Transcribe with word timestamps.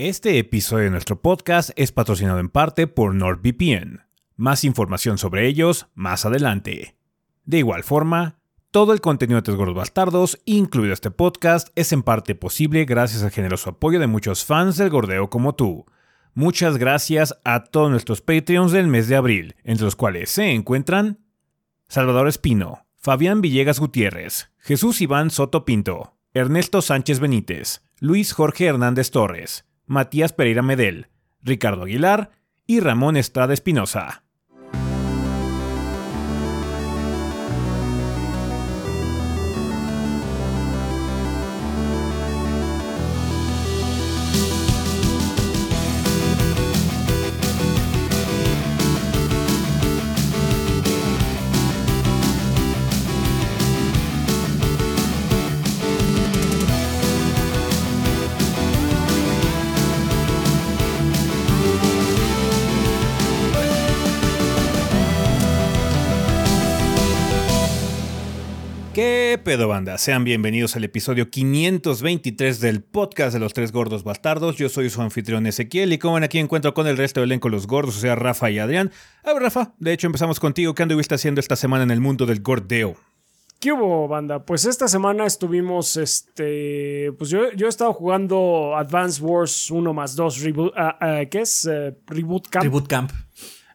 Este 0.00 0.38
episodio 0.38 0.84
de 0.84 0.90
nuestro 0.90 1.20
podcast 1.20 1.70
es 1.74 1.90
patrocinado 1.90 2.38
en 2.38 2.50
parte 2.50 2.86
por 2.86 3.16
NordVPN. 3.16 4.02
Más 4.36 4.62
información 4.62 5.18
sobre 5.18 5.48
ellos 5.48 5.88
más 5.96 6.24
adelante. 6.24 6.94
De 7.46 7.58
igual 7.58 7.82
forma, 7.82 8.38
todo 8.70 8.92
el 8.92 9.00
contenido 9.00 9.40
de 9.40 9.42
Tres 9.42 9.56
Gordos 9.56 9.74
Bastardos, 9.74 10.38
incluido 10.44 10.94
este 10.94 11.10
podcast, 11.10 11.70
es 11.74 11.92
en 11.92 12.04
parte 12.04 12.36
posible 12.36 12.84
gracias 12.84 13.24
al 13.24 13.32
generoso 13.32 13.70
apoyo 13.70 13.98
de 13.98 14.06
muchos 14.06 14.44
fans 14.44 14.76
del 14.76 14.88
gordeo 14.88 15.30
como 15.30 15.56
tú. 15.56 15.84
Muchas 16.32 16.78
gracias 16.78 17.36
a 17.42 17.64
todos 17.64 17.90
nuestros 17.90 18.20
Patreons 18.20 18.70
del 18.70 18.86
mes 18.86 19.08
de 19.08 19.16
abril, 19.16 19.56
entre 19.64 19.84
los 19.84 19.96
cuales 19.96 20.30
se 20.30 20.52
encuentran 20.52 21.18
Salvador 21.88 22.28
Espino, 22.28 22.86
Fabián 22.98 23.40
Villegas 23.40 23.80
Gutiérrez, 23.80 24.52
Jesús 24.58 25.00
Iván 25.00 25.30
Soto 25.30 25.64
Pinto, 25.64 26.14
Ernesto 26.34 26.82
Sánchez 26.82 27.18
Benítez, 27.18 27.82
Luis 27.98 28.32
Jorge 28.32 28.66
Hernández 28.66 29.10
Torres, 29.10 29.64
Matías 29.88 30.32
Pereira 30.32 30.62
Medel, 30.62 31.08
Ricardo 31.42 31.82
Aguilar 31.82 32.30
y 32.66 32.80
Ramón 32.80 33.16
Estrada 33.16 33.54
Espinosa. 33.54 34.22
Pedo 69.48 69.66
banda? 69.66 69.96
Sean 69.96 70.24
bienvenidos 70.24 70.76
al 70.76 70.84
episodio 70.84 71.30
523 71.30 72.60
del 72.60 72.82
podcast 72.82 73.32
de 73.32 73.40
los 73.40 73.54
tres 73.54 73.72
gordos 73.72 74.04
bastardos. 74.04 74.56
Yo 74.56 74.68
soy 74.68 74.90
su 74.90 75.00
anfitrión 75.00 75.46
Ezequiel 75.46 75.90
y 75.94 75.98
como 75.98 76.16
ven 76.16 76.24
aquí 76.24 76.38
encuentro 76.38 76.74
con 76.74 76.86
el 76.86 76.98
resto 76.98 77.20
del 77.20 77.30
elenco 77.30 77.48
los 77.48 77.66
gordos, 77.66 77.96
o 77.96 78.00
sea 78.00 78.14
Rafa 78.14 78.50
y 78.50 78.58
Adrián. 78.58 78.90
A 79.24 79.32
ver 79.32 79.44
Rafa, 79.44 79.72
de 79.78 79.94
hecho 79.94 80.06
empezamos 80.06 80.38
contigo. 80.38 80.74
¿Qué 80.74 80.82
anduviste 80.82 81.14
haciendo 81.14 81.40
esta 81.40 81.56
semana 81.56 81.82
en 81.82 81.90
el 81.90 82.02
mundo 82.02 82.26
del 82.26 82.42
gordeo? 82.42 82.96
¿Qué 83.58 83.72
hubo, 83.72 84.06
banda? 84.06 84.44
Pues 84.44 84.66
esta 84.66 84.86
semana 84.86 85.24
estuvimos, 85.24 85.96
este, 85.96 87.10
pues 87.16 87.30
yo, 87.30 87.50
yo 87.52 87.68
he 87.68 87.70
estado 87.70 87.94
jugando 87.94 88.76
Advance 88.76 89.22
Wars 89.22 89.70
1 89.70 89.94
más 89.94 90.14
2 90.14 90.42
Reboot, 90.42 90.74
ah, 90.76 90.98
ah, 91.00 91.24
¿qué 91.24 91.40
es? 91.40 91.64
Eh, 91.64 91.96
Reboot 92.06 92.48
Camp. 92.48 92.64
Reboot 92.64 92.86
Camp. 92.86 93.12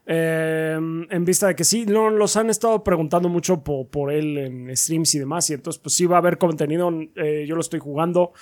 Eh, 0.05 0.77
en 1.09 1.25
vista 1.25 1.47
de 1.47 1.55
que 1.55 1.63
sí, 1.63 1.85
lo- 1.85 2.09
los 2.09 2.35
han 2.35 2.49
estado 2.49 2.83
preguntando 2.83 3.29
mucho 3.29 3.63
po- 3.63 3.87
por, 3.87 4.11
él 4.11 4.37
en 4.37 4.75
streams 4.77 5.15
y 5.15 5.19
demás, 5.19 5.49
y 5.49 5.53
entonces 5.53 5.81
pues 5.81 5.95
sí 5.95 6.05
va 6.05 6.17
a 6.17 6.19
haber 6.19 6.37
contenido, 6.37 6.91
eh, 7.15 7.45
yo 7.47 7.55
lo 7.55 7.61
estoy 7.61 7.79
jugando, 7.79 8.33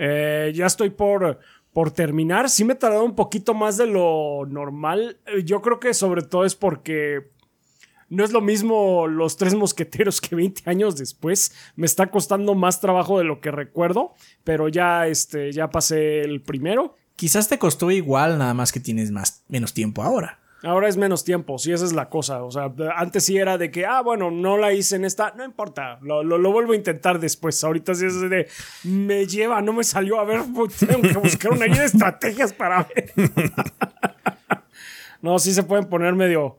Eh, 0.00 0.52
ya 0.54 0.66
estoy 0.66 0.90
por, 0.90 1.40
por 1.72 1.90
terminar, 1.90 2.48
sí 2.48 2.64
me 2.64 2.74
he 2.74 2.76
tardado 2.76 3.02
un 3.04 3.16
poquito 3.16 3.52
más 3.52 3.76
de 3.76 3.86
lo 3.86 4.46
normal, 4.48 5.18
Eh, 5.26 5.42
yo 5.44 5.60
creo 5.60 5.80
que 5.80 5.92
sobre 5.92 6.22
todo 6.22 6.44
es 6.44 6.54
porque 6.54 7.30
no 8.08 8.22
es 8.24 8.30
lo 8.32 8.40
mismo 8.40 9.08
los 9.08 9.36
tres 9.36 9.54
mosqueteros 9.54 10.20
que 10.20 10.36
20 10.36 10.62
años 10.70 10.96
después, 10.96 11.52
me 11.74 11.84
está 11.86 12.06
costando 12.12 12.54
más 12.54 12.80
trabajo 12.80 13.18
de 13.18 13.24
lo 13.24 13.40
que 13.40 13.50
recuerdo, 13.50 14.14
pero 14.44 14.68
ya, 14.68 15.08
este, 15.08 15.50
ya 15.52 15.68
pasé 15.70 16.20
el 16.20 16.40
primero. 16.42 16.94
Quizás 17.16 17.48
te 17.48 17.58
costó 17.58 17.90
igual, 17.90 18.38
nada 18.38 18.54
más 18.54 18.70
que 18.70 18.78
tienes 18.78 19.10
más, 19.10 19.42
menos 19.48 19.74
tiempo 19.74 20.02
ahora. 20.04 20.37
Ahora 20.64 20.88
es 20.88 20.96
menos 20.96 21.22
tiempo, 21.22 21.56
sí, 21.56 21.72
esa 21.72 21.84
es 21.84 21.92
la 21.92 22.08
cosa. 22.08 22.42
O 22.42 22.50
sea, 22.50 22.72
antes 22.96 23.24
sí 23.24 23.36
era 23.36 23.58
de 23.58 23.70
que, 23.70 23.86
ah, 23.86 24.02
bueno, 24.02 24.30
no 24.30 24.56
la 24.56 24.72
hice 24.72 24.96
en 24.96 25.04
esta, 25.04 25.32
no 25.36 25.44
importa, 25.44 25.98
lo, 26.02 26.24
lo, 26.24 26.52
vuelvo 26.52 26.72
a 26.72 26.76
intentar 26.76 27.20
después. 27.20 27.62
Ahorita 27.62 27.94
sí 27.94 28.06
es 28.06 28.20
de, 28.28 28.48
me 28.82 29.26
lleva, 29.26 29.62
no 29.62 29.72
me 29.72 29.84
salió, 29.84 30.18
a 30.18 30.24
ver, 30.24 30.40
pues, 30.52 30.76
tengo 30.78 31.02
que 31.02 31.18
buscar 31.18 31.52
una 31.52 31.66
guía 31.66 31.80
de 31.80 31.86
estrategias 31.86 32.52
para 32.52 32.82
ver. 32.82 33.12
no, 35.22 35.38
sí 35.38 35.52
se 35.52 35.62
pueden 35.62 35.86
poner 35.86 36.14
medio, 36.14 36.58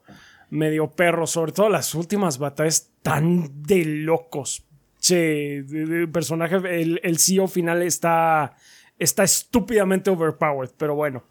medio 0.50 0.90
perros, 0.92 1.32
sobre 1.32 1.52
todo 1.52 1.68
las 1.68 1.94
últimas 1.94 2.38
batallas 2.38 2.92
tan 3.02 3.64
de 3.64 3.84
locos. 3.84 4.66
Che, 5.02 5.64
de 5.64 6.08
personaje, 6.08 6.56
el, 6.82 7.02
el 7.04 7.20
CEO 7.20 7.48
final 7.48 7.82
está, 7.84 8.56
está 8.98 9.24
estúpidamente 9.24 10.10
overpowered, 10.10 10.72
pero 10.78 10.96
bueno. 10.96 11.24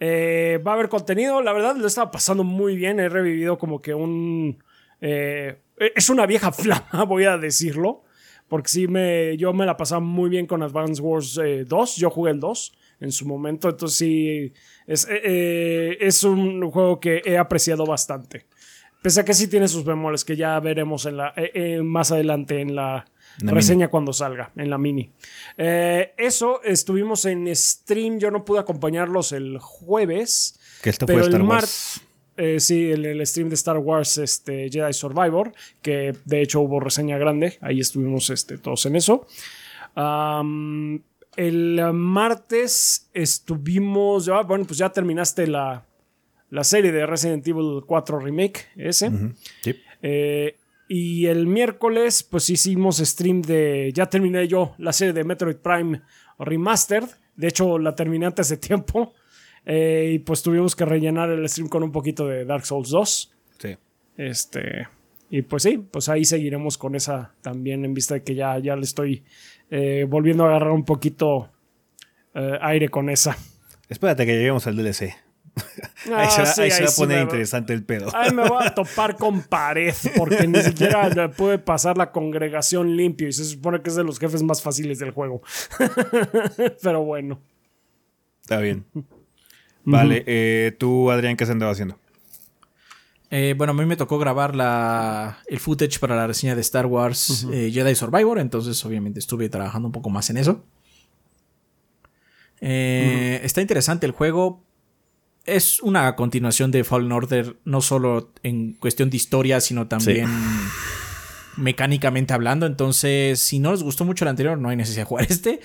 Eh, 0.00 0.60
va 0.66 0.72
a 0.72 0.74
haber 0.74 0.88
contenido. 0.88 1.40
La 1.42 1.52
verdad, 1.52 1.76
lo 1.76 1.86
estaba 1.86 2.10
pasando 2.10 2.44
muy 2.44 2.76
bien. 2.76 3.00
He 3.00 3.08
revivido 3.08 3.58
como 3.58 3.80
que 3.80 3.94
un. 3.94 4.62
eh, 5.00 5.60
es 5.94 6.08
una 6.10 6.26
vieja 6.26 6.52
flama, 6.52 7.04
voy 7.04 7.24
a 7.24 7.38
decirlo. 7.38 8.02
Porque 8.48 8.68
sí, 8.68 8.88
me, 8.88 9.36
yo 9.36 9.52
me 9.52 9.66
la 9.66 9.76
pasaba 9.76 10.00
muy 10.00 10.28
bien 10.28 10.46
con 10.46 10.62
Advance 10.62 11.00
Wars 11.00 11.40
eh, 11.42 11.64
2. 11.64 11.96
Yo 11.96 12.10
jugué 12.10 12.32
el 12.32 12.40
2 12.40 12.72
en 13.00 13.12
su 13.12 13.26
momento. 13.26 13.68
Entonces 13.68 13.98
sí, 13.98 14.52
es, 14.86 15.08
eh, 15.10 15.96
es 16.00 16.22
un 16.24 16.70
juego 16.70 17.00
que 17.00 17.22
he 17.24 17.38
apreciado 17.38 17.86
bastante. 17.86 18.46
Pese 19.02 19.20
a 19.20 19.24
que 19.24 19.34
sí 19.34 19.48
tiene 19.48 19.68
sus 19.68 19.84
bemoles 19.84 20.24
que 20.24 20.36
ya 20.36 20.58
veremos 20.60 21.04
en 21.06 21.18
la, 21.18 21.34
más 21.82 22.10
adelante 22.10 22.60
en 22.60 22.74
la, 22.74 23.04
la 23.40 23.52
reseña 23.52 23.88
cuando 23.88 24.12
salga, 24.12 24.52
en 24.56 24.70
la 24.70 24.78
mini. 24.78 25.10
Eh, 25.56 26.14
eso, 26.16 26.62
estuvimos 26.62 27.24
en 27.24 27.54
stream. 27.54 28.18
Yo 28.18 28.30
no 28.30 28.44
pude 28.44 28.60
acompañarlos 28.60 29.32
el 29.32 29.58
jueves. 29.58 30.58
Que 30.82 30.90
esto 30.90 31.06
Pero 31.06 31.20
fue 31.20 31.28
Star 31.28 31.40
el 31.40 31.46
Wars. 31.46 32.00
Eh, 32.36 32.60
sí, 32.60 32.90
el, 32.90 33.04
el 33.06 33.26
stream 33.26 33.48
de 33.48 33.54
Star 33.54 33.78
Wars 33.78 34.18
este, 34.18 34.68
Jedi 34.70 34.92
Survivor, 34.92 35.52
que 35.82 36.16
de 36.24 36.42
hecho 36.42 36.60
hubo 36.60 36.80
reseña 36.80 37.16
grande, 37.16 37.58
ahí 37.60 37.78
estuvimos 37.78 38.28
este, 38.30 38.58
todos 38.58 38.86
en 38.86 38.96
eso. 38.96 39.26
El 41.36 41.92
martes 41.92 43.08
estuvimos, 43.12 44.26
ya, 44.26 44.42
bueno, 44.42 44.64
pues 44.64 44.78
ya 44.78 44.90
terminaste 44.90 45.46
la, 45.46 45.84
la 46.50 46.64
serie 46.64 46.92
de 46.92 47.06
Resident 47.06 47.46
Evil 47.46 47.82
4 47.86 48.18
Remake, 48.18 48.66
ese. 48.76 49.10
Sí. 49.62 49.74
Eh, 50.02 50.56
y 50.88 51.26
el 51.26 51.46
miércoles, 51.46 52.22
pues 52.22 52.50
hicimos 52.50 52.98
stream 52.98 53.42
de. 53.42 53.90
Ya 53.94 54.06
terminé 54.06 54.46
yo 54.46 54.74
la 54.78 54.92
serie 54.92 55.12
de 55.12 55.24
Metroid 55.24 55.56
Prime 55.56 56.02
Remastered. 56.38 57.08
De 57.36 57.48
hecho, 57.48 57.78
la 57.78 57.94
terminé 57.94 58.26
antes 58.26 58.48
de 58.48 58.56
tiempo. 58.56 59.12
Eh, 59.66 60.10
y 60.16 60.18
pues 60.18 60.42
tuvimos 60.42 60.76
que 60.76 60.84
rellenar 60.84 61.30
el 61.30 61.48
stream 61.48 61.70
con 61.70 61.82
un 61.82 61.90
poquito 61.90 62.26
de 62.26 62.44
Dark 62.44 62.66
Souls 62.66 62.90
2. 62.90 63.32
sí. 63.58 63.76
Este. 64.14 64.86
Y 65.30 65.40
pues 65.40 65.62
sí, 65.62 65.78
pues 65.78 66.10
ahí 66.10 66.26
seguiremos 66.26 66.76
con 66.76 66.94
esa 66.94 67.34
también, 67.40 67.84
en 67.86 67.94
vista 67.94 68.12
de 68.12 68.22
que 68.22 68.34
ya, 68.34 68.58
ya 68.58 68.76
le 68.76 68.82
estoy 68.82 69.24
eh, 69.70 70.04
volviendo 70.06 70.44
a 70.44 70.48
agarrar 70.48 70.72
un 70.72 70.84
poquito 70.84 71.50
eh, 72.34 72.58
aire 72.60 72.90
con 72.90 73.08
esa. 73.08 73.36
Espérate 73.88 74.26
que 74.26 74.36
lleguemos 74.36 74.66
al 74.66 74.76
DLC. 74.76 75.14
Ahí 75.56 76.12
Ah, 76.12 76.30
se 76.30 76.40
va, 76.42 76.46
sí, 76.46 76.60
ahí 76.62 76.70
se 76.70 76.82
va 76.82 76.88
a 76.88 76.90
sí 76.92 77.00
poner 77.00 77.16
me- 77.18 77.22
interesante 77.24 77.72
el 77.72 77.84
pedo. 77.84 78.08
Ahí 78.14 78.32
me 78.32 78.48
voy 78.48 78.64
a 78.66 78.74
topar 78.74 79.16
con 79.16 79.42
pared 79.42 79.94
porque 80.16 80.46
ni 80.46 80.60
siquiera 80.62 81.08
le 81.14 81.28
puede 81.28 81.58
pasar 81.58 81.96
la 81.96 82.10
congregación 82.12 82.96
limpio 82.96 83.28
y 83.28 83.32
se 83.32 83.44
supone 83.44 83.80
que 83.82 83.90
es 83.90 83.96
de 83.96 84.04
los 84.04 84.18
jefes 84.18 84.42
más 84.42 84.60
fáciles 84.62 84.98
del 84.98 85.10
juego. 85.12 85.42
Pero 86.82 87.02
bueno. 87.04 87.40
Está 88.42 88.58
bien. 88.58 88.84
Vale, 89.84 90.24
eh, 90.26 90.74
tú, 90.78 91.10
Adrián, 91.10 91.36
¿qué 91.36 91.44
has 91.44 91.50
andado 91.50 91.70
haciendo? 91.72 91.98
Eh, 93.30 93.54
bueno, 93.56 93.72
a 93.72 93.74
mí 93.74 93.84
me 93.84 93.96
tocó 93.96 94.18
grabar 94.18 94.54
la, 94.54 95.38
el 95.46 95.58
footage 95.58 95.98
para 95.98 96.14
la 96.14 96.26
reseña 96.26 96.54
de 96.54 96.60
Star 96.60 96.86
Wars 96.86 97.46
eh, 97.52 97.70
Jedi 97.72 97.94
Survivor, 97.94 98.38
entonces 98.38 98.82
obviamente 98.84 99.18
estuve 99.18 99.48
trabajando 99.48 99.88
un 99.88 99.92
poco 99.92 100.08
más 100.08 100.30
en 100.30 100.36
eso. 100.36 100.64
Eh, 102.60 103.40
Está 103.42 103.60
interesante 103.60 104.06
el 104.06 104.12
juego. 104.12 104.62
Es 105.44 105.80
una 105.80 106.16
continuación 106.16 106.70
de 106.70 106.84
Fallen 106.84 107.12
Order, 107.12 107.56
no 107.64 107.80
solo 107.80 108.32
en 108.42 108.74
cuestión 108.74 109.10
de 109.10 109.16
historia, 109.16 109.60
sino 109.60 109.88
también 109.88 110.28
mecánicamente 111.56 112.32
hablando. 112.32 112.66
Entonces, 112.66 113.40
si 113.40 113.58
no 113.58 113.72
les 113.72 113.82
gustó 113.82 114.04
mucho 114.04 114.24
el 114.24 114.30
anterior, 114.30 114.58
no 114.58 114.68
hay 114.68 114.76
necesidad 114.76 115.02
de 115.02 115.08
jugar 115.08 115.26
este. 115.28 115.60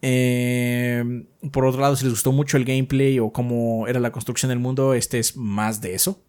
Eh, 0.00 1.24
por 1.52 1.64
otro 1.64 1.80
lado, 1.80 1.96
si 1.96 2.04
les 2.04 2.14
gustó 2.14 2.32
mucho 2.32 2.56
el 2.56 2.64
gameplay 2.64 3.18
o 3.18 3.32
cómo 3.32 3.86
era 3.88 4.00
la 4.00 4.12
construcción 4.12 4.48
del 4.48 4.58
mundo, 4.58 4.94
este 4.94 5.18
es 5.18 5.36
más 5.36 5.80
de 5.80 5.94
eso. 5.94 6.24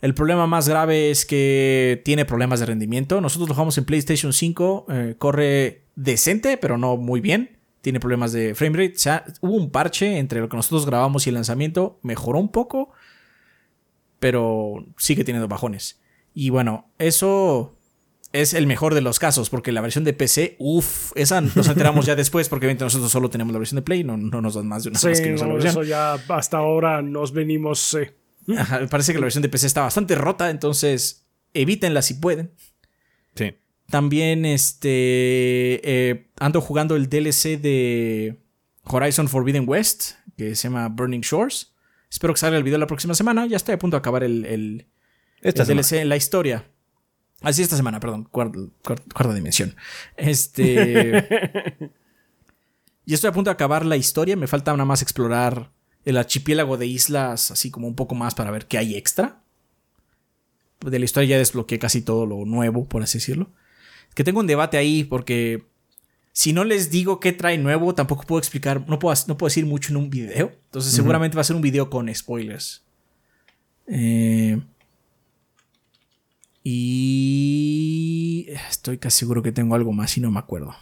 El 0.00 0.14
problema 0.14 0.46
más 0.46 0.68
grave 0.68 1.10
es 1.10 1.24
que 1.24 2.02
tiene 2.04 2.24
problemas 2.24 2.60
de 2.60 2.66
rendimiento. 2.66 3.20
Nosotros 3.20 3.48
lo 3.48 3.54
jugamos 3.54 3.78
en 3.78 3.84
PlayStation 3.84 4.32
5, 4.32 4.86
eh, 4.90 5.14
corre 5.16 5.84
decente, 5.94 6.56
pero 6.58 6.76
no 6.76 6.96
muy 6.96 7.20
bien. 7.20 7.53
Tiene 7.84 8.00
problemas 8.00 8.32
de 8.32 8.54
framerate. 8.54 8.94
O 8.96 8.98
sea, 8.98 9.24
hubo 9.42 9.52
un 9.56 9.70
parche 9.70 10.16
entre 10.16 10.40
lo 10.40 10.48
que 10.48 10.56
nosotros 10.56 10.86
grabamos 10.86 11.26
y 11.26 11.28
el 11.28 11.34
lanzamiento. 11.34 11.98
Mejoró 12.00 12.38
un 12.38 12.48
poco, 12.48 12.92
pero 14.18 14.86
sigue 14.96 15.22
teniendo 15.22 15.48
bajones. 15.48 16.00
Y 16.32 16.48
bueno, 16.48 16.90
eso 16.98 17.76
es 18.32 18.54
el 18.54 18.66
mejor 18.66 18.94
de 18.94 19.02
los 19.02 19.18
casos, 19.18 19.50
porque 19.50 19.70
la 19.70 19.82
versión 19.82 20.02
de 20.02 20.14
PC, 20.14 20.56
uff, 20.58 21.12
esa 21.14 21.42
nos 21.42 21.68
enteramos 21.68 22.06
ya 22.06 22.16
después, 22.16 22.48
porque 22.48 22.64
obviamente 22.64 22.84
nosotros 22.84 23.12
solo 23.12 23.28
tenemos 23.28 23.52
la 23.52 23.58
versión 23.58 23.76
de 23.76 23.82
Play, 23.82 24.02
no, 24.02 24.16
no 24.16 24.40
nos 24.40 24.54
dan 24.54 24.66
más 24.66 24.82
de 24.84 24.88
una 24.90 24.98
sí, 24.98 25.08
más 25.08 25.20
que 25.20 25.28
no, 25.28 25.34
esa 25.36 25.46
versión. 25.46 25.70
eso 25.70 25.82
ya 25.82 26.14
hasta 26.14 26.56
ahora 26.56 27.02
nos 27.02 27.32
venimos. 27.34 27.94
eh, 27.94 28.14
Ajá, 28.56 28.80
parece 28.88 29.12
que 29.12 29.18
la 29.18 29.26
versión 29.26 29.42
de 29.42 29.50
PC 29.50 29.66
está 29.66 29.82
bastante 29.82 30.14
rota, 30.14 30.48
entonces 30.48 31.26
evítenla 31.52 32.00
si 32.00 32.14
pueden. 32.14 32.50
Sí. 33.36 33.54
También 33.94 34.44
este 34.44 34.88
eh, 35.84 36.26
ando 36.40 36.60
jugando 36.60 36.96
el 36.96 37.08
DLC 37.08 37.60
de 37.60 38.40
Horizon 38.82 39.28
Forbidden 39.28 39.68
West, 39.68 40.14
que 40.36 40.56
se 40.56 40.64
llama 40.64 40.88
Burning 40.88 41.20
Shores. 41.20 41.72
Espero 42.10 42.34
que 42.34 42.40
salga 42.40 42.56
el 42.56 42.64
video 42.64 42.76
la 42.76 42.88
próxima 42.88 43.14
semana. 43.14 43.46
Ya 43.46 43.56
estoy 43.56 43.76
a 43.76 43.78
punto 43.78 43.96
de 43.96 44.00
acabar 44.00 44.24
el, 44.24 44.46
el, 44.46 44.88
Esta 45.42 45.62
el. 45.62 45.68
DLC 45.68 45.92
en 45.92 46.08
la 46.08 46.16
historia. 46.16 46.68
Así 47.40 47.62
esta 47.62 47.76
semana, 47.76 48.00
perdón. 48.00 48.24
Cuarta, 48.24 48.58
cuarta- 48.82 49.14
cuarta 49.14 49.32
dimensión. 49.32 49.76
Este. 50.16 51.28
ya 53.06 53.14
estoy 53.14 53.28
a 53.30 53.32
punto 53.32 53.50
de 53.50 53.54
acabar 53.54 53.86
la 53.86 53.96
historia. 53.96 54.34
Me 54.34 54.48
falta 54.48 54.72
nada 54.72 54.84
más 54.86 55.02
explorar 55.02 55.70
el 56.04 56.16
archipiélago 56.16 56.76
de 56.76 56.88
islas, 56.88 57.52
así 57.52 57.70
como 57.70 57.86
un 57.86 57.94
poco 57.94 58.16
más 58.16 58.34
para 58.34 58.50
ver 58.50 58.66
qué 58.66 58.76
hay 58.76 58.96
extra. 58.96 59.40
De 60.80 60.98
la 60.98 61.04
historia 61.04 61.28
ya 61.28 61.38
desbloqueé 61.38 61.78
casi 61.78 62.02
todo 62.02 62.26
lo 62.26 62.44
nuevo, 62.44 62.88
por 62.88 63.00
así 63.04 63.18
decirlo. 63.18 63.50
Que 64.14 64.24
tengo 64.24 64.40
un 64.40 64.46
debate 64.46 64.76
ahí 64.76 65.04
porque 65.04 65.64
si 66.32 66.52
no 66.52 66.64
les 66.64 66.90
digo 66.90 67.20
qué 67.20 67.32
trae 67.32 67.58
nuevo, 67.58 67.94
tampoco 67.94 68.24
puedo 68.24 68.38
explicar, 68.38 68.88
no 68.88 68.98
puedo, 68.98 69.14
no 69.28 69.36
puedo 69.36 69.48
decir 69.48 69.66
mucho 69.66 69.92
en 69.92 69.96
un 69.98 70.10
video. 70.10 70.52
Entonces 70.66 70.92
seguramente 70.92 71.36
va 71.36 71.40
a 71.42 71.44
ser 71.44 71.56
un 71.56 71.62
video 71.62 71.90
con 71.90 72.12
spoilers. 72.14 72.82
Eh, 73.86 74.60
y 76.62 78.46
estoy 78.70 78.98
casi 78.98 79.18
seguro 79.20 79.42
que 79.42 79.52
tengo 79.52 79.74
algo 79.74 79.92
más 79.92 80.16
y 80.16 80.20
no 80.20 80.30
me 80.30 80.38
acuerdo. 80.38 80.74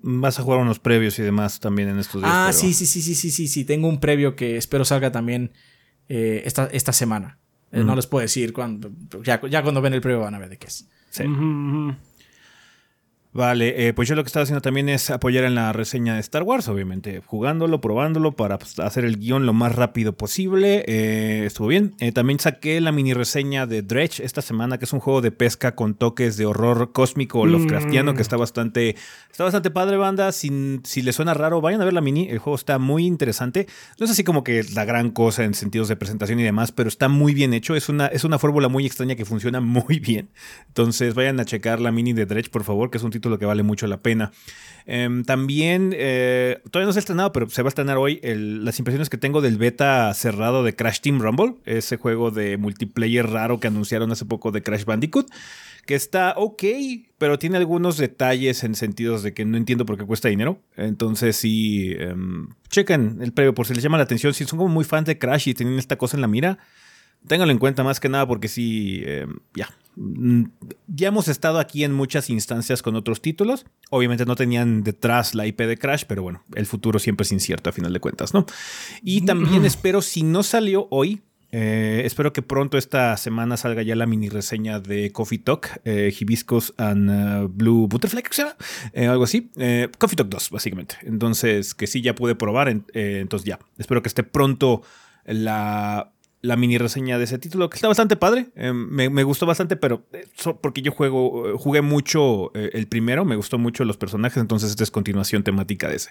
Vas 0.00 0.38
a 0.38 0.42
jugar 0.42 0.60
unos 0.60 0.78
previos 0.78 1.18
y 1.18 1.22
demás 1.22 1.58
también 1.60 1.88
en 1.88 1.98
estos 1.98 2.20
días. 2.22 2.32
Ah, 2.32 2.46
pero- 2.50 2.58
sí, 2.58 2.72
sí, 2.74 2.86
sí, 2.86 3.02
sí, 3.02 3.14
sí, 3.14 3.30
sí, 3.30 3.48
sí. 3.48 3.64
Tengo 3.64 3.88
un 3.88 3.98
previo 4.00 4.36
que 4.36 4.56
espero 4.56 4.84
salga 4.84 5.10
también 5.10 5.52
eh, 6.08 6.42
esta, 6.44 6.66
esta 6.66 6.92
semana. 6.92 7.38
Eh, 7.72 7.82
No 7.82 7.96
les 7.96 8.06
puedo 8.06 8.22
decir 8.22 8.52
cuándo. 8.52 8.90
Ya, 9.24 9.40
ya 9.48 9.62
cuando 9.62 9.80
ven 9.80 9.94
el 9.94 10.00
previo 10.00 10.20
van 10.20 10.34
a 10.34 10.38
ver 10.38 10.50
de 10.50 10.58
qué 10.58 10.68
es. 10.68 10.88
Sí. 11.10 11.24
ujú. 11.26 12.07
Vale, 13.30 13.88
eh, 13.88 13.92
pues 13.92 14.08
yo 14.08 14.14
lo 14.14 14.24
que 14.24 14.28
estaba 14.28 14.44
haciendo 14.44 14.62
también 14.62 14.88
es 14.88 15.10
apoyar 15.10 15.44
en 15.44 15.54
la 15.54 15.72
reseña 15.74 16.14
de 16.14 16.20
Star 16.20 16.44
Wars, 16.44 16.66
obviamente, 16.68 17.20
jugándolo, 17.26 17.78
probándolo 17.80 18.32
para 18.32 18.58
pues, 18.58 18.78
hacer 18.78 19.04
el 19.04 19.18
guion 19.18 19.44
lo 19.44 19.52
más 19.52 19.76
rápido 19.76 20.16
posible. 20.16 20.82
Eh, 20.88 21.44
estuvo 21.44 21.68
bien. 21.68 21.94
Eh, 22.00 22.10
también 22.12 22.40
saqué 22.40 22.80
la 22.80 22.90
mini 22.90 23.12
reseña 23.12 23.66
de 23.66 23.82
Dredge 23.82 24.24
esta 24.24 24.40
semana, 24.40 24.78
que 24.78 24.86
es 24.86 24.92
un 24.94 25.00
juego 25.00 25.20
de 25.20 25.30
pesca 25.30 25.74
con 25.74 25.94
toques 25.94 26.38
de 26.38 26.46
horror 26.46 26.92
cósmico 26.92 27.44
Lovecraftiano, 27.44 28.14
que 28.14 28.22
está 28.22 28.38
bastante, 28.38 28.96
está 29.30 29.44
bastante 29.44 29.70
padre, 29.70 29.98
banda. 29.98 30.32
Sin, 30.32 30.80
si 30.84 31.02
les 31.02 31.14
suena 31.14 31.34
raro, 31.34 31.60
vayan 31.60 31.82
a 31.82 31.84
ver 31.84 31.92
la 31.92 32.00
mini. 32.00 32.28
El 32.30 32.38
juego 32.38 32.56
está 32.56 32.78
muy 32.78 33.04
interesante. 33.04 33.66
No 33.98 34.06
es 34.06 34.10
así 34.10 34.24
como 34.24 34.42
que 34.42 34.64
la 34.72 34.86
gran 34.86 35.10
cosa 35.10 35.44
en 35.44 35.52
sentidos 35.52 35.88
de 35.88 35.96
presentación 35.96 36.40
y 36.40 36.44
demás, 36.44 36.72
pero 36.72 36.88
está 36.88 37.08
muy 37.08 37.34
bien 37.34 37.52
hecho. 37.52 37.76
Es 37.76 37.90
una, 37.90 38.06
es 38.06 38.24
una 38.24 38.38
fórmula 38.38 38.68
muy 38.68 38.86
extraña 38.86 39.16
que 39.16 39.26
funciona 39.26 39.60
muy 39.60 39.98
bien. 39.98 40.30
Entonces 40.68 41.12
vayan 41.12 41.38
a 41.40 41.44
checar 41.44 41.78
la 41.78 41.92
mini 41.92 42.14
de 42.14 42.24
Dredge, 42.24 42.48
por 42.48 42.64
favor, 42.64 42.90
que 42.90 42.96
es 42.96 43.04
un 43.04 43.17
título 43.18 43.38
que 43.38 43.46
vale 43.46 43.62
mucho 43.62 43.86
la 43.86 44.00
pena. 44.00 44.32
Em, 44.86 45.22
también, 45.22 45.94
eh, 45.94 46.60
todavía 46.70 46.86
no 46.86 46.92
se 46.92 46.98
ha 46.98 47.00
estrenado, 47.00 47.30
pero 47.32 47.50
se 47.50 47.60
va 47.62 47.68
a 47.68 47.70
estrenar 47.70 47.98
hoy 47.98 48.20
las 48.22 48.78
impresiones 48.78 49.10
que 49.10 49.18
tengo 49.18 49.42
del 49.42 49.58
beta 49.58 50.12
cerrado 50.14 50.64
de 50.64 50.74
Crash 50.74 51.00
Team 51.00 51.20
Rumble, 51.20 51.56
ese 51.66 51.98
juego 51.98 52.30
de 52.30 52.56
multiplayer 52.56 53.28
raro 53.28 53.60
que 53.60 53.68
anunciaron 53.68 54.10
hace 54.12 54.24
poco 54.24 54.50
de 54.50 54.62
Crash 54.62 54.84
Bandicoot, 54.84 55.30
que 55.84 55.94
está 55.94 56.34
ok, 56.36 56.64
pero 57.18 57.38
tiene 57.38 57.56
algunos 57.56 57.96
detalles 57.96 58.64
en 58.64 58.74
sentidos 58.74 59.22
de 59.22 59.34
que 59.34 59.44
no 59.44 59.56
entiendo 59.56 59.84
por 59.84 59.98
qué 59.98 60.04
cuesta 60.04 60.28
dinero. 60.28 60.58
Entonces 60.76 61.36
sí, 61.36 61.94
em, 61.98 62.48
chequen 62.70 63.18
el 63.20 63.32
previo 63.32 63.54
por 63.54 63.66
si 63.66 63.74
les 63.74 63.82
llama 63.82 63.98
la 63.98 64.04
atención, 64.04 64.32
si 64.34 64.44
son 64.44 64.58
como 64.58 64.72
muy 64.72 64.84
fans 64.84 65.06
de 65.06 65.18
Crash 65.18 65.48
y 65.48 65.54
tienen 65.54 65.78
esta 65.78 65.96
cosa 65.96 66.16
en 66.16 66.20
la 66.22 66.28
mira. 66.28 66.58
Ténganlo 67.26 67.52
en 67.52 67.58
cuenta 67.58 67.84
más 67.84 68.00
que 68.00 68.08
nada 68.08 68.26
porque 68.26 68.48
sí, 68.48 69.02
eh, 69.04 69.26
ya. 69.54 69.68
Mm, 69.96 70.44
Ya 70.86 71.08
hemos 71.08 71.28
estado 71.28 71.58
aquí 71.58 71.84
en 71.84 71.92
muchas 71.92 72.30
instancias 72.30 72.80
con 72.82 72.94
otros 72.96 73.20
títulos. 73.20 73.66
Obviamente 73.90 74.24
no 74.24 74.36
tenían 74.36 74.82
detrás 74.82 75.34
la 75.34 75.46
IP 75.46 75.60
de 75.66 75.76
Crash, 75.76 76.04
pero 76.06 76.22
bueno, 76.22 76.42
el 76.54 76.66
futuro 76.66 76.98
siempre 76.98 77.24
es 77.24 77.32
incierto 77.32 77.68
a 77.70 77.72
final 77.72 77.92
de 77.92 78.00
cuentas, 78.00 78.32
¿no? 78.32 78.46
Y 79.02 79.22
también 79.22 79.64
espero, 79.64 80.00
si 80.00 80.22
no 80.22 80.42
salió 80.42 80.86
hoy, 80.90 81.20
eh, 81.50 82.02
espero 82.04 82.32
que 82.32 82.42
pronto 82.42 82.76
esta 82.78 83.16
semana 83.16 83.56
salga 83.56 83.82
ya 83.82 83.96
la 83.96 84.06
mini 84.06 84.28
reseña 84.28 84.80
de 84.80 85.10
Coffee 85.12 85.38
Talk, 85.38 85.80
eh, 85.84 86.14
Hibiscus 86.18 86.74
and 86.76 87.10
uh, 87.10 87.48
Blue 87.48 87.88
Butterfly, 87.88 88.22
que 88.22 88.32
se 88.34 88.42
llama, 88.42 88.56
Eh, 88.92 89.06
algo 89.06 89.24
así. 89.24 89.50
Eh, 89.56 89.88
Coffee 89.98 90.16
Talk 90.16 90.28
2, 90.28 90.50
básicamente. 90.50 90.96
Entonces, 91.02 91.74
que 91.74 91.86
sí, 91.86 92.00
ya 92.02 92.14
pude 92.14 92.34
probar, 92.34 92.68
en- 92.68 92.84
eh, 92.94 93.18
entonces 93.20 93.46
ya. 93.46 93.58
Espero 93.78 94.02
que 94.02 94.08
esté 94.08 94.22
pronto 94.22 94.82
la, 95.24 96.12
la 96.48 96.56
mini 96.56 96.78
reseña 96.78 97.18
de 97.18 97.24
ese 97.24 97.38
título, 97.38 97.68
que 97.68 97.76
está 97.76 97.88
bastante 97.88 98.16
padre. 98.16 98.48
Eh, 98.56 98.72
me, 98.72 99.22
gustó 99.22 99.44
bastante, 99.44 99.76
pero 99.76 100.06
eh, 100.12 100.26
porque 100.60 100.80
yo 100.82 100.90
juego, 100.92 101.50
eh, 101.50 101.52
jugué 101.56 101.82
mucho 101.82 102.50
eh, 102.54 102.70
el 102.72 102.88
primero, 102.88 103.24
me 103.24 103.36
gustó 103.36 103.58
mucho 103.58 103.84
los 103.84 103.98
personajes, 103.98 104.38
entonces 104.38 104.70
esta 104.70 104.82
es 104.82 104.90
continuación 104.90 105.44
temática 105.44 105.88
de 105.88 105.96
ese. 105.96 106.10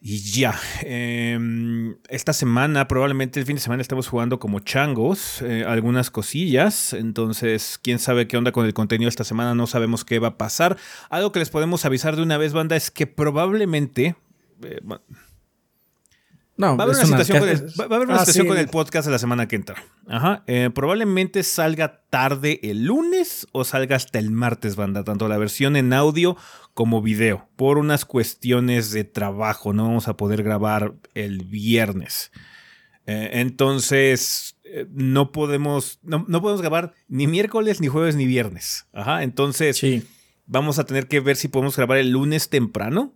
Y 0.00 0.18
ya, 0.18 0.58
em, 0.80 1.94
esta 2.08 2.32
semana, 2.32 2.88
probablemente 2.88 3.38
el 3.38 3.46
fin 3.46 3.54
de 3.54 3.62
semana 3.62 3.82
estamos 3.82 4.08
jugando 4.08 4.40
como 4.40 4.58
changos, 4.58 5.42
algunas 5.64 6.10
cosillas, 6.10 6.92
entonces 6.92 7.78
quién 7.80 8.00
sabe 8.00 8.26
qué 8.26 8.36
onda 8.36 8.50
con 8.50 8.66
el 8.66 8.74
contenido 8.74 9.08
esta 9.08 9.22
semana, 9.22 9.54
no 9.54 9.68
sabemos 9.68 10.04
qué 10.04 10.18
va 10.18 10.28
a 10.28 10.38
pasar. 10.38 10.76
Algo 11.08 11.30
que 11.30 11.38
les 11.38 11.50
podemos 11.50 11.84
avisar 11.84 12.16
de 12.16 12.22
una 12.22 12.36
vez, 12.36 12.52
banda, 12.52 12.74
es 12.74 12.90
que 12.90 13.06
probablemente... 13.06 14.16
No, 16.56 16.76
Va 16.76 16.84
a 16.84 16.86
haber 16.86 16.96
una 16.96 17.04
situación, 17.06 17.38
con 17.40 17.48
el, 17.48 17.66
va 17.80 17.84
a 17.84 17.96
haber 17.96 18.08
una 18.08 18.14
Ah, 18.16 18.18
situación 18.20 18.44
sí. 18.44 18.48
con 18.48 18.58
el 18.58 18.68
podcast 18.68 19.06
de 19.06 19.12
la 19.12 19.18
semana 19.18 19.48
que 19.48 19.56
entra. 19.56 19.82
Ajá. 20.06 20.44
Eh, 20.46 20.68
probablemente 20.74 21.42
salga 21.42 22.02
tarde 22.10 22.60
el 22.62 22.84
lunes 22.84 23.46
o 23.52 23.64
salga 23.64 23.96
hasta 23.96 24.18
el 24.18 24.30
martes, 24.30 24.76
banda. 24.76 25.02
Tanto 25.02 25.28
la 25.28 25.38
versión 25.38 25.76
en 25.76 25.92
audio 25.94 26.36
como 26.74 27.00
video. 27.00 27.48
Por 27.56 27.78
unas 27.78 28.04
cuestiones 28.04 28.90
de 28.92 29.04
trabajo. 29.04 29.72
No 29.72 29.84
vamos 29.84 30.08
a 30.08 30.16
poder 30.18 30.42
grabar 30.42 30.94
el 31.14 31.44
viernes. 31.44 32.32
Eh, 33.06 33.30
entonces, 33.32 34.56
eh, 34.64 34.86
no 34.90 35.32
podemos. 35.32 36.00
No, 36.02 36.24
no 36.28 36.42
podemos 36.42 36.60
grabar 36.60 36.92
ni 37.08 37.26
miércoles, 37.26 37.80
ni 37.80 37.88
jueves, 37.88 38.14
ni 38.14 38.26
viernes. 38.26 38.86
Ajá. 38.92 39.22
Entonces. 39.22 39.78
Sí. 39.78 40.06
Vamos 40.44 40.78
a 40.78 40.84
tener 40.84 41.06
que 41.08 41.20
ver 41.20 41.36
si 41.36 41.48
podemos 41.48 41.76
grabar 41.76 41.98
el 41.98 42.10
lunes 42.10 42.50
temprano 42.50 43.14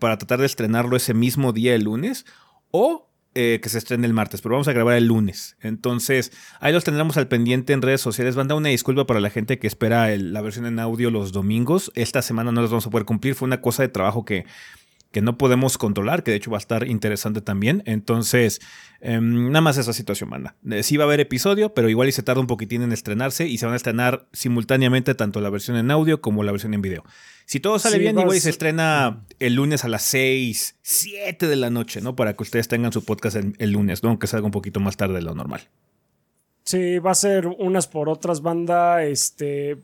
para 0.00 0.18
tratar 0.18 0.40
de 0.40 0.46
estrenarlo 0.46 0.96
ese 0.96 1.14
mismo 1.14 1.52
día 1.52 1.74
el 1.74 1.84
lunes 1.84 2.26
o 2.76 3.08
eh, 3.34 3.60
que 3.62 3.68
se 3.68 3.78
estrene 3.78 4.06
el 4.06 4.12
martes, 4.12 4.40
pero 4.42 4.54
vamos 4.54 4.68
a 4.68 4.72
grabar 4.72 4.96
el 4.96 5.06
lunes. 5.06 5.56
Entonces, 5.60 6.32
ahí 6.60 6.72
los 6.72 6.84
tendremos 6.84 7.16
al 7.16 7.28
pendiente 7.28 7.72
en 7.72 7.82
redes 7.82 8.00
sociales. 8.00 8.34
Van 8.34 8.46
a 8.46 8.48
dar 8.48 8.56
una 8.56 8.68
disculpa 8.68 9.06
para 9.06 9.20
la 9.20 9.30
gente 9.30 9.58
que 9.58 9.66
espera 9.66 10.14
la 10.16 10.40
versión 10.40 10.66
en 10.66 10.78
audio 10.78 11.10
los 11.10 11.32
domingos. 11.32 11.90
Esta 11.94 12.22
semana 12.22 12.52
no 12.52 12.60
los 12.60 12.70
vamos 12.70 12.86
a 12.86 12.90
poder 12.90 13.04
cumplir. 13.06 13.34
Fue 13.34 13.46
una 13.46 13.60
cosa 13.60 13.82
de 13.82 13.88
trabajo 13.88 14.24
que, 14.24 14.46
que 15.16 15.22
no 15.22 15.38
podemos 15.38 15.78
controlar, 15.78 16.22
que 16.22 16.30
de 16.30 16.36
hecho 16.36 16.50
va 16.50 16.58
a 16.58 16.60
estar 16.60 16.86
interesante 16.86 17.40
también. 17.40 17.82
Entonces, 17.86 18.60
em, 19.00 19.46
nada 19.46 19.62
más 19.62 19.78
esa 19.78 19.94
situación, 19.94 20.28
manda. 20.28 20.56
Eh, 20.70 20.82
sí 20.82 20.98
va 20.98 21.04
a 21.04 21.06
haber 21.06 21.20
episodio, 21.20 21.72
pero 21.72 21.88
igual 21.88 22.06
y 22.08 22.12
se 22.12 22.22
tarda 22.22 22.42
un 22.42 22.46
poquitín 22.46 22.82
en 22.82 22.92
estrenarse 22.92 23.48
y 23.48 23.56
se 23.56 23.64
van 23.64 23.72
a 23.72 23.76
estrenar 23.76 24.28
simultáneamente 24.34 25.14
tanto 25.14 25.40
la 25.40 25.48
versión 25.48 25.78
en 25.78 25.90
audio 25.90 26.20
como 26.20 26.42
la 26.42 26.52
versión 26.52 26.74
en 26.74 26.82
video. 26.82 27.02
Si 27.46 27.60
todo 27.60 27.78
sale 27.78 27.94
Sí, 27.96 28.00
bien, 28.02 28.14
vas- 28.14 28.24
igual 28.24 28.36
y 28.36 28.40
se 28.40 28.50
estrena 28.50 29.24
el 29.38 29.54
lunes 29.54 29.86
a 29.86 29.88
las 29.88 30.02
6, 30.02 30.76
7 30.82 31.46
de 31.48 31.56
la 31.56 31.70
noche, 31.70 32.02
¿no? 32.02 32.14
Para 32.14 32.34
que 32.36 32.42
ustedes 32.42 32.68
tengan 32.68 32.92
su 32.92 33.02
podcast 33.02 33.36
el, 33.36 33.54
el 33.58 33.70
lunes, 33.70 34.02
¿no? 34.02 34.10
Aunque 34.10 34.26
salga 34.26 34.44
un 34.44 34.52
poquito 34.52 34.80
más 34.80 34.98
tarde 34.98 35.14
de 35.14 35.22
lo 35.22 35.34
normal. 35.34 35.62
Sí, 36.64 36.98
va 36.98 37.12
a 37.12 37.14
ser 37.14 37.46
unas 37.46 37.86
por 37.86 38.10
otras 38.10 38.42
banda. 38.42 39.02
Este, 39.04 39.82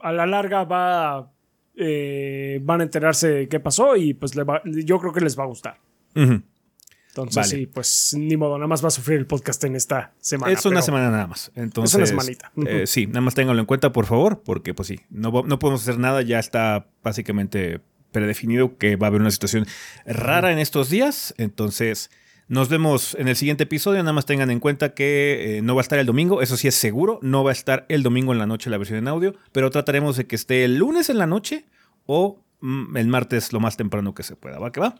a 0.00 0.12
la 0.12 0.26
larga 0.26 0.64
va, 0.64 1.32
eh, 1.76 2.60
van 2.62 2.80
a 2.80 2.84
enterarse 2.84 3.28
de 3.28 3.48
qué 3.48 3.60
pasó 3.60 3.96
y 3.96 4.14
pues 4.14 4.34
le 4.36 4.44
va- 4.44 4.62
yo 4.64 4.98
creo 5.00 5.12
que 5.12 5.20
les 5.20 5.38
va 5.38 5.44
a 5.44 5.46
gustar. 5.46 5.78
Entonces 6.14 7.36
Vale. 7.36 7.48
sí, 7.48 7.66
pues 7.66 8.14
ni 8.18 8.36
modo, 8.36 8.58
nada 8.58 8.66
más 8.66 8.82
va 8.82 8.88
a 8.88 8.90
sufrir 8.90 9.18
el 9.18 9.26
podcast 9.26 9.62
en 9.64 9.76
esta 9.76 10.12
semana. 10.18 10.52
es 10.52 10.64
una 10.66 10.82
semana 10.82 11.10
nada 11.10 11.26
más. 11.28 11.52
Entonces, 11.54 11.94
Es 11.94 12.10
una 12.12 12.22
semanita. 12.22 12.52
eh, 12.66 12.86
sí, 12.88 13.06
nada 13.06 13.20
más 13.20 13.34
ténganlo 13.34 13.60
en 13.60 13.66
cuenta, 13.66 13.92
por 13.92 14.06
favor, 14.06 14.42
porque 14.44 14.74
pues 14.74 14.88
sí, 14.88 15.00
no, 15.10 15.30
no 15.46 15.58
podemos 15.60 15.82
hacer 15.82 15.98
nada, 15.98 16.22
ya 16.22 16.40
está 16.40 16.88
básicamente 17.04 17.80
predefinido 18.10 18.78
que 18.78 18.96
va 18.96 19.06
a 19.06 19.08
haber 19.08 19.20
una 19.20 19.30
situación 19.30 19.66
rara 20.06 20.50
en 20.52 20.58
estos 20.58 20.90
días. 20.90 21.34
Entonces, 21.38 22.10
nos 22.48 22.68
vemos 22.68 23.16
en 23.18 23.28
el 23.28 23.36
siguiente 23.36 23.64
episodio. 23.64 24.02
Nada 24.02 24.12
más 24.12 24.26
tengan 24.26 24.50
en 24.50 24.60
cuenta 24.60 24.94
que 24.94 25.58
eh, 25.58 25.62
no 25.62 25.74
va 25.74 25.80
a 25.80 25.82
estar 25.82 25.98
el 25.98 26.06
domingo, 26.06 26.42
eso 26.42 26.56
sí 26.56 26.68
es 26.68 26.74
seguro, 26.74 27.18
no 27.22 27.44
va 27.44 27.50
a 27.50 27.52
estar 27.52 27.86
el 27.88 28.02
domingo 28.02 28.32
en 28.32 28.38
la 28.38 28.46
noche 28.46 28.70
la 28.70 28.78
versión 28.78 28.98
en 28.98 29.08
audio, 29.08 29.34
pero 29.52 29.70
trataremos 29.70 30.16
de 30.16 30.26
que 30.26 30.36
esté 30.36 30.64
el 30.64 30.76
lunes 30.76 31.08
en 31.10 31.18
la 31.18 31.26
noche 31.26 31.64
o 32.06 32.40
mm, 32.60 32.96
el 32.96 33.08
martes 33.08 33.52
lo 33.52 33.60
más 33.60 33.76
temprano 33.76 34.14
que 34.14 34.22
se 34.22 34.36
pueda. 34.36 34.58
¿Va 34.58 34.72
que 34.72 34.80
va? 34.80 34.96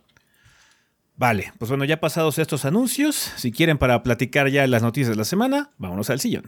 Vale, 1.16 1.52
pues 1.58 1.68
bueno, 1.68 1.84
ya 1.84 2.00
pasados 2.00 2.38
estos 2.38 2.64
anuncios, 2.64 3.14
si 3.36 3.52
quieren 3.52 3.78
para 3.78 4.02
platicar 4.02 4.48
ya 4.48 4.66
las 4.66 4.82
noticias 4.82 5.10
de 5.10 5.16
la 5.16 5.24
semana, 5.24 5.70
vámonos 5.78 6.10
al 6.10 6.18
sillón. 6.18 6.44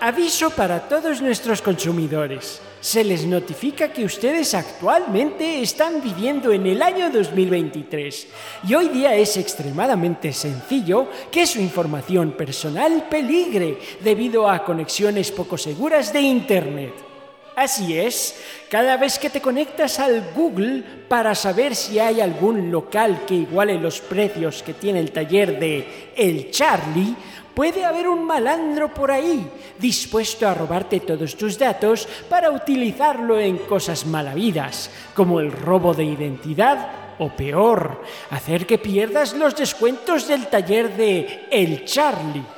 Aviso 0.00 0.50
para 0.50 0.88
todos 0.88 1.22
nuestros 1.22 1.62
consumidores. 1.62 2.60
Se 2.80 3.02
les 3.02 3.26
notifica 3.26 3.92
que 3.92 4.04
ustedes 4.04 4.54
actualmente 4.54 5.60
están 5.60 6.00
viviendo 6.00 6.52
en 6.52 6.64
el 6.64 6.80
año 6.80 7.10
2023 7.10 8.28
y 8.68 8.74
hoy 8.74 8.88
día 8.88 9.16
es 9.16 9.36
extremadamente 9.36 10.32
sencillo 10.32 11.08
que 11.30 11.44
su 11.44 11.60
información 11.60 12.32
personal 12.32 13.08
peligre 13.10 13.78
debido 14.00 14.48
a 14.48 14.64
conexiones 14.64 15.32
poco 15.32 15.58
seguras 15.58 16.12
de 16.12 16.20
Internet. 16.20 17.08
Así 17.56 17.98
es, 17.98 18.36
cada 18.70 18.96
vez 18.96 19.18
que 19.18 19.30
te 19.30 19.40
conectas 19.40 19.98
al 19.98 20.30
Google 20.32 20.84
para 21.08 21.34
saber 21.34 21.74
si 21.74 21.98
hay 21.98 22.20
algún 22.20 22.70
local 22.70 23.22
que 23.26 23.34
iguale 23.34 23.74
los 23.80 24.00
precios 24.00 24.62
que 24.62 24.74
tiene 24.74 25.00
el 25.00 25.10
taller 25.10 25.58
de 25.58 26.12
El 26.14 26.52
Charlie, 26.52 27.16
puede 27.58 27.84
haber 27.84 28.06
un 28.06 28.24
malandro 28.24 28.94
por 28.94 29.10
ahí 29.10 29.50
dispuesto 29.80 30.46
a 30.46 30.54
robarte 30.54 31.00
todos 31.00 31.34
tus 31.34 31.58
datos 31.58 32.06
para 32.28 32.52
utilizarlo 32.52 33.36
en 33.36 33.58
cosas 33.58 34.06
malavidas, 34.06 34.92
como 35.12 35.40
el 35.40 35.50
robo 35.50 35.92
de 35.92 36.04
identidad 36.04 37.16
o 37.18 37.30
peor, 37.30 38.00
hacer 38.30 38.64
que 38.64 38.78
pierdas 38.78 39.34
los 39.34 39.56
descuentos 39.56 40.28
del 40.28 40.46
taller 40.46 40.96
de 40.96 41.48
El 41.50 41.84
Charlie. 41.84 42.57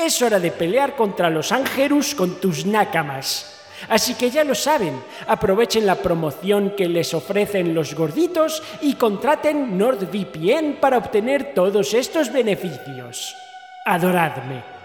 Es 0.00 0.22
hora 0.22 0.38
de 0.38 0.52
pelear 0.52 0.94
contra 0.94 1.28
los 1.28 1.50
ángelus 1.50 2.14
con 2.14 2.40
tus 2.40 2.64
nácamas. 2.64 3.58
Así 3.88 4.14
que 4.14 4.30
ya 4.30 4.44
lo 4.44 4.54
saben, 4.54 5.02
aprovechen 5.26 5.86
la 5.86 5.96
promoción 5.96 6.74
que 6.76 6.88
les 6.88 7.14
ofrecen 7.14 7.74
los 7.74 7.94
gorditos 7.96 8.62
y 8.80 8.94
contraten 8.94 9.76
NordVPN 9.76 10.78
para 10.80 10.98
obtener 10.98 11.52
todos 11.52 11.94
estos 11.94 12.32
beneficios. 12.32 13.36
Adoradme. 13.84 14.77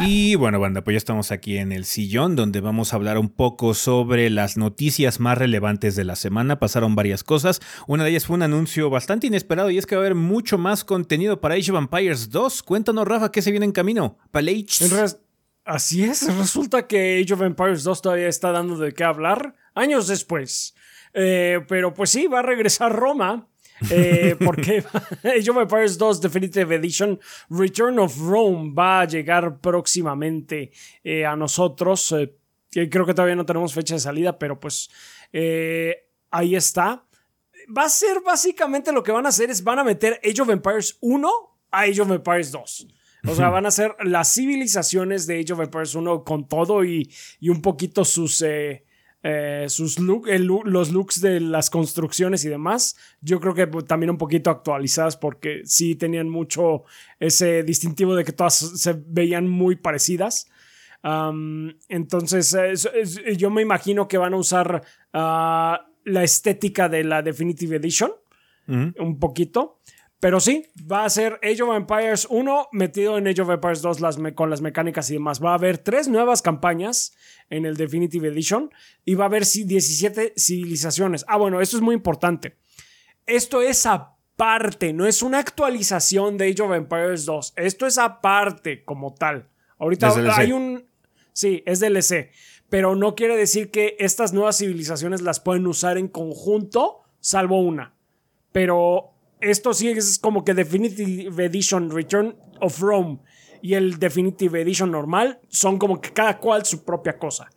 Y 0.00 0.34
bueno, 0.36 0.60
banda, 0.60 0.82
pues 0.82 0.94
ya 0.94 0.98
estamos 0.98 1.32
aquí 1.32 1.58
en 1.58 1.72
el 1.72 1.84
sillón 1.84 2.36
donde 2.36 2.60
vamos 2.60 2.92
a 2.92 2.96
hablar 2.96 3.18
un 3.18 3.28
poco 3.28 3.74
sobre 3.74 4.30
las 4.30 4.56
noticias 4.56 5.20
más 5.20 5.38
relevantes 5.38 5.96
de 5.96 6.04
la 6.04 6.16
semana. 6.16 6.58
Pasaron 6.58 6.94
varias 6.94 7.24
cosas. 7.24 7.60
Una 7.86 8.04
de 8.04 8.10
ellas 8.10 8.26
fue 8.26 8.36
un 8.36 8.42
anuncio 8.42 8.90
bastante 8.90 9.26
inesperado 9.26 9.70
y 9.70 9.78
es 9.78 9.86
que 9.86 9.96
va 9.96 10.02
a 10.02 10.04
haber 10.04 10.14
mucho 10.14 10.58
más 10.58 10.84
contenido 10.84 11.40
para 11.40 11.54
Age 11.56 11.72
of 11.72 11.78
Empires 11.78 12.30
2. 12.30 12.62
Cuéntanos, 12.62 13.06
Rafa, 13.06 13.32
qué 13.32 13.42
se 13.42 13.50
viene 13.50 13.66
en 13.66 13.72
camino. 13.72 14.18
Así 15.64 16.02
es, 16.02 16.34
resulta 16.38 16.86
que 16.86 17.20
Age 17.22 17.34
of 17.34 17.42
Empires 17.42 17.84
2 17.84 18.00
todavía 18.00 18.28
está 18.28 18.52
dando 18.52 18.78
de 18.78 18.94
qué 18.94 19.04
hablar 19.04 19.54
años 19.74 20.06
después. 20.06 20.74
Eh, 21.12 21.60
pero 21.68 21.92
pues 21.92 22.10
sí, 22.10 22.26
va 22.26 22.38
a 22.38 22.42
regresar 22.42 22.94
Roma. 22.94 23.48
Eh, 23.90 24.36
porque 24.44 24.84
Age 25.24 25.50
of 25.50 25.56
Empires 25.58 25.96
2 25.96 26.20
Definitive 26.20 26.74
Edition 26.74 27.18
Return 27.48 27.98
of 27.98 28.18
Rome 28.18 28.72
va 28.74 29.02
a 29.02 29.04
llegar 29.06 29.60
próximamente 29.60 30.72
eh, 31.04 31.24
a 31.24 31.36
nosotros. 31.36 32.12
Eh, 32.12 32.34
creo 32.70 33.06
que 33.06 33.14
todavía 33.14 33.36
no 33.36 33.46
tenemos 33.46 33.72
fecha 33.72 33.94
de 33.94 34.00
salida, 34.00 34.38
pero 34.38 34.58
pues 34.58 34.90
ahí 36.30 36.54
está. 36.54 37.04
Va 37.76 37.84
a 37.84 37.88
ser 37.88 38.20
básicamente 38.24 38.92
lo 38.92 39.02
que 39.02 39.12
van 39.12 39.26
a 39.26 39.28
hacer 39.28 39.50
es 39.50 39.62
van 39.62 39.78
a 39.78 39.84
meter 39.84 40.20
Age 40.24 40.42
of 40.42 40.50
Empires 40.50 40.96
1 41.00 41.30
a 41.70 41.80
Age 41.82 42.00
of 42.00 42.10
Empires 42.10 42.50
2. 42.50 42.88
O 43.26 43.34
sea, 43.34 43.50
van 43.50 43.66
a 43.66 43.70
ser 43.70 43.94
las 44.04 44.32
civilizaciones 44.32 45.26
de 45.26 45.40
Age 45.40 45.52
of 45.52 45.60
Empires 45.60 45.94
1 45.94 46.24
con 46.24 46.46
todo 46.48 46.84
y, 46.84 47.12
y 47.40 47.48
un 47.48 47.60
poquito 47.60 48.04
sus 48.04 48.40
eh, 48.42 48.84
sus 49.68 49.98
look, 49.98 50.28
los 50.28 50.92
looks 50.92 51.20
de 51.20 51.40
las 51.40 51.70
construcciones 51.70 52.44
y 52.44 52.48
demás, 52.48 52.96
yo 53.20 53.40
creo 53.40 53.54
que 53.54 53.66
también 53.82 54.10
un 54.10 54.18
poquito 54.18 54.50
actualizadas 54.50 55.16
porque 55.16 55.62
sí 55.64 55.96
tenían 55.96 56.28
mucho 56.28 56.84
ese 57.18 57.62
distintivo 57.62 58.14
de 58.14 58.24
que 58.24 58.32
todas 58.32 58.54
se 58.54 58.94
veían 59.06 59.48
muy 59.48 59.76
parecidas. 59.76 60.48
entonces, 61.02 62.56
yo 63.36 63.50
me 63.50 63.62
imagino 63.62 64.08
que 64.08 64.18
van 64.18 64.34
a 64.34 64.38
usar 64.38 64.82
ah, 65.12 65.86
la 66.04 66.24
estética 66.24 66.88
de 66.88 67.04
la 67.04 67.22
Definitive 67.22 67.76
Edition 67.76 68.12
un 68.68 69.18
poquito. 69.18 69.77
Pero 70.20 70.40
sí, 70.40 70.66
va 70.90 71.04
a 71.04 71.10
ser 71.10 71.38
Age 71.44 71.62
of 71.62 71.76
Empires 71.76 72.26
1 72.28 72.68
metido 72.72 73.18
en 73.18 73.28
Age 73.28 73.42
of 73.42 73.50
Empires 73.50 73.82
2 73.82 73.98
con 74.34 74.50
las 74.50 74.60
mecánicas 74.60 75.08
y 75.10 75.14
demás. 75.14 75.42
Va 75.42 75.52
a 75.52 75.54
haber 75.54 75.78
tres 75.78 76.08
nuevas 76.08 76.42
campañas 76.42 77.14
en 77.50 77.66
el 77.66 77.76
Definitive 77.76 78.26
Edition 78.26 78.70
y 79.04 79.14
va 79.14 79.24
a 79.24 79.28
haber 79.28 79.44
17 79.44 80.34
civilizaciones. 80.36 81.24
Ah, 81.28 81.36
bueno, 81.36 81.60
esto 81.60 81.76
es 81.76 81.82
muy 81.82 81.94
importante. 81.94 82.56
Esto 83.26 83.62
es 83.62 83.86
aparte, 83.86 84.92
no 84.92 85.06
es 85.06 85.22
una 85.22 85.38
actualización 85.38 86.36
de 86.36 86.50
Age 86.50 86.62
of 86.62 86.72
Empires 86.72 87.24
2. 87.24 87.52
Esto 87.54 87.86
es 87.86 87.96
aparte 87.96 88.84
como 88.84 89.14
tal. 89.14 89.48
Ahorita 89.78 90.12
hay 90.36 90.50
un... 90.50 90.84
Sí, 91.32 91.62
es 91.64 91.78
DLC. 91.78 92.30
Pero 92.68 92.96
no 92.96 93.14
quiere 93.14 93.36
decir 93.36 93.70
que 93.70 93.96
estas 94.00 94.32
nuevas 94.32 94.58
civilizaciones 94.58 95.22
las 95.22 95.38
pueden 95.38 95.66
usar 95.68 95.96
en 95.96 96.08
conjunto, 96.08 97.02
salvo 97.20 97.60
una. 97.60 97.94
Pero 98.50 99.12
esto 99.40 99.74
sí 99.74 99.88
es 99.88 100.18
como 100.18 100.44
que 100.44 100.54
Definitive 100.54 101.44
Edition 101.44 101.90
Return 101.90 102.36
of 102.60 102.80
Rome 102.80 103.18
y 103.62 103.74
el 103.74 103.98
Definitive 103.98 104.60
Edition 104.60 104.90
normal 104.90 105.40
son 105.48 105.78
como 105.78 106.00
que 106.00 106.12
cada 106.12 106.38
cual 106.38 106.64
su 106.64 106.84
propia 106.84 107.18
cosa. 107.18 107.48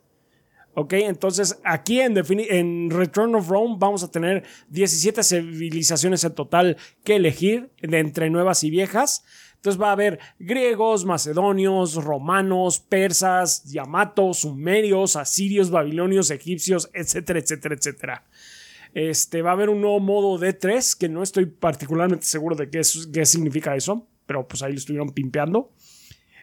Ok, 0.74 0.94
entonces 0.94 1.60
aquí 1.64 2.00
en, 2.00 2.16
en, 2.16 2.90
Return 2.90 3.34
of 3.34 3.48
Rome 3.48 3.76
vamos 3.78 4.02
a 4.02 4.10
tener 4.10 4.44
17 4.68 5.22
civilizaciones 5.22 6.24
en 6.24 6.34
total 6.34 6.78
que 7.04 7.16
elegir 7.16 7.70
de 7.82 7.98
entre 7.98 8.30
nuevas 8.30 8.64
y 8.64 8.70
viejas. 8.70 9.22
Entonces 9.56 9.80
va 9.80 9.90
a 9.90 9.92
haber 9.92 10.18
griegos, 10.38 11.04
macedonios, 11.04 12.02
romanos, 12.02 12.80
persas, 12.80 13.64
yamatos, 13.64 14.38
sumerios, 14.38 15.14
asirios, 15.14 15.70
babilonios, 15.70 16.30
egipcios, 16.30 16.90
etcétera, 16.94 17.38
etcétera, 17.38 17.74
etcétera. 17.74 18.24
Este, 18.94 19.42
va 19.42 19.50
a 19.50 19.52
haber 19.54 19.70
un 19.70 19.80
nuevo 19.80 20.00
modo 20.00 20.38
D3, 20.38 20.98
que 20.98 21.08
no 21.08 21.22
estoy 21.22 21.46
particularmente 21.46 22.26
seguro 22.26 22.56
de 22.56 22.68
qué, 22.68 22.82
qué 23.12 23.26
significa 23.26 23.74
eso, 23.74 24.06
pero 24.26 24.46
pues 24.46 24.62
ahí 24.62 24.72
lo 24.72 24.78
estuvieron 24.78 25.10
pimpeando. 25.10 25.72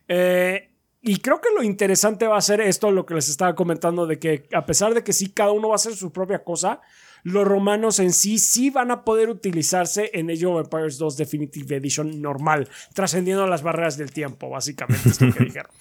Eh, 0.08 0.70
y 1.01 1.18
creo 1.20 1.39
que 1.39 1.50
lo 1.56 1.63
interesante 1.63 2.27
va 2.27 2.38
a 2.38 2.41
ser 2.41 2.60
esto, 2.60 2.91
lo 2.91 3.06
que 3.06 3.13
les 3.13 3.29
estaba 3.29 3.56
comentando, 3.56 4.06
de 4.06 4.20
que 4.20 4.48
a 4.53 4.65
pesar 4.65 4.94
de 4.94 5.03
que 5.03 5.13
sí, 5.13 5.29
cada 5.29 5.51
uno 5.51 5.70
va 5.70 5.75
a 5.75 5.77
hacer 5.77 5.96
su 5.96 6.12
propia 6.12 6.44
cosa, 6.44 6.82
los 7.24 7.48
romanos 7.48 8.00
en 8.00 8.12
sí 8.12 8.39
sí 8.39 8.70
van 8.70 8.91
a 8.91 9.03
poder 9.03 9.29
utilizarse 9.29 10.12
en 10.13 10.29
Age 10.29 10.46
of 10.46 10.65
Empires 10.65 10.98
2 10.98 11.18
Definitive 11.18 11.75
Edition 11.75 12.22
normal, 12.22 12.68
trascendiendo 12.94 13.48
las 13.48 13.62
barreras 13.62 13.98
del 13.98 14.12
tiempo, 14.12 14.50
básicamente 14.50 15.10
es 15.10 15.22
lo 15.22 15.34
que 15.34 15.44
dijeron. 15.46 15.72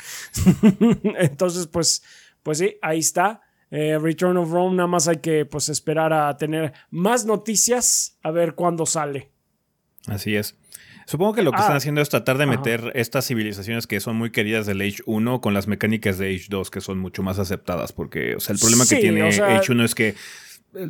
Entonces, 1.19 1.67
pues, 1.67 2.03
pues 2.43 2.59
sí, 2.59 2.77
ahí 2.83 2.99
está. 2.99 3.43
Eh, 3.71 3.99
Return 4.01 4.37
of 4.39 4.51
Rome, 4.51 4.77
nada 4.77 4.87
más 4.87 5.09
hay 5.09 5.19
que 5.19 5.45
pues 5.45 5.69
esperar 5.69 6.13
a 6.13 6.37
tener 6.37 6.73
más 6.91 7.25
noticias, 7.27 8.19
a 8.23 8.31
ver 8.31 8.55
cuándo 8.55 8.87
sale. 8.87 9.31
Así 10.07 10.37
es. 10.37 10.57
Supongo 11.07 11.35
que 11.35 11.43
lo 11.43 11.51
que 11.53 11.57
Ah. 11.59 11.61
están 11.61 11.77
haciendo 11.77 12.01
es 12.03 12.09
tratar 12.11 12.37
de 12.39 12.45
Ajá. 12.45 12.53
meter 12.57 12.93
estas 12.95 13.27
civilizaciones 13.27 13.87
que 13.87 13.99
son 14.01 14.17
muy 14.17 14.31
queridas 14.31 14.67
del 14.67 14.81
Age 14.81 15.03
1 15.07 15.41
con 15.41 15.55
las 15.55 15.67
mecánicas 15.67 16.19
de 16.19 16.35
Age 16.35 16.47
2 16.51 16.71
que 16.71 16.81
son 16.81 16.99
mucho 16.99 17.23
más 17.23 17.39
aceptadas. 17.39 17.93
Porque, 17.93 18.37
o 18.37 18.41
sea, 18.41 18.53
el 18.55 18.59
problema 18.61 18.85
que 18.87 18.97
tiene 18.97 19.23
o 19.23 19.33
sea- 19.33 19.57
Age 19.59 19.73
1 19.73 19.85
es 19.85 19.95
que 19.95 20.15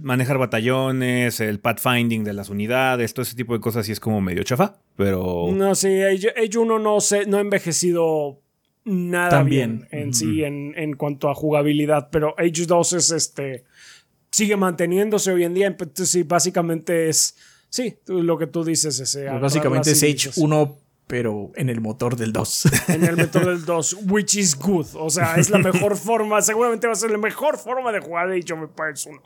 manejar 0.02 0.38
batallones, 0.38 1.38
el 1.40 1.60
pathfinding 1.60 2.24
de 2.24 2.32
las 2.32 2.48
unidades, 2.50 3.14
todo 3.14 3.22
ese 3.22 3.36
tipo 3.36 3.54
de 3.54 3.60
cosas 3.60 3.86
sí 3.86 3.92
es 3.92 4.00
como 4.00 4.20
medio 4.20 4.42
chafa. 4.42 4.78
Pero 4.96 5.46
No, 5.52 5.74
sí, 5.76 6.02
Age, 6.02 6.30
Age 6.36 6.58
1 6.58 6.78
no, 6.80 7.00
se, 7.00 7.26
no 7.26 7.36
ha 7.36 7.40
envejecido 7.40 8.40
nada 8.88 9.42
bien, 9.42 9.86
en 9.90 10.14
sí 10.14 10.44
en, 10.44 10.74
en 10.76 10.94
cuanto 10.96 11.28
a 11.30 11.34
jugabilidad, 11.34 12.08
pero 12.10 12.34
Age 12.38 12.66
2 12.66 12.92
es 12.94 13.10
este 13.10 13.64
sigue 14.30 14.56
manteniéndose 14.56 15.32
hoy 15.32 15.44
en 15.44 15.54
día, 15.54 15.66
entonces 15.68 16.08
sí, 16.10 16.22
básicamente 16.22 17.08
es 17.08 17.36
sí, 17.70 17.96
lo 18.06 18.36
que 18.38 18.46
tú 18.46 18.64
dices 18.64 18.98
ese 19.00 19.26
Pues 19.28 19.40
básicamente 19.40 19.90
es 19.92 20.02
Age 20.02 20.08
civilización 20.32 20.52
1, 20.52 20.76
pero 21.06 21.52
en 21.54 21.70
el 21.70 21.80
motor 21.80 22.16
del 22.16 22.32
2. 22.32 22.64
en 22.88 23.04
el 23.04 23.16
método 23.18 23.50
del 23.50 23.64
2, 23.64 23.96
which 24.08 24.34
is 24.36 24.54
good, 24.58 24.86
o 24.94 25.08
sea, 25.10 25.36
es 25.36 25.48
la 25.50 25.58
mejor 25.58 25.96
forma, 26.08 26.40
seguramente 26.42 26.86
va 26.86 26.92
a 26.92 26.96
ser 26.96 27.10
la 27.10 27.18
mejor 27.18 27.56
forma 27.58 27.90
de 27.92 28.00
jugar 28.00 28.30
Age 28.30 28.52
of 28.52 28.60
Empires 28.62 29.06
1. 29.06 29.22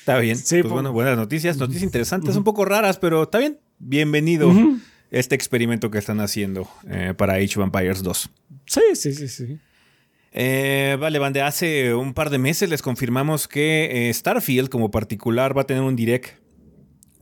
está 0.00 0.18
bien. 0.18 0.36
Sí, 0.36 0.56
pues 0.56 0.62
por- 0.64 0.72
bueno, 0.72 0.92
buenas 0.92 1.16
noticias, 1.16 1.56
noticias 1.56 1.84
interesantes, 1.84 2.36
un 2.36 2.44
poco 2.44 2.64
raras, 2.64 2.98
pero 2.98 3.22
está 3.24 3.38
bien. 3.38 3.58
Bienvenido 3.78 4.52
este 5.12 5.34
experimento 5.36 5.90
que 5.90 5.98
están 5.98 6.18
haciendo 6.20 6.68
eh, 6.88 7.14
para 7.16 7.34
Age 7.34 7.58
of 7.60 7.64
Empires 7.64 8.02
2. 8.02 8.30
Sí, 8.66 8.80
sí, 8.94 9.12
sí, 9.14 9.28
sí. 9.28 9.58
Eh, 10.32 10.96
vale, 10.98 11.18
Bande, 11.18 11.42
hace 11.42 11.94
un 11.94 12.14
par 12.14 12.30
de 12.30 12.38
meses 12.38 12.68
les 12.70 12.80
confirmamos 12.82 13.46
que 13.46 14.08
eh, 14.08 14.12
Starfield 14.14 14.68
como 14.70 14.90
particular 14.90 15.56
va 15.56 15.62
a 15.62 15.66
tener 15.66 15.82
un 15.82 15.94
direct 15.94 16.40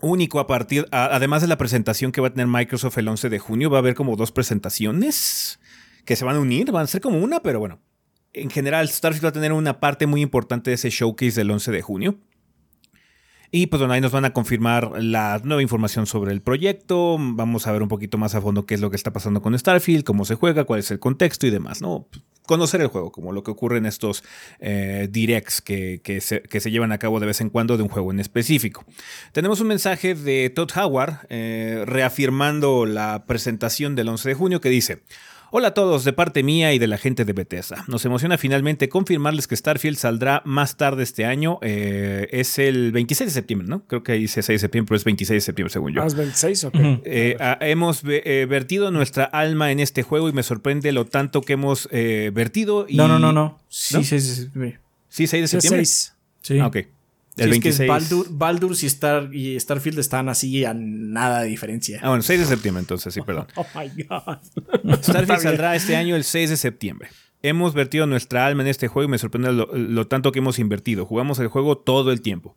único 0.01 0.39
a 0.39 0.47
partir, 0.47 0.87
a- 0.93 1.07
además 1.17 1.43
de 1.43 1.49
la 1.49 1.59
presentación 1.59 2.13
que 2.13 2.21
va 2.21 2.29
a 2.29 2.31
tener 2.31 2.47
Microsoft 2.47 2.97
el 2.99 3.09
11 3.09 3.29
de 3.29 3.39
junio, 3.41 3.69
va 3.69 3.79
a 3.79 3.81
haber 3.81 3.95
como 3.95 4.15
dos 4.17 4.31
presentaciones 4.33 5.59
que 6.05 6.15
se 6.17 6.25
van 6.25 6.37
a 6.37 6.41
unir, 6.41 6.71
van 6.73 6.85
a 6.85 6.87
ser 6.87 7.01
como 7.01 7.19
una, 7.19 7.41
pero 7.41 7.59
bueno, 7.59 7.81
en 8.33 8.49
general 8.49 8.89
Starfield 8.89 9.25
va 9.25 9.29
a 9.31 9.33
tener 9.33 9.53
una 9.53 9.81
parte 9.81 10.07
muy 10.07 10.23
importante 10.23 10.71
de 10.71 10.77
ese 10.77 10.91
showcase 10.91 11.33
del 11.41 11.51
11 11.51 11.73
de 11.73 11.83
junio. 11.83 12.19
Y 13.53 13.67
pues 13.67 13.81
bueno, 13.81 13.95
ahí 13.95 14.01
nos 14.01 14.13
van 14.13 14.25
a 14.25 14.33
confirmar 14.33 15.03
la 15.03 15.41
nueva 15.43 15.61
información 15.61 16.07
sobre 16.07 16.33
el 16.33 16.41
proyecto. 16.41 17.17
Vamos 17.19 17.67
a 17.67 17.73
ver 17.73 17.83
un 17.83 17.89
poquito 17.89 18.17
más 18.17 18.37
a 18.37 18.41
fondo 18.41 18.65
qué 18.65 18.75
es 18.75 18.81
lo 18.81 18.91
que 18.91 18.97
está 18.97 19.13
pasando 19.13 19.43
con 19.43 19.59
Starfield, 19.59 20.05
cómo 20.05 20.25
se 20.25 20.37
juega, 20.37 20.65
cuál 20.65 20.81
es 20.81 20.91
el 20.93 21.01
contexto 21.01 21.49
y 21.49 21.51
demás, 21.51 21.83
¿no? 21.83 22.07
Conocer 22.47 22.81
el 22.81 22.87
juego, 22.87 23.11
como 23.11 23.33
lo 23.33 23.43
que 23.43 23.51
ocurre 23.51 23.79
en 23.79 23.87
estos 23.87 24.23
eh, 24.61 25.09
directs 25.11 25.61
que, 25.61 26.01
que 26.03 26.21
se, 26.21 26.43
que 26.43 26.61
se 26.61 26.71
llevan 26.71 26.93
a 26.93 26.99
cabo 26.99 27.19
de 27.19 27.27
vez 27.27 27.41
en 27.41 27.51
cuando 27.51 27.77
de 27.77 27.83
un 27.83 27.89
juego 27.89 28.13
en 28.13 28.21
específico. 28.21 28.85
Tenemos 29.33 29.61
un 29.61 29.69
mensaje 29.69 30.15
de 30.15 30.51
Todd 30.51 30.71
Howard 30.77 31.27
eh, 31.29 31.85
reafirmando 31.87 32.87
la 32.87 33.25
presentación 33.27 33.97
del 33.97 34.09
11 34.09 34.29
de 34.29 34.35
junio 34.35 34.61
que 34.61 34.69
dice. 34.69 35.03
Hola 35.53 35.69
a 35.69 35.75
todos, 35.75 36.05
de 36.05 36.13
parte 36.13 36.45
mía 36.45 36.73
y 36.73 36.79
de 36.79 36.87
la 36.87 36.97
gente 36.97 37.25
de 37.25 37.33
Bethesda. 37.33 37.85
Nos 37.89 38.05
emociona 38.05 38.39
finalmente 38.39 38.89
confirmarles 38.89 39.49
que 39.49 39.57
Starfield 39.57 39.97
saldrá 39.99 40.43
más 40.45 40.77
tarde 40.77 41.03
este 41.03 41.25
año. 41.25 41.59
Eh, 41.61 42.29
es 42.31 42.57
el 42.61 42.93
26 42.93 43.31
de 43.31 43.35
septiembre, 43.35 43.67
¿no? 43.67 43.83
Creo 43.89 44.05
que 44.05 44.13
dice 44.13 44.43
6 44.43 44.55
de 44.55 44.59
septiembre, 44.61 44.89
pero 44.91 44.97
es 44.99 45.05
26 45.05 45.37
de 45.37 45.41
septiembre 45.41 45.73
según 45.73 45.93
yo. 45.93 46.03
¿Más 46.03 46.15
26 46.15 46.65
o 46.65 46.71
qué? 46.71 46.79
Ujú. 46.79 47.03
Eh, 47.05 47.37
ah, 47.41 47.59
hemos 47.63 48.05
ve- 48.05 48.23
eh, 48.25 48.47
vertido 48.47 48.93
nuestra 48.93 49.25
alma 49.25 49.73
en 49.73 49.81
este 49.81 50.05
juego 50.05 50.29
y 50.29 50.33
me 50.33 50.45
sorprende 50.45 50.93
lo 50.93 51.05
tanto 51.07 51.41
que 51.41 51.55
hemos 51.55 51.89
eh, 51.91 52.31
vertido. 52.33 52.87
Y... 52.89 52.97
No, 52.97 53.09
no, 53.09 53.19
no, 53.19 53.33
no. 53.33 53.59
Sí, 53.69 53.97
¿No? 53.97 54.03
sí, 54.05 54.21
sí, 54.21 54.35
sí. 54.35 54.51
Sí, 55.09 55.27
6 55.27 55.31
de 55.33 55.45
Es 55.45 55.51
septiembre. 55.51 55.85
6. 55.85 56.15
Sí. 56.43 56.59
Ah, 56.61 56.69
ok. 56.69 56.77
Sí, 57.41 57.45
El 57.45 57.53
es 57.55 57.61
que 57.61 57.69
es 57.71 57.79
26. 57.79 58.37
Baldur, 58.37 58.77
y, 58.79 58.87
Star, 58.87 59.35
y 59.35 59.59
Starfield 59.59 59.99
están 59.99 60.29
así 60.29 60.63
a 60.67 60.75
nada 60.75 61.41
de 61.41 61.49
diferencia. 61.49 61.99
Ah, 62.03 62.09
bueno, 62.09 62.23
6 62.23 62.41
de 62.41 62.45
septiembre 62.45 62.81
entonces, 62.81 63.15
sí, 63.15 63.23
perdón. 63.23 63.47
Oh 63.57 63.67
my 63.75 64.05
god. 64.05 64.39
Starfield 65.03 65.41
saldrá 65.43 65.75
este 65.75 65.97
año 65.97 66.17
el 66.17 66.25
6 66.25 66.51
de 66.51 66.57
septiembre. 66.59 67.09
Hemos 67.43 67.73
vertido 67.73 68.07
nuestra 68.07 68.45
alma 68.45 68.63
en 68.63 68.69
este 68.69 68.89
juego 68.89 69.09
y 69.09 69.11
me 69.11 69.17
sorprende 69.17 69.53
lo, 69.53 69.71
lo 69.73 70.07
tanto 70.07 70.33
que 70.33 70.41
hemos 70.41 70.59
invertido. 70.59 71.07
Jugamos 71.07 71.39
el 71.39 71.49
juego 71.49 71.79
todo 71.79 72.13
el 72.13 72.21
tiempo. 72.21 72.57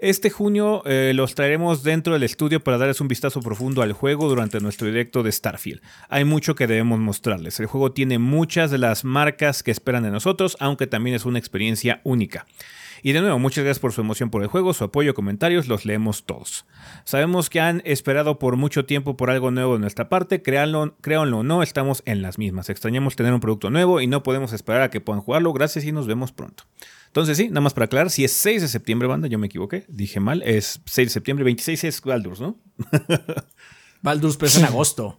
Este 0.00 0.28
junio 0.28 0.82
eh, 0.86 1.12
los 1.14 1.34
traeremos 1.34 1.82
dentro 1.84 2.14
del 2.14 2.24
estudio 2.24 2.60
para 2.62 2.78
darles 2.78 3.00
un 3.00 3.08
vistazo 3.08 3.40
profundo 3.40 3.80
al 3.82 3.92
juego 3.92 4.28
durante 4.28 4.60
nuestro 4.60 4.88
directo 4.88 5.22
de 5.22 5.30
Starfield. 5.30 5.80
Hay 6.08 6.24
mucho 6.24 6.54
que 6.54 6.66
debemos 6.66 6.98
mostrarles. 6.98 7.60
El 7.60 7.66
juego 7.66 7.92
tiene 7.92 8.18
muchas 8.18 8.70
de 8.70 8.78
las 8.78 9.04
marcas 9.04 9.62
que 9.62 9.70
esperan 9.70 10.02
de 10.02 10.10
nosotros, 10.10 10.56
aunque 10.58 10.86
también 10.86 11.14
es 11.14 11.24
una 11.24 11.38
experiencia 11.38 12.00
única. 12.02 12.44
Y 13.04 13.12
de 13.12 13.20
nuevo, 13.20 13.38
muchas 13.38 13.64
gracias 13.64 13.80
por 13.80 13.92
su 13.92 14.00
emoción 14.00 14.30
por 14.30 14.42
el 14.42 14.48
juego, 14.48 14.72
su 14.72 14.82
apoyo, 14.82 15.12
comentarios, 15.12 15.68
los 15.68 15.84
leemos 15.84 16.24
todos. 16.24 16.64
Sabemos 17.04 17.50
que 17.50 17.60
han 17.60 17.82
esperado 17.84 18.38
por 18.38 18.56
mucho 18.56 18.86
tiempo 18.86 19.14
por 19.14 19.28
algo 19.28 19.50
nuevo 19.50 19.74
de 19.74 19.80
nuestra 19.80 20.08
parte, 20.08 20.40
créanlo, 20.40 20.96
créanlo 21.02 21.40
o 21.40 21.42
no, 21.42 21.62
estamos 21.62 22.02
en 22.06 22.22
las 22.22 22.38
mismas. 22.38 22.70
Extrañamos 22.70 23.14
tener 23.14 23.34
un 23.34 23.40
producto 23.40 23.68
nuevo 23.68 24.00
y 24.00 24.06
no 24.06 24.22
podemos 24.22 24.54
esperar 24.54 24.80
a 24.80 24.88
que 24.88 25.02
puedan 25.02 25.20
jugarlo. 25.20 25.52
Gracias 25.52 25.84
y 25.84 25.92
nos 25.92 26.06
vemos 26.06 26.32
pronto. 26.32 26.64
Entonces 27.08 27.36
sí, 27.36 27.48
nada 27.48 27.60
más 27.60 27.74
para 27.74 27.84
aclarar, 27.84 28.08
si 28.08 28.24
es 28.24 28.32
6 28.32 28.62
de 28.62 28.68
septiembre, 28.68 29.06
banda, 29.06 29.28
yo 29.28 29.38
me 29.38 29.48
equivoqué, 29.48 29.84
dije 29.88 30.18
mal, 30.18 30.40
es 30.40 30.80
6 30.86 31.08
de 31.08 31.12
septiembre, 31.12 31.44
26 31.44 31.84
es 31.84 32.00
Baldur's, 32.00 32.40
¿no? 32.40 32.58
Baldur's 34.00 34.38
pero 34.38 34.46
es 34.46 34.56
en 34.56 34.64
agosto. 34.64 35.18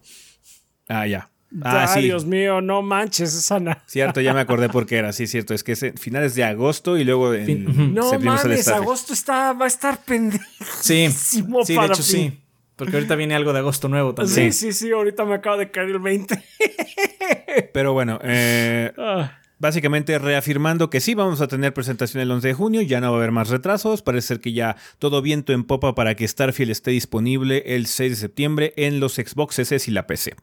Ah, 0.88 1.06
ya. 1.06 1.30
Ah, 1.62 1.86
Ay, 1.88 2.02
sí. 2.02 2.06
Dios 2.08 2.24
mío, 2.26 2.60
no 2.60 2.82
manches, 2.82 3.34
esa 3.34 3.60
na- 3.60 3.82
Cierto, 3.86 4.20
ya 4.20 4.34
me 4.34 4.40
acordé 4.40 4.68
por 4.68 4.84
qué 4.86 4.96
era, 4.96 5.12
sí, 5.12 5.26
cierto, 5.26 5.54
es 5.54 5.62
que 5.62 5.72
es 5.72 5.82
en 5.84 5.96
finales 5.96 6.34
de 6.34 6.44
agosto 6.44 6.98
y 6.98 7.04
luego 7.04 7.32
en 7.34 7.46
Fin-. 7.46 7.94
No 7.94 8.18
mames, 8.18 8.68
agosto 8.68 9.12
está, 9.12 9.52
va 9.52 9.64
a 9.66 9.68
estar 9.68 10.04
pendejo. 10.04 10.44
Sí, 10.80 11.08
sí, 11.10 11.42
de 11.42 11.74
para 11.76 11.86
hecho 11.94 12.02
fin. 12.02 12.32
sí. 12.32 12.40
Porque 12.76 12.96
ahorita 12.96 13.14
viene 13.14 13.34
algo 13.34 13.54
de 13.54 13.60
agosto 13.60 13.88
nuevo 13.88 14.10
Sí, 14.10 14.14
también. 14.16 14.52
sí, 14.52 14.72
sí, 14.72 14.90
ahorita 14.90 15.24
me 15.24 15.36
acaba 15.36 15.56
de 15.56 15.70
caer 15.70 15.88
el 15.90 15.98
20. 15.98 16.42
Pero 17.72 17.92
bueno, 17.94 18.18
eh, 18.22 18.92
Ah, 18.98 19.38
Básicamente 19.58 20.18
reafirmando 20.18 20.90
que 20.90 21.00
sí 21.00 21.14
vamos 21.14 21.40
a 21.40 21.48
tener 21.48 21.72
presentación 21.72 22.22
el 22.22 22.30
11 22.30 22.48
de 22.48 22.54
junio, 22.54 22.82
ya 22.82 23.00
no 23.00 23.10
va 23.10 23.16
a 23.16 23.18
haber 23.20 23.32
más 23.32 23.48
retrasos, 23.48 24.02
parece 24.02 24.28
ser 24.28 24.40
que 24.40 24.52
ya 24.52 24.76
todo 24.98 25.22
viento 25.22 25.54
en 25.54 25.64
popa 25.64 25.94
para 25.94 26.14
que 26.14 26.28
Starfield 26.28 26.70
esté 26.70 26.90
disponible 26.90 27.62
el 27.64 27.86
6 27.86 28.10
de 28.10 28.16
septiembre 28.16 28.74
en 28.76 29.00
los 29.00 29.14
Xbox 29.14 29.58
S 29.58 29.78
y 29.86 29.90
la 29.92 30.06
PC. 30.06 30.34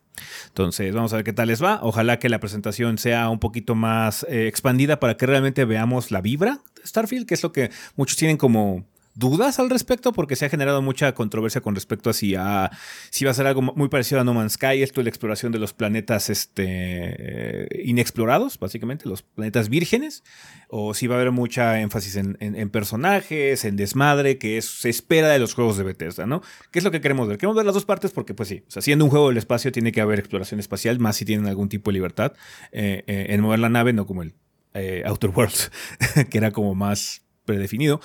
Entonces 0.47 0.95
vamos 0.95 1.13
a 1.13 1.17
ver 1.17 1.26
qué 1.26 1.34
tal 1.34 1.49
les 1.49 1.63
va, 1.63 1.80
ojalá 1.84 2.17
que 2.17 2.28
la 2.28 2.39
presentación 2.39 2.97
sea 2.97 3.30
un 3.30 3.39
poquito 3.39 3.76
más 3.76 4.26
eh, 4.30 4.47
expandida 4.47 4.99
para 4.99 5.15
que 5.15 5.28
realmente 5.28 5.63
veamos 5.65 6.10
la 6.10 6.21
vibra 6.21 6.62
de 6.76 6.88
Starfield, 6.88 7.28
que 7.28 7.36
es 7.36 7.43
lo 7.43 7.52
que 7.52 7.69
muchos 7.95 8.17
tienen 8.17 8.38
como 8.38 8.84
dudas 9.15 9.60
al 9.60 9.69
respecto 9.69 10.12
porque 10.13 10.36
se 10.36 10.45
ha 10.45 10.49
generado 10.49 10.82
mucha 10.82 11.13
controversia 11.13 11.62
con 11.62 11.76
respecto 11.76 12.10
a 12.10 12.13
si, 12.13 12.36
a- 12.36 12.71
si 13.10 13.26
va 13.26 13.32
a 13.32 13.34
ser 13.34 13.45
algo 13.47 13.62
muy 13.62 13.89
parecido 13.89 14.19
a 14.21 14.23
No 14.23 14.34
Man's 14.34 14.54
Sky, 14.54 14.82
esto 14.82 15.02
de 15.02 15.06
la 15.06 15.10
exploración 15.10 15.52
de 15.52 15.60
los 15.60 15.73
planetas 15.73 16.30
este, 16.30 16.63
eh, 16.67 17.67
inexplorados, 17.86 18.58
básicamente, 18.60 19.08
los 19.08 19.21
planetas 19.21 19.69
vírgenes, 19.69 20.23
o 20.67 20.93
si 20.93 21.08
va 21.08 21.15
a 21.15 21.19
haber 21.19 21.32
mucha 21.32 21.80
énfasis 21.82 22.15
en, 22.15 22.69
personajes, 22.69 23.65
en 23.65 23.76
desmadre, 23.76 24.38
que 24.38 24.58
es- 24.58 24.65
se 24.82 24.89
espera 24.89 25.30
de 25.30 25.39
los 25.39 25.54
juegos 25.54 25.78
de 25.78 25.84
Bethesda, 25.84 26.26
¿no? 26.26 26.41
¿Qué 26.71 26.80
es 26.80 26.86
lo 26.86 26.91
que 26.91 27.02
queremos 27.02 27.28
ver? 27.28 27.38
Queremos 27.38 27.56
ver 27.56 27.65
las 27.65 27.76
dos 27.76 27.86
partes 27.86 28.12
porque, 28.12 28.34
pues 28.34 28.49
sí, 28.49 28.63
o 28.76 28.82
siendo 28.82 29.06
un 29.06 29.12
juego 29.12 29.30
del 29.30 29.38
espacio 29.38 29.71
tiene 29.71 29.91
que 29.91 30.02
haber 30.02 30.19
exploración 30.19 30.60
espacial, 30.60 30.99
más 30.99 31.17
si 31.17 31.26
tienen 31.26 31.47
algún 31.47 31.69
tipo 31.69 31.91
de 31.91 31.93
libertad 31.93 32.34
eh, 32.71 33.04
eh, 33.08 33.28
en 33.30 33.41
mover 33.41 33.60
la 33.60 33.69
nave, 33.69 33.93
no 33.93 34.06
como 34.08 34.23
el 34.23 34.34
eh, 34.73 35.04
Outer 35.06 35.30
Worlds, 35.30 35.71
que 36.30 36.38
era 36.38 36.52
como 36.52 36.73
más 36.73 37.21
predefinido. 37.45 38.02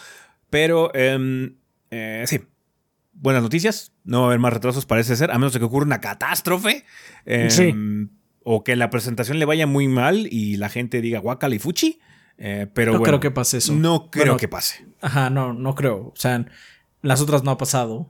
Pero 0.51 0.95
em, 0.95 1.57
eh, 1.91 2.25
sí, 2.27 2.41
buenas 3.13 3.43
noticias. 3.43 3.93
No 4.05 4.21
va 4.21 4.25
a 4.25 4.29
haber 4.29 4.39
más 4.39 4.53
retrasos, 4.53 4.87
parece 4.87 5.17
ser, 5.17 5.31
a 5.31 5.35
menos 5.39 5.53
de 5.53 5.59
que 5.59 5.65
ocurra 5.67 5.87
una 5.87 6.01
catástrofe. 6.01 6.85
em, 7.27 7.51
Sí. 7.51 7.75
O 8.51 8.65
que 8.65 8.77
la 8.77 8.89
presentación 8.89 9.39
le 9.39 9.45
vaya 9.45 9.67
muy 9.67 9.89
mal 9.89 10.27
y 10.31 10.57
la 10.57 10.71
gente 10.71 11.03
diga 11.03 11.19
guacala 11.19 11.55
y 11.55 11.59
fuchi. 11.59 11.99
eh, 12.39 12.67
pero 12.73 12.93
No 12.93 12.99
bueno, 13.01 13.11
creo 13.11 13.21
que 13.21 13.31
pase 13.33 13.59
eso. 13.59 13.75
No 13.75 14.11
creo 14.11 14.25
Bueno, 14.27 14.37
que 14.39 14.47
pase. 14.49 14.87
Ajá, 15.03 15.29
no, 15.29 15.53
no 15.53 15.75
creo. 15.75 15.97
O 16.07 16.13
sea, 16.15 16.47
las 17.03 17.21
otras 17.21 17.43
no 17.43 17.51
ha 17.51 17.59
pasado. 17.59 18.09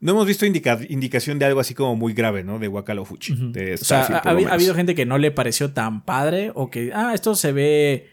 No 0.00 0.10
hemos 0.12 0.26
visto 0.26 0.44
indica- 0.44 0.80
indicación 0.88 1.38
de 1.38 1.44
algo 1.44 1.60
así 1.60 1.72
como 1.74 1.94
muy 1.94 2.12
grave, 2.12 2.42
¿no? 2.42 2.58
De 2.58 2.66
guacala 2.66 3.00
o 3.02 3.04
fuchi. 3.04 3.34
de 3.52 3.74
O 3.74 3.76
sea, 3.78 4.02
ha, 4.24 4.30
habido 4.52 4.74
gente 4.74 4.94
que 4.96 5.06
no 5.06 5.18
le 5.18 5.30
pareció 5.30 5.72
tan 5.72 6.04
padre 6.04 6.50
o 6.54 6.68
que, 6.68 6.90
ah, 6.94 7.12
esto 7.14 7.34
se 7.36 7.52
ve 7.52 8.08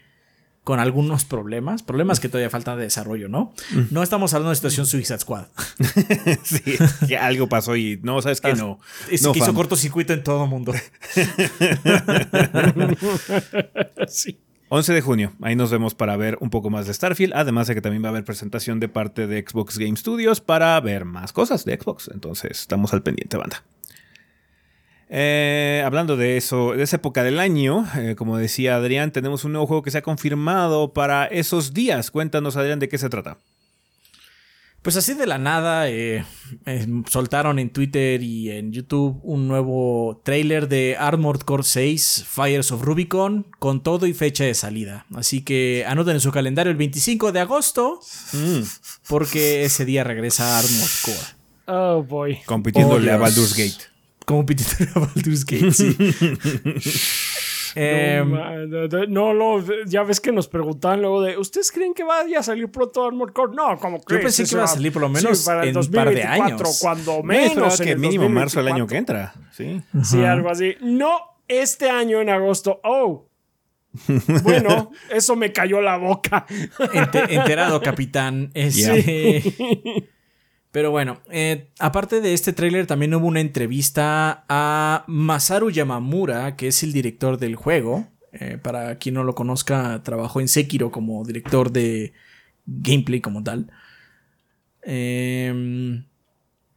con 0.68 0.80
algunos 0.80 1.24
problemas, 1.24 1.82
problemas 1.82 2.20
que 2.20 2.28
todavía 2.28 2.50
faltan 2.50 2.76
de 2.76 2.82
desarrollo, 2.82 3.30
¿no? 3.30 3.54
No 3.90 4.02
estamos 4.02 4.34
hablando 4.34 4.50
de 4.50 4.56
situación 4.56 4.84
Suicide 4.84 5.18
Squad. 5.18 5.46
sí, 6.42 6.76
que 7.08 7.16
algo 7.16 7.48
pasó 7.48 7.74
y 7.74 7.98
no, 8.02 8.20
sabes 8.20 8.42
que 8.42 8.52
no. 8.52 8.78
Es 9.10 9.22
no, 9.22 9.32
que 9.32 9.38
hizo 9.38 9.54
cortocircuito 9.54 10.12
en 10.12 10.22
todo 10.22 10.44
el 10.44 10.50
mundo. 10.50 10.74
sí. 14.08 14.38
11 14.68 14.92
de 14.92 15.00
junio, 15.00 15.32
ahí 15.40 15.56
nos 15.56 15.70
vemos 15.70 15.94
para 15.94 16.18
ver 16.18 16.36
un 16.42 16.50
poco 16.50 16.68
más 16.68 16.86
de 16.86 16.92
Starfield, 16.92 17.32
además 17.34 17.68
de 17.68 17.74
que 17.74 17.80
también 17.80 18.02
va 18.02 18.08
a 18.08 18.10
haber 18.10 18.26
presentación 18.26 18.78
de 18.78 18.90
parte 18.90 19.26
de 19.26 19.42
Xbox 19.48 19.78
Game 19.78 19.96
Studios 19.96 20.42
para 20.42 20.78
ver 20.82 21.06
más 21.06 21.32
cosas 21.32 21.64
de 21.64 21.80
Xbox, 21.80 22.10
entonces 22.12 22.60
estamos 22.60 22.92
al 22.92 23.02
pendiente, 23.02 23.38
banda. 23.38 23.64
Eh, 25.10 25.82
hablando 25.86 26.16
de 26.16 26.36
eso, 26.36 26.72
de 26.72 26.82
esa 26.82 26.96
época 26.96 27.22
del 27.22 27.38
año, 27.40 27.86
eh, 27.96 28.14
como 28.16 28.36
decía 28.36 28.76
Adrián, 28.76 29.10
tenemos 29.10 29.44
un 29.44 29.52
nuevo 29.52 29.66
juego 29.66 29.82
que 29.82 29.90
se 29.90 29.98
ha 29.98 30.02
confirmado 30.02 30.92
para 30.92 31.24
esos 31.26 31.72
días. 31.72 32.10
Cuéntanos, 32.10 32.56
Adrián, 32.56 32.78
de 32.78 32.88
qué 32.88 32.98
se 32.98 33.08
trata. 33.08 33.38
Pues 34.82 34.96
así 34.96 35.14
de 35.14 35.26
la 35.26 35.38
nada, 35.38 35.90
eh, 35.90 36.24
eh, 36.64 36.86
soltaron 37.10 37.58
en 37.58 37.70
Twitter 37.70 38.22
y 38.22 38.50
en 38.52 38.72
YouTube 38.72 39.18
un 39.24 39.48
nuevo 39.48 40.20
trailer 40.24 40.68
de 40.68 40.96
Armored 40.98 41.40
Core 41.40 41.64
6 41.64 42.24
Fires 42.28 42.70
of 42.70 42.82
Rubicon 42.82 43.46
con 43.58 43.82
todo 43.82 44.06
y 44.06 44.14
fecha 44.14 44.44
de 44.44 44.54
salida. 44.54 45.04
Así 45.14 45.42
que 45.42 45.84
anoten 45.86 46.14
en 46.14 46.20
su 46.20 46.30
calendario 46.30 46.70
el 46.70 46.76
25 46.78 47.32
de 47.32 47.40
agosto 47.40 48.00
Mm. 48.32 48.60
porque 49.08 49.64
ese 49.64 49.84
día 49.84 50.04
regresa 50.04 50.58
Armored 50.58 50.90
Core. 51.04 51.18
Oh 51.66 52.02
boy. 52.04 52.38
Compitiéndole 52.46 53.10
Oh, 53.10 53.14
a. 53.14 53.18
Baldur's 53.18 53.54
Gate. 53.56 53.84
Como 54.28 54.44
Peter 54.44 54.66
Baldur's 54.94 55.44
Gate, 55.46 55.72
sí. 55.72 55.96
Em, 57.74 58.30
no, 58.68 58.88
de- 58.88 59.06
no, 59.06 59.32
lo- 59.32 59.62
de- 59.62 59.84
ya 59.86 60.02
ves 60.02 60.20
que 60.20 60.32
nos 60.32 60.48
preguntaban 60.48 61.00
luego 61.00 61.22
de, 61.22 61.38
¿ustedes 61.38 61.70
creen 61.70 61.94
que 61.94 62.02
vaya 62.02 62.40
a 62.40 62.42
salir 62.42 62.68
pronto 62.70 63.06
Armored 63.06 63.32
Core? 63.32 63.54
No, 63.54 63.78
como 63.78 63.98
Yo 63.98 64.20
pensé 64.20 64.44
que 64.44 64.54
iba 64.54 64.64
a 64.64 64.66
salir 64.66 64.92
por 64.92 65.02
lo 65.02 65.08
menos 65.08 65.44
para 65.44 65.62
el 65.62 65.68
en 65.70 65.76
un 65.78 65.86
par 65.90 66.08
de 66.08 66.14
2024, 66.16 66.44
años. 66.66 66.78
Cuando 66.80 67.22
menos. 67.22 67.80
en 67.80 67.86
que 67.86 67.92
el 67.92 67.98
mínimo 67.98 68.28
marzo 68.28 68.58
del 68.58 68.68
año 68.68 68.84
2024. 68.84 68.86
que 68.88 68.96
entra. 68.96 69.34
Sí. 69.52 69.82
Sí, 70.02 70.24
algo 70.24 70.50
así. 70.50 70.76
No, 70.80 71.18
este 71.46 71.88
año 71.88 72.20
en 72.20 72.30
agosto. 72.30 72.80
Oh. 72.84 73.28
Bueno, 74.42 74.90
eso 75.10 75.36
me 75.36 75.52
cayó 75.52 75.80
la 75.80 75.96
boca. 75.98 76.46
Ente- 76.92 77.32
enterado, 77.34 77.80
capitán. 77.80 78.50
Este, 78.54 79.42
Pero 80.70 80.90
bueno, 80.90 81.20
eh, 81.30 81.70
aparte 81.78 82.20
de 82.20 82.34
este 82.34 82.52
tráiler 82.52 82.86
también 82.86 83.14
hubo 83.14 83.26
una 83.26 83.40
entrevista 83.40 84.44
a 84.48 85.04
Masaru 85.06 85.70
Yamamura, 85.70 86.56
que 86.56 86.68
es 86.68 86.82
el 86.82 86.92
director 86.92 87.38
del 87.38 87.56
juego. 87.56 88.08
Eh, 88.32 88.58
para 88.62 88.98
quien 88.98 89.14
no 89.14 89.24
lo 89.24 89.34
conozca, 89.34 90.02
trabajó 90.02 90.40
en 90.40 90.48
Sekiro 90.48 90.90
como 90.90 91.24
director 91.24 91.72
de 91.72 92.12
gameplay 92.66 93.20
como 93.20 93.42
tal. 93.42 93.70
Eh, 94.82 96.02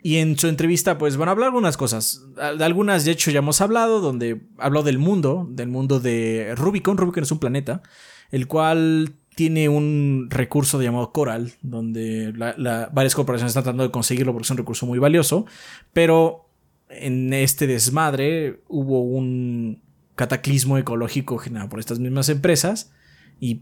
y 0.03 0.17
en 0.17 0.37
su 0.37 0.47
entrevista, 0.47 0.97
pues 0.97 1.15
van 1.17 1.27
a 1.27 1.31
hablar 1.31 1.47
algunas 1.47 1.77
cosas. 1.77 2.23
De 2.35 2.63
algunas, 2.65 3.05
de 3.05 3.11
hecho, 3.11 3.29
ya 3.29 3.39
hemos 3.39 3.61
hablado, 3.61 4.01
donde 4.01 4.41
habló 4.57 4.81
del 4.81 4.97
mundo, 4.97 5.47
del 5.49 5.67
mundo 5.67 5.99
de 5.99 6.53
Rubicon. 6.55 6.97
Rubicon 6.97 7.23
es 7.23 7.31
un 7.31 7.39
planeta, 7.39 7.83
el 8.31 8.47
cual 8.47 9.13
tiene 9.35 9.69
un 9.69 10.27
recurso 10.29 10.81
llamado 10.81 11.11
Coral, 11.11 11.53
donde 11.61 12.33
la- 12.35 12.53
la- 12.57 12.89
varias 12.93 13.15
corporaciones 13.15 13.51
están 13.51 13.63
tratando 13.63 13.83
de 13.83 13.91
conseguirlo 13.91 14.33
porque 14.33 14.45
es 14.45 14.51
un 14.51 14.57
recurso 14.57 14.85
muy 14.85 14.99
valioso. 14.99 15.45
Pero 15.93 16.49
en 16.89 17.33
este 17.33 17.67
desmadre 17.67 18.61
hubo 18.67 19.01
un 19.01 19.81
cataclismo 20.15 20.77
ecológico 20.77 21.37
generado 21.37 21.69
por 21.69 21.79
estas 21.79 21.99
mismas 21.99 22.29
empresas. 22.29 22.91
Y 23.39 23.61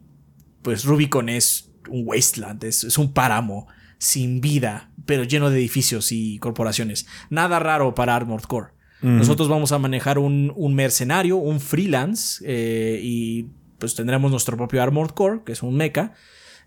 pues 0.64 0.84
Rubicon 0.86 1.30
es 1.30 1.72
un 1.90 2.04
wasteland, 2.06 2.64
es, 2.64 2.84
es 2.84 2.98
un 2.98 3.14
páramo 3.14 3.68
sin 4.00 4.42
vida, 4.42 4.92
pero 5.06 5.24
lleno 5.24 5.50
de 5.50 5.60
edificios 5.60 6.12
y 6.12 6.40
corporaciones. 6.40 7.06
Nada 7.30 7.60
raro 7.60 7.94
para 7.96 8.16
Armored 8.16 8.44
Core. 8.46 8.68
Nosotros 9.02 9.48
vamos 9.48 9.72
a 9.72 9.80
manejar 9.80 10.18
un, 10.20 10.52
un 10.58 10.76
mercenario, 10.76 11.38
un 11.38 11.62
freelance, 11.62 12.44
eh, 12.46 13.00
y 13.02 13.48
pues 13.80 13.96
tendremos 13.96 14.32
nuestro 14.32 14.58
propio 14.58 14.84
Armored 14.84 15.12
Core, 15.12 15.42
que 15.46 15.54
es 15.54 15.64
un 15.64 15.76
mecha, 15.76 16.14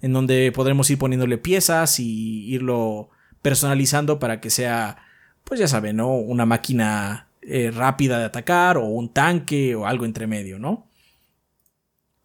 en 0.00 0.12
donde 0.12 0.50
podremos 0.52 0.90
ir 0.90 0.98
poniéndole 0.98 1.38
piezas 1.38 2.00
y 2.00 2.46
irlo 2.52 3.10
personalizando 3.42 4.18
para 4.18 4.40
que 4.40 4.50
sea, 4.50 4.98
pues 5.44 5.60
ya 5.60 5.68
saben, 5.68 5.96
¿no? 5.96 6.14
Una 6.14 6.46
máquina 6.46 7.28
eh, 7.42 7.70
rápida 7.70 8.18
de 8.18 8.24
atacar 8.24 8.76
o 8.76 8.84
un 8.84 9.12
tanque 9.12 9.74
o 9.74 9.86
algo 9.86 10.04
entre 10.04 10.26
medio, 10.26 10.58
¿no? 10.58 10.88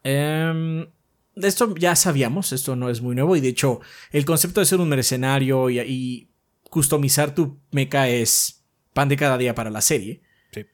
De 0.03 1.47
esto 1.47 1.75
ya 1.75 1.95
sabíamos, 1.95 2.53
esto 2.53 2.75
no 2.75 2.89
es 2.89 3.01
muy 3.01 3.13
nuevo 3.13 3.35
y 3.35 3.41
de 3.41 3.49
hecho 3.49 3.81
el 4.11 4.23
concepto 4.23 4.61
de 4.61 4.65
ser 4.65 4.79
un 4.79 4.87
mercenario 4.87 5.69
y, 5.69 5.79
y 5.79 6.29
customizar 6.69 7.35
tu 7.35 7.59
mecha 7.71 8.07
es 8.07 8.63
pan 8.93 9.09
de 9.09 9.17
cada 9.17 9.37
día 9.37 9.53
para 9.53 9.69
la 9.69 9.81
serie. 9.81 10.21
Sí. 10.51 10.65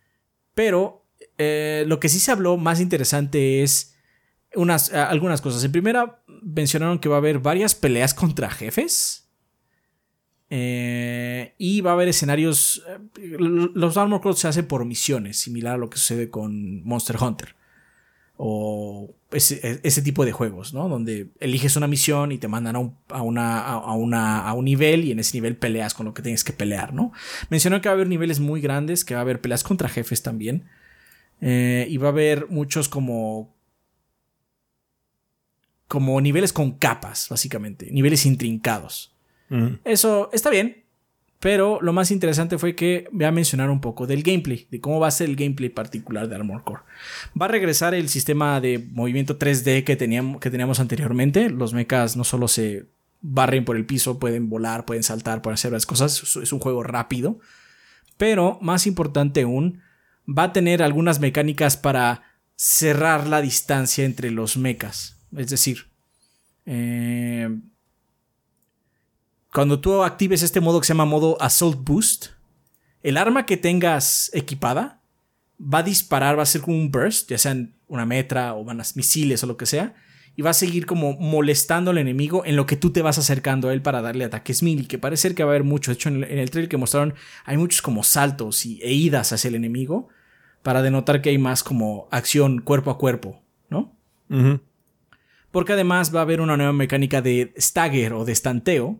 Pero 0.53 1.05
eh, 1.37 1.83
lo 1.87 1.99
que 1.99 2.09
sí 2.09 2.19
se 2.19 2.31
habló 2.31 2.57
más 2.57 2.79
interesante 2.79 3.63
es 3.63 3.92
unas, 4.55 4.93
algunas 4.93 5.41
cosas. 5.41 5.63
En 5.63 5.71
primera 5.71 6.21
mencionaron 6.41 6.99
que 6.99 7.09
va 7.09 7.15
a 7.15 7.19
haber 7.19 7.39
varias 7.39 7.75
peleas 7.75 8.13
contra 8.13 8.49
jefes. 8.49 9.29
Eh, 10.49 11.55
y 11.57 11.81
va 11.81 11.91
a 11.91 11.93
haber 11.93 12.09
escenarios. 12.09 12.83
eh, 13.17 13.37
los 13.39 13.97
Armor 13.97 14.21
Core 14.21 14.35
se 14.35 14.47
hacen 14.47 14.67
por 14.67 14.85
misiones, 14.85 15.37
similar 15.37 15.75
a 15.75 15.77
lo 15.77 15.89
que 15.89 15.97
sucede 15.97 16.29
con 16.29 16.83
Monster 16.83 17.17
Hunter. 17.19 17.55
O 18.37 19.15
ese, 19.31 19.79
ese 19.83 20.01
tipo 20.01 20.25
de 20.25 20.31
juegos, 20.31 20.73
¿no? 20.73 20.89
Donde 20.89 21.29
eliges 21.39 21.75
una 21.75 21.87
misión 21.87 22.31
y 22.31 22.37
te 22.37 22.47
mandan 22.47 22.75
a 22.75 22.79
un, 22.79 22.95
a, 23.09 23.21
una, 23.21 23.61
a 23.61 23.93
una, 23.93 24.47
a 24.47 24.53
un 24.53 24.65
nivel 24.65 25.05
y 25.05 25.11
en 25.11 25.19
ese 25.19 25.37
nivel 25.37 25.55
peleas 25.55 25.93
con 25.93 26.05
lo 26.05 26.13
que 26.13 26.21
tienes 26.21 26.43
que 26.43 26.53
pelear, 26.53 26.93
¿no? 26.93 27.13
Mencionó 27.49 27.81
que 27.81 27.89
va 27.89 27.93
a 27.93 27.95
haber 27.95 28.07
niveles 28.07 28.39
muy 28.39 28.59
grandes, 28.61 29.05
que 29.05 29.13
va 29.13 29.21
a 29.21 29.23
haber 29.23 29.41
peleas 29.41 29.63
contra 29.63 29.89
jefes 29.89 30.23
también. 30.23 30.65
Eh, 31.41 31.87
y 31.89 31.97
va 31.97 32.07
a 32.07 32.11
haber 32.11 32.47
muchos 32.49 32.89
como. 32.89 33.55
Como 35.93 36.19
niveles 36.21 36.51
con 36.51 36.71
capas, 36.71 37.27
básicamente. 37.29 37.91
Niveles 37.91 38.25
intrincados. 38.25 39.13
Eso 39.83 40.31
está 40.33 40.49
bien. 40.49 40.85
Pero 41.39 41.77
lo 41.83 41.93
más 41.93 42.09
interesante 42.09 42.57
fue 42.57 42.73
que 42.73 43.07
voy 43.11 43.25
a 43.25 43.31
mencionar 43.31 43.69
un 43.69 43.79
poco 43.79 44.07
del 44.07 44.23
gameplay, 44.23 44.65
de 44.71 44.81
cómo 44.81 44.99
va 44.99 45.09
a 45.09 45.11
ser 45.11 45.29
el 45.29 45.35
gameplay 45.35 45.69
particular 45.69 46.27
de 46.27 46.33
Armor 46.33 46.63
Core. 46.63 46.81
Va 47.39 47.45
a 47.45 47.49
regresar 47.49 47.93
el 47.93 48.09
sistema 48.09 48.59
de 48.59 48.79
movimiento 48.79 49.37
3D 49.37 49.83
que 49.83 49.95
teníamos, 49.95 50.41
que 50.41 50.49
teníamos 50.49 50.79
anteriormente. 50.79 51.51
Los 51.51 51.75
mechas 51.75 52.17
no 52.17 52.23
solo 52.23 52.47
se 52.47 52.87
barren 53.21 53.65
por 53.65 53.77
el 53.77 53.85
piso, 53.85 54.17
pueden 54.17 54.49
volar, 54.49 54.85
pueden 54.85 55.03
saltar, 55.03 55.43
pueden 55.43 55.53
hacer 55.53 55.71
las 55.71 55.85
cosas. 55.85 56.37
Es 56.41 56.53
un 56.53 56.59
juego 56.59 56.81
rápido. 56.81 57.37
Pero 58.17 58.57
más 58.59 58.87
importante 58.87 59.43
aún, 59.43 59.79
va 60.27 60.45
a 60.45 60.53
tener 60.53 60.81
algunas 60.81 61.19
mecánicas 61.19 61.77
para 61.77 62.23
cerrar 62.55 63.27
la 63.27 63.43
distancia 63.43 64.05
entre 64.05 64.31
los 64.31 64.57
mechas. 64.57 65.19
Es 65.37 65.49
decir, 65.49 65.87
eh, 66.65 67.49
cuando 69.51 69.79
tú 69.79 70.03
actives 70.03 70.41
este 70.41 70.61
modo 70.61 70.79
que 70.79 70.87
se 70.87 70.93
llama 70.93 71.05
modo 71.05 71.37
Assault 71.41 71.79
Boost, 71.83 72.27
el 73.03 73.17
arma 73.17 73.45
que 73.45 73.57
tengas 73.57 74.31
equipada 74.33 75.01
va 75.61 75.79
a 75.79 75.83
disparar, 75.83 76.37
va 76.37 76.43
a 76.43 76.47
ser 76.47 76.61
como 76.61 76.77
un 76.77 76.91
burst, 76.91 77.29
ya 77.29 77.37
sean 77.37 77.75
una 77.87 78.05
metra 78.05 78.55
o 78.55 78.63
van 78.63 78.81
a 78.81 78.83
misiles 78.95 79.43
o 79.43 79.47
lo 79.47 79.57
que 79.57 79.65
sea, 79.65 79.93
y 80.35 80.41
va 80.41 80.49
a 80.49 80.53
seguir 80.53 80.85
como 80.85 81.13
molestando 81.13 81.91
al 81.91 81.99
enemigo 81.99 82.43
en 82.45 82.55
lo 82.55 82.65
que 82.65 82.75
tú 82.75 82.91
te 82.91 83.03
vas 83.03 83.19
acercando 83.19 83.69
a 83.69 83.73
él 83.73 83.81
para 83.81 84.01
darle 84.01 84.25
ataques 84.25 84.63
mil, 84.63 84.87
que 84.87 84.97
parece 84.97 85.23
ser 85.23 85.35
que 85.35 85.43
va 85.43 85.51
a 85.51 85.53
haber 85.53 85.63
mucho. 85.63 85.91
De 85.91 85.95
hecho, 85.95 86.09
en 86.09 86.23
el, 86.23 86.39
en 86.39 86.47
trailer 86.47 86.69
que 86.69 86.77
mostraron 86.77 87.13
hay 87.45 87.57
muchos 87.57 87.81
como 87.81 88.03
saltos 88.03 88.65
y, 88.65 88.81
e 88.81 88.93
idas 88.93 89.31
hacia 89.31 89.49
el 89.49 89.55
enemigo 89.55 90.09
para 90.63 90.81
denotar 90.81 91.21
que 91.21 91.29
hay 91.29 91.37
más 91.37 91.61
como 91.61 92.07
acción 92.09 92.61
cuerpo 92.61 92.89
a 92.89 92.97
cuerpo, 92.97 93.43
¿no? 93.69 93.95
Ujú. 94.29 94.59
Porque 95.53 95.71
además 95.71 96.13
va 96.13 96.19
a 96.19 96.23
haber 96.23 96.41
una 96.41 96.57
nueva 96.57 96.73
mecánica 96.73 97.21
de 97.21 97.53
stagger 97.57 98.11
o 98.11 98.25
de 98.25 98.33
estanteo. 98.33 98.99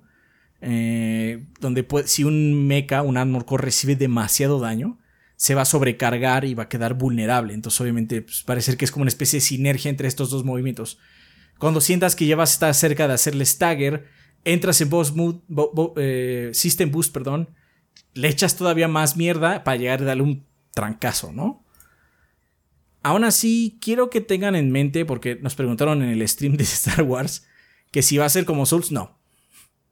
eh, 0.66 1.44
donde 1.60 1.86
si 2.06 2.24
un 2.24 2.68
mecha, 2.68 3.02
un 3.02 3.18
armor 3.18 3.44
core 3.46 3.66
recibe 3.66 3.98
demasiado 3.98 4.62
daño, 4.62 4.98
se 5.36 5.56
va 5.56 5.64
a 5.64 5.66
sobrecargar 5.66 6.46
y 6.46 6.54
va 6.54 6.64
a 6.64 6.70
quedar 6.70 6.94
vulnerable. 6.94 7.54
Entonces, 7.54 7.82
obviamente, 7.82 8.22
pues, 8.22 8.44
parece 8.44 8.78
que 8.78 8.86
es 8.86 8.92
como 8.92 9.02
una 9.02 9.10
especie 9.10 9.38
de 9.38 9.42
sinergia 9.42 9.90
entre 9.90 10.08
estos 10.08 10.30
dos 10.30 10.46
movimientos. 10.46 11.00
Cuando 11.58 11.82
sientas 11.82 12.16
que 12.16 12.26
ya 12.28 12.38
vas 12.38 12.52
a 12.52 12.54
estar 12.54 12.74
cerca 12.76 13.10
de 13.10 13.14
hacerle 13.14 13.46
stagger, 13.46 14.08
entras 14.46 14.80
en 14.80 14.90
boss 14.90 15.14
mood, 15.14 15.42
eh, 15.98 16.52
System 16.54 16.92
Boost, 16.92 17.14
perdón, 17.14 17.50
le 18.14 18.30
echas 18.30 18.56
todavía 18.56 18.88
más 18.88 19.18
mierda 19.18 19.66
para 19.66 19.76
llegar 19.76 20.02
a 20.02 20.06
darle 20.06 20.24
un 20.24 20.46
trancazo, 20.74 21.34
¿no? 21.34 21.63
Aún 23.04 23.26
así, 23.26 23.78
quiero 23.82 24.10
que 24.10 24.22
tengan 24.22 24.56
en 24.56 24.72
mente, 24.72 25.06
porque 25.06 25.36
nos 25.36 25.56
preguntaron 25.56 26.02
en 26.02 26.10
el 26.10 26.28
stream 26.28 26.56
de 26.56 26.64
Star 26.64 27.04
Wars, 27.04 27.46
que 27.92 28.02
si 28.02 28.18
va 28.18 28.26
a 28.26 28.30
ser 28.30 28.46
como 28.46 28.66
Souls, 28.66 28.92
no. 28.92 29.18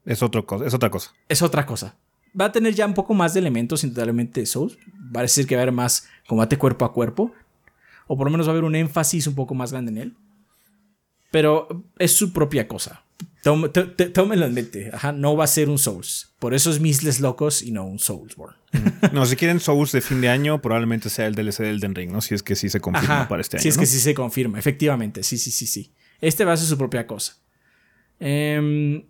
Es, 0.04 0.22
otro 0.22 0.46
cosa, 0.46 0.66
es 0.66 0.74
otra 0.74 0.90
cosa. 0.90 1.12
Es 1.28 1.42
otra 1.42 1.66
cosa. 1.66 1.96
Va 2.38 2.46
a 2.46 2.52
tener 2.52 2.74
ya 2.74 2.86
un 2.86 2.94
poco 2.94 3.14
más 3.14 3.34
de 3.34 3.40
elementos 3.40 3.84
indudablemente 3.84 4.40
de 4.40 4.46
Souls. 4.46 4.78
Va 5.14 5.20
a 5.20 5.22
decir 5.22 5.46
que 5.46 5.54
va 5.54 5.60
a 5.60 5.62
haber 5.62 5.74
más 5.74 6.08
combate 6.26 6.56
cuerpo 6.56 6.84
a 6.86 6.92
cuerpo. 6.92 7.32
O 8.06 8.16
por 8.16 8.26
lo 8.26 8.30
menos 8.30 8.46
va 8.46 8.50
a 8.50 8.54
haber 8.54 8.64
un 8.64 8.74
énfasis 8.74 9.26
un 9.26 9.34
poco 9.34 9.54
más 9.54 9.70
grande 9.70 9.92
en 9.92 9.98
él. 9.98 10.16
Pero 11.30 11.84
es 11.98 12.16
su 12.16 12.32
propia 12.32 12.66
cosa. 12.66 13.04
Tóm- 13.42 13.70
tó- 13.72 13.90
tó- 13.90 14.12
Tómenlo 14.12 14.46
en 14.46 14.54
mente. 14.54 14.90
Ajá, 14.92 15.12
no 15.12 15.36
va 15.36 15.44
a 15.44 15.48
ser 15.48 15.68
un 15.68 15.78
Souls. 15.78 16.32
Por 16.38 16.54
eso 16.54 16.70
es 16.70 16.80
Misles 16.80 17.20
Locos 17.20 17.62
y 17.62 17.72
no 17.72 17.84
un 17.84 17.98
Soulsborne. 17.98 18.56
No, 19.12 19.26
si 19.26 19.34
quieren 19.36 19.58
Souls 19.60 19.90
de 19.92 20.00
fin 20.00 20.20
de 20.20 20.28
año, 20.28 20.62
probablemente 20.62 21.10
sea 21.10 21.26
el 21.26 21.34
DLC 21.34 21.58
del 21.64 21.80
Den 21.80 21.94
Ring, 21.94 22.12
¿no? 22.12 22.20
Si 22.20 22.34
es 22.34 22.42
que 22.42 22.54
sí 22.54 22.68
se 22.68 22.80
confirma 22.80 23.20
Ajá, 23.22 23.28
para 23.28 23.40
este 23.42 23.56
año. 23.56 23.62
Si 23.62 23.68
es 23.68 23.76
¿no? 23.76 23.80
que 23.80 23.86
sí 23.86 23.98
se 23.98 24.14
confirma, 24.14 24.58
efectivamente. 24.58 25.22
Sí, 25.24 25.38
sí, 25.38 25.50
sí, 25.50 25.66
sí. 25.66 25.92
Este 26.20 26.44
va 26.44 26.52
a 26.52 26.56
ser 26.56 26.68
su 26.68 26.78
propia 26.78 27.06
cosa. 27.06 27.36
Em, 28.20 29.04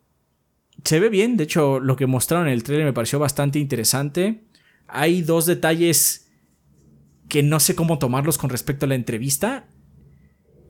se 0.84 0.98
ve 0.98 1.08
bien. 1.10 1.36
De 1.36 1.44
hecho, 1.44 1.78
lo 1.80 1.96
que 1.96 2.06
mostraron 2.06 2.46
en 2.48 2.54
el 2.54 2.62
trailer 2.62 2.86
me 2.86 2.92
pareció 2.94 3.18
bastante 3.18 3.58
interesante. 3.58 4.44
Hay 4.88 5.22
dos 5.22 5.44
detalles 5.46 6.30
que 7.28 7.42
no 7.42 7.60
sé 7.60 7.74
cómo 7.74 7.98
tomarlos 7.98 8.38
con 8.38 8.50
respecto 8.50 8.86
a 8.86 8.88
la 8.88 8.94
entrevista. 8.94 9.68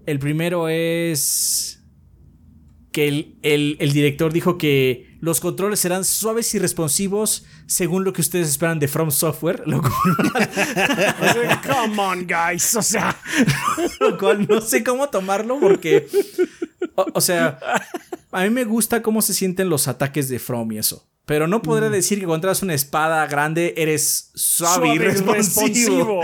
El 0.06 0.18
primero 0.18 0.68
es. 0.68 1.81
Que 2.92 3.08
el, 3.08 3.34
el- 3.42 3.76
el 3.80 3.92
director 3.92 4.32
dijo 4.32 4.58
que 4.58 5.16
los 5.20 5.40
controles 5.40 5.80
serán 5.80 6.04
suaves 6.04 6.54
y 6.54 6.58
responsivos 6.58 7.44
según 7.66 8.04
lo 8.04 8.12
que 8.12 8.20
ustedes 8.20 8.48
esperan 8.48 8.78
de 8.78 8.88
From 8.88 9.10
Software, 9.10 9.62
lo 9.66 9.80
cual, 9.80 9.92
come 11.66 11.98
on, 12.02 12.26
guys. 12.26 12.74
O 12.76 12.82
sea, 12.82 13.16
lo 14.00 14.18
cual 14.18 14.46
no 14.48 14.60
sé 14.60 14.82
cómo 14.84 15.08
tomarlo 15.08 15.58
porque, 15.60 16.06
o, 16.96 17.06
o 17.14 17.20
sea, 17.20 17.58
a 18.30 18.42
mí 18.44 18.50
me 18.50 18.64
gusta 18.64 19.02
cómo 19.02 19.22
se 19.22 19.34
sienten 19.34 19.68
los 19.68 19.88
ataques 19.88 20.28
de 20.28 20.38
From 20.38 20.70
y 20.72 20.78
eso. 20.78 21.08
Pero 21.24 21.46
no 21.46 21.62
podré 21.62 21.88
decir 21.88 22.18
que 22.18 22.26
cuando 22.26 22.48
traes 22.48 22.62
una 22.64 22.74
espada 22.74 23.24
grande 23.28 23.74
eres 23.76 24.32
suave, 24.34 24.88
y 24.88 24.96
suave 24.96 25.04
y 25.04 25.32
responsivo. 25.36 26.20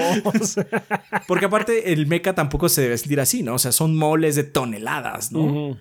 Porque 1.29 1.45
aparte 1.45 1.93
el 1.93 2.09
mecha 2.09 2.35
tampoco 2.35 2.69
se 2.69 2.83
debe 2.83 2.99
sentir 2.99 3.21
así, 3.21 3.45
¿no? 3.45 3.55
O 3.55 3.59
sea, 3.59 3.71
son 3.71 3.97
moles 3.97 4.35
de 4.35 4.43
toneladas, 4.43 5.31
¿no? 5.31 5.79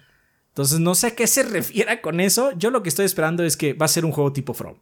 Entonces 0.57 0.79
no 0.79 0.95
sé 0.95 1.05
a 1.05 1.11
qué 1.15 1.27
se 1.27 1.43
refiera 1.43 2.01
con 2.01 2.19
eso. 2.19 2.51
Yo 2.57 2.71
lo 2.71 2.81
que 2.81 2.89
estoy 2.89 3.05
esperando 3.05 3.43
es 3.43 3.55
que 3.55 3.73
va 3.73 3.85
a 3.85 3.89
ser 3.89 4.05
un 4.05 4.11
juego 4.11 4.33
tipo 4.33 4.55
From. 4.55 4.77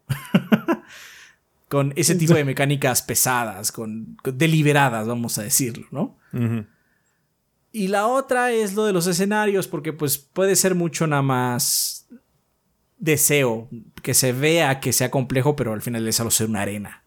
con 1.68 1.92
ese 1.98 2.16
tipo 2.16 2.34
de 2.34 2.46
mecánicas 2.46 3.02
pesadas, 3.02 3.74
con, 3.74 4.16
con 4.24 4.38
deliberadas, 4.38 5.06
vamos 5.06 5.38
a 5.38 5.44
decirlo, 5.44 5.86
¿no? 5.92 6.18
Y 7.74 7.90
la 7.90 8.08
otra 8.08 8.54
es 8.54 8.74
lo 8.74 8.86
de 8.86 8.94
los 8.94 9.06
escenarios, 9.06 9.68
porque 9.68 9.92
pues 9.92 10.18
puede 10.18 10.56
ser 10.56 10.76
mucho 10.76 11.08
nada 11.08 11.22
más 11.22 12.08
deseo, 12.98 13.68
que 14.02 14.14
se 14.14 14.32
vea 14.32 14.80
que 14.80 14.94
sea 14.94 15.12
complejo, 15.12 15.58
pero 15.58 15.74
al 15.74 15.82
final 15.82 16.08
es 16.08 16.16
solo 16.16 16.32
ser 16.32 16.48
una 16.48 16.62
arena. 16.62 17.04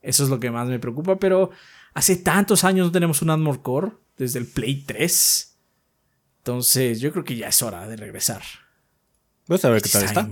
Eso 0.00 0.24
es 0.24 0.30
lo 0.30 0.40
que 0.40 0.50
más 0.50 0.68
me 0.68 0.78
preocupa, 0.78 1.18
pero 1.18 1.50
hace 1.92 2.16
tantos 2.16 2.64
años 2.64 2.86
no 2.86 2.92
tenemos 2.92 3.20
un 3.20 3.28
Armor 3.28 3.60
Core, 3.60 3.92
desde 4.16 4.38
el 4.38 4.46
Play 4.46 4.84
3. 4.86 5.49
Entonces 6.50 7.00
yo 7.00 7.12
creo 7.12 7.24
que 7.24 7.36
ya 7.36 7.46
es 7.46 7.62
hora 7.62 7.86
de 7.86 7.94
regresar. 7.94 8.42
Vamos 9.46 9.64
a 9.64 9.70
ver 9.70 9.82
qué 9.82 9.88
tal 9.88 10.02
está. 10.02 10.28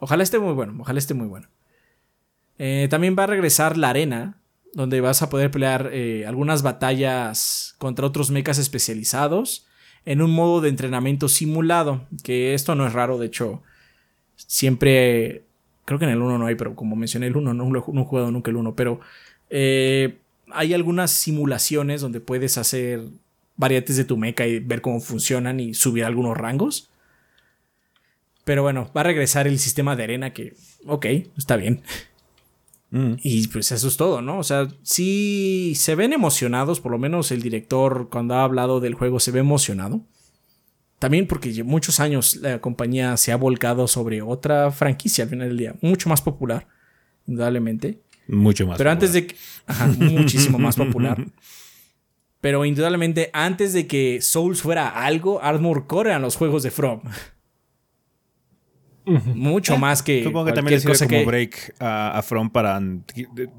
Ojalá 0.00 0.22
esté 0.22 0.38
muy 0.38 0.52
bueno, 0.52 0.76
ojalá 0.78 0.98
esté 0.98 1.14
muy 1.14 1.26
bueno. 1.26 1.48
Eh, 2.58 2.88
también 2.90 3.16
va 3.18 3.24
a 3.24 3.26
regresar 3.26 3.78
la 3.78 3.88
arena, 3.88 4.36
donde 4.74 5.00
vas 5.00 5.22
a 5.22 5.30
poder 5.30 5.50
pelear 5.50 5.88
eh, 5.94 6.26
algunas 6.26 6.62
batallas 6.62 7.74
contra 7.78 8.04
otros 8.04 8.30
mechas 8.30 8.58
especializados 8.58 9.66
en 10.04 10.20
un 10.20 10.30
modo 10.30 10.60
de 10.60 10.68
entrenamiento 10.68 11.26
simulado, 11.26 12.06
que 12.22 12.52
esto 12.52 12.74
no 12.74 12.86
es 12.86 12.92
raro, 12.92 13.16
de 13.16 13.26
hecho, 13.26 13.62
siempre, 14.36 15.42
creo 15.86 15.98
que 15.98 16.04
en 16.04 16.10
el 16.10 16.20
1 16.20 16.36
no 16.36 16.46
hay, 16.46 16.54
pero 16.54 16.76
como 16.76 16.96
mencioné 16.96 17.28
el 17.28 17.36
1, 17.36 17.54
no, 17.54 17.64
no 17.64 17.78
he 17.78 18.04
jugado 18.04 18.30
nunca 18.30 18.50
el 18.50 18.56
1, 18.58 18.74
pero 18.76 19.00
eh, 19.48 20.18
hay 20.52 20.74
algunas 20.74 21.10
simulaciones 21.12 22.02
donde 22.02 22.20
puedes 22.20 22.58
hacer 22.58 23.04
variantes 23.56 23.96
de 23.96 24.04
tu 24.04 24.16
mecha 24.16 24.46
y 24.46 24.58
ver 24.58 24.80
cómo 24.80 25.00
funcionan 25.00 25.60
y 25.60 25.74
subir 25.74 26.04
algunos 26.04 26.36
rangos. 26.36 26.90
Pero 28.44 28.62
bueno, 28.62 28.90
va 28.96 29.00
a 29.00 29.04
regresar 29.04 29.46
el 29.46 29.58
sistema 29.58 29.96
de 29.96 30.04
arena 30.04 30.32
que, 30.32 30.54
ok, 30.86 31.06
está 31.36 31.56
bien. 31.56 31.82
Mm. 32.90 33.14
Y 33.22 33.48
pues 33.48 33.72
eso 33.72 33.88
es 33.88 33.96
todo, 33.96 34.22
¿no? 34.22 34.38
O 34.38 34.44
sea, 34.44 34.68
sí 34.82 35.74
se 35.76 35.94
ven 35.94 36.12
emocionados, 36.12 36.80
por 36.80 36.92
lo 36.92 36.98
menos 36.98 37.32
el 37.32 37.42
director 37.42 38.08
cuando 38.10 38.34
ha 38.34 38.44
hablado 38.44 38.80
del 38.80 38.94
juego 38.94 39.18
se 39.18 39.32
ve 39.32 39.40
emocionado. 39.40 40.02
También 40.98 41.26
porque 41.26 41.62
muchos 41.62 42.00
años 42.00 42.36
la 42.36 42.60
compañía 42.60 43.16
se 43.16 43.32
ha 43.32 43.36
volcado 43.36 43.86
sobre 43.86 44.22
otra 44.22 44.70
franquicia 44.70 45.24
al 45.24 45.30
final 45.30 45.48
del 45.48 45.58
día, 45.58 45.74
mucho 45.82 46.08
más 46.08 46.22
popular, 46.22 46.68
indudablemente. 47.26 48.00
Mucho 48.28 48.66
más. 48.66 48.78
Pero 48.78 48.90
antes 48.90 49.12
de 49.12 49.26
que... 49.26 49.36
Ajá, 49.66 49.86
muchísimo 49.88 50.58
más 50.58 50.76
popular. 50.76 51.24
Pero 52.40 52.64
indudablemente 52.64 53.30
antes 53.32 53.72
de 53.72 53.86
que 53.86 54.20
Souls 54.20 54.62
fuera 54.62 54.88
algo, 54.88 55.42
Armor 55.42 55.86
Core 55.86 56.10
eran 56.10 56.22
los 56.22 56.36
juegos 56.36 56.62
de 56.62 56.70
From. 56.70 57.00
Mucho 59.04 59.78
más 59.78 60.02
que... 60.02 60.24
Supongo 60.24 60.46
que 60.46 60.52
también 60.52 60.74
le 60.74 60.80
sirve 60.80 60.98
como 60.98 61.08
que- 61.10 61.24
break 61.24 61.74
a, 61.78 62.18
a 62.18 62.22
From 62.22 62.50
para 62.50 62.78
mm, 62.80 63.04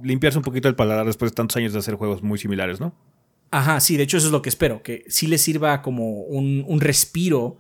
limpiarse 0.04 0.38
un 0.38 0.44
poquito 0.44 0.68
el 0.68 0.76
paladar 0.76 1.06
después 1.06 1.32
de 1.32 1.36
tantos 1.36 1.56
años 1.56 1.72
de 1.74 1.80
hacer 1.80 1.96
juegos 1.96 2.22
muy 2.22 2.38
similares, 2.38 2.80
¿no? 2.82 2.94
Ajá, 3.50 3.80
sí, 3.80 3.96
de 3.96 4.04
hecho 4.04 4.18
eso 4.18 4.26
es 4.28 4.34
lo 4.34 4.42
que 4.42 4.50
espero, 4.50 4.84
que 4.84 5.06
sí 5.08 5.26
le 5.28 5.38
sirva 5.38 5.82
como 5.82 6.22
un, 6.24 6.66
un 6.68 6.82
respiro 6.82 7.60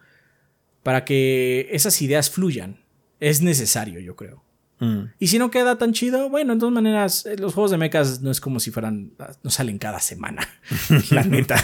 para 0.83 1.05
que 1.05 1.69
esas 1.71 2.01
ideas 2.01 2.29
fluyan. 2.29 2.81
Es 3.21 3.41
necesario, 3.41 3.99
yo 4.01 4.17
creo. 4.17 4.43
Mm. 4.79 5.05
Y 5.19 5.27
si 5.27 5.39
no 5.39 5.49
queda 5.49 5.77
tan 5.77 5.93
chido, 5.93 6.29
bueno, 6.29 6.53
de 6.53 6.59
todas 6.59 6.73
maneras, 6.73 7.25
eh, 7.25 7.37
los 7.37 7.53
juegos 7.53 7.71
de 7.71 7.77
mechas 7.77 8.21
no 8.21 8.31
es 8.31 8.39
como 8.39 8.59
si 8.59 8.71
fueran, 8.71 9.11
no 9.43 9.49
salen 9.49 9.79
cada 9.79 9.99
semana, 9.99 10.47
la 11.11 11.23
neta. 11.23 11.63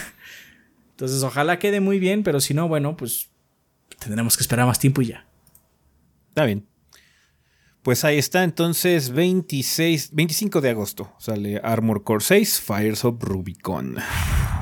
Entonces, 0.91 1.21
ojalá 1.23 1.59
quede 1.59 1.79
muy 1.79 1.99
bien, 1.99 2.23
pero 2.23 2.39
si 2.39 2.53
no, 2.53 2.67
bueno, 2.67 2.97
pues 2.97 3.29
tendremos 3.99 4.37
que 4.37 4.43
esperar 4.43 4.65
más 4.65 4.79
tiempo 4.79 5.01
y 5.01 5.07
ya. 5.07 5.25
Está 6.29 6.45
bien. 6.45 6.67
Pues 7.83 8.05
ahí 8.05 8.17
está, 8.17 8.45
entonces 8.45 9.09
26, 9.09 10.11
25 10.13 10.61
de 10.61 10.69
agosto 10.69 11.13
sale 11.19 11.59
Armor 11.61 12.03
Core 12.03 12.23
6, 12.23 12.61
Fires 12.61 13.03
of 13.03 13.21
Rubicon. 13.21 13.97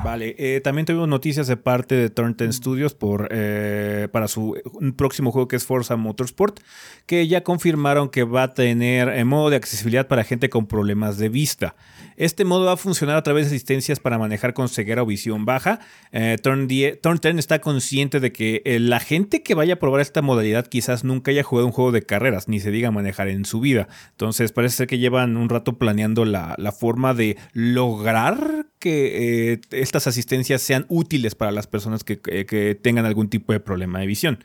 Vale, 0.04 0.34
eh, 0.38 0.60
también 0.60 0.84
tuvimos 0.84 1.08
noticias 1.08 1.46
de 1.46 1.56
parte 1.56 1.94
de 1.94 2.10
Turn 2.10 2.34
10 2.36 2.56
Studios 2.56 2.94
por, 2.94 3.28
eh, 3.30 4.08
para 4.10 4.26
su 4.26 4.60
próximo 4.96 5.30
juego 5.30 5.46
que 5.48 5.56
es 5.56 5.64
Forza 5.64 5.96
Motorsport, 5.96 6.60
que 7.06 7.28
ya 7.28 7.44
confirmaron 7.44 8.08
que 8.08 8.24
va 8.24 8.44
a 8.44 8.54
tener 8.54 9.08
eh, 9.08 9.24
modo 9.24 9.50
de 9.50 9.56
accesibilidad 9.56 10.08
para 10.08 10.24
gente 10.24 10.48
con 10.48 10.66
problemas 10.66 11.18
de 11.18 11.28
vista. 11.28 11.76
Este 12.16 12.44
modo 12.44 12.66
va 12.66 12.72
a 12.72 12.76
funcionar 12.76 13.16
a 13.16 13.22
través 13.22 13.46
de 13.46 13.56
asistencias 13.56 14.00
para 14.00 14.18
manejar 14.18 14.54
con 14.54 14.68
ceguera 14.68 15.02
o 15.02 15.06
visión 15.06 15.44
baja. 15.44 15.80
Eh, 16.10 16.36
Turn, 16.42 16.68
10 16.68 17.00
Turn 17.00 17.18
10 17.18 17.38
está 17.38 17.60
consciente 17.60 18.20
de 18.20 18.32
que 18.32 18.62
eh, 18.64 18.78
la 18.78 19.00
gente 19.00 19.42
que 19.42 19.54
vaya 19.54 19.74
a 19.74 19.78
probar 19.78 20.00
esta 20.00 20.22
modalidad 20.22 20.66
quizás 20.66 21.04
nunca 21.04 21.30
haya 21.30 21.42
jugado 21.42 21.66
un 21.66 21.72
juego 21.72 21.92
de 21.92 22.02
carreras, 22.02 22.48
ni 22.48 22.60
se 22.60 22.70
diga 22.70 22.90
manejar 22.90 23.28
en 23.28 23.44
su 23.44 23.60
vida. 23.60 23.88
Entonces 24.10 24.52
parece 24.52 24.76
ser 24.76 24.86
que 24.86 24.98
llevan 24.98 25.36
un 25.36 25.48
rato 25.48 25.78
planeando 25.78 26.24
la, 26.24 26.54
la 26.58 26.72
forma 26.72 27.14
de 27.14 27.36
lograr 27.52 28.66
que 28.82 29.52
eh, 29.54 29.60
estas 29.70 30.06
asistencias 30.06 30.60
sean 30.60 30.84
útiles 30.88 31.34
para 31.34 31.52
las 31.52 31.66
personas 31.66 32.02
que, 32.04 32.20
que- 32.20 32.44
que 32.44 32.74
tengan 32.74 33.06
algún 33.06 33.28
tipo 33.30 33.52
de 33.54 33.60
problema 33.60 34.00
de 34.00 34.06
visión. 34.06 34.44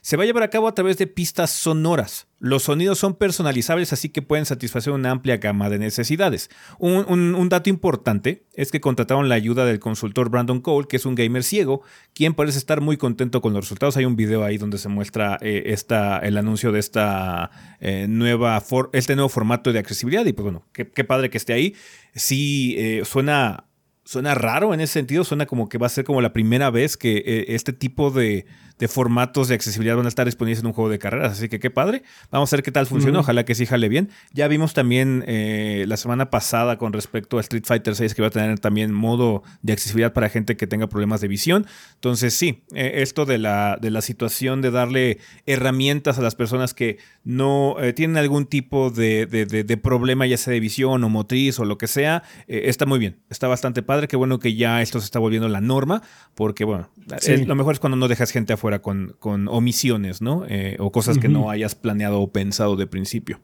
Se 0.00 0.16
va 0.16 0.22
a 0.22 0.26
llevar 0.26 0.44
a 0.44 0.48
cabo 0.50 0.68
a 0.68 0.74
través 0.74 0.96
de 0.96 1.08
pistas 1.08 1.50
sonoras. 1.50 2.28
Los 2.38 2.62
sonidos 2.62 3.00
son 3.00 3.14
personalizables, 3.16 3.92
así 3.92 4.10
que 4.10 4.22
pueden 4.22 4.46
satisfacer 4.46 4.92
una 4.92 5.10
amplia 5.10 5.38
gama 5.38 5.68
de 5.68 5.80
necesidades. 5.80 6.50
Un, 6.78 7.34
un- 7.34 7.48
dato 7.48 7.68
importante 7.68 8.44
es 8.54 8.70
que 8.70 8.80
contrataron 8.80 9.28
la 9.28 9.34
ayuda 9.34 9.64
del 9.66 9.80
consultor 9.80 10.30
Brandon 10.30 10.60
Cole, 10.60 10.86
que 10.88 10.96
es 10.98 11.04
un 11.04 11.16
gamer 11.16 11.42
ciego, 11.42 11.82
quien 12.14 12.34
parece 12.34 12.58
estar 12.58 12.80
muy 12.80 12.96
contento 12.96 13.40
con 13.40 13.52
los 13.54 13.64
resultados. 13.64 13.96
Hay 13.96 14.04
un 14.04 14.14
video 14.14 14.44
ahí 14.44 14.56
donde 14.56 14.78
se 14.78 14.88
muestra 14.88 15.36
eh, 15.40 15.64
esta, 15.66 16.18
el 16.20 16.36
anuncio 16.38 16.70
de 16.70 16.78
esta 16.78 17.50
eh, 17.80 18.06
nueva 18.08 18.62
este 18.92 19.16
nuevo 19.16 19.28
formato 19.28 19.72
de 19.72 19.80
accesibilidad. 19.80 20.24
Y 20.26 20.32
pues 20.32 20.44
bueno, 20.44 20.64
qué, 20.72 20.84
padre 21.04 21.28
que 21.30 21.38
esté 21.38 21.54
ahí. 21.54 21.74
Sí, 22.14 22.76
eh, 22.78 23.02
suena 23.04 23.64
Suena 24.08 24.34
raro 24.34 24.72
en 24.72 24.80
ese 24.80 24.94
sentido, 24.94 25.22
suena 25.22 25.44
como 25.44 25.68
que 25.68 25.76
va 25.76 25.84
a 25.84 25.90
ser 25.90 26.06
como 26.06 26.22
la 26.22 26.32
primera 26.32 26.70
vez 26.70 26.96
que 26.96 27.18
eh, 27.18 27.44
este 27.48 27.74
tipo 27.74 28.10
de, 28.10 28.46
de 28.78 28.88
formatos 28.88 29.48
de 29.48 29.54
accesibilidad 29.54 29.96
van 29.96 30.06
a 30.06 30.08
estar 30.08 30.26
disponibles 30.26 30.60
en 30.60 30.66
un 30.66 30.72
juego 30.72 30.90
de 30.90 30.98
carreras, 30.98 31.32
así 31.32 31.48
que 31.48 31.58
qué 31.58 31.70
padre. 31.70 32.02
Vamos 32.30 32.52
a 32.52 32.56
ver 32.56 32.62
qué 32.62 32.70
tal 32.72 32.86
funciona, 32.86 33.20
ojalá 33.20 33.44
que 33.44 33.54
sí 33.54 33.66
jale 33.66 33.88
bien. 33.88 34.10
Ya 34.32 34.46
vimos 34.48 34.74
también 34.74 35.24
eh, 35.26 35.84
la 35.88 35.96
semana 35.96 36.30
pasada 36.30 36.78
con 36.78 36.92
respecto 36.92 37.38
a 37.38 37.40
Street 37.40 37.64
Fighter 37.66 37.94
6 37.96 38.14
que 38.14 38.22
va 38.22 38.28
a 38.28 38.30
tener 38.30 38.58
también 38.58 38.92
modo 38.92 39.42
de 39.62 39.72
accesibilidad 39.72 40.12
para 40.12 40.28
gente 40.28 40.56
que 40.56 40.66
tenga 40.66 40.88
problemas 40.88 41.20
de 41.20 41.28
visión. 41.28 41.66
Entonces 41.94 42.34
sí, 42.34 42.62
eh, 42.74 42.92
esto 42.96 43.24
de 43.26 43.38
la, 43.38 43.78
de 43.80 43.90
la 43.90 44.00
situación 44.02 44.62
de 44.62 44.70
darle 44.70 45.18
herramientas 45.46 46.18
a 46.18 46.22
las 46.22 46.34
personas 46.34 46.74
que 46.74 46.98
no 47.24 47.76
eh, 47.80 47.92
tienen 47.92 48.16
algún 48.16 48.46
tipo 48.46 48.90
de, 48.90 49.26
de- 49.26 49.46
de- 49.46 49.64
de 49.64 49.76
problema, 49.76 50.26
ya 50.26 50.36
sea 50.36 50.52
de 50.52 50.60
visión 50.60 51.02
o 51.04 51.08
motriz 51.08 51.58
o 51.58 51.64
lo 51.64 51.78
que 51.78 51.86
sea, 51.86 52.22
está 52.46 52.86
muy 52.86 52.98
bien, 52.98 53.16
está 53.30 53.48
bastante 53.48 53.82
padre. 53.82 54.08
Qué 54.08 54.16
bueno 54.16 54.38
que 54.38 54.54
ya 54.54 54.82
esto 54.82 55.00
se 55.00 55.06
está 55.06 55.18
volviendo 55.18 55.48
la 55.48 55.60
norma, 55.60 56.02
porque 56.34 56.64
bueno, 56.64 56.90
Sí. 57.20 57.44
lo 57.44 57.54
mejor 57.54 57.72
es 57.74 57.80
cuando 57.80 57.96
no 57.96 58.06
dejas 58.08 58.30
gente 58.30 58.52
afuera 58.52 58.67
con, 58.80 59.16
con 59.18 59.48
omisiones, 59.48 60.20
¿no? 60.22 60.44
Eh, 60.48 60.76
o 60.78 60.92
cosas 60.92 61.18
que 61.18 61.28
no 61.28 61.50
hayas 61.50 61.74
planeado 61.74 62.20
o 62.20 62.32
pensado 62.32 62.76
de 62.76 62.86
principio. 62.86 63.40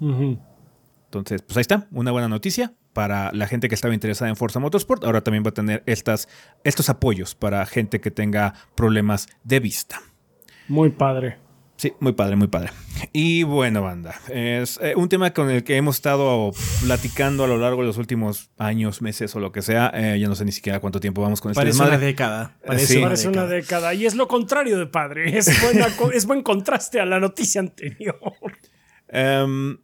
Entonces, 0.00 1.42
pues 1.42 1.56
ahí 1.56 1.62
está, 1.62 1.86
una 1.90 2.10
buena 2.10 2.28
noticia 2.28 2.74
para 2.92 3.32
la 3.32 3.46
gente 3.46 3.68
que 3.68 3.74
estaba 3.74 3.94
interesada 3.94 4.28
en 4.28 4.36
Forza 4.36 4.60
Motorsport. 4.60 5.04
Ahora 5.04 5.22
también 5.22 5.44
va 5.44 5.50
a 5.50 5.54
tener 5.54 5.82
estas, 5.86 6.28
estos 6.64 6.90
apoyos 6.90 7.34
para 7.34 7.64
gente 7.64 8.00
que 8.00 8.10
tenga 8.10 8.54
problemas 8.74 9.28
de 9.44 9.60
vista. 9.60 10.00
Muy 10.68 10.90
padre. 10.90 11.38
Sí, 11.78 11.92
muy 12.00 12.12
padre, 12.12 12.34
muy 12.34 12.48
padre. 12.48 12.70
Y 13.12 13.44
bueno, 13.44 13.82
banda, 13.82 14.20
es 14.28 14.80
eh, 14.82 14.94
un 14.96 15.08
tema 15.08 15.32
con 15.32 15.48
el 15.48 15.62
que 15.62 15.76
hemos 15.76 15.94
estado 15.94 16.50
platicando 16.84 17.44
a 17.44 17.46
lo 17.46 17.56
largo 17.56 17.82
de 17.82 17.86
los 17.86 17.98
últimos 17.98 18.50
años, 18.58 19.00
meses 19.00 19.34
o 19.36 19.38
lo 19.40 19.52
que 19.52 19.62
sea. 19.62 19.92
Eh, 19.94 20.18
ya 20.20 20.26
no 20.26 20.34
sé 20.34 20.44
ni 20.44 20.50
siquiera 20.50 20.80
cuánto 20.80 20.98
tiempo 20.98 21.22
vamos 21.22 21.40
con 21.40 21.52
este 21.52 21.60
Parece 21.60 21.76
una 21.78 21.84
desmadre. 21.86 22.06
década. 22.06 22.56
Parece, 22.66 22.86
Sí. 22.86 22.96
una, 22.98 23.06
Parece 23.06 23.28
década. 23.28 23.46
una 23.46 23.54
década. 23.54 23.94
Y 23.94 24.06
es 24.06 24.16
lo 24.16 24.26
contrario 24.26 24.76
de 24.76 24.86
padre. 24.86 25.38
Es, 25.38 25.62
buena 25.62 25.86
co- 25.96 26.10
es 26.10 26.26
buen 26.26 26.42
contraste 26.42 26.98
a 27.00 27.06
la 27.06 27.20
noticia 27.20 27.60
anterior. 27.60 28.18
Em, 29.06 29.78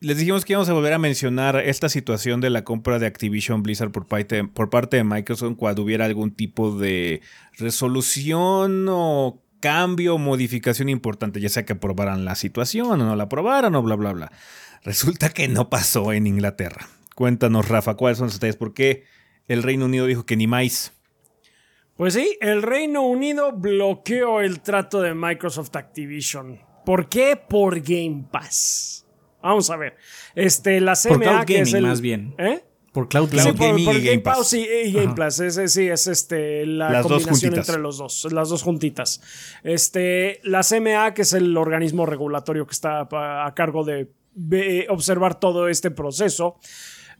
les 0.00 0.18
dijimos 0.18 0.44
que 0.44 0.52
íbamos 0.52 0.68
a 0.68 0.74
volver 0.74 0.92
a 0.92 0.98
mencionar 0.98 1.56
esta 1.56 1.88
situación 1.88 2.42
de 2.42 2.50
la 2.50 2.62
compra 2.62 2.98
de 2.98 3.06
Activision 3.06 3.62
Blizzard 3.62 3.90
por 3.90 4.06
parte, 4.06 4.44
por 4.44 4.68
parte 4.68 4.98
de 4.98 5.04
Microsoft 5.04 5.56
cuando 5.56 5.82
hubiera 5.82 6.04
algún 6.04 6.30
tipo 6.30 6.76
de 6.78 7.22
resolución 7.56 8.86
o 8.90 9.42
cambio 9.60 10.14
o 10.14 10.18
modificación 10.18 10.88
importante, 10.88 11.40
ya 11.40 11.48
sea 11.48 11.64
que 11.64 11.74
aprobaran 11.74 12.24
la 12.24 12.34
situación 12.34 12.90
o 12.90 12.96
no 12.96 13.16
la 13.16 13.24
aprobaran 13.24 13.74
o 13.74 13.82
bla, 13.82 13.96
bla, 13.96 14.12
bla. 14.12 14.32
Resulta 14.84 15.30
que 15.30 15.48
no 15.48 15.68
pasó 15.70 16.12
en 16.12 16.26
Inglaterra. 16.26 16.88
Cuéntanos, 17.14 17.68
Rafa, 17.68 17.94
¿cuáles 17.94 18.18
son 18.18 18.28
los 18.28 18.34
detalles? 18.34 18.56
¿Por 18.56 18.74
qué 18.74 19.04
el 19.48 19.62
Reino 19.62 19.86
Unido 19.86 20.06
dijo 20.06 20.24
que 20.24 20.36
ni 20.36 20.46
más? 20.46 20.92
Pues 21.96 22.14
sí, 22.14 22.38
el 22.40 22.62
Reino 22.62 23.02
Unido 23.02 23.52
bloqueó 23.52 24.40
el 24.40 24.60
trato 24.60 25.00
de 25.02 25.14
Microsoft 25.14 25.74
Activision. 25.74 26.60
¿Por 26.84 27.08
qué? 27.08 27.36
Por 27.36 27.80
Game 27.80 28.24
Pass. 28.30 29.04
Vamos 29.42 29.68
a 29.70 29.76
ver. 29.76 29.96
Este, 30.34 30.80
la 30.80 30.94
CMA, 30.94 31.08
Por 31.08 31.22
Cloud 31.22 31.44
que 31.44 31.60
es 31.60 31.74
el. 31.74 31.82
más 31.82 32.00
bien. 32.00 32.34
¿Eh? 32.38 32.62
Por 32.92 33.08
Cloud 33.08 33.28
Cloud 33.28 33.42
Sí, 33.44 33.52
Gaming. 33.56 33.84
por, 33.84 33.94
por 33.94 34.02
y 34.02 34.06
Game, 34.06 34.20
Pass 34.20 34.52
y 34.54 34.92
Game 34.92 35.14
Pass. 35.14 35.40
Es, 35.40 35.72
sí, 35.72 35.88
es 35.88 36.06
este, 36.06 36.66
la 36.66 36.90
Las 36.90 37.06
combinación 37.06 37.54
entre 37.56 37.78
los 37.78 37.98
dos. 37.98 38.26
Las 38.32 38.48
dos 38.48 38.62
juntitas. 38.62 39.20
Este, 39.62 40.40
la 40.42 40.62
CMA, 40.62 41.14
que 41.14 41.22
es 41.22 41.32
el 41.32 41.56
organismo 41.56 42.06
regulatorio 42.06 42.66
que 42.66 42.72
está 42.72 43.08
a 43.10 43.54
cargo 43.54 43.84
de 43.84 44.08
observar 44.88 45.38
todo 45.38 45.68
este 45.68 45.90
proceso, 45.90 46.56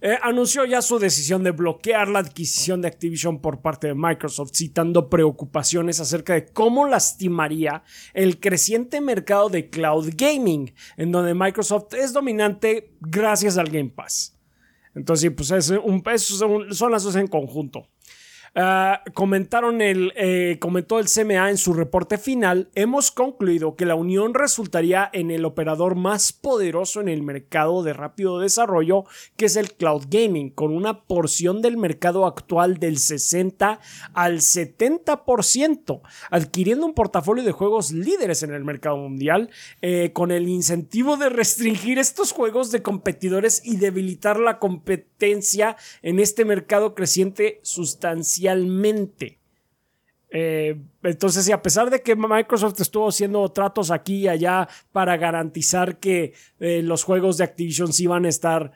eh, 0.00 0.16
anunció 0.22 0.64
ya 0.64 0.80
su 0.80 1.00
decisión 1.00 1.42
de 1.42 1.50
bloquear 1.50 2.06
la 2.08 2.20
adquisición 2.20 2.80
de 2.80 2.86
Activision 2.86 3.40
por 3.40 3.60
parte 3.60 3.88
de 3.88 3.94
Microsoft, 3.94 4.52
citando 4.54 5.10
preocupaciones 5.10 5.98
acerca 5.98 6.34
de 6.34 6.46
cómo 6.46 6.86
lastimaría 6.86 7.82
el 8.14 8.38
creciente 8.38 9.00
mercado 9.00 9.48
de 9.48 9.68
cloud 9.70 10.10
gaming, 10.16 10.72
en 10.96 11.10
donde 11.10 11.34
Microsoft 11.34 11.94
es 11.94 12.12
dominante 12.12 12.92
gracias 13.00 13.58
al 13.58 13.70
Game 13.70 13.90
Pass. 13.90 14.37
Entonces, 14.98 15.30
pues 15.30 15.50
es 15.52 15.70
un, 15.70 16.02
eso 16.12 16.36
son, 16.36 16.74
son 16.74 16.90
las 16.90 17.04
dos 17.04 17.14
en 17.14 17.28
conjunto. 17.28 17.86
Ah, 18.54 19.02
comentaron 19.14 19.82
el, 19.82 20.12
eh, 20.16 20.56
comentó 20.60 20.98
el 20.98 21.06
CMA 21.06 21.50
en 21.50 21.58
su 21.58 21.74
reporte 21.74 22.18
final, 22.18 22.70
hemos 22.74 23.10
concluido 23.10 23.76
que 23.76 23.84
la 23.84 23.94
unión 23.94 24.34
resultaría 24.34 25.10
en 25.12 25.30
el 25.30 25.44
operador 25.44 25.94
más 25.94 26.32
poderoso 26.32 27.00
en 27.00 27.08
el 27.08 27.22
mercado 27.22 27.82
de 27.82 27.92
rápido 27.92 28.38
desarrollo, 28.38 29.04
que 29.36 29.46
es 29.46 29.56
el 29.56 29.72
cloud 29.74 30.06
gaming, 30.08 30.50
con 30.50 30.74
una 30.74 31.02
porción 31.04 31.62
del 31.62 31.76
mercado 31.76 32.26
actual 32.26 32.78
del 32.78 32.98
60 32.98 33.80
al 34.14 34.40
70%, 34.40 36.00
adquiriendo 36.30 36.86
un 36.86 36.94
portafolio 36.94 37.44
de 37.44 37.52
juegos 37.52 37.92
líderes 37.92 38.42
en 38.42 38.54
el 38.54 38.64
mercado 38.64 38.96
mundial, 38.96 39.50
eh, 39.82 40.12
con 40.12 40.30
el 40.30 40.48
incentivo 40.48 41.16
de 41.16 41.28
restringir 41.28 41.98
estos 41.98 42.32
juegos 42.32 42.70
de 42.70 42.82
competidores 42.82 43.62
y 43.64 43.76
debilitar 43.76 44.40
la 44.40 44.58
competencia 44.58 45.76
en 46.02 46.18
este 46.18 46.44
mercado 46.44 46.94
creciente 46.94 47.60
sustancialmente. 48.38 49.38
Eh, 50.30 50.78
entonces, 51.02 51.44
sí, 51.44 51.52
a 51.52 51.62
pesar 51.62 51.88
de 51.90 52.02
que 52.02 52.14
Microsoft 52.14 52.80
estuvo 52.80 53.08
haciendo 53.08 53.48
tratos 53.50 53.90
aquí 53.90 54.16
y 54.24 54.28
allá 54.28 54.68
para 54.92 55.16
garantizar 55.16 55.98
que 55.98 56.34
eh, 56.60 56.82
los 56.82 57.02
juegos 57.02 57.38
de 57.38 57.44
Activision 57.44 57.92
sí 57.92 58.06
van 58.06 58.26
a 58.26 58.28
estar 58.28 58.72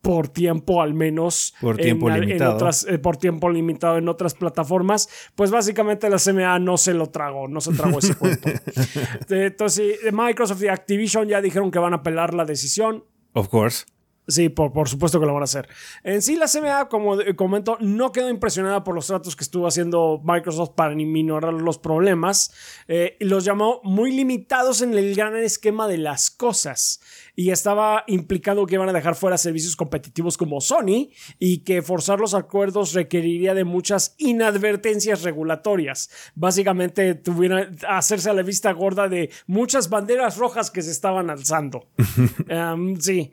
por 0.00 0.28
tiempo 0.28 0.80
al 0.80 0.94
menos 0.94 1.54
Por 1.60 1.76
tiempo 1.76 2.08
en, 2.08 2.14
en 2.16 2.20
limitado. 2.22 2.54
otras, 2.54 2.86
eh, 2.88 2.98
por 2.98 3.18
tiempo 3.18 3.50
limitado 3.50 3.98
en 3.98 4.08
otras 4.08 4.32
plataformas 4.32 5.10
pues 5.34 5.50
básicamente 5.50 6.08
la 6.08 6.16
CMA 6.16 6.58
no 6.58 6.78
se 6.78 6.94
lo 6.94 7.08
tragó 7.10 7.48
no 7.48 7.60
se 7.60 7.74
tragó 7.74 7.98
ese 7.98 8.14
cuento 8.14 8.48
entonces 9.28 9.98
Microsoft 10.10 10.62
y 10.62 10.68
Activision 10.68 11.28
ya 11.28 11.42
dijeron 11.42 11.70
que 11.70 11.78
van 11.78 11.92
a 11.92 11.96
apelar 11.96 12.32
la 12.32 12.46
decisión 12.46 13.04
Of 13.34 13.48
course. 13.48 13.84
Sí, 14.30 14.48
por, 14.48 14.72
por 14.72 14.88
supuesto 14.88 15.20
que 15.20 15.26
lo 15.26 15.34
van 15.34 15.42
a 15.42 15.44
hacer. 15.44 15.68
En 16.02 16.22
sí, 16.22 16.36
la 16.36 16.46
CMA, 16.46 16.88
como 16.88 17.16
comento, 17.36 17.76
no 17.80 18.12
quedó 18.12 18.30
impresionada 18.30 18.84
por 18.84 18.94
los 18.94 19.06
tratos 19.06 19.36
que 19.36 19.44
estuvo 19.44 19.66
haciendo 19.66 20.20
Microsoft 20.24 20.70
para 20.76 20.94
minorar 20.94 21.52
los 21.52 21.78
problemas 21.78 22.52
eh, 22.88 23.16
los 23.20 23.44
llamó 23.44 23.80
muy 23.82 24.12
limitados 24.12 24.82
en 24.82 24.94
el 24.94 25.14
gran 25.14 25.36
esquema 25.36 25.88
de 25.88 25.98
las 25.98 26.30
cosas. 26.30 27.00
Y 27.34 27.50
estaba 27.50 28.04
implicado 28.06 28.66
que 28.66 28.74
iban 28.74 28.88
a 28.88 28.92
dejar 28.92 29.14
fuera 29.14 29.38
servicios 29.38 29.76
competitivos 29.76 30.36
como 30.36 30.60
Sony 30.60 31.10
y 31.38 31.58
que 31.58 31.82
forzar 31.82 32.20
los 32.20 32.34
acuerdos 32.34 32.92
requeriría 32.92 33.54
de 33.54 33.64
muchas 33.64 34.14
inadvertencias 34.18 35.22
regulatorias. 35.22 36.10
Básicamente, 36.34 37.14
tuvieran 37.14 37.76
hacerse 37.88 38.30
a 38.30 38.34
la 38.34 38.42
vista 38.42 38.72
gorda 38.72 39.08
de 39.08 39.30
muchas 39.46 39.88
banderas 39.88 40.36
rojas 40.36 40.70
que 40.70 40.82
se 40.82 40.90
estaban 40.90 41.30
alzando. 41.30 41.88
Em, 42.48 42.96
sí. 42.96 43.32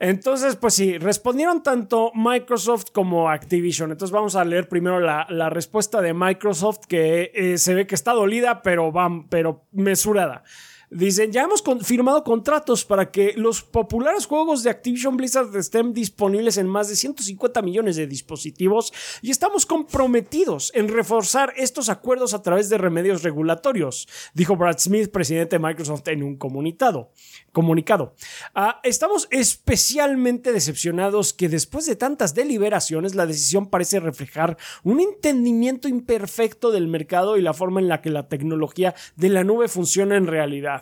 Entonces, 0.00 0.54
pues 0.54 0.74
sí, 0.74 0.96
respondieron 0.96 1.62
tanto 1.62 2.12
Microsoft 2.14 2.86
como 2.92 3.30
Activision. 3.30 3.90
Entonces 3.90 4.12
vamos 4.12 4.36
a 4.36 4.44
leer 4.44 4.68
primero 4.68 5.00
la, 5.00 5.26
la 5.28 5.50
respuesta 5.50 6.00
de 6.00 6.14
Microsoft, 6.14 6.86
que 6.88 7.32
eh, 7.34 7.58
se 7.58 7.74
ve 7.74 7.86
que 7.86 7.96
está 7.96 8.12
dolida, 8.12 8.62
pero, 8.62 8.92
van, 8.92 9.28
pero 9.28 9.64
mesurada. 9.72 10.44
Dicen, 10.90 11.32
ya 11.32 11.42
hemos 11.42 11.62
firmado 11.82 12.24
contratos 12.24 12.86
para 12.86 13.10
que 13.10 13.34
los 13.36 13.62
populares 13.62 14.24
juegos 14.24 14.62
de 14.62 14.70
Activision 14.70 15.18
Blizzard 15.18 15.54
estén 15.54 15.92
disponibles 15.92 16.56
en 16.56 16.66
más 16.66 16.88
de 16.88 16.96
150 16.96 17.60
millones 17.60 17.96
de 17.96 18.06
dispositivos 18.06 18.92
y 19.20 19.30
estamos 19.30 19.66
comprometidos 19.66 20.72
en 20.74 20.88
reforzar 20.88 21.52
estos 21.58 21.90
acuerdos 21.90 22.32
a 22.32 22.40
través 22.40 22.70
de 22.70 22.78
remedios 22.78 23.22
regulatorios, 23.22 24.08
dijo 24.32 24.56
Brad 24.56 24.78
Smith, 24.78 25.10
presidente 25.10 25.56
de 25.56 25.66
Microsoft, 25.66 26.08
en 26.08 26.22
un 26.22 26.36
comunicado. 26.36 27.12
comunicado. 27.52 28.14
Ah, 28.54 28.80
estamos 28.82 29.28
especialmente 29.30 30.52
decepcionados 30.52 31.34
que 31.34 31.50
después 31.50 31.84
de 31.84 31.96
tantas 31.96 32.34
deliberaciones 32.34 33.14
la 33.14 33.26
decisión 33.26 33.66
parece 33.66 34.00
reflejar 34.00 34.56
un 34.84 35.00
entendimiento 35.00 35.86
imperfecto 35.86 36.70
del 36.70 36.88
mercado 36.88 37.36
y 37.36 37.42
la 37.42 37.52
forma 37.52 37.80
en 37.80 37.88
la 37.88 38.00
que 38.00 38.10
la 38.10 38.28
tecnología 38.28 38.94
de 39.16 39.28
la 39.28 39.44
nube 39.44 39.68
funciona 39.68 40.16
en 40.16 40.26
realidad. 40.26 40.77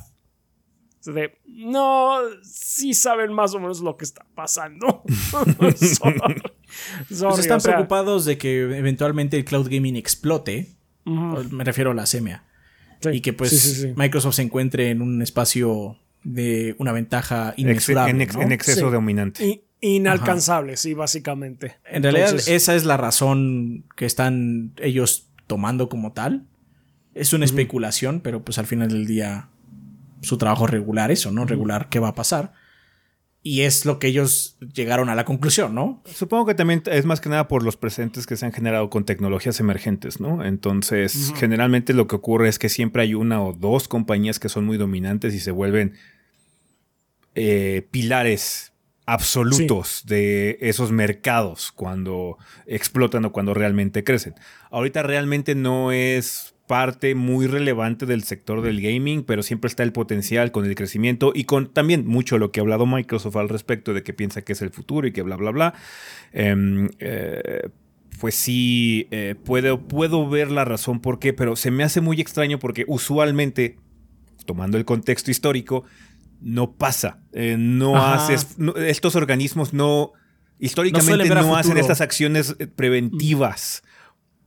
De, 1.06 1.38
no, 1.46 2.18
sí 2.42 2.92
saben 2.94 3.32
más 3.32 3.54
o 3.54 3.60
menos 3.60 3.80
lo 3.80 3.96
que 3.96 4.04
está 4.04 4.26
pasando. 4.34 5.02
Sorry. 5.30 5.76
Sorry, 5.76 6.18
Pues 7.08 7.38
están 7.38 7.58
o 7.58 7.60
sea, 7.60 7.72
preocupados 7.74 8.24
de 8.24 8.36
que 8.38 8.62
eventualmente 8.76 9.36
el 9.36 9.44
cloud 9.44 9.68
gaming 9.70 9.96
explote. 9.96 10.74
Me 11.04 11.62
refiero 11.64 11.92
a 11.92 11.94
la 11.94 12.04
sí, 12.06 12.18
y 13.12 13.20
que 13.20 13.32
pues 13.32 13.50
sí, 13.50 13.58
sí, 13.58 13.74
sí. 13.82 13.92
Microsoft 13.96 14.34
se 14.34 14.42
encuentre 14.42 14.90
en 14.90 15.00
un 15.02 15.22
espacio 15.22 15.96
de 16.24 16.74
una 16.78 16.90
ventaja 16.92 17.50
Ex- 17.50 17.58
inmesurable. 17.60 18.10
en, 18.10 18.20
ex- 18.22 18.34
¿no? 18.34 18.42
en 18.42 18.52
exceso 18.52 18.86
Sí. 18.88 18.92
dominante. 18.92 19.62
Inalcanzable, 19.80 20.76
sí, 20.76 20.94
básicamente. 20.94 21.76
En 21.84 22.02
realidad, 22.02 22.30
Entonces, 22.30 22.48
esa 22.54 22.74
es 22.74 22.84
la 22.84 22.96
razón 22.96 23.84
que 23.96 24.06
están 24.06 24.72
ellos 24.80 25.28
tomando 25.46 25.88
como 25.88 26.12
tal. 26.12 26.46
Es 27.14 27.32
una 27.32 27.44
especulación, 27.44 28.20
pero 28.20 28.42
pues 28.44 28.58
al 28.58 28.66
final 28.66 28.88
del 28.88 29.06
día 29.06 29.48
su 30.26 30.38
trabajo 30.38 30.66
regular 30.66 31.10
eso, 31.10 31.30
¿no? 31.30 31.46
Regular 31.46 31.88
qué 31.88 31.98
va 31.98 32.08
a 32.08 32.14
pasar. 32.14 32.52
Y 33.42 33.62
es 33.62 33.86
lo 33.86 34.00
que 34.00 34.08
ellos 34.08 34.56
llegaron 34.74 35.08
a 35.08 35.14
la 35.14 35.24
conclusión, 35.24 35.72
¿no? 35.72 36.02
Supongo 36.04 36.46
que 36.46 36.54
también 36.56 36.82
es 36.86 37.04
más 37.04 37.20
que 37.20 37.28
nada 37.28 37.46
por 37.46 37.62
los 37.62 37.76
presentes 37.76 38.26
que 38.26 38.36
se 38.36 38.44
han 38.44 38.52
generado 38.52 38.90
con 38.90 39.04
tecnologías 39.04 39.60
emergentes, 39.60 40.18
¿no? 40.18 40.44
Entonces, 40.44 41.32
generalmente 41.36 41.94
lo 41.94 42.08
que 42.08 42.16
ocurre 42.16 42.48
es 42.48 42.58
que 42.58 42.68
siempre 42.68 43.02
hay 43.02 43.14
una 43.14 43.40
o 43.40 43.52
dos 43.52 43.86
compañías 43.86 44.40
que 44.40 44.48
son 44.48 44.64
muy 44.64 44.78
dominantes 44.78 45.32
y 45.32 45.38
se 45.38 45.52
vuelven 45.52 45.94
eh, 47.36 47.86
pilares 47.92 48.72
absolutos 49.06 50.02
de 50.06 50.58
esos 50.60 50.90
mercados 50.90 51.70
cuando 51.70 52.38
explotan 52.66 53.24
o 53.26 53.32
cuando 53.32 53.54
realmente 53.54 54.02
crecen. 54.02 54.34
Ahorita 54.72 55.04
realmente 55.04 55.54
no 55.54 55.92
es 55.92 56.55
parte 56.66 57.14
muy 57.14 57.46
relevante 57.46 58.06
del 58.06 58.24
sector 58.24 58.62
del 58.62 58.80
gaming, 58.80 59.22
pero 59.22 59.42
siempre 59.42 59.68
está 59.68 59.82
el 59.82 59.92
potencial 59.92 60.50
con 60.52 60.64
el 60.64 60.74
crecimiento 60.74 61.32
y 61.34 61.44
con 61.44 61.72
también 61.72 62.06
mucho 62.06 62.38
lo 62.38 62.50
que 62.52 62.60
ha 62.60 62.62
hablado 62.62 62.86
Microsoft 62.86 63.36
al 63.36 63.48
respecto 63.48 63.94
de 63.94 64.02
que 64.02 64.12
piensa 64.12 64.42
que 64.42 64.52
es 64.52 64.62
el 64.62 64.70
futuro 64.70 65.06
y 65.06 65.12
que 65.12 65.22
bla, 65.22 65.36
bla, 65.36 65.50
bla. 65.50 65.74
Em, 66.32 66.88
eh, 66.98 67.68
pues 68.18 68.34
sí, 68.34 69.08
eh, 69.10 69.34
puedo, 69.44 69.80
puedo 69.86 70.28
ver 70.28 70.50
la 70.50 70.64
razón 70.64 71.00
por 71.00 71.18
qué, 71.18 71.32
pero 71.32 71.54
se 71.56 71.70
me 71.70 71.84
hace 71.84 72.00
muy 72.00 72.20
extraño 72.20 72.58
porque 72.58 72.84
usualmente, 72.88 73.76
tomando 74.46 74.78
el 74.78 74.84
contexto 74.84 75.30
histórico, 75.30 75.84
no 76.40 76.72
pasa. 76.72 77.20
Eh, 77.32 77.56
no 77.58 77.96
Ajá. 77.96 78.24
haces. 78.24 78.58
no- 78.58 78.74
estos 78.76 79.16
organismos 79.16 79.72
no. 79.72 80.12
Históricamente 80.58 81.28
no, 81.28 81.56
hacen 81.56 81.76
estas 81.76 82.00
acciones 82.00 82.56
preventivas. 82.76 83.82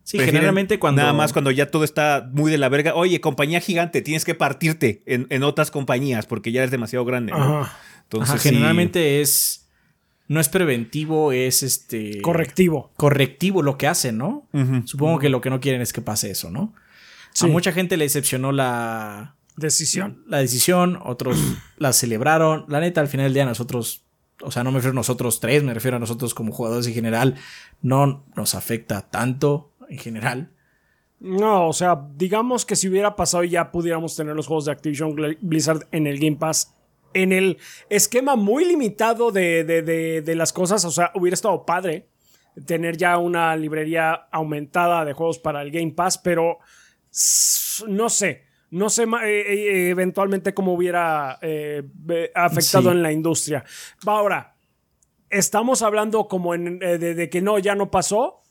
Sí, 0.10 0.18
Prefieren 0.18 0.40
generalmente 0.40 0.80
cuando. 0.80 1.04
Nada 1.04 1.14
más 1.14 1.34
cuando 1.34 1.52
ya 1.52 1.70
todo 1.70 1.84
está 1.84 2.28
muy 2.34 2.52
de 2.52 2.58
la 2.58 2.68
verga. 2.68 2.96
Oye, 2.96 3.22
compañía 3.22 3.62
gigante, 3.62 4.02
tienes 4.02 4.26
que 4.26 4.34
partirte 4.34 5.04
en, 5.06 5.28
en 5.30 5.44
otras 5.44 5.70
compañías 5.70 6.26
porque 6.26 6.52
ya 6.52 6.62
eres 6.62 6.72
demasiado 6.72 7.06
grande. 7.06 7.32
¿no? 7.32 7.60
Ajá. 7.60 7.78
Entonces, 8.06 8.32
Ajá, 8.32 8.40
sí, 8.40 8.50
generalmente 8.50 9.22
es. 9.22 9.68
No 10.28 10.40
es 10.40 10.50
preventivo, 10.50 11.32
es 11.32 11.62
este. 11.62 12.24
Correctivo. 12.24 12.92
Correctivo 12.98 13.62
lo 13.62 13.78
que 13.78 13.86
hacen, 13.86 14.18
¿no? 14.18 14.48
Supongo 14.86 15.20
que 15.20 15.30
lo 15.30 15.42
que 15.42 15.52
no 15.52 15.60
quieren 15.60 15.80
es 15.80 15.94
que 15.94 16.02
pase 16.02 16.32
eso, 16.32 16.50
¿no? 16.50 16.74
Sí. 17.34 17.46
A 17.46 17.50
mucha 17.50 17.72
gente 17.72 17.96
le 17.96 18.06
decepcionó 18.06 18.52
la, 18.52 19.36
decisión. 19.58 20.24
La 20.26 20.40
decisión, 20.40 21.00
otros 21.06 21.38
la 21.78 21.94
celebraron. 21.94 22.66
La 22.68 22.80
neta, 22.80 23.00
al 23.00 23.10
final 23.10 23.28
del 23.28 23.36
día 23.36 23.46
nosotros, 23.46 24.06
o 24.42 24.50
sea, 24.50 24.64
no 24.64 24.72
me 24.72 24.80
refiero 24.80 24.94
a 24.94 24.96
nosotros 24.96 25.40
tres, 25.40 25.62
me 25.62 25.76
refiero 25.76 25.98
a 25.98 26.00
nosotros 26.00 26.34
como 26.34 26.52
jugadores 26.52 26.88
en 26.88 26.96
general, 26.96 27.36
no 27.84 28.26
nos 28.36 28.56
afecta 28.56 29.08
tanto 29.12 29.70
en 29.90 29.98
general. 29.98 30.52
No, 31.20 31.68
o 31.68 31.74
sea, 31.74 32.08
digamos 32.16 32.66
que 32.66 32.76
si 32.76 32.88
hubiera 32.88 33.16
pasado 33.16 33.44
y 33.44 33.50
ya 33.50 33.72
pudiéramos 33.72 34.16
tener 34.16 34.36
los 34.36 34.48
juegos 34.48 34.66
de 34.66 34.72
Activision 34.72 35.16
Blizzard 35.42 35.88
en 35.92 36.08
el 36.08 36.18
Game 36.18 36.38
Pass, 36.38 36.76
en 37.14 37.34
el 37.34 37.58
esquema 37.90 38.36
muy 38.36 38.66
limitado 38.66 39.32
de, 39.32 39.64
de, 39.64 40.22
de, 40.22 40.36
las 40.36 40.54
cosas, 40.54 40.86
o 40.86 40.92
sea, 40.92 41.12
hubiera 41.16 41.34
estado 41.34 41.66
padre 41.66 42.08
tener 42.66 42.98
ya 42.98 43.18
una 43.18 43.56
librería 43.56 44.14
aumentada 44.32 45.04
de 45.06 45.14
juegos 45.14 45.40
para 45.40 45.62
el 45.62 45.72
Game 45.72 45.92
Pass, 45.92 46.18
pero 46.18 46.60
no 47.88 48.10
sé. 48.10 48.50
No 48.72 48.90
sé 48.90 49.04
eh, 49.04 49.08
eh, 49.26 49.90
eventualmente 49.90 50.54
cómo 50.54 50.74
hubiera 50.74 51.40
eh, 51.42 51.84
afectado 52.36 52.92
en 52.92 53.02
la 53.02 53.12
industria. 53.12 53.64
Ahora, 54.06 54.56
estamos 55.30 55.82
hablando 55.82 56.28
como 56.28 56.54
en, 56.54 56.78
de, 56.78 57.30
que 57.30 57.42
no, 57.42 57.58
ya 57.58 57.74
no 57.76 57.90
pasó. 57.90 58.44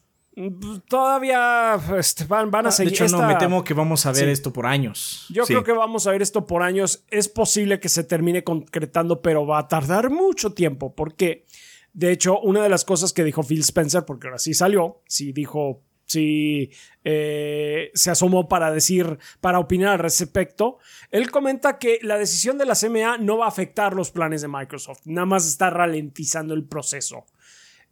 Todavía 0.86 1.80
este, 1.96 2.24
van, 2.24 2.54
a 2.66 2.70
seguir. 2.70 2.96
De 2.96 3.04
hecho, 3.04 3.16
no, 3.16 3.26
me 3.26 3.34
temo 3.36 3.64
que 3.64 3.74
vamos 3.74 4.06
a 4.06 4.12
ver 4.12 4.28
esto 4.28 4.52
por 4.52 4.66
años. 4.66 5.26
Yo 5.30 5.44
creo 5.44 5.64
que 5.64 5.72
vamos 5.72 6.06
a 6.06 6.12
ver 6.12 6.22
esto 6.22 6.46
por 6.46 6.62
años. 6.62 7.04
Es 7.10 7.28
posible 7.28 7.80
que 7.80 7.88
se 7.88 8.04
termine 8.04 8.44
concretando, 8.44 9.20
pero 9.20 9.46
va 9.46 9.58
a 9.58 9.68
tardar 9.68 10.10
mucho 10.10 10.52
tiempo. 10.52 10.94
Porque, 10.94 11.44
de 11.92 12.12
hecho, 12.12 12.38
una 12.40 12.62
de 12.62 12.68
las 12.68 12.84
cosas 12.84 13.12
que 13.12 13.24
dijo 13.24 13.42
Phil 13.42 13.60
Spencer, 13.60 14.04
porque 14.04 14.28
ahora 14.28 14.38
sí 14.38 14.54
salió, 14.54 15.02
sí 15.06 15.32
dijo 15.32 15.82
si 16.08 16.70
eh, 17.04 17.90
se 17.94 18.10
asomó 18.10 18.48
para 18.48 18.72
decir, 18.72 19.18
para 19.40 19.58
opinar 19.58 19.92
al 19.92 19.98
respecto. 19.98 20.78
Él 21.10 21.30
comenta 21.30 21.78
que 21.78 21.98
la 22.02 22.16
decisión 22.16 22.58
de 22.58 22.64
la 22.64 22.74
CMA 22.74 23.18
no 23.18 23.38
va 23.38 23.44
a 23.44 23.48
afectar 23.48 23.94
los 23.94 24.10
planes 24.10 24.42
de 24.42 24.48
Microsoft, 24.48 25.00
nada 25.04 25.26
más 25.26 25.46
está 25.46 25.70
ralentizando 25.70 26.54
el 26.54 26.64
proceso. 26.64 27.26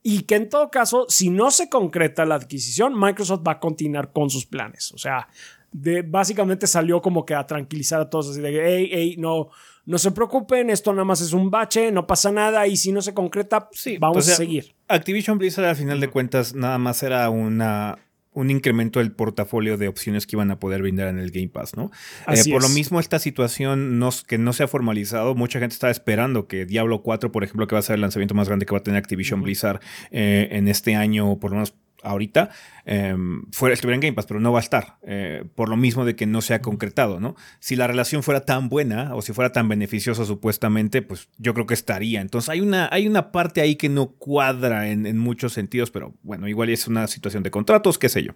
Y 0.08 0.20
que 0.20 0.36
en 0.36 0.48
todo 0.48 0.70
caso, 0.70 1.06
si 1.08 1.30
no 1.30 1.50
se 1.50 1.68
concreta 1.68 2.24
la 2.24 2.36
adquisición, 2.36 2.96
Microsoft 2.96 3.42
va 3.44 3.52
a 3.54 3.58
continuar 3.58 4.12
con 4.12 4.30
sus 4.30 4.46
planes. 4.46 4.92
O 4.92 4.98
sea, 4.98 5.26
de, 5.72 6.02
básicamente 6.02 6.68
salió 6.68 7.02
como 7.02 7.26
que 7.26 7.34
a 7.34 7.44
tranquilizar 7.44 8.00
a 8.00 8.08
todos, 8.08 8.30
así 8.30 8.40
de 8.40 8.52
que, 8.52 8.64
hey, 8.64 8.88
hey, 8.92 9.16
no, 9.18 9.48
no 9.84 9.98
se 9.98 10.12
preocupen, 10.12 10.70
esto 10.70 10.92
nada 10.92 11.04
más 11.04 11.22
es 11.22 11.32
un 11.32 11.50
bache, 11.50 11.90
no 11.90 12.06
pasa 12.06 12.30
nada 12.30 12.68
y 12.68 12.76
si 12.76 12.92
no 12.92 13.02
se 13.02 13.14
concreta, 13.14 13.68
sí, 13.72 13.98
vamos 13.98 14.28
a 14.28 14.36
seguir. 14.36 14.76
Activision 14.86 15.38
Blizzard 15.38 15.64
al 15.64 15.74
final 15.74 15.98
de 15.98 16.08
cuentas 16.08 16.54
nada 16.54 16.78
más 16.78 17.02
era 17.02 17.28
una 17.28 17.98
un 18.36 18.50
incremento 18.50 18.98
del 18.98 19.12
portafolio 19.12 19.78
de 19.78 19.88
opciones 19.88 20.26
que 20.26 20.36
iban 20.36 20.50
a 20.50 20.60
poder 20.60 20.82
brindar 20.82 21.08
en 21.08 21.18
el 21.18 21.30
Game 21.30 21.48
Pass, 21.48 21.74
¿no? 21.74 21.90
Eh, 22.28 22.42
por 22.50 22.60
lo 22.60 22.68
mismo, 22.68 23.00
esta 23.00 23.18
situación 23.18 23.98
no, 23.98 24.10
que 24.26 24.36
no 24.36 24.52
se 24.52 24.62
ha 24.62 24.68
formalizado, 24.68 25.34
mucha 25.34 25.58
gente 25.58 25.72
estaba 25.72 25.90
esperando 25.90 26.46
que 26.46 26.66
Diablo 26.66 27.02
4, 27.02 27.32
por 27.32 27.44
ejemplo, 27.44 27.66
que 27.66 27.74
va 27.74 27.78
a 27.78 27.82
ser 27.82 27.94
el 27.94 28.02
lanzamiento 28.02 28.34
más 28.34 28.46
grande 28.46 28.66
que 28.66 28.72
va 28.72 28.78
a 28.78 28.82
tener 28.82 28.98
Activision 28.98 29.40
Blizzard 29.40 29.80
eh, 30.10 30.48
en 30.52 30.68
este 30.68 30.94
año, 30.94 31.38
por 31.38 31.50
lo 31.50 31.56
menos 31.56 31.74
ahorita 32.06 32.50
em, 32.84 33.42
fuera, 33.50 33.74
estuviera 33.74 33.96
en 33.96 34.00
Game 34.00 34.12
Pass, 34.14 34.26
pero 34.26 34.40
no 34.40 34.52
va 34.52 34.60
a 34.60 34.62
estar, 34.62 34.98
eh, 35.02 35.44
por 35.54 35.68
lo 35.68 35.76
mismo 35.76 36.04
de 36.04 36.16
que 36.16 36.26
no 36.26 36.40
se 36.40 36.54
ha 36.54 36.62
concretado, 36.62 37.20
¿no? 37.20 37.34
Si 37.58 37.76
la 37.76 37.86
relación 37.86 38.22
fuera 38.22 38.40
tan 38.40 38.68
buena 38.68 39.14
o 39.14 39.22
si 39.22 39.32
fuera 39.32 39.52
tan 39.52 39.68
beneficiosa 39.68 40.24
supuestamente, 40.24 41.02
pues 41.02 41.28
yo 41.38 41.52
creo 41.54 41.66
que 41.66 41.74
estaría. 41.74 42.20
Entonces 42.20 42.48
hay 42.48 42.60
una, 42.60 42.88
hay 42.90 43.06
una 43.06 43.32
parte 43.32 43.60
ahí 43.60 43.76
que 43.76 43.88
no 43.88 44.08
cuadra 44.10 44.88
en, 44.88 45.16
muchos 45.18 45.52
sentidos, 45.52 45.90
pero 45.90 46.14
bueno, 46.22 46.48
igual 46.48 46.68
es 46.68 46.86
una 46.86 47.06
situación 47.06 47.42
de 47.42 47.50
contratos, 47.50 47.98
qué 47.98 48.08
sé 48.08 48.22
yo. 48.22 48.32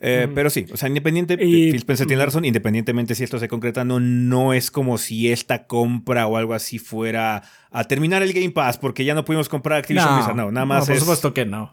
Eh, 0.00 0.28
pero 0.34 0.48
sí, 0.48 0.66
o 0.72 0.76
sea, 0.78 0.88
independiente, 0.88 1.36
Phil 1.36 1.74
Spencer 1.74 2.06
tiene 2.06 2.20
la 2.20 2.26
razón, 2.26 2.46
independientemente 2.46 3.14
si 3.14 3.24
esto 3.24 3.38
se 3.38 3.48
concreta, 3.48 3.84
no, 3.84 4.00
no 4.00 4.54
es 4.54 4.70
como 4.70 4.96
si 4.96 5.30
esta 5.30 5.66
compra 5.66 6.26
o 6.26 6.38
algo 6.38 6.54
así 6.54 6.78
fuera 6.78 7.42
a 7.70 7.84
terminar 7.84 8.22
el 8.22 8.32
Game 8.32 8.50
Pass 8.50 8.78
porque 8.78 9.04
ya 9.04 9.14
no 9.14 9.26
pudimos 9.26 9.50
comprar 9.50 9.78
Activision 9.78 10.16
Blizzard, 10.16 10.36
no, 10.36 10.50
nada 10.50 10.64
más. 10.64 10.86
por 10.86 10.96
supuesto 10.96 11.34
que 11.34 11.44
no 11.44 11.70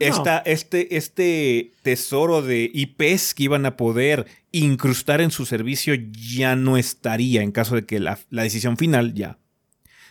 este, 0.00 0.96
este 0.96 1.72
tesoro 1.82 2.42
de 2.42 2.70
IPs 2.72 3.34
que 3.34 3.44
iban 3.44 3.66
a 3.66 3.76
poder 3.76 4.26
incrustar 4.52 5.20
en 5.20 5.30
su 5.30 5.46
servicio 5.46 5.94
ya 5.94 6.56
no 6.56 6.76
estaría 6.76 7.42
en 7.42 7.52
caso 7.52 7.74
de 7.76 7.84
que 7.84 8.00
la, 8.00 8.18
decisión 8.30 8.76
final 8.76 9.14
ya, 9.14 9.38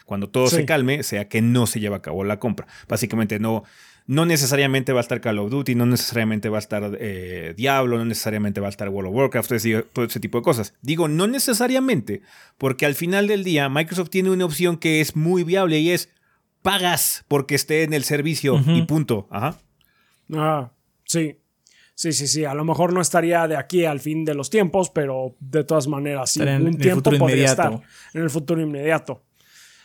cuando 0.05 0.29
todo 0.29 0.47
se 0.47 0.65
calme, 0.65 1.03
sea 1.03 1.27
que 1.27 1.41
no 1.41 1.67
se 1.67 1.79
lleve 1.79 1.95
a 1.95 2.01
cabo 2.01 2.23
la 2.23 2.39
compra. 2.39 2.67
Básicamente 2.87 3.39
no, 3.39 3.63
no 4.07 4.25
necesariamente 4.25 4.93
va 4.93 4.99
a 4.99 5.01
estar 5.01 5.21
Call 5.21 5.39
of 5.39 5.51
Duty, 5.51 5.75
no 5.75 5.85
necesariamente 5.85 6.49
va 6.49 6.57
a 6.57 6.59
estar 6.59 6.97
eh, 6.99 7.53
Diablo, 7.57 7.97
no 7.97 8.05
necesariamente 8.05 8.59
va 8.59 8.67
a 8.67 8.71
estar 8.71 8.89
World 8.89 9.09
of 9.09 9.15
Warcraft, 9.15 9.51
todo 9.93 10.05
ese 10.05 10.19
tipo 10.19 10.39
de 10.39 10.43
cosas. 10.43 10.73
Digo, 10.81 11.07
no 11.07 11.27
necesariamente, 11.27 12.21
porque 12.57 12.85
al 12.85 12.95
final 12.95 13.27
del 13.27 13.43
día 13.43 13.69
Microsoft 13.69 14.09
tiene 14.09 14.31
una 14.31 14.45
opción 14.45 14.77
que 14.77 15.01
es 15.01 15.15
muy 15.15 15.43
viable 15.43 15.79
y 15.79 15.91
es 15.91 16.09
pagas 16.61 17.23
porque 17.27 17.55
esté 17.55 17.83
en 17.83 17.93
el 17.93 18.03
servicio 18.03 18.59
y 18.65 18.81
punto. 18.83 19.27
Ajá. 19.29 19.57
Ah, 20.33 20.71
sí. 21.05 21.39
Sí, 21.95 22.13
sí, 22.13 22.27
sí. 22.27 22.45
A 22.45 22.53
lo 22.53 22.63
mejor 22.63 22.93
no 22.93 23.01
estaría 23.01 23.45
de 23.47 23.57
aquí 23.57 23.83
al 23.83 23.99
fin 23.99 24.23
de 24.23 24.33
los 24.33 24.49
tiempos, 24.49 24.89
pero 24.89 25.35
de 25.39 25.65
todas 25.65 25.87
maneras, 25.87 26.31
sí. 26.31 26.41
En, 26.41 26.65
un 26.65 26.77
tiempo 26.77 27.11
podría 27.17 27.45
estar 27.45 27.81
en 28.13 28.21
el 28.21 28.29
futuro 28.29 28.61
inmediato. 28.61 29.23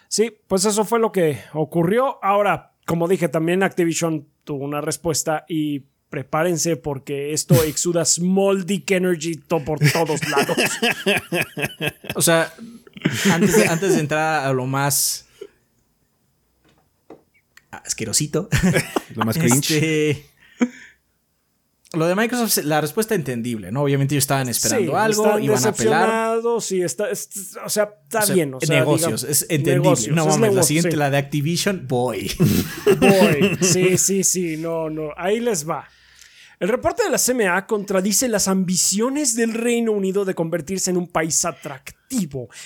Sí, 0.06 0.32
pues 0.46 0.64
eso 0.64 0.84
fue 0.84 1.00
lo 1.00 1.10
que 1.10 1.40
ocurrió. 1.54 2.22
Ahora, 2.22 2.74
como 2.86 3.08
dije, 3.08 3.28
también 3.28 3.64
Activision 3.64 4.28
tuvo 4.44 4.64
una 4.64 4.80
respuesta 4.80 5.44
y 5.48 5.86
prepárense 6.08 6.76
porque 6.76 7.32
esto 7.32 7.64
exuda 7.64 8.04
Small 8.04 8.64
Dick 8.64 8.88
Energy 8.92 9.34
por 9.48 9.80
todos 9.92 10.20
lados. 10.28 10.56
o 12.14 12.22
sea, 12.22 12.54
antes 13.32 13.56
de, 13.56 13.66
antes 13.66 13.94
de 13.94 14.00
entrar 14.00 14.46
a 14.46 14.52
lo 14.52 14.66
más 14.66 15.26
asquerosito. 17.70 18.48
lo 19.16 19.24
más 19.24 19.36
cringe. 19.36 20.24
Lo 21.96 22.06
de 22.06 22.14
Microsoft, 22.14 22.64
la 22.64 22.80
respuesta 22.80 23.14
entendible, 23.14 23.72
¿no? 23.72 23.82
Obviamente 23.82 24.14
ellos 24.14 24.24
estaban 24.24 24.48
esperando 24.48 24.96
algo, 24.96 25.38
iban 25.38 25.64
a 25.64 25.68
apelar. 25.68 26.40
Sí, 26.60 26.82
está, 26.82 27.08
o 27.64 27.68
sea, 27.68 27.90
está 28.02 28.32
bien. 28.32 28.54
O 28.54 28.60
sea, 28.60 28.78
negocios, 28.78 29.24
es 29.24 29.46
entendible. 29.48 30.08
no 30.12 30.26
mames, 30.26 30.54
la 30.54 30.62
siguiente, 30.62 30.96
la 30.96 31.10
de 31.10 31.18
Activision, 31.18 31.86
voy. 31.88 32.30
Voy. 32.98 33.58
Sí, 33.60 33.98
sí, 33.98 34.24
sí, 34.24 34.56
no, 34.56 34.90
no. 34.90 35.10
Ahí 35.16 35.40
les 35.40 35.68
va. 35.68 35.88
El 36.60 36.68
reporte 36.68 37.02
de 37.02 37.10
la 37.10 37.18
CMA 37.18 37.66
contradice 37.66 38.28
las 38.28 38.48
ambiciones 38.48 39.34
del 39.34 39.54
Reino 39.54 39.92
Unido 39.92 40.24
de 40.24 40.34
convertirse 40.34 40.90
en 40.90 40.96
un 40.96 41.08
país 41.08 41.44
atractivo 41.44 42.04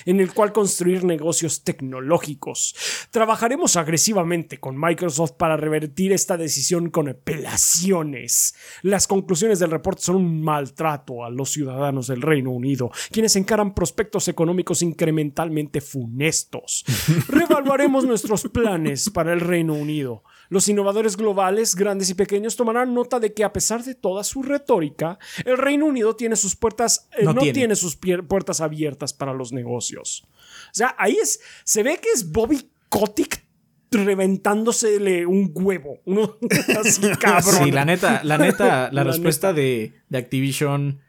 en 0.05 0.19
el 0.19 0.33
cual 0.33 0.51
construir 0.51 1.03
negocios 1.03 1.63
tecnológicos. 1.63 2.75
Trabajaremos 3.09 3.77
agresivamente 3.77 4.59
con 4.59 4.79
Microsoft 4.79 5.33
para 5.33 5.57
revertir 5.57 6.11
esta 6.11 6.37
decisión 6.37 6.89
con 6.89 7.09
apelaciones. 7.09 8.53
Las 8.83 9.07
conclusiones 9.07 9.59
del 9.59 9.71
reporte 9.71 10.03
son 10.03 10.17
un 10.17 10.41
maltrato 10.43 11.23
a 11.25 11.29
los 11.29 11.49
ciudadanos 11.49 12.07
del 12.07 12.21
Reino 12.21 12.51
Unido, 12.51 12.91
quienes 13.11 13.35
encaran 13.35 13.73
prospectos 13.73 14.27
económicos 14.27 14.81
incrementalmente 14.81 15.81
funestos. 15.81 16.85
Revaluaremos 17.27 18.05
nuestros 18.05 18.43
planes 18.49 19.09
para 19.09 19.33
el 19.33 19.39
Reino 19.39 19.73
Unido. 19.73 20.23
Los 20.49 20.67
innovadores 20.67 21.15
globales, 21.15 21.75
grandes 21.75 22.09
y 22.09 22.15
pequeños, 22.15 22.55
tomarán 22.55 22.93
nota 22.93 23.19
de 23.19 23.33
que 23.33 23.43
a 23.43 23.53
pesar 23.53 23.83
de 23.83 23.95
toda 23.95 24.23
su 24.23 24.41
retórica, 24.41 25.19
el 25.45 25.57
Reino 25.57 25.85
Unido 25.85 26.15
tiene 26.15 26.35
sus 26.35 26.55
puertas, 26.55 27.07
eh, 27.17 27.23
no, 27.23 27.35
tiene. 27.35 27.75
sus 27.75 27.97
puertas 28.27 28.59
abiertas 28.59 29.13
para 29.13 29.33
los 29.33 29.51
negocios. 29.53 30.23
O 30.25 30.73
sea, 30.73 30.95
ahí 30.97 31.17
es, 31.21 31.39
se 31.63 31.83
ve 31.83 31.99
que 32.01 32.09
es 32.11 32.31
Bobby 32.31 32.69
Kotick 32.89 33.47
reventándosele 33.91 35.25
un 35.25 35.51
huevo. 35.53 35.99
Uno 36.05 36.37
así 36.79 37.01
cabrón. 37.19 37.65
Sí, 37.65 37.71
la 37.71 37.85
neta, 37.85 38.21
la 38.23 38.37
neta, 38.37 38.89
la, 38.91 39.03
respuesta 39.03 39.53
De, 39.53 39.93
de, 40.09 40.17
Activision 40.17 40.99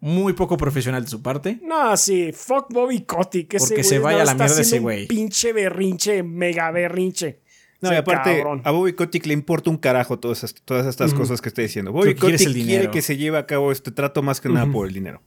muy 0.00 0.32
poco 0.32 0.56
profesional 0.56 1.04
de 1.04 1.10
su 1.10 1.22
parte. 1.22 1.58
No, 1.62 1.96
sí, 1.96 2.32
fuck 2.32 2.72
Bobby 2.72 3.00
Kotick. 3.02 3.58
Porque 3.58 3.82
se 3.82 3.98
vaya 3.98 4.22
a 4.22 4.24
la 4.24 4.34
mierda 4.34 4.60
ese 4.60 4.78
güey. 4.78 5.06
Pinche 5.08 5.52
berrinche, 5.52 6.22
mega 6.22 6.70
berrinche. 6.70 7.40
No, 7.80 7.92
y 7.92 7.96
aparte, 7.96 8.42
a 8.64 8.70
Bobby 8.72 8.92
Kotick 8.92 9.26
le 9.26 9.34
importa 9.34 9.70
un 9.70 9.76
carajo 9.76 10.18
todas, 10.18 10.54
todas 10.64 10.86
estas 10.86 11.14
cosas 11.14 11.40
que 11.40 11.48
estoy 11.48 11.64
diciendo. 11.64 11.92
Bobby 11.92 12.14
Kotick 12.14 12.52
quiere 12.52 12.90
que 12.90 13.02
se 13.02 13.16
lleve 13.16 13.38
a 13.38 13.46
cabo 13.46 13.70
este 13.70 13.92
trato 13.92 14.22
más 14.22 14.40
que 14.40 14.48
nada 14.48 14.66
por 14.66 14.88
el 14.88 14.94
dinero. 14.94 15.22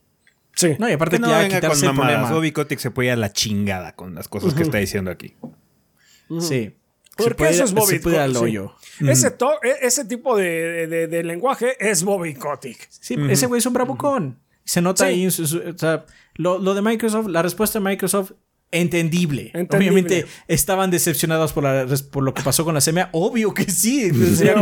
Sí. 0.53 0.75
No, 0.77 0.89
y 0.89 0.91
aparte 0.91 1.15
que, 1.15 1.21
no 1.21 1.29
ya 1.29 1.47
quitarse 1.47 1.85
con 1.87 2.09
el 2.09 2.21
Bobby 2.23 2.51
Kotick 2.51 2.79
se 2.79 2.91
puede 2.91 3.07
ir 3.07 3.13
a 3.13 3.15
la 3.15 3.31
chingada 3.31 3.95
con 3.95 4.15
las 4.15 4.27
cosas 4.27 4.53
que 4.53 4.63
está 4.63 4.79
diciendo 4.79 5.11
aquí. 5.11 5.35
Sí. 6.39 6.75
Porque 7.17 7.49
eso 7.49 7.63
es 7.63 7.73
Bobby 7.73 7.99
Kotick. 7.99 8.19
al 8.19 8.35
hoyo. 8.35 8.73
Ese, 8.99 9.27
e, 9.27 9.85
ese, 9.85 10.05
tipo 10.05 10.35
de, 10.35 10.87
de, 10.87 11.23
lenguaje 11.23 11.75
es 11.79 12.03
Bobby 12.03 12.33
Kotick. 12.35 12.87
Sí, 12.89 13.15
ese 13.29 13.47
güey 13.47 13.59
es 13.59 13.65
un 13.65 13.73
bravucón. 13.73 14.39
Se 14.63 14.81
nota 14.81 15.05
ahí. 15.05 15.25
o 15.25 15.31
sea, 15.31 16.05
lo, 16.35 16.59
lo 16.59 16.73
de 16.73 16.81
Microsoft, 16.81 17.27
la 17.27 17.41
respuesta 17.41 17.79
de 17.79 17.85
Microsoft 17.85 18.33
Entendible. 18.71 19.51
Obviamente 19.69 20.25
estaban 20.47 20.91
decepcionados 20.91 21.51
por, 21.53 21.65
por, 22.09 22.23
lo 22.23 22.33
que 22.33 22.41
pasó 22.41 22.63
con 22.63 22.73
la 22.73 22.81
CMA. 22.81 23.09
Obvio 23.13 23.53
que 23.53 23.65
sí. 23.65 24.11
Sería, 24.35 24.55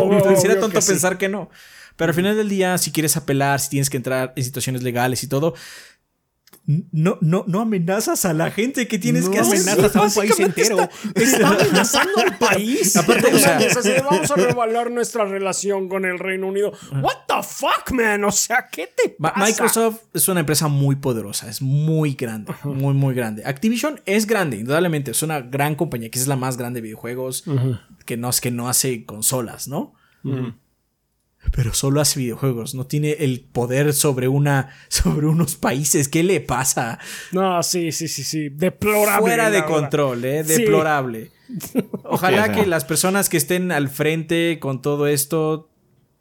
tonto 0.59 0.79
pensar 0.81 1.17
que 1.17 1.29
no. 1.29 1.49
Pero 1.95 2.11
al 2.11 2.15
final 2.15 2.37
del 2.37 2.47
día, 2.47 2.77
si 2.77 2.91
quieres 2.91 3.17
apelar, 3.17 3.59
si 3.59 3.69
tienes 3.69 3.89
que 3.89 3.97
entrar 3.97 4.33
en 4.35 4.43
situaciones 4.43 4.83
legales 4.83 5.21
y 5.23 5.27
todo, 5.27 5.53
no, 6.65 7.17
no, 7.21 7.43
no 7.47 7.61
amenazas 7.61 8.25
a 8.25 8.33
la 8.33 8.51
gente 8.51 8.87
que 8.87 8.99
tienes 8.99 9.25
No 9.25 9.31
que 9.31 9.39
hacer. 9.39 9.55
amenazas 9.57 9.95
a 9.95 10.01
un 10.03 10.13
país 10.13 10.39
entero. 10.39 10.79
Está, 11.15 11.21
está 11.23 11.47
amenazando 11.47 12.19
al 12.21 12.37
país. 12.37 12.95
Aparte, 12.95 13.33
o 13.33 13.39
sea- 13.39 13.57
es 13.59 13.75
así 13.75 13.89
de, 13.89 14.01
vamos 14.01 14.29
a 14.29 14.35
revaluar 14.35 14.91
nuestra 14.91 15.25
relación 15.25 15.89
con 15.89 16.05
el 16.05 16.19
Reino 16.19 16.47
Unido. 16.47 16.71
What 17.01 17.25
the 17.27 17.41
fuck, 17.43 17.91
man? 17.91 18.23
O 18.23 18.31
sea, 18.31 18.67
¿qué 18.71 18.87
te 18.95 19.09
pasa? 19.09 19.39
Microsoft 19.45 20.01
es 20.13 20.27
una 20.27 20.41
empresa 20.41 20.67
muy 20.67 20.95
poderosa, 20.95 21.49
es 21.49 21.61
muy 21.61 22.13
grande, 22.13 22.53
muy, 22.63 22.93
muy 22.93 23.15
grande. 23.15 23.43
Activision 23.45 23.99
es 24.05 24.27
grande, 24.27 24.57
indudablemente, 24.57 25.11
es 25.11 25.23
una 25.23 25.41
gran 25.41 25.75
compañía, 25.75 26.09
que 26.11 26.19
es 26.19 26.27
la 26.27 26.35
más 26.35 26.57
grande 26.57 26.79
de 26.79 26.83
videojuegos, 26.83 27.43
que, 28.05 28.17
no, 28.17 28.29
es 28.29 28.41
que 28.41 28.51
no 28.51 28.69
hace 28.69 29.05
consolas, 29.05 29.67
¿no? 29.67 29.93
Pero 31.51 31.73
solo 31.73 31.99
hace 32.01 32.19
videojuegos, 32.19 32.75
no 32.75 32.85
tiene 32.85 33.11
el 33.19 33.41
poder 33.41 33.93
sobre, 33.93 34.27
una, 34.27 34.69
sobre 34.87 35.27
unos 35.27 35.55
países. 35.55 36.07
¿Qué 36.07 36.23
le 36.23 36.41
pasa? 36.41 36.99
No, 37.31 37.61
sí, 37.63 37.91
sí, 37.91 38.07
sí, 38.07 38.23
sí. 38.23 38.49
Deplorable. 38.49 39.21
Fuera 39.21 39.49
de 39.49 39.65
control, 39.65 40.23
¿eh? 40.25 40.43
Sí. 40.43 40.57
Deplorable. 40.63 41.31
Ojalá 42.03 42.45
Sí, 42.45 42.49
o 42.51 42.53
sea. 42.53 42.63
que 42.63 42.69
las 42.69 42.85
personas 42.85 43.27
que 43.29 43.37
estén 43.37 43.71
al 43.71 43.89
frente 43.89 44.59
con 44.59 44.81
todo 44.81 45.07
esto 45.07 45.65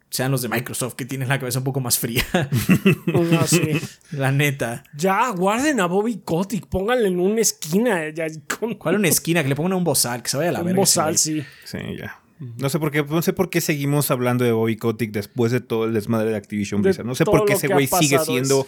sean 0.09 0.31
los 0.31 0.41
de 0.41 0.49
Microsoft, 0.49 0.95
que 0.95 1.05
tienen 1.05 1.29
la 1.29 1.37
cabeza 1.39 1.59
un 1.59 1.65
poco 1.65 1.79
más 1.81 1.99
fría. 1.99 2.23
No, 3.05 3.45
sí. 3.45 3.79
la 4.11 4.31
neta. 4.31 4.83
Ya, 4.97 5.29
guarden 5.29 5.79
a 5.79 5.85
Bobby 5.85 6.21
Kotick, 6.25 6.65
pónganle 6.65 7.09
en 7.09 7.19
una 7.19 7.41
esquina. 7.41 8.09
Ya, 8.09 8.25
con 8.59 8.73
¿Cuál 8.73 8.95
una 8.95 9.07
esquina? 9.07 9.43
Que 9.43 9.49
le 9.49 9.55
pongan 9.55 9.73
un 9.73 9.83
bozal, 9.83 10.23
que 10.23 10.29
se 10.29 10.37
vaya 10.37 10.49
a 10.49 10.53
la 10.53 10.59
un 10.61 10.65
verga. 10.65 10.79
bozal, 10.79 11.13
ese 11.13 11.31
güey. 11.33 11.43
sí. 11.65 11.77
Sí, 11.77 11.77
ya. 11.99 12.19
No 12.39 12.69
sé 12.69 12.79
por 12.79 12.91
qué, 12.91 13.03
no 13.03 13.21
sé 13.21 13.33
por 13.33 13.49
qué 13.49 13.59
seguimos 13.61 14.11
hablando 14.11 14.45
de 14.45 14.51
Bobby 14.53 14.77
Kotick 14.77 15.11
después 15.11 15.51
de 15.51 15.59
todo 15.61 15.85
el 15.85 15.93
desmadre 15.93 16.29
de 16.29 16.37
Activision 16.37 16.81
Blizzard. 16.81 17.05
No 17.05 17.13
sé 17.15 17.25
por 17.25 17.45
qué 17.45 17.53
ese 17.53 17.67
güey 17.67 17.87
sigue 17.87 18.17
siendo, 18.19 18.61
es- 18.61 18.67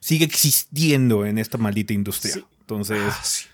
sigue 0.00 0.24
existiendo 0.24 1.24
en 1.24 1.38
esta 1.38 1.56
maldita 1.58 1.92
industria. 1.92 2.34
Sí. 2.34 2.44
Entonces, 2.60 2.98
Ah, 3.00 3.20
sí. 3.22 3.44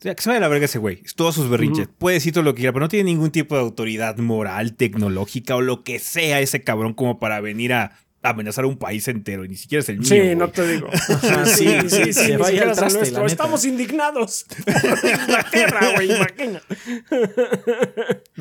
que 0.00 0.14
se 0.18 0.28
vaya 0.30 0.40
la 0.40 0.48
verga 0.48 0.64
ese 0.64 0.78
güey. 0.78 1.02
Todos 1.16 1.34
sus 1.34 1.48
berrinches. 1.50 1.86
Puede 1.98 2.14
decir 2.14 2.32
todo 2.32 2.44
lo 2.44 2.54
que 2.54 2.60
quiera, 2.60 2.72
pero 2.72 2.84
no 2.86 2.88
tiene 2.88 3.04
ningún 3.10 3.30
tipo 3.30 3.54
de 3.54 3.60
autoridad 3.60 4.16
moral, 4.16 4.74
tecnológica 4.74 5.54
o 5.56 5.60
lo 5.60 5.84
que 5.84 5.98
sea 5.98 6.40
ese 6.40 6.62
cabrón 6.64 6.94
como 6.94 7.18
para 7.18 7.40
venir 7.40 7.72
a 7.74 7.98
amenazar 8.24 8.64
a 8.64 8.68
un 8.68 8.76
país 8.78 9.06
entero. 9.08 9.44
Y 9.44 9.48
ni 9.48 9.56
siquiera 9.56 9.80
es 9.82 9.88
el 9.88 9.98
mío. 9.98 10.08
Sí, 10.08 10.34
no 10.36 10.48
te 10.48 10.66
digo. 10.66 10.88
Ajá, 11.08 11.44
sí, 11.44 11.66
sí, 11.88 12.04
sí, 12.04 12.12
sí, 12.12 12.36
vaya 12.36 12.62
al 12.70 12.72
traste, 12.76 12.98
nuestro. 13.00 13.26
Estamos 13.26 13.64
indignados 13.64 14.46
por 14.64 15.10
Inglaterra, 15.10 15.90
güey, 15.96 16.12
imagina. 16.16 16.62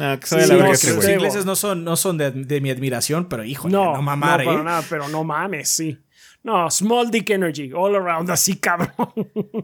No, 0.02 0.20
que 0.20 0.28
se 0.28 0.36
vaya 0.36 0.46
a 0.46 0.48
Sí, 0.48 0.54
la 0.54 0.58
no, 0.58 0.64
verga 0.64 0.76
sí, 0.78 0.88
ese 0.88 0.96
Los 0.96 1.10
ingleses 1.10 1.46
no 1.46 1.56
son, 1.56 1.84
no 1.84 1.96
son 1.96 2.18
de, 2.18 2.32
de 2.32 2.62
mi 2.62 2.70
admiración, 2.70 3.30
pero 3.30 3.44
híjole, 3.44 3.72
No, 3.74 3.94
no, 3.94 4.02
mamar, 4.02 4.40
no, 4.40 4.46
para 4.46 4.60
¿eh? 4.60 4.64
nada, 4.64 4.84
pero 4.90 5.08
no 5.08 5.24
mames, 5.24 5.70
sí. 5.70 5.98
No, 6.44 6.72
small 6.72 7.12
dick 7.12 7.30
energy, 7.30 7.72
all 7.72 7.96
around, 7.96 8.30
así 8.32 8.56
cabrón. 8.56 8.92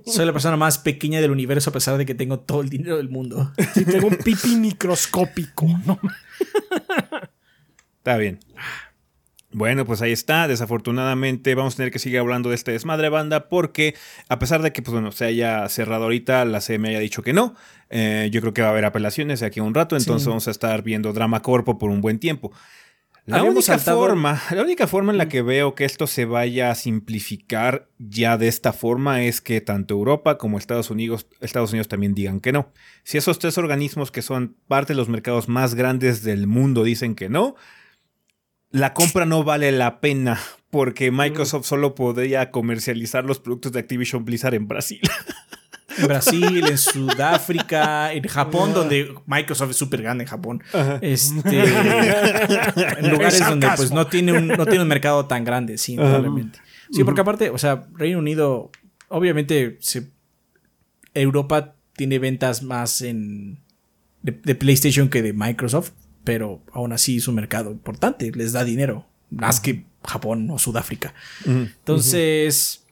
Soy 0.06 0.28
la 0.28 0.32
persona 0.32 0.58
más 0.58 0.78
pequeña 0.78 1.20
del 1.22 1.32
universo 1.32 1.72
a 1.72 1.74
pesar 1.74 1.98
de 1.98 2.06
que 2.06 2.14
tengo 2.14 2.40
todo 2.40 2.62
el 2.62 2.70
dinero 2.70 2.98
del 2.98 3.10
mundo. 3.10 3.52
Sí, 3.74 3.84
tengo 3.84 4.08
un 4.08 4.16
pipi 4.18 4.56
microscópico, 4.58 5.66
no. 5.86 6.00
Está 7.98 8.18
bien. 8.18 8.40
Bueno, 9.54 9.86
pues 9.86 10.02
ahí 10.02 10.12
está. 10.12 10.48
Desafortunadamente 10.48 11.56
vamos 11.56 11.74
a 11.76 11.78
tener 11.78 11.92
que 11.92 12.00
seguir 12.00 12.20
hablando 12.20 12.50
de 12.50 12.56
este 12.56 12.74
desmadre 12.74 13.10
banda 13.10 13.48
porque 13.48 13.96
a 14.28 14.40
pesar 14.40 14.62
de 14.62 14.74
que 14.74 14.82
pues 14.82 14.94
bueno, 14.94 15.12
se 15.12 15.26
haya 15.26 15.68
cerrado 15.70 16.04
ahorita, 16.04 16.44
la 16.46 16.60
CM 16.62 16.90
haya 16.90 17.00
dicho 17.00 17.22
que 17.24 17.34
no, 17.34 17.56
eh, 17.90 18.30
yo 18.32 18.42
creo 18.42 18.54
que 18.54 18.62
va 18.62 18.68
a 18.68 18.72
haber 18.72 18.86
apelaciones 18.86 19.40
de 19.40 19.46
aquí 19.46 19.60
a 19.60 19.64
un 19.64 19.74
rato, 19.74 19.96
entonces 19.96 20.24
Sí. 20.24 20.30
vamos 20.30 20.48
a 20.48 20.52
estar 20.52 20.84
viendo 20.84 21.14
Drama 21.14 21.42
Corpo 21.42 21.78
por 21.78 21.90
un 21.90 22.02
buen 22.02 22.20
tiempo. 22.20 22.52
La 23.26 23.38
Habíamos 23.38 23.58
única, 23.68 23.78
saltado- 23.78 24.00
forma, 24.00 24.42
la 24.52 24.62
única 24.62 24.86
forma 24.88 25.12
en 25.14 25.18
la 25.18 25.28
que 25.30 25.42
veo 25.42 25.76
que 25.76 25.86
esto 25.86 26.08
se 26.08 26.26
vaya 26.26 26.70
a 26.72 26.76
simplificar 26.76 27.90
ya 28.00 28.38
de 28.38 28.48
esta 28.50 28.74
forma 28.74 29.24
es 29.24 29.42
que 29.42 29.60
tanto 29.62 29.94
Europa 29.96 30.38
como 30.38 30.58
Estados 30.58 30.90
Unidos, 30.92 31.28
Estados 31.42 31.72
Unidos 31.72 31.88
también 31.88 32.14
digan 32.14 32.40
que 32.42 32.52
no. 32.52 32.72
Si 33.04 33.18
esos 33.18 33.40
tres 33.40 33.58
organismos 33.58 34.12
que 34.12 34.22
son 34.22 34.56
parte 34.68 34.94
de 34.94 34.98
los 34.98 35.10
mercados 35.10 35.48
más 35.50 35.74
grandes 35.76 36.24
del 36.24 36.48
mundo 36.48 36.84
dicen 36.84 37.16
que 37.16 37.28
no, 37.30 37.56
la 38.72 38.94
compra 38.94 39.26
no 39.26 39.44
vale 39.44 39.72
la 39.72 40.00
pena 40.02 40.40
porque 40.70 41.12
Microsoft 41.12 41.66
solo 41.66 41.96
podría 41.96 42.52
comercializar 42.52 43.24
los 43.24 43.40
productos 43.40 43.72
de 43.72 43.80
Activision 43.80 44.26
Blizzard 44.26 44.54
en 44.56 44.68
Brasil. 44.68 45.02
En 45.98 46.08
Brasil, 46.08 46.64
en 46.68 46.78
Sudáfrica, 46.78 48.14
en 48.14 48.24
Japón, 48.28 48.74
donde 48.74 49.16
Microsoft 49.26 49.72
es 49.72 49.78
súper 49.78 50.02
grande 50.04 50.26
en 50.26 50.30
Japón. 50.30 50.62
Este, 51.02 51.64
en 51.64 53.10
lugares 53.12 53.42
Es 53.42 53.48
donde 53.48 53.68
pues 53.76 53.92
no 53.92 54.06
tiene, 54.08 54.34
un, 54.34 54.48
no 54.48 54.66
tiene 54.66 54.82
un 54.82 54.88
mercado 54.88 55.26
tan 55.26 55.44
grande, 55.44 55.78
sí, 55.78 55.96
probablemente. 55.96 56.60
Sí, 56.92 57.04
porque 57.04 57.22
aparte, 57.22 57.50
o 57.50 57.58
sea, 57.58 57.88
Reino 57.96 58.20
Unido, 58.20 58.70
obviamente, 59.08 59.78
se- 59.82 60.12
Europa 61.14 61.76
tiene 61.96 62.20
ventas 62.20 62.62
más 62.62 63.02
en 63.02 63.60
de, 64.22 64.34
de 64.34 64.56
PlayStation 64.56 65.10
que 65.10 65.22
de 65.24 65.34
Microsoft, 65.34 65.92
pero 66.28 66.62
aún 66.74 66.92
así 66.92 67.18
es 67.18 67.28
un 67.28 67.36
mercado 67.36 67.72
importante, 67.72 68.32
les 68.36 68.52
da 68.52 68.64
dinero, 68.66 69.06
más 69.32 69.60
que 69.62 69.86
Japón 70.04 70.50
o 70.52 70.60
Sudáfrica. 70.60 71.14
Entonces, 71.46 72.84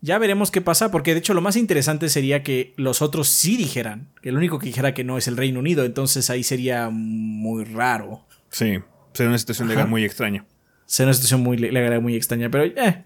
ya 0.00 0.18
veremos 0.18 0.50
qué 0.50 0.60
pasa, 0.60 0.90
porque 0.90 1.12
de 1.12 1.18
hecho 1.18 1.34
lo 1.34 1.40
más 1.40 1.56
interesante 1.56 2.08
sería 2.08 2.42
que 2.42 2.72
los 2.76 3.02
otros 3.02 3.28
sí 3.28 3.56
dijeran, 3.56 4.08
que 4.22 4.28
el 4.28 4.36
único 4.36 4.58
que 4.58 4.66
dijera 4.66 4.94
que 4.94 5.02
no 5.04 5.18
es 5.18 5.26
el 5.28 5.36
Reino 5.36 5.58
Unido, 5.60 5.84
entonces 5.84 6.30
ahí 6.30 6.44
sería 6.44 6.88
muy 6.90 7.64
raro. 7.64 8.24
Sí, 8.50 8.78
sería 9.12 9.28
una 9.30 9.38
situación 9.38 9.68
legal 9.68 9.88
muy 9.88 10.04
extraña. 10.04 10.44
Sería 10.86 11.08
una 11.08 11.14
situación 11.14 11.42
muy 11.42 11.56
le- 11.58 11.72
legal, 11.72 12.00
muy 12.00 12.14
extraña, 12.16 12.48
pero 12.50 12.64
eh. 12.64 13.04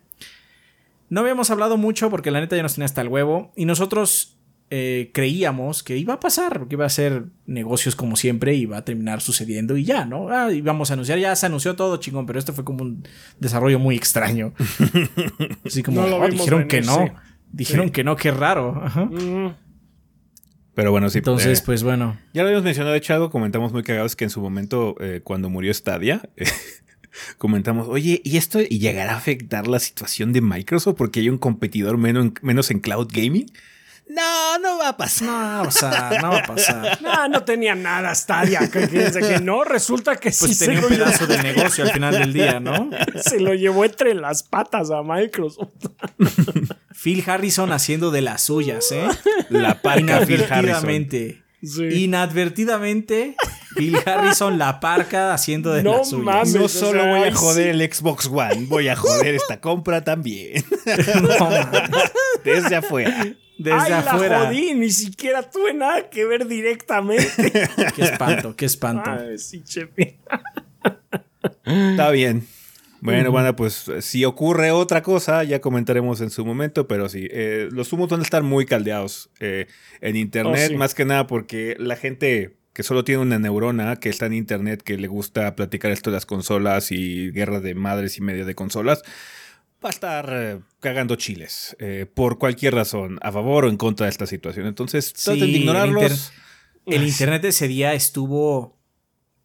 No 1.08 1.20
habíamos 1.20 1.50
hablado 1.50 1.76
mucho 1.76 2.08
porque 2.10 2.30
la 2.30 2.40
neta 2.40 2.56
ya 2.56 2.62
nos 2.62 2.74
tenía 2.74 2.86
hasta 2.86 3.02
el 3.02 3.08
huevo. 3.08 3.52
Y 3.56 3.64
nosotros 3.66 4.36
eh, 4.74 5.10
creíamos 5.12 5.82
que 5.82 5.98
iba 5.98 6.14
a 6.14 6.18
pasar, 6.20 6.66
que 6.66 6.76
iba 6.76 6.86
a 6.86 6.88
ser 6.88 7.26
negocios 7.44 7.94
como 7.94 8.16
siempre, 8.16 8.54
iba 8.54 8.78
a 8.78 8.84
terminar 8.86 9.20
sucediendo 9.20 9.76
y 9.76 9.84
ya, 9.84 10.06
¿no? 10.06 10.30
Ah, 10.30 10.50
íbamos 10.50 10.90
a 10.90 10.94
anunciar, 10.94 11.18
ya 11.18 11.36
se 11.36 11.44
anunció 11.44 11.76
todo 11.76 11.98
chingón, 11.98 12.24
pero 12.24 12.38
esto 12.38 12.54
fue 12.54 12.64
como 12.64 12.82
un 12.84 13.06
desarrollo 13.38 13.78
muy 13.78 13.96
extraño. 13.96 14.54
Así 15.66 15.82
como, 15.82 16.06
No 16.06 16.16
"Oh, 16.16 16.26
dijeron 16.28 16.68
que 16.68 16.80
no. 16.80 17.04
sí. 17.06 17.12
Dijeron 17.52 17.90
que 17.90 18.02
no, 18.02 18.16
qué 18.16 18.30
raro. 18.30 18.80
Ajá. 18.82 19.04
Mm, 19.04 19.54
Pero 20.74 20.90
bueno, 20.90 21.10
sí. 21.10 21.18
Entonces, 21.18 21.58
eh, 21.58 21.62
pues 21.66 21.82
bueno. 21.82 22.16
Ya 22.32 22.40
lo 22.40 22.48
habíamos 22.48 22.64
mencionado, 22.64 22.92
de 22.92 22.98
hecho, 22.98 23.12
algo 23.12 23.28
comentamos 23.28 23.74
muy 23.74 23.82
cagados 23.82 24.16
que 24.16 24.24
en 24.24 24.30
su 24.30 24.40
momento, 24.40 24.94
eh, 25.00 25.20
cuando 25.22 25.50
murió 25.50 25.74
Stadia, 25.74 26.22
comentamos, 27.36 27.88
oye, 27.88 28.22
¿y 28.24 28.38
esto 28.38 28.60
y 28.62 28.78
llegará 28.78 29.12
a 29.12 29.16
afectar 29.18 29.66
la 29.66 29.78
situación 29.80 30.32
de 30.32 30.40
Microsoft 30.40 30.96
porque 30.96 31.20
hay 31.20 31.28
un 31.28 31.36
competidor 31.36 31.98
menos, 31.98 32.28
menos 32.40 32.70
en 32.70 32.80
cloud 32.80 33.08
gaming? 33.12 33.50
No, 34.14 34.58
no 34.58 34.78
va 34.78 34.88
a 34.90 34.96
pasar. 34.96 35.26
No 35.28 35.32
va 35.32 35.60
a 35.60 35.64
pasar, 35.64 36.22
no 36.22 36.30
va 36.30 36.38
a 36.38 36.42
pasar. 36.42 36.98
No, 37.02 37.28
no 37.28 37.44
tenía 37.44 37.74
nada 37.74 38.14
Stadia. 38.14 38.68
Que, 38.70 38.88
que, 38.88 39.10
que 39.10 39.40
no, 39.40 39.64
resulta 39.64 40.16
que 40.16 40.30
Pues 40.30 40.56
sí 40.56 40.58
tenía 40.58 40.80
se 40.80 40.86
un 40.86 40.92
llevó, 40.92 41.04
pedazo 41.04 41.26
de 41.26 41.42
negocio 41.42 41.84
al 41.84 41.90
final 41.92 42.14
del 42.18 42.32
día, 42.32 42.60
¿no? 42.60 42.90
se 43.16 43.40
lo 43.40 43.54
llevó 43.54 43.84
entre 43.84 44.14
las 44.14 44.42
patas 44.42 44.90
a 44.90 45.02
Microsoft. 45.02 45.70
Phil 47.02 47.24
Harrison 47.26 47.72
haciendo 47.72 48.10
de 48.10 48.22
las 48.22 48.42
suyas, 48.42 48.90
¿eh? 48.92 49.06
La 49.48 49.80
parca 49.82 50.20
Phil 50.26 50.42
Harrison. 50.48 50.90
Inadvertidamente. 50.90 51.42
Sí. 51.62 52.04
Inadvertidamente, 52.04 53.36
Phil 53.76 53.96
Harrison 54.04 54.58
la 54.58 54.80
parca 54.80 55.32
haciendo 55.32 55.72
de 55.72 55.82
No 55.84 55.98
las 55.98 56.10
suyas. 56.10 56.24
mames. 56.24 56.54
No 56.54 56.64
o 56.64 56.68
solo 56.68 57.02
sea, 57.02 57.10
voy 57.16 57.28
a 57.28 57.34
joder 57.34 57.68
el 57.68 57.92
Xbox 57.92 58.26
One, 58.26 58.66
voy 58.66 58.88
a 58.88 58.96
joder 58.96 59.34
esta 59.36 59.60
compra 59.60 60.02
también. 60.02 60.64
No. 61.22 61.50
Desde 62.44 62.74
afuera. 62.76 63.26
Desde 63.62 63.78
Ay, 63.78 63.90
la 63.90 63.98
afuera. 64.00 64.46
jodí, 64.46 64.74
ni 64.74 64.90
siquiera 64.90 65.42
tuve 65.50 65.74
nada 65.74 66.08
que 66.10 66.24
ver 66.24 66.46
directamente. 66.46 67.26
Qué 67.96 68.02
espanto, 68.02 68.56
qué 68.56 68.64
espanto. 68.66 69.10
Ay, 69.10 69.38
sí, 69.38 69.62
chefe. 69.62 70.18
Está 71.64 72.10
bien. 72.10 72.46
Bueno, 73.00 73.32
bueno, 73.32 73.56
pues 73.56 73.90
si 74.00 74.24
ocurre 74.24 74.70
otra 74.70 75.02
cosa, 75.02 75.42
ya 75.42 75.60
comentaremos 75.60 76.20
en 76.20 76.30
su 76.30 76.44
momento, 76.44 76.86
pero 76.86 77.08
sí, 77.08 77.26
eh, 77.32 77.68
los 77.72 77.92
humos 77.92 78.08
van 78.08 78.20
a 78.20 78.22
estar 78.22 78.44
muy 78.44 78.64
caldeados 78.64 79.28
eh, 79.40 79.66
en 80.00 80.14
Internet, 80.14 80.66
Oh, 80.66 80.68
sí. 80.68 80.76
más 80.76 80.94
que 80.94 81.04
nada 81.04 81.26
porque 81.26 81.74
la 81.80 81.96
gente 81.96 82.56
que 82.72 82.84
solo 82.84 83.02
tiene 83.02 83.20
una 83.22 83.38
neurona, 83.40 83.96
que 83.96 84.08
está 84.08 84.26
en 84.26 84.34
Internet, 84.34 84.82
que 84.82 84.96
le 84.98 85.08
gusta 85.08 85.56
platicar 85.56 85.90
esto 85.90 86.10
de 86.10 86.14
las 86.16 86.26
consolas 86.26 86.92
y 86.92 87.32
guerras 87.32 87.62
de 87.64 87.74
madres 87.74 88.18
y 88.18 88.20
media 88.20 88.44
de 88.44 88.54
consolas, 88.54 89.02
va 89.84 89.88
a 89.88 89.92
estar 89.92 90.28
eh, 90.32 90.60
cagando 90.80 91.16
chiles, 91.16 91.76
eh, 91.78 92.06
por 92.12 92.38
cualquier 92.38 92.74
razón, 92.74 93.18
a 93.22 93.32
favor 93.32 93.64
o 93.64 93.68
en 93.68 93.76
contra 93.76 94.06
de 94.06 94.10
esta 94.10 94.26
situación. 94.26 94.66
Entonces, 94.66 95.12
traten 95.12 95.40
de 95.40 95.46
Sí, 95.46 95.52
el 95.54 95.60
ignorarlos. 95.60 96.02
inter- 96.02 96.18
El 96.86 97.06
internet 97.06 97.44
ese 97.44 97.68
día 97.68 97.94
estuvo 97.94 98.78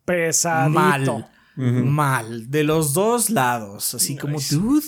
Pesadito. 0.05 0.73
mal. 0.79 1.29
Mal. 1.55 2.51
De 2.51 2.63
los 2.63 2.93
dos 2.93 3.29
lados. 3.31 3.93
Así 3.95 4.15
como, 4.15 4.39
dude. 4.51 4.85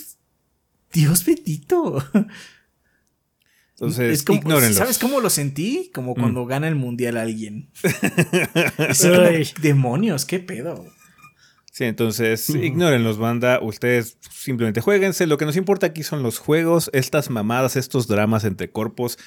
Dios 0.93 1.25
bendito. 1.25 2.03
Entonces, 3.75 4.13
Es 4.19 4.23
como- 4.23 4.39
ignórenlos. 4.39 4.75
¿Sabes 4.77 4.97
cómo 4.99 5.19
lo 5.21 5.29
sentí? 5.29 5.89
Como 5.93 6.13
cuando 6.15 6.45
gana 6.45 6.67
el 6.67 6.75
mundial 6.75 7.17
alguien. 7.17 7.69
Ay. 8.77 9.47
Demonios, 9.61 10.25
qué 10.25 10.39
pedo. 10.39 10.85
Sí, 11.79 11.85
entonces 11.85 12.49
ignórenlos, 12.49 13.17
banda. 13.17 13.61
Ustedes 13.61 14.17
simplemente 14.29 14.81
jueguense. 14.81 15.25
Lo 15.27 15.37
que 15.37 15.45
nos 15.45 15.55
importa 15.55 15.85
aquí 15.85 16.03
son 16.03 16.23
los 16.23 16.37
juegos, 16.37 16.89
estas 16.91 17.29
mamadas, 17.29 17.77
estos 17.77 18.05
dramas 18.09 18.43
entre 18.43 18.69
corpos. 18.69 19.17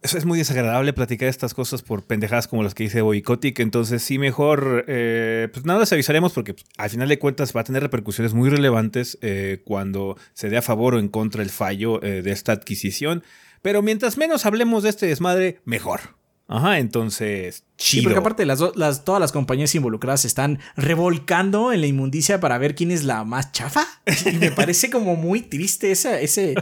Eso 0.00 0.16
es 0.16 0.26
muy 0.26 0.38
desagradable 0.38 0.92
platicar 0.92 1.28
estas 1.28 1.54
cosas 1.54 1.82
por 1.82 2.04
pendejadas 2.04 2.46
como 2.46 2.62
las 2.62 2.72
que 2.72 2.84
dice 2.84 3.02
Boicotic. 3.02 3.58
Entonces, 3.58 4.00
sí, 4.00 4.16
mejor. 4.16 4.84
eh, 4.86 5.48
pues 5.52 5.66
nada, 5.66 5.80
les 5.80 5.92
avisaremos 5.92 6.32
porque 6.32 6.54
pues, 6.54 6.64
al 6.78 6.88
final 6.88 7.08
de 7.08 7.18
cuentas 7.18 7.52
va 7.52 7.62
a 7.62 7.64
tener 7.64 7.82
repercusiones 7.82 8.32
muy 8.32 8.48
relevantes 8.48 9.18
eh, 9.20 9.60
cuando 9.64 10.16
se 10.34 10.48
dé 10.48 10.58
a 10.58 10.62
favor 10.62 10.94
o 10.94 11.00
en 11.00 11.08
contra 11.08 11.42
el 11.42 11.50
fallo 11.50 12.00
eh, 12.04 12.22
de 12.22 12.30
esta 12.30 12.52
adquisición. 12.52 13.24
Pero 13.62 13.82
mientras 13.82 14.18
menos 14.18 14.46
hablemos 14.46 14.84
de 14.84 14.90
este 14.90 15.06
desmadre, 15.06 15.58
mejor. 15.64 16.15
Ajá, 16.48 16.78
entonces, 16.78 17.64
Sí, 17.76 17.98
chido. 17.98 18.04
porque 18.04 18.18
aparte 18.20 18.46
las, 18.46 18.60
las- 18.76 19.04
todas 19.04 19.20
las 19.20 19.32
compañías 19.32 19.74
involucradas 19.74 20.20
se 20.20 20.28
están 20.28 20.60
revolcando 20.76 21.72
en 21.72 21.80
la 21.80 21.88
inmundicia 21.88 22.38
para 22.38 22.56
ver 22.58 22.74
quién 22.76 22.90
es 22.92 23.02
la 23.02 23.24
más 23.24 23.50
chafa. 23.52 23.84
Y 24.26 24.36
me 24.36 24.50
parece 24.52 24.88
como 24.90 25.16
muy 25.16 25.40
triste 25.42 25.90
esa, 25.90 26.20
ese, 26.20 26.54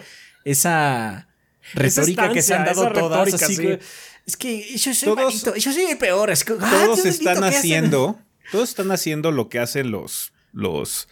esa 0.45 1.29
retórica 1.75 2.33
que 2.33 2.43
se 2.43 2.55
han 2.55 2.65
dado 2.65 2.91
todas. 2.93 3.27
retórica, 3.27 3.45
así 3.47 3.57
sí. 3.57 3.79
es 4.27 4.37
que 4.37 4.77
yo 4.79 4.95
soy 4.95 5.09
Todos- 5.15 5.25
malito, 5.25 5.57
yo 5.57 5.73
soy 5.73 5.83
el 5.85 5.99
peor. 5.99 6.31
Es 6.31 6.45
que, 6.45 6.55
ah, 6.61 6.71
todos 6.85 7.05
están 7.05 7.45
haciendo, 7.45 8.19
todos 8.53 8.69
están 8.71 8.91
haciendo 8.91 9.33
lo 9.33 9.49
que 9.49 9.59
hacen 9.59 9.91
los, 9.91 10.33
los, 10.53 11.09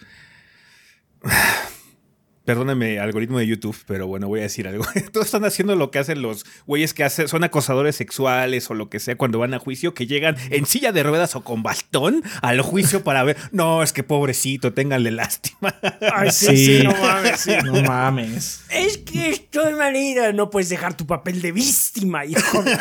perdónenme, 2.44 2.98
algoritmo 2.98 3.38
de 3.38 3.46
YouTube, 3.46 3.76
pero 3.86 4.06
bueno, 4.06 4.28
voy 4.28 4.40
a 4.40 4.44
decir 4.44 4.66
algo. 4.66 4.84
Todos 5.12 5.26
están 5.26 5.44
haciendo 5.44 5.76
lo 5.76 5.90
que 5.90 5.98
hacen 5.98 6.22
los 6.22 6.44
güeyes 6.66 6.94
que 6.94 7.04
hacen, 7.04 7.28
son 7.28 7.44
acosadores 7.44 7.96
sexuales 7.96 8.70
o 8.70 8.74
lo 8.74 8.88
que 8.90 8.98
sea 9.00 9.16
cuando 9.16 9.38
van 9.38 9.54
a 9.54 9.58
juicio, 9.58 9.94
que 9.94 10.06
llegan 10.06 10.36
en 10.50 10.66
silla 10.66 10.92
de 10.92 11.02
ruedas 11.02 11.36
o 11.36 11.42
con 11.44 11.62
bastón 11.62 12.22
al 12.42 12.60
juicio 12.60 13.04
para 13.04 13.22
ver, 13.24 13.36
no, 13.52 13.82
es 13.82 13.92
que 13.92 14.02
pobrecito, 14.02 14.72
ténganle 14.72 15.10
lástima. 15.10 15.74
Ay, 16.14 16.30
sí, 16.30 16.46
Sí. 16.46 16.78
sí, 16.78 16.82
no 16.84 16.92
mames, 16.92 17.40
sí. 17.40 17.52
No 17.64 17.82
mames. 17.82 18.62
Es 18.70 18.98
que 18.98 19.30
estoy 19.30 19.74
malita. 19.74 20.32
No 20.32 20.50
puedes 20.50 20.68
dejar 20.68 20.96
tu 20.96 21.06
papel 21.06 21.40
de 21.40 21.52
víctima, 21.52 22.24
hijo 22.24 22.62
de 22.62 22.78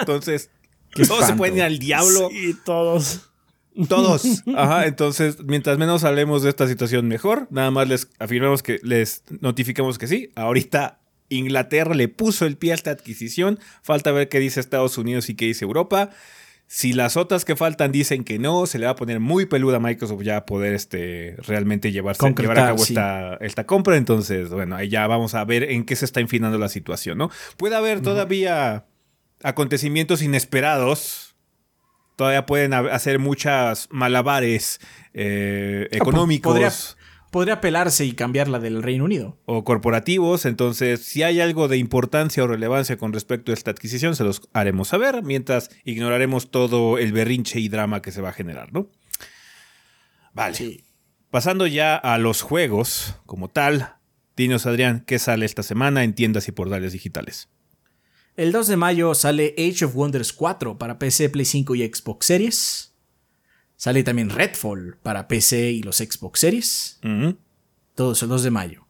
Entonces, 0.00 0.50
Qué 0.90 1.06
todos 1.06 1.26
se 1.26 1.34
pueden 1.34 1.56
ir 1.56 1.62
al 1.62 1.78
diablo. 1.78 2.30
Y 2.32 2.54
todos. 2.54 3.25
Todos. 3.88 4.42
Ajá, 4.56 4.86
entonces, 4.86 5.38
mientras 5.44 5.78
menos 5.78 6.04
hablemos 6.04 6.42
de 6.42 6.50
esta 6.50 6.66
situación, 6.66 7.08
mejor. 7.08 7.46
Nada 7.50 7.70
más 7.70 7.88
les 7.88 8.08
afirmamos 8.18 8.62
que 8.62 8.78
les 8.82 9.22
notificamos 9.40 9.98
que 9.98 10.06
sí. 10.06 10.30
Ahorita 10.34 11.00
Inglaterra 11.28 11.94
le 11.94 12.08
puso 12.08 12.46
el 12.46 12.56
pie 12.56 12.72
a 12.72 12.74
esta 12.74 12.90
adquisición. 12.90 13.58
Falta 13.82 14.12
ver 14.12 14.28
qué 14.28 14.38
dice 14.38 14.60
Estados 14.60 14.98
Unidos 14.98 15.28
y 15.28 15.34
qué 15.34 15.46
dice 15.46 15.64
Europa. 15.64 16.10
Si 16.68 16.92
las 16.92 17.16
otras 17.16 17.44
que 17.44 17.54
faltan 17.54 17.92
dicen 17.92 18.24
que 18.24 18.40
no, 18.40 18.66
se 18.66 18.80
le 18.80 18.86
va 18.86 18.92
a 18.92 18.96
poner 18.96 19.20
muy 19.20 19.46
peluda 19.46 19.76
a 19.76 19.80
Microsoft 19.80 20.22
ya 20.22 20.38
a 20.38 20.46
poder 20.46 20.74
este, 20.74 21.36
realmente 21.46 21.92
llevarse, 21.92 22.18
Concretar, 22.18 22.56
llevar 22.56 22.64
a 22.64 22.72
cabo 22.72 22.84
sí. 22.84 22.92
esta, 22.92 23.36
esta 23.36 23.66
compra. 23.66 23.96
Entonces, 23.96 24.50
bueno, 24.50 24.74
ahí 24.74 24.88
ya 24.88 25.06
vamos 25.06 25.34
a 25.34 25.44
ver 25.44 25.62
en 25.64 25.84
qué 25.84 25.94
se 25.94 26.04
está 26.04 26.20
infinando 26.20 26.58
la 26.58 26.68
situación, 26.68 27.18
¿no? 27.18 27.30
Puede 27.56 27.76
haber 27.76 28.00
todavía 28.02 28.84
acontecimientos 29.42 30.22
inesperados. 30.22 31.25
Todavía 32.16 32.46
pueden 32.46 32.72
ha- 32.74 32.80
hacer 32.94 33.18
muchas 33.18 33.88
malabares 33.90 34.80
eh, 35.14 35.88
económicos 35.92 36.52
Podría, 36.52 36.72
podría 37.30 37.60
pelarse 37.60 38.04
y 38.06 38.12
cambiarla 38.12 38.58
del 38.58 38.82
Reino 38.82 39.04
Unido. 39.04 39.38
o 39.44 39.64
corporativos. 39.64 40.46
Entonces, 40.46 41.02
si 41.04 41.22
hay 41.22 41.40
algo 41.40 41.68
de 41.68 41.76
importancia 41.76 42.42
o 42.42 42.46
relevancia 42.46 42.96
con 42.96 43.12
respecto 43.12 43.52
a 43.52 43.54
esta 43.54 43.70
adquisición, 43.70 44.16
se 44.16 44.24
los 44.24 44.40
haremos 44.54 44.88
saber, 44.88 45.22
mientras 45.22 45.70
ignoraremos 45.84 46.50
todo 46.50 46.98
el 46.98 47.12
berrinche 47.12 47.60
y 47.60 47.68
drama 47.68 48.00
que 48.02 48.12
se 48.12 48.22
va 48.22 48.30
a 48.30 48.32
generar, 48.32 48.72
¿no? 48.72 48.88
Vale. 50.32 50.84
Pasando 51.30 51.66
ya 51.66 51.96
a 51.96 52.18
los 52.18 52.42
juegos 52.42 53.16
como 53.26 53.48
tal, 53.48 53.94
dinos 54.36 54.66
Adrián, 54.66 55.02
¿qué 55.06 55.18
sale 55.18 55.44
esta 55.46 55.62
semana 55.62 56.04
en 56.04 56.14
tiendas 56.14 56.48
y 56.48 56.52
portales 56.52 56.92
digitales? 56.92 57.48
El 58.36 58.52
2 58.52 58.66
de 58.66 58.76
mayo 58.76 59.14
sale 59.14 59.54
Age 59.56 59.86
of 59.86 59.96
Wonders 59.96 60.32
4 60.34 60.76
para 60.76 60.98
PC, 60.98 61.30
Play 61.30 61.46
5 61.46 61.74
y 61.74 61.86
Xbox 61.86 62.26
Series. 62.26 62.92
Sale 63.76 64.02
también 64.02 64.28
Redfall 64.28 64.98
para 65.02 65.26
PC 65.26 65.70
y 65.72 65.82
los 65.82 65.96
Xbox 65.96 66.40
Series. 66.40 67.00
Todos 67.94 68.22
el 68.22 68.28
2 68.28 68.42
de 68.42 68.50
mayo. 68.50 68.86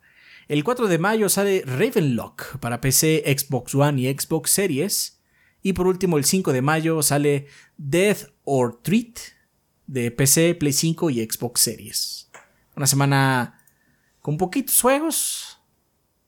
El 0.48 0.64
4 0.64 0.88
de 0.88 0.98
mayo 0.98 1.28
sale 1.28 1.62
Ravenlock 1.64 2.58
para 2.58 2.80
PC, 2.80 3.22
Xbox 3.26 3.74
One 3.74 4.00
y 4.00 4.12
Xbox 4.12 4.50
Series. 4.50 5.20
Y 5.62 5.74
por 5.74 5.86
último, 5.86 6.18
el 6.18 6.24
5 6.24 6.52
de 6.52 6.62
mayo 6.62 7.00
sale 7.02 7.46
Death 7.76 8.32
or 8.44 8.80
Treat 8.82 9.18
de 9.86 10.10
PC, 10.10 10.56
Play 10.56 10.72
5 10.72 11.10
y 11.10 11.24
Xbox 11.24 11.60
Series. 11.60 12.30
Una 12.74 12.86
semana 12.88 13.60
con 14.20 14.36
poquitos 14.36 14.80
juegos, 14.80 15.60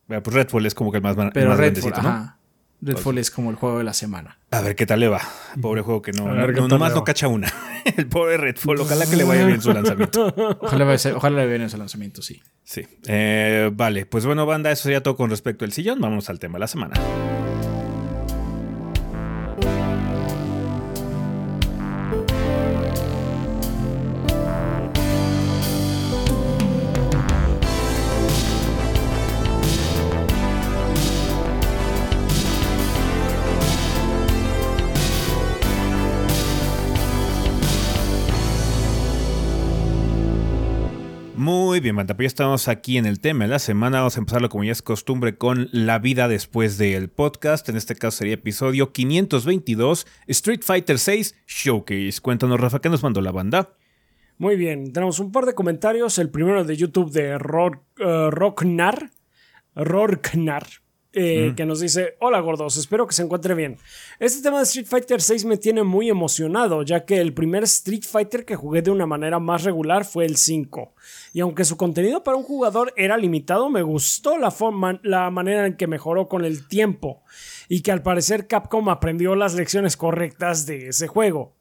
Bueno, 0.06 0.22
pues 0.22 0.34
Redfall 0.34 0.66
es 0.66 0.74
como 0.74 0.92
que 0.92 0.98
el 0.98 1.02
más, 1.02 1.16
el 1.16 1.30
pero 1.32 1.50
más 1.50 1.58
Redfall, 1.58 1.92
ajá. 1.94 2.37
Redfall 2.80 3.18
es 3.18 3.30
como 3.30 3.50
el 3.50 3.56
juego 3.56 3.78
de 3.78 3.84
la 3.84 3.92
semana. 3.92 4.38
A 4.50 4.60
ver 4.60 4.76
qué 4.76 4.86
tal 4.86 5.00
le 5.00 5.08
va. 5.08 5.20
Pobre 5.60 5.82
juego 5.82 6.00
que 6.00 6.12
no, 6.12 6.24
ver 6.26 6.54
no- 6.56 6.68
nomás 6.68 6.90
le 6.92 6.98
no 6.98 7.04
cacha 7.04 7.26
una. 7.28 7.52
El 7.96 8.06
pobre 8.06 8.36
Redfall, 8.36 8.80
ojalá 8.80 9.06
que 9.06 9.16
le 9.16 9.24
vaya 9.24 9.44
bien 9.46 9.60
su 9.62 9.72
lanzamiento. 9.72 10.26
Ojalá, 10.60 10.84
vaya 10.84 10.94
a 10.96 10.98
ser- 10.98 11.14
ojalá 11.14 11.38
le 11.40 11.46
vean 11.46 11.62
ese 11.62 11.78
lanzamiento, 11.78 12.20
sí. 12.22 12.40
Sí. 12.64 12.86
Eh, 13.06 13.70
vale, 13.72 14.04
pues 14.06 14.26
bueno, 14.26 14.44
banda, 14.46 14.70
eso 14.70 14.82
sería 14.84 15.02
todo 15.02 15.16
con 15.16 15.30
respecto 15.30 15.64
al 15.64 15.72
sillón. 15.72 16.00
Vamos 16.00 16.28
al 16.28 16.38
tema 16.38 16.54
de 16.54 16.60
la 16.60 16.66
semana. 16.68 16.94
Pues 42.18 42.24
ya 42.24 42.28
estamos 42.30 42.66
aquí 42.66 42.98
en 42.98 43.06
el 43.06 43.20
tema 43.20 43.44
de 43.44 43.50
la 43.50 43.60
semana. 43.60 43.98
Vamos 43.98 44.16
a 44.16 44.18
empezarlo 44.18 44.48
como 44.48 44.64
ya 44.64 44.72
es 44.72 44.82
costumbre 44.82 45.38
con 45.38 45.68
la 45.70 46.00
vida 46.00 46.26
después 46.26 46.76
del 46.76 47.10
podcast. 47.10 47.68
En 47.68 47.76
este 47.76 47.94
caso 47.94 48.18
sería 48.18 48.34
episodio 48.34 48.92
522, 48.92 50.04
Street 50.26 50.62
Fighter 50.64 50.96
VI 50.96 51.28
Showcase. 51.46 52.20
Cuéntanos, 52.20 52.58
Rafa, 52.58 52.80
¿qué 52.80 52.88
nos 52.88 53.04
mandó 53.04 53.20
la 53.20 53.30
banda? 53.30 53.76
Muy 54.36 54.56
bien, 54.56 54.92
tenemos 54.92 55.20
un 55.20 55.30
par 55.30 55.46
de 55.46 55.54
comentarios. 55.54 56.18
El 56.18 56.28
primero 56.28 56.64
de 56.64 56.76
YouTube 56.76 57.12
de 57.12 57.38
Ror, 57.38 57.84
eh, 58.00 58.30
Rocknar. 58.32 59.12
Eh, 61.18 61.52
Que 61.56 61.66
nos 61.66 61.80
dice: 61.80 62.16
Hola 62.20 62.40
gordos, 62.40 62.76
espero 62.76 63.06
que 63.06 63.14
se 63.14 63.22
encuentre 63.22 63.54
bien. 63.54 63.76
Este 64.20 64.42
tema 64.42 64.58
de 64.58 64.64
Street 64.64 64.86
Fighter 64.86 65.20
6 65.20 65.44
me 65.44 65.56
tiene 65.56 65.82
muy 65.82 66.08
emocionado, 66.08 66.82
ya 66.82 67.04
que 67.04 67.18
el 67.18 67.34
primer 67.34 67.64
Street 67.64 68.04
Fighter 68.08 68.44
que 68.44 68.56
jugué 68.56 68.82
de 68.82 68.90
una 68.90 69.06
manera 69.06 69.38
más 69.38 69.64
regular 69.64 70.04
fue 70.04 70.24
el 70.24 70.36
5. 70.36 70.94
Y 71.32 71.40
aunque 71.40 71.64
su 71.64 71.76
contenido 71.76 72.22
para 72.22 72.36
un 72.36 72.44
jugador 72.44 72.92
era 72.96 73.16
limitado, 73.16 73.68
me 73.68 73.82
gustó 73.82 74.38
la, 74.38 74.50
forma, 74.50 75.00
la 75.02 75.30
manera 75.30 75.66
en 75.66 75.76
que 75.76 75.86
mejoró 75.86 76.28
con 76.28 76.44
el 76.44 76.68
tiempo. 76.68 77.22
Y 77.68 77.82
que 77.82 77.92
al 77.92 78.02
parecer 78.02 78.46
Capcom 78.46 78.88
aprendió 78.88 79.34
las 79.34 79.54
lecciones 79.54 79.96
correctas 79.96 80.66
de 80.66 80.88
ese 80.88 81.08
juego. 81.08 81.57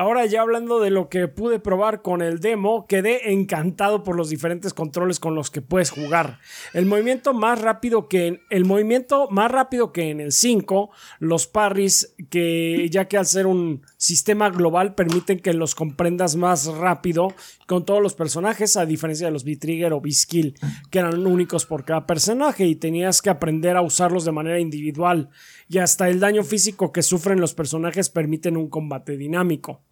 Ahora 0.00 0.24
ya 0.26 0.42
hablando 0.42 0.78
de 0.78 0.90
lo 0.90 1.08
que 1.08 1.26
pude 1.26 1.58
probar 1.58 2.02
con 2.02 2.22
el 2.22 2.38
demo, 2.38 2.86
quedé 2.86 3.32
encantado 3.32 4.04
por 4.04 4.14
los 4.14 4.28
diferentes 4.28 4.72
controles 4.72 5.18
con 5.18 5.34
los 5.34 5.50
que 5.50 5.60
puedes 5.60 5.90
jugar. 5.90 6.38
El 6.72 6.86
movimiento 6.86 7.34
más 7.34 7.60
rápido 7.60 8.06
que 8.06 8.28
en, 8.28 8.40
el 8.48 8.64
movimiento 8.64 9.26
más 9.28 9.50
rápido 9.50 9.90
que 9.90 10.10
en 10.10 10.20
el 10.20 10.30
5, 10.30 10.90
los 11.18 11.48
parries 11.48 12.14
que 12.30 12.86
ya 12.92 13.06
que 13.06 13.16
al 13.16 13.26
ser 13.26 13.48
un 13.48 13.82
sistema 13.96 14.50
global 14.50 14.94
permiten 14.94 15.40
que 15.40 15.52
los 15.52 15.74
comprendas 15.74 16.36
más 16.36 16.66
rápido 16.66 17.34
con 17.66 17.84
todos 17.84 18.00
los 18.00 18.14
personajes 18.14 18.76
a 18.76 18.86
diferencia 18.86 19.26
de 19.26 19.32
los 19.32 19.42
B-Trigger 19.42 19.92
o 19.94 20.00
B-Skill 20.00 20.54
que 20.90 21.00
eran 21.00 21.26
únicos 21.26 21.66
por 21.66 21.84
cada 21.84 22.06
personaje 22.06 22.66
y 22.66 22.76
tenías 22.76 23.20
que 23.20 23.30
aprender 23.30 23.76
a 23.76 23.82
usarlos 23.82 24.24
de 24.24 24.30
manera 24.30 24.60
individual 24.60 25.30
y 25.68 25.78
hasta 25.78 26.08
el 26.08 26.20
daño 26.20 26.44
físico 26.44 26.92
que 26.92 27.02
sufren 27.02 27.40
los 27.40 27.52
personajes 27.52 28.10
permiten 28.10 28.56
un 28.56 28.68
combate 28.68 29.16
dinámico. 29.16 29.82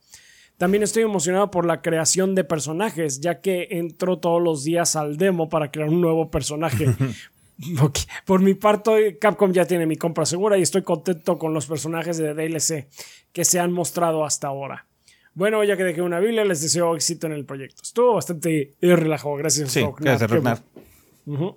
También 0.59 0.83
estoy 0.83 1.03
emocionado 1.03 1.51
por 1.51 1.67
la 1.67 1.83
creación 1.83 2.35
de 2.35 2.45
personajes, 2.45 3.21
ya 3.21 3.41
que 3.41 3.69
entro 3.73 4.19
todos 4.19 4.43
los 4.43 4.65
días 4.65 4.97
al 4.97 5.17
demo 5.17 5.49
para 5.49 5.71
crear 5.71 5.89
un 5.89 6.01
nuevo 6.01 6.31
personaje. 6.31 6.87
Por 8.27 8.43
mi 8.43 8.53
parte, 8.53 9.17
Capcom 9.19 9.51
ya 9.51 9.65
tiene 9.65 9.87
mi 9.87 9.97
compra 9.97 10.27
segura 10.27 10.59
y 10.59 10.63
estoy 10.63 10.83
contento 10.83 11.39
con 11.39 11.55
los 11.55 11.67
personajes 11.67 12.19
de 12.19 12.35
DLC 12.35 12.87
que 13.33 13.45
se 13.47 13.59
han 13.59 13.73
mostrado 13.73 14.27
hasta 14.27 14.49
ahora. 14.49 14.87
Bueno, 15.33 15.63
ya 15.65 15.77
que 15.77 15.85
dejé 15.85 16.03
una 16.03 16.21
Biblia, 16.21 16.45
les 16.45 16.61
deseo 16.61 16.95
éxito 16.95 17.27
en 17.27 17.33
el 17.33 17.45
proyecto. 17.45 17.83
Estuvo 17.83 18.15
bastante 18.15 18.75
relajado, 18.81 19.35
gracias. 19.37 19.73
Sí, 19.73 19.83
gracias. 19.99 20.63
Ujú. 21.27 21.57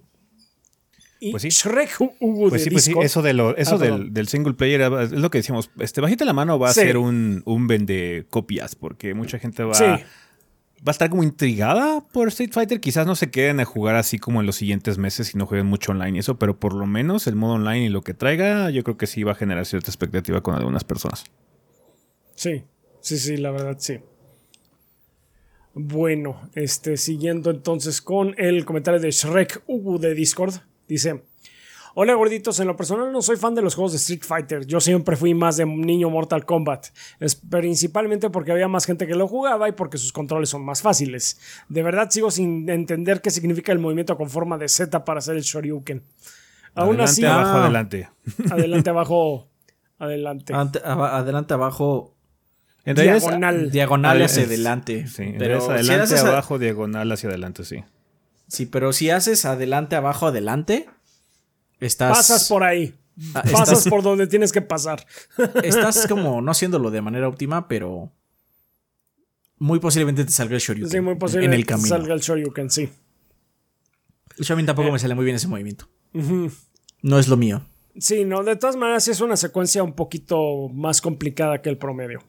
Y 1.22 1.32
Pues 1.32 1.43
sí. 1.43 1.49
Shrek 1.49 1.99
Hugo 2.20 2.49
Pues 2.49 2.61
de 2.61 2.65
sí, 2.65 2.70
pues 2.72 2.84
sí, 2.86 2.93
eso, 3.01 3.22
de 3.22 3.34
lo, 3.34 3.55
eso 3.57 3.76
Ah, 3.76 3.97
del, 4.09 4.28
single 4.30 4.53
player 4.53 4.82
eh, 4.82 5.03
es 5.03 5.11
lo 5.11 5.30
que 5.30 5.39
decíamos. 5.39 5.70
Este, 5.80 5.99
bajita 6.01 6.24
la 6.26 6.34
mano 6.34 6.57
va 6.57 6.70
a 6.70 6.74
Sí. 6.74 6.82
ser 6.82 6.97
un, 6.97 7.41
un 7.45 7.67
vende 7.67 8.26
copias, 8.30 8.76
porque 8.76 9.13
mucha 9.13 9.38
gente 9.38 9.63
va 9.63 9.74
Sí. 9.74 9.84
va 9.84 10.01
a 10.88 10.91
estar 10.91 11.09
como 11.09 11.24
intrigada 11.24 12.07
por 12.13 12.30
Street 12.30 12.51
Fighter. 12.53 12.80
Quizás 12.80 13.05
no 13.05 13.15
se 13.15 13.30
queden 13.32 13.59
a 13.59 13.65
jugar 13.65 13.97
así 13.97 14.17
como 14.17 14.39
en 14.39 14.45
los 14.45 14.55
siguientes 14.55 14.97
meses 14.97 15.36
y 15.36 15.38
no 15.38 15.45
jueguen 15.45 15.67
mucho 15.67 15.91
online 15.91 16.15
y 16.15 16.20
eso, 16.20 16.39
pero 16.39 16.57
por 16.57 16.74
lo 16.74 16.86
menos 16.86 17.28
el 17.28 17.36
modo 17.36 17.55
online 17.55 17.86
y 17.88 17.89
lo 17.89 18.01
que 18.01 18.13
traiga, 18.13 18.70
yo 18.70 18.84
creo 18.86 18.95
que 18.97 19.05
sí 19.07 19.24
va 19.24 19.34
a 19.34 19.36
generar 19.36 19.65
cierta 19.65 19.91
expectativa 19.91 20.41
con 20.41 20.55
algunas 20.55 20.86
personas. 20.86 21.26
Sí, 22.36 22.63
sí, 23.01 23.17
sí, 23.20 23.36
la 23.36 23.51
verdad 23.51 23.76
sí. 23.80 23.99
Bueno, 25.74 26.49
este, 26.55 26.97
siguiendo 26.97 27.51
entonces 27.51 28.01
con 28.01 28.34
el 28.38 28.65
comentario 28.65 28.99
de 28.99 29.11
Shrek 29.11 29.63
Ubu 29.67 29.99
de 29.99 30.13
Discord, 30.13 30.55
dice. 30.89 31.23
Hola 31.95 32.13
gorditos, 32.13 32.59
en 32.59 32.67
lo 32.67 32.77
personal 32.77 33.11
no 33.11 33.21
soy 33.21 33.35
fan 33.35 33.55
de 33.55 33.61
los 33.61 33.73
juegos 33.73 33.93
de 33.93 33.97
Street 33.97 34.21
Fighter, 34.23 34.65
yo 34.65 34.79
siempre 34.79 35.15
fui 35.15 35.33
más 35.33 35.57
de 35.57 35.65
niño 35.65 36.09
Mortal 36.09 36.45
Kombat, 36.45 36.87
es 37.19 37.35
principalmente 37.35 38.29
porque 38.29 38.51
había 38.51 38.67
más 38.67 38.85
gente 38.85 39.07
que 39.07 39.15
lo 39.15 39.27
jugaba 39.27 39.67
y 39.67 39.71
porque 39.71 39.97
sus 39.97 40.13
controles 40.13 40.49
son 40.49 40.63
más 40.63 40.81
fáciles. 40.81 41.39
De 41.67 41.81
verdad 41.81 42.09
sigo 42.11 42.29
sin 42.29 42.69
entender 42.69 43.21
qué 43.21 43.31
significa 43.31 43.71
el 43.71 43.79
movimiento 43.79 44.15
con 44.17 44.29
forma 44.29 44.57
de 44.57 44.69
Z 44.69 45.03
para 45.03 45.17
hacer 45.17 45.35
el 45.35 45.41
Shoryuken. 45.41 46.03
Aún 46.75 46.89
adelante, 46.89 47.03
así... 47.03 47.25
Abajo, 47.25 47.49
ah, 47.49 47.63
adelante. 47.63 48.09
Adelante, 48.51 48.89
abajo, 48.91 49.47
adelante. 49.97 50.53
adelante, 50.53 51.53
abajo... 51.53 52.15
En 52.85 52.95
diagonal. 52.95 53.71
diagonal 53.71 54.21
hacia 54.21 54.43
adelante. 54.43 55.07
Sí, 55.07 55.33
pero 55.37 55.69
adelante, 55.69 56.17
abajo, 56.17 56.57
diagonal 56.57 57.11
hacia 57.11 57.29
adelante, 57.29 57.65
sí. 57.65 57.83
Sí, 58.50 58.66
pero 58.66 58.91
si 58.91 59.10
haces 59.10 59.45
adelante, 59.45 59.95
abajo, 59.95 60.28
adelante 60.28 60.89
Pasas 61.80 62.47
por 62.50 62.64
ahí. 62.64 62.93
Ah, 63.34 63.43
pasas 63.52 63.88
por 63.88 64.02
donde 64.02 64.28
tienes 64.28 64.52
que 64.52 64.62
pasar. 64.62 65.06
estás 65.64 66.08
como 66.10 66.41
no 66.41 66.52
haciéndolo 66.52 66.91
de 66.91 67.02
manera 67.02 67.28
óptima, 67.28 67.68
pero 67.68 68.12
muy 69.58 69.80
posiblemente 69.80 70.26
te 70.26 70.32
salga 70.32 70.56
el 70.56 70.62
Shoryuken. 70.62 70.89
Sí, 70.89 71.02
muy 71.02 71.16
posiblemente 71.16 71.56
en 71.56 71.60
el 71.60 71.66
camino. 71.66 71.88
te 71.88 71.89
salga 71.89 72.14
el 72.14 72.20
Shoryuken, 72.22 72.70
sí. 72.70 72.89
a 74.50 74.56
mí 74.56 74.66
tampoco 74.66 74.89
eh. 74.89 74.91
me 74.91 75.00
sale 75.00 75.16
muy 75.16 75.26
bien 75.26 75.36
ese 75.36 75.47
movimiento. 75.47 75.89
No 77.02 77.20
es 77.20 77.28
lo 77.28 77.38
mío. 77.38 77.62
Sí, 77.97 78.24
no, 78.24 78.43
de 78.43 78.56
todas 78.56 78.76
maneras 78.76 79.08
es 79.08 79.20
una 79.22 79.36
secuencia 79.36 79.84
un 79.84 79.93
poquito 79.93 80.70
más 80.70 81.02
complicada 81.02 81.62
que 81.62 81.70
el 81.70 81.78
promedio. 81.78 82.24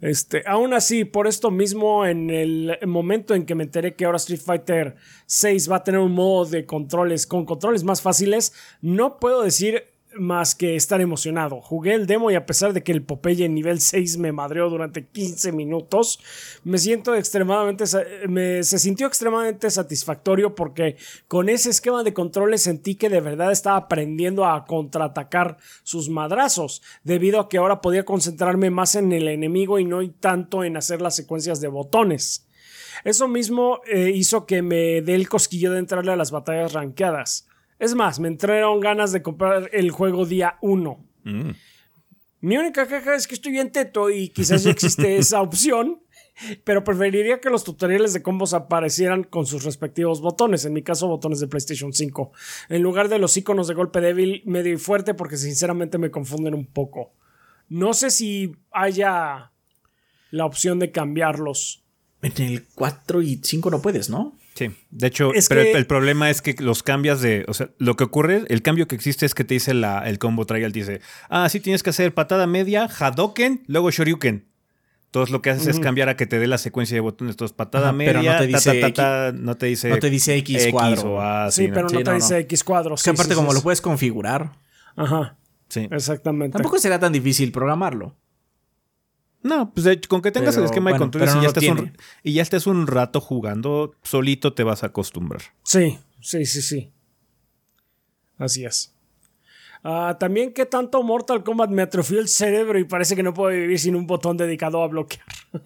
Este, 0.00 0.42
aún 0.46 0.72
así, 0.72 1.04
por 1.04 1.26
esto 1.26 1.50
mismo, 1.50 2.06
en 2.06 2.30
el 2.30 2.78
momento 2.86 3.34
en 3.34 3.44
que 3.44 3.54
me 3.54 3.64
enteré 3.64 3.94
que 3.94 4.06
ahora 4.06 4.16
Street 4.16 4.40
Fighter 4.40 4.96
6 5.26 5.70
va 5.70 5.76
a 5.76 5.84
tener 5.84 6.00
un 6.00 6.12
modo 6.12 6.46
de 6.46 6.64
controles 6.64 7.26
con 7.26 7.44
controles 7.44 7.84
más 7.84 8.00
fáciles, 8.00 8.54
no 8.80 9.18
puedo 9.18 9.42
decir 9.42 9.89
más 10.14 10.54
que 10.54 10.76
estar 10.76 11.00
emocionado. 11.00 11.60
Jugué 11.60 11.94
el 11.94 12.06
demo 12.06 12.30
y 12.30 12.34
a 12.34 12.46
pesar 12.46 12.72
de 12.72 12.82
que 12.82 12.92
el 12.92 13.02
Popeye 13.02 13.48
nivel 13.48 13.80
6 13.80 14.18
me 14.18 14.32
madreó 14.32 14.68
durante 14.68 15.06
15 15.06 15.52
minutos, 15.52 16.20
me 16.64 16.78
siento 16.78 17.14
extremadamente 17.14 17.84
me, 18.28 18.62
se 18.62 18.78
sintió 18.78 19.06
extremadamente 19.06 19.70
satisfactorio 19.70 20.54
porque 20.54 20.96
con 21.28 21.48
ese 21.48 21.70
esquema 21.70 22.02
de 22.02 22.12
controles 22.12 22.62
sentí 22.62 22.94
que 22.94 23.08
de 23.08 23.20
verdad 23.20 23.52
estaba 23.52 23.76
aprendiendo 23.76 24.46
a 24.46 24.64
contraatacar 24.64 25.58
sus 25.82 26.08
madrazos, 26.08 26.82
debido 27.04 27.40
a 27.40 27.48
que 27.48 27.58
ahora 27.58 27.80
podía 27.80 28.04
concentrarme 28.04 28.70
más 28.70 28.94
en 28.94 29.12
el 29.12 29.28
enemigo 29.28 29.78
y 29.78 29.84
no 29.84 30.00
tanto 30.20 30.64
en 30.64 30.76
hacer 30.76 31.00
las 31.00 31.16
secuencias 31.16 31.60
de 31.60 31.68
botones. 31.68 32.46
Eso 33.04 33.28
mismo 33.28 33.80
eh, 33.86 34.12
hizo 34.14 34.46
que 34.46 34.62
me 34.62 35.02
dé 35.02 35.14
el 35.14 35.28
cosquillo 35.28 35.72
de 35.72 35.78
entrarle 35.78 36.12
a 36.12 36.16
las 36.16 36.30
batallas 36.30 36.72
rankeadas. 36.72 37.46
Es 37.80 37.94
más, 37.94 38.20
me 38.20 38.28
entraron 38.28 38.78
ganas 38.78 39.10
de 39.10 39.22
comprar 39.22 39.70
el 39.72 39.90
juego 39.90 40.26
día 40.26 40.58
1. 40.60 41.02
Mm. 41.24 41.50
Mi 42.42 42.58
única 42.58 42.86
queja 42.86 43.14
es 43.14 43.26
que 43.26 43.34
estoy 43.34 43.52
bien 43.52 43.72
teto 43.72 44.10
y 44.10 44.28
quizás 44.28 44.64
ya 44.64 44.70
existe 44.70 45.16
esa 45.18 45.40
opción, 45.40 46.02
pero 46.62 46.84
preferiría 46.84 47.40
que 47.40 47.48
los 47.48 47.64
tutoriales 47.64 48.12
de 48.12 48.22
combos 48.22 48.52
aparecieran 48.52 49.24
con 49.24 49.46
sus 49.46 49.64
respectivos 49.64 50.20
botones, 50.20 50.66
en 50.66 50.74
mi 50.74 50.82
caso 50.82 51.08
botones 51.08 51.40
de 51.40 51.48
PlayStation 51.48 51.94
5, 51.94 52.32
en 52.68 52.82
lugar 52.82 53.08
de 53.08 53.18
los 53.18 53.34
iconos 53.38 53.66
de 53.66 53.74
golpe 53.74 54.02
débil, 54.02 54.42
medio 54.44 54.74
y 54.74 54.78
fuerte, 54.78 55.14
porque 55.14 55.38
sinceramente 55.38 55.96
me 55.96 56.10
confunden 56.10 56.52
un 56.52 56.66
poco. 56.66 57.14
No 57.70 57.94
sé 57.94 58.10
si 58.10 58.56
haya 58.72 59.52
la 60.30 60.44
opción 60.44 60.80
de 60.80 60.92
cambiarlos. 60.92 61.82
En 62.20 62.32
el 62.42 62.66
4 62.74 63.22
y 63.22 63.40
5 63.42 63.70
no 63.70 63.80
puedes, 63.80 64.10
¿no? 64.10 64.36
Sí, 64.60 64.70
de 64.90 65.06
hecho, 65.06 65.30
pero 65.48 65.62
el, 65.62 65.86
problema 65.86 66.28
es 66.28 66.42
que 66.42 66.54
los 66.58 66.82
cambias 66.82 67.22
de, 67.22 67.46
o 67.48 67.54
sea, 67.54 67.70
lo 67.78 67.96
que 67.96 68.04
ocurre, 68.04 68.44
el 68.48 68.60
cambio 68.60 68.86
que 68.86 68.94
existe 68.94 69.24
es 69.24 69.32
que 69.32 69.42
te 69.42 69.54
dice 69.54 69.72
la, 69.72 70.06
el 70.06 70.18
combo 70.18 70.44
trial, 70.44 70.70
dice, 70.70 71.00
ah, 71.30 71.48
sí 71.48 71.60
tienes 71.60 71.82
que 71.82 71.88
hacer 71.88 72.12
patada 72.12 72.46
media, 72.46 72.84
Hadoken, 72.84 73.62
luego 73.68 73.90
Shoryuken. 73.90 74.50
Entonces 75.06 75.32
lo 75.32 75.40
que 75.40 75.48
haces 75.48 75.66
es 75.66 75.80
cambiar 75.80 76.10
a 76.10 76.16
que 76.18 76.26
te 76.26 76.38
dé 76.38 76.46
la 76.46 76.58
secuencia 76.58 76.94
de 76.94 77.00
botones. 77.00 77.32
Entonces, 77.32 77.56
patada 77.56 77.90
media, 77.92 78.12
pero 78.12 78.22
no 78.22 78.36
te 78.36 78.46
dice, 78.46 79.32
no 79.32 79.56
te 79.56 79.66
dice, 79.66 79.88
no 79.88 79.98
te 79.98 80.10
dice 80.10 80.36
X, 80.36 80.68
cuadro. 80.70 81.50
sí, 81.50 81.68
pero 81.72 81.88
no, 81.88 82.02
te 82.02 82.12
dice 82.12 82.38
X 82.40 82.62
cuadro. 82.62 82.96
que 83.02 83.08
aparte, 83.08 83.34
como 83.34 83.54
lo 83.54 83.62
puedes 83.62 83.80
configurar. 83.80 84.52
Ajá. 84.94 85.38
Sí. 85.70 85.88
Exactamente. 85.90 86.52
Tampoco 86.52 86.78
será 86.78 86.98
tan 86.98 87.14
difícil 87.14 87.50
programarlo. 87.50 88.14
No, 89.42 89.72
pues 89.72 89.84
de 89.84 89.92
hecho, 89.92 90.08
con 90.08 90.20
que 90.20 90.30
tengas 90.30 90.56
el 90.56 90.64
esquema 90.64 90.92
de 90.92 90.98
controles 90.98 91.34
y, 91.34 91.40
ya 91.40 91.48
estés 91.48 91.68
un, 91.68 91.96
y 92.22 92.32
ya 92.34 92.42
estés 92.42 92.66
un 92.66 92.86
rato 92.86 93.20
jugando, 93.20 93.94
solito 94.02 94.52
te 94.52 94.62
vas 94.64 94.82
a 94.82 94.88
acostumbrar. 94.88 95.40
Sí, 95.62 95.98
sí, 96.20 96.44
sí, 96.44 96.60
sí. 96.60 96.92
Así 98.36 98.64
es. 98.64 98.94
Ah, 99.82 100.18
también 100.20 100.52
que 100.52 100.66
tanto 100.66 101.02
Mortal 101.02 101.42
Kombat 101.42 101.70
me 101.70 101.80
atrofió 101.80 102.20
el 102.20 102.28
cerebro 102.28 102.78
y 102.78 102.84
parece 102.84 103.16
que 103.16 103.22
no 103.22 103.32
puedo 103.32 103.50
vivir 103.50 103.78
sin 103.78 103.96
un 103.96 104.06
botón 104.06 104.36
dedicado 104.36 104.82
a 104.82 104.88
bloquear. 104.88 105.24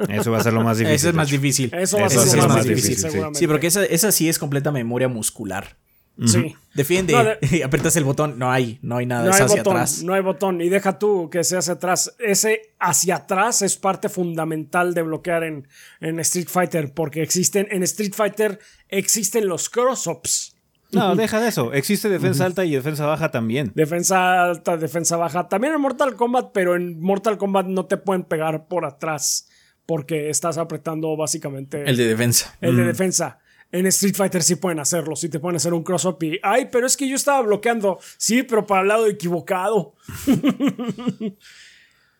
Eso 0.08 0.30
va 0.30 0.38
a 0.38 0.42
ser 0.42 0.52
lo 0.52 0.62
más 0.62 0.78
difícil. 0.78 0.94
Eso 0.96 1.08
es 1.08 1.14
más 1.14 1.30
difícil. 1.30 1.74
Eso 1.74 1.98
va 1.98 2.06
a 2.06 2.10
ser 2.10 2.38
lo 2.38 2.48
más, 2.48 2.64
difícil, 2.64 2.96
seguramente. 2.96 3.40
Sí, 3.40 3.48
porque 3.48 3.66
esa, 3.66 3.84
esa 3.84 4.12
sí 4.12 4.28
es 4.28 4.38
completa 4.38 4.70
memoria 4.70 5.08
muscular. 5.08 5.76
Sí. 6.24 6.54
Defiende 6.74 7.38
y 7.50 7.62
aprietas 7.62 7.96
el 7.96 8.04
botón. 8.04 8.38
No 8.38 8.50
hay, 8.50 8.78
no 8.82 8.96
hay 8.96 9.06
nada. 9.06 9.24
No 9.24 9.32
hay 9.32 9.42
hacia 9.42 9.56
botón, 9.58 9.76
atrás. 9.76 10.02
No 10.02 10.14
hay 10.14 10.22
botón. 10.22 10.60
Y 10.60 10.68
deja 10.68 10.98
tú 10.98 11.28
que 11.30 11.44
sea 11.44 11.58
hacia 11.58 11.74
atrás. 11.74 12.14
Ese 12.18 12.72
hacia 12.78 13.16
atrás 13.16 13.62
es 13.62 13.76
parte 13.76 14.08
fundamental 14.08 14.94
de 14.94 15.02
bloquear 15.02 15.44
en, 15.44 15.68
en 16.00 16.20
Street 16.20 16.48
Fighter. 16.48 16.92
Porque 16.92 17.22
existen, 17.22 17.66
en 17.70 17.82
Street 17.82 18.12
Fighter 18.14 18.58
existen 18.88 19.48
los 19.48 19.68
cross-ups. 19.68 20.54
No, 20.92 21.16
deja 21.16 21.40
de 21.40 21.48
eso. 21.48 21.72
Existe 21.72 22.08
defensa 22.08 22.44
alta 22.44 22.64
y 22.64 22.72
defensa 22.72 23.06
baja 23.06 23.30
también. 23.30 23.72
Defensa 23.74 24.44
alta, 24.44 24.76
defensa 24.76 25.16
baja. 25.16 25.48
También 25.48 25.74
en 25.74 25.80
Mortal 25.80 26.14
Kombat, 26.14 26.52
pero 26.52 26.76
en 26.76 27.00
Mortal 27.00 27.36
Kombat 27.36 27.66
no 27.66 27.86
te 27.86 27.96
pueden 27.96 28.22
pegar 28.22 28.68
por 28.68 28.84
atrás. 28.84 29.48
Porque 29.86 30.30
estás 30.30 30.56
apretando 30.56 31.16
básicamente. 31.16 31.82
El 31.84 31.96
de 31.96 32.06
defensa. 32.06 32.56
El 32.60 32.76
de 32.76 32.84
defensa. 32.84 33.38
En 33.74 33.86
Street 33.86 34.14
Fighter 34.14 34.40
sí 34.44 34.54
pueden 34.54 34.78
hacerlo, 34.78 35.16
sí 35.16 35.28
te 35.28 35.40
pueden 35.40 35.56
hacer 35.56 35.74
un 35.74 35.82
cross-up 35.82 36.22
y, 36.22 36.38
ay, 36.44 36.68
pero 36.70 36.86
es 36.86 36.96
que 36.96 37.08
yo 37.08 37.16
estaba 37.16 37.40
bloqueando, 37.40 37.98
sí, 38.16 38.44
pero 38.44 38.64
para 38.64 38.82
el 38.82 38.88
lado 38.88 39.08
equivocado. 39.08 39.96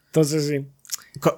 Entonces 0.06 0.48
sí. 0.48 0.66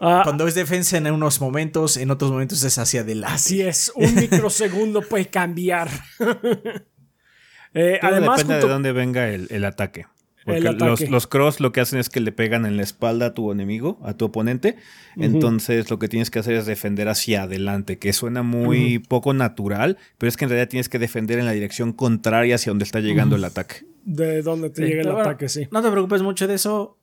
Ah. 0.01 0.23
Cuando 0.25 0.49
es 0.49 0.55
defensa 0.55 0.97
en 0.97 1.11
unos 1.11 1.39
momentos, 1.39 1.99
en 1.99 2.11
otros 2.11 2.31
momentos 2.31 2.63
es 2.63 2.79
hacia 2.79 3.03
adelante. 3.03 3.35
Así 3.35 3.61
es, 3.61 3.93
un 3.95 4.15
microsegundo 4.15 5.03
puede 5.03 5.27
cambiar. 5.27 5.91
eh, 7.75 7.99
además, 8.01 8.39
depende 8.39 8.67
de 8.67 8.73
dónde 8.73 8.93
venga 8.93 9.29
el 9.29 9.65
ataque. 9.67 10.07
Porque 10.47 10.61
los, 11.09 11.27
cross 11.27 11.59
lo 11.59 11.73
que 11.73 11.81
hacen 11.81 11.99
es 11.99 12.09
que 12.09 12.21
le 12.21 12.31
pegan 12.31 12.67
en 12.67 12.77
la 12.77 12.85
espalda 12.85 13.27
a 13.27 13.35
tu 13.35 13.51
enemigo, 13.51 13.99
a 14.05 14.15
tu 14.15 14.27
oponente. 14.27 14.77
Entonces 15.17 15.91
lo 15.91 15.99
que 15.99 16.07
tienes 16.07 16.31
que 16.31 16.39
hacer 16.39 16.55
es 16.55 16.67
defender 16.67 17.09
hacia 17.09 17.43
adelante, 17.43 17.99
que 17.99 18.13
suena 18.13 18.45
muy 18.45 19.01
poco 19.01 19.35
natural, 19.35 19.99
pero 20.19 20.29
es 20.29 20.37
que 20.37 20.45
en 20.45 20.51
realidad 20.51 20.69
tienes 20.69 20.89
que 20.89 21.01
defender 21.01 21.41
en 21.41 21.47
la 21.47 21.53
dirección 21.53 21.93
contraria 21.93 22.55
hacia 22.55 22.71
donde 22.71 22.85
está 22.85 23.01
llegando 23.01 23.35
el 23.35 23.45
ataque. 23.45 23.87
De 24.05 24.41
donde 24.43 24.71
te 24.71 24.87
llega 24.87 25.03
el 25.03 25.11
ataque, 25.11 25.49
sí. 25.49 25.67
No 25.73 25.83
te 25.83 25.91
preocupes 25.91 26.23
mucho 26.23 26.47
de 26.47 26.55
eso. 26.55 26.97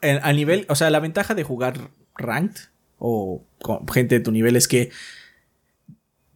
a 0.00 0.32
nivel, 0.32 0.64
o 0.70 0.74
sea, 0.76 0.88
la 0.88 1.00
ventaja 1.00 1.34
de 1.34 1.42
jugar 1.42 1.90
ranked 2.16 2.62
o 2.96 3.44
con 3.60 3.86
gente 3.86 4.14
de 4.14 4.24
tu 4.24 4.32
nivel 4.32 4.56
es 4.56 4.66
que 4.66 4.90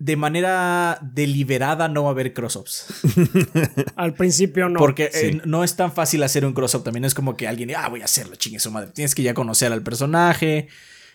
de 0.03 0.17
manera 0.17 0.99
deliberada 1.01 1.87
no 1.87 2.03
va 2.03 2.09
a 2.09 2.11
haber 2.11 2.35
crossops. 2.35 2.87
Al 3.95 4.15
principio 4.15 4.69
no. 4.69 4.81
Porque 4.81 5.09
eh, 5.15 5.41
no 5.45 5.63
es 5.63 5.77
tan 5.77 5.93
fácil 5.93 6.25
hacer 6.25 6.45
un 6.45 6.55
crossops. 6.55 6.83
También 6.83 7.05
es 7.05 7.15
como 7.15 7.37
que 7.37 7.47
alguien, 7.47 7.71
ah, 7.77 7.89
voy 7.89 8.03
a 8.03 8.07
hacerlo, 8.07 8.35
chingue 8.35 8.59
su 8.59 8.73
madre. 8.73 8.91
Tienes 8.93 9.15
que 9.15 9.23
ya 9.23 9.33
conocer 9.33 9.73
al 9.73 9.85
personaje. 9.85 10.67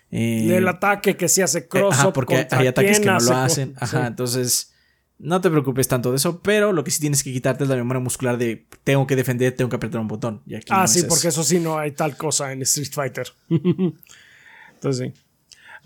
Eh, 0.10 0.56
el 0.56 0.66
ataque 0.70 1.18
que 1.18 1.28
se 1.28 1.44
hace 1.44 1.60
eh, 1.60 1.68
crossops. 1.68 2.14
porque 2.14 2.48
hay 2.50 2.68
ataques 2.68 3.02
que 3.02 3.08
no 3.08 3.20
lo 3.20 3.36
hacen. 3.36 3.74
Ajá, 3.76 4.08
entonces 4.08 4.72
no 5.20 5.42
te 5.42 5.50
preocupes 5.50 5.90
tanto 5.90 6.12
de 6.12 6.16
eso. 6.16 6.40
Pero 6.40 6.72
lo 6.72 6.86
que 6.86 6.92
sí 6.92 7.02
tienes 7.02 7.26
que 7.26 7.34
quitarte 7.34 7.66
es 7.66 7.70
la 7.70 7.76
memoria 7.76 8.00
muscular 8.00 8.38
de 8.38 8.68
tengo 8.86 9.06
que 9.06 9.18
defender, 9.18 9.54
tengo 9.54 9.70
que 9.70 9.76
apretar 9.76 10.00
un 10.00 10.08
botón. 10.08 10.44
ah, 10.70 10.88
sí, 10.88 11.04
porque 11.10 11.28
eso 11.28 11.44
sí 11.44 11.60
no 11.60 11.78
hay 11.78 11.92
tal 11.92 12.16
cosa 12.16 12.54
en 12.54 12.62
Street 12.62 12.94
Fighter. 12.94 13.28
entonces 13.50 15.12
sí. 15.14 15.27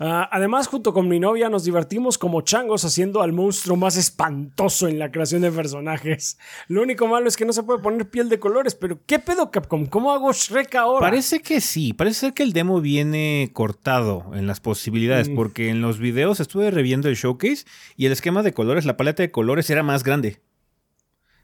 Ah, 0.04 0.28
además, 0.32 0.66
junto 0.66 0.92
con 0.92 1.06
mi 1.06 1.20
novia 1.20 1.48
nos 1.48 1.62
divertimos 1.62 2.18
como 2.18 2.40
changos 2.40 2.84
haciendo 2.84 3.22
al 3.22 3.32
monstruo 3.32 3.76
más 3.76 3.96
espantoso 3.96 4.88
en 4.88 4.98
la 4.98 5.12
creación 5.12 5.42
de 5.42 5.52
personajes. 5.52 6.38
Lo 6.66 6.82
único 6.82 7.06
malo 7.06 7.28
es 7.28 7.36
que 7.36 7.44
no 7.44 7.52
se 7.52 7.62
puede 7.62 7.80
poner 7.80 8.10
piel 8.10 8.28
de 8.28 8.40
colores, 8.40 8.74
pero 8.74 8.98
¿qué 9.06 9.20
pedo 9.20 9.52
Capcom? 9.52 9.86
¿Cómo 9.86 10.10
hago 10.10 10.32
Shrek 10.32 10.74
ahora? 10.74 11.00
Parece 11.06 11.40
que 11.40 11.60
sí, 11.60 11.92
parece 11.92 12.18
ser 12.18 12.32
que 12.34 12.42
el 12.42 12.52
demo 12.52 12.80
viene 12.80 13.50
cortado 13.52 14.32
en 14.34 14.48
las 14.48 14.58
posibilidades, 14.58 15.28
Mm. 15.28 15.36
porque 15.36 15.68
en 15.68 15.80
los 15.82 15.98
videos 16.00 16.40
estuve 16.40 16.70
reviendo 16.72 17.08
el 17.08 17.14
showcase 17.14 17.64
y 17.96 18.06
el 18.06 18.12
esquema 18.12 18.42
de 18.42 18.52
colores, 18.52 18.84
la 18.84 18.96
paleta 18.96 19.22
de 19.22 19.30
colores 19.30 19.70
era 19.70 19.84
más 19.84 20.02
grande. 20.02 20.40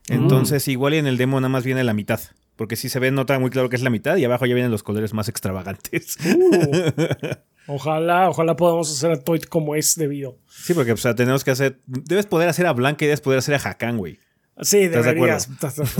Entonces, 0.09 0.67
igual 0.69 0.95
y 0.95 0.97
en 0.97 1.07
el 1.07 1.17
demo 1.17 1.39
nada 1.41 1.49
más 1.51 1.65
viene 1.65 1.85
la 1.85 1.93
mitad. 1.93 2.19
Porque 2.57 2.75
sí 2.77 2.89
se 2.89 2.99
ve, 2.99 3.11
nota 3.13 3.39
muy 3.39 3.51
claro 3.51 3.69
que 3.69 3.77
es 3.77 3.83
la 3.83 3.91
mitad 3.91 4.17
y 4.17 4.25
abajo 4.25 4.47
ya 4.47 4.55
vienen 4.55 4.73
los 4.73 4.83
colores 4.83 5.15
más 5.15 5.29
extravagantes. 5.29 6.17
Uh, 6.25 6.91
ojalá, 7.69 8.29
ojalá 8.29 8.57
podamos 8.57 8.91
hacer 8.91 9.13
a 9.13 9.21
Toy 9.21 9.41
como 9.41 9.77
es 9.77 9.95
debido. 9.95 10.39
Sí, 10.49 10.75
porque 10.75 10.93
o 10.93 10.97
sea, 10.97 11.15
tenemos 11.15 11.45
que 11.45 11.53
hacer. 11.53 11.79
Debes 11.87 12.27
poder 12.27 12.49
hacer 12.49 12.67
a 12.67 12.73
Blanca 12.73 13.05
y 13.05 13.09
debes 13.09 13.21
poder 13.21 13.39
hacer 13.39 13.55
a 13.55 13.59
Hakan, 13.59 13.97
güey. 13.97 14.19
Sí, 14.61 14.79
¿Estás 14.79 15.05
de 15.05 15.15
deberías. 15.15 15.49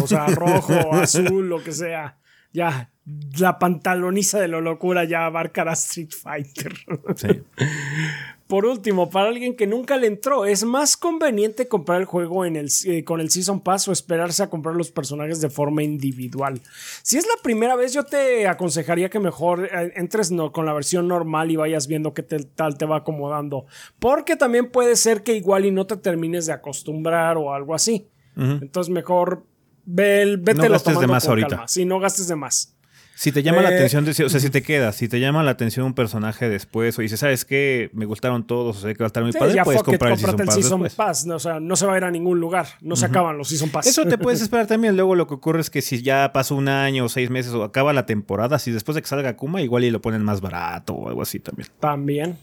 O 0.03 0.07
sea, 0.09 0.27
rojo, 0.27 0.93
azul, 0.95 1.49
lo 1.49 1.63
que 1.63 1.73
sea. 1.73 2.19
Ya, 2.53 2.91
la 3.39 3.59
pantaloniza 3.59 4.41
de 4.41 4.49
la 4.49 4.61
locura 4.61 5.05
ya 5.05 5.27
abarcará 5.27 5.75
Street 5.75 6.11
Fighter. 6.11 6.75
Sí. 7.15 7.29
Por 8.49 8.65
último, 8.65 9.11
para 9.11 9.29
alguien 9.29 9.55
que 9.55 9.67
nunca 9.67 9.97
le 9.99 10.07
entró, 10.07 10.47
¿es 10.47 10.65
más 10.65 10.97
conveniente 10.97 11.69
comprar 11.69 12.01
el 12.01 12.07
juego 12.07 12.47
en 12.47 12.57
el, 12.57 12.69
eh, 12.87 13.05
con 13.05 13.21
el 13.21 13.31
Season 13.31 13.61
Pass 13.61 13.87
o 13.89 13.93
esperarse 13.93 14.43
a 14.43 14.49
comprar 14.49 14.75
los 14.75 14.91
personajes 14.91 15.41
de 15.43 15.51
forma 15.51 15.83
individual? 15.83 16.61
Si 17.03 17.19
es 17.19 17.27
la 17.27 17.41
primera 17.43 17.77
vez, 17.77 17.93
yo 17.93 18.05
te 18.05 18.49
aconsejaría 18.49 19.11
que 19.11 19.21
mejor 19.21 19.67
eh, 19.71 19.93
entres 19.97 20.31
no, 20.31 20.51
con 20.51 20.65
la 20.65 20.73
versión 20.73 21.07
normal 21.09 21.51
y 21.51 21.57
vayas 21.57 21.87
viendo 21.87 22.15
qué 22.15 22.23
te- 22.23 22.43
tal 22.43 22.79
te 22.79 22.87
va 22.87 22.97
acomodando. 22.97 23.67
Porque 23.99 24.35
también 24.35 24.71
puede 24.71 24.97
ser 24.97 25.23
que 25.23 25.35
igual 25.35 25.67
y 25.67 25.71
no 25.71 25.87
te 25.87 25.99
termines 25.99 26.47
de 26.47 26.53
acostumbrar 26.55 27.37
o 27.37 27.53
algo 27.53 27.75
así. 27.75 28.09
Entonces 28.35 28.91
mejor 28.91 29.45
ve 29.85 30.37
vete 30.39 30.59
No 30.63 30.69
gastes 30.71 30.99
de 31.01 31.07
más 31.07 31.29
ahorita. 31.29 31.69
Sí, 31.69 31.85
no 31.85 32.01
gastes 32.01 32.29
de 32.29 32.37
más. 32.37 32.78
Si 33.21 33.33
te 33.33 33.43
llama 33.43 33.63
la 33.63 33.73
Eh, 33.73 33.75
atención, 33.75 34.05
de- 34.05 34.11
o 34.13 34.29
sea, 34.29 34.39
si 34.39 34.49
te 34.49 34.63
quedas, 34.63 34.95
si 34.95 35.09
te 35.09 35.19
llama 35.19 35.43
la 35.43 35.51
atención 35.51 35.85
un 35.85 35.93
personaje 35.95 36.49
después, 36.49 36.97
o 36.99 37.03
dices, 37.03 37.19
¿sabes 37.19 37.45
qué? 37.45 37.91
Me 37.93 38.05
gustaron 38.07 38.47
todos, 38.47 38.77
o 38.77 38.81
sé 38.81 38.95
que 38.95 39.01
va 39.01 39.07
a 39.07 39.09
estar 39.09 39.25
muy 39.25 39.33
Sí, 39.33 39.39
padre, 39.41 39.55
ya 39.57 39.65
puedes 39.65 39.81
fuck 39.81 39.89
it, 39.89 39.93
comprar 39.99 40.13
el 40.13 40.19
Season 40.19 40.41
el 40.41 40.89
Season. 40.89 40.89
Pass. 40.97 41.27
No, 41.27 41.35
o 41.35 41.39
sea, 41.41 41.59
no 41.59 41.75
se 41.75 41.85
va 41.87 41.95
a 41.95 41.97
ir 41.99 42.05
a 42.05 42.13
ningún 42.13 42.39
lugar. 42.39 42.67
No 42.81 42.95
se 42.95 43.07
acaban 43.07 43.37
los 43.37 43.49
Season 43.49 43.71
Pass. 43.71 43.89
Eso 43.89 44.07
te 44.07 44.19
puedes 44.19 44.41
esperar 44.41 44.69
también. 44.69 44.95
Luego 44.95 45.17
lo 45.17 45.27
que 45.27 45.35
ocurre 45.35 45.61
es 45.61 45.69
que 45.69 45.83
si 45.83 46.01
ya 46.01 46.33
pasó 46.33 46.55
un 46.55 46.69
año 46.69 47.07
o 47.07 47.09
seis 47.09 47.29
meses 47.29 47.53
o 47.55 47.65
acaba 47.65 47.93
la 47.93 48.07
temporada, 48.07 48.61
si 48.61 48.71
después 48.71 48.95
de 48.95 49.03
que 49.03 49.09
salga 49.09 49.35
Kuma, 49.37 49.63
igual 49.63 49.83
y 49.83 49.91
lo 49.91 50.01
ponen 50.01 50.23
más 50.23 50.41
barato 50.41 50.93
o 50.95 51.09
algo 51.09 51.23
así 51.23 51.41
también. 51.41 51.69
También. 51.81 52.39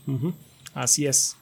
Así 0.73 1.07
es. 1.07 1.37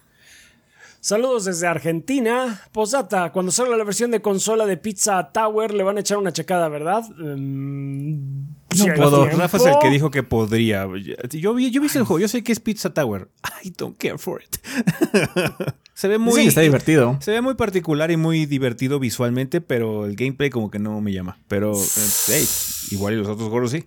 Saludos 1.04 1.44
desde 1.44 1.68
Argentina. 1.68 2.62
Posdata, 2.72 3.34
cuando 3.34 3.52
salga 3.52 3.76
la 3.76 3.84
versión 3.84 4.10
de 4.10 4.22
consola 4.22 4.66
de 4.66 4.78
Pizza 4.78 5.34
Tower, 5.34 5.74
le 5.74 5.84
van 5.84 5.98
a 5.98 6.00
echar 6.00 6.18
una 6.18 6.32
checada, 6.32 6.70
¿verdad? 6.70 7.04
Si 7.04 8.90
hay 8.90 8.96
puedo. 8.96 9.24
tiempo. 9.24 9.38
Rafa 9.38 9.58
es 9.58 9.66
el 9.66 9.76
que 9.82 9.90
dijo 9.90 10.12
que 10.12 10.24
podría. 10.24 10.88
Yo 11.30 11.54
vi, 11.56 11.72
yo 11.72 11.82
vi 11.82 11.88
el 11.94 12.04
juego, 12.06 12.20
yo 12.20 12.30
sé 12.30 12.42
que 12.42 12.54
es 12.54 12.62
Pizza 12.62 12.94
Tower. 12.94 13.28
I 13.66 13.74
don't 13.78 13.98
care 13.98 14.18
for 14.18 14.42
it. 14.42 14.56
se 15.94 16.08
ve 16.08 16.20
muy. 16.20 16.44
que 16.44 16.48
está 16.48 16.62
divertido. 16.62 17.18
Se 17.20 17.32
ve 17.32 17.42
muy 17.42 17.56
particular 17.56 18.10
y 18.10 18.16
muy 18.16 18.46
divertido 18.46 18.98
visualmente, 18.98 19.60
pero 19.60 20.06
el 20.06 20.16
gameplay 20.16 20.50
como 20.50 20.72
que 20.72 20.80
no 20.80 21.02
me 21.02 21.12
llama. 21.12 21.38
Pero, 21.50 21.74
eh, 21.74 22.10
hey, 22.30 22.48
igual 22.92 23.16
y 23.16 23.18
los 23.18 23.28
otros 23.28 23.50
gordos 23.50 23.72
sí. 23.72 23.84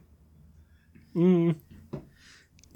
Mm, 1.14 1.52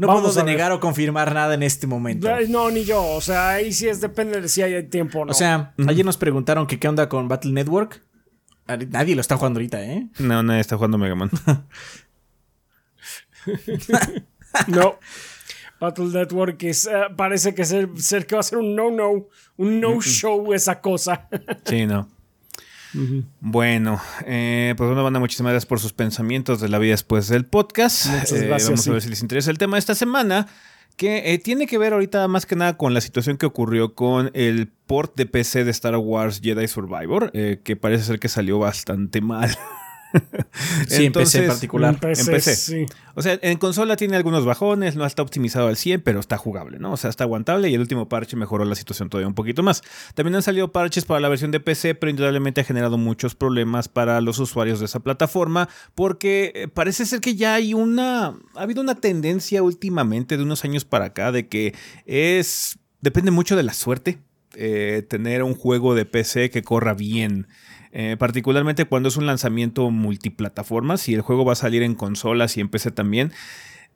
No 0.00 0.06
Vamos 0.06 0.22
puedo 0.22 0.46
denegar 0.46 0.72
o 0.72 0.80
confirmar 0.80 1.34
nada 1.34 1.52
en 1.52 1.62
este 1.62 1.86
momento. 1.86 2.26
no, 2.48 2.70
ni 2.70 2.84
yo. 2.84 3.04
O 3.04 3.20
sea, 3.20 3.50
ahí 3.50 3.70
sí 3.70 3.86
es, 3.86 4.00
depende 4.00 4.40
de 4.40 4.48
si 4.48 4.62
hay 4.62 4.82
tiempo 4.84 5.20
o 5.20 5.24
no. 5.26 5.32
O 5.32 5.34
sea, 5.34 5.74
ayer 5.86 6.06
nos 6.06 6.16
preguntaron 6.16 6.66
que 6.66 6.78
qué 6.78 6.88
onda 6.88 7.10
con 7.10 7.28
Battle 7.28 7.52
Network. 7.52 8.02
Nadie 8.66 9.14
lo 9.14 9.20
está 9.20 9.36
jugando 9.36 9.58
ahorita, 9.58 9.84
¿eh? 9.84 10.08
No, 10.18 10.42
nadie 10.42 10.60
está 10.60 10.76
jugando 10.76 10.96
Mega 10.96 11.16
Man. 11.16 11.30
no. 14.68 14.98
Battle 15.78 16.06
Network 16.06 16.62
es, 16.62 16.86
eh, 16.86 16.92
parece 17.14 17.54
que 17.54 17.66
ser, 17.66 17.90
ser 17.96 18.26
que 18.26 18.36
va 18.36 18.40
a 18.40 18.44
ser 18.44 18.56
un 18.56 18.74
no-no, 18.74 19.26
un 19.58 19.80
no-show 19.80 20.54
esa 20.54 20.80
cosa. 20.80 21.28
Sí, 21.66 21.84
no. 21.84 22.08
Bueno, 23.40 24.00
eh, 24.26 24.74
pues 24.76 24.88
bueno, 24.88 25.02
banda, 25.04 25.20
muchísimas 25.20 25.52
gracias 25.52 25.66
por 25.68 25.80
sus 25.80 25.92
pensamientos 25.92 26.60
de 26.60 26.68
la 26.68 26.78
vida 26.78 26.92
después 26.92 27.28
del 27.28 27.44
podcast. 27.44 28.06
Muchas 28.06 28.32
Eh, 28.32 28.46
gracias, 28.46 28.68
Vamos 28.70 28.84
sí. 28.84 28.90
a 28.90 28.92
ver 28.94 29.02
si 29.02 29.08
les 29.08 29.22
interesa 29.22 29.50
el 29.50 29.58
tema 29.58 29.76
de 29.76 29.80
esta 29.80 29.94
semana, 29.94 30.46
que 30.96 31.32
eh, 31.32 31.38
tiene 31.38 31.66
que 31.66 31.78
ver 31.78 31.92
ahorita 31.92 32.26
más 32.28 32.46
que 32.46 32.56
nada 32.56 32.76
con 32.76 32.92
la 32.94 33.00
situación 33.00 33.36
que 33.38 33.46
ocurrió 33.46 33.94
con 33.94 34.30
el 34.34 34.68
port 34.86 35.16
de 35.16 35.26
PC 35.26 35.64
de 35.64 35.70
Star 35.70 35.96
Wars 35.96 36.40
Jedi 36.42 36.68
Survivor, 36.68 37.30
eh, 37.32 37.60
que 37.64 37.76
parece 37.76 38.04
ser 38.04 38.18
que 38.18 38.28
salió 38.28 38.58
bastante 38.58 39.20
mal. 39.22 39.50
Sí, 40.88 41.04
en 41.06 41.12
PC 41.12 41.38
en 41.38 41.44
Entonces, 41.44 41.48
particular. 41.48 41.94
En 41.94 42.00
PC, 42.00 42.22
en 42.22 42.26
PC. 42.26 42.56
sí. 42.56 42.86
O 43.14 43.22
sea, 43.22 43.38
en 43.42 43.58
consola 43.58 43.96
tiene 43.96 44.16
algunos 44.16 44.44
bajones, 44.44 44.96
no 44.96 45.04
está 45.04 45.22
optimizado 45.22 45.68
al 45.68 45.76
100, 45.76 46.02
pero 46.02 46.20
está 46.20 46.36
jugable, 46.38 46.78
¿no? 46.78 46.92
O 46.92 46.96
sea, 46.96 47.10
está 47.10 47.24
aguantable 47.24 47.68
y 47.68 47.74
el 47.74 47.80
último 47.80 48.08
parche 48.08 48.36
mejoró 48.36 48.64
la 48.64 48.74
situación 48.74 49.08
todavía 49.08 49.28
un 49.28 49.34
poquito 49.34 49.62
más. 49.62 49.82
También 50.14 50.36
han 50.36 50.42
salido 50.42 50.72
parches 50.72 51.04
para 51.04 51.20
la 51.20 51.28
versión 51.28 51.50
de 51.50 51.60
PC, 51.60 51.94
pero 51.94 52.10
indudablemente 52.10 52.60
ha 52.60 52.64
generado 52.64 52.98
muchos 52.98 53.34
problemas 53.34 53.88
para 53.88 54.20
los 54.20 54.38
usuarios 54.38 54.80
de 54.80 54.86
esa 54.86 55.00
plataforma 55.00 55.68
porque 55.94 56.52
eh, 56.54 56.68
parece 56.68 57.06
ser 57.06 57.20
que 57.20 57.34
ya 57.34 57.54
hay 57.54 57.74
una... 57.74 58.38
Ha 58.54 58.62
habido 58.62 58.80
una 58.80 58.94
tendencia 58.94 59.62
últimamente 59.62 60.36
de 60.36 60.42
unos 60.42 60.64
años 60.64 60.84
para 60.84 61.06
acá 61.06 61.32
de 61.32 61.48
que 61.48 61.74
es... 62.06 62.78
Depende 63.00 63.30
mucho 63.30 63.56
de 63.56 63.62
la 63.62 63.72
suerte 63.72 64.18
eh, 64.54 65.06
tener 65.08 65.44
un 65.44 65.54
juego 65.54 65.94
de 65.94 66.04
PC 66.04 66.50
que 66.50 66.62
corra 66.62 66.94
bien. 66.94 67.46
Eh, 67.92 68.16
particularmente 68.18 68.84
cuando 68.84 69.08
es 69.08 69.16
un 69.16 69.26
lanzamiento 69.26 69.90
multiplataforma, 69.90 70.96
si 70.96 71.14
el 71.14 71.22
juego 71.22 71.44
va 71.44 71.54
a 71.54 71.56
salir 71.56 71.82
en 71.82 71.94
consolas 71.94 72.56
y 72.56 72.60
en 72.60 72.68
PC 72.68 72.92
también, 72.92 73.32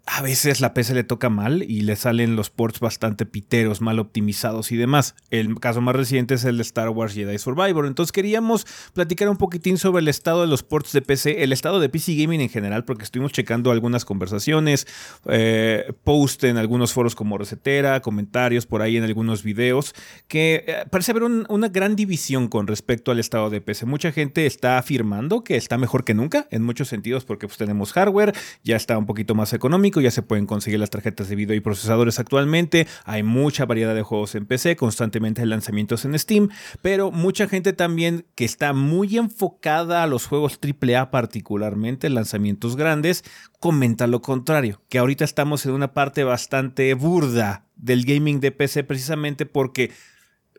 a 0.07 0.20
veces 0.20 0.61
la 0.61 0.74
PC 0.74 0.92
le 0.94 1.02
toca 1.02 1.30
mal 1.30 1.62
y 1.62 1.80
le 1.80 1.96
salen 1.96 2.36
los 2.36 2.50
ports 2.50 2.78
bastante 2.78 3.24
piteros, 3.24 3.80
mal 3.80 3.98
optimizados 3.98 4.70
y 4.70 4.76
demás. 4.76 5.14
El 5.30 5.59
caso 5.61 5.80
más 5.80 5.96
reciente 5.96 6.34
es 6.34 6.44
el 6.44 6.57
de 6.59 6.62
Star 6.62 6.90
Wars 6.90 7.14
Jedi 7.14 7.38
Survivor. 7.38 7.86
Entonces 7.86 8.12
queríamos 8.12 8.66
platicar 8.92 9.30
un 9.30 9.38
poquitín 9.38 9.78
sobre 9.78 10.02
el 10.02 10.09
estado 10.09 10.42
de 10.42 10.46
los 10.46 10.62
ports 10.62 10.92
de 10.92 11.00
PC, 11.00 11.42
el 11.42 11.52
estado 11.52 11.80
de 11.80 11.88
PC 11.88 12.16
Gaming 12.16 12.42
en 12.42 12.50
general, 12.50 12.84
porque 12.84 13.05
estuvimos 13.05 13.32
checando 13.32 13.70
algunas 13.70 14.05
conversaciones, 14.05 14.86
eh, 15.26 15.92
post 16.05 16.44
en 16.44 16.59
algunos 16.59 16.92
foros 16.92 17.14
como 17.14 17.38
Recetera, 17.38 18.00
comentarios 18.00 18.66
por 18.66 18.82
ahí 18.82 18.98
en 18.98 19.05
algunos 19.05 19.42
videos, 19.42 19.94
que 20.28 20.64
eh, 20.66 20.84
parece 20.90 21.12
haber 21.12 21.22
un- 21.22 21.46
una 21.48 21.68
gran 21.68 21.96
división 21.96 22.48
con 22.48 22.66
respecto 22.66 23.11
al 23.11 23.18
estado 23.20 23.48
de 23.48 23.62
PC. 23.62 23.86
Mucha 23.86 24.12
gente 24.12 24.44
está 24.44 24.76
afirmando 24.76 25.44
que 25.44 25.57
está 25.57 25.78
mejor 25.78 26.05
que 26.05 26.12
nunca, 26.12 26.46
en 26.50 26.62
muchos 26.62 26.88
sentidos, 26.88 27.24
porque 27.24 27.46
pues, 27.46 27.57
tenemos 27.57 27.92
hardware, 27.94 28.34
ya 28.62 28.76
está 28.76 28.98
un 28.98 29.07
poquito 29.07 29.34
más 29.34 29.52
económico, 29.55 29.93
ya 30.01 30.11
se 30.11 30.22
pueden 30.22 30.47
conseguir 30.47 30.80
las 30.80 30.90
tarjetas 30.90 31.28
de 31.28 31.36
video 31.36 31.57
y 31.57 31.61
procesadores 31.61 32.18
actualmente, 32.18 32.86
hay 33.05 33.22
mucha 33.22 33.66
variedad 33.66 33.95
de 33.95 34.03
juegos 34.03 34.34
en 34.34 34.47
PC, 34.47 34.76
constantemente 34.76 35.42
hay 35.42 35.49
lanzamientos 35.49 36.05
en 36.05 36.18
Steam, 36.18 36.49
pero 36.82 37.11
mucha 37.11 37.49
gente 37.49 37.72
también 37.72 38.26
que 38.34 38.45
está 38.45 38.72
muy 38.72 39.16
enfocada 39.16 40.03
a 40.03 40.07
los 40.07 40.26
juegos 40.26 40.59
AAA 40.62 41.11
particularmente, 41.11 42.09
lanzamientos 42.11 42.76
grandes, 42.76 43.24
comenta 43.61 44.07
lo 44.07 44.22
contrario, 44.22 44.82
que 44.88 44.99
ahorita 44.99 45.24
estamos 45.24 45.66
en 45.66 45.72
una 45.72 45.92
parte 45.92 46.24
bastante 46.24 46.92
burda 46.95 47.66
del 47.76 48.05
gaming 48.05 48.40
de 48.40 48.53
PC 48.53 48.84
precisamente 48.84 49.47
porque 49.47 49.90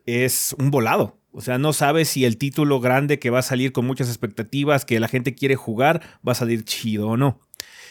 es 0.06 0.54
un 0.58 0.70
volado. 0.70 1.18
O 1.32 1.42
sea, 1.42 1.58
no 1.58 1.74
sabes 1.74 2.08
si 2.08 2.24
el 2.24 2.38
título 2.38 2.80
grande 2.80 3.18
que 3.18 3.28
va 3.28 3.40
a 3.40 3.42
salir 3.42 3.72
con 3.72 3.86
muchas 3.86 4.08
expectativas, 4.08 4.86
que 4.86 4.98
la 5.00 5.06
gente 5.06 5.34
quiere 5.34 5.54
jugar, 5.54 6.00
va 6.26 6.32
a 6.32 6.34
salir 6.34 6.64
chido 6.64 7.08
o 7.08 7.18
no. 7.18 7.40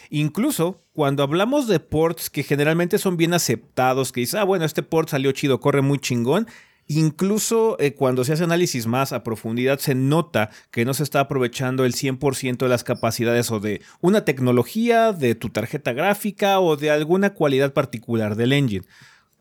Incluso 0.10 0.82
cuando 0.94 1.24
hablamos 1.24 1.68
de 1.68 1.80
ports 1.80 2.30
que 2.30 2.44
generalmente 2.44 2.98
son 2.98 3.18
bien 3.18 3.34
aceptados, 3.34 4.12
que 4.12 4.22
dices, 4.22 4.36
ah, 4.36 4.44
bueno, 4.44 4.66
este 4.66 4.84
port 4.84 5.10
salió 5.10 5.32
chido, 5.32 5.60
corre 5.60 5.82
muy 5.82 6.00
chingón. 6.00 6.48
Incluso 6.88 7.78
eh, 7.80 7.96
cuando 7.96 8.24
se 8.24 8.34
hace 8.34 8.44
análisis 8.44 8.86
más 8.86 9.12
a 9.12 9.24
profundidad, 9.24 9.80
se 9.80 9.96
nota 9.96 10.52
que 10.70 10.86
no 10.86 10.94
se 10.94 11.02
está 11.02 11.20
aprovechando 11.20 11.84
el 11.84 11.94
100% 11.94 12.58
de 12.58 12.70
las 12.70 12.84
capacidades 12.84 13.50
o 13.50 13.60
de 13.60 13.82
una 14.02 14.24
tecnología, 14.24 15.12
de 15.12 15.34
tu 15.34 15.50
tarjeta 15.50 15.94
gráfica 15.94 16.60
o 16.60 16.78
de 16.78 16.92
alguna 16.92 17.34
cualidad 17.34 17.74
particular 17.74 18.36
del 18.36 18.54
engine. 18.54 18.86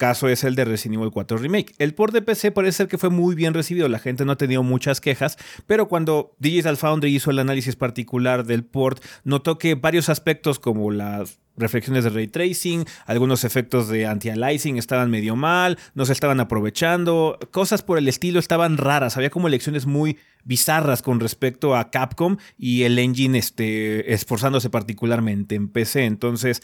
Caso 0.05 0.28
es 0.28 0.44
el 0.44 0.55
de 0.55 0.66
Resident 0.66 1.00
Evil 1.00 1.11
4 1.11 1.38
Remake. 1.38 1.74
El 1.78 1.94
port 1.94 2.12
de 2.12 2.20
PC 2.20 2.52
parece 2.52 2.76
ser 2.76 2.88
que 2.88 2.98
fue 2.98 3.09
muy 3.09 3.34
bien 3.34 3.55
recibido, 3.55 3.88
la 3.88 3.98
gente 3.98 4.26
no 4.26 4.32
ha 4.32 4.36
tenido 4.36 4.62
muchas 4.62 5.00
quejas, 5.00 5.38
pero 5.66 5.88
cuando 5.88 6.36
Digital 6.38 6.76
Foundry 6.76 7.16
hizo 7.16 7.30
el 7.30 7.38
análisis 7.38 7.74
particular 7.74 8.44
del 8.44 8.66
port, 8.66 9.02
notó 9.24 9.57
que 9.57 9.76
varios 9.76 10.11
aspectos 10.11 10.59
como 10.59 10.90
las 10.90 11.38
reflexiones 11.57 12.05
de 12.05 12.11
ray 12.11 12.28
tracing, 12.28 12.84
algunos 13.07 13.44
efectos 13.44 13.88
de 13.88 14.05
anti-aliasing 14.05 14.76
estaban 14.76 15.11
medio 15.11 15.36
mal, 15.36 15.78
no 15.94 16.05
se 16.05 16.12
estaban 16.12 16.38
aprovechando, 16.38 17.38
cosas 17.50 17.80
por 17.80 17.96
el 17.96 18.07
estilo 18.07 18.38
estaban 18.38 18.76
raras, 18.76 19.16
había 19.16 19.30
como 19.30 19.48
lecciones 19.48 19.86
muy 19.86 20.18
bizarras 20.44 21.00
con 21.00 21.18
respecto 21.18 21.74
a 21.74 21.90
Capcom 21.90 22.36
y 22.59 22.82
el 22.82 22.98
engine 22.98 23.38
este, 23.38 24.12
esforzándose 24.12 24.68
particularmente 24.68 25.55
en 25.55 25.68
PC, 25.70 26.05
entonces 26.05 26.61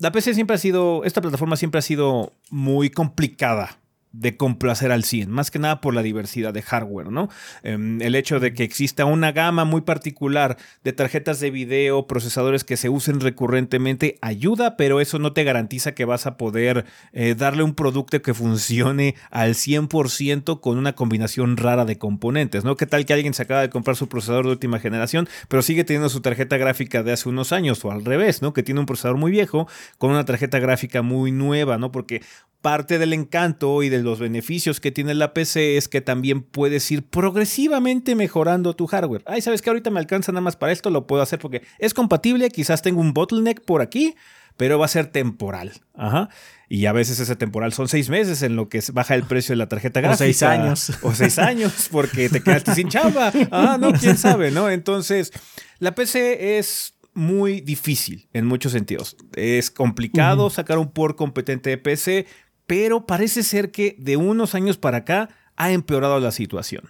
la 0.00 0.10
PC 0.10 0.34
siempre 0.34 0.56
ha 0.56 0.58
sido, 0.58 1.04
esta 1.04 1.20
plataforma 1.20 1.56
siempre 1.56 1.78
ha 1.78 1.82
sido 1.82 2.32
muy 2.50 2.90
complicada 2.90 3.78
de 4.12 4.36
complacer 4.36 4.90
al 4.90 5.04
100, 5.04 5.30
más 5.30 5.50
que 5.50 5.58
nada 5.58 5.80
por 5.80 5.94
la 5.94 6.02
diversidad 6.02 6.52
de 6.52 6.62
hardware, 6.62 7.10
¿no? 7.10 7.28
Em, 7.62 8.02
el 8.02 8.14
hecho 8.14 8.40
de 8.40 8.52
que 8.52 8.64
exista 8.64 9.04
una 9.04 9.32
gama 9.32 9.64
muy 9.64 9.82
particular 9.82 10.56
de 10.82 10.92
tarjetas 10.92 11.38
de 11.40 11.50
video, 11.50 12.06
procesadores 12.06 12.64
que 12.64 12.76
se 12.76 12.88
usen 12.88 13.20
recurrentemente, 13.20 14.18
ayuda, 14.20 14.76
pero 14.76 15.00
eso 15.00 15.18
no 15.18 15.32
te 15.32 15.44
garantiza 15.44 15.92
que 15.92 16.04
vas 16.04 16.26
a 16.26 16.36
poder 16.36 16.86
eh, 17.12 17.34
darle 17.36 17.62
un 17.62 17.74
producto 17.74 18.20
que 18.20 18.34
funcione 18.34 19.14
al 19.30 19.54
100% 19.54 20.60
con 20.60 20.78
una 20.78 20.94
combinación 20.94 21.56
rara 21.56 21.84
de 21.84 21.98
componentes, 21.98 22.64
¿no? 22.64 22.76
¿Qué 22.76 22.86
tal 22.86 23.06
que 23.06 23.12
alguien 23.12 23.34
se 23.34 23.42
acaba 23.42 23.60
de 23.60 23.70
comprar 23.70 23.96
su 23.96 24.08
procesador 24.08 24.46
de 24.46 24.52
última 24.52 24.80
generación, 24.80 25.28
pero 25.48 25.62
sigue 25.62 25.84
teniendo 25.84 26.08
su 26.08 26.20
tarjeta 26.20 26.56
gráfica 26.56 27.02
de 27.02 27.12
hace 27.12 27.28
unos 27.28 27.52
años, 27.52 27.84
o 27.84 27.92
al 27.92 28.04
revés, 28.04 28.42
¿no? 28.42 28.52
Que 28.52 28.62
tiene 28.62 28.80
un 28.80 28.86
procesador 28.86 29.18
muy 29.18 29.30
viejo 29.30 29.68
con 29.98 30.10
una 30.10 30.24
tarjeta 30.24 30.58
gráfica 30.58 31.02
muy 31.02 31.30
nueva, 31.30 31.78
¿no? 31.78 31.92
Porque 31.92 32.22
parte 32.60 32.98
del 32.98 33.12
encanto 33.12 33.82
y 33.82 33.88
de 34.00 34.04
los 34.04 34.18
beneficios 34.18 34.80
que 34.80 34.90
tiene 34.90 35.14
la 35.14 35.32
PC 35.34 35.76
es 35.76 35.88
que 35.88 36.00
también 36.00 36.42
puedes 36.42 36.90
ir 36.90 37.02
progresivamente 37.02 38.14
mejorando 38.14 38.74
tu 38.74 38.86
hardware. 38.86 39.22
Ay, 39.26 39.40
sabes 39.40 39.62
que 39.62 39.70
ahorita 39.70 39.90
me 39.90 40.00
alcanza 40.00 40.32
nada 40.32 40.42
más 40.42 40.56
para 40.56 40.72
esto, 40.72 40.90
lo 40.90 41.06
puedo 41.06 41.22
hacer 41.22 41.38
porque 41.38 41.62
es 41.78 41.94
compatible, 41.94 42.50
quizás 42.50 42.82
tengo 42.82 43.00
un 43.00 43.14
bottleneck 43.14 43.60
por 43.64 43.80
aquí, 43.80 44.14
pero 44.56 44.78
va 44.78 44.86
a 44.86 44.88
ser 44.88 45.06
temporal. 45.06 45.72
Ajá. 45.94 46.28
Y 46.68 46.86
a 46.86 46.92
veces 46.92 47.18
ese 47.18 47.34
temporal 47.36 47.72
son 47.72 47.88
seis 47.88 48.10
meses 48.10 48.42
en 48.42 48.56
lo 48.56 48.68
que 48.68 48.82
baja 48.92 49.14
el 49.14 49.24
precio 49.24 49.52
de 49.52 49.56
la 49.56 49.68
tarjeta 49.68 50.00
gráfica. 50.00 50.24
O 50.24 50.26
seis 50.26 50.42
años. 50.42 50.92
O 51.02 51.14
seis 51.14 51.38
años, 51.38 51.88
porque 51.90 52.28
te 52.28 52.42
quedaste 52.42 52.74
sin 52.74 52.88
chamba. 52.88 53.32
Ah, 53.50 53.76
no, 53.80 53.92
quién 53.92 54.16
sabe, 54.16 54.50
¿no? 54.50 54.70
Entonces, 54.70 55.32
la 55.78 55.94
PC 55.94 56.58
es 56.58 56.94
muy 57.14 57.60
difícil 57.60 58.28
en 58.32 58.46
muchos 58.46 58.72
sentidos. 58.72 59.16
Es 59.34 59.70
complicado 59.70 60.48
sacar 60.50 60.78
un 60.78 60.90
port 60.90 61.16
competente 61.16 61.70
de 61.70 61.78
PC 61.78 62.26
pero 62.70 63.04
parece 63.04 63.42
ser 63.42 63.72
que 63.72 63.96
de 63.98 64.16
unos 64.16 64.54
años 64.54 64.76
para 64.76 64.98
acá 64.98 65.28
ha 65.56 65.72
empeorado 65.72 66.20
la 66.20 66.30
situación. 66.30 66.88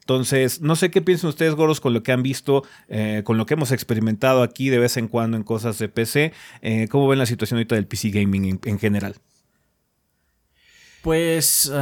Entonces, 0.00 0.60
no 0.60 0.76
sé 0.76 0.90
qué 0.90 1.00
piensan 1.00 1.30
ustedes, 1.30 1.54
Goros, 1.54 1.80
con 1.80 1.94
lo 1.94 2.02
que 2.02 2.12
han 2.12 2.22
visto, 2.22 2.64
eh, 2.88 3.22
con 3.24 3.38
lo 3.38 3.46
que 3.46 3.54
hemos 3.54 3.72
experimentado 3.72 4.42
aquí 4.42 4.68
de 4.68 4.78
vez 4.78 4.98
en 4.98 5.08
cuando 5.08 5.38
en 5.38 5.42
cosas 5.42 5.78
de 5.78 5.88
PC. 5.88 6.34
Eh, 6.60 6.86
¿Cómo 6.90 7.08
ven 7.08 7.18
la 7.18 7.24
situación 7.24 7.56
ahorita 7.56 7.76
del 7.76 7.86
PC 7.86 8.10
Gaming 8.10 8.60
en, 8.62 8.78
general? 8.78 9.16
Pues, 11.00 11.72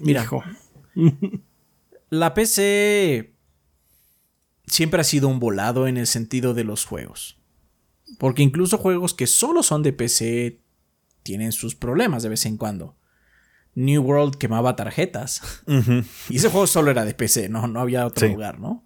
mira, 0.00 0.28
la 2.10 2.34
PC 2.34 3.34
siempre 4.66 5.00
ha 5.00 5.04
sido 5.04 5.28
un 5.28 5.38
volado 5.38 5.86
en 5.86 5.96
el 5.96 6.08
sentido 6.08 6.54
de 6.54 6.64
los 6.64 6.86
juegos. 6.86 7.38
Porque 8.18 8.42
incluso 8.42 8.78
juegos 8.78 9.14
que 9.14 9.28
solo 9.28 9.62
son 9.62 9.84
de 9.84 9.92
PC 9.92 10.59
tienen 11.30 11.52
sus 11.52 11.76
problemas 11.76 12.24
de 12.24 12.28
vez 12.28 12.44
en 12.44 12.56
cuando. 12.56 12.96
New 13.76 14.02
World 14.02 14.34
quemaba 14.34 14.74
tarjetas. 14.74 15.62
Y 16.28 16.36
ese 16.36 16.48
juego 16.48 16.66
solo 16.66 16.90
era 16.90 17.04
de 17.04 17.14
PC, 17.14 17.48
no, 17.48 17.68
no 17.68 17.78
había 17.78 18.04
otro 18.04 18.26
lugar, 18.26 18.58
¿no? 18.58 18.84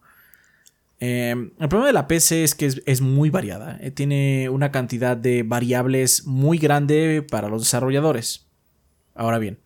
Em, 1.00 1.52
el 1.58 1.68
problema 1.70 1.86
de 1.86 1.94
la 1.94 2.06
PC 2.06 2.44
es 2.44 2.54
que 2.54 2.70
es, 2.84 3.00
muy 3.00 3.30
variada. 3.30 3.78
Eh, 3.80 3.90
tiene 3.90 4.50
una 4.50 4.70
cantidad 4.70 5.16
de 5.16 5.42
variables 5.42 6.26
muy 6.26 6.58
grande 6.58 7.26
para 7.30 7.48
los 7.48 7.62
desarrolladores. 7.62 8.46
Ahora 9.14 9.38
bien, 9.38 9.58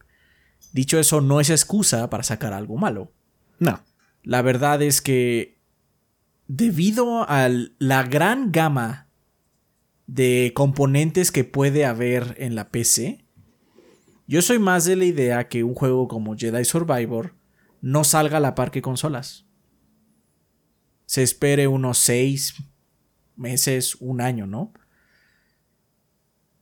dicho 0.73 1.01
eso, 1.01 1.21
no 1.21 1.41
es 1.41 1.51
excusa 1.51 2.09
para 2.11 2.23
sacar 2.23 2.53
algo 2.53 2.77
malo. 2.77 3.13
No. 3.59 3.83
La 4.23 4.41
verdad 4.43 4.83
es 4.83 5.03
que 5.03 5.59
debido 6.47 7.29
a 7.29 7.49
la 7.81 8.05
gran 8.05 8.53
gama 8.53 9.08
de 10.09 10.53
componentes 10.55 11.31
que 11.31 11.45
puede 11.45 11.85
haber 11.85 12.35
en 12.39 12.57
la 12.57 12.71
PC, 12.71 13.25
yo 14.27 14.43
soy 14.43 14.59
más 14.59 14.85
de 14.85 14.97
la 14.97 15.05
idea 15.05 15.49
que 15.49 15.63
un 15.63 15.75
juego 15.75 16.09
como 16.09 16.37
Jedi 16.37 16.65
Survivor 16.65 17.35
no 17.81 18.03
salga 18.03 18.39
a 18.39 18.41
la 18.41 18.57
par 18.57 18.71
que 18.71 18.83
consolas. 18.83 19.47
Se 21.07 21.23
espere 21.23 21.69
unos 21.69 21.99
6 21.99 22.55
meses, 23.37 23.97
un 24.01 24.21
año, 24.21 24.47
¿no? 24.47 24.73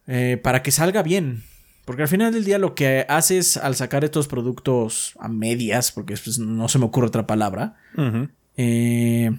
Eh, 0.07 0.39
para 0.43 0.63
que 0.63 0.71
salga 0.71 1.03
bien. 1.03 1.43
Porque 1.85 2.03
al 2.03 2.09
final 2.09 2.33
del 2.33 2.45
día 2.45 2.59
lo 2.59 2.75
que 2.75 3.07
haces 3.09 3.57
al 3.57 3.77
sacar 3.77 4.05
estos 4.05 4.27
productos 4.27 5.15
a 5.21 5.29
medias, 5.29 5.93
porque 5.93 6.17
pues, 6.23 6.39
no 6.39 6.69
se 6.69 6.81
me 6.81 6.85
ocurre 6.85 7.07
otra 7.07 7.29
palabra, 7.29 7.77
eh, 8.57 9.31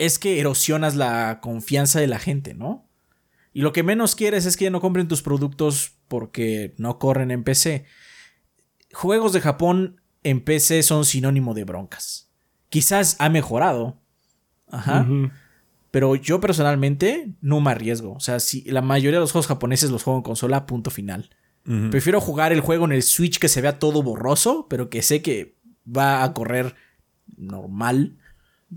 es 0.00 0.18
que 0.18 0.40
erosionas 0.40 0.96
la 0.96 1.40
confianza 1.42 2.00
de 2.00 2.06
la 2.06 2.18
gente, 2.18 2.54
¿no? 2.54 2.88
Y 3.52 3.60
lo 3.60 3.72
que 3.72 3.82
menos 3.82 4.16
quieres 4.16 4.46
es 4.46 4.56
que 4.56 4.70
no 4.70 4.80
compren 4.80 5.08
tus 5.08 5.20
productos 5.20 5.92
porque 6.08 6.74
no 6.78 6.98
corren 6.98 7.30
en 7.30 7.44
PC. 7.44 7.84
Juegos 8.94 9.34
de 9.34 9.42
Japón 9.42 10.00
en 10.22 10.40
PC 10.40 10.82
son 10.82 11.04
sinónimo 11.04 11.52
de 11.52 11.64
broncas. 11.64 12.30
Quizás 12.70 13.16
ha 13.18 13.28
mejorado. 13.28 14.00
Ajá. 14.68 15.06
Pero 15.90 16.14
yo 16.16 16.40
personalmente 16.40 17.34
no 17.42 17.60
me 17.60 17.72
arriesgo. 17.72 18.14
O 18.14 18.20
sea, 18.20 18.40
si 18.40 18.62
la 18.62 18.80
mayoría 18.80 19.18
de 19.18 19.24
los 19.24 19.32
juegos 19.32 19.48
japoneses 19.48 19.90
los 19.90 20.02
juego 20.02 20.18
en 20.18 20.24
consola, 20.24 20.64
punto 20.64 20.90
final. 20.90 21.28
Prefiero 21.90 22.20
jugar 22.20 22.52
el 22.52 22.62
juego 22.62 22.86
en 22.86 22.92
el 22.92 23.02
Switch 23.02 23.38
que 23.38 23.48
se 23.48 23.60
vea 23.60 23.78
todo 23.78 24.02
borroso, 24.02 24.66
pero 24.70 24.88
que 24.88 25.02
sé 25.02 25.20
que 25.20 25.56
va 25.86 26.24
a 26.24 26.32
correr 26.32 26.74
normal 27.36 28.16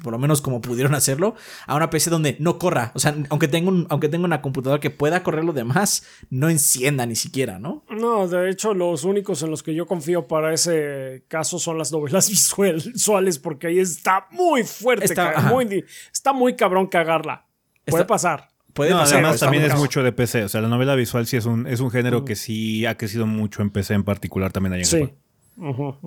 por 0.02 0.12
lo 0.12 0.20
menos 0.20 0.42
como 0.42 0.62
pudieron 0.62 0.96
hacerlo, 0.96 1.36
a 1.68 1.76
una 1.76 1.90
PC 1.90 2.10
donde 2.10 2.36
no 2.40 2.58
corra. 2.58 2.92
O 2.96 3.00
sea, 3.00 3.16
aunque 3.30 3.48
tenga, 3.48 3.70
un, 3.70 3.86
aunque 3.90 4.10
tenga 4.10 4.26
una 4.26 4.42
computadora 4.42 4.80
que 4.80 4.90
pueda 4.90 5.24
correr 5.24 5.44
lo 5.44 5.54
demás, 5.54 6.06
no 6.30 6.50
encienda 6.50 7.06
ni 7.06 7.16
siquiera, 7.16 7.60
¿no? 7.60 7.84
No, 7.90 8.28
de 8.28 8.50
hecho, 8.50 8.74
los 8.74 9.04
únicos 9.04 9.44
en 9.44 9.52
los 9.52 9.62
que 9.62 9.76
yo 9.76 9.86
confío 9.86 10.28
para 10.28 10.54
ese 10.54 11.26
caso 11.28 11.60
son 11.60 11.78
las 11.78 11.92
novelas 11.92 12.30
visuales, 12.94 13.40
porque 13.40 13.68
ahí 13.68 13.80
está 13.80 14.28
muy 14.32 14.64
fuerte, 14.64 15.06
está, 15.06 15.42
muy, 15.42 15.86
está 16.12 16.34
muy 16.34 16.56
cabrón 16.56 16.88
cagarla. 16.88 17.46
Puede 17.86 18.06
pasar. 18.06 18.50
Puede 18.74 18.92
pasar, 18.92 19.20
además 19.20 19.40
también 19.40 19.64
es 19.64 19.76
mucho 19.76 20.02
de 20.02 20.12
PC. 20.12 20.46
O 20.46 20.50
sea, 20.50 20.62
la 20.62 20.68
novela 20.68 20.96
visual 20.96 21.28
sí 21.28 21.38
es 21.38 21.46
un, 21.46 21.68
es 21.68 21.80
un 21.80 21.92
género 21.92 22.26
que 22.26 22.36
sí 22.36 22.88
ha 22.88 22.98
crecido 22.98 23.28
mucho 23.28 23.62
en 23.62 23.70
PC 23.70 23.94
en 23.94 24.04
particular 24.04 24.52
también 24.52 24.74
allá 24.74 24.82
en 24.82 24.88
Sí. 24.88 25.14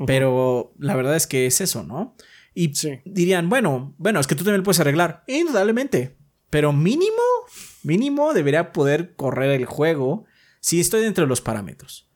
Pero 0.07 0.73
la 0.79 0.97
verdad 0.97 1.15
es 1.15 1.29
que 1.29 1.47
es 1.47 1.61
eso, 1.61 1.85
¿no? 1.85 2.17
Y 2.59 2.73
dirían, 3.05 3.51
bueno, 3.51 3.95
bueno, 3.99 4.19
es 4.19 4.27
que 4.27 4.35
tú 4.35 4.43
también 4.43 4.61
lo 4.61 4.65
puedes 4.65 4.81
arreglar. 4.81 5.25
Indudablemente. 5.27 6.17
Pero 6.49 6.73
mínimo, 6.73 7.23
mínimo 7.83 8.33
debería 8.33 8.73
poder 8.73 9.15
correr 9.15 9.51
el 9.51 9.67
juego 9.67 10.25
si 10.61 10.81
estoy 10.81 11.03
dentro 11.03 11.25
de 11.25 11.29
los 11.29 11.43
parámetros. 11.43 12.09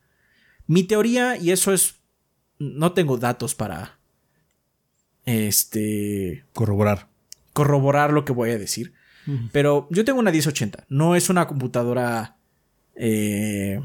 Mi 0.66 0.84
teoría, 0.84 1.36
y 1.36 1.50
eso 1.50 1.74
es. 1.74 1.96
No 2.58 2.94
tengo 2.94 3.18
datos 3.18 3.54
para. 3.54 3.98
Este. 5.26 6.46
Corroborar. 6.54 7.10
Corroborar 7.52 8.14
lo 8.14 8.24
que 8.24 8.32
voy 8.32 8.48
a 8.50 8.58
decir. 8.58 8.94
Pero 9.52 9.88
yo 9.90 10.06
tengo 10.06 10.20
una 10.20 10.32
1080. 10.32 10.86
No 10.88 11.16
es 11.16 11.28
una 11.28 11.46
computadora. 11.48 12.38
Eh, 12.94 13.78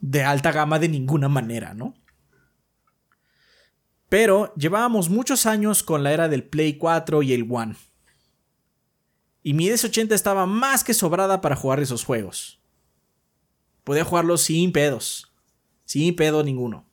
de 0.00 0.22
alta 0.22 0.50
gama 0.50 0.78
de 0.78 0.88
ninguna 0.88 1.28
manera, 1.28 1.74
¿no? 1.74 1.94
Pero 4.08 4.54
llevábamos 4.54 5.10
muchos 5.10 5.46
años 5.46 5.82
con 5.82 6.02
la 6.02 6.12
era 6.12 6.28
del 6.28 6.44
Play 6.44 6.78
4 6.78 7.22
y 7.22 7.32
el 7.34 7.46
One. 7.50 7.76
Y 9.42 9.54
mi 9.54 9.68
DS80 9.68 10.12
estaba 10.12 10.46
más 10.46 10.84
que 10.84 10.94
sobrada 10.94 11.40
para 11.40 11.56
jugar 11.56 11.80
esos 11.80 12.04
juegos. 12.04 12.60
Podía 13.84 14.04
jugarlos 14.04 14.42
sin 14.42 14.72
pedos. 14.72 15.32
Sin 15.84 16.14
pedo 16.16 16.42
ninguno. 16.42 16.84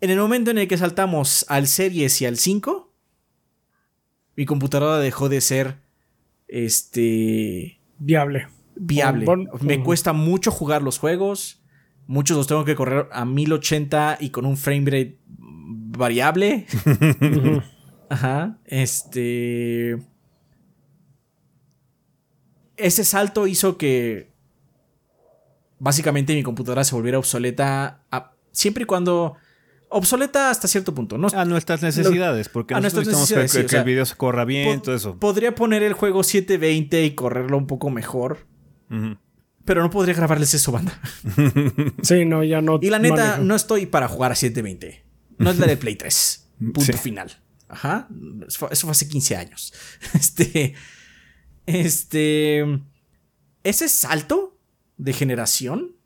En 0.00 0.10
el 0.10 0.18
momento 0.18 0.50
en 0.50 0.58
el 0.58 0.68
que 0.68 0.78
saltamos 0.78 1.46
al 1.48 1.66
Series 1.68 2.20
y 2.20 2.26
al 2.26 2.36
5, 2.36 2.92
mi 4.36 4.46
computadora 4.46 4.98
dejó 4.98 5.28
de 5.28 5.40
ser 5.40 5.78
este 6.48 7.80
viable. 7.98 8.48
Viable. 8.74 9.26
Me 9.60 9.82
cuesta 9.82 10.12
mucho 10.12 10.50
jugar 10.50 10.82
los 10.82 10.98
juegos. 10.98 11.62
Muchos 12.06 12.36
los 12.36 12.46
tengo 12.46 12.64
que 12.64 12.74
correr 12.74 13.08
a 13.12 13.24
1080 13.24 14.18
y 14.20 14.30
con 14.30 14.44
un 14.44 14.56
frame 14.56 14.90
rate 14.90 15.18
variable. 15.96 16.66
Ajá. 18.08 18.58
Este. 18.64 19.98
Ese 22.76 23.04
salto 23.04 23.46
hizo 23.46 23.76
que. 23.78 24.30
Básicamente 25.78 26.34
mi 26.34 26.42
computadora 26.42 26.84
se 26.84 26.94
volviera 26.94 27.18
obsoleta. 27.18 28.02
siempre 28.52 28.84
y 28.84 28.86
cuando. 28.86 29.36
Obsoleta 29.94 30.48
hasta 30.48 30.68
cierto 30.68 30.94
punto. 30.94 31.18
No, 31.18 31.28
a 31.28 31.44
nuestras 31.44 31.82
necesidades. 31.82 32.48
porque 32.48 32.74
a 32.74 32.80
nuestras 32.80 33.06
necesidades, 33.06 33.52
que, 33.52 33.76
el 33.76 33.84
video 33.84 34.06
se 34.06 34.14
corra 34.16 34.46
bien, 34.46 34.80
todo 34.80 34.94
eso. 34.94 35.18
Podría 35.18 35.54
poner 35.54 35.82
el 35.82 35.92
juego 35.92 36.22
720 36.22 37.04
y 37.04 37.10
correrlo 37.14 37.58
un 37.58 37.66
poco 37.66 37.90
mejor. 37.90 38.46
Pero 39.64 39.82
no 39.82 39.90
podría 39.90 40.14
grabarles 40.14 40.54
eso, 40.54 40.72
banda. 40.72 40.98
sí, 42.02 42.24
no, 42.24 42.42
ya 42.42 42.60
no. 42.60 42.78
Y 42.82 42.90
la 42.90 42.98
neta, 42.98 43.38
no 43.38 43.54
estoy 43.54 43.86
para 43.86 44.08
jugar 44.08 44.32
a 44.32 44.34
720. 44.34 45.11
No 45.38 45.50
es 45.50 45.58
la 45.58 45.66
de 45.66 45.76
Play 45.76 45.96
3. 45.96 46.48
Punto 46.74 46.96
final. 46.98 47.30
Ajá. 47.68 48.08
Eso 48.46 48.86
fue 48.86 48.90
hace 48.90 49.08
15 49.08 49.36
años. 49.36 49.72
Este. 50.14 50.74
Este. 51.66 52.64
ese 53.62 53.88
salto 53.88 54.58
de 54.96 55.12
generación 55.12 55.96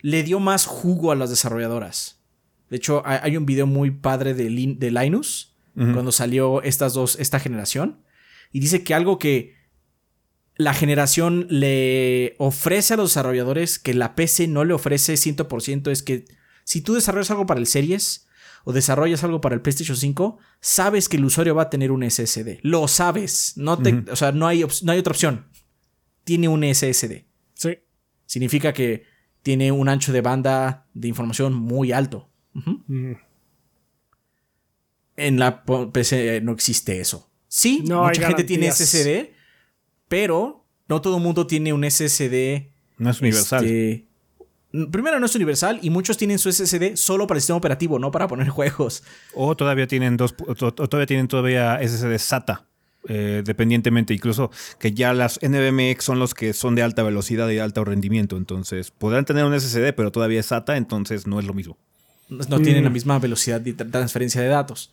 le 0.00 0.22
dio 0.22 0.40
más 0.40 0.66
jugo 0.66 1.12
a 1.12 1.16
las 1.16 1.30
desarrolladoras. 1.30 2.20
De 2.68 2.76
hecho, 2.76 3.02
hay 3.04 3.36
un 3.36 3.46
video 3.46 3.66
muy 3.66 3.90
padre 3.90 4.34
de, 4.34 4.44
de 4.78 4.90
Linus 4.90 5.56
cuando 5.74 6.12
salió 6.12 6.62
estas 6.62 6.94
dos, 6.94 7.16
esta 7.18 7.40
generación. 7.40 8.02
Y 8.52 8.60
dice 8.60 8.84
que 8.84 8.94
algo 8.94 9.18
que 9.18 9.54
la 10.56 10.74
generación 10.74 11.46
le 11.48 12.34
ofrece 12.38 12.94
a 12.94 12.96
los 12.98 13.10
desarrolladores 13.10 13.78
que 13.78 13.94
la 13.94 14.14
PC 14.14 14.46
no 14.46 14.64
le 14.64 14.74
ofrece 14.74 15.14
100% 15.14 15.90
es 15.90 16.02
que 16.02 16.26
si 16.70 16.82
tú 16.82 16.94
desarrollas 16.94 17.32
algo 17.32 17.46
para 17.46 17.58
el 17.58 17.66
Series 17.66 18.28
o 18.62 18.72
desarrollas 18.72 19.24
algo 19.24 19.40
para 19.40 19.56
el 19.56 19.60
PlayStation 19.60 19.96
5, 19.96 20.38
sabes 20.60 21.08
que 21.08 21.16
el 21.16 21.24
usuario 21.24 21.52
va 21.56 21.62
a 21.62 21.68
tener 21.68 21.90
un 21.90 22.08
SSD. 22.08 22.60
Lo 22.62 22.86
sabes. 22.86 23.54
No 23.56 23.76
te, 23.76 24.04
O 24.08 24.14
sea, 24.14 24.30
no 24.30 24.46
hay, 24.46 24.64
no 24.84 24.92
hay 24.92 24.98
otra 25.00 25.10
opción. 25.10 25.48
Tiene 26.22 26.46
un 26.46 26.62
SSD. 26.62 27.24
Sí. 27.54 27.78
Significa 28.24 28.72
que 28.72 29.02
tiene 29.42 29.72
un 29.72 29.88
ancho 29.88 30.12
de 30.12 30.20
banda 30.20 30.86
de 30.94 31.08
información 31.08 31.54
muy 31.54 31.90
alto. 31.90 32.30
En 35.16 35.40
la 35.40 35.64
PC 35.64 36.40
no 36.40 36.52
existe 36.52 37.00
eso. 37.00 37.32
Sí, 37.48 37.82
mucha 37.84 38.28
gente 38.28 38.44
tiene 38.44 38.70
SSD, 38.70 39.32
pero 40.06 40.68
no 40.86 41.00
todo 41.00 41.16
el 41.16 41.22
mundo 41.24 41.48
tiene 41.48 41.72
un 41.72 41.82
SSD. 41.82 42.70
No 42.96 43.10
es 43.10 43.20
universal. 43.20 43.64
Este, 43.64 44.09
primero 44.90 45.18
no 45.18 45.26
es 45.26 45.34
universal 45.34 45.78
y 45.82 45.90
muchos 45.90 46.16
tienen 46.16 46.38
su 46.38 46.50
SSD 46.50 46.96
solo 46.96 47.26
para 47.26 47.38
el 47.38 47.42
sistema 47.42 47.58
operativo, 47.58 47.98
no 47.98 48.10
para 48.10 48.28
poner 48.28 48.48
juegos. 48.50 49.02
O 49.34 49.56
todavía 49.56 49.86
tienen 49.86 50.16
dos, 50.16 50.34
todavía 50.36 51.06
tienen 51.06 51.28
todavía 51.28 51.78
SSD 51.82 52.18
SATA. 52.18 52.66
Eh, 53.08 53.42
dependientemente, 53.44 54.12
incluso 54.12 54.50
que 54.78 54.92
ya 54.92 55.14
las 55.14 55.40
NVMe 55.42 55.96
son 56.00 56.18
los 56.18 56.34
que 56.34 56.52
son 56.52 56.74
de 56.74 56.82
alta 56.82 57.02
velocidad 57.02 57.48
y 57.48 57.58
alto 57.58 57.82
rendimiento. 57.84 58.36
Entonces, 58.36 58.90
podrán 58.90 59.24
tener 59.24 59.44
un 59.44 59.58
SSD, 59.58 59.94
pero 59.94 60.12
todavía 60.12 60.40
es 60.40 60.46
SATA, 60.46 60.76
entonces 60.76 61.26
no 61.26 61.40
es 61.40 61.46
lo 61.46 61.54
mismo. 61.54 61.78
No 62.28 62.60
tienen 62.60 62.84
la 62.84 62.90
mm. 62.90 62.92
misma 62.92 63.18
velocidad 63.18 63.60
de 63.60 63.72
transferencia 63.72 64.40
de 64.40 64.48
datos. 64.48 64.92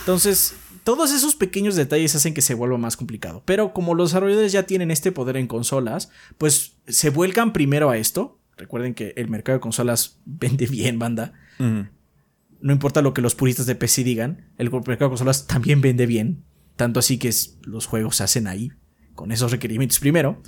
Entonces, 0.00 0.54
todos 0.84 1.12
esos 1.12 1.34
pequeños 1.34 1.74
detalles 1.74 2.14
hacen 2.14 2.34
que 2.34 2.42
se 2.42 2.54
vuelva 2.54 2.78
más 2.78 2.96
complicado. 2.96 3.42
Pero 3.44 3.72
como 3.72 3.94
los 3.94 4.10
desarrolladores 4.10 4.52
ya 4.52 4.64
tienen 4.64 4.90
este 4.90 5.10
poder 5.10 5.36
en 5.36 5.46
consolas, 5.46 6.10
pues 6.38 6.76
se 6.86 7.10
vuelcan 7.10 7.52
primero 7.52 7.90
a 7.90 7.96
esto. 7.96 8.38
Recuerden 8.60 8.92
que 8.92 9.14
el 9.16 9.30
mercado 9.30 9.56
de 9.56 9.60
consolas 9.60 10.20
vende 10.26 10.66
bien, 10.66 10.98
banda. 10.98 11.32
No 11.58 12.72
importa 12.72 13.00
lo 13.00 13.14
que 13.14 13.22
los 13.22 13.34
puristas 13.34 13.64
de 13.64 13.74
PC 13.74 14.04
digan, 14.04 14.50
el 14.58 14.70
mercado 14.70 15.06
de 15.06 15.08
consolas 15.08 15.46
también 15.46 15.80
vende 15.80 16.04
bien. 16.04 16.44
Tanto 16.76 17.00
así 17.00 17.18
que 17.18 17.30
los 17.62 17.86
juegos 17.86 18.16
se 18.16 18.24
hacen 18.24 18.46
ahí, 18.46 18.70
con 19.14 19.32
esos 19.32 19.50
requerimientos 19.50 19.98
primero. 19.98 20.42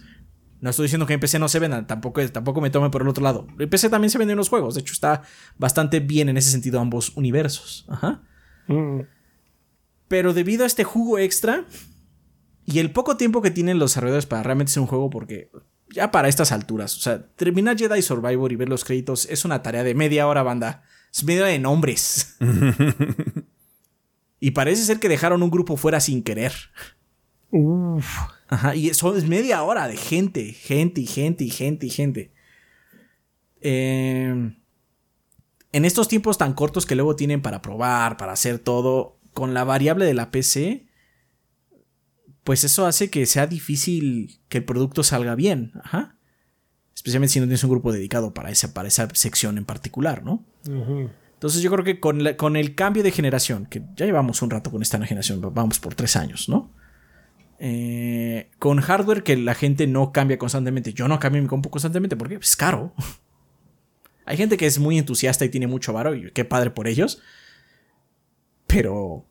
No 0.60 0.70
estoy 0.70 0.84
diciendo 0.84 1.06
que 1.06 1.14
en 1.14 1.20
PC 1.20 1.38
no 1.38 1.48
se 1.48 1.58
vendan, 1.58 1.86
tampoco, 1.86 2.26
tampoco 2.28 2.60
me 2.60 2.68
tome 2.68 2.90
por 2.90 3.00
el 3.00 3.08
otro 3.08 3.24
lado. 3.24 3.46
En 3.58 3.68
PC 3.68 3.88
también 3.88 4.10
se 4.10 4.18
venden 4.18 4.36
los 4.36 4.50
juegos, 4.50 4.74
de 4.74 4.82
hecho 4.82 4.92
está 4.92 5.22
bastante 5.56 6.00
bien 6.00 6.28
en 6.28 6.36
ese 6.36 6.50
sentido 6.50 6.80
ambos 6.80 7.16
universos. 7.16 7.86
Ajá. 7.88 8.22
Mm. 8.68 9.00
Pero 10.08 10.34
debido 10.34 10.64
a 10.64 10.66
este 10.66 10.84
jugo 10.84 11.18
extra 11.18 11.64
y 12.66 12.78
el 12.78 12.92
poco 12.92 13.16
tiempo 13.16 13.40
que 13.40 13.50
tienen 13.50 13.78
los 13.78 13.92
desarrolladores 13.92 14.26
para 14.26 14.42
realmente 14.42 14.70
hacer 14.70 14.82
un 14.82 14.86
juego, 14.86 15.08
porque 15.08 15.50
ya 15.92 16.10
para 16.10 16.28
estas 16.28 16.52
alturas, 16.52 16.96
o 16.96 17.00
sea, 17.00 17.26
terminar 17.36 17.78
Jedi 17.78 18.02
Survivor 18.02 18.52
y 18.52 18.56
ver 18.56 18.68
los 18.68 18.84
créditos 18.84 19.26
es 19.30 19.44
una 19.44 19.62
tarea 19.62 19.84
de 19.84 19.94
media 19.94 20.26
hora, 20.26 20.42
banda. 20.42 20.82
Es 21.12 21.24
media 21.24 21.44
de 21.44 21.58
nombres. 21.58 22.36
y 24.40 24.52
parece 24.52 24.84
ser 24.84 24.98
que 24.98 25.10
dejaron 25.10 25.42
un 25.42 25.50
grupo 25.50 25.76
fuera 25.76 26.00
sin 26.00 26.22
querer. 26.22 26.52
Uf. 27.50 28.06
Ajá, 28.48 28.74
y 28.74 28.88
eso 28.88 29.14
es 29.16 29.28
media 29.28 29.62
hora 29.62 29.88
de 29.88 29.96
gente, 29.96 30.52
gente 30.52 31.02
y 31.02 31.06
gente 31.06 31.44
y 31.44 31.50
gente 31.50 31.86
y 31.86 31.90
gente. 31.90 32.32
Em, 33.60 34.56
en 35.72 35.84
estos 35.84 36.08
tiempos 36.08 36.38
tan 36.38 36.54
cortos 36.54 36.86
que 36.86 36.94
luego 36.94 37.16
tienen 37.16 37.42
para 37.42 37.62
probar, 37.62 38.16
para 38.16 38.32
hacer 38.32 38.58
todo, 38.58 39.18
con 39.32 39.54
la 39.54 39.64
variable 39.64 40.04
de 40.04 40.14
la 40.14 40.30
PC, 40.30 40.86
pues 42.44 42.64
eso 42.64 42.86
hace 42.86 43.10
que 43.10 43.26
sea 43.26 43.46
difícil 43.46 44.40
que 44.48 44.58
el 44.58 44.64
producto 44.64 45.02
salga 45.02 45.34
bien. 45.34 45.72
Ajá. 45.82 46.16
Especialmente 46.94 47.32
si 47.32 47.40
no 47.40 47.46
tienes 47.46 47.64
un 47.64 47.70
grupo 47.70 47.92
dedicado 47.92 48.34
para 48.34 48.50
esa, 48.50 48.74
para 48.74 48.88
esa 48.88 49.08
sección 49.14 49.58
en 49.58 49.64
particular, 49.64 50.22
¿no? 50.24 50.44
Entonces 50.64 51.62
yo 51.62 51.70
creo 51.70 51.84
que 51.84 51.98
con, 51.98 52.22
con, 52.34 52.56
el 52.56 52.74
cambio 52.74 53.02
de 53.02 53.10
generación, 53.10 53.66
que 53.66 53.82
ya 53.96 54.06
llevamos 54.06 54.42
un 54.42 54.50
rato 54.50 54.70
con 54.70 54.82
esta 54.82 54.98
generación, 55.04 55.40
vamos 55.54 55.80
por 55.80 55.94
tres 55.94 56.16
años, 56.16 56.48
¿no? 56.48 56.70
Eh, 57.58 58.50
con 58.58 58.80
hardware 58.80 59.22
que 59.22 59.36
la 59.36 59.54
gente 59.54 59.86
no 59.86 60.12
cambia 60.12 60.38
constantemente. 60.38 60.92
Yo 60.92 61.08
no 61.08 61.18
cambio 61.18 61.42
mi 61.42 61.48
compu 61.48 61.70
constantemente 61.70 62.16
porque 62.16 62.36
es 62.36 62.56
caro. 62.56 62.94
Hay 64.24 64.36
gente 64.36 64.56
que 64.56 64.66
es 64.66 64.78
muy 64.78 64.98
entusiasta 64.98 65.44
y 65.44 65.48
tiene 65.48 65.66
mucho 65.66 65.92
varo 65.92 66.14
y 66.14 66.30
qué 66.32 66.44
padre 66.44 66.70
por 66.70 66.86
ellos 66.86 67.20
pero 68.72 69.26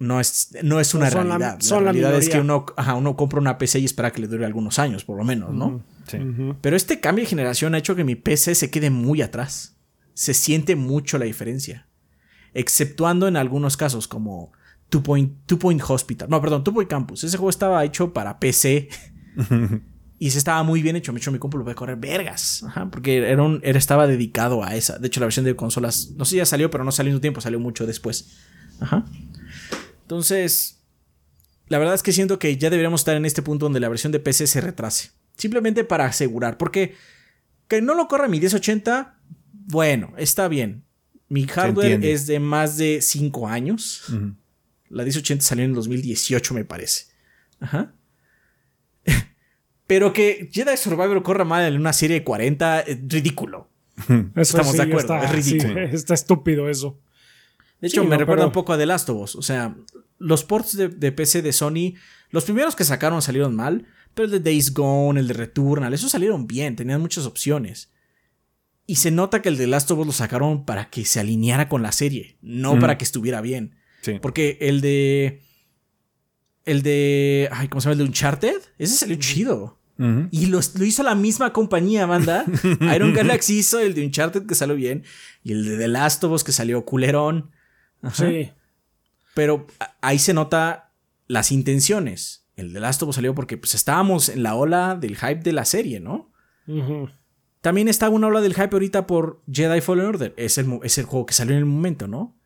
no 0.00 0.18
es, 0.18 0.56
no 0.62 0.80
es 0.80 0.94
una 0.94 1.10
realidad. 1.10 1.60
La, 1.60 1.78
realidad 1.78 2.14
es 2.16 2.30
que 2.30 2.40
uno, 2.40 2.64
uno 2.96 3.16
compra 3.16 3.38
una 3.38 3.58
PC 3.58 3.80
y 3.80 3.84
espera 3.84 4.10
que 4.10 4.22
le 4.22 4.28
dure 4.28 4.46
algunos 4.46 4.78
años, 4.78 5.04
por 5.04 5.18
lo 5.18 5.24
menos, 5.24 5.54
¿no? 5.54 5.84
Sí. 6.08 6.18
Pero 6.62 6.74
este 6.74 7.00
cambio 7.00 7.22
de 7.24 7.28
generación 7.28 7.74
ha 7.74 7.78
hecho 7.78 7.94
que 7.94 8.02
mi 8.02 8.16
PC 8.16 8.54
se 8.54 8.70
quede 8.70 8.88
muy 8.88 9.20
atrás. 9.20 9.76
Se 10.14 10.32
siente 10.32 10.74
mucho 10.74 11.18
la 11.18 11.26
diferencia. 11.26 11.86
Exceptuando 12.54 13.28
en 13.28 13.36
algunos 13.36 13.76
casos 13.76 14.08
como 14.08 14.52
Two 14.88 15.02
Point, 15.02 15.52
Point 15.58 15.82
Hospital. 15.86 16.30
No, 16.30 16.40
perdón, 16.40 16.64
Two 16.64 16.72
Point 16.72 16.88
Campus. 16.88 17.22
Ese 17.22 17.36
juego 17.36 17.50
estaba 17.50 17.84
hecho 17.84 18.14
para 18.14 18.40
PC. 18.40 18.88
y 20.18 20.30
se 20.30 20.38
estaba 20.38 20.62
muy 20.62 20.80
bien 20.80 20.96
hecho. 20.96 21.12
Me 21.12 21.18
hecho 21.18 21.30
mi 21.30 21.38
compu 21.38 21.58
lo 21.58 21.64
puede 21.64 21.76
correr 21.76 21.96
vergas. 21.96 22.64
porque 22.90 23.18
era 23.18 23.42
un, 23.42 23.60
era, 23.62 23.78
estaba 23.78 24.06
dedicado 24.06 24.64
a 24.64 24.74
esa. 24.76 24.98
De 24.98 25.08
hecho, 25.08 25.20
la 25.20 25.26
versión 25.26 25.44
de 25.44 25.54
consolas, 25.54 26.12
no 26.16 26.24
sé 26.24 26.30
si 26.30 26.36
ya 26.38 26.46
salió, 26.46 26.70
pero 26.70 26.84
no 26.84 26.90
salió 26.90 27.10
en 27.10 27.16
un 27.16 27.20
tiempo, 27.20 27.42
salió 27.42 27.60
mucho 27.60 27.86
después. 27.86 28.38
Ajá. 28.80 29.04
Entonces, 30.10 30.82
la 31.68 31.78
verdad 31.78 31.94
es 31.94 32.02
que 32.02 32.10
siento 32.10 32.40
que 32.40 32.56
ya 32.56 32.68
deberíamos 32.68 33.02
estar 33.02 33.16
en 33.16 33.24
este 33.24 33.42
punto 33.42 33.66
donde 33.66 33.78
la 33.78 33.88
versión 33.88 34.10
de 34.10 34.18
PC 34.18 34.48
se 34.48 34.60
retrase. 34.60 35.12
Simplemente 35.36 35.84
para 35.84 36.06
asegurar. 36.06 36.58
Porque 36.58 36.96
que 37.68 37.80
no 37.80 37.94
lo 37.94 38.08
corra 38.08 38.26
mi 38.26 38.40
1080, 38.40 39.20
bueno, 39.68 40.12
está 40.16 40.48
bien. 40.48 40.82
Mi 41.28 41.46
hardware 41.46 42.04
es 42.04 42.26
de 42.26 42.40
más 42.40 42.76
de 42.76 43.00
5 43.00 43.46
años. 43.46 44.12
La 44.88 45.04
1080 45.04 45.44
salió 45.44 45.64
en 45.64 45.74
2018, 45.74 46.54
me 46.54 46.64
parece. 46.64 47.04
Ajá. 47.60 47.94
Pero 49.86 50.12
que 50.12 50.50
Jedi 50.50 50.76
Survivor 50.76 51.22
corra 51.22 51.44
mal 51.44 51.72
en 51.72 51.80
una 51.80 51.92
serie 51.92 52.18
de 52.18 52.24
40, 52.24 52.80
es 52.80 52.98
ridículo. 53.06 53.70
Estamos 54.34 54.72
de 54.72 54.82
acuerdo, 54.82 55.22
es 55.22 55.30
ridículo. 55.30 55.78
está 55.82 56.14
estúpido 56.14 56.68
eso. 56.68 56.98
De 57.80 57.88
hecho, 57.88 58.04
me 58.04 58.16
recuerda 58.16 58.46
un 58.46 58.52
poco 58.52 58.72
a 58.72 58.78
The 58.78 58.86
Last 58.86 59.08
of 59.08 59.22
Us. 59.22 59.36
O 59.36 59.42
sea, 59.42 59.76
los 60.18 60.44
ports 60.44 60.76
de, 60.76 61.12
PC 61.12 61.42
de 61.42 61.52
Sony, 61.52 61.94
los 62.30 62.44
primeros 62.44 62.76
que 62.76 62.84
sacaron 62.84 63.22
salieron 63.22 63.56
mal, 63.56 63.86
pero 64.14 64.26
el 64.26 64.32
de 64.32 64.40
Days 64.40 64.74
Gone, 64.74 65.18
el 65.18 65.28
de 65.28 65.34
Returnal, 65.34 65.94
esos 65.94 66.12
salieron 66.12 66.46
bien, 66.46 66.76
tenían 66.76 67.00
muchas 67.00 67.26
opciones. 67.26 67.90
Y 68.86 68.96
se 68.96 69.10
nota 69.10 69.40
que 69.40 69.48
el 69.48 69.56
de 69.56 69.66
Last 69.66 69.90
of 69.90 70.00
Us 70.00 70.06
lo 70.06 70.12
sacaron 70.12 70.64
para 70.64 70.90
que 70.90 71.04
se 71.04 71.20
alineara 71.20 71.68
con 71.68 71.82
la 71.82 71.92
serie, 71.92 72.36
no 72.42 72.78
para 72.78 72.98
que 72.98 73.04
estuviera 73.04 73.40
bien. 73.40 73.76
Porque 74.20 74.58
el 74.60 74.80
de. 74.80 75.42
El 76.64 76.82
de. 76.82 77.48
Ay, 77.52 77.68
¿cómo 77.68 77.80
se 77.80 77.86
llama? 77.86 77.92
El 77.92 77.98
de 77.98 78.04
Uncharted. 78.04 78.60
Ese 78.78 78.96
salió 78.96 79.16
chido. 79.16 79.78
Y 80.30 80.46
lo, 80.46 80.60
hizo 80.60 81.02
la 81.02 81.14
misma 81.14 81.52
compañía, 81.52 82.06
banda. 82.06 82.46
Iron 82.94 83.12
Galaxy 83.12 83.58
hizo 83.58 83.80
el 83.80 83.92
de 83.92 84.02
Uncharted 84.06 84.46
que 84.46 84.54
salió 84.54 84.74
bien. 84.74 85.04
Y 85.44 85.52
el 85.52 85.66
de 85.66 85.76
The 85.76 85.88
Last 85.88 86.24
of 86.24 86.32
Us 86.32 86.42
que 86.42 86.52
salió 86.52 86.86
culerón. 86.86 87.50
Sí. 88.12 88.50
Pero 89.34 89.66
ahí 90.00 90.18
se 90.18 90.34
nota 90.34 90.92
las 91.26 91.52
intenciones. 91.52 92.46
El 92.56 92.72
de 92.72 92.80
Last 92.80 93.02
of 93.02 93.08
Us 93.10 93.16
salió 93.16 93.34
porque 93.34 93.56
pues, 93.56 93.74
estábamos 93.74 94.28
en 94.28 94.42
la 94.42 94.54
ola 94.54 94.96
del 94.96 95.16
hype 95.16 95.40
de 95.40 95.52
la 95.52 95.64
serie, 95.64 96.00
¿no? 96.00 96.30
También 97.60 97.88
está 97.88 98.08
una 98.08 98.28
ola 98.28 98.40
del 98.40 98.54
hype 98.54 98.70
ahorita 98.72 99.06
por 99.06 99.42
Jedi 99.50 99.80
Fallen 99.80 100.06
Order. 100.06 100.34
Es 100.36 100.58
el, 100.58 100.80
es 100.82 100.98
el 100.98 101.04
juego 101.04 101.26
que 101.26 101.34
salió 101.34 101.54
en 101.54 101.60
el 101.60 101.66
momento, 101.66 102.06
¿no? 102.06 102.36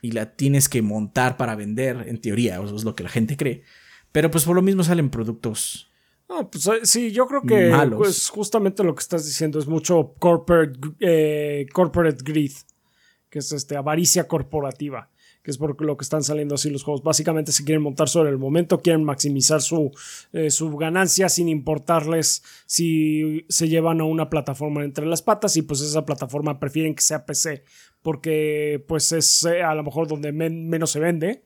Y 0.00 0.12
la 0.12 0.34
tienes 0.34 0.68
que 0.68 0.82
montar 0.82 1.36
para 1.36 1.54
vender, 1.54 2.04
en 2.08 2.20
teoría, 2.20 2.56
eso 2.62 2.74
es 2.74 2.84
lo 2.84 2.94
que 2.94 3.04
la 3.04 3.08
gente 3.08 3.36
cree. 3.36 3.62
Pero 4.10 4.30
pues 4.30 4.44
por 4.44 4.56
lo 4.56 4.62
mismo 4.62 4.82
salen 4.82 5.10
productos. 5.10 5.90
pues 6.50 6.66
eh, 6.66 6.80
sí, 6.82 7.12
yo 7.12 7.26
creo 7.26 7.42
que 7.42 7.72
pues, 7.96 8.28
justamente 8.28 8.82
lo 8.82 8.94
que 8.94 9.00
estás 9.00 9.24
diciendo 9.24 9.58
es 9.58 9.66
mucho 9.66 10.14
corporate, 10.18 10.78
eh, 11.00 11.66
corporate 11.72 12.22
greed 12.24 12.52
que 13.32 13.38
es 13.38 13.50
este, 13.50 13.76
avaricia 13.78 14.28
corporativa, 14.28 15.08
que 15.42 15.50
es 15.50 15.56
por 15.56 15.80
lo 15.82 15.96
que 15.96 16.02
están 16.02 16.22
saliendo 16.22 16.54
así 16.54 16.68
los 16.68 16.82
juegos. 16.82 17.02
Básicamente 17.02 17.50
se 17.50 17.64
quieren 17.64 17.82
montar 17.82 18.10
sobre 18.10 18.28
el 18.28 18.36
momento, 18.36 18.82
quieren 18.82 19.04
maximizar 19.04 19.62
su, 19.62 19.90
eh, 20.34 20.50
su 20.50 20.76
ganancia 20.76 21.30
sin 21.30 21.48
importarles 21.48 22.42
si 22.66 23.46
se 23.48 23.68
llevan 23.68 24.02
a 24.02 24.04
una 24.04 24.28
plataforma 24.28 24.84
entre 24.84 25.06
las 25.06 25.22
patas 25.22 25.56
y 25.56 25.62
pues 25.62 25.80
esa 25.80 26.04
plataforma 26.04 26.60
prefieren 26.60 26.94
que 26.94 27.00
sea 27.00 27.24
PC 27.24 27.64
porque 28.02 28.84
pues 28.86 29.12
es 29.12 29.44
eh, 29.44 29.62
a 29.62 29.74
lo 29.74 29.82
mejor 29.82 30.08
donde 30.08 30.30
menos 30.30 30.90
se 30.90 31.00
vende 31.00 31.42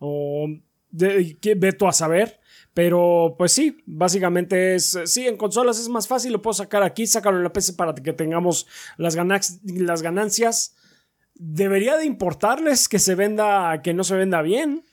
o 0.00 0.48
de, 0.90 1.38
que 1.40 1.54
veto 1.54 1.86
a 1.86 1.92
saber. 1.92 2.40
Pero 2.74 3.36
pues 3.38 3.52
sí, 3.52 3.82
básicamente 3.86 4.74
es, 4.74 4.98
sí, 5.04 5.26
en 5.26 5.36
consolas 5.36 5.78
es 5.78 5.88
más 5.88 6.06
fácil, 6.06 6.32
lo 6.32 6.42
puedo 6.42 6.54
sacar 6.54 6.82
aquí, 6.82 7.06
sacarlo 7.06 7.38
en 7.38 7.44
la 7.44 7.52
PC 7.52 7.74
para 7.74 7.94
que 7.94 8.12
tengamos 8.12 8.66
las, 8.96 9.16
las 9.64 10.02
ganancias. 10.02 10.76
Debería 11.38 11.96
de 11.96 12.04
importarles 12.04 12.88
que 12.88 12.98
se 12.98 13.14
venda, 13.14 13.80
que 13.82 13.94
no 13.94 14.04
se 14.04 14.16
venda 14.16 14.42
bien. 14.42 14.84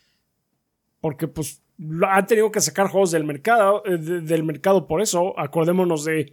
Porque 1.02 1.28
pues 1.28 1.62
han 2.08 2.26
tenido 2.26 2.52
que 2.52 2.62
sacar 2.62 2.88
juegos 2.88 3.12
del 3.12 3.26
mercado, 3.26 3.84
eh, 3.86 3.98
del 3.98 4.44
mercado 4.44 4.88
por 4.88 5.02
eso. 5.02 5.38
Acordémonos 5.38 6.06
de 6.06 6.32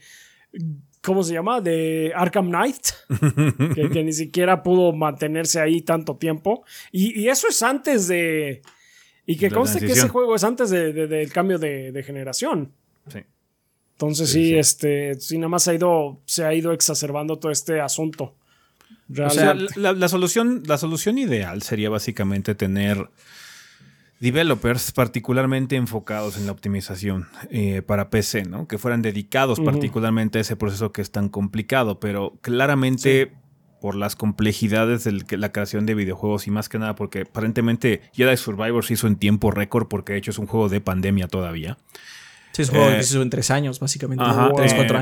¿cómo 1.03 1.23
se 1.23 1.35
llama? 1.35 1.61
De 1.61 2.13
Arkham 2.15 2.49
Knight, 2.49 2.87
que, 3.93 4.05
ni 4.05 4.13
siquiera 4.13 4.63
pudo 4.63 4.93
mantenerse 4.93 5.61
ahí 5.61 5.83
tanto 5.83 6.17
tiempo. 6.17 6.65
Y, 6.91 7.29
eso 7.29 7.49
es 7.49 7.63
antes 7.63 8.09
de... 8.09 8.63
Y 9.27 9.37
que 9.37 9.51
conste 9.51 9.81
que 9.81 9.93
ese 9.93 10.09
juego 10.09 10.35
es 10.35 10.43
antes 10.43 10.71
del 10.71 11.33
cambio 11.33 11.59
de, 11.59 12.03
generación. 12.05 12.73
Sí. 13.09 13.21
Entonces 13.93 14.31
sí, 14.31 14.55
este, 14.57 15.15
sí, 15.21 15.39
nada 15.39 15.49
más 15.49 15.69
ha 15.69 15.75
ido, 15.75 16.21
se 16.25 16.45
ha 16.45 16.53
ido 16.55 16.73
exacerbando 16.73 17.39
todo 17.39 17.53
este 17.53 17.81
asunto. 17.81 18.35
O 19.21 19.31
sea, 19.31 19.55
la, 19.55 20.09
solución, 20.09 20.63
la 20.67 20.79
solución 20.79 21.19
ideal 21.19 21.63
sería 21.63 21.91
básicamente 21.91 22.55
tener 22.55 23.11
developers 24.21 24.93
particularmente 24.93 25.75
enfocados 25.77 26.37
en 26.37 26.47
la 26.47 26.53
optimización 26.53 27.29
eh, 27.51 27.83
para 27.83 28.09
PC, 28.09 28.45
¿no? 28.45 28.69
Que 28.69 28.79
fueran 28.79 29.03
dedicados 29.03 29.59
particularmente 29.59 30.39
a 30.39 30.43
ese 30.43 30.55
proceso 30.55 30.93
que 30.93 31.03
es 31.03 31.11
tan 31.11 31.29
complicado, 31.29 31.99
pero 31.99 32.39
claramente 32.41 33.33
por 33.81 33.97
las 33.97 34.15
complejidades 34.15 35.03
de 35.03 35.37
la 35.37 35.51
creación 35.51 35.87
de 35.87 35.97
videojuegos 35.97 36.47
y 36.47 36.53
más 36.53 36.69
que 36.69 36.79
nada 36.79 36.95
porque 36.95 37.23
aparentemente 37.23 38.01
Jedi 38.13 38.37
Survivor 38.37 38.85
se 38.85 38.95
hizo 38.95 39.09
en 39.09 39.17
tiempo 39.17 39.51
récord 39.51 39.89
porque 39.89 40.13
de 40.13 40.21
hecho 40.21 40.31
es 40.31 40.39
un 40.39 40.47
juego 40.47 40.69
de 40.69 40.81
pandemia 40.81 41.27
todavía. 41.27 41.77
Sí, 42.53 42.63
es 42.63 42.69
un 42.69 42.77
juego 42.77 42.91
que 42.91 42.99
eh, 43.01 43.03
se 43.03 43.15
hizo 43.15 43.23
en 43.23 43.31
tres 43.31 43.51
años, 43.51 43.81
básicamente. 43.81 44.23
Ajá, 44.23 44.53
tres, 44.55 44.73
cuatro 44.75 44.99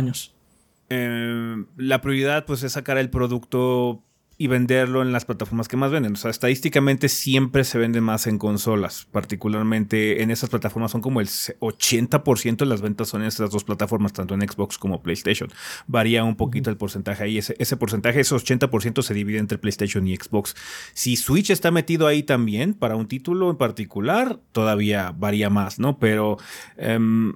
eh, 0.90 1.54
años. 1.54 1.66
la 1.76 2.00
prioridad 2.00 2.44
pues 2.44 2.62
es 2.62 2.72
sacar 2.72 2.98
el 2.98 3.10
producto 3.10 4.04
y 4.40 4.46
venderlo 4.46 5.02
en 5.02 5.12
las 5.12 5.26
plataformas 5.26 5.68
que 5.68 5.76
más 5.76 5.90
venden. 5.90 6.14
O 6.14 6.16
sea, 6.16 6.30
estadísticamente 6.30 7.10
siempre 7.10 7.62
se 7.62 7.76
vende 7.76 8.00
más 8.00 8.26
en 8.26 8.38
consolas, 8.38 9.06
particularmente 9.12 10.22
en 10.22 10.30
esas 10.30 10.48
plataformas 10.48 10.92
son 10.92 11.02
como 11.02 11.20
el 11.20 11.26
80% 11.26 12.56
de 12.56 12.64
las 12.64 12.80
ventas 12.80 13.08
son 13.08 13.20
en 13.20 13.28
estas 13.28 13.50
dos 13.50 13.64
plataformas, 13.64 14.14
tanto 14.14 14.32
en 14.32 14.40
Xbox 14.40 14.78
como 14.78 15.02
PlayStation. 15.02 15.50
Varía 15.86 16.24
un 16.24 16.36
poquito 16.36 16.70
el 16.70 16.78
porcentaje 16.78 17.22
ahí. 17.22 17.36
Ese, 17.36 17.54
ese 17.58 17.76
porcentaje, 17.76 18.20
ese 18.20 18.34
80% 18.34 19.02
se 19.02 19.12
divide 19.12 19.36
entre 19.36 19.58
PlayStation 19.58 20.08
y 20.08 20.16
Xbox. 20.16 20.56
Si 20.94 21.16
Switch 21.16 21.50
está 21.50 21.70
metido 21.70 22.06
ahí 22.06 22.22
también 22.22 22.72
para 22.72 22.96
un 22.96 23.08
título 23.08 23.50
en 23.50 23.58
particular, 23.58 24.40
todavía 24.52 25.12
varía 25.14 25.50
más, 25.50 25.78
¿no? 25.78 25.98
Pero 25.98 26.38
um, 26.78 27.34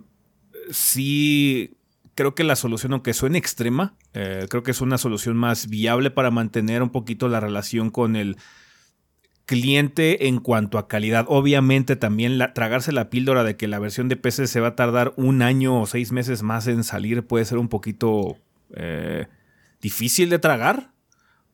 sí 0.71 1.77
creo 2.15 2.35
que 2.35 2.45
la 2.45 2.57
solución, 2.57 2.93
aunque 2.93 3.15
suene 3.15 3.39
extrema, 3.39 3.95
eh, 4.13 4.47
creo 4.49 4.63
que 4.63 4.71
es 4.71 4.81
una 4.81 4.99
solución 4.99 5.37
más 5.37 5.69
viable 5.69 6.11
para 6.11 6.31
mantener 6.31 6.83
un 6.83 6.91
poquito 6.91 7.29
la 7.29 7.41
relación 7.41 7.91
con 7.91 8.17
el 8.17 8.37
cliente 9.47 10.29
en 10.29 10.39
cuanto 10.39 10.79
a 10.79 10.89
calidad. 10.89 11.27
Obviamente 11.29 11.97
también 11.97 12.39
tragarse 12.55 12.93
la 12.93 13.11
píldora 13.11 13.45
de 13.45 13.57
que 13.57 13.69
la 13.69 13.79
versión 13.79 14.09
de 14.09 14.17
PC 14.17 14.47
se 14.47 14.61
va 14.61 14.69
a 14.69 14.77
tardar 14.77 15.13
un 15.17 15.43
año 15.43 15.81
o 15.81 15.87
seis 15.87 16.13
meses 16.13 16.43
más 16.43 16.67
en 16.67 16.85
salir 16.85 17.27
puede 17.27 17.45
ser 17.45 17.59
un 17.59 17.69
poquito 17.69 18.39
eh, 18.75 19.27
difícil 19.81 20.31
de 20.31 20.39
tragar 20.39 20.93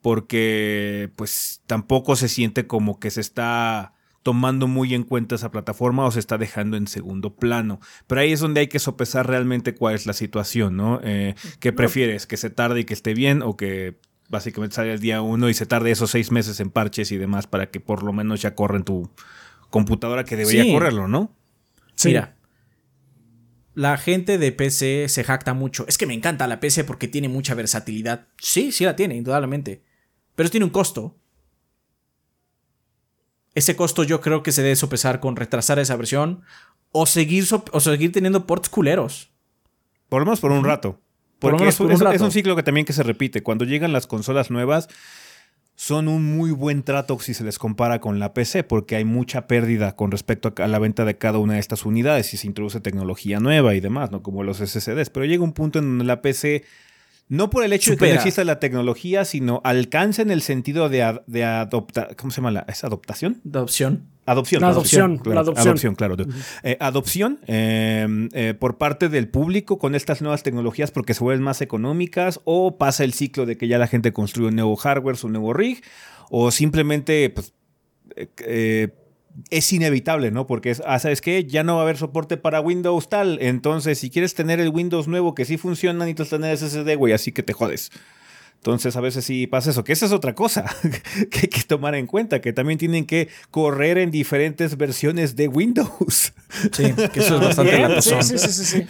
porque 0.03 1.11
pues 1.17 1.63
tampoco 1.67 2.17
se 2.17 2.29
siente 2.29 2.67
como 2.67 3.01
que 3.01 3.11
se 3.11 3.21
está 3.21 3.93
tomando 4.23 4.67
muy 4.67 4.95
en 4.95 5.05
cuenta 5.05 5.35
esa 5.35 5.51
plataforma 5.51 6.05
o 6.05 6.11
se 6.11 6.21
está 6.21 6.37
dejando 6.39 6.77
en 6.77 6.87
segundo 6.87 7.35
plano. 7.35 7.81
Pero 8.07 8.21
ahí 8.21 8.33
es 8.33 8.41
donde 8.41 8.61
hay 8.61 8.67
que 8.69 8.79
sopesar 8.79 9.27
realmente 9.27 9.75
cuál 9.75 9.95
es 9.95 10.07
la 10.07 10.13
situación, 10.13 10.77
¿no? 10.77 11.01
Eh, 11.03 11.35
¿Qué 11.59 11.73
prefieres? 11.73 12.27
¿Que 12.27 12.37
se 12.37 12.51
tarde 12.51 12.81
y 12.81 12.85
que 12.85 12.95
esté 12.95 13.15
bien 13.15 13.43
o 13.43 13.57
que 13.57 13.99
básicamente 14.29 14.77
salga 14.77 14.93
el 14.93 15.01
día 15.01 15.23
uno 15.23 15.49
y 15.49 15.55
se 15.55 15.67
tarde 15.67 15.91
esos 15.91 16.11
seis 16.11 16.31
meses 16.31 16.61
en 16.61 16.71
parches 16.71 17.11
y 17.13 17.17
demás 17.17 17.47
para 17.47 17.71
que 17.71 17.81
por 17.81 18.03
lo 18.03 18.13
menos 18.13 18.43
ya 18.43 18.55
corra 18.55 18.77
en 18.77 18.85
tu 18.85 19.11
computadora 19.71 20.25
que 20.25 20.37
debería 20.37 20.73
correrlo, 20.73 21.09
¿no? 21.09 21.35
Mira, 22.05 22.37
la 23.75 23.97
gente 23.97 24.39
de 24.39 24.53
PC 24.53 25.09
se 25.09 25.25
jacta 25.25 25.55
mucho. 25.55 25.85
Es 25.89 25.99
que 25.99 26.07
me 26.07 26.15
encanta 26.15 26.47
la 26.47 26.61
PC 26.61 26.85
porque 26.85 27.09
tiene 27.09 27.29
mucha 27.29 27.55
versatilidad. 27.55 28.29
Sí, 28.39 28.73
sí 28.73 28.85
la 28.85 28.97
tiene, 28.97 29.17
indudablemente. 29.17 29.83
Pero 30.35 30.51
tiene 30.51 30.65
un 30.65 30.71
costo 30.71 31.20
ese 33.55 33.77
costo 33.77 34.05
yo 34.05 34.21
creo 34.21 34.43
que 34.43 34.53
se 34.53 34.63
debe 34.63 34.77
sopesar 34.77 35.21
con 35.21 35.37
retrasar 35.37 35.79
esa 35.79 35.97
versión 35.97 36.43
o 36.93 37.07
seguir, 37.07 37.45
o 37.73 37.81
seguir 37.81 38.13
teniendo 38.13 38.47
ports 38.47 38.69
culeros. 38.69 39.31
Por 40.09 40.21
lo 40.21 40.27
menos 40.27 40.41
por 40.41 40.53
un 40.53 40.65
rato. 40.65 41.01
Porque 41.39 41.69
es, 41.69 41.81
un 41.81 42.31
ciclo 42.31 42.55
que 42.55 42.63
también 42.63 42.85
que 42.85 42.93
se 42.93 43.03
repite. 43.03 43.43
Cuando 43.43 43.65
llegan 43.65 43.95
las 43.95 44.07
consolas 44.07 44.51
nuevas, 44.51 44.89
son 45.75 46.07
un 46.09 46.37
muy 46.37 46.51
buen 46.51 46.83
trato 46.83 47.19
si 47.19 47.33
se 47.33 47.45
les 47.45 47.59
compara 47.59 47.99
con 48.01 48.19
la 48.19 48.35
PC, 48.35 48.63
porque 48.63 48.97
hay 48.97 49.07
mucha 49.07 49.47
pérdida 49.47 49.97
con 49.97 50.11
respecto 50.11 50.53
a 50.63 50.69
la 50.69 50.79
venta 50.79 51.07
de 51.07 51.17
cada 51.17 51.39
una 51.39 51.55
de 51.55 51.61
estas 51.61 51.87
unidades 51.87 52.35
y 52.35 52.37
se 52.37 52.47
introduce 52.47 52.81
tecnología 52.81 53.41
nueva 53.41 53.75
y 53.75 53.81
demás, 53.81 54.11
¿no? 54.11 54.23
Como 54.23 54.43
los 54.43 54.59
SSDs. 54.59 55.09
Pero 55.09 55.25
llega 55.25 55.43
un 55.43 55.55
punto 55.55 55.79
en 55.79 55.87
donde 55.87 56.05
la 56.05 56.21
PC 56.21 56.65
no 57.31 57.49
por 57.49 57.65
el 57.65 57.73
hecho 57.73 57.93
de 57.93 57.97
que 57.97 58.09
no 58.09 58.15
exista 58.15 58.45
la 58.45 58.59
tecnología, 58.59 59.25
sino 59.25 59.61
alcanza 59.65 60.21
en 60.21 60.33
el 60.33 60.43
sentido 60.43 60.89
de, 60.89 61.21
de 61.29 61.45
adoptar. 61.45 62.17
¿Cómo 62.17 62.33
se 62.33 62.39
llama? 62.39 62.51
La, 62.51 62.67
¿Es 62.69 62.83
adoptación? 62.83 63.41
Adopción. 63.47 64.09
Adopción. 64.27 64.65
adopción, 64.65 65.19
claro, 65.19 65.41
adopción. 65.41 65.95
claro. 65.95 66.17
Eh, 66.63 66.77
adopción 66.81 67.39
em, 67.47 68.29
eh, 68.33 68.55
por 68.55 68.79
parte 68.79 69.09
del 69.09 69.29
público 69.29 69.79
con 69.79 69.95
estas 69.95 70.23
nuevas 70.23 70.43
tecnologías 70.43 70.91
porque 70.91 71.15
se 71.15 71.25
vuelven 71.25 71.43
más 71.43 71.63
económicas 71.63 72.41
o 72.45 72.79
pasa 72.79 73.05
el 73.05 73.13
ciclo 73.13 73.47
de 73.47 73.57
que 73.57 73.67
ya 73.67 73.79
la 73.79 73.87
gente 73.87 74.13
construye 74.13 74.49
un 74.49 74.57
nuevo 74.57 74.77
hardware, 74.77 75.17
su 75.17 75.29
nuevo 75.29 75.53
rig 75.53 75.83
o 76.31 76.51
simplemente 76.51 77.31
pues, 77.31 77.55
eh, 78.45 78.89
es 79.51 79.73
inevitable, 79.73 80.31
¿no? 80.31 80.47
Porque 80.47 80.71
es, 80.71 80.83
ah, 80.87 80.99
¿sabes 80.99 81.21
qué? 81.21 81.45
Ya 81.45 81.63
no 81.63 81.75
va 81.75 81.81
a 81.81 81.85
haber 81.85 81.97
soporte 81.97 82.37
para 82.37 82.61
Windows 82.61 83.09
tal. 83.09 83.39
Entonces, 83.41 83.99
si 83.99 84.11
quieres 84.11 84.35
tener 84.35 84.61
el 84.61 84.71
Windows 84.71 85.09
nuevo 85.09 85.35
que 85.35 85.45
sí 85.45 85.57
funciona, 85.57 86.05
necesitas 86.05 86.31
tener 86.31 86.57
SSD, 86.57 86.97
güey, 86.97 87.13
así 87.13 87.33
que 87.33 87.43
te 87.43 87.53
jodes. 87.53 87.91
Entonces, 88.57 88.95
a 88.97 89.01
veces 89.01 89.25
sí 89.25 89.47
pasa 89.47 89.71
eso, 89.71 89.85
que 89.85 89.95
esa 89.95 90.05
es 90.05 90.13
otra 90.13 90.35
cosa 90.35 90.65
que 91.31 91.41
hay 91.41 91.49
que 91.49 91.63
tomar 91.63 91.95
en 91.95 92.07
cuenta, 92.07 92.43
que 92.43 92.53
también 92.53 92.79
tienen 92.79 93.07
que 93.07 93.29
correr 93.51 93.97
en 93.97 94.11
diferentes 94.11 94.77
versiones 94.77 95.35
de 95.35 95.49
Windows. 95.49 96.35
Sí, 96.73 96.93
que 97.13 97.21
eso 97.21 97.37
es 97.37 97.41
bastante 97.41 98.03
sí, 98.03 98.15
sí, 98.21 98.39
sí, 98.39 98.49
sí, 98.53 98.65
sí. 98.65 98.87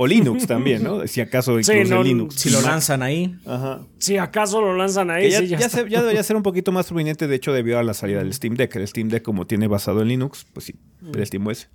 O 0.00 0.06
Linux 0.06 0.46
también, 0.46 0.84
¿no? 0.84 1.04
Si 1.08 1.20
acaso 1.20 1.58
incluso 1.58 2.02
Linux. 2.04 2.36
Si 2.36 2.50
lo 2.50 2.62
lanzan 2.62 3.02
ahí. 3.02 3.36
Ajá. 3.44 3.84
Si 3.98 4.16
acaso 4.16 4.60
lo 4.60 4.76
lanzan 4.76 5.10
ahí. 5.10 5.28
Ya, 5.28 5.40
ya, 5.42 5.68
debería 5.68 6.22
ser 6.22 6.36
un 6.36 6.44
poquito 6.44 6.70
más 6.70 6.86
prominente, 6.86 7.26
de 7.26 7.34
hecho, 7.34 7.52
debido 7.52 7.80
a 7.80 7.82
la 7.82 7.94
salida 7.94 8.20
del 8.20 8.32
Steam 8.32 8.54
Deck. 8.54 8.76
El 8.76 8.86
Steam 8.86 9.08
Deck, 9.08 9.24
como 9.24 9.48
tiene 9.48 9.66
basado 9.66 10.00
en 10.00 10.08
Linux, 10.08 10.46
pues 10.52 10.66
sí, 10.66 10.76
el 11.12 11.26
SteamOS. 11.26 11.68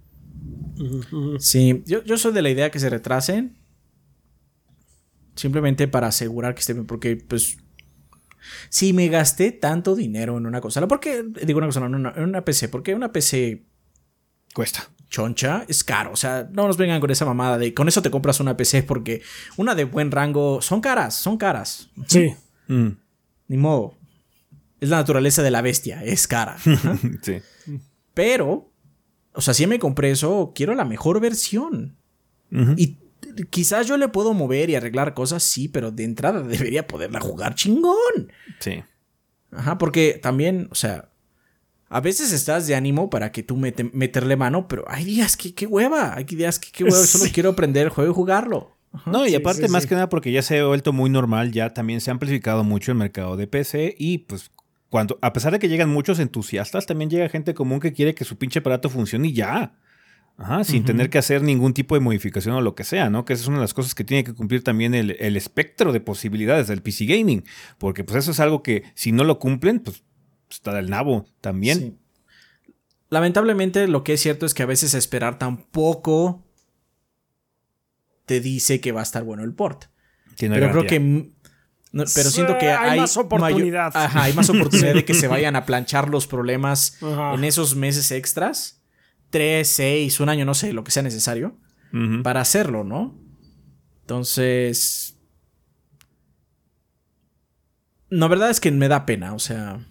Sí, 1.40 1.84
yo, 1.86 2.02
yo 2.06 2.18
soy 2.18 2.32
de 2.32 2.42
la 2.42 2.50
idea 2.50 2.72
que 2.72 2.80
se 2.80 2.90
retrasen. 2.90 3.58
Simplemente 5.36 5.90
para 5.90 6.08
asegurar 6.08 6.56
que 6.56 6.62
esté 6.62 6.72
bien. 6.72 6.86
Porque, 6.86 7.18
pues. 7.18 7.58
Si 8.70 8.94
me 8.94 9.10
gasté 9.10 9.52
tanto 9.52 9.96
dinero 9.96 10.38
en 10.38 10.46
una 10.46 10.62
consola. 10.62 10.88
¿Por 10.88 11.02
qué? 11.02 11.24
Digo 11.46 11.58
una 11.58 11.68
cosa, 11.68 11.82
no, 11.90 12.14
en 12.16 12.24
una 12.24 12.46
PC. 12.46 12.70
Porque 12.70 12.96
una 12.96 13.12
PC. 13.12 13.66
Cuesta 14.54 14.90
choncha 15.14 15.64
es 15.68 15.84
caro. 15.84 16.12
O 16.12 16.16
sea, 16.16 16.50
no 16.52 16.66
nos 16.66 16.76
vengan 16.76 17.00
con 17.00 17.12
esa 17.12 17.24
mamada 17.24 17.60
de 17.60 17.72
con 17.76 17.88
eso 17.88 18.02
te 18.02 18.10
compras 18.10 18.40
una 18.40 18.58
PC 18.58 18.82
porque 18.82 19.22
una 19.58 19.76
de 19.76 19.84
buen 19.84 20.10
rango 20.10 20.60
son 20.62 20.82
caras, 20.82 21.14
son 21.14 21.38
caras. 21.38 21.92
Sí. 22.08 22.34
Mm. 22.68 22.90
Ni 23.48 23.58
modo. 23.58 23.96
Es 24.82 24.90
la 24.90 24.98
naturaleza 24.98 25.44
de 25.44 25.52
la 25.52 25.62
bestia, 25.62 26.04
es 26.04 26.28
cara. 26.28 26.58
sí. 27.22 27.38
Pero, 28.16 28.72
o 29.34 29.42
sea, 29.42 29.54
si 29.54 29.68
me 29.68 29.78
compré 29.78 30.10
eso, 30.10 30.52
quiero 30.56 30.74
la 30.74 30.84
mejor 30.84 31.22
versión. 31.22 31.96
Y 32.76 32.98
quizás 33.50 33.88
yo 33.88 33.98
le 33.98 34.10
puedo 34.10 34.34
mover 34.34 34.70
y 34.70 34.76
arreglar 34.76 35.14
cosas, 35.14 35.44
sí, 35.44 35.68
pero 35.68 35.92
de 35.92 36.04
entrada 36.04 36.42
debería 36.44 36.88
poderla 36.88 37.20
jugar 37.20 37.54
chingón. 37.54 38.32
Sí. 38.60 38.84
Ajá, 39.52 39.78
porque 39.78 40.20
también, 40.22 40.68
o 40.72 40.76
sea, 40.76 41.13
a 41.94 42.02
veces 42.02 42.34
estás 42.34 42.66
de 42.66 42.74
ánimo 42.74 43.12
para 43.12 43.32
que 43.32 43.44
tú 43.44 43.56
meterle 43.56 44.36
mano, 44.36 44.68
pero 44.68 44.84
hay 44.88 45.06
días 45.06 45.38
que 45.38 45.54
qué 45.54 45.68
hueva, 45.68 46.16
hay 46.16 46.24
días 46.24 46.58
que 46.58 46.72
qué 46.72 46.84
hueva, 46.84 47.06
solo 47.06 47.26
quiero 47.32 47.52
aprender 47.52 47.84
el 47.84 47.90
juego 47.90 48.12
y 48.12 48.16
jugarlo. 48.16 48.72
no, 49.06 49.28
y 49.28 49.36
aparte 49.36 49.68
más 49.68 49.86
que 49.86 49.94
nada 49.94 50.10
porque 50.10 50.32
ya 50.32 50.42
se 50.42 50.60
ha 50.60 50.66
vuelto 50.66 50.92
muy 50.92 51.12
normal, 51.12 51.52
ya 51.52 51.72
también 51.72 52.02
se 52.02 52.10
ha 52.10 52.14
amplificado 52.14 52.64
mucho 52.64 52.92
el 52.92 52.98
mercado 52.98 53.38
de 53.38 53.46
PC 53.46 53.96
y 53.98 54.20
pues 54.20 54.50
cuando, 54.90 55.20
a 55.22 55.34
pesar 55.34 55.52
de 55.54 55.60
que 55.60 55.70
llegan 55.70 55.90
muchos 55.90 56.20
entusiastas, 56.20 56.88
también 56.88 57.12
llega 57.12 57.30
gente 57.30 57.54
común 57.54 57.80
que 57.80 57.94
quiere 57.94 58.16
que 58.16 58.26
su 58.26 58.38
pinche 58.38 58.60
aparato 58.60 58.90
funcione 58.90 59.28
y 59.28 59.34
ya. 59.34 59.74
Ajá, 60.36 60.64
sin 60.64 60.84
tener 60.84 61.12
que 61.12 61.20
hacer 61.20 61.44
ningún 61.44 61.76
tipo 61.76 61.94
de 61.94 62.02
modificación 62.02 62.56
o 62.56 62.62
lo 62.62 62.74
que 62.74 62.84
sea, 62.84 63.12
¿no? 63.12 63.24
Que 63.24 63.34
esa 63.34 63.44
es 63.44 63.48
una 63.48 63.58
de 63.58 63.64
las 63.64 63.76
cosas 63.76 63.94
que 63.94 64.04
tiene 64.04 64.24
que 64.24 64.34
cumplir 64.34 64.64
también 64.64 64.96
el, 64.96 65.16
el 65.20 65.38
espectro 65.38 65.94
de 65.94 66.00
posibilidades 66.00 66.68
del 66.68 66.82
PC 66.82 67.06
Gaming. 67.06 67.44
Porque 67.78 68.04
pues 68.04 68.18
eso 68.18 68.32
es 68.32 68.40
algo 68.40 68.64
que 68.64 68.84
si 68.96 69.12
no 69.12 69.24
lo 69.24 69.38
cumplen, 69.38 69.80
pues 69.80 70.04
está 70.56 70.74
del 70.74 70.90
nabo 70.90 71.26
también. 71.42 72.00
lamentablemente 73.10 73.88
lo 73.88 74.04
que 74.04 74.14
es 74.14 74.22
cierto 74.22 74.46
es 74.46 74.54
que 74.54 74.64
a 74.64 74.68
veces 74.68 74.94
esperar 74.94 75.38
tampoco 75.40 76.44
te 78.26 78.40
dice 78.40 78.80
que 78.82 78.92
va 78.92 79.02
a 79.02 79.04
estar 79.04 79.24
bueno 79.24 79.44
el 79.44 79.54
port. 79.54 79.86
Tiene 80.38 80.56
Pero 80.56 80.72
creo 80.72 80.86
que. 80.88 81.00
no, 81.00 82.04
pero 82.16 82.30
siento 82.32 82.58
que 82.58 82.72
Hay 82.72 82.92
hay, 82.92 83.00
más 83.00 83.18
oportunidad. 83.18 83.92
ajá, 83.96 84.24
hay 84.24 84.34
más 84.34 84.50
oportunidad 84.50 84.94
de 84.96 85.06
que 85.06 85.14
se 85.14 85.28
vayan 85.34 85.56
a 85.56 85.66
planchar 85.66 86.10
los 86.10 86.26
problemas 86.26 86.98
Ajá. 87.04 87.34
en 87.36 87.44
esos 87.44 87.76
meses 87.76 88.12
extras. 88.12 88.82
Tres, 89.30 89.68
seis, 89.68 90.20
un 90.20 90.30
año, 90.30 90.46
no 90.46 90.54
sé, 90.54 90.74
lo 90.74 90.84
que 90.84 90.92
sea 90.92 91.04
necesario. 91.04 91.58
Para 92.24 92.42
hacerlo, 92.42 92.84
¿no? 92.84 93.16
Entonces. 94.02 95.20
La 98.10 98.28
verdad 98.28 98.50
es 98.50 98.60
que 98.60 98.72
me 98.72 98.88
da 98.88 99.06
pena, 99.06 99.34
o 99.34 99.40
sea. 99.40 99.86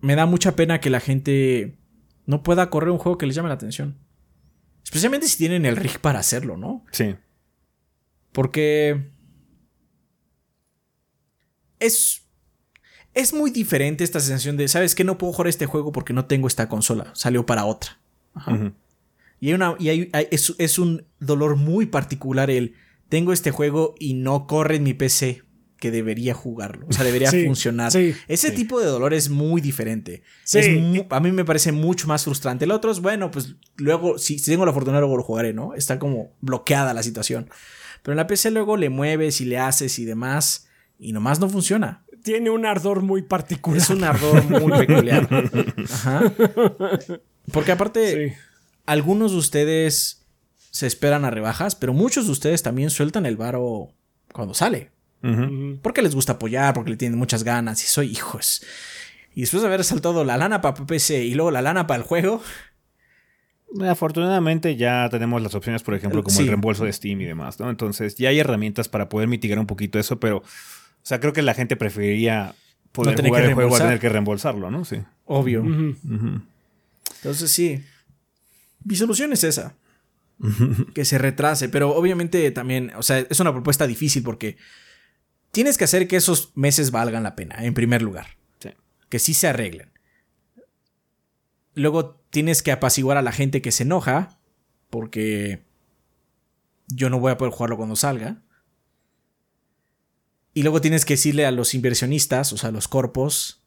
Me 0.00 0.14
da 0.14 0.26
mucha 0.26 0.54
pena 0.56 0.80
que 0.80 0.90
la 0.90 1.00
gente 1.00 1.78
no 2.26 2.42
pueda 2.42 2.70
correr 2.70 2.90
un 2.90 2.98
juego 2.98 3.18
que 3.18 3.26
les 3.26 3.34
llame 3.36 3.48
la 3.48 3.54
atención. 3.54 3.96
Especialmente 4.84 5.26
si 5.28 5.36
tienen 5.38 5.64
el 5.66 5.76
rig 5.76 5.98
para 6.00 6.18
hacerlo, 6.20 6.56
¿no? 6.56 6.84
Sí. 6.92 7.16
Porque 8.32 9.10
es 11.80 12.22
es 13.14 13.32
muy 13.32 13.50
diferente 13.50 14.04
esta 14.04 14.20
sensación 14.20 14.58
de, 14.58 14.68
¿sabes 14.68 14.94
qué? 14.94 15.02
No 15.02 15.16
puedo 15.16 15.32
jugar 15.32 15.48
este 15.48 15.64
juego 15.64 15.90
porque 15.90 16.12
no 16.12 16.26
tengo 16.26 16.48
esta 16.48 16.68
consola. 16.68 17.10
Salió 17.14 17.46
para 17.46 17.64
otra. 17.64 17.98
Ajá. 18.34 18.72
Y, 19.40 19.48
hay 19.48 19.54
una, 19.54 19.74
y 19.78 19.88
hay- 19.88 20.10
hay- 20.12 20.28
es, 20.30 20.54
es 20.58 20.78
un 20.78 21.06
dolor 21.18 21.56
muy 21.56 21.86
particular 21.86 22.50
el, 22.50 22.74
tengo 23.08 23.32
este 23.32 23.52
juego 23.52 23.94
y 23.98 24.12
no 24.14 24.46
corre 24.46 24.76
en 24.76 24.82
mi 24.82 24.92
PC 24.92 25.42
que 25.78 25.90
debería 25.90 26.32
jugarlo. 26.34 26.86
O 26.88 26.92
sea, 26.92 27.04
debería 27.04 27.30
Sí, 27.32 27.44
funcionar. 27.44 27.92
sí. 27.92 28.14
Ese 28.28 28.50
tipo 28.50 28.80
de 28.80 28.86
dolor 28.86 29.12
es 29.14 29.28
muy 29.28 29.60
diferente. 29.60 30.22
Sí. 30.44 30.58
Es 30.58 30.80
mu- 30.80 31.04
a 31.10 31.20
mí 31.20 31.32
me 31.32 31.44
parece 31.44 31.72
mucho 31.72 32.06
más 32.08 32.24
frustrante. 32.24 32.64
El 32.64 32.70
otro 32.70 32.90
es, 32.90 33.00
bueno, 33.00 33.30
pues 33.30 33.54
luego, 33.76 34.18
si, 34.18 34.38
si 34.38 34.50
tengo 34.50 34.64
la 34.66 34.72
fortuna, 34.72 35.00
luego 35.00 35.16
lo 35.16 35.22
jugaré, 35.22 35.52
¿no? 35.52 35.74
Está 35.74 35.98
como 35.98 36.32
bloqueada 36.40 36.94
la 36.94 37.02
situación. 37.02 37.48
Pero 38.02 38.12
en 38.12 38.16
la 38.16 38.26
PC 38.26 38.50
luego 38.52 38.76
le 38.76 38.88
mueves 38.88 39.40
y 39.40 39.44
le 39.44 39.58
haces 39.58 39.98
y 39.98 40.04
demás. 40.04 40.68
Y 40.98 41.12
nomás 41.12 41.40
no 41.40 41.48
funciona. 41.48 42.04
Tiene 42.22 42.50
un 42.50 42.64
ardor 42.66 43.02
muy 43.02 43.22
particular. 43.22 43.78
Es 43.78 43.90
un 43.90 44.02
ardor 44.02 44.42
muy 44.44 44.72
peculiar. 44.86 45.28
Ajá. 45.92 46.32
Porque 47.52 47.72
aparte, 47.72 48.28
Sí. 48.30 48.34
algunos 48.86 49.32
de 49.32 49.38
ustedes 49.38 50.22
se 50.70 50.86
esperan 50.86 51.24
a 51.24 51.30
rebajas, 51.30 51.74
pero 51.74 51.92
muchos 51.92 52.26
de 52.26 52.32
ustedes 52.32 52.62
también 52.62 52.90
sueltan 52.90 53.26
el 53.26 53.36
varo 53.36 53.92
cuando 54.32 54.54
sale. 54.54 54.90
Porque 55.82 56.02
les 56.02 56.14
gusta 56.14 56.32
apoyar, 56.34 56.72
porque 56.74 56.90
le 56.90 56.96
tienen 56.96 57.18
muchas 57.18 57.42
ganas. 57.44 57.82
Y 57.82 57.86
soy 57.86 58.10
hijos. 58.10 58.62
Y 59.34 59.40
después 59.42 59.62
de 59.62 59.68
haber 59.68 59.82
saltado 59.84 60.24
la 60.24 60.36
lana 60.36 60.60
para 60.60 60.86
PC 60.86 61.24
y 61.24 61.34
luego 61.34 61.50
la 61.50 61.62
lana 61.62 61.86
para 61.86 61.98
el 61.98 62.04
juego, 62.04 62.42
Afortunadamente 63.88 64.76
ya 64.76 65.08
tenemos 65.10 65.42
las 65.42 65.54
opciones, 65.54 65.82
por 65.82 65.94
ejemplo, 65.94 66.22
como 66.22 66.34
Sí. 66.34 66.42
el 66.42 66.48
reembolso 66.48 66.84
de 66.84 66.92
Steam 66.92 67.20
y 67.20 67.24
demás, 67.24 67.58
¿no? 67.60 67.68
Entonces 67.68 68.14
ya 68.14 68.28
hay 68.30 68.38
herramientas 68.38 68.88
para 68.88 69.08
poder 69.08 69.28
mitigar 69.28 69.58
un 69.58 69.66
poquito 69.66 69.98
eso, 69.98 70.18
pero, 70.20 70.38
o 70.38 70.42
sea, 71.02 71.18
creo 71.20 71.32
que 71.32 71.42
la 71.42 71.52
gente 71.52 71.76
preferiría 71.76 72.54
poder 72.92 73.16
tener 73.16 73.28
jugar 73.30 73.42
que 73.42 73.48
el 73.48 73.54
juego 73.54 73.68
a 73.68 73.78
reembolsar. 73.78 73.86
tener 73.88 74.00
que 74.00 74.08
reembolsarlo, 74.08 74.70
¿no? 74.70 74.84
Sí. 74.84 74.96
obvio. 75.26 75.64
Entonces 77.16 77.50
sí. 77.50 77.82
Mi 78.84 78.94
solución 78.96 79.32
es 79.32 79.42
esa. 79.44 79.74
que 80.94 81.04
se 81.04 81.18
retrase. 81.18 81.68
Pero 81.68 81.90
obviamente 81.94 82.50
también, 82.52 82.92
o 82.96 83.02
sea, 83.02 83.18
es 83.18 83.40
una 83.40 83.52
propuesta 83.52 83.86
difícil 83.86 84.22
porque 84.22 84.56
tienes 85.56 85.78
que 85.78 85.84
hacer 85.84 86.06
que 86.06 86.16
esos 86.16 86.52
meses 86.54 86.90
valgan 86.90 87.22
la 87.22 87.34
pena, 87.34 87.64
en 87.64 87.72
primer 87.72 88.02
lugar. 88.02 88.36
Sí. 88.58 88.68
Que 89.08 89.18
sí 89.18 89.32
se 89.32 89.48
arreglen. 89.48 89.90
Luego 91.72 92.20
tienes 92.28 92.62
que 92.62 92.72
apaciguar 92.72 93.16
a 93.16 93.22
la 93.22 93.32
gente 93.32 93.62
que 93.62 93.72
se 93.72 93.84
enoja 93.84 94.38
porque 94.90 95.64
yo 96.88 97.08
no 97.08 97.20
voy 97.20 97.32
a 97.32 97.38
poder 97.38 97.54
jugarlo 97.54 97.78
cuando 97.78 97.96
salga. 97.96 98.42
Y 100.52 100.62
luego 100.62 100.82
tienes 100.82 101.06
que 101.06 101.14
decirle 101.14 101.46
a 101.46 101.50
los 101.52 101.72
inversionistas, 101.72 102.52
o 102.52 102.58
sea, 102.58 102.68
a 102.68 102.72
los 102.72 102.86
corpos, 102.86 103.64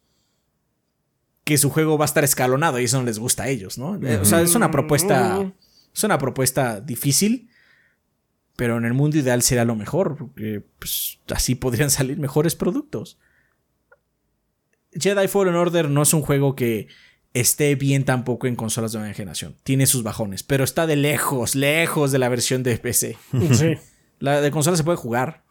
que 1.44 1.58
su 1.58 1.72
juego 1.72 1.98
va 1.98 2.06
a 2.06 2.12
estar 2.14 2.24
escalonado 2.24 2.80
y 2.80 2.84
eso 2.84 3.00
no 3.00 3.06
les 3.06 3.18
gusta 3.18 3.44
a 3.44 3.48
ellos, 3.48 3.80
¿no? 3.80 3.96
Eh, 3.96 4.18
O 4.18 4.26
sea, 4.26 4.42
es 4.42 4.54
una 4.54 4.70
propuesta. 4.70 5.52
Es 5.92 6.04
una 6.04 6.20
propuesta 6.20 6.82
difícil. 6.82 7.49
Pero 8.60 8.78
en 8.78 8.84
el 8.84 8.94
mundo 8.94 9.18
ideal 9.18 9.42
será 9.42 9.64
lo 9.64 9.78
mejor. 9.78 10.18
Porque 10.18 10.62
pues, 10.80 11.20
así 11.34 11.56
podrían 11.56 11.90
salir 11.90 12.20
mejores 12.20 12.56
productos. 12.56 13.18
Jedi 14.92 15.30
Fallen 15.30 15.56
Order 15.56 15.90
no 15.90 16.02
es 16.02 16.14
un 16.14 16.22
juego 16.22 16.58
que 16.58 16.90
esté 17.34 17.76
bien 17.76 18.04
tampoco 18.04 18.48
en 18.48 18.58
consolas 18.58 18.92
de 18.92 19.00
nueva 19.00 19.14
generación. 19.14 19.56
Tiene 19.64 19.88
sus 19.88 20.04
bajones. 20.04 20.44
Pero 20.44 20.66
está 20.66 20.88
de 20.88 20.98
lejos, 20.98 21.56
lejos 21.56 22.12
de 22.12 22.20
la 22.20 22.28
versión 22.28 22.62
de 22.62 22.78
PC. 22.78 23.18
Sí. 23.54 23.78
La 24.20 24.42
de 24.42 24.52
consola 24.52 24.76
se 24.76 24.84
puede 24.84 24.98
jugar. 24.98 25.46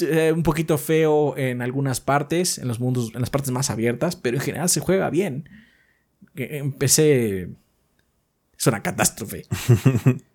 Eh, 0.00 0.32
un 0.34 0.42
poquito 0.42 0.78
feo 0.78 1.36
en 1.36 1.62
algunas 1.62 2.00
partes, 2.00 2.58
en 2.58 2.66
los 2.66 2.80
mundos, 2.80 3.12
en 3.14 3.20
las 3.20 3.30
partes 3.30 3.52
más 3.52 3.70
abiertas, 3.70 4.16
pero 4.16 4.36
en 4.36 4.42
general 4.42 4.68
se 4.68 4.80
juega 4.80 5.08
bien. 5.10 5.48
Que 6.34 6.58
En 6.58 6.72
PC 6.72 7.50
es 8.58 8.66
una 8.66 8.82
catástrofe. 8.82 9.46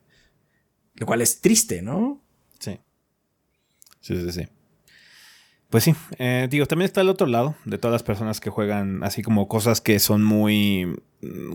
Lo 0.95 1.05
cual 1.05 1.21
es 1.21 1.41
triste, 1.41 1.81
¿no? 1.81 2.21
Sí. 2.59 2.79
Sí, 4.01 4.15
sí, 4.15 4.31
sí. 4.31 4.47
Pues 5.69 5.83
sí, 5.83 5.95
eh, 6.19 6.47
digo, 6.49 6.65
también 6.67 6.85
está 6.85 7.01
el 7.01 7.09
otro 7.09 7.27
lado 7.27 7.55
de 7.65 7.77
todas 7.77 7.91
las 7.91 8.03
personas 8.03 8.39
que 8.39 8.49
juegan 8.49 9.03
así 9.03 9.21
como 9.21 9.47
cosas 9.47 9.81
que 9.81 9.99
son 9.99 10.23
muy 10.23 10.95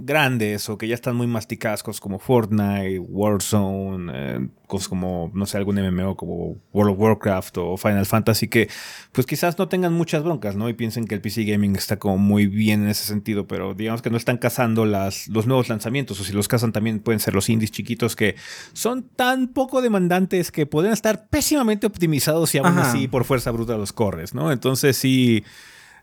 grandes 0.03 0.69
o 0.69 0.79
que 0.79 0.89
ya 0.89 0.95
están 0.95 1.17
muy 1.17 1.27
masticadas, 1.27 1.83
cosas 1.83 2.01
como 2.01 2.19
Fortnite, 2.19 2.99
Warzone, 2.99 4.13
eh, 4.15 4.49
cosas 4.67 4.89
como, 4.89 5.31
no 5.35 5.47
sé, 5.47 5.57
algún 5.57 5.77
MMO 5.77 6.17
como 6.17 6.57
World 6.73 6.93
of 6.93 6.99
Warcraft 6.99 7.59
o 7.59 7.77
Final 7.77 8.07
Fantasy 8.07 8.49
que 8.49 8.69
pues 9.13 9.27
quizás 9.27 9.59
no 9.59 9.69
tengan 9.69 9.93
muchas 9.93 10.23
broncas, 10.23 10.57
¿no? 10.57 10.69
Y 10.69 10.75
piensen 10.75 11.07
que 11.07 11.15
el 11.15 11.21
PC 11.21 11.45
Gaming 11.45 11.77
está 11.77 11.99
como 11.99 12.19
muy 12.19 12.47
bien 12.47 12.83
en 12.83 12.89
ese 12.89 13.05
sentido, 13.05 13.47
pero 13.47 13.75
digamos 13.75 14.03
que 14.03 14.11
no 14.11 14.17
están 14.17 14.39
cazando 14.39 14.87
las, 14.87 15.29
los 15.29 15.47
nuevos 15.47 15.69
lanzamientos 15.69 16.21
o 16.21 16.25
si 16.25 16.33
los 16.33 16.49
cazan 16.49 16.73
también 16.73 17.01
pueden 17.01 17.21
ser 17.21 17.35
los 17.35 17.49
indies 17.49 17.71
chiquitos 17.71 18.17
que 18.17 18.37
son 18.73 19.03
tan 19.03 19.49
poco 19.49 19.83
demandantes 19.83 20.53
que 20.53 20.67
pueden 20.67 20.93
estar 20.93 21.29
pésimamente 21.29 21.87
optimizados 21.87 22.55
y 22.55 22.59
aún 22.59 22.79
Ajá. 22.79 22.91
así 22.91 23.09
por 23.09 23.25
fuerza 23.25 23.51
bruta 23.51 23.77
los 23.77 23.93
corres, 23.93 24.35
¿no? 24.35 24.53
Entonces 24.53 24.97
sí, 24.97 25.45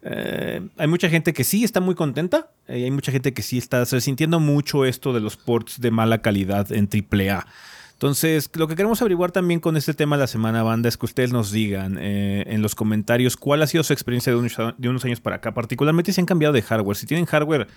eh, 0.01 0.61
hay 0.77 0.87
mucha 0.87 1.09
gente 1.09 1.33
que 1.33 1.43
sí 1.43 1.63
está 1.63 1.79
muy 1.79 1.95
contenta 1.95 2.51
eh, 2.67 2.83
hay 2.83 2.91
mucha 2.91 3.11
gente 3.11 3.33
que 3.33 3.41
sí 3.41 3.57
está 3.57 3.83
resintiendo 3.85 4.39
mucho 4.39 4.85
esto 4.85 5.13
de 5.13 5.19
los 5.19 5.37
ports 5.37 5.79
de 5.79 5.91
mala 5.91 6.21
calidad 6.21 6.71
en 6.71 6.87
AAA. 6.91 7.45
Entonces, 7.93 8.51
lo 8.53 8.67
que 8.67 8.75
queremos 8.75 9.01
averiguar 9.01 9.31
también 9.31 9.59
con 9.59 9.75
este 9.75 9.95
tema 9.95 10.17
de 10.17 10.21
la 10.21 10.27
semana, 10.27 10.61
banda, 10.61 10.87
es 10.87 10.97
que 10.97 11.07
ustedes 11.07 11.33
nos 11.33 11.51
digan 11.51 11.97
eh, 11.99 12.43
en 12.45 12.61
los 12.61 12.75
comentarios 12.75 13.37
cuál 13.37 13.63
ha 13.63 13.67
sido 13.67 13.83
su 13.83 13.91
experiencia 13.91 14.31
de 14.31 14.37
unos, 14.37 15.03
años 15.05 15.19
para 15.19 15.37
acá, 15.37 15.55
particularmente 15.55 16.13
si 16.13 16.21
han 16.21 16.27
cambiado 16.27 16.53
de 16.53 16.61
hardware. 16.61 16.95
Si 16.95 17.07
tienen 17.07 17.25
hardware 17.25 17.67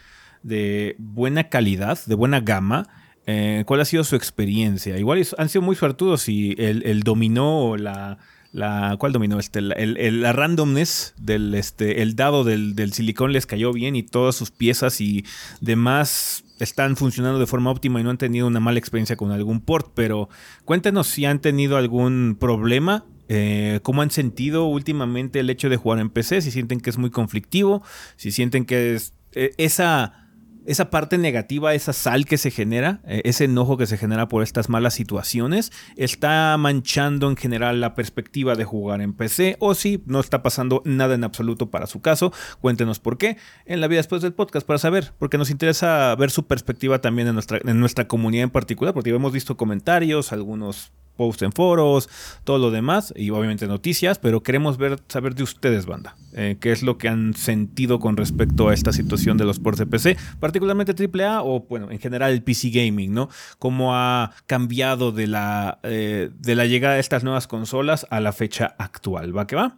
de 0.42 0.94
buena 0.98 1.44
calidad, 1.44 1.98
de 2.04 2.14
buena 2.14 2.40
gama, 2.40 2.86
eh, 3.26 3.64
¿cuál 3.66 3.80
ha 3.80 3.86
sido 3.86 4.04
su 4.04 4.14
experiencia? 4.14 4.98
Igual 4.98 5.26
han 5.38 5.48
sido 5.48 5.62
muy 5.62 5.74
suertudos 5.74 6.28
y 6.28 6.54
el, 6.58 6.82
el 6.82 7.02
dominó 7.02 7.70
o 7.70 7.76
la, 7.78 8.18
la. 8.52 8.96
¿Cuál 8.98 9.12
dominó? 9.12 9.38
Este, 9.38 9.60
la, 9.60 9.74
el- 9.74 9.96
el- 9.96 10.22
la 10.22 10.32
randomness 10.32 11.14
del 11.18 11.54
este, 11.54 12.02
el 12.02 12.16
dado 12.16 12.44
del, 12.44 12.74
del 12.74 12.92
silicón 12.92 13.32
les 13.32 13.46
cayó 13.46 13.72
bien 13.72 13.96
y 13.96 14.02
todas 14.02 14.34
sus 14.36 14.50
piezas 14.50 15.00
y 15.00 15.24
demás 15.60 16.44
están 16.58 16.96
funcionando 16.96 17.38
de 17.38 17.46
forma 17.46 17.70
óptima 17.70 18.00
y 18.00 18.04
no 18.04 18.10
han 18.10 18.18
tenido 18.18 18.46
una 18.46 18.60
mala 18.60 18.78
experiencia 18.78 19.16
con 19.16 19.30
algún 19.30 19.60
port. 19.60 19.92
Pero 19.94 20.28
cuéntenos 20.64 21.06
si 21.06 21.24
han 21.24 21.40
tenido 21.40 21.76
algún 21.76 22.36
problema. 22.38 23.04
eh, 23.28 23.78
¿Cómo 23.84 24.02
han 24.02 24.10
sentido 24.10 24.66
últimamente 24.66 25.38
el 25.40 25.50
hecho 25.50 25.68
de 25.68 25.76
jugar 25.76 26.00
en 26.00 26.10
PC? 26.10 26.42
Si 26.42 26.50
sienten 26.50 26.80
que 26.80 26.90
es 26.90 26.98
muy 26.98 27.10
conflictivo, 27.10 27.82
si 28.16 28.32
sienten 28.32 28.64
que 28.64 28.94
es 28.96 29.14
eh, 29.32 29.52
esa 29.56 30.19
esa 30.66 30.90
parte 30.90 31.18
negativa, 31.18 31.74
esa 31.74 31.92
sal 31.92 32.26
que 32.26 32.38
se 32.38 32.50
genera, 32.50 33.00
eh, 33.06 33.22
ese 33.24 33.44
enojo 33.44 33.76
que 33.76 33.86
se 33.86 33.96
genera 33.96 34.28
por 34.28 34.42
estas 34.42 34.68
malas 34.68 34.94
situaciones, 34.94 35.72
está 35.96 36.56
manchando 36.58 37.28
en 37.28 37.36
general 37.36 37.80
la 37.80 37.94
perspectiva 37.94 38.54
de 38.54 38.64
jugar 38.64 39.00
en 39.00 39.12
PC 39.12 39.56
o 39.58 39.74
si 39.74 40.02
no 40.06 40.20
está 40.20 40.42
pasando 40.42 40.82
nada 40.84 41.14
en 41.14 41.24
absoluto 41.24 41.70
para 41.70 41.86
su 41.86 42.00
caso, 42.00 42.32
cuéntenos 42.60 43.00
por 43.00 43.18
qué 43.18 43.36
en 43.66 43.80
la 43.80 43.88
vida 43.88 43.98
después 43.98 44.22
del 44.22 44.32
podcast 44.32 44.66
para 44.66 44.78
saber, 44.78 45.12
porque 45.18 45.38
nos 45.38 45.50
interesa 45.50 46.14
ver 46.16 46.30
su 46.30 46.46
perspectiva 46.46 47.00
también 47.00 47.28
en 47.28 47.34
nuestra, 47.34 47.60
en 47.64 47.80
nuestra 47.80 48.06
comunidad 48.08 48.44
en 48.44 48.50
particular, 48.50 48.94
porque 48.94 49.10
hemos 49.10 49.32
visto 49.32 49.56
comentarios, 49.56 50.32
algunos 50.32 50.92
posts 51.20 51.42
en 51.42 51.52
foros, 51.52 52.08
todo 52.44 52.56
lo 52.56 52.70
demás 52.70 53.12
y 53.14 53.28
obviamente 53.28 53.66
noticias, 53.66 54.18
pero 54.18 54.42
queremos 54.42 54.78
ver, 54.78 54.98
saber 55.06 55.34
de 55.34 55.42
ustedes, 55.42 55.84
banda, 55.84 56.16
eh, 56.32 56.56
qué 56.58 56.72
es 56.72 56.82
lo 56.82 56.96
que 56.96 57.08
han 57.08 57.34
sentido 57.34 57.98
con 57.98 58.16
respecto 58.16 58.70
a 58.70 58.72
esta 58.72 58.90
situación 58.90 59.36
de 59.36 59.44
los 59.44 59.58
ports 59.58 59.80
de 59.80 59.86
PC, 59.86 60.16
particularmente 60.38 60.94
AAA 60.94 61.42
o 61.42 61.66
bueno, 61.68 61.90
en 61.90 61.98
general 61.98 62.32
el 62.32 62.42
PC 62.42 62.70
Gaming, 62.70 63.12
¿no? 63.12 63.28
Cómo 63.58 63.94
ha 63.94 64.32
cambiado 64.46 65.12
de 65.12 65.26
la, 65.26 65.78
eh, 65.82 66.30
de 66.38 66.54
la 66.54 66.64
llegada 66.64 66.94
de 66.94 67.00
estas 67.00 67.22
nuevas 67.22 67.46
consolas 67.46 68.06
a 68.08 68.20
la 68.20 68.32
fecha 68.32 68.74
actual, 68.78 69.36
¿va 69.36 69.46
que 69.46 69.56
va? 69.56 69.76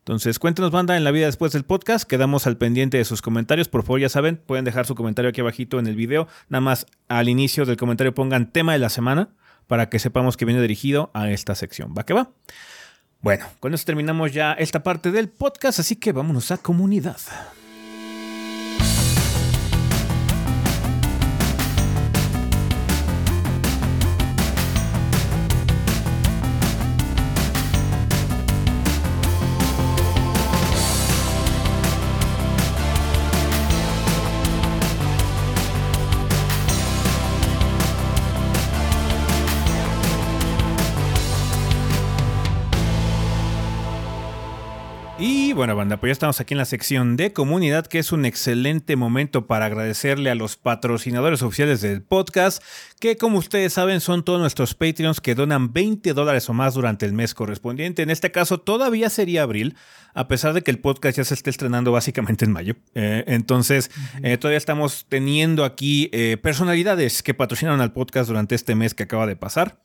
Entonces, 0.00 0.38
cuéntenos, 0.38 0.70
banda, 0.70 0.98
en 0.98 1.04
la 1.04 1.12
vida 1.12 1.24
después 1.24 1.52
del 1.52 1.64
podcast. 1.64 2.06
Quedamos 2.06 2.46
al 2.46 2.58
pendiente 2.58 2.98
de 2.98 3.06
sus 3.06 3.22
comentarios. 3.22 3.68
Por 3.68 3.84
favor, 3.84 4.00
ya 4.00 4.10
saben, 4.10 4.36
pueden 4.36 4.66
dejar 4.66 4.84
su 4.84 4.94
comentario 4.94 5.30
aquí 5.30 5.40
abajito 5.40 5.78
en 5.78 5.86
el 5.86 5.96
video. 5.96 6.28
Nada 6.50 6.60
más 6.60 6.86
al 7.08 7.30
inicio 7.30 7.64
del 7.64 7.78
comentario 7.78 8.12
pongan 8.12 8.52
tema 8.52 8.74
de 8.74 8.80
la 8.80 8.90
semana 8.90 9.30
para 9.66 9.88
que 9.88 9.98
sepamos 9.98 10.36
que 10.36 10.44
viene 10.44 10.60
dirigido 10.60 11.10
a 11.14 11.30
esta 11.30 11.54
sección. 11.54 11.94
¿Va 11.96 12.04
que 12.04 12.14
va? 12.14 12.30
Bueno, 13.20 13.46
con 13.60 13.72
eso 13.72 13.84
terminamos 13.84 14.32
ya 14.32 14.52
esta 14.52 14.82
parte 14.82 15.10
del 15.10 15.28
podcast, 15.28 15.80
así 15.80 15.96
que 15.96 16.12
vámonos 16.12 16.50
a 16.50 16.58
comunidad. 16.58 17.16
Bueno, 45.54 45.76
banda, 45.76 45.98
pues 45.98 46.08
ya 46.08 46.12
estamos 46.12 46.40
aquí 46.40 46.54
en 46.54 46.58
la 46.58 46.64
sección 46.64 47.16
de 47.16 47.32
comunidad, 47.32 47.86
que 47.86 48.00
es 48.00 48.10
un 48.10 48.24
excelente 48.24 48.96
momento 48.96 49.46
para 49.46 49.66
agradecerle 49.66 50.30
a 50.30 50.34
los 50.34 50.56
patrocinadores 50.56 51.42
oficiales 51.42 51.80
del 51.80 52.02
podcast, 52.02 52.62
que 52.98 53.16
como 53.16 53.38
ustedes 53.38 53.72
saben 53.72 54.00
son 54.00 54.24
todos 54.24 54.40
nuestros 54.40 54.74
Patreons 54.74 55.20
que 55.20 55.36
donan 55.36 55.72
20 55.72 56.12
dólares 56.12 56.48
o 56.48 56.54
más 56.54 56.74
durante 56.74 57.06
el 57.06 57.12
mes 57.12 57.34
correspondiente. 57.34 58.02
En 58.02 58.10
este 58.10 58.32
caso 58.32 58.58
todavía 58.58 59.10
sería 59.10 59.42
abril, 59.42 59.76
a 60.12 60.26
pesar 60.26 60.54
de 60.54 60.62
que 60.62 60.72
el 60.72 60.80
podcast 60.80 61.18
ya 61.18 61.24
se 61.24 61.34
esté 61.34 61.50
estrenando 61.50 61.92
básicamente 61.92 62.44
en 62.44 62.52
mayo. 62.52 62.74
Eh, 62.94 63.22
entonces, 63.28 63.92
eh, 64.22 64.36
todavía 64.38 64.58
estamos 64.58 65.06
teniendo 65.08 65.64
aquí 65.64 66.10
eh, 66.12 66.36
personalidades 66.36 67.22
que 67.22 67.32
patrocinan 67.32 67.80
al 67.80 67.92
podcast 67.92 68.28
durante 68.28 68.56
este 68.56 68.74
mes 68.74 68.94
que 68.94 69.04
acaba 69.04 69.26
de 69.26 69.36
pasar. 69.36 69.83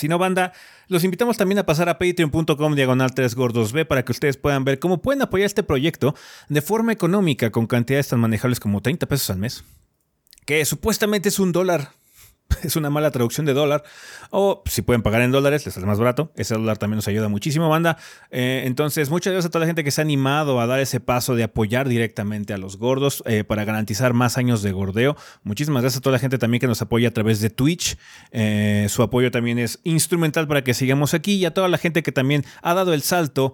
Si 0.00 0.08
no, 0.08 0.16
banda, 0.16 0.54
los 0.88 1.04
invitamos 1.04 1.36
también 1.36 1.58
a 1.58 1.66
pasar 1.66 1.90
a 1.90 1.98
patreon.com 1.98 2.74
diagonal 2.74 3.12
3 3.12 3.34
gordos 3.34 3.72
B 3.72 3.84
para 3.84 4.02
que 4.02 4.12
ustedes 4.12 4.38
puedan 4.38 4.64
ver 4.64 4.78
cómo 4.78 5.02
pueden 5.02 5.20
apoyar 5.20 5.44
este 5.44 5.62
proyecto 5.62 6.14
de 6.48 6.62
forma 6.62 6.90
económica 6.90 7.50
con 7.50 7.66
cantidades 7.66 8.08
tan 8.08 8.18
manejables 8.18 8.60
como 8.60 8.80
30 8.80 9.04
pesos 9.04 9.28
al 9.28 9.36
mes. 9.36 9.62
Que 10.46 10.64
supuestamente 10.64 11.28
es 11.28 11.38
un 11.38 11.52
dólar. 11.52 11.90
Es 12.62 12.76
una 12.76 12.90
mala 12.90 13.10
traducción 13.10 13.46
de 13.46 13.54
dólar. 13.54 13.82
O 14.30 14.62
si 14.66 14.82
pueden 14.82 15.02
pagar 15.02 15.22
en 15.22 15.32
dólares, 15.32 15.64
les 15.64 15.74
sale 15.74 15.86
más 15.86 15.98
barato. 15.98 16.32
Ese 16.36 16.54
dólar 16.54 16.78
también 16.78 16.96
nos 16.96 17.08
ayuda 17.08 17.28
muchísimo, 17.28 17.68
banda. 17.68 17.96
Eh, 18.30 18.62
entonces, 18.66 19.10
muchas 19.10 19.32
gracias 19.32 19.48
a 19.48 19.50
toda 19.50 19.60
la 19.60 19.66
gente 19.66 19.82
que 19.82 19.90
se 19.90 20.00
ha 20.00 20.04
animado 20.04 20.60
a 20.60 20.66
dar 20.66 20.80
ese 20.80 21.00
paso 21.00 21.34
de 21.34 21.42
apoyar 21.42 21.88
directamente 21.88 22.52
a 22.52 22.58
los 22.58 22.76
gordos 22.76 23.22
eh, 23.26 23.44
para 23.44 23.64
garantizar 23.64 24.12
más 24.12 24.38
años 24.38 24.62
de 24.62 24.72
gordeo. 24.72 25.16
Muchísimas 25.42 25.82
gracias 25.82 25.98
a 25.98 26.02
toda 26.02 26.12
la 26.12 26.18
gente 26.18 26.38
también 26.38 26.60
que 26.60 26.66
nos 26.66 26.82
apoya 26.82 27.08
a 27.08 27.12
través 27.12 27.40
de 27.40 27.50
Twitch. 27.50 27.96
Eh, 28.30 28.86
su 28.88 29.02
apoyo 29.02 29.30
también 29.30 29.58
es 29.58 29.80
instrumental 29.84 30.46
para 30.46 30.62
que 30.62 30.74
sigamos 30.74 31.14
aquí. 31.14 31.34
Y 31.34 31.44
a 31.44 31.54
toda 31.54 31.68
la 31.68 31.78
gente 31.78 32.02
que 32.02 32.12
también 32.12 32.44
ha 32.62 32.74
dado 32.74 32.92
el 32.92 33.02
salto 33.02 33.52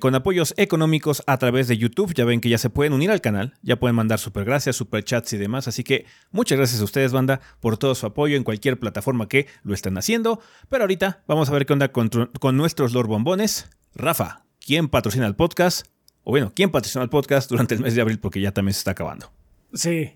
con 0.00 0.14
apoyos 0.14 0.54
económicos 0.56 1.22
a 1.26 1.36
través 1.38 1.68
de 1.68 1.76
YouTube. 1.76 2.14
Ya 2.14 2.24
ven 2.24 2.40
que 2.40 2.48
ya 2.48 2.58
se 2.58 2.70
pueden 2.70 2.92
unir 2.92 3.10
al 3.10 3.20
canal. 3.20 3.54
Ya 3.62 3.76
pueden 3.76 3.96
mandar 3.96 4.18
super 4.18 4.44
gracias, 4.44 4.76
super 4.76 5.04
chats 5.04 5.32
y 5.32 5.36
demás. 5.36 5.68
Así 5.68 5.82
que 5.82 6.06
muchas 6.30 6.56
gracias 6.58 6.80
a 6.80 6.84
ustedes, 6.84 7.12
banda, 7.12 7.40
por 7.60 7.76
todo 7.76 7.94
su 7.94 8.06
apoyo 8.06 8.25
en 8.34 8.44
cualquier 8.44 8.78
plataforma 8.78 9.28
que 9.28 9.46
lo 9.62 9.74
estén 9.74 9.96
haciendo. 9.98 10.40
Pero 10.68 10.84
ahorita 10.84 11.22
vamos 11.26 11.48
a 11.48 11.52
ver 11.52 11.66
qué 11.66 11.72
onda 11.72 11.92
con, 11.92 12.08
con 12.08 12.56
nuestros 12.56 12.92
Lord 12.92 13.08
Bombones. 13.08 13.70
Rafa, 13.94 14.44
¿quién 14.60 14.88
patrocina 14.88 15.26
el 15.26 15.36
podcast? 15.36 15.86
O 16.24 16.30
bueno, 16.30 16.52
¿quién 16.54 16.70
patrocina 16.70 17.04
el 17.04 17.10
podcast 17.10 17.48
durante 17.50 17.74
el 17.74 17.80
mes 17.80 17.94
de 17.94 18.00
abril? 18.00 18.18
Porque 18.18 18.40
ya 18.40 18.52
también 18.52 18.74
se 18.74 18.78
está 18.78 18.90
acabando. 18.90 19.30
Sí, 19.72 20.14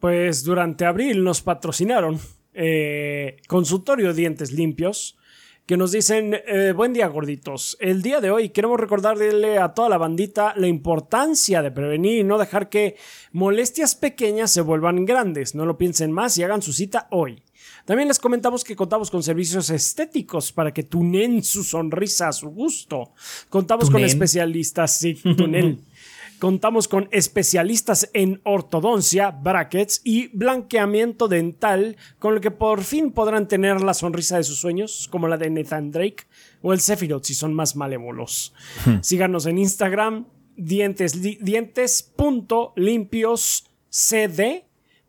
pues 0.00 0.44
durante 0.44 0.84
abril 0.84 1.22
nos 1.22 1.42
patrocinaron 1.42 2.18
eh, 2.54 3.36
Consultorio 3.48 4.12
Dientes 4.14 4.52
Limpios, 4.52 5.16
que 5.66 5.76
nos 5.78 5.92
dicen, 5.92 6.34
eh, 6.46 6.72
buen 6.76 6.92
día 6.92 7.06
gorditos, 7.08 7.78
el 7.80 8.02
día 8.02 8.20
de 8.20 8.30
hoy 8.30 8.50
queremos 8.50 8.78
recordarle 8.78 9.58
a 9.58 9.72
toda 9.72 9.88
la 9.88 9.96
bandita 9.96 10.52
la 10.56 10.66
importancia 10.66 11.62
de 11.62 11.70
prevenir 11.70 12.18
y 12.18 12.24
no 12.24 12.36
dejar 12.36 12.68
que 12.68 12.96
molestias 13.32 13.94
pequeñas 13.94 14.50
se 14.50 14.60
vuelvan 14.60 15.06
grandes, 15.06 15.54
no 15.54 15.64
lo 15.64 15.78
piensen 15.78 16.12
más 16.12 16.36
y 16.36 16.42
hagan 16.42 16.60
su 16.60 16.74
cita 16.74 17.08
hoy. 17.10 17.42
También 17.86 18.08
les 18.08 18.18
comentamos 18.18 18.62
que 18.62 18.76
contamos 18.76 19.10
con 19.10 19.22
servicios 19.22 19.70
estéticos 19.70 20.52
para 20.52 20.72
que 20.72 20.82
tunen 20.82 21.42
su 21.42 21.64
sonrisa 21.64 22.28
a 22.28 22.32
su 22.32 22.50
gusto. 22.50 23.12
Contamos 23.48 23.90
con 23.90 24.02
especialistas, 24.02 24.98
sí, 24.98 25.14
tunel. 25.14 25.80
Contamos 26.44 26.88
con 26.88 27.08
especialistas 27.10 28.10
en 28.12 28.42
ortodoncia, 28.44 29.30
brackets 29.30 30.02
y 30.04 30.28
blanqueamiento 30.36 31.26
dental, 31.26 31.96
con 32.18 32.34
lo 32.34 32.42
que 32.42 32.50
por 32.50 32.84
fin 32.84 33.12
podrán 33.12 33.48
tener 33.48 33.80
la 33.80 33.94
sonrisa 33.94 34.36
de 34.36 34.44
sus 34.44 34.58
sueños, 34.58 35.08
como 35.10 35.26
la 35.26 35.38
de 35.38 35.48
Nathan 35.48 35.90
Drake 35.90 36.24
o 36.60 36.74
el 36.74 36.80
Sephiroth 36.80 37.24
si 37.24 37.32
son 37.32 37.54
más 37.54 37.76
malévolos. 37.76 38.52
Síganos 39.00 39.46
en 39.46 39.56
Instagram, 39.56 40.26
dientes, 40.54 41.18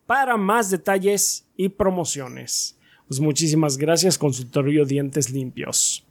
para 0.05 0.37
más 0.37 0.69
detalles 0.69 1.49
y 1.57 1.67
promociones. 1.67 2.77
Pues 3.09 3.19
muchísimas 3.19 3.75
gracias, 3.75 4.17
Consultorio 4.17 4.85
Dientes 4.85 5.29
Limpios. 5.31 6.05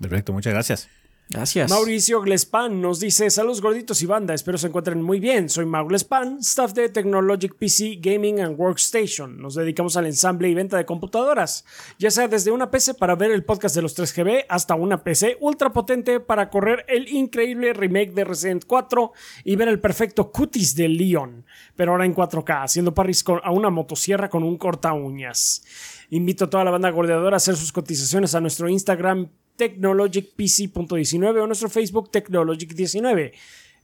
Perfecto, 0.00 0.32
muchas 0.32 0.54
gracias. 0.54 0.88
Gracias. 1.32 1.70
Mauricio 1.70 2.20
Glespan 2.20 2.80
nos 2.80 3.00
dice: 3.00 3.30
Saludos 3.30 3.62
gorditos 3.62 4.02
y 4.02 4.06
banda, 4.06 4.34
espero 4.34 4.58
se 4.58 4.66
encuentren 4.66 5.00
muy 5.02 5.18
bien. 5.18 5.48
Soy 5.48 5.64
Mau 5.64 5.86
Glespan, 5.86 6.38
staff 6.40 6.72
de 6.74 6.88
Technologic 6.90 7.54
PC 7.54 7.98
Gaming 8.00 8.40
and 8.40 8.58
Workstation. 8.60 9.40
Nos 9.40 9.54
dedicamos 9.54 9.96
al 9.96 10.06
ensamble 10.06 10.48
y 10.48 10.54
venta 10.54 10.76
de 10.76 10.84
computadoras, 10.84 11.64
ya 11.98 12.10
sea 12.10 12.28
desde 12.28 12.50
una 12.50 12.70
PC 12.70 12.94
para 12.94 13.14
ver 13.14 13.30
el 13.30 13.44
podcast 13.44 13.74
de 13.74 13.82
los 13.82 13.96
3GB 13.98 14.44
hasta 14.48 14.74
una 14.74 15.02
PC 15.02 15.38
ultra 15.40 15.72
potente 15.72 16.20
para 16.20 16.50
correr 16.50 16.84
el 16.88 17.08
increíble 17.08 17.72
remake 17.72 18.12
de 18.12 18.24
Resident 18.24 18.64
4 18.66 19.12
y 19.44 19.56
ver 19.56 19.68
el 19.68 19.80
perfecto 19.80 20.30
cutis 20.30 20.74
de 20.74 20.88
Leon, 20.88 21.46
pero 21.76 21.92
ahora 21.92 22.04
en 22.04 22.14
4K, 22.14 22.62
haciendo 22.64 22.92
parries 22.94 23.24
con- 23.24 23.40
a 23.42 23.50
una 23.52 23.70
motosierra 23.70 24.28
con 24.28 24.42
un 24.42 24.58
corta 24.58 24.92
uñas. 24.92 25.64
Invito 26.10 26.44
a 26.44 26.50
toda 26.50 26.64
la 26.64 26.70
banda 26.70 26.90
gordeadora 26.90 27.36
a 27.36 27.38
hacer 27.38 27.56
sus 27.56 27.72
cotizaciones 27.72 28.34
a 28.34 28.40
nuestro 28.40 28.68
Instagram 28.68 29.28
technologicpc.19 29.56 31.40
o 31.42 31.46
nuestro 31.46 31.68
Facebook 31.68 32.10
technologic19. 32.10 33.32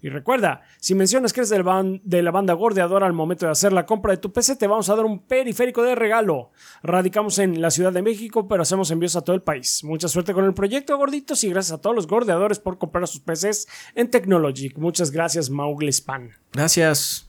Y 0.00 0.10
recuerda, 0.10 0.62
si 0.78 0.94
mencionas 0.94 1.32
que 1.32 1.40
eres 1.40 1.48
del 1.50 1.64
ban- 1.64 2.00
de 2.04 2.22
la 2.22 2.30
banda 2.30 2.52
gordeadora 2.54 3.04
al 3.04 3.12
momento 3.12 3.46
de 3.46 3.52
hacer 3.52 3.72
la 3.72 3.84
compra 3.84 4.12
de 4.12 4.18
tu 4.18 4.32
PC, 4.32 4.54
te 4.54 4.68
vamos 4.68 4.88
a 4.88 4.94
dar 4.94 5.04
un 5.04 5.18
periférico 5.18 5.82
de 5.82 5.96
regalo. 5.96 6.52
Radicamos 6.84 7.40
en 7.40 7.60
la 7.60 7.72
Ciudad 7.72 7.92
de 7.92 8.02
México, 8.02 8.46
pero 8.46 8.62
hacemos 8.62 8.92
envíos 8.92 9.16
a 9.16 9.22
todo 9.22 9.34
el 9.34 9.42
país. 9.42 9.82
Mucha 9.82 10.06
suerte 10.06 10.32
con 10.34 10.44
el 10.44 10.54
proyecto, 10.54 10.96
gorditos, 10.96 11.42
y 11.42 11.48
gracias 11.50 11.76
a 11.76 11.80
todos 11.80 11.96
los 11.96 12.06
gordeadores 12.06 12.60
por 12.60 12.78
comprar 12.78 13.08
sus 13.08 13.20
PCs 13.22 13.66
en 13.96 14.08
Technologic. 14.08 14.78
Muchas 14.78 15.10
gracias, 15.10 15.50
Maugle 15.50 15.90
Span. 15.90 16.30
Gracias. 16.52 17.28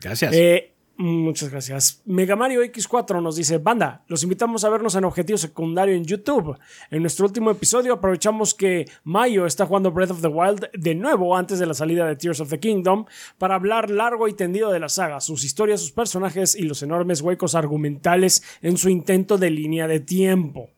Gracias. 0.00 0.32
Eh, 0.34 0.74
muchas 0.98 1.50
gracias. 1.50 2.02
Mega 2.06 2.36
Mario 2.36 2.62
X4 2.62 3.22
nos 3.22 3.36
dice, 3.36 3.58
banda, 3.58 4.04
los 4.08 4.22
invitamos 4.22 4.64
a 4.64 4.70
vernos 4.70 4.94
en 4.94 5.04
Objetivo 5.04 5.36
Secundario 5.36 5.94
en 5.94 6.04
YouTube. 6.04 6.56
En 6.90 7.02
nuestro 7.02 7.26
último 7.26 7.50
episodio 7.50 7.92
aprovechamos 7.94 8.54
que 8.54 8.86
Mayo 9.04 9.46
está 9.46 9.66
jugando 9.66 9.90
Breath 9.90 10.12
of 10.12 10.20
the 10.22 10.28
Wild 10.28 10.70
de 10.72 10.94
nuevo 10.94 11.36
antes 11.36 11.58
de 11.58 11.66
la 11.66 11.74
salida 11.74 12.06
de 12.06 12.16
Tears 12.16 12.40
of 12.40 12.48
the 12.50 12.58
Kingdom 12.60 13.04
para 13.38 13.56
hablar 13.56 13.90
largo 13.90 14.26
y 14.28 14.32
tendido 14.34 14.72
de 14.72 14.78
la 14.80 14.88
saga, 14.88 15.20
sus 15.20 15.44
historias, 15.44 15.80
sus 15.80 15.92
personajes 15.92 16.54
y 16.54 16.62
los 16.62 16.82
enormes 16.82 17.20
huecos 17.20 17.54
argumentales 17.54 18.42
en 18.62 18.76
su 18.78 18.88
intento 18.88 19.38
de 19.38 19.50
línea 19.50 19.86
de 19.88 20.00
tiempo. 20.00 20.70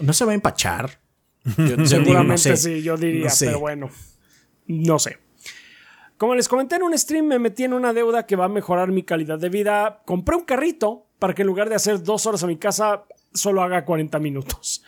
¿No 0.00 0.12
se 0.12 0.24
va 0.24 0.32
a 0.32 0.34
empachar? 0.34 1.00
Yo- 1.44 1.54
yo 1.56 1.76
digo, 1.76 1.86
Seguramente 1.86 2.32
no 2.32 2.38
sé. 2.38 2.56
sí, 2.56 2.82
yo 2.82 2.96
diría, 2.96 3.24
No 3.24 3.30
sé. 3.30 3.46
pero 3.46 3.60
bueno, 3.60 3.90
no 4.66 4.98
sé. 4.98 5.18
Como 6.18 6.34
les 6.34 6.48
comenté 6.48 6.76
en 6.76 6.82
un 6.82 6.96
stream, 6.96 7.26
me 7.26 7.38
metí 7.38 7.64
en 7.64 7.74
una 7.74 7.92
deuda 7.92 8.24
que 8.26 8.36
va 8.36 8.46
a 8.46 8.48
mejorar 8.48 8.90
mi 8.90 9.02
calidad 9.02 9.38
de 9.38 9.48
vida. 9.50 10.02
Compré 10.06 10.36
un 10.36 10.44
carrito 10.44 11.06
para 11.18 11.34
que 11.34 11.42
en 11.42 11.48
lugar 11.48 11.68
de 11.68 11.74
hacer 11.74 12.02
dos 12.02 12.26
horas 12.26 12.42
a 12.42 12.46
mi 12.46 12.56
casa, 12.56 13.04
solo 13.34 13.62
haga 13.62 13.84
40 13.84 14.18
minutos. 14.18 14.82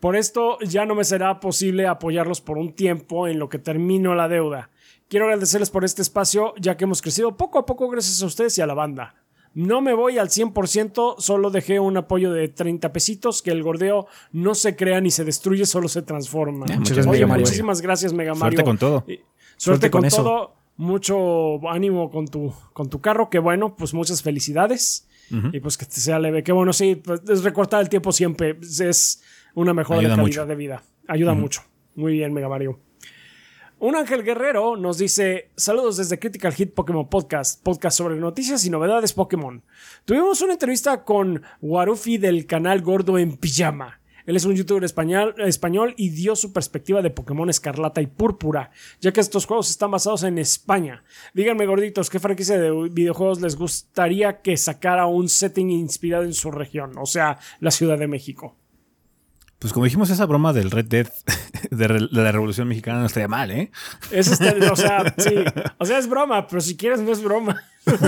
Por 0.00 0.16
esto 0.16 0.58
ya 0.60 0.84
no 0.84 0.94
me 0.94 1.04
será 1.04 1.38
posible 1.40 1.86
apoyarlos 1.86 2.40
por 2.40 2.58
un 2.58 2.74
tiempo 2.74 3.28
en 3.28 3.38
lo 3.38 3.48
que 3.48 3.58
termino 3.58 4.14
la 4.14 4.28
deuda. 4.28 4.70
Quiero 5.08 5.26
agradecerles 5.26 5.70
por 5.70 5.84
este 5.84 6.02
espacio, 6.02 6.54
ya 6.58 6.76
que 6.76 6.84
hemos 6.84 7.02
crecido 7.02 7.36
poco 7.36 7.58
a 7.58 7.66
poco 7.66 7.88
gracias 7.88 8.20
a 8.22 8.26
ustedes 8.26 8.58
y 8.58 8.62
a 8.62 8.66
la 8.66 8.74
banda. 8.74 9.14
No 9.52 9.80
me 9.80 9.94
voy 9.94 10.18
al 10.18 10.30
100%, 10.30 11.16
solo 11.18 11.50
dejé 11.50 11.78
un 11.78 11.96
apoyo 11.96 12.32
de 12.32 12.48
30 12.48 12.92
pesitos, 12.92 13.40
que 13.42 13.52
el 13.52 13.62
gordeo 13.62 14.08
no 14.32 14.56
se 14.56 14.74
crea 14.74 15.00
ni 15.00 15.12
se 15.12 15.24
destruye, 15.24 15.64
solo 15.66 15.86
se 15.86 16.02
transforma. 16.02 16.66
Ya, 16.66 16.78
muchas 16.78 16.98
Oye, 16.98 17.04
gracias, 17.06 17.28
Mario. 17.28 17.44
muchísimas 17.44 17.80
gracias, 17.80 18.12
Mega 18.12 18.34
Mario. 18.34 18.56
Suerte 18.58 18.64
con 18.64 18.78
todo. 18.78 19.04
Suerte, 19.06 19.24
Suerte 19.56 19.90
con, 19.90 20.00
con 20.00 20.06
eso. 20.08 20.22
todo. 20.24 20.63
Mucho 20.76 21.68
ánimo 21.68 22.10
con 22.10 22.26
tu, 22.28 22.52
con 22.72 22.90
tu 22.90 23.00
carro. 23.00 23.30
Que 23.30 23.38
bueno, 23.38 23.76
pues 23.76 23.94
muchas 23.94 24.22
felicidades. 24.22 25.08
Y 25.52 25.58
pues 25.60 25.78
que 25.78 25.86
te 25.86 26.00
sea 26.00 26.18
leve. 26.18 26.42
Que 26.42 26.52
bueno, 26.52 26.72
sí, 26.72 26.96
pues, 26.96 27.22
es 27.28 27.42
recortar 27.42 27.80
el 27.80 27.88
tiempo 27.88 28.12
siempre. 28.12 28.58
Es 28.60 29.22
una 29.54 29.72
mejora 29.72 30.00
Ayuda 30.00 30.10
de 30.16 30.16
calidad 30.22 30.42
mucho. 30.42 30.46
de 30.46 30.54
vida. 30.54 30.82
Ayuda 31.08 31.34
mucho. 31.34 31.62
Muy 31.94 32.12
bien, 32.12 32.32
Mega 32.32 32.48
Mario. 32.48 32.78
Un 33.78 33.96
Ángel 33.96 34.22
Guerrero 34.22 34.76
nos 34.76 34.98
dice: 34.98 35.50
Saludos 35.56 35.96
desde 35.96 36.18
Critical 36.18 36.52
Hit 36.54 36.74
Pokémon 36.74 37.08
Podcast, 37.08 37.62
podcast 37.62 37.96
sobre 37.98 38.16
noticias 38.16 38.64
y 38.64 38.70
novedades 38.70 39.12
Pokémon. 39.12 39.62
Tuvimos 40.04 40.40
una 40.42 40.52
entrevista 40.54 41.04
con 41.04 41.42
Warufi 41.60 42.18
del 42.18 42.46
canal 42.46 42.82
Gordo 42.82 43.18
en 43.18 43.36
Pijama. 43.36 44.00
Él 44.26 44.36
es 44.36 44.44
un 44.44 44.54
youtuber 44.54 44.84
español, 44.84 45.34
español 45.38 45.94
y 45.96 46.10
dio 46.10 46.36
su 46.36 46.52
perspectiva 46.52 47.02
de 47.02 47.10
Pokémon 47.10 47.50
Escarlata 47.50 48.00
y 48.00 48.06
Púrpura, 48.06 48.70
ya 49.00 49.12
que 49.12 49.20
estos 49.20 49.46
juegos 49.46 49.70
están 49.70 49.90
basados 49.90 50.22
en 50.22 50.38
España. 50.38 51.04
Díganme, 51.34 51.66
gorditos, 51.66 52.10
¿qué 52.10 52.18
franquicia 52.18 52.58
de 52.58 52.70
videojuegos 52.90 53.40
les 53.40 53.56
gustaría 53.56 54.40
que 54.40 54.56
sacara 54.56 55.06
un 55.06 55.28
setting 55.28 55.70
inspirado 55.70 56.24
en 56.24 56.34
su 56.34 56.50
región? 56.50 56.92
O 56.98 57.06
sea, 57.06 57.38
la 57.60 57.70
Ciudad 57.70 57.98
de 57.98 58.06
México. 58.06 58.56
Pues 59.64 59.72
como 59.72 59.84
dijimos, 59.84 60.10
esa 60.10 60.26
broma 60.26 60.52
del 60.52 60.70
Red 60.70 60.86
Dead 60.86 61.08
de, 61.70 62.08
la 62.10 62.32
Revolución 62.32 62.68
Mexicana 62.68 63.00
no 63.00 63.06
estaría 63.06 63.28
mal, 63.28 63.50
¿eh? 63.50 63.70
Eso 64.10 64.34
está, 64.34 64.54
o 64.70 64.76
sea, 64.76 65.14
sí. 65.18 65.36
O 65.78 65.86
sea, 65.86 65.98
es 65.98 66.06
broma, 66.06 66.46
pero 66.46 66.60
si 66.60 66.76
quieres 66.76 67.00
no 67.00 67.12
es 67.12 67.22
broma. 67.22 67.62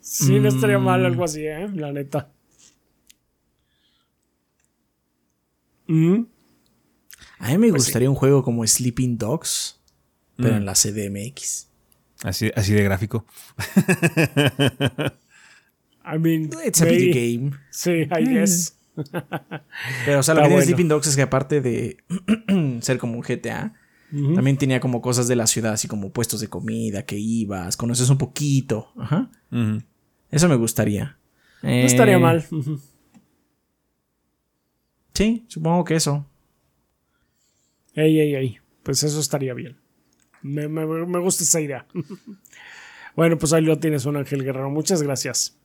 sí, 0.00 0.40
no 0.40 0.48
estaría 0.48 0.78
mal 0.78 1.04
algo 1.04 1.24
así, 1.24 1.46
¿eh? 1.46 1.68
La 1.74 1.92
neta. 1.92 2.30
A 5.88 7.48
mí 7.48 7.58
me 7.58 7.70
pues 7.70 7.84
gustaría 7.84 8.08
un 8.08 8.16
juego 8.16 8.42
como 8.42 8.66
Sleeping 8.66 9.18
Dogs, 9.18 9.80
pero 10.36 10.56
en 10.56 10.64
la 10.64 10.74
CDMX. 10.74 11.68
Así, 12.22 12.50
así 12.54 12.72
de 12.72 12.82
gráfico. 12.84 13.26
I 16.04 16.18
mean, 16.18 16.50
it's 16.64 16.80
a 16.82 16.84
video 16.84 17.14
game. 17.14 17.52
Sí, 17.70 17.90
I 17.90 18.24
guess. 18.28 18.76
Pero, 20.04 20.20
o 20.20 20.22
sea, 20.22 20.34
lo 20.34 20.42
que 20.42 20.48
tiene 20.48 20.62
Sleeping 20.62 20.88
Dogs 20.88 21.06
es 21.06 21.16
que 21.16 21.22
aparte 21.22 21.60
de 21.60 21.98
ser 22.80 22.98
como 22.98 23.14
un 23.14 23.22
GTA, 23.22 23.74
también 24.34 24.58
tenía 24.58 24.78
como 24.80 25.00
cosas 25.00 25.26
de 25.26 25.36
la 25.36 25.46
ciudad, 25.46 25.72
así 25.72 25.88
como 25.88 26.12
puestos 26.12 26.40
de 26.40 26.48
comida, 26.48 27.04
que 27.04 27.18
ibas, 27.18 27.76
conoces 27.76 28.10
un 28.10 28.18
poquito. 28.18 28.92
Ajá. 28.98 29.30
Eso 30.30 30.48
me 30.48 30.56
gustaría. 30.56 31.18
No 31.62 31.70
estaría 31.70 32.16
eh, 32.16 32.20
mal. 32.20 32.44
Sí, 35.14 35.44
supongo 35.48 35.84
que 35.84 35.96
eso. 35.96 36.26
Ey, 37.94 38.20
ey, 38.20 38.34
ey. 38.34 38.58
Pues 38.82 39.02
eso 39.02 39.20
estaría 39.20 39.54
bien. 39.54 39.78
Me, 40.42 40.68
me 40.68 41.18
gusta 41.20 41.44
esa 41.44 41.60
idea. 41.60 41.86
bueno, 43.16 43.38
pues 43.38 43.52
ahí 43.52 43.62
lo 43.62 43.78
tienes, 43.78 44.06
un 44.06 44.16
Ángel 44.16 44.44
Guerrero. 44.44 44.70
Muchas 44.70 45.02
gracias. 45.02 45.56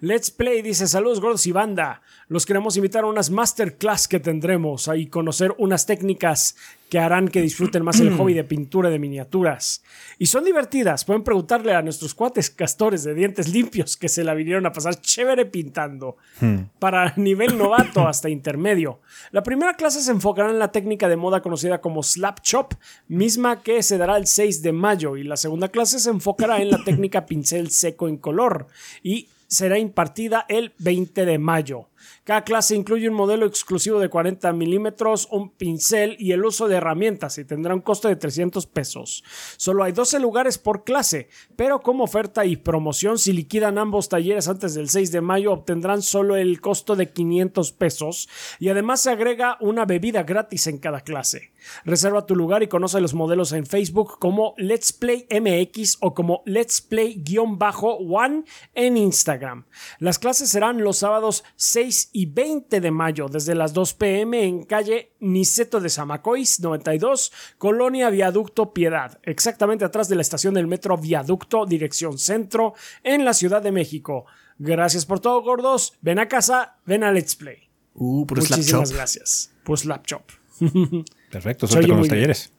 Let's 0.00 0.30
Play 0.30 0.62
dice 0.62 0.86
saludos 0.86 1.20
gordos 1.20 1.46
y 1.46 1.52
banda. 1.52 2.02
Los 2.28 2.44
queremos 2.44 2.76
invitar 2.76 3.04
a 3.04 3.06
unas 3.06 3.30
masterclass 3.30 4.08
que 4.08 4.20
tendremos 4.20 4.88
ahí 4.88 5.06
conocer 5.06 5.54
unas 5.58 5.86
técnicas 5.86 6.56
que 6.88 6.98
harán 6.98 7.28
que 7.28 7.42
disfruten 7.42 7.82
más 7.82 7.98
el 8.00 8.16
hobby 8.16 8.34
de 8.34 8.44
pintura 8.44 8.90
de 8.90 8.98
miniaturas. 8.98 9.82
Y 10.18 10.26
son 10.26 10.44
divertidas. 10.44 11.04
Pueden 11.04 11.24
preguntarle 11.24 11.74
a 11.74 11.82
nuestros 11.82 12.14
cuates 12.14 12.50
castores 12.50 13.02
de 13.02 13.14
dientes 13.14 13.48
limpios 13.48 13.96
que 13.96 14.08
se 14.08 14.22
la 14.22 14.34
vinieron 14.34 14.66
a 14.66 14.72
pasar 14.72 15.00
chévere 15.00 15.46
pintando. 15.46 16.16
Hmm. 16.40 16.58
Para 16.78 17.12
nivel 17.16 17.58
novato 17.58 18.06
hasta 18.06 18.28
intermedio. 18.28 19.00
La 19.32 19.42
primera 19.42 19.74
clase 19.74 20.00
se 20.00 20.12
enfocará 20.12 20.50
en 20.50 20.58
la 20.58 20.70
técnica 20.70 21.08
de 21.08 21.16
moda 21.16 21.42
conocida 21.42 21.80
como 21.80 22.02
Slap 22.02 22.40
Chop, 22.42 22.74
misma 23.08 23.62
que 23.62 23.82
se 23.82 23.98
dará 23.98 24.16
el 24.16 24.26
6 24.26 24.62
de 24.62 24.72
mayo. 24.72 25.16
Y 25.16 25.24
la 25.24 25.36
segunda 25.36 25.68
clase 25.68 25.98
se 25.98 26.10
enfocará 26.10 26.60
en 26.60 26.70
la 26.70 26.84
técnica 26.84 27.26
pincel 27.26 27.70
seco 27.70 28.08
en 28.08 28.18
color. 28.18 28.68
Y 29.02 29.28
será 29.48 29.78
impartida 29.78 30.46
el 30.48 30.72
20 30.78 31.24
de 31.24 31.38
mayo. 31.38 31.88
Cada 32.24 32.42
clase 32.42 32.74
incluye 32.74 33.08
un 33.08 33.14
modelo 33.14 33.46
exclusivo 33.46 34.00
de 34.00 34.08
40 34.08 34.52
milímetros, 34.52 35.28
un 35.30 35.50
pincel 35.50 36.16
y 36.18 36.32
el 36.32 36.44
uso 36.44 36.68
de 36.68 36.76
herramientas 36.76 37.38
y 37.38 37.44
tendrá 37.44 37.74
un 37.74 37.80
costo 37.80 38.08
de 38.08 38.16
300 38.16 38.66
pesos. 38.66 39.24
Solo 39.56 39.84
hay 39.84 39.92
12 39.92 40.18
lugares 40.20 40.58
por 40.58 40.84
clase, 40.84 41.28
pero 41.56 41.80
como 41.80 42.04
oferta 42.04 42.44
y 42.44 42.56
promoción, 42.56 43.18
si 43.18 43.32
liquidan 43.32 43.78
ambos 43.78 44.08
talleres 44.08 44.48
antes 44.48 44.74
del 44.74 44.88
6 44.88 45.12
de 45.12 45.20
mayo, 45.20 45.52
obtendrán 45.52 46.02
solo 46.02 46.36
el 46.36 46.60
costo 46.60 46.96
de 46.96 47.10
500 47.10 47.72
pesos 47.72 48.28
y 48.58 48.68
además 48.68 49.00
se 49.00 49.10
agrega 49.10 49.56
una 49.60 49.84
bebida 49.84 50.22
gratis 50.22 50.66
en 50.66 50.78
cada 50.78 51.00
clase. 51.00 51.52
Reserva 51.84 52.26
tu 52.26 52.36
lugar 52.36 52.62
y 52.62 52.68
conoce 52.68 53.00
los 53.00 53.14
modelos 53.14 53.52
en 53.52 53.66
Facebook 53.66 54.18
como 54.18 54.54
Let's 54.56 54.92
Play 54.92 55.26
MX 55.30 55.98
o 56.00 56.14
como 56.14 56.42
Let's 56.46 56.80
Play-One 56.80 58.44
en 58.74 58.96
Instagram. 58.96 59.66
Las 59.98 60.18
clases 60.18 60.50
serán 60.50 60.82
los 60.82 60.98
sábados 60.98 61.44
6 61.56 62.10
y 62.12 62.26
20 62.26 62.80
de 62.80 62.90
mayo 62.90 63.28
desde 63.28 63.54
las 63.54 63.72
2 63.72 63.94
pm 63.94 64.44
en 64.44 64.64
calle 64.64 65.12
Niceto 65.20 65.80
de 65.80 65.90
Zamacois 65.90 66.60
92, 66.60 67.32
Colonia 67.58 68.10
Viaducto 68.10 68.72
Piedad, 68.72 69.18
exactamente 69.22 69.84
atrás 69.84 70.08
de 70.08 70.16
la 70.16 70.22
estación 70.22 70.54
del 70.54 70.66
metro 70.66 70.96
Viaducto, 70.96 71.66
dirección 71.66 72.18
centro, 72.18 72.74
en 73.02 73.24
la 73.24 73.34
Ciudad 73.34 73.62
de 73.62 73.72
México. 73.72 74.26
Gracias 74.58 75.04
por 75.04 75.20
todo, 75.20 75.42
gordos. 75.42 75.94
Ven 76.00 76.18
a 76.18 76.28
casa, 76.28 76.76
ven 76.86 77.04
a 77.04 77.12
Let's 77.12 77.36
Play. 77.36 77.68
Uh, 77.94 78.26
Muchísimas 78.28 78.92
gracias. 78.92 79.52
Pues 79.64 79.84
laptop. 79.84 80.22
Perfecto, 81.30 81.66
suerte 81.66 81.88
con 81.88 81.98
los 81.98 82.08
talleres. 82.08 82.52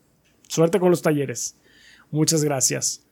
Suerte 0.47 0.79
con 0.79 0.89
los 0.89 1.01
talleres. 1.01 1.55
Muchas 2.11 2.43
gracias. 2.43 3.07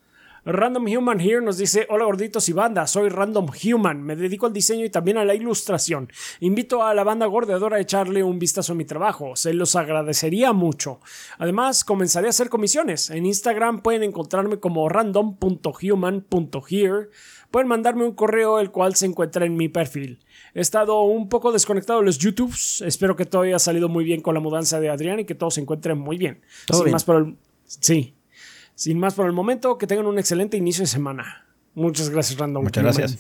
Random 0.48 0.86
Human 0.86 1.19
Here 1.19 1.41
nos 1.41 1.57
dice, 1.57 1.88
hola 1.90 2.06
gorditos 2.06 2.48
y 2.49 2.53
banda, 2.53 2.86
soy 2.86 3.10
Random 3.10 3.48
Human, 3.64 4.03
me 4.03 4.15
dedico 4.15 4.45
al 4.45 4.53
diseño 4.53 4.86
y 4.86 4.91
también 4.91 5.18
a 5.18 5.26
la 5.26 5.34
ilustración. 5.34 6.07
Invito 6.40 6.84
a 6.84 6.94
la 6.94 7.03
banda 7.03 7.26
gordeadora 7.26 7.77
a 7.77 7.80
echarle 7.80 8.22
un 8.22 8.38
vistazo 8.38 8.73
a 8.73 8.76
mi 8.76 8.86
trabajo, 8.86 9.36
se 9.36 9.56
los 9.56 9.76
agradecería 9.76 10.53
mucho. 10.53 10.99
Además, 11.40 11.84
comenzaré 11.84 12.27
a 12.27 12.30
hacer 12.30 12.49
comisiones. 12.49 13.10
En 13.10 13.26
Instagram 13.26 13.82
pueden 13.82 14.03
encontrarme 14.03 14.60
como 14.60 14.88
random.human.here. 14.88 17.10
Pueden 17.56 17.69
mandarme 17.69 18.03
un 18.03 18.11
correo 18.11 18.60
el 18.60 18.69
cual 18.69 18.95
se 18.95 19.06
encuentra 19.06 19.45
en 19.45 19.56
mi 19.56 19.69
perfil. 19.69 20.19
He 20.53 20.60
estado 20.60 21.03
un 21.03 21.30
poco 21.30 21.53
desconectado 21.53 21.99
de 21.99 22.06
los 22.06 22.18
YouTubes. 22.18 22.82
Espero 22.82 23.15
que 23.15 23.26
todo 23.26 23.44
haya 23.44 23.60
salido 23.60 23.88
muy 23.88 24.03
bien 24.03 24.19
con 24.19 24.34
la 24.34 24.41
mudanza 24.41 24.82
de 24.82 24.90
Adrián 24.90 25.22
y 25.22 25.26
que 25.26 25.36
todo 25.36 25.49
se 25.49 25.61
encuentre 25.61 25.95
muy 25.95 26.18
bien. 26.18 26.41
Sin 26.69 26.91
más 26.91 27.06
por 27.06 27.15
el... 27.15 27.38
Sí, 27.65 28.14
sin 28.73 28.99
más 28.99 29.14
por 29.14 29.26
el 29.26 29.32
momento, 29.32 29.77
que 29.77 29.88
tengan 29.88 30.06
un 30.06 30.19
excelente 30.19 30.57
inicio 30.57 30.82
de 30.82 30.88
semana. 30.88 31.48
Muchas 31.76 32.10
gracias, 32.10 32.38
Random. 32.38 32.61
Muchas 32.61 32.84
gracias. 32.84 33.18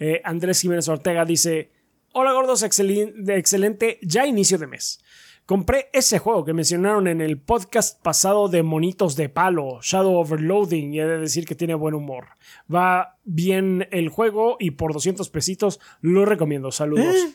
Eh, 0.00 0.20
Andrés 0.24 0.60
Jiménez 0.60 0.88
Ortega 0.88 1.24
dice: 1.24 1.70
Hola 2.14 2.32
gordos, 2.32 2.64
excelente 2.64 4.00
ya 4.02 4.26
inicio 4.26 4.58
de 4.58 4.66
mes. 4.66 5.03
Compré 5.46 5.90
ese 5.92 6.18
juego 6.18 6.44
que 6.44 6.54
mencionaron 6.54 7.06
en 7.06 7.20
el 7.20 7.38
podcast 7.38 8.02
pasado 8.02 8.48
de 8.48 8.62
Monitos 8.62 9.14
de 9.14 9.28
Palo, 9.28 9.78
Shadow 9.82 10.14
Overloading, 10.14 10.94
y 10.94 11.00
he 11.00 11.06
de 11.06 11.18
decir 11.18 11.44
que 11.44 11.54
tiene 11.54 11.74
buen 11.74 11.94
humor. 11.94 12.28
Va 12.74 13.18
bien 13.24 13.86
el 13.90 14.08
juego 14.08 14.56
y 14.58 14.70
por 14.70 14.94
200 14.94 15.28
pesitos 15.28 15.80
lo 16.00 16.24
recomiendo. 16.24 16.72
Saludos. 16.72 17.14
Eh, 17.14 17.34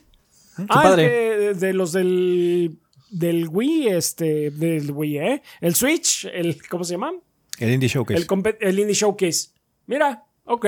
ah, 0.69 0.95
de, 0.95 1.73
los 1.73 1.91
del 1.91 2.79
del 3.11 3.47
Wii, 3.47 3.89
este, 3.89 4.49
del 4.51 4.91
Wii, 4.91 5.17
¿eh? 5.19 5.41
El 5.61 5.75
Switch, 5.75 6.25
el, 6.33 6.67
¿cómo 6.67 6.83
se 6.83 6.93
llama? 6.93 7.13
El 7.59 7.73
Indie 7.73 7.89
Showcase. 7.89 8.25
El, 8.59 8.79
Indie 8.79 8.95
Showcase. 8.95 9.49
Mira, 9.85 10.25
ok. 10.45 10.65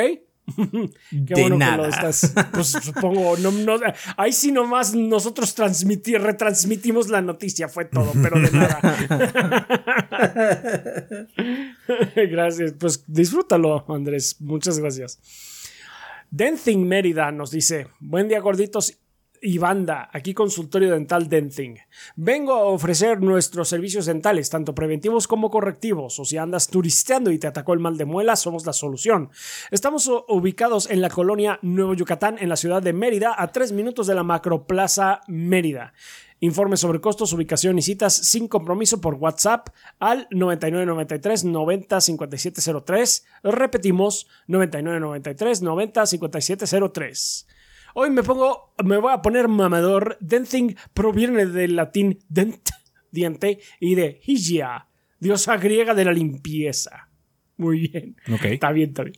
Qué 1.28 1.34
bueno 1.34 1.58
que 1.60 1.78
lo 1.78 1.86
estás. 1.86 2.34
Pues 2.52 2.68
supongo, 2.68 3.38
no, 3.38 3.52
no, 3.52 3.80
ahí 4.18 4.34
sí 4.34 4.52
nomás 4.52 4.94
nosotros 4.94 5.54
transmitir, 5.56 6.22
retransmitimos 6.22 7.10
la 7.10 7.22
noticia, 7.22 7.68
fue 7.68 7.86
todo, 7.86 8.12
pero 8.22 8.40
de 8.40 8.52
nada. 8.52 8.80
gracias, 12.30 12.74
pues 12.80 13.04
disfrútalo, 13.08 13.86
Andrés. 13.88 14.38
Muchas 14.40 14.80
gracias. 14.80 15.20
Denthing 16.32 16.88
Mérida 16.88 17.32
nos 17.32 17.52
dice: 17.52 17.88
Buen 18.00 18.28
día, 18.28 18.40
gorditos 18.40 18.98
y 19.42 19.58
banda, 19.58 20.10
aquí 20.14 20.36
consultorio 20.36 20.92
dental 20.92 21.28
Denting. 21.28 21.78
Vengo 22.16 22.54
a 22.54 22.66
ofrecer 22.66 23.22
nuestros 23.22 23.70
servicios 23.70 24.06
dentales, 24.06 24.52
tanto 24.52 24.76
preventivos 24.76 25.28
como 25.28 25.50
correctivos, 25.50 26.20
o 26.20 26.26
si 26.26 26.38
andas 26.38 26.68
turisteando 26.68 27.32
y 27.32 27.40
te 27.40 27.48
atacó 27.48 27.74
el 27.74 27.80
mal 27.80 27.98
de 27.98 28.06
muela, 28.06 28.36
somos 28.36 28.66
la 28.68 28.74
solución. 28.74 29.32
Estamos 29.72 30.10
ubicados 30.28 30.90
en 30.92 31.02
la 31.02 31.10
colonia 31.10 31.58
Nuevo 31.64 31.96
Yucatán, 31.96 32.38
en 32.40 32.50
la 32.50 32.56
ciudad 32.56 32.84
de 32.84 32.94
Mérida, 32.94 33.34
a 33.36 33.52
tres 33.52 33.72
minutos 33.72 34.06
de 34.06 34.14
la 34.14 34.24
Macroplaza 34.24 35.22
Mérida. 35.28 35.94
Informes 36.40 36.80
sobre 36.80 37.02
costos, 37.02 37.34
ubicación 37.34 37.78
y 37.78 37.82
citas 37.82 38.14
sin 38.14 38.48
compromiso 38.48 39.02
por 39.02 39.16
WhatsApp 39.16 39.70
al 40.00 40.28
9993 40.32 41.46
90 41.46 42.00
Repetimos, 43.44 44.28
9993 44.48 45.62
90 45.62 46.04
Hoy 47.94 48.10
me 48.10 48.24
pongo, 48.24 48.74
me 48.84 48.98
voy 48.98 49.14
a 49.14 49.22
poner 49.22 49.48
mamador. 49.48 50.18
Denting 50.20 50.76
proviene 50.94 51.46
del 51.46 51.76
latín 51.76 52.20
dent, 52.30 52.70
diente, 53.12 53.60
y 53.80 53.96
de 53.96 54.22
higia, 54.26 54.88
diosa 55.20 55.58
griega 55.58 55.94
de 55.94 56.06
la 56.06 56.14
limpieza. 56.14 57.10
Muy 57.58 57.88
bien. 57.90 58.16
Ok. 58.34 58.46
Está 58.46 58.72
bien, 58.72 58.90
está 58.90 59.04
bien. 59.04 59.16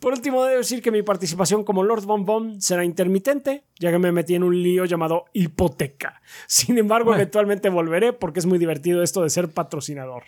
Por 0.00 0.12
último, 0.12 0.44
debo 0.44 0.58
decir 0.58 0.82
que 0.82 0.90
mi 0.90 1.02
participación 1.02 1.64
como 1.64 1.82
Lord 1.82 2.04
Von 2.04 2.60
será 2.60 2.84
intermitente, 2.84 3.64
ya 3.78 3.90
que 3.90 3.98
me 3.98 4.12
metí 4.12 4.34
en 4.34 4.42
un 4.42 4.62
lío 4.62 4.84
llamado 4.84 5.24
hipoteca. 5.32 6.20
Sin 6.46 6.76
embargo, 6.76 7.14
eventualmente 7.14 7.70
volveré 7.70 8.12
porque 8.12 8.40
es 8.40 8.46
muy 8.46 8.58
divertido 8.58 9.02
esto 9.02 9.22
de 9.22 9.30
ser 9.30 9.48
patrocinador. 9.48 10.24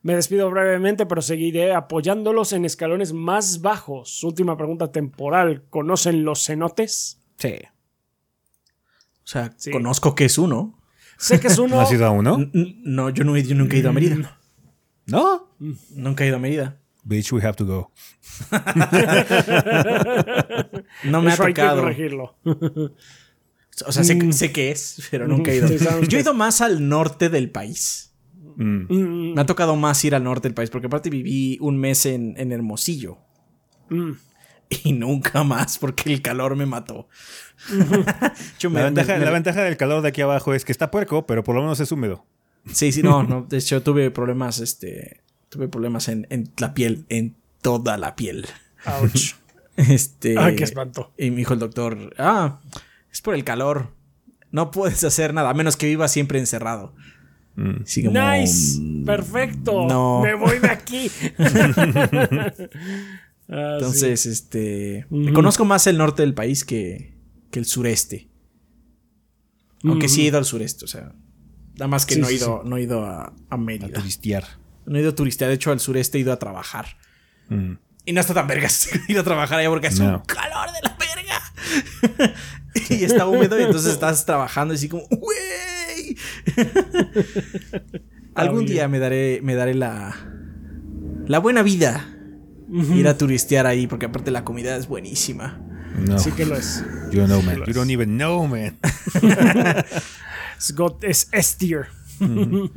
Me 0.00 0.14
despido 0.14 0.50
brevemente, 0.50 1.04
pero 1.04 1.20
seguiré 1.20 1.74
apoyándolos 1.74 2.54
en 2.54 2.64
escalones 2.64 3.12
más 3.12 3.60
bajos. 3.60 4.22
Última 4.24 4.56
pregunta 4.56 4.90
temporal. 4.90 5.64
¿Conocen 5.68 6.24
los 6.24 6.44
cenotes? 6.44 7.23
Sí. 7.48 7.54
O 9.22 9.26
sea, 9.26 9.52
Sí. 9.56 9.70
conozco 9.70 10.14
que 10.14 10.24
es 10.26 10.38
uno. 10.38 10.78
Sé 11.18 11.40
que 11.40 11.48
es 11.48 11.58
uno. 11.58 11.76
¿No 11.76 11.80
has 11.82 11.92
ido 11.92 12.06
a 12.06 12.10
uno? 12.10 12.36
N- 12.36 12.76
No, 12.84 13.10
yo, 13.10 13.24
no, 13.24 13.36
he- 13.36 13.42
yo 13.42 13.54
nunca 13.54 13.76
he 13.76 13.80
ido 13.80 13.90
a 13.90 13.92
Mérida. 13.92 14.38
¿No? 15.06 15.54
Nunca 15.90 16.24
he 16.24 16.28
ido 16.28 16.36
a 16.36 16.40
Mérida. 16.40 16.78
Bitch, 17.04 17.32
we 17.32 17.42
have 17.42 17.54
to 17.56 17.66
go. 17.66 17.92
No 21.04 21.22
me 21.22 21.30
ha 21.30 21.34
Eso 21.34 21.44
hay 21.44 21.52
que 21.54 21.60
tocado. 21.62 21.82
corregirlo. 21.82 22.36
O 23.86 23.92
sea, 23.92 24.04
sé, 24.04 24.18
que- 24.18 24.32
sé 24.32 24.52
que 24.52 24.70
es, 24.70 25.06
pero 25.10 25.26
nunca 25.28 25.50
he 25.50 25.56
ido. 25.56 25.68
Sí, 25.68 25.76
Yo 26.08 26.18
he 26.18 26.20
ido 26.22 26.32
más 26.34 26.60
al 26.60 26.88
norte 26.88 27.28
del 27.28 27.50
país. 27.50 28.12
Mm. 28.56 28.86
Mm, 28.88 29.34
Me 29.34 29.40
ha 29.40 29.46
tocado 29.46 29.74
más 29.76 30.04
ir 30.04 30.14
al 30.14 30.22
norte 30.24 30.48
del 30.48 30.54
país, 30.54 30.70
porque 30.70 30.86
aparte 30.86 31.10
viví 31.10 31.58
un 31.60 31.76
mes 31.76 32.06
en, 32.06 32.34
en 32.38 32.52
Hermosillo. 32.52 33.18
mm. 33.90 34.12
Y 34.84 34.92
nunca 34.92 35.44
más, 35.44 35.78
porque 35.78 36.12
el 36.12 36.22
calor 36.22 36.56
me 36.56 36.66
mató. 36.66 37.08
Yo 38.58 38.70
me- 38.70 38.80
La, 38.80 38.84
ventaja, 38.86 39.12
me- 39.14 39.18
me- 39.20 39.24
la 39.26 39.30
ventaja 39.30 39.62
del 39.62 39.76
calor 39.76 40.02
de 40.02 40.08
aquí 40.08 40.20
abajo 40.20 40.54
es 40.54 40.64
que 40.64 40.72
está 40.72 40.90
puerco, 40.90 41.26
pero 41.26 41.44
por 41.44 41.54
lo 41.54 41.62
menos 41.62 41.78
es 41.80 41.90
húmedo. 41.92 42.24
Sí, 42.72 42.92
sí, 42.92 43.02
no, 43.02 43.22
no. 43.24 43.42
De 43.48 43.58
hecho, 43.58 43.82
tuve 43.82 44.10
problemas, 44.10 44.58
este. 44.60 45.20
Tuve 45.48 45.68
problemas 45.68 46.08
en, 46.08 46.26
en 46.30 46.50
la 46.58 46.74
piel, 46.74 47.04
en 47.08 47.36
toda 47.62 47.96
la 47.96 48.16
piel. 48.16 48.46
Ouch. 48.86 49.34
Este. 49.76 50.38
Ay, 50.38 50.54
qué 50.54 50.62
espanto. 50.62 51.12
Y 51.18 51.30
me 51.30 51.38
dijo 51.38 51.52
el 51.52 51.58
doctor, 51.58 52.14
ah, 52.18 52.60
es 53.12 53.20
por 53.20 53.34
el 53.34 53.42
calor. 53.42 53.88
No 54.52 54.70
puedes 54.70 55.02
hacer 55.02 55.34
nada, 55.34 55.50
a 55.50 55.54
menos 55.54 55.76
que 55.76 55.86
vivas 55.86 56.12
siempre 56.12 56.38
encerrado. 56.38 56.94
Mm. 57.56 57.82
Así 57.82 58.04
como, 58.04 58.20
Nice. 58.20 58.78
mm, 58.80 59.04
Perfecto. 59.04 59.86
no. 59.88 60.20
Me 60.22 60.34
voy 60.34 60.60
de 60.60 60.68
aquí. 60.70 61.10
Ah, 63.48 63.74
Entonces, 63.78 64.26
este. 64.26 65.06
Ujú. 65.10 65.32
Conozco 65.34 65.64
más 65.64 65.86
el 65.86 65.98
norte 65.98 66.22
del 66.22 66.34
país 66.34 66.64
que, 66.64 67.14
que 67.50 67.58
el 67.58 67.66
sureste. 67.66 68.28
Aunque 69.82 70.08
sí 70.08 70.22
he 70.22 70.24
ido 70.28 70.38
al 70.38 70.44
sureste, 70.46 70.84
o 70.86 70.88
sea. 70.88 71.12
Nada 71.74 71.88
más 71.88 72.06
que 72.06 72.14
Sí, 72.14 72.20
no, 72.20 72.26
he 72.28 72.30
sí, 72.30 72.36
ido, 72.36 72.62
no 72.64 72.76
he 72.78 72.82
ido 72.82 73.04
a, 73.04 73.24
a 73.24 73.34
A 73.50 73.56
Mérida. 73.58 73.88
turistear. 73.88 74.44
No 74.86 74.96
he 74.96 75.00
ido 75.00 75.10
a 75.10 75.14
turistear, 75.14 75.48
de 75.48 75.56
hecho 75.56 75.72
al 75.72 75.80
sureste 75.80 76.16
he 76.18 76.20
ido 76.22 76.32
a 76.32 76.38
trabajar. 76.38 76.86
Mm. 77.48 77.72
Y 78.06 78.12
no 78.12 78.20
está 78.20 78.32
tan 78.32 78.46
vergas 78.46 78.88
ir 79.08 79.18
a 79.18 79.24
trabajar 79.24 79.58
allá 79.58 79.68
porque 79.70 79.88
es 79.88 79.98
No. 79.98 80.18
un 80.18 80.22
calor 80.24 80.68
de 80.72 80.80
la 80.82 80.96
verga. 80.96 82.34
y 82.90 83.04
está 83.04 83.26
húmedo 83.26 83.58
y 83.58 83.62
entonces 83.64 83.92
estás 83.92 84.24
trabajando 84.24 84.72
así 84.74 84.88
como, 84.88 85.02
¡wey! 85.10 86.16
Algún 88.34 88.66
día 88.66 88.88
me 88.88 88.98
daré, 88.98 89.40
me 89.42 89.54
daré 89.54 89.74
la, 89.74 90.14
la 91.26 91.38
buena 91.38 91.62
vida. 91.62 92.13
Ir 92.74 93.06
a 93.06 93.16
turistear 93.16 93.66
ahí 93.66 93.86
porque 93.86 94.06
aparte 94.06 94.30
la 94.30 94.44
comida 94.44 94.76
es 94.76 94.88
buenísima. 94.88 95.60
No. 95.96 96.18
Sí 96.18 96.32
que 96.32 96.44
lo 96.44 96.56
es. 96.56 96.84
You 97.10 97.20
don't 97.20 97.28
know, 97.30 97.42
man. 97.42 97.62
You 97.66 97.72
don't 97.72 97.90
even 97.90 98.16
know, 98.16 98.46
man. 98.46 98.78
Es, 101.02 101.28
S. 101.32 101.56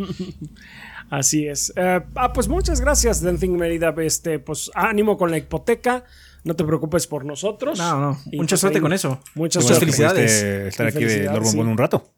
Así 1.10 1.48
es. 1.48 1.72
Eh, 1.76 2.02
ah, 2.16 2.34
pues 2.34 2.48
muchas 2.48 2.82
gracias, 2.82 3.22
Delfín 3.22 3.56
Mérida. 3.56 3.94
Este, 4.00 4.40
pues 4.40 4.70
ánimo 4.76 5.18
con 5.18 5.32
la 5.32 5.38
hipoteca. 5.38 6.04
No 6.44 6.56
te 6.56 6.64
preocupes 6.64 7.08
por 7.08 7.26
nosotros. 7.26 7.78
No, 7.80 8.00
no. 8.00 8.20
Y, 8.32 8.38
Mucha 8.38 8.50
pues, 8.52 8.62
suerte 8.62 8.78
ahí- 8.80 8.82
con 8.82 8.94
eso. 8.94 9.20
Muchas 9.36 9.64
Muchas 9.64 9.80
felicidades. 9.80 10.32
estar 10.44 10.88
aquí 10.88 11.04
de 11.04 11.28
Bombón 11.28 11.52
sí. 11.52 11.60
un 11.60 11.78
rato. 11.78 12.12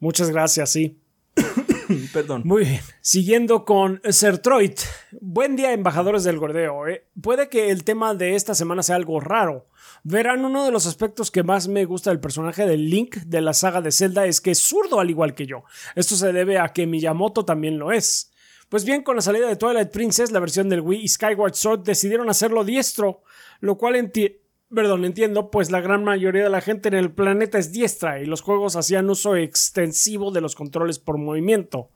Muchas 0.00 0.30
gracias, 0.30 0.70
sí. 0.70 0.99
Perdón. 2.12 2.42
Muy 2.44 2.64
bien. 2.64 2.80
Siguiendo 3.00 3.64
con 3.64 4.00
Sertroid. 4.08 4.72
Buen 5.20 5.54
día, 5.56 5.72
embajadores 5.72 6.24
del 6.24 6.38
gordeo. 6.38 6.88
¿eh? 6.88 7.06
Puede 7.20 7.48
que 7.48 7.70
el 7.70 7.84
tema 7.84 8.14
de 8.14 8.34
esta 8.34 8.54
semana 8.54 8.82
sea 8.82 8.96
algo 8.96 9.20
raro. 9.20 9.68
Verán, 10.02 10.44
uno 10.44 10.64
de 10.64 10.72
los 10.72 10.86
aspectos 10.86 11.30
que 11.30 11.42
más 11.42 11.68
me 11.68 11.84
gusta 11.84 12.10
del 12.10 12.20
personaje 12.20 12.66
de 12.66 12.76
Link 12.76 13.16
de 13.26 13.40
la 13.40 13.52
saga 13.52 13.80
de 13.80 13.92
Zelda 13.92 14.26
es 14.26 14.40
que 14.40 14.50
es 14.52 14.58
zurdo 14.58 14.98
al 14.98 15.10
igual 15.10 15.34
que 15.34 15.46
yo. 15.46 15.62
Esto 15.94 16.16
se 16.16 16.32
debe 16.32 16.58
a 16.58 16.72
que 16.72 16.86
Miyamoto 16.86 17.44
también 17.44 17.78
lo 17.78 17.92
es. 17.92 18.32
Pues 18.68 18.84
bien, 18.84 19.02
con 19.02 19.16
la 19.16 19.22
salida 19.22 19.48
de 19.48 19.56
Twilight 19.56 19.90
Princess, 19.90 20.30
la 20.30 20.40
versión 20.40 20.68
del 20.68 20.80
Wii 20.80 21.02
y 21.02 21.08
Skyward 21.08 21.54
Sword 21.54 21.80
decidieron 21.82 22.30
hacerlo 22.30 22.64
diestro, 22.64 23.22
lo 23.60 23.76
cual 23.76 23.94
enti- 23.96 24.38
Perdón, 24.72 25.04
entiendo, 25.04 25.50
pues 25.50 25.72
la 25.72 25.80
gran 25.80 26.04
mayoría 26.04 26.44
de 26.44 26.48
la 26.48 26.60
gente 26.60 26.88
en 26.88 26.94
el 26.94 27.10
planeta 27.10 27.58
es 27.58 27.72
diestra 27.72 28.20
y 28.20 28.26
los 28.26 28.40
juegos 28.40 28.76
hacían 28.76 29.10
uso 29.10 29.34
extensivo 29.34 30.30
de 30.30 30.40
los 30.40 30.54
controles 30.54 31.00
por 31.00 31.18
movimiento. 31.18 31.90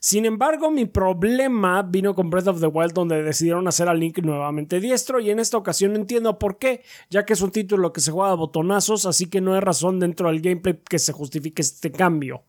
Sin 0.00 0.24
embargo, 0.24 0.72
mi 0.72 0.86
problema 0.86 1.82
vino 1.82 2.16
con 2.16 2.28
Breath 2.28 2.48
of 2.48 2.60
the 2.60 2.66
Wild 2.66 2.94
donde 2.94 3.22
decidieron 3.22 3.68
hacer 3.68 3.88
a 3.88 3.94
Link 3.94 4.18
nuevamente 4.18 4.80
diestro 4.80 5.20
y 5.20 5.30
en 5.30 5.38
esta 5.38 5.56
ocasión 5.56 5.94
entiendo 5.94 6.36
por 6.36 6.58
qué, 6.58 6.82
ya 7.10 7.24
que 7.24 7.34
es 7.34 7.40
un 7.42 7.52
título 7.52 7.92
que 7.92 8.00
se 8.00 8.10
juega 8.10 8.32
a 8.32 8.34
botonazos, 8.34 9.06
así 9.06 9.26
que 9.26 9.40
no 9.40 9.54
hay 9.54 9.60
razón 9.60 10.00
dentro 10.00 10.28
del 10.28 10.40
gameplay 10.40 10.80
que 10.88 10.98
se 10.98 11.12
justifique 11.12 11.62
este 11.62 11.92
cambio. 11.92 12.42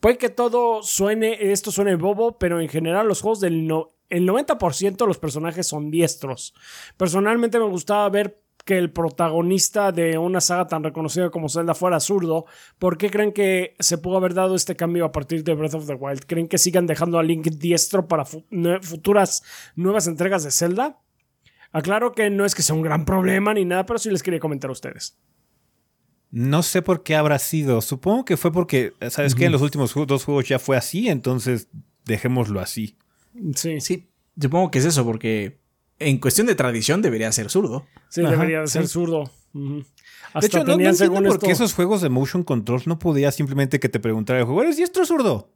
Puede 0.00 0.18
que 0.18 0.28
todo 0.28 0.82
suene, 0.82 1.52
esto 1.52 1.70
suene 1.70 1.94
bobo, 1.94 2.36
pero 2.36 2.60
en 2.60 2.68
general 2.68 3.06
los 3.06 3.20
juegos 3.20 3.38
del 3.38 3.68
no, 3.68 3.90
el 4.10 4.28
90% 4.28 4.96
de 4.96 5.06
los 5.06 5.18
personajes 5.18 5.68
son 5.68 5.90
diestros. 5.90 6.52
Personalmente 6.96 7.60
me 7.60 7.68
gustaba 7.68 8.08
ver 8.10 8.43
que 8.64 8.78
el 8.78 8.90
protagonista 8.90 9.92
de 9.92 10.16
una 10.16 10.40
saga 10.40 10.66
tan 10.66 10.82
reconocida 10.82 11.30
como 11.30 11.48
Zelda 11.50 11.74
fuera 11.74 12.00
zurdo. 12.00 12.46
¿Por 12.78 12.96
qué 12.96 13.10
creen 13.10 13.32
que 13.32 13.74
se 13.78 13.98
pudo 13.98 14.16
haber 14.16 14.32
dado 14.34 14.54
este 14.54 14.74
cambio 14.74 15.04
a 15.04 15.12
partir 15.12 15.44
de 15.44 15.54
Breath 15.54 15.74
of 15.74 15.86
the 15.86 15.94
Wild? 15.94 16.24
¿Creen 16.26 16.48
que 16.48 16.56
sigan 16.58 16.86
dejando 16.86 17.18
a 17.18 17.22
Link 17.22 17.46
diestro 17.46 18.08
para 18.08 18.24
fu- 18.24 18.44
nue- 18.50 18.82
futuras 18.82 19.42
nuevas 19.76 20.06
entregas 20.06 20.44
de 20.44 20.50
Zelda? 20.50 20.98
Aclaro 21.72 22.12
que 22.12 22.30
no 22.30 22.44
es 22.44 22.54
que 22.54 22.62
sea 22.62 22.74
un 22.74 22.82
gran 22.82 23.04
problema 23.04 23.52
ni 23.52 23.64
nada, 23.64 23.84
pero 23.84 23.98
sí 23.98 24.08
les 24.10 24.22
quería 24.22 24.40
comentar 24.40 24.70
a 24.70 24.72
ustedes. 24.72 25.18
No 26.30 26.62
sé 26.62 26.82
por 26.82 27.02
qué 27.02 27.14
habrá 27.16 27.38
sido. 27.38 27.80
Supongo 27.80 28.24
que 28.24 28.36
fue 28.36 28.52
porque, 28.52 28.92
¿sabes 29.10 29.34
qué? 29.34 29.46
En 29.46 29.52
los 29.52 29.62
últimos 29.62 29.94
dos 30.06 30.24
juegos 30.24 30.48
ya 30.48 30.58
fue 30.58 30.76
así, 30.76 31.08
entonces 31.08 31.68
dejémoslo 32.04 32.60
así. 32.60 32.96
Sí, 33.54 33.54
sí, 33.54 33.80
Sí, 33.80 34.08
supongo 34.40 34.70
que 34.70 34.78
es 34.78 34.84
eso, 34.84 35.04
porque 35.04 35.60
en 35.98 36.18
cuestión 36.18 36.46
de 36.46 36.54
tradición 36.54 37.02
debería 37.02 37.30
ser 37.32 37.50
zurdo. 37.50 37.86
Ajá, 38.16 38.30
debería 38.30 38.60
de 38.60 38.66
ser 38.68 38.82
sí. 38.86 38.92
zurdo. 38.94 39.30
Hasta 40.32 40.40
De 40.40 40.46
hecho, 40.46 40.58
no, 40.58 40.64
no 40.64 40.72
entiendo 40.72 40.96
según 40.96 41.24
por 41.24 41.38
qué 41.38 41.52
esto- 41.52 41.64
esos 41.64 41.74
juegos 41.74 42.00
de 42.02 42.08
motion 42.08 42.42
control 42.42 42.82
no 42.86 42.98
podía 42.98 43.30
simplemente 43.30 43.78
que 43.80 43.88
te 43.88 44.00
preguntara 44.00 44.38
el 44.40 44.44
juego, 44.46 44.62
¿eres 44.62 44.76
diestro 44.76 45.02
o 45.04 45.06
zurdo? 45.06 45.50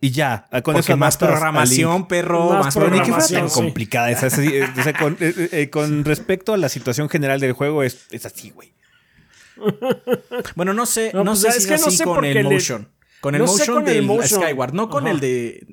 Y 0.00 0.12
ya, 0.12 0.46
con 0.50 0.62
Porque 0.62 0.80
eso 0.80 0.96
más 0.96 1.18
programación, 1.18 2.08
perro, 2.08 2.48
Más 2.50 2.64
más, 2.66 2.74
Pero 2.74 2.86
ni 2.88 3.00
que 3.00 3.04
fuera 3.12 3.18
programación, 3.18 3.40
tan 3.40 3.48
programación. 3.48 3.50
sí. 3.50 3.54
complicada. 3.68 4.10
esa, 4.10 4.26
esa- 4.28 4.42
eh, 4.42 4.64
o 4.78 4.82
sea, 4.82 4.92
con, 4.94 5.16
eh, 5.20 5.48
eh, 5.52 5.68
con 5.70 6.04
respecto 6.06 6.54
a 6.54 6.56
la 6.56 6.70
situación 6.70 7.10
general 7.10 7.38
del 7.40 7.52
juego, 7.52 7.82
es, 7.82 8.06
es 8.10 8.24
así, 8.24 8.50
güey. 8.50 8.72
Bueno, 10.56 10.72
no 10.72 10.86
sé, 10.86 11.10
No, 11.12 11.24
no, 11.24 11.32
pues, 11.32 11.40
sé 11.42 11.48
es 11.48 11.62
si 11.62 11.68
que 11.68 11.74
es 11.74 11.80
no 11.82 11.86
así 11.88 11.96
sé 11.98 12.04
con 12.04 12.24
el 12.24 12.34
le- 12.34 12.42
motion. 12.44 12.88
Con 13.20 13.34
el 13.34 13.40
No 13.42 13.46
motion 13.48 13.74
con 13.76 13.88
el 13.88 13.94
del 13.94 14.06
motion. 14.06 14.40
Skyward, 14.42 14.72
no 14.72 14.88
con 14.88 15.04
Ajá. 15.04 15.12
el 15.12 15.20
de. 15.20 15.66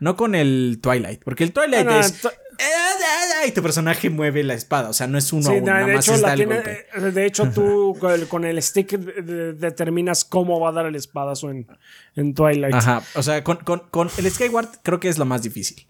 No 0.00 0.16
con 0.16 0.34
el 0.34 0.78
Twilight. 0.82 1.22
Porque 1.22 1.44
el 1.44 1.52
Twilight 1.52 1.86
no, 1.86 2.00
es. 2.00 2.20
to- 2.20 2.30
"Eh, 2.30 3.46
Y 3.48 3.52
tu 3.52 3.62
personaje 3.62 4.10
mueve 4.10 4.42
la 4.44 4.54
espada. 4.54 4.88
O 4.90 4.92
sea, 4.92 5.06
no 5.06 5.16
es 5.18 5.32
uno 5.32 5.42
Sí, 5.44 5.48
a 5.48 5.52
uno, 5.52 5.64
de, 5.66 5.70
nada 5.70 5.86
más 5.86 6.04
hecho, 6.06 6.14
está 6.14 6.26
la 6.28 6.32
el 6.34 6.38
tiene- 6.38 6.54
golpe. 6.56 6.86
eh, 6.94 7.00
de 7.12 7.26
hecho, 7.26 7.50
tú 7.50 7.96
con 8.00 8.12
el, 8.12 8.28
con 8.28 8.44
el 8.44 8.62
stick 8.62 8.90
de- 8.98 9.22
de- 9.22 9.52
determinas 9.54 10.24
cómo 10.24 10.58
va 10.60 10.70
a 10.70 10.72
dar 10.72 10.86
el 10.86 10.94
espadazo 10.96 11.50
en, 11.50 11.66
en 12.16 12.34
Twilight. 12.34 12.74
Ajá. 12.74 13.02
O 13.14 13.22
sea, 13.22 13.42
con, 13.44 13.56
con- 13.58 13.82
con 13.90 14.10
el 14.18 14.30
Skyward 14.30 14.68
creo 14.82 15.00
que 15.00 15.08
es 15.08 15.16
lo 15.18 15.24
más 15.24 15.42
difícil. 15.42 15.86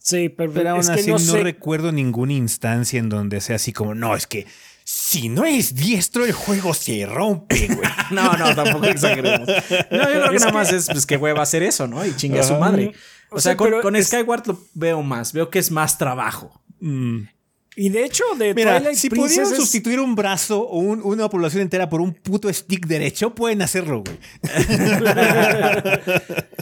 Sí, 0.00 0.28
pero, 0.30 0.52
Pero 0.52 0.70
aún 0.70 0.80
es 0.80 0.88
que 0.88 1.00
así 1.00 1.06
no, 1.10 1.14
no, 1.14 1.18
sé. 1.18 1.42
recuerdo 1.42 1.92
ninguna 1.92 2.32
instancia 2.32 2.98
en 2.98 3.08
donde 3.08 3.40
sea 3.40 3.56
así 3.56 3.72
como, 3.72 3.94
no, 3.94 4.14
es 4.16 4.26
que 4.26 4.46
si 4.90 5.28
no 5.28 5.44
es 5.44 5.74
diestro, 5.74 6.24
el 6.24 6.32
juego 6.32 6.72
se 6.72 7.04
rompe, 7.04 7.66
güey. 7.66 7.80
No, 8.10 8.32
no, 8.38 8.54
tampoco 8.54 8.86
exageremos. 8.86 9.46
No, 9.46 9.54
yo 9.54 9.88
creo 9.90 10.30
que 10.30 10.36
Es 10.36 10.42
nada 10.42 10.46
que- 10.46 10.52
más 10.58 10.72
es 10.72 10.86
pues, 10.86 11.04
que 11.04 11.18
hueva 11.18 11.42
hacer 11.42 11.62
eso, 11.62 11.86
¿no? 11.86 12.04
Y 12.06 12.16
chingue 12.16 12.40
a 12.40 12.42
su 12.42 12.54
madre. 12.54 12.92
O, 13.30 13.36
O 13.36 13.40
sea, 13.40 13.52
sea, 13.52 13.56
con, 13.58 13.82
con 13.82 13.96
es- 13.96 14.06
Skyward 14.06 14.46
lo 14.46 14.58
veo 14.72 15.02
más. 15.02 15.34
Veo 15.34 15.50
que 15.50 15.58
es 15.58 15.70
más 15.70 15.98
trabajo. 15.98 16.62
Mm. 16.80 17.18
Y 17.76 17.90
de 17.90 18.04
hecho, 18.04 18.24
de 18.38 18.54
Mira, 18.54 18.78
Twilight 18.78 18.96
si 18.98 19.10
Princess 19.10 19.30
pudieran 19.36 19.52
es- 19.52 19.58
sustituir 19.58 20.00
un 20.00 20.14
brazo 20.14 20.62
o 20.62 20.78
un- 20.78 21.02
una 21.04 21.28
población 21.28 21.60
entera 21.62 21.88
por 21.90 22.00
un 22.00 22.14
puto 22.14 22.50
stick 22.52 22.86
derecho, 22.86 23.34
pueden 23.34 23.60
hacerlo, 23.60 24.02
güey. 24.04 24.18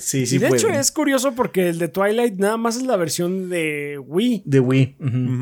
Sí, 0.00 0.24
y 0.30 0.38
de 0.38 0.48
hecho, 0.48 0.68
es 0.68 0.92
curioso 0.92 1.34
porque 1.34 1.68
el 1.70 1.78
de 1.78 1.88
Twilight 1.88 2.34
nada 2.38 2.56
más 2.56 2.76
es 2.76 2.82
la 2.82 2.96
versión 2.96 3.48
de 3.48 3.98
Wii. 4.04 4.42
De 4.44 4.60
Wii. 4.60 4.96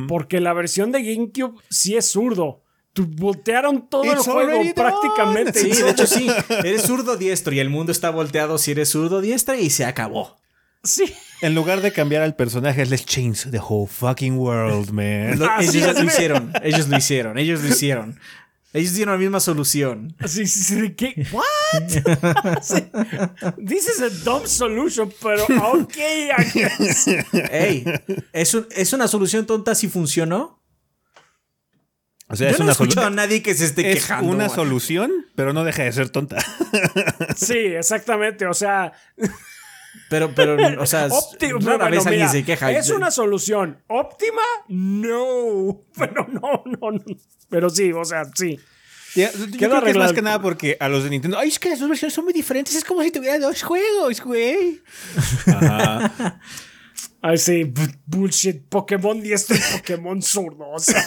Porque 0.07 0.41
la 0.41 0.53
versión 0.53 0.93
de 0.93 1.03
GameCube 1.03 1.59
sí 1.71 1.97
es 1.97 2.07
zurdo. 2.07 2.63
Voltearon 2.97 3.89
todo 3.89 4.05
It's 4.05 4.15
el 4.27 4.33
juego 4.33 4.63
prácticamente. 4.75 5.59
Sí, 5.61 5.71
de 5.83 5.91
hecho 5.91 6.07
sí. 6.07 6.29
Eres 6.49 6.83
zurdo 6.83 7.17
diestro 7.17 7.53
y 7.55 7.59
el 7.61 7.69
mundo 7.71 7.91
está 7.93 8.11
volteado 8.11 8.57
si 8.59 8.71
eres 8.71 8.91
zurdo 8.91 9.21
diestra 9.21 9.57
y 9.57 9.71
se 9.71 9.85
acabó. 9.85 10.37
Sí. 10.83 11.05
En 11.41 11.55
lugar 11.55 11.81
de 11.81 11.93
cambiar 11.93 12.23
al 12.23 12.37
personaje, 12.37 12.85
let's 12.87 13.05
change 13.07 13.51
the 13.51 13.59
whole 13.59 13.89
fucking 13.89 14.39
world, 14.39 14.91
man. 14.91 15.39
Lo- 15.39 15.49
ellos 15.59 15.75
es, 15.75 15.99
lo 15.99 16.05
hicieron, 16.05 16.53
ellos 16.63 16.89
lo 16.89 16.97
hicieron, 16.99 17.39
ellos 17.39 17.63
lo 17.63 17.69
hicieron. 17.69 18.21
Ellos 18.73 18.93
dieron 18.95 19.15
la 19.15 19.19
misma 19.19 19.39
solución. 19.41 20.17
Sí, 20.27 20.47
sí, 20.47 20.61
sí. 20.65 20.75
¿de 20.81 20.95
¿Qué? 20.97 21.27
¿What? 21.33 21.45
Sí. 22.63 22.75
This 23.67 23.89
is 23.89 24.01
a 24.03 24.11
dumb 24.25 24.47
solution, 24.47 25.13
pero 25.23 25.45
ok, 25.45 25.97
I 25.97 26.45
guess. 26.53 27.07
Ey, 27.51 27.85
¿es, 28.33 28.53
un- 28.55 28.67
es 28.71 28.93
una 28.93 29.09
solución 29.09 29.47
tonta 29.47 29.75
si 29.75 29.89
funcionó? 29.89 30.61
O 32.35 32.37
sea, 32.37 32.49
Yo 32.49 32.53
es 32.55 32.59
no 32.59 32.65
he 32.65 32.67
una, 32.67 32.73
escuchado 32.73 33.07
a 33.07 33.11
nadie 33.11 33.43
que 33.43 33.55
se 33.55 33.65
esté 33.65 33.91
es 33.93 33.95
quejando. 34.03 34.31
una 34.31 34.49
solución, 34.49 35.11
pero 35.35 35.53
no 35.53 35.65
deja 35.65 35.85
de 35.85 35.93
ser 35.93 36.11
tonta. 36.11 36.37
Sí, 37.37 37.57
exactamente. 37.57 38.47
O 38.47 38.55
sea, 38.55 38.93
Pero, 40.11 40.35
pero, 40.35 40.83
o 40.83 40.87
sea, 40.87 41.07
óptimo. 41.11 41.59
rara 41.61 41.79
bueno, 41.79 41.91
vez 41.91 42.07
alguien 42.07 42.23
mira, 42.27 42.29
se 42.33 42.45
queja. 42.45 42.71
¿Es 42.73 42.91
una 42.91 43.11
solución 43.11 43.79
óptima? 43.87 44.43
No. 44.69 45.81
Pero 45.99 46.27
no, 46.29 46.63
no, 46.67 46.91
no. 46.91 47.05
Pero 47.49 47.71
sí, 47.71 47.93
o 47.93 48.05
sea, 48.05 48.25
sí. 48.35 48.59
Ya, 49.15 49.31
yo 49.33 49.69
creo 49.71 49.83
que 49.83 49.91
es 49.91 49.97
más 49.97 50.13
que 50.13 50.23
nada 50.23 50.43
porque 50.43 50.77
a 50.81 50.89
los 50.89 51.05
de 51.05 51.11
Nintendo, 51.11 51.39
ay, 51.39 51.49
es 51.49 51.61
que 51.61 51.69
las 51.71 51.79
dos 51.79 51.89
versiones 51.89 52.13
son 52.13 52.25
muy 52.25 52.33
diferentes, 52.35 52.75
es 52.75 52.83
como 52.85 53.01
si 53.01 53.13
tuviera 53.13 53.39
dos 53.39 53.63
juegos, 53.63 54.21
güey. 54.21 54.83
Ajá. 55.47 56.41
Ay, 57.27 57.39
sí, 57.39 57.65
bu- 57.65 57.97
bullshit. 58.05 58.61
Pokémon 58.69 59.19
diestro 59.23 59.57
y 59.57 59.61
Pokémon 59.79 60.21
zurdo. 60.21 60.69
O 60.69 60.79
sea, 60.79 61.03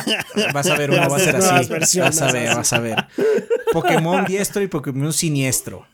Vas 0.54 0.66
a 0.66 0.76
ver, 0.78 0.90
uno 0.90 1.10
va 1.10 1.16
a 1.16 1.20
ser 1.20 1.36
así. 1.36 2.00
Vas 2.00 2.22
a 2.22 2.32
ver, 2.32 2.54
vas 2.56 2.72
a 2.72 2.80
ver. 2.80 3.06
Pokémon 3.74 4.24
diestro 4.24 4.62
y 4.62 4.68
Pokémon 4.68 5.12
siniestro. 5.12 5.86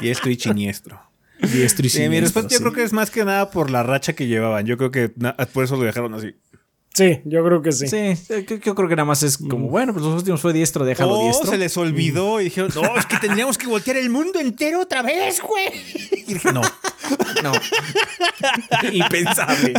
Y 0.00 0.10
estoy 0.10 0.38
siniestro. 0.38 1.02
Diestro 1.40 1.86
y 1.86 1.88
Sí, 1.88 1.98
mi 1.98 2.04
siniestro. 2.04 2.20
respuesta 2.42 2.54
yo 2.54 2.60
creo 2.60 2.72
que 2.72 2.82
es 2.84 2.92
más 2.92 3.10
que 3.10 3.24
nada 3.24 3.50
por 3.50 3.68
la 3.70 3.82
racha 3.82 4.12
que 4.12 4.28
llevaban. 4.28 4.64
Yo 4.64 4.76
creo 4.76 4.92
que 4.92 5.12
por 5.52 5.64
eso 5.64 5.76
lo 5.76 5.82
dejaron 5.82 6.14
así. 6.14 6.36
Sí, 6.94 7.20
yo 7.24 7.44
creo 7.44 7.62
que 7.62 7.72
sí. 7.72 7.86
Sí, 7.86 8.14
yo, 8.48 8.56
yo 8.56 8.74
creo 8.74 8.88
que 8.88 8.96
nada 8.96 9.06
más 9.06 9.22
es 9.22 9.38
como, 9.38 9.68
bueno, 9.68 9.92
pues 9.92 10.04
los 10.04 10.14
últimos 10.16 10.40
fue 10.40 10.52
diestro, 10.52 10.84
déjalo 10.84 11.18
Oh, 11.18 11.22
diestro. 11.24 11.50
se 11.50 11.58
les 11.58 11.76
olvidó 11.76 12.40
y 12.40 12.44
dijeron, 12.44 12.70
no, 12.74 12.96
es 12.96 13.06
que 13.06 13.16
tendríamos 13.18 13.56
que 13.58 13.66
voltear 13.66 13.96
el 13.96 14.10
mundo 14.10 14.38
entero 14.40 14.80
otra 14.80 15.02
vez, 15.02 15.40
güey. 15.40 15.68
Y 16.26 16.34
dije, 16.34 16.52
no. 16.52 16.62
No. 17.42 17.52
Impensable. 18.92 19.72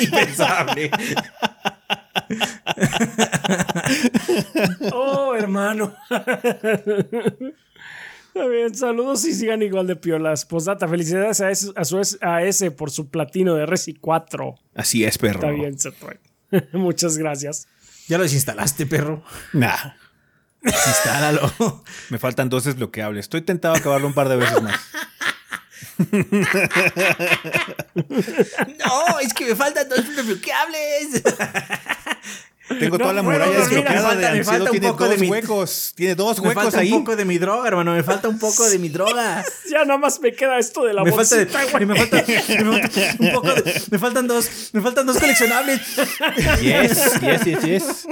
Impensable. 0.00 0.90
Oh, 4.92 5.34
hermano. 5.36 5.94
Está 6.10 7.36
bien, 8.48 8.74
saludos 8.74 9.24
y 9.26 9.32
sigan 9.32 9.62
igual 9.62 9.86
de 9.86 9.96
piolas. 9.96 10.44
Postdata, 10.44 10.88
felicidades 10.88 11.40
a, 11.40 11.50
ese- 11.50 11.72
a, 11.76 11.84
su, 11.84 12.00
a 12.20 12.42
ese 12.42 12.70
por 12.72 12.90
su 12.90 13.08
platino 13.08 13.54
de 13.54 13.66
Resi 13.66 13.94
4. 13.94 14.54
Así 14.74 15.04
es, 15.04 15.18
perro. 15.18 15.34
Está 15.34 15.50
bien, 15.50 15.78
Setroid. 15.78 16.16
Muchas 16.72 17.18
gracias. 17.18 17.68
Ya 18.08 18.18
lo 18.18 18.24
desinstalaste, 18.24 18.86
perro. 18.86 19.24
Nah. 19.52 19.94
Instálalo. 20.62 21.52
Me 22.10 22.18
faltan 22.18 22.48
dos 22.48 22.64
desbloqueables. 22.64 23.26
Estoy 23.26 23.42
tentado 23.42 23.74
a 23.74 23.78
acabarlo 23.78 24.06
un 24.06 24.14
par 24.14 24.28
de 24.28 24.36
veces 24.36 24.62
más. 24.62 24.80
No, 27.94 29.20
es 29.20 29.32
que 29.32 29.46
me 29.46 29.54
faltan 29.54 29.88
dos 29.88 30.04
desbloqueables. 30.16 31.22
Tengo 32.80 32.96
toda 32.98 33.12
la 33.12 33.22
muralla 33.22 33.58
desbloqueada 33.58 33.94
me 33.94 34.00
falta- 34.00 34.14
de 34.16 34.22
me 34.22 34.38
Ancedo. 34.38 34.44
falta 34.44 34.64
un 34.64 34.70
Tiene 34.70 34.86
dos 34.96 35.20
huecos. 35.30 35.92
Tiene 35.94 36.14
dos 36.14 36.40
Me 36.40 36.48
huecos 36.48 36.62
falta 36.64 36.78
ahí. 36.80 36.92
un 36.92 37.04
poco 37.04 37.16
de 37.16 37.24
mi 37.26 37.38
droga, 37.38 37.68
hermano. 37.68 37.92
Me 37.92 38.02
falta 38.02 38.28
un 38.28 38.38
poco 38.38 38.68
de 38.68 38.78
mi 38.78 38.88
droga. 38.88 39.44
Ya 39.70 39.84
nada 39.84 39.98
más 39.98 40.20
me 40.20 40.32
queda 40.32 40.58
esto 40.58 40.84
de 40.84 40.94
la 40.94 41.02
Me 41.04 41.12
falta, 41.12 41.36
bolsita, 41.36 41.64
güey. 41.72 41.86
me 41.86 41.96
falta, 41.96 42.16
me 42.26 42.80
falta 42.80 43.16
un 43.18 43.32
poco 43.32 43.54
de- 43.54 43.82
me 43.90 43.98
faltan 43.98 44.26
dos, 44.26 44.48
me 44.72 44.80
faltan 44.80 45.06
dos 45.06 45.18
coleccionables. 45.18 45.80
Yes, 46.62 47.20
yes, 47.20 47.44
yes, 47.44 47.62
yes. 47.64 48.06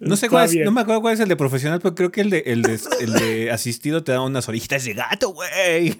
No 0.00 0.16
sé 0.16 0.26
Está 0.26 0.34
cuál 0.36 0.44
es, 0.46 0.52
bien. 0.52 0.64
no 0.64 0.70
me 0.72 0.80
acuerdo 0.82 1.00
cuál 1.00 1.14
es 1.14 1.20
el 1.20 1.28
de 1.28 1.36
profesional, 1.36 1.80
pero 1.80 1.94
creo 1.94 2.10
que 2.12 2.20
el 2.20 2.30
de, 2.30 2.42
el 2.46 2.62
de, 2.62 2.78
el 3.00 3.12
de 3.14 3.50
asistido 3.52 4.02
te 4.04 4.12
da 4.12 4.20
unas 4.20 4.48
orejitas 4.48 4.84
de 4.84 4.94
gato, 4.94 5.30
güey. 5.30 5.92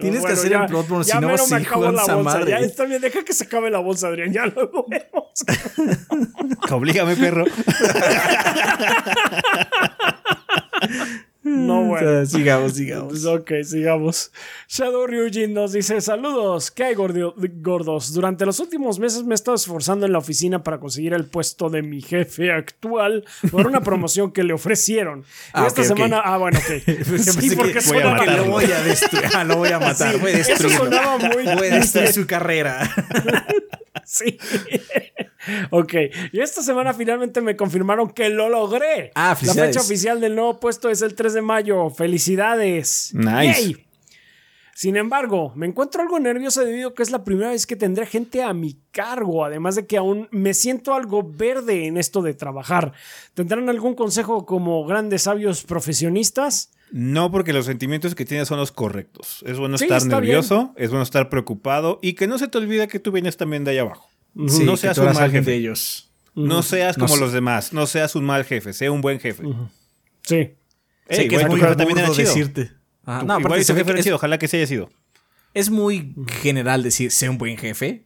que 0.00 0.20
Bueno, 0.20 0.28
hacer 0.28 0.50
ya- 0.50 0.62
el 0.62 0.68
Bloodborne, 0.68 1.04
si 1.04 1.18
no 1.18 1.36
jugar 1.64 1.94
la 1.94 2.14
bolsa. 2.14 2.44
Ya 2.46 2.58
está 2.58 2.84
bien, 2.84 3.00
deja 3.00 3.24
que 3.24 3.32
se 3.32 3.44
acabe 3.44 3.70
la 3.70 3.78
bolsa, 3.80 4.08
Adrián. 4.08 4.32
Ya 4.32 4.46
luego 4.46 4.86
vemos. 4.88 5.44
Oblígame, 6.70 7.16
perro. 7.16 7.44
No, 11.48 11.84
bueno. 11.84 12.26
Sigamos, 12.26 12.74
sigamos. 12.74 13.24
Ok, 13.24 13.50
sigamos. 13.64 14.32
Shadow 14.68 15.06
Ryujin 15.06 15.52
nos 15.54 15.72
dice: 15.72 16.00
Saludos, 16.00 16.70
¿qué 16.70 16.84
hay 16.84 16.94
gordos? 16.94 18.12
Durante 18.12 18.44
los 18.46 18.60
últimos 18.60 18.98
meses 18.98 19.24
me 19.24 19.34
he 19.34 19.36
estado 19.36 19.54
esforzando 19.54 20.06
en 20.06 20.12
la 20.12 20.18
oficina 20.18 20.62
para 20.62 20.78
conseguir 20.78 21.12
el 21.14 21.24
puesto 21.26 21.68
de 21.70 21.82
mi 21.82 22.00
jefe 22.02 22.52
actual 22.52 23.24
por 23.50 23.66
una 23.66 23.80
promoción 23.80 24.32
que 24.32 24.42
le 24.44 24.52
ofrecieron. 24.52 25.20
Y 25.48 25.50
Ah, 25.54 25.66
esta 25.66 25.82
ok, 25.82 25.90
ok. 25.90 25.96
semana. 25.96 26.22
Ah, 26.24 26.36
bueno, 26.38 26.58
ok. 26.58 26.66
Sí, 27.18 27.50
que 27.50 27.56
porque 27.56 27.80
voy 27.86 27.98
a. 27.98 28.36
Lo 28.36 28.44
voy 28.50 28.64
a 28.64 28.82
destruir. 28.82 29.24
Ah, 29.34 29.44
lo 29.44 29.56
voy 29.56 29.68
a 29.70 29.78
matar. 29.78 30.12
Sí, 30.14 30.18
voy 30.20 30.32
a 30.32 30.38
eso 30.38 30.68
sonaba 30.68 31.18
muy. 31.18 31.44
Voy 31.44 31.68
a 31.68 31.74
destruir 31.76 32.12
su 32.12 32.26
carrera. 32.26 32.88
Sí. 34.04 34.38
ok. 35.70 35.92
Y 36.32 36.40
esta 36.40 36.62
semana 36.62 36.94
finalmente 36.94 37.40
me 37.40 37.56
confirmaron 37.56 38.10
que 38.10 38.28
lo 38.30 38.48
logré. 38.48 39.10
Ah, 39.14 39.36
La 39.42 39.54
fecha 39.54 39.80
oficial 39.80 40.20
del 40.20 40.34
nuevo 40.34 40.60
puesto 40.60 40.88
es 40.90 41.02
el 41.02 41.14
3 41.14 41.34
de 41.34 41.37
mayo. 41.42 41.90
Felicidades. 41.90 43.10
Nice. 43.14 43.62
Yay. 43.62 43.84
Sin 44.74 44.96
embargo, 44.96 45.52
me 45.56 45.66
encuentro 45.66 46.02
algo 46.02 46.20
nervioso 46.20 46.64
debido 46.64 46.90
a 46.90 46.94
que 46.94 47.02
es 47.02 47.10
la 47.10 47.24
primera 47.24 47.50
vez 47.50 47.66
que 47.66 47.74
tendré 47.74 48.06
gente 48.06 48.44
a 48.44 48.52
mi 48.54 48.78
cargo, 48.92 49.44
además 49.44 49.74
de 49.74 49.86
que 49.88 49.96
aún 49.96 50.28
me 50.30 50.54
siento 50.54 50.94
algo 50.94 51.28
verde 51.28 51.86
en 51.86 51.96
esto 51.96 52.22
de 52.22 52.32
trabajar. 52.34 52.92
¿Tendrán 53.34 53.68
algún 53.68 53.94
consejo 53.96 54.46
como 54.46 54.86
grandes 54.86 55.22
sabios 55.22 55.64
profesionistas? 55.64 56.70
No, 56.92 57.32
porque 57.32 57.52
los 57.52 57.66
sentimientos 57.66 58.14
que 58.14 58.24
tienes 58.24 58.46
son 58.46 58.58
los 58.58 58.70
correctos. 58.70 59.42
Es 59.46 59.58
bueno 59.58 59.76
Sí, 59.78 59.84
estar 59.84 60.06
nervioso, 60.06 60.72
es 60.76 60.90
bueno 60.90 61.02
estar 61.02 61.28
preocupado 61.28 61.98
y 62.00 62.12
que 62.12 62.28
no 62.28 62.38
se 62.38 62.46
te 62.46 62.56
olvide 62.58 62.86
que 62.86 63.00
tú 63.00 63.10
vienes 63.10 63.36
también 63.36 63.64
de 63.64 63.72
allá 63.72 63.80
abajo. 63.82 64.08
Sí, 64.46 64.62
no 64.62 64.76
seas 64.76 64.96
un 64.98 65.06
mal 65.12 65.30
jefe. 65.32 65.50
de 65.50 65.56
ellos. 65.56 66.12
No 66.36 66.62
seas 66.62 66.96
No 66.96 67.06
como 67.06 67.16
sé. 67.16 67.20
los 67.20 67.32
demás. 67.32 67.72
No 67.72 67.88
seas 67.88 68.14
un 68.14 68.24
mal 68.24 68.44
jefe. 68.44 68.72
Sea 68.72 68.92
un 68.92 69.00
buen 69.00 69.18
jefe. 69.18 69.42
Sí. 70.22 70.52
Ey, 71.08 71.16
sé 71.16 71.28
que 71.28 71.36
es 71.36 71.48
muy 71.48 71.60
también 71.60 71.98
era 71.98 72.10
chido. 72.10 72.28
decirte. 72.28 72.66
Tu- 72.66 73.26
no, 73.26 73.34
aparte 73.34 73.56
y 73.56 73.60
tu 73.60 73.64
se 73.64 73.72
ve 73.72 73.78
jefe 73.80 73.84
que 73.86 73.90
era 73.92 73.98
es, 74.00 74.04
chido. 74.04 74.16
Ojalá 74.16 74.38
que 74.38 74.48
se 74.48 74.56
haya 74.58 74.66
sido. 74.66 74.90
es 75.54 75.70
muy 75.70 76.14
general 76.42 76.82
decir 76.82 77.10
sé 77.10 77.28
un 77.28 77.38
buen 77.38 77.56
jefe, 77.56 78.04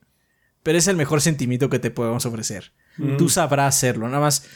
pero 0.62 0.78
es 0.78 0.86
el 0.86 0.96
mejor 0.96 1.20
sentimiento 1.20 1.68
que 1.68 1.78
te 1.80 1.90
podemos 1.90 2.24
ofrecer. 2.26 2.72
Tú 3.18 3.28
sabrás 3.28 3.74
hacerlo. 3.76 4.06
Nada 4.08 4.20
más, 4.20 4.46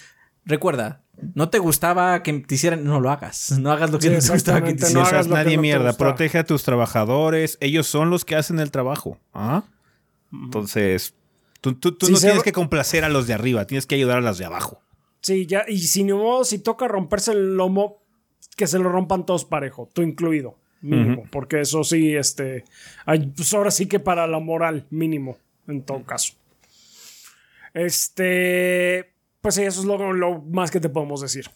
recuerda, 0.45 1.03
no 1.35 1.49
te 1.49 1.59
gustaba 1.59 2.23
que 2.23 2.33
te 2.35 2.55
hicieran, 2.55 2.85
no 2.85 3.01
lo 3.01 3.11
hagas. 3.11 3.59
No 3.59 3.73
hagas 3.73 3.91
lo 3.91 3.99
que 3.99 4.09
Sí, 4.09 4.15
no 4.15 4.21
te 4.21 4.29
gustaba 4.33 4.61
que 4.61 4.67
te 4.67 4.73
exactamente, 4.75 4.95
No 4.95 5.01
no 5.01 5.03
hicieran. 5.07 5.15
hagas 5.15 5.45
nadie 5.45 5.57
no 5.57 5.63
mierda. 5.63 5.93
Protege 5.95 6.39
a 6.39 6.45
tus 6.45 6.63
trabajadores. 6.63 7.59
Ellos 7.61 7.87
son 7.89 8.11
los 8.11 8.25
que 8.25 8.37
hacen 8.37 8.61
el 8.61 8.71
trabajo. 8.71 9.19
¿Ah? 9.35 9.65
Entonces, 10.33 11.15
tú, 11.61 11.75
tú- 11.75 11.93
tú 11.97 12.07
Sí, 12.07 12.13
no 12.13 12.19
tienes 12.19 12.43
que 12.43 12.53
complacer 12.53 13.05
a 13.05 13.09
los 13.09 13.27
de 13.27 13.35
arriba. 13.35 13.67
Tienes 13.67 13.87
que 13.87 13.95
ayudar 13.95 14.19
a 14.19 14.21
los 14.21 14.39
de 14.39 14.45
abajo. 14.45 14.81
Sí, 15.23 15.47
ya, 15.47 15.65
y 15.67 15.79
sin 15.79 16.13
modo, 16.13 16.45
si 16.45 16.59
toca 16.59 16.87
romperse 16.87 17.33
el 17.33 17.57
lomo, 17.57 18.03
que 18.57 18.67
se 18.67 18.79
lo 18.79 18.89
rompan 18.89 19.27
todos 19.27 19.45
parejo, 19.45 19.89
tú 19.93 20.03
incluido, 20.03 20.57
mínimo, 20.81 21.25
porque 21.31 21.61
eso 21.61 21.85
sí, 21.85 22.17
este, 22.17 22.65
hay, 23.05 23.27
pues 23.27 23.53
ahora 23.55 23.71
sí 23.71 23.87
que 23.87 24.01
para 24.01 24.27
la 24.27 24.39
moral, 24.39 24.87
mínimo, 24.91 25.37
en 25.69 25.83
todo 25.83 26.03
caso. 26.05 26.35
Este, 27.75 29.13
pues 29.43 29.55
sí, 29.55 29.63
eso 29.63 29.81
es 29.81 29.87
lo, 29.87 30.13
lo 30.13 30.41
más 30.41 30.71
que 30.71 30.81
te 30.81 30.89
podemos 30.89 31.21
decir. 31.21 31.51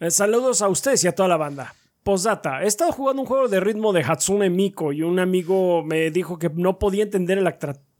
Eh, 0.00 0.10
saludos 0.10 0.62
a 0.62 0.68
ustedes 0.68 1.04
y 1.04 1.08
a 1.08 1.14
toda 1.14 1.28
la 1.28 1.36
banda. 1.36 1.74
Postdata, 2.02 2.62
he 2.62 2.66
estado 2.66 2.92
jugando 2.92 3.22
un 3.22 3.28
juego 3.28 3.48
de 3.48 3.60
ritmo 3.60 3.92
de 3.92 4.02
Hatsune 4.02 4.50
Miku 4.50 4.92
y 4.92 5.02
un 5.02 5.18
amigo 5.18 5.82
me 5.84 6.10
dijo 6.10 6.38
que 6.38 6.50
no 6.50 6.78
podía 6.78 7.02
entender 7.02 7.38
el 7.38 7.46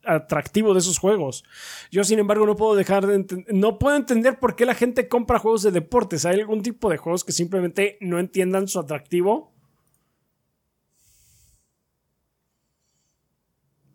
atractivo 0.06 0.72
de 0.74 0.80
esos 0.80 0.98
juegos. 0.98 1.44
Yo, 1.90 2.04
sin 2.04 2.18
embargo, 2.18 2.46
no 2.46 2.56
puedo 2.56 2.74
dejar 2.74 3.06
de 3.06 3.18
enten- 3.18 3.46
no 3.52 3.78
puedo 3.78 3.96
entender 3.96 4.38
por 4.38 4.56
qué 4.56 4.66
la 4.66 4.74
gente 4.74 5.08
compra 5.08 5.38
juegos 5.38 5.62
de 5.62 5.70
deportes. 5.70 6.24
¿Hay 6.26 6.40
algún 6.40 6.62
tipo 6.62 6.90
de 6.90 6.96
juegos 6.96 7.24
que 7.24 7.32
simplemente 7.32 7.98
no 8.00 8.18
entiendan 8.18 8.68
su 8.68 8.78
atractivo? 8.80 9.52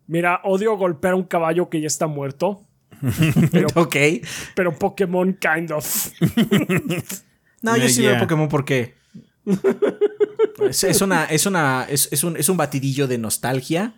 Mira, 0.06 0.40
odio 0.44 0.76
golpear 0.76 1.12
a 1.14 1.16
un 1.16 1.24
caballo 1.24 1.68
que 1.70 1.80
ya 1.80 1.86
está 1.86 2.06
muerto, 2.08 2.66
Ok. 3.74 3.96
pero 4.56 4.76
Pokémon 4.76 5.34
kind 5.34 5.70
of. 5.72 6.10
No, 7.62 7.76
yo 7.76 7.90
sí 7.90 8.00
veo 8.00 8.14
ya. 8.14 8.18
Pokémon 8.20 8.48
porque. 8.48 8.94
es, 10.68 10.82
es 10.82 11.02
una, 11.02 11.26
es 11.26 11.44
una, 11.44 11.86
es, 11.90 12.08
es 12.10 12.24
un, 12.24 12.38
es 12.38 12.48
un 12.48 12.56
batidillo 12.56 13.06
de 13.06 13.18
nostalgia 13.18 13.94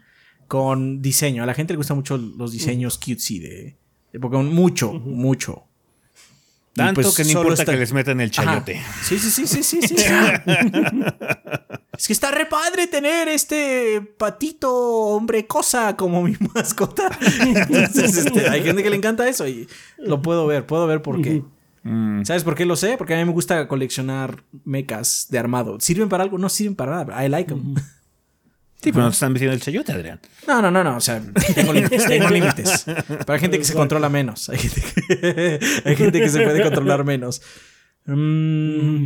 con 0.49 1.01
diseño. 1.03 1.43
A 1.43 1.47
la 1.47 1.55
gente 1.55 1.73
le 1.73 1.77
gustan 1.79 1.97
mucho 1.97 2.17
los 2.17 2.53
diseños 2.53 2.99
cutesy 2.99 3.39
de, 3.39 3.77
de 4.13 4.21
Pokémon. 4.21 4.53
Mucho, 4.53 4.93
mucho. 4.93 5.65
Y 6.75 6.77
Tanto 6.77 7.03
pues 7.03 7.15
que 7.15 7.25
no 7.25 7.29
solo 7.31 7.41
importa 7.43 7.63
está- 7.63 7.73
que 7.73 7.79
les 7.79 7.93
metan 7.93 8.21
el 8.21 8.31
Ajá. 8.35 8.43
chayote. 8.65 8.81
Sí, 9.03 9.19
sí, 9.19 9.31
sí, 9.31 9.47
sí, 9.47 9.63
sí, 9.63 9.83
sí. 9.83 9.95
Es 11.97 12.07
que 12.07 12.15
está 12.15 12.31
re 12.31 12.47
padre 12.47 12.87
tener 12.87 13.29
este 13.29 14.01
patito 14.17 14.73
hombre 14.75 15.47
cosa 15.47 15.95
como 15.97 16.23
mi 16.23 16.35
mascota. 16.55 17.11
Entonces, 17.41 18.17
este, 18.17 18.49
hay 18.49 18.63
gente 18.63 18.83
que 18.83 18.91
le 18.91 18.97
encanta 18.97 19.29
eso 19.29 19.47
y 19.47 19.69
lo 19.99 20.23
puedo 20.23 20.47
ver, 20.47 20.67
puedo 20.67 20.87
ver 20.87 21.03
por 21.03 21.21
qué. 21.21 21.43
Mm. 21.85 22.25
¿Sabes 22.25 22.45
por 22.45 22.55
qué 22.55 22.65
lo 22.65 22.77
sé? 22.77 22.97
Porque 22.97 23.15
a 23.15 23.19
mí 23.19 23.25
me 23.25 23.33
gusta 23.33 23.69
coleccionar 23.69 24.43
mechas 24.65 25.27
de 25.31 25.39
armado. 25.39 25.79
¿Sirven 25.81 26.09
para 26.09 26.23
algo? 26.25 26.39
No 26.39 26.49
sirven 26.49 26.75
para 26.75 26.93
nada. 27.05 27.25
I 27.25 27.29
like 27.29 27.49
them. 27.53 27.75
Sí, 28.83 28.91
pero 28.91 29.05
no 29.05 29.11
te 29.11 29.15
están 29.15 29.33
metiendo 29.33 29.55
el 29.55 29.61
chayote, 29.61 29.93
Adrián. 29.93 30.21
No, 30.47 30.61
no, 30.61 30.71
no, 30.71 30.83
no. 30.83 30.97
O 30.97 31.01
sea, 31.01 31.23
tengo 31.55 31.73
límites. 31.73 32.05
Tengo 32.09 32.29
límites. 32.29 32.85
Para 33.25 33.39
gente 33.39 33.59
que 33.59 33.65
se 33.65 33.75
controla 33.75 34.09
menos. 34.09 34.49
Hay 34.49 34.59
gente 34.59 34.83
que, 34.83 35.61
hay 35.85 35.97
gente 35.97 36.21
que 36.21 36.29
se 36.29 36.41
puede 36.43 36.63
controlar 36.63 37.05
menos. 37.05 37.43
Mm, 38.07 39.05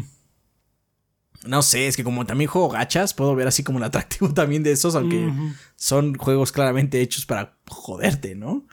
no 1.47 1.63
sé, 1.63 1.89
es 1.89 1.97
que 1.97 2.05
como 2.05 2.25
también 2.25 2.49
juego 2.49 2.71
gachas, 2.71 3.13
puedo 3.13 3.35
ver 3.35 3.47
así 3.49 3.63
como 3.63 3.79
el 3.79 3.85
atractivo 3.85 4.33
también 4.33 4.63
de 4.63 4.73
esos, 4.73 4.95
aunque 4.95 5.31
son 5.77 6.15
juegos 6.15 6.53
claramente 6.53 7.03
hechos 7.03 7.27
para 7.27 7.59
joderte, 7.69 8.35
¿no? 8.35 8.67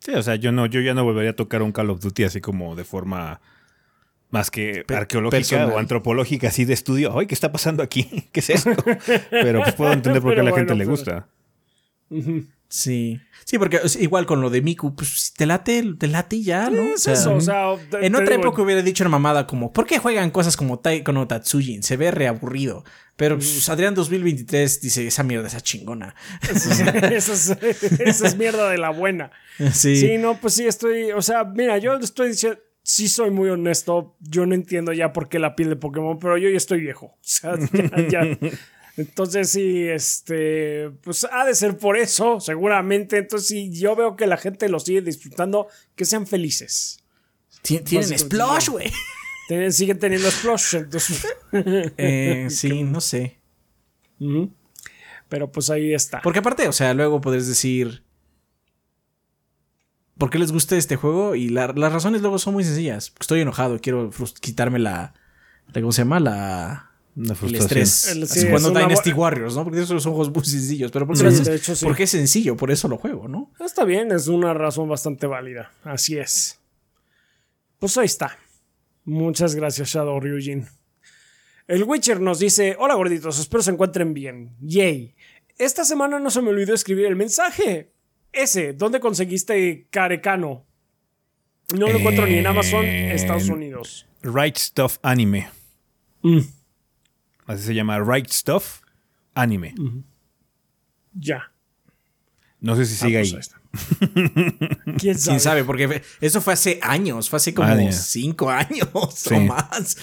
Sí, 0.00 0.12
o 0.12 0.22
sea, 0.22 0.36
yo 0.36 0.52
no, 0.52 0.66
yo 0.66 0.80
ya 0.82 0.92
no 0.92 1.04
volvería 1.04 1.30
a 1.30 1.36
tocar 1.36 1.62
un 1.62 1.72
Call 1.72 1.90
of 1.90 2.00
Duty 2.00 2.24
así 2.24 2.40
como 2.42 2.76
de 2.76 2.84
forma 2.84 3.40
más 4.30 4.50
que 4.50 4.84
Pe- 4.86 4.94
arqueológica 4.96 5.36
personal. 5.38 5.70
o 5.72 5.78
antropológica, 5.78 6.48
así 6.48 6.64
de 6.64 6.74
estudio. 6.74 7.18
Ay, 7.18 7.26
¿qué 7.26 7.34
está 7.34 7.52
pasando 7.52 7.82
aquí? 7.82 8.28
¿Qué 8.32 8.40
es 8.40 8.50
esto? 8.50 8.70
Pero 9.30 9.62
pues 9.62 9.74
puedo 9.74 9.92
entender 9.92 10.22
por 10.22 10.34
qué 10.34 10.40
a 10.40 10.44
la 10.44 10.52
gente 10.52 10.74
le 10.74 10.84
pero- 10.84 10.90
gusta. 10.90 11.26
Sí. 12.68 13.20
Sí, 13.44 13.58
porque 13.58 13.78
o 13.78 13.88
sea, 13.88 14.00
igual 14.00 14.26
con 14.26 14.40
lo 14.40 14.48
de 14.48 14.62
Miku, 14.62 14.94
pues 14.94 15.32
te 15.36 15.44
late, 15.44 15.82
te 15.98 16.06
late 16.06 16.36
y 16.36 16.44
ya, 16.44 16.70
¿no? 16.70 16.82
O 16.82 16.94
Es 16.94 17.02
sea, 17.02 17.14
eso, 17.14 17.34
o 17.34 17.40
sea, 17.40 17.74
te- 17.90 18.06
En 18.06 18.12
te 18.12 18.18
otra 18.22 18.36
digo, 18.36 18.42
época 18.48 18.62
hubiera 18.62 18.80
dicho 18.82 19.02
una 19.02 19.08
mamada 19.08 19.44
como, 19.48 19.72
¿por 19.72 19.86
qué 19.86 19.98
juegan 19.98 20.30
cosas 20.30 20.56
como 20.56 20.78
Taiko 20.78 21.26
Tatsujin? 21.26 21.82
Se 21.82 21.96
ve 21.96 22.12
reaburrido. 22.12 22.84
Pero 23.16 23.36
pues, 23.36 23.68
Adrián 23.68 23.94
2023 23.96 24.80
dice, 24.80 25.04
esa 25.06 25.24
mierda 25.24 25.48
esa 25.48 25.60
chingona. 25.60 26.14
Esa 26.48 27.32
es, 27.32 27.50
esa 28.00 28.26
es 28.28 28.36
mierda 28.36 28.70
de 28.70 28.78
la 28.78 28.90
buena. 28.90 29.30
Sí. 29.72 29.96
Sí, 29.96 30.16
no, 30.16 30.40
pues 30.40 30.54
sí, 30.54 30.66
estoy. 30.66 31.10
O 31.12 31.20
sea, 31.20 31.44
mira, 31.44 31.76
yo 31.78 31.96
estoy 31.96 32.28
diciendo. 32.28 32.58
Sí, 32.92 33.06
soy 33.08 33.30
muy 33.30 33.48
honesto. 33.50 34.16
Yo 34.18 34.46
no 34.46 34.54
entiendo 34.56 34.92
ya 34.92 35.12
por 35.12 35.28
qué 35.28 35.38
la 35.38 35.54
piel 35.54 35.68
de 35.68 35.76
Pokémon, 35.76 36.18
pero 36.18 36.36
yo 36.38 36.48
ya 36.50 36.56
estoy 36.56 36.80
viejo. 36.80 37.16
O 37.20 37.22
sea, 37.22 37.56
ya. 38.08 38.08
ya. 38.08 38.38
Entonces, 38.96 39.50
sí, 39.50 39.84
este. 39.86 40.90
Pues 41.02 41.24
ha 41.30 41.44
de 41.44 41.54
ser 41.54 41.78
por 41.78 41.96
eso, 41.96 42.40
seguramente. 42.40 43.18
Entonces, 43.18 43.46
sí, 43.48 43.70
yo 43.72 43.94
veo 43.94 44.16
que 44.16 44.26
la 44.26 44.36
gente 44.36 44.68
lo 44.68 44.80
sigue 44.80 45.02
disfrutando, 45.02 45.68
que 45.94 46.04
sean 46.04 46.26
felices. 46.26 46.98
Tien- 47.62 47.84
Tienen 47.84 48.08
sí. 48.18 48.70
güey. 48.70 48.90
Siguen 49.72 49.98
teniendo 50.00 50.28
Splosh. 50.30 50.74
Entonces, 50.76 51.26
Eh, 51.96 52.48
sí, 52.50 52.82
no 52.84 53.00
sé. 53.00 53.38
Pero 55.28 55.52
pues 55.52 55.70
ahí 55.70 55.94
está. 55.94 56.20
Porque 56.22 56.40
aparte, 56.40 56.66
o 56.66 56.72
sea, 56.72 56.92
luego 56.94 57.20
podrías 57.20 57.46
decir. 57.46 58.02
¿Por 60.20 60.28
qué 60.30 60.38
les 60.38 60.52
gusta 60.52 60.76
este 60.76 60.96
juego? 60.96 61.34
Y 61.34 61.48
la- 61.48 61.72
las 61.74 61.92
razones 61.92 62.20
luego 62.20 62.38
son 62.38 62.52
muy 62.54 62.62
sencillas. 62.62 63.12
Estoy 63.18 63.40
enojado, 63.40 63.80
quiero 63.80 64.10
quitarme 64.40 64.78
la. 64.78 65.14
la- 65.72 65.80
¿Cómo 65.80 65.92
se 65.92 66.02
llama? 66.02 66.20
La. 66.20 66.90
El 67.16 67.54
estrés. 67.54 68.08
El- 68.08 68.28
sí, 68.28 68.46
cuando 68.50 68.68
es 68.68 68.74
Dynasty 68.74 69.12
Warriors, 69.12 69.56
¿no? 69.56 69.64
Porque 69.64 69.80
esos 69.80 70.02
son 70.02 70.12
juegos 70.12 70.32
muy 70.32 70.44
sencillos. 70.44 70.90
Pero 70.92 71.06
¿por 71.06 71.18
qué, 71.18 71.30
Sí, 71.30 71.50
hecho, 71.50 71.74
sí. 71.74 71.84
Porque 71.86 72.02
es 72.04 72.10
sencillo, 72.10 72.54
por 72.56 72.70
eso 72.70 72.86
lo 72.86 72.98
juego, 72.98 73.28
¿no? 73.28 73.50
Está 73.58 73.84
bien, 73.84 74.12
es 74.12 74.28
una 74.28 74.52
razón 74.54 74.88
bastante 74.88 75.26
válida. 75.26 75.72
Así 75.84 76.18
es. 76.18 76.60
Pues 77.78 77.96
ahí 77.96 78.04
está. 78.06 78.36
Muchas 79.04 79.54
gracias, 79.54 79.88
Shadow 79.88 80.20
Ryujin. 80.20 80.66
El 81.66 81.84
Witcher 81.84 82.20
nos 82.20 82.38
dice: 82.38 82.76
Hola 82.78 82.94
gorditos, 82.94 83.38
espero 83.38 83.62
se 83.62 83.70
encuentren 83.70 84.12
bien. 84.12 84.54
Yay. 84.60 85.14
Esta 85.56 85.84
semana 85.84 86.18
no 86.20 86.30
se 86.30 86.42
me 86.42 86.50
olvidó 86.50 86.74
escribir 86.74 87.06
el 87.06 87.16
mensaje. 87.16 87.90
Ese, 88.32 88.72
¿dónde 88.72 89.00
conseguiste 89.00 89.86
Carecano? 89.90 90.66
No 91.76 91.86
lo 91.88 91.98
encuentro 91.98 92.26
ni 92.26 92.38
en 92.38 92.46
Amazon, 92.46 92.84
Estados 92.84 93.48
Unidos. 93.48 94.06
Right 94.22 94.56
Stuff 94.56 94.98
Anime. 95.02 95.48
Mm, 96.22 96.40
Así 97.46 97.62
se 97.64 97.74
llama 97.74 97.98
Right 98.00 98.28
Stuff 98.28 98.80
Anime. 99.34 99.74
ya. 101.12 101.52
No 102.60 102.76
sé 102.76 102.84
si 102.84 102.94
Ah, 102.94 103.06
sigue 103.06 103.20
pues 103.20 103.32
ahí. 103.54 103.60
¿Quién 104.98 105.18
sabe? 105.18 105.30
Quién 105.32 105.40
sabe, 105.40 105.64
porque 105.64 106.02
eso 106.20 106.40
fue 106.42 106.52
hace 106.52 106.78
años, 106.82 107.30
fue 107.30 107.38
hace 107.38 107.54
como 107.54 107.74
cinco 107.92 108.50
años 108.50 108.88
Sí. 109.14 109.34
o 109.34 109.40
más. 109.40 109.96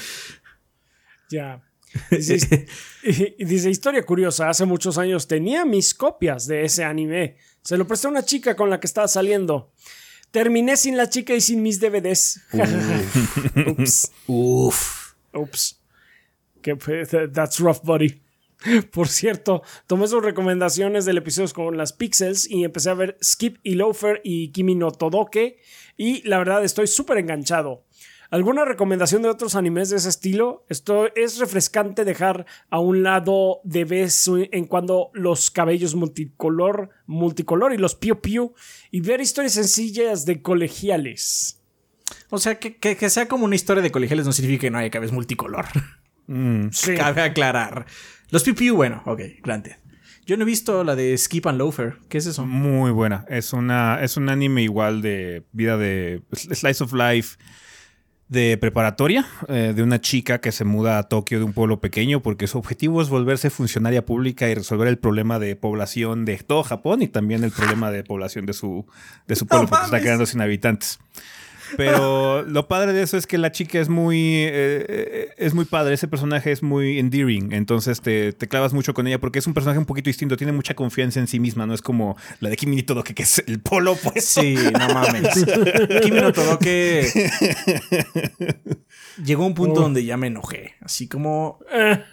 Ya. 1.30 1.62
Dice, 2.10 2.68
dice, 3.40 3.70
historia 3.70 4.04
curiosa, 4.04 4.50
hace 4.50 4.66
muchos 4.66 4.98
años 4.98 5.28
tenía 5.28 5.66
mis 5.66 5.94
copias 5.94 6.48
de 6.48 6.64
ese 6.66 6.84
anime. 6.84 7.36
Se 7.68 7.76
lo 7.76 7.86
presté 7.86 8.08
a 8.08 8.12
una 8.12 8.24
chica 8.24 8.56
con 8.56 8.70
la 8.70 8.80
que 8.80 8.88
estaba 8.88 9.10
saliendo. 9.10 9.74
Terminé 10.32 10.78
sin 10.78 10.96
la 10.96 11.10
chica 11.10 11.34
y 11.34 11.42
sin 11.42 11.62
mis 11.62 11.82
DVDs. 11.82 12.40
Ups. 13.68 14.10
Uf. 14.26 15.16
Ups. 15.34 15.78
Que 16.62 16.78
That's 16.78 17.60
rough, 17.60 17.82
buddy. 17.84 18.22
Por 18.94 19.10
cierto, 19.10 19.64
tomé 19.86 20.08
sus 20.08 20.24
recomendaciones 20.24 21.04
del 21.04 21.18
episodio 21.18 21.54
con 21.54 21.76
las 21.76 21.92
pixels 21.92 22.50
y 22.50 22.64
empecé 22.64 22.90
a 22.90 22.94
ver 22.94 23.18
Skip 23.22 23.58
y 23.64 23.74
Loafer 23.74 24.22
y 24.24 24.54
Kimi 24.54 24.74
no 24.74 24.94
Todoke. 24.94 25.58
Y 25.98 26.26
la 26.26 26.38
verdad, 26.38 26.64
estoy 26.64 26.88
súper 26.88 27.18
enganchado. 27.18 27.84
¿Alguna 28.30 28.66
recomendación 28.66 29.22
de 29.22 29.30
otros 29.30 29.56
animes 29.56 29.90
de 29.90 29.98
ese 29.98 30.10
estilo? 30.10 30.66
Esto 30.70 31.08
es 31.16 31.40
refrescante 31.40 32.04
dejar 32.06 32.46
a 32.70 32.80
un 32.80 33.04
lado 33.04 33.62
de 33.64 33.86
vez 33.86 34.30
en 34.52 34.66
cuando 34.66 35.10
los 35.14 35.50
cabellos 35.52 35.96
multicolor, 35.96 36.90
multicolor 37.06 37.74
y 37.74 37.78
los 37.78 37.96
piu 37.96 38.20
piu 38.20 38.54
y 38.92 39.02
ver 39.02 39.22
historias 39.22 39.54
sencillas 39.54 40.26
de 40.26 40.42
colegiales. 40.42 41.62
O 42.30 42.38
sea, 42.38 42.60
que, 42.60 42.78
que- 42.78 42.96
que 42.98 43.10
sea 43.10 43.28
como 43.28 43.46
una 43.46 43.56
historia 43.56 43.82
de 43.84 43.92
colegiales 43.92 44.26
no 44.26 44.32
significa 44.34 44.62
que 44.62 44.72
no 44.72 44.78
haya 44.78 44.90
cabezas 44.92 45.14
multicolor. 45.14 45.66
Mm. 46.30 46.68
Sí. 46.74 46.94
Cabe 46.96 47.22
aclarar. 47.22 47.86
Los 48.32 48.44
PPU, 48.44 48.76
bueno, 48.76 49.02
ok, 49.06 49.22
granted. 49.42 49.78
Yo 50.26 50.36
no 50.36 50.44
he 50.44 50.46
visto 50.46 50.84
la 50.84 50.94
de 50.98 51.18
Skip 51.18 51.48
and 51.48 51.58
Loafer. 51.58 51.96
¿Qué 52.10 52.18
es 52.18 52.26
eso? 52.26 52.46
Muy 52.46 52.92
buena. 52.92 53.24
Es 53.30 53.54
una 53.54 54.04
es 54.04 54.18
un 54.18 54.28
anime 54.28 54.64
igual 54.64 55.02
de 55.02 55.46
vida 55.54 55.78
de 55.78 56.22
slice 56.34 56.84
of 56.84 56.92
life 56.92 57.38
de 58.30 58.58
preparatoria 58.58 59.26
eh, 59.48 59.74
de 59.76 59.84
una 59.84 60.02
chica 60.02 60.40
que 60.40 60.52
se 60.52 60.66
muda 60.66 60.98
a 60.98 61.04
Tokio 61.04 61.40
de 61.40 61.46
un 61.46 61.54
pueblo 61.54 61.80
pequeño 61.80 62.22
porque 62.22 62.48
su 62.48 62.58
objetivo 62.58 63.02
es 63.02 63.10
volverse 63.10 63.50
funcionaria 63.50 64.06
pública 64.06 64.50
y 64.50 64.54
resolver 64.54 64.88
el 64.90 64.98
problema 64.98 65.40
de 65.40 65.56
población 65.56 66.26
de 66.26 66.38
todo 66.38 66.64
Japón 66.64 67.02
y 67.02 67.08
también 67.08 67.44
el 67.44 67.52
problema 67.52 67.90
de 67.90 68.04
población 68.04 68.46
de 68.46 68.54
su 68.54 68.86
de 69.28 69.36
su 69.36 69.48
pueblo 69.48 69.68
porque 69.70 69.86
se 69.86 69.96
está 69.96 70.02
quedando 70.02 70.26
sin 70.26 70.42
habitantes. 70.42 71.00
Pero 71.76 72.44
lo 72.44 72.68
padre 72.68 72.94
de 72.94 73.02
eso 73.04 73.18
es 73.18 73.28
que 73.28 73.38
la 73.38 73.52
chica 73.52 73.80
es 73.80 73.90
muy 73.90 74.18
eh, 74.44 74.86
eh, 74.88 75.30
es 75.38 75.54
muy 75.54 75.66
padre, 75.66 75.96
ese 75.96 76.08
personaje 76.08 76.52
es 76.52 76.64
muy 76.64 77.00
endearing, 77.00 77.52
entonces 77.52 78.00
te, 78.02 78.32
te 78.34 78.48
clavas 78.48 78.74
mucho 78.74 78.94
con 78.94 79.08
ella 79.08 79.20
porque 79.20 79.40
es 79.40 79.48
un 79.48 79.54
personaje 79.54 79.80
un 79.80 79.86
poquito 79.86 80.10
distinto, 80.10 80.38
tiene 80.38 80.54
mucha 80.54 80.76
confianza 80.76 81.20
en 81.20 81.28
sí 81.28 81.40
misma, 81.40 81.66
no 81.66 81.74
es 81.74 81.82
como 81.82 82.16
la 82.40 82.50
de 82.50 82.56
Kimi 82.56 82.76
ni 82.78 82.84
todo 82.84 83.04
que, 83.04 83.14
es 83.22 83.44
el 83.48 83.60
polo 83.60 83.96
pues. 83.96 84.24
Sí, 84.26 84.56
no 84.56 84.88
mames. 84.94 85.28
Kimi 86.04 86.22
no 86.22 86.32
Todoke 86.32 87.12
llegó 89.24 89.44
a 89.44 89.48
un 89.48 89.54
punto 89.56 89.82
donde 89.82 90.06
ya 90.06 90.18
me 90.18 90.28
enojé. 90.28 90.76
Así 90.82 91.08
como, 91.08 91.60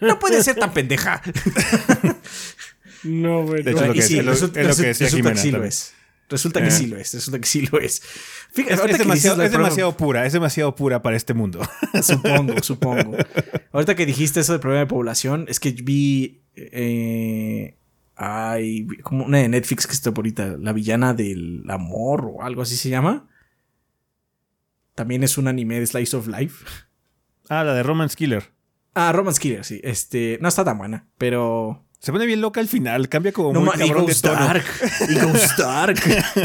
no 0.01 0.19
puede 0.19 0.43
ser 0.43 0.55
tan 0.55 0.73
pendeja. 0.73 1.21
No, 3.03 3.43
güey. 3.45 3.61
De 3.61 3.69
hecho, 3.69 3.85
no. 3.85 3.85
es 3.85 3.87
lo 3.89 3.93
que 3.93 4.01
sí, 4.01 4.15
decía- 4.15 4.19
es 4.21 4.25
lo- 4.25 4.31
resulta, 4.31 4.61
es 4.61 4.67
lo 4.67 4.75
que 4.77 4.87
decía 4.87 5.07
Jimena 5.09 5.35
Resulta 6.29 6.59
que 6.61 6.67
Eh. 6.67 6.71
sí 6.71 6.87
lo 6.87 6.97
es. 6.97 7.13
Resulta 7.13 7.39
que 7.39 7.45
sí 7.47 7.67
lo 7.67 7.79
es. 7.79 8.01
Fíjate, 8.51 8.91
Es, 8.91 9.51
demasiado 9.51 9.95
pura, 9.95 10.25
es 10.25 10.33
demasiado 10.33 10.75
pura 10.75 11.01
para 11.01 11.15
este 11.15 11.33
mundo. 11.33 11.61
Supongo, 12.01 12.61
supongo. 12.63 13.15
Ahorita 13.71 13.95
que 13.95 14.05
dijiste 14.05 14.39
eso 14.39 14.53
del 14.53 14.59
problema 14.61 14.81
de 14.81 14.87
población, 14.87 15.45
es 15.47 15.59
que 15.59 15.71
vi. 15.71 16.41
Eh, 16.55 17.77
hay 18.15 18.87
como 19.03 19.25
una 19.25 19.39
de 19.39 19.49
Netflix 19.49 19.85
que 19.87 19.93
está 19.93 20.11
por 20.13 20.23
ahorita, 20.23 20.55
La 20.59 20.71
Villana 20.73 21.13
del 21.13 21.63
Amor 21.69 22.25
o 22.33 22.43
algo 22.43 22.61
así 22.61 22.75
se 22.77 22.89
llama. 22.89 23.27
También 24.95 25.23
es 25.23 25.37
un 25.37 25.47
anime 25.47 25.79
de 25.79 25.85
Slice 25.87 26.15
of 26.15 26.27
Life. 26.27 26.65
Ah, 27.49 27.63
la 27.63 27.73
de 27.73 27.83
Romance 27.83 28.15
Killer. 28.15 28.51
Ah, 28.93 29.11
Romance 29.11 29.39
Killer, 29.41 29.65
sí. 29.65 29.81
Este, 29.83 30.39
no 30.41 30.47
está 30.47 30.63
tan 30.63 30.77
buena, 30.77 31.07
pero. 31.17 31.84
Se 31.99 32.11
pone 32.11 32.25
bien 32.27 32.39
loca 32.41 32.59
al 32.61 32.67
final, 32.67 33.09
cambia 33.09 33.31
como 33.31 33.51
No 33.51 33.61
muy 33.61 33.69
ma- 33.69 33.75
y 33.75 33.87
cabrón 33.87 34.05
de 34.05 34.11
Ghost 34.11 34.23
tono. 34.25 34.39
Dark. 34.45 34.65
Y 35.09 35.15
Ghost 35.15 35.57
Dark. 35.59 35.99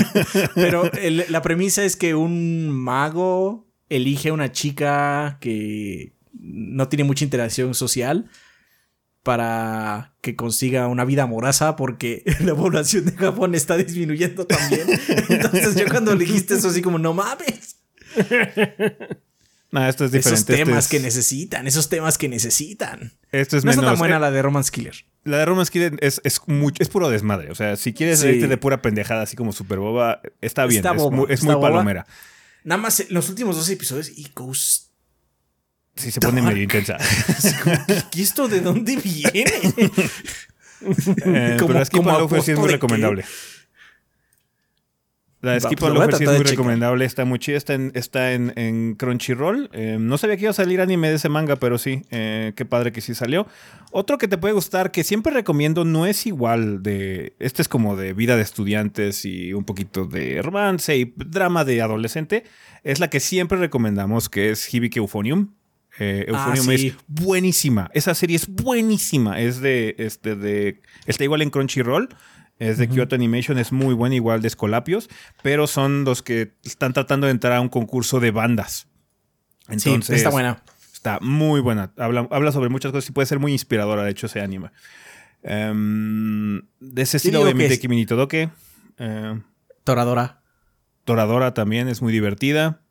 Pero 0.55 0.91
el- 0.93 1.27
la 1.29 1.43
premisa 1.43 1.85
es 1.85 1.97
que 1.97 2.15
un 2.15 2.71
mago 2.71 3.67
elige 3.91 4.31
a 4.31 4.33
una 4.33 4.53
chica 4.53 5.37
que 5.41 6.15
no 6.33 6.89
tiene 6.89 7.05
mucha 7.05 7.25
interacción 7.25 7.75
social 7.75 8.31
para 9.23 10.15
que 10.23 10.35
consiga 10.35 10.87
una 10.87 11.05
vida 11.05 11.25
amorosa 11.25 11.77
porque 11.77 12.23
la 12.41 12.55
población 12.55 13.05
de 13.05 13.13
Japón 13.13 13.55
está 13.55 13.77
disminuyendo 13.77 14.47
también. 14.47 14.87
Entonces 15.29 15.75
yo 15.77 15.85
cuando 15.91 16.17
dijiste 16.17 16.55
eso 16.55 16.69
así 16.69 16.81
como, 16.81 16.99
no 16.99 17.13
mames. 17.13 17.77
No, 19.73 19.87
esto 19.87 20.05
es 20.05 20.11
diferente. 20.13 20.53
Esos 20.53 20.67
temas 20.67 20.85
este 20.85 20.91
que 20.91 20.97
es, 20.97 21.03
necesitan, 21.05 21.67
esos 21.69 21.89
temas 21.89 22.19
que 22.19 22.29
necesitan. 22.29 23.13
esto 23.31 23.57
es 23.57 23.65
No 23.65 23.71
está 23.71 23.83
menos. 23.83 23.93
tan 23.95 23.99
buena 24.01 24.17
eh, 24.17 24.21
la 24.21 24.31
de 24.33 24.43
Romance 24.43 24.71
Killer. 24.73 24.95
La 25.25 25.39
de 25.39 25.45
Romance 25.45 25.71
Killer 25.71 25.97
es, 26.01 26.21
es, 26.25 26.41
mucho, 26.47 26.83
es 26.83 26.89
puro 26.89 27.09
desmadre. 27.09 27.51
O 27.51 27.55
sea, 27.55 27.77
si 27.77 27.93
quieres 27.93 28.19
Sí. 28.21 28.27
reírte 28.27 28.49
de 28.49 28.57
pura 28.57 28.83
pendejada, 28.83 29.23
así 29.23 29.37
como 29.37 29.53
super 29.53 29.79
boba, 29.79 30.23
está 30.41 30.67
bien. 30.67 30.79
Está 30.81 30.91
es 30.91 30.97
boba, 30.97 31.17
muy, 31.17 31.27
es 31.27 31.41
está 31.41 31.53
muy 31.53 31.63
palomera. 31.63 32.07
Nada 32.65 32.81
más 32.83 33.05
los 33.11 33.29
últimos 33.29 33.57
dos 33.57 33.69
episodios 33.71 34.09
y 34.09 34.29
Ghost. 34.35 34.91
Sí, 35.97 36.11
se 36.11 36.21
pone 36.21 36.43
medio 36.43 36.63
intensa. 36.63 36.97
¿Y 38.15 38.23
esto 38.23 38.49
de 38.49 38.61
dónde 38.61 38.97
viene? 38.97 39.45
Eh, 40.81 41.57
pero 41.67 41.85
Skip 41.85 41.99
como 41.99 42.11
and 42.11 42.19
Loafer 42.21 42.43
sí 42.43 42.53
es 42.53 42.59
muy 42.59 42.69
recomendable. 42.71 43.25
La 45.43 45.53
de 45.53 45.61
Skip 45.61 45.79
pues 45.79 45.89
and 45.89 45.95
lo 45.95 46.01
voy 46.01 46.09
a 46.09 46.11
Loafer 46.11 46.19
sí 46.19 46.25
es 46.33 46.39
muy 46.39 46.51
recomendable, 46.51 47.05
está 47.07 47.25
muy 47.25 47.39
chida, 47.39 47.57
está 47.57 47.73
en, 47.73 47.93
está 47.95 48.33
en, 48.35 48.53
en 48.57 48.95
Crunchyroll. 48.95 49.71
Eh, 49.73 49.97
no 49.99 50.19
sabía 50.19 50.37
que 50.37 50.43
iba 50.43 50.51
a 50.51 50.55
salir 50.55 50.83
anime 50.83 51.09
de 51.09 51.17
ese 51.17 51.31
manga, 51.31 51.57
pero 51.57 51.79
sí, 51.79 52.03
eh, 52.11 52.53
qué 52.57 52.67
padre 52.67 52.93
que 52.93 53.01
sí 53.01 53.15
salió. 53.15 53.47
Otro 53.91 54.19
que 54.19 54.29
te 54.29 54.37
puede 54.37 54.53
gustar, 54.53 54.91
que 54.91 55.03
siempre 55.03 55.33
recomiendo, 55.33 55.87
no 55.87 56.05
es 56.05 56.27
igual 56.27 56.83
de... 56.83 57.35
Este 57.39 57.63
es 57.63 57.69
como 57.69 57.97
de 57.97 58.13
vida 58.13 58.37
de 58.37 58.43
estudiantes 58.43 59.25
y 59.25 59.55
un 59.55 59.65
poquito 59.65 60.05
de 60.05 60.43
romance 60.43 60.95
y 60.97 61.15
drama 61.17 61.65
de 61.65 61.81
adolescente. 61.81 62.45
Es 62.85 63.01
la 63.01 63.09
que 63.09 63.21
siempre 63.21 63.57
recomendamos, 63.57 64.29
que 64.29 64.51
es 64.51 64.73
Hibike 64.73 64.99
Euphonium. 64.99 65.55
Eh, 65.99 66.27
Ah, 66.29 66.53
Euphonium 66.53 66.79
sí. 66.79 66.89
es 66.89 66.95
buenísima. 67.09 67.91
Esa 67.95 68.15
serie 68.15 68.37
es 68.37 68.47
buenísima. 68.47 69.41
Es 69.41 69.61
de, 69.61 69.95
este, 69.99 70.37
de, 70.37 70.81
está 71.07 71.25
igual 71.25 71.41
en 71.43 71.51
Crunchyroll. 71.51 72.11
Es 72.61 72.79
de 72.79 72.89
Kyoto 72.89 73.15
Animation, 73.17 73.59
es 73.59 73.73
muy 73.73 73.95
buena, 73.95 74.15
igual 74.15 74.41
de 74.43 74.49
Escolapios, 74.49 75.09
pero 75.43 75.67
son 75.67 76.05
los 76.05 76.23
que 76.23 76.53
están 76.63 76.93
tratando 76.93 77.27
de 77.27 77.33
entrar 77.33 77.55
a 77.55 77.61
un 77.61 77.69
concurso 77.71 78.21
de 78.21 78.31
bandas. 78.31 78.87
Entonces, 79.69 80.07
sí, 80.07 80.15
está 80.15 80.31
buena. 80.31 80.63
Está 80.93 81.19
muy 81.21 81.61
buena. 81.61 81.93
Habla, 81.97 82.29
habla 82.31 82.53
sobre 82.53 82.69
muchas 82.69 82.93
cosas 82.93 83.09
y 83.09 83.13
puede 83.13 83.27
ser 83.27 83.39
muy 83.39 83.53
inspiradora, 83.53 84.05
de 84.05 84.11
hecho, 84.11 84.27
ese 84.27 84.41
anime. 84.41 84.71
Em, 85.43 86.61
de 86.81 87.03
ese 87.03 87.17
estilo, 87.17 87.41
obviamente, 87.43 87.75
es- 87.75 87.81
Kimi 87.81 87.97
ni 87.97 88.07
Todoke. 88.07 88.51
Eh, 88.99 89.41
Toradora. 89.85 90.43
Toradora 91.05 91.55
también 91.55 91.89
es 91.89 92.03
muy 92.03 92.13
divertida. 92.13 92.83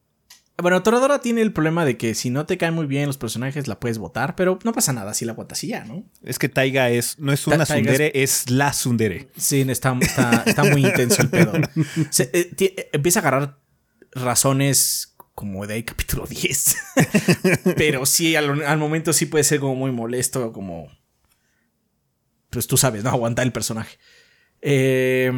Bueno, 0.62 0.84
Toradora 0.84 1.20
tiene 1.22 1.42
el 1.42 1.54
problema 1.54 1.86
de 1.86 1.98
que 1.98 2.16
si 2.16 2.30
no 2.30 2.46
te 2.46 2.58
caen 2.58 2.74
muy 2.74 2.86
bien 2.86 3.08
los 3.08 3.18
personajes, 3.18 3.68
la 3.68 3.80
puedes 3.80 3.98
votar, 3.98 4.36
pero 4.36 4.60
no 4.64 4.74
pasa 4.74 4.94
nada 4.94 5.14
si 5.14 5.26
la 5.26 5.34
votas 5.34 5.64
y 5.64 5.68
ya, 5.68 5.86
¿no? 5.86 6.04
Es 6.24 6.40
que 6.40 6.50
Taiga 6.50 6.90
es, 6.90 7.18
no 7.20 7.32
es 7.32 7.44
Ta- 7.44 7.56
una 7.56 7.66
Taiga 7.66 7.94
es- 7.94 8.50
la 8.50 8.72
tsundere. 8.72 9.30
Sí, 9.38 9.62
está, 9.70 9.98
está, 10.02 10.44
está 10.46 10.64
muy 10.64 10.86
intenso 10.86 11.22
el 11.22 11.30
pedo. 11.30 11.54
Se- 12.12 12.30
eh, 12.34 12.52
eh, 12.60 12.90
empieza 12.94 13.20
a 13.20 13.22
agarrar 13.22 13.58
razones 14.12 15.16
como 15.36 15.66
de 15.68 15.76
ahí 15.76 15.84
capítulo 15.84 16.26
10. 16.28 16.76
Pero 17.78 18.06
sí, 18.06 18.36
al, 18.36 18.64
al 18.64 18.78
momento 18.78 19.14
sí 19.14 19.26
puede 19.26 19.44
ser 19.44 19.60
como 19.60 19.76
muy 19.76 19.92
molesto, 19.92 20.52
como... 20.52 20.92
Pues 22.50 22.68
tú 22.68 22.76
sabes, 22.78 23.04
¿no? 23.04 23.12
Aguantar 23.12 23.46
el 23.46 23.52
personaje. 23.54 23.98
Eh, 24.62 25.32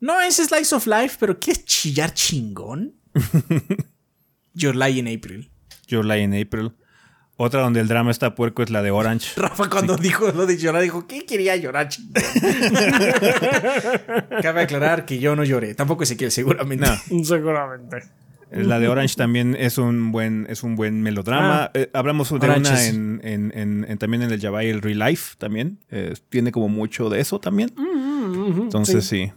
no 0.00 0.20
es 0.20 0.36
Slice 0.36 0.74
of 0.74 0.86
Life, 0.86 1.16
pero 1.20 1.38
¿quieres 1.38 1.64
chillar 1.64 2.12
chingón? 2.12 2.96
Your 4.60 4.76
Lie 4.76 4.98
in 5.00 5.08
April. 5.08 5.50
Your 5.88 6.04
Lie 6.04 6.22
in 6.22 6.34
April. 6.34 6.72
Otra 7.36 7.62
donde 7.62 7.80
el 7.80 7.88
drama 7.88 8.10
está 8.10 8.34
puerco 8.34 8.62
es 8.62 8.70
la 8.70 8.82
de 8.82 8.90
Orange. 8.90 9.30
Rafa 9.40 9.70
cuando 9.70 9.96
dijo 9.96 10.30
lo 10.32 10.44
de 10.46 10.58
llorar, 10.58 10.82
dijo, 10.82 11.06
¿qué 11.06 11.24
quería 11.24 11.56
llorar? 11.56 11.88
chingón?" 11.88 12.22
Cabe 14.42 14.60
aclarar 14.62 15.06
que 15.06 15.18
yo 15.18 15.34
no 15.36 15.44
lloré. 15.44 15.74
Tampoco 15.74 16.02
Ezequiel, 16.02 16.30
seguramente. 16.30 16.86
No. 17.10 17.24
Seguramente. 17.24 18.02
La 18.52 18.80
de 18.80 18.88
Orange 18.88 19.14
también 19.14 19.56
es 19.58 19.78
un 19.78 20.10
buen, 20.10 20.46
es 20.50 20.64
un 20.64 20.74
buen 20.74 21.02
melodrama. 21.02 21.66
Ah. 21.66 21.70
Eh, 21.72 21.88
hablamos 21.94 22.30
de 22.30 22.34
Orange 22.36 22.68
una 22.72 22.84
en, 22.86 23.20
en- 23.22 23.52
en- 23.56 23.86
en- 23.88 23.98
también 23.98 24.22
en 24.24 24.32
el 24.32 24.40
Yabai, 24.40 24.68
el 24.68 24.82
Real 24.82 24.98
Life 24.98 25.36
también. 25.38 25.78
Eh, 25.88 26.14
tiene 26.30 26.50
como 26.50 26.68
mucho 26.68 27.08
de 27.10 27.20
eso 27.20 27.38
también. 27.38 27.70
Entonces 27.78 29.04
sí. 29.06 29.30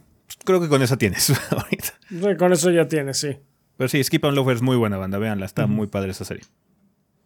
Creo 0.44 0.60
que 0.60 0.68
con 0.68 0.82
esa 0.82 0.96
tienes 0.96 1.30
ahorita. 1.52 1.94
Sí, 2.08 2.36
Con 2.36 2.52
eso 2.52 2.72
ya 2.72 2.88
tienes, 2.88 3.18
sí. 3.18 3.36
Pero 3.76 3.88
sí, 3.88 4.02
Skip 4.02 4.24
and 4.24 4.34
Loafer 4.36 4.56
es 4.56 4.62
muy 4.62 4.76
buena 4.76 4.96
banda, 4.98 5.18
véanla, 5.18 5.46
está 5.46 5.66
muy 5.66 5.86
padre 5.88 6.10
esa 6.12 6.24
serie. 6.24 6.44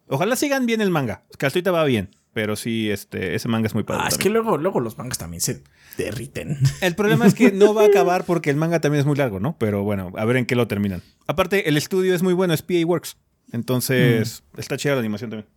Ojalá 0.07 0.35
sigan 0.35 0.65
bien 0.65 0.81
el 0.81 0.89
manga, 0.89 1.23
que 1.37 1.45
hasta 1.45 1.57
ahorita 1.59 1.71
va 1.71 1.83
bien, 1.83 2.09
pero 2.33 2.55
sí, 2.55 2.89
este, 2.89 3.35
ese 3.35 3.47
manga 3.47 3.67
es 3.67 3.75
muy 3.75 3.83
padre. 3.83 4.01
Ah, 4.05 4.07
es 4.07 4.17
que 4.17 4.29
luego, 4.31 4.57
luego 4.57 4.79
los 4.79 4.97
mangas 4.97 5.19
también 5.19 5.41
se 5.41 5.63
derriten. 5.97 6.57
El 6.81 6.95
problema 6.95 7.27
es 7.27 7.35
que 7.35 7.51
no 7.51 7.75
va 7.75 7.83
a 7.83 7.85
acabar 7.89 8.23
porque 8.25 8.49
el 8.49 8.55
manga 8.55 8.79
también 8.81 9.01
es 9.01 9.05
muy 9.05 9.15
largo, 9.15 9.39
¿no? 9.39 9.55
Pero 9.59 9.83
bueno, 9.83 10.11
a 10.17 10.25
ver 10.25 10.37
en 10.37 10.47
qué 10.47 10.55
lo 10.55 10.67
terminan. 10.67 11.03
Aparte, 11.27 11.69
el 11.69 11.77
estudio 11.77 12.15
es 12.15 12.23
muy 12.23 12.33
bueno, 12.33 12.53
es 12.55 12.63
PA 12.63 12.83
Works. 12.85 13.17
Entonces, 13.51 14.43
está 14.57 14.77
chida 14.77 14.93
la 14.93 14.99
animación 14.99 15.29
también. 15.29 15.49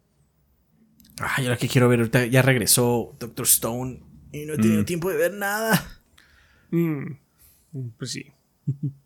Ay, 1.19 1.45
ahora 1.45 1.57
que 1.57 1.69
quiero 1.69 1.89
ver, 1.89 2.01
ahorita 2.01 2.27
ya 2.27 2.43
regresó 2.43 3.15
Doctor 3.19 3.47
Stone 3.47 4.01
y 4.33 4.45
no 4.45 4.55
he 4.55 4.59
tenido 4.59 4.83
Mm. 4.83 4.87
tiempo 4.87 5.11
de 5.11 5.17
ver 5.17 5.33
nada. 5.35 5.83
Mm, 6.71 7.13
Pues 7.99 8.11
sí. 8.11 8.33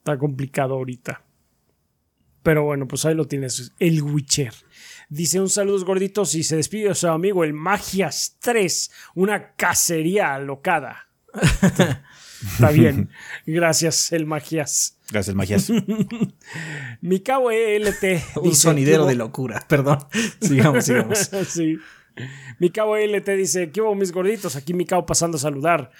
Está 0.00 0.18
complicado 0.18 0.74
ahorita. 0.74 1.22
Pero 2.42 2.64
bueno, 2.64 2.88
pues 2.88 3.04
ahí 3.04 3.14
lo 3.14 3.26
tienes. 3.26 3.72
El 3.78 4.02
Witcher. 4.02 4.54
Dice 5.10 5.40
un 5.40 5.50
saludos 5.50 5.84
gorditos 5.84 6.34
y 6.34 6.42
se 6.42 6.56
despide 6.56 6.88
de 6.88 6.94
su 6.94 7.08
amigo 7.08 7.44
el 7.44 7.52
Magias 7.52 8.38
3. 8.40 8.90
Una 9.14 9.52
cacería 9.56 10.34
alocada. 10.34 11.08
Está 12.52 12.70
bien. 12.70 13.10
Gracias, 13.44 14.12
el 14.12 14.24
Magias. 14.24 14.96
Gracias, 15.10 15.36
Magias. 15.36 15.70
Mikao 17.02 17.50
ELT. 17.50 18.02
Un 18.36 18.54
sonidero 18.54 19.04
"¿Qué 19.04 19.10
de 19.10 19.16
hubo?". 19.16 19.24
locura. 19.26 19.62
Perdón. 19.68 19.98
Sigamos, 20.40 20.84
sigamos. 20.86 21.18
sí. 21.48 21.76
Mikao 22.58 22.96
LT 22.96 23.28
dice, 23.36 23.70
¿qué 23.70 23.80
hubo 23.80 23.94
mis 23.94 24.12
gorditos? 24.12 24.56
Aquí 24.56 24.74
Mikao 24.74 25.04
pasando 25.06 25.36
a 25.36 25.40
saludar. 25.40 25.90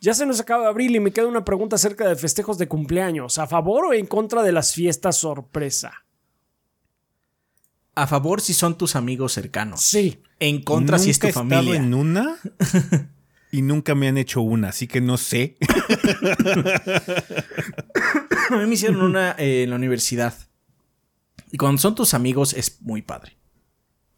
Ya 0.00 0.14
se 0.14 0.24
nos 0.26 0.40
acaba 0.40 0.66
abril 0.68 0.96
y 0.96 1.00
me 1.00 1.12
queda 1.12 1.26
una 1.26 1.44
pregunta 1.44 1.76
acerca 1.76 2.08
de 2.08 2.16
festejos 2.16 2.56
de 2.58 2.68
cumpleaños. 2.68 3.38
¿A 3.38 3.46
favor 3.46 3.84
o 3.86 3.92
en 3.92 4.06
contra 4.06 4.42
de 4.42 4.52
las 4.52 4.72
fiestas 4.72 5.16
sorpresa? 5.16 5.92
A 7.94 8.06
favor 8.06 8.40
si 8.40 8.54
son 8.54 8.78
tus 8.78 8.96
amigos 8.96 9.32
cercanos. 9.32 9.82
Sí. 9.82 10.22
En 10.38 10.62
contra 10.62 10.98
si 10.98 11.10
es 11.10 11.18
tu 11.18 11.26
Nunca 11.26 11.26
he 11.26 11.42
estado 11.42 11.50
familia. 11.62 11.76
en 11.80 11.92
una 11.94 12.36
y 13.52 13.60
nunca 13.62 13.94
me 13.94 14.08
han 14.08 14.16
hecho 14.16 14.40
una, 14.40 14.70
así 14.70 14.86
que 14.86 15.02
no 15.02 15.18
sé. 15.18 15.58
A 18.50 18.56
mí 18.56 18.66
me 18.66 18.74
hicieron 18.74 19.02
una 19.02 19.32
eh, 19.38 19.64
en 19.64 19.70
la 19.70 19.76
universidad. 19.76 20.34
Y 21.52 21.58
cuando 21.58 21.78
son 21.80 21.94
tus 21.94 22.14
amigos 22.14 22.54
es 22.54 22.80
muy 22.80 23.02
padre. 23.02 23.36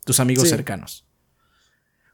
Tus 0.05 0.21
amigos 0.21 0.45
Sí. 0.45 0.51
cercanos. 0.51 1.07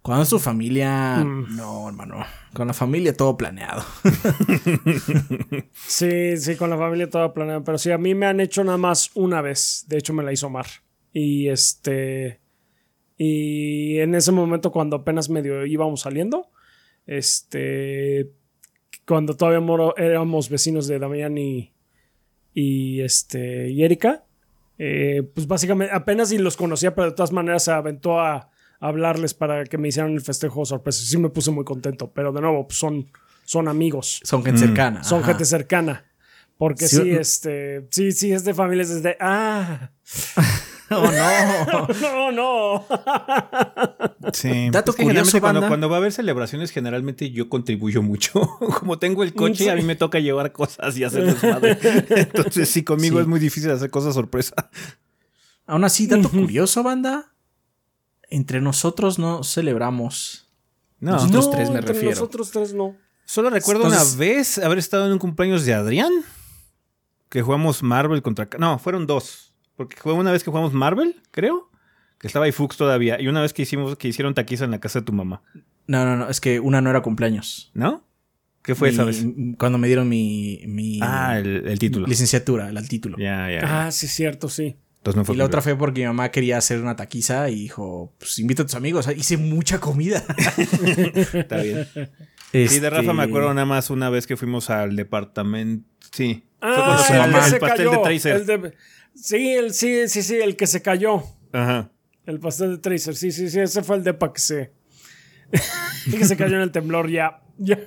Cuando 0.09 0.23
es 0.23 0.31
tu 0.31 0.39
familia, 0.39 1.19
Mm. 1.23 1.55
no, 1.55 1.87
hermano. 1.87 2.25
Con 2.55 2.67
la 2.67 2.73
familia 2.73 3.15
todo 3.15 3.37
planeado. 3.37 3.85
Sí, 5.75 6.37
sí, 6.39 6.57
con 6.57 6.71
la 6.71 6.79
familia 6.79 7.11
toda 7.11 7.35
planeada. 7.35 7.63
Pero 7.63 7.77
sí, 7.79 7.91
a 7.91 7.99
mí 7.99 8.15
me 8.15 8.25
han 8.27 8.41
hecho 8.41 8.65
nada 8.65 8.79
más 8.79 9.11
una 9.15 9.43
vez. 9.43 9.85
De 9.89 9.99
hecho, 9.99 10.13
me 10.15 10.23
la 10.23 10.33
hizo 10.33 10.49
Mar. 10.51 10.67
Y 11.13 11.49
este. 11.49 12.41
Y 13.17 13.99
en 13.99 14.15
ese 14.15 14.33
momento, 14.33 14.71
cuando 14.71 14.97
apenas 14.97 15.29
medio 15.29 15.67
íbamos 15.67 16.01
saliendo, 16.01 16.47
este. 17.07 18.31
Cuando 19.07 19.35
todavía 19.37 19.61
moro- 19.61 19.97
éramos 19.97 20.49
vecinos 20.49 20.87
de 20.87 20.99
Damián 20.99 21.37
y. 21.39 21.73
Y 22.55 23.01
este. 23.03 23.69
Y 23.71 23.83
Erika. 23.85 24.25
eh, 24.79 25.23
pues 25.35 25.47
básicamente 25.49 25.93
apenas 25.95 26.29
si 26.29 26.39
los 26.39 26.57
conocía, 26.57 26.95
pero 26.95 27.09
de 27.11 27.17
todas 27.17 27.33
maneras 27.33 27.65
se 27.65 27.73
aventó 27.73 28.21
a 28.21 28.49
hablarles 28.81 29.35
para 29.35 29.65
que 29.65 29.79
me 29.79 29.89
hicieran 29.89 30.13
el 30.13 30.21
festejo 30.21 30.65
sorpresa. 30.65 31.03
Sí 31.05 31.19
me 31.19 31.29
puse 31.31 31.51
muy 31.51 31.65
contento, 31.65 32.11
pero 32.13 32.33
de 32.33 32.41
nuevo, 32.41 32.67
pues 32.67 32.79
son, 32.79 33.11
son 33.45 33.69
amigos. 33.69 34.21
Son 34.25 34.45
gente 34.45 34.61
cercana. 34.61 35.03
Son 35.05 35.19
ajá. 35.21 35.29
gente 35.33 35.45
cercana. 35.45 36.05
Porque 36.57 36.89
Sí, 36.89 37.11
este. 37.11 37.87
Sí, 37.91 38.11
sí, 38.13 38.33
es 38.33 38.45
de 38.45 38.53
familias 38.55 38.89
desde. 38.89 39.17
¡Ah! 39.21 39.91
Oh, 40.91 41.03
no. 41.13 41.87
No, 42.01 42.33
no. 42.33 42.87
Sí. 44.33 44.71
Dato 44.71 44.93
que 44.95 45.03
curioso, 45.03 45.33
generalmente 45.33 45.41
cuando, 45.41 45.61
banda. 45.61 45.69
cuando 45.69 45.89
va 45.91 45.97
a 45.97 45.99
haber 45.99 46.13
celebraciones, 46.13 46.71
generalmente 46.71 47.31
yo 47.31 47.51
contribuyo 47.51 48.03
mucho. 48.03 48.41
Como 48.79 48.99
tengo 48.99 49.23
el 49.23 49.35
coche, 49.35 49.65
Sí. 49.65 49.69
a 49.69 49.75
mí 49.75 49.83
me 49.83 49.97
toca 49.97 50.19
llevar 50.19 50.51
cosas 50.53 50.97
y 50.97 51.05
hacer 51.05 51.25
desmadre. 51.27 51.77
Entonces, 52.09 52.71
sí, 52.71 52.85
conmigo 52.85 53.17
Sí. 53.19 53.21
es 53.23 53.27
muy 53.29 53.39
difícil 53.39 53.71
hacer 53.71 53.91
cosas 53.91 54.15
sorpresa. 54.15 54.55
Aún 55.67 55.85
así, 55.85 56.07
dato 56.07 56.31
curioso, 56.31 56.83
banda. 56.83 57.35
Entre 58.29 58.61
nosotros 58.61 59.19
no 59.19 59.43
celebramos. 59.45 60.49
No. 61.01 61.13
Nosotros 61.13 61.47
No, 61.47 61.51
tres 61.53 61.71
me 61.71 61.77
entre 61.77 61.93
refiero. 61.93 62.11
Nosotros 62.15 62.51
tres 62.51 62.75
no. 62.75 62.97
Solo 63.25 63.51
recuerdo 63.51 63.85
Entonces- 63.85 64.15
una 64.15 64.19
vez 64.21 64.59
haber 64.59 64.79
estado 64.79 65.07
en 65.07 65.13
un 65.13 65.19
cumpleaños 65.19 65.65
de 65.65 65.75
Adrián. 65.75 66.13
Que 67.29 67.43
jugamos 67.43 67.83
Marvel 67.83 68.23
contra. 68.23 68.49
No, 68.59 68.79
fueron 68.79 69.07
dos. 69.07 69.55
Porque 69.77 69.97
fue 69.99 70.13
una 70.15 70.33
vez 70.33 70.43
que 70.43 70.51
jugamos 70.51 70.73
Marvel, 70.73 71.21
creo. 71.31 71.71
Que 72.19 72.27
estaba 72.27 72.47
ahí 72.47 72.53
Fux 72.53 72.77
todavía. 72.77 73.21
Y 73.21 73.29
una 73.29 73.41
vez 73.43 73.53
que 73.53 73.63
hicimos, 73.63 73.97
que 73.97 74.09
hicieron 74.09 74.35
taquiza 74.35 74.65
en 74.65 74.71
la 74.73 74.81
casa 74.81 75.01
de 75.01 75.05
tu 75.05 75.13
mamá. 75.13 75.43
No, 75.87 76.05
no, 76.05 76.17
no. 76.17 76.29
Es 76.29 76.41
que 76.41 76.59
una 76.59 76.81
no 76.81 76.91
era 76.91 77.03
cumpleaños. 77.03 77.71
¿No? 77.75 78.05
¿Qué 78.63 78.75
fue 78.75 78.89
esa 78.91 79.05
vez? 79.05 79.25
Cuando 79.57 79.79
me 79.79 79.87
dieron 79.87 80.09
mi, 80.09 80.63
mi 80.67 80.99
Ah, 81.03 81.39
el, 81.39 81.67
el 81.69 81.79
título. 81.79 82.07
licenciatura, 82.07 82.69
el, 82.69 82.77
el 82.77 82.89
título. 82.89 83.17
Ya, 83.19 83.49
ya. 83.51 83.87
Ah, 83.87 83.93
sí, 83.93 84.09
cierto, 84.09 84.49
sí. 84.49 84.77
Entonces 85.09 85.17
no 85.17 85.25
fue 85.25 85.35
y 85.35 85.39
la 85.39 85.45
otra 85.45 85.63
fue 85.63 85.77
porque 85.77 86.03
mi 86.03 86.07
mamá 86.09 86.31
quería 86.31 86.59
hacer 86.59 86.81
una 86.81 86.97
taquiza 86.97 87.49
y 87.51 87.55
dijo, 87.55 88.13
pues 88.19 88.39
invita 88.39 88.63
a 88.63 88.67
tus 88.67 88.75
amigos. 88.75 89.09
Hice 89.17 89.37
mucha 89.37 89.79
comida. 89.81 90.23
Está 91.33 91.57
bien. 91.63 91.87
Sí, 92.53 92.79
de 92.79 92.91
Rafa 92.91 93.13
me 93.13 93.23
Este, 93.23 93.31
acuerdo 93.31 93.55
nada 93.55 93.67
más 93.67 93.91
una 93.91 94.11
vez 94.11 94.27
que 94.27 94.37
fuimos 94.37 94.71
al 94.71 94.97
departamento. 94.97 95.89
Sí. 96.13 96.45
Ah, 96.61 97.03
su 97.07 97.13
mamá. 97.15 97.47
el, 97.47 97.55
el, 97.55 97.61
pastel 97.61 97.77
cayó, 97.87 97.91
de 97.93 97.99
Tracer. 97.99 98.37
el 98.37 98.47
de- 98.47 98.75
sí, 99.15 99.49
el, 99.55 99.73
sí, 99.75 100.09
sí, 100.09 100.23
sí, 100.23 100.37
el 100.37 100.57
que 100.57 100.67
se 100.67 100.83
cayó. 100.83 101.23
Ajá. 101.53 101.91
El 102.27 102.41
pastel 102.41 102.73
de 102.73 102.79
Tracer. 102.79 103.15
Sí, 103.17 103.33
sí, 103.33 103.49
sí, 103.49 103.61
ese 103.61 103.83
fue 103.83 103.97
el 103.97 104.05
depa 104.05 104.33
que 104.33 104.41
se. 104.41 104.73
que 106.11 106.25
se 106.25 106.37
cayó 106.37 106.57
en 106.57 106.63
el 106.63 106.71
temblor 106.73 107.09
ya. 107.11 107.41
ya. 107.59 107.79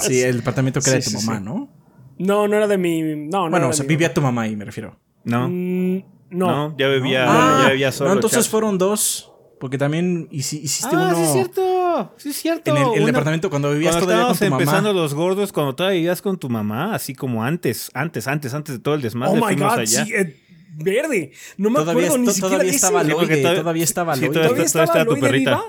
Sí, 0.00 0.22
el 0.22 0.38
departamento 0.38 0.80
que 0.80 0.90
era 0.90 0.98
de 0.98 1.04
tu 1.04 1.10
sí, 1.10 1.16
mamá, 1.26 1.38
sí. 1.38 1.44
¿no? 1.44 1.70
No, 2.18 2.48
no 2.48 2.56
era 2.56 2.66
de 2.66 2.78
mi. 2.78 3.02
No, 3.02 3.44
no. 3.44 3.50
Bueno, 3.50 3.56
era 3.58 3.66
o 3.66 3.70
de 3.70 3.76
sea, 3.76 3.86
vivía 3.86 4.08
mamá. 4.08 4.14
tu 4.14 4.20
mamá 4.22 4.42
ahí, 4.42 4.56
me 4.56 4.64
refiero. 4.64 4.98
No. 5.24 5.48
Mm, 5.48 6.02
no. 6.30 6.46
No, 6.70 6.76
ya 6.78 6.88
bebía, 6.88 7.24
Ah, 7.28 7.62
ya 7.64 7.68
bebía 7.70 7.92
solo. 7.92 8.10
no, 8.10 8.14
entonces 8.16 8.48
fueron 8.48 8.78
dos. 8.78 9.32
Porque 9.60 9.76
también 9.76 10.28
hici- 10.30 10.60
hiciste 10.62 10.94
Ah, 10.94 11.08
uno 11.10 11.16
sí 11.16 11.22
es 11.22 11.32
cierto. 11.32 12.14
Sí 12.16 12.28
es 12.28 12.36
cierto. 12.36 12.70
en 12.70 12.76
el, 12.76 12.82
el 12.84 12.88
Una- 12.98 13.06
departamento 13.06 13.50
cuando 13.50 13.72
vivías 13.72 13.96
Cuando 13.96 14.06
todavía 14.14 14.38
con 14.38 14.52
empezando 14.52 14.92
los 14.92 15.14
gordos, 15.14 15.52
cuando 15.52 15.74
todavía 15.74 15.96
vivías 15.98 16.22
con 16.22 16.38
tu 16.38 16.48
mamá, 16.48 16.94
así 16.94 17.12
como 17.12 17.42
antes, 17.42 17.90
antes, 17.92 18.28
antes, 18.28 18.54
antes 18.54 18.76
de 18.76 18.80
todo 18.80 18.94
el 18.94 19.02
desmadre, 19.02 19.40
Oh 19.40 19.44
my 19.48 19.56
god, 19.56 19.78
allá. 19.80 20.04
sí, 20.04 20.12
eh, 20.14 20.36
verde. 20.76 21.32
No 21.56 21.70
me 21.70 21.80
Todavía, 21.80 22.06
acuerdo 22.06 22.18
ni 22.24 22.26
siquiera 22.28 22.48
todavía 22.50 22.70
de 22.70 22.76
estaba 22.76 23.00
ese. 23.00 23.08
Sí, 23.10 23.14
porque 23.16 23.26
Loide, 23.30 23.42
todavía- 23.42 23.60
todavía 23.62 23.84
estaba 23.84 24.14
sí, 24.14 24.20
Loide. 24.20 24.32
todavía 24.34 24.48
¿Todavía 24.48 24.64
está- 24.66 24.82
estaba 24.84 25.00
está 25.00 25.14
tu 25.14 25.20
perrita. 25.20 25.50
viva? 25.50 25.64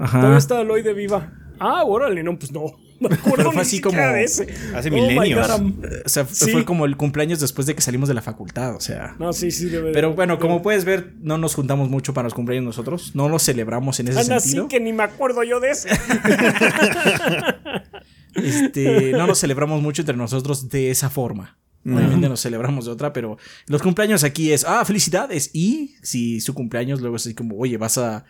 Ajá. 0.00 0.18
Todavía 0.18 0.38
estaba 0.38 0.64
Loide 0.64 0.94
viva. 0.94 1.32
Ah, 1.60 1.84
órale, 1.84 2.22
no, 2.24 2.36
pues 2.36 2.50
no. 2.50 2.64
Me 3.08 3.14
acuerdo 3.14 3.36
Pero 3.36 3.52
fue 3.52 3.62
así 3.62 3.80
como 3.80 3.96
de 3.98 4.24
ese. 4.24 4.46
hace 4.74 4.88
Oh 4.88 4.92
milenios. 4.92 5.48
O 6.04 6.08
sea, 6.08 6.26
Sí. 6.26 6.50
fue 6.50 6.64
como 6.64 6.84
el 6.84 6.96
cumpleaños 6.96 7.38
después 7.40 7.66
de 7.66 7.74
que 7.74 7.80
salimos 7.82 8.08
de 8.08 8.14
la 8.14 8.22
facultad, 8.22 8.74
o 8.74 8.80
sea. 8.80 9.14
No, 9.18 9.32
sí, 9.32 9.50
sí, 9.50 9.66
de- 9.66 9.92
Pero 9.92 10.14
bueno, 10.14 10.38
como 10.38 10.62
puedes 10.62 10.84
ver, 10.84 11.12
no 11.20 11.38
nos 11.38 11.54
juntamos 11.54 11.88
mucho 11.88 12.12
para 12.12 12.24
los 12.24 12.34
cumpleaños 12.34 12.64
nosotros. 12.64 13.14
No 13.14 13.28
los 13.28 13.44
celebramos 13.44 14.00
en 14.00 14.08
ese 14.08 14.20
Anda, 14.20 14.40
sí 14.40 14.48
sentido. 14.50 14.68
que 14.68 14.80
ni 14.80 14.92
me 14.92 15.04
acuerdo 15.04 15.42
yo 15.44 15.60
de 15.60 15.70
ese. 15.70 15.88
Este, 18.34 19.12
no 19.12 19.26
nos 19.26 19.40
celebramos 19.40 19.82
mucho 19.82 20.02
entre 20.02 20.16
nosotros 20.16 20.68
de 20.68 20.90
esa 20.90 21.10
forma. 21.10 21.58
Obviamente 21.84 22.28
nos 22.28 22.40
celebramos 22.42 22.84
de 22.84 22.90
otra, 22.92 23.12
pero 23.12 23.38
los 23.66 23.80
cumpleaños 23.82 24.22
aquí 24.22 24.52
es, 24.52 24.64
ah, 24.64 24.84
felicidades. 24.84 25.50
Y 25.54 25.96
si 26.02 26.40
su 26.40 26.52
cumpleaños 26.54 27.00
luego 27.00 27.16
es 27.16 27.22
así 27.26 27.34
como, 27.34 27.56
oye, 27.56 27.78
vas 27.78 27.96
a 27.98 28.24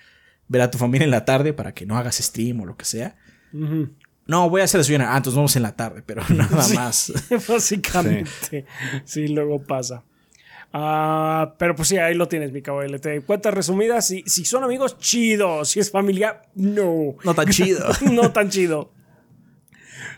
ver 0.47 0.62
a 0.62 0.70
tu 0.70 0.78
familia 0.78 1.05
en 1.05 1.11
la 1.11 1.24
tarde 1.24 1.53
para 1.53 1.74
que 1.74 1.85
no 1.85 1.99
hagas 1.99 2.16
stream 2.19 2.61
o 2.61 2.66
lo 2.66 2.77
que 2.77 2.85
sea. 2.85 3.16
Ujú. 3.53 3.89
No, 4.28 4.48
voy 4.48 4.60
a 4.60 4.64
hacer 4.64 4.78
desayuno. 4.78 5.06
Ah, 5.09 5.16
entonces 5.16 5.34
vamos 5.36 5.56
en 5.56 5.62
la 5.64 5.74
tarde, 5.74 6.02
pero 6.06 6.22
nada 6.28 6.62
Sí. 6.62 6.74
más. 6.76 7.12
Básicamente. 7.48 8.66
Sí. 9.05 9.26
luego 9.28 9.59
pasa. 9.60 10.05
Ah, 10.72 11.55
pero 11.59 11.74
pues 11.74 11.88
sí, 11.88 11.96
ahí 11.96 12.14
lo 12.14 12.28
tienes, 12.28 12.52
mi 12.52 12.60
caballo. 12.62 13.00
Te 13.00 13.22
cuentas 13.22 13.55
resumidas. 13.55 14.06
Si, 14.06 14.22
si 14.26 14.44
son 14.44 14.62
amigos, 14.64 14.98
chido. 14.98 15.64
Si 15.64 15.80
es 15.80 15.90
familia, 15.90 16.42
no. 16.55 17.16
No 17.24 17.34
tan 17.34 17.48
chido. 17.48 17.86
no 18.12 18.30
tan 18.32 18.50
chido. 18.50 18.92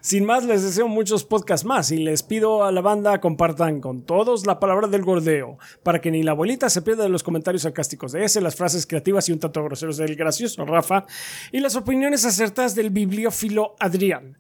Sin 0.01 0.25
más, 0.25 0.45
les 0.45 0.63
deseo 0.63 0.89
muchos 0.89 1.25
podcasts 1.25 1.67
más 1.67 1.91
y 1.91 1.99
les 1.99 2.23
pido 2.23 2.65
a 2.65 2.73
la 2.73 2.81
banda 2.81 3.21
compartan 3.21 3.81
con 3.81 4.03
todos 4.03 4.47
la 4.47 4.59
palabra 4.59 4.89
del 4.89 5.03
gordeo 5.03 5.59
para 5.83 6.01
que 6.01 6.11
ni 6.11 6.23
la 6.23 6.33
abuelita 6.33 6.71
se 6.71 6.83
pierda 6.83 7.03
de 7.03 7.11
los 7.11 7.23
comentarios 7.23 7.63
sarcásticos 7.63 8.13
de 8.13 8.25
ese, 8.25 8.41
las 8.41 8.57
frases 8.57 8.87
creativas 8.87 9.29
y 9.29 9.33
un 9.33 9.41
tanto 9.41 9.63
groseros 9.63 9.99
del 9.99 10.17
gracioso 10.17 10.65
Rafa 10.65 11.05
y 11.53 11.61
las 11.61 11.77
opiniones 11.77 12.25
acertadas 12.25 12.75
del 12.75 12.91
bibliófilo 12.91 13.77
Adrián. 13.79 14.39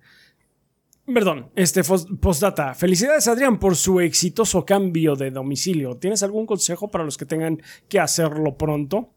Perdón, 1.12 1.50
este 1.56 1.82
postdata. 1.82 2.74
Felicidades 2.74 3.26
Adrián 3.26 3.58
por 3.58 3.74
su 3.74 4.00
exitoso 4.00 4.64
cambio 4.64 5.16
de 5.16 5.30
domicilio. 5.30 5.96
¿Tienes 5.96 6.22
algún 6.22 6.46
consejo 6.46 6.88
para 6.88 7.04
los 7.04 7.16
que 7.16 7.26
tengan 7.26 7.60
que 7.88 7.98
hacerlo 7.98 8.56
pronto? 8.56 9.10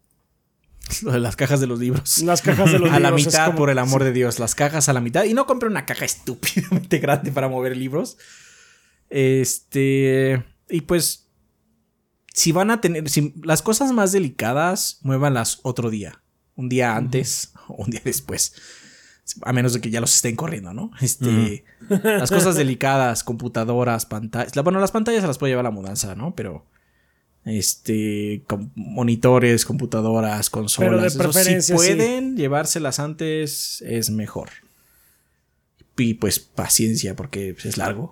Lo 1.04 1.12
de 1.12 1.20
las 1.20 1.36
cajas 1.36 1.60
de 1.60 1.68
los 1.68 1.80
libros. 1.80 2.20
Las 2.24 2.42
cajas 2.42 2.72
de 2.72 2.80
los 2.80 2.90
a 2.92 3.00
la 3.00 3.10
libros 3.10 3.26
mitad, 3.28 3.46
como- 3.48 3.58
por 3.58 3.70
el 3.70 3.78
amor 3.80 4.04
de 4.04 4.12
Dios. 4.12 4.40
Las 4.40 4.54
cajas 4.56 4.90
a 4.90 4.94
la 4.94 5.02
mitad. 5.02 5.24
Y 5.24 5.34
no 5.34 5.46
compre 5.46 5.70
una 5.70 5.86
caja 5.86 6.06
estúpidamente 6.06 7.00
grande 7.00 7.32
para 7.32 7.48
mover 7.48 7.76
libros. 7.78 8.18
Este. 9.10 10.44
Y 10.70 10.82
pues. 10.82 11.30
Si 12.34 12.52
van 12.52 12.72
a 12.72 12.82
tener. 12.82 13.10
Si 13.10 13.34
las 13.44 13.62
cosas 13.62 13.92
más 13.92 14.12
delicadas, 14.12 15.00
muévanlas 15.04 15.60
otro 15.64 15.90
día. 15.90 16.22
Un 16.56 16.70
día 16.70 16.96
antes 16.96 17.54
o 17.68 17.76
un 17.84 17.90
día 17.92 18.02
después. 18.04 18.56
A 19.44 19.54
menos 19.54 19.74
de 19.74 19.82
que 19.82 19.90
ya 19.90 20.02
los 20.02 20.14
estén 20.16 20.36
corriendo, 20.36 20.74
¿no? 20.74 20.92
Este. 21.00 21.64
Las 21.90 22.30
cosas 22.32 22.56
delicadas, 22.56 23.24
computadoras, 23.24 24.06
pantallas. 24.06 24.56
la- 24.56 24.62
Bueno, 24.64 24.80
las 24.80 24.92
pantallas 24.92 25.22
se 25.22 25.28
las 25.28 25.38
puede 25.38 25.52
llevar 25.52 25.64
la 25.66 25.72
mudanza, 25.72 26.16
¿no? 26.16 26.36
Pero. 26.36 26.66
Este. 27.46 28.44
monitores, 28.76 29.66
computadoras, 29.66 30.50
consolas. 30.50 30.90
Pero 30.90 31.02
de 31.02 31.08
eso, 31.08 31.18
preferencia, 31.18 31.78
si 31.78 31.84
sí. 31.84 31.96
pueden 31.96 32.38
llevárselas 32.38 33.00
antes, 33.00 33.82
es 33.86 34.10
mejor. 34.10 34.50
Y 35.98 36.16
pues 36.16 36.40
paciencia, 36.40 37.16
porque 37.16 37.56
es 37.64 37.78
largo. 37.78 38.12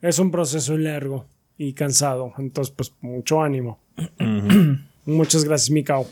Es 0.00 0.18
un 0.18 0.30
proceso 0.30 0.76
largo 0.78 1.26
y 1.56 1.72
cansado. 1.72 2.32
Entonces, 2.38 2.72
pues, 2.74 2.92
mucho 3.00 3.42
ánimo. 3.42 3.80
Muchas 5.04 5.44
gracias, 5.44 5.70
Mikao. 5.70 6.06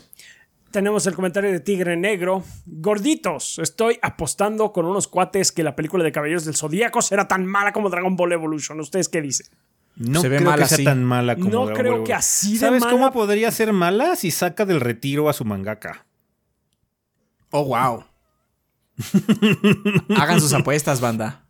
Tenemos 0.71 1.07
el 1.07 1.15
comentario 1.15 1.51
de 1.51 1.61
Tigre 1.61 1.95
Negro. 1.95 2.43
Gorditos, 2.65 3.57
estoy 3.59 3.97
apostando 4.01 4.73
con 4.73 4.85
unos 4.85 5.07
cuates 5.07 5.51
que 5.51 5.63
la 5.63 5.75
película 5.75 6.03
de 6.03 6.11
Caballeros 6.11 6.43
del 6.45 6.55
Zodíaco 6.55 7.01
será 7.01 7.27
tan 7.27 7.45
mala 7.45 7.71
como 7.71 7.89
Dragon 7.89 8.15
Ball 8.15 8.33
Evolution. 8.33 8.79
¿Ustedes 8.79 9.07
qué 9.07 9.21
dicen? 9.21 9.47
No 9.97 10.21
Se 10.21 10.29
ve 10.29 10.37
creo 10.37 10.51
que 10.55 10.65
sea 10.65 10.75
así. 10.75 10.83
tan 10.83 11.03
mala 11.03 11.35
como 11.35 11.49
No 11.49 11.65
Dragon 11.65 11.81
creo 11.81 11.91
Ball 11.97 12.03
que 12.03 12.13
así 12.13 12.53
de 12.53 12.59
¿Sabes 12.59 12.81
mala- 12.81 12.91
cómo 12.91 13.11
podría 13.11 13.49
ser 13.51 13.73
mala 13.73 14.15
si 14.15 14.31
saca 14.31 14.65
del 14.65 14.79
retiro 14.79 15.29
a 15.29 15.33
su 15.33 15.43
mangaka? 15.45 16.05
Oh, 17.51 17.65
wow. 17.65 18.03
Hagan 20.17 20.41
sus 20.41 20.53
apuestas, 20.53 21.01
banda. 21.01 21.43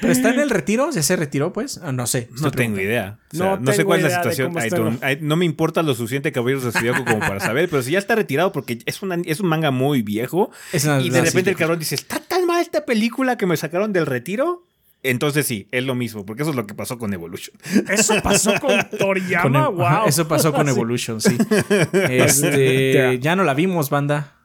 ¿Pero 0.00 0.12
está 0.12 0.30
en 0.30 0.40
el 0.40 0.50
retiro? 0.50 0.90
¿Ya 0.90 1.02
se 1.02 1.14
retiró, 1.14 1.52
pues? 1.52 1.78
Ah, 1.82 1.92
No 1.92 2.06
sé. 2.08 2.20
estoy 2.20 2.34
No 2.42 2.50
tengo 2.50 2.74
preguntando. 2.76 2.82
idea. 2.82 3.18
O 3.32 3.36
sea, 3.36 3.46
No 3.46 3.56
no, 3.60 3.70
sé 3.70 3.76
tengo 3.78 3.86
cuál 3.88 3.98
es 4.00 4.02
la 4.04 4.08
idea 4.08 4.18
de 4.18 4.22
situación. 4.32 4.48
cómo 4.52 4.64
I 4.64 4.66
está. 4.68 4.78
don't- 4.78 5.12
I- 5.12 5.24
no 5.24 5.36
me 5.36 5.44
importa 5.44 5.82
lo 5.82 5.94
suficiente 5.94 6.32
Caballeros 6.32 6.64
del 6.64 6.72
Zodíaco 6.72 7.04
como 7.04 7.20
para 7.20 7.38
saber, 7.38 7.68
pero 7.68 7.82
si 7.82 7.92
ya 7.92 7.98
está 8.00 8.14
retirado 8.16 8.50
porque 8.50 8.78
es, 8.84 9.02
una- 9.02 9.18
es 9.24 9.38
un 9.38 9.46
manga 9.48 9.70
muy 9.70 10.02
viejo 10.02 10.50
Es 10.72 10.84
una- 10.86 11.00
y 11.00 11.10
de 11.10 11.20
repente 11.22 11.50
el 11.50 11.56
cabrón 11.56 11.78
dice, 11.78 11.94
¿está 11.94 12.18
tan 12.18 12.46
mal 12.46 12.60
esta 12.60 12.84
película 12.84 13.36
que 13.36 13.46
me 13.46 13.56
sacaron 13.56 13.92
del 13.92 14.06
retiro? 14.06 14.66
Entonces 15.04 15.46
sí, 15.46 15.66
es 15.72 15.84
lo 15.84 15.94
mismo, 15.96 16.24
porque 16.24 16.42
eso 16.42 16.50
es 16.50 16.56
lo 16.56 16.66
que 16.66 16.74
pasó 16.74 16.96
con 16.98 17.12
Evolution. 17.12 17.56
Eso 17.88 18.14
pasó 18.22 18.52
con 18.60 18.80
Con 18.90 18.98
Toriyama, 18.98 19.68
Ev- 19.68 19.74
wow. 19.74 20.06
Eso 20.06 20.28
pasó 20.28 20.52
con. 20.52 20.68
Evolution, 20.68 21.20
sí. 21.20 21.36
Este, 21.92 23.18
ya 23.20 23.34
no 23.34 23.42
la 23.44 23.54
vimos, 23.54 23.90
banda. 23.90 24.36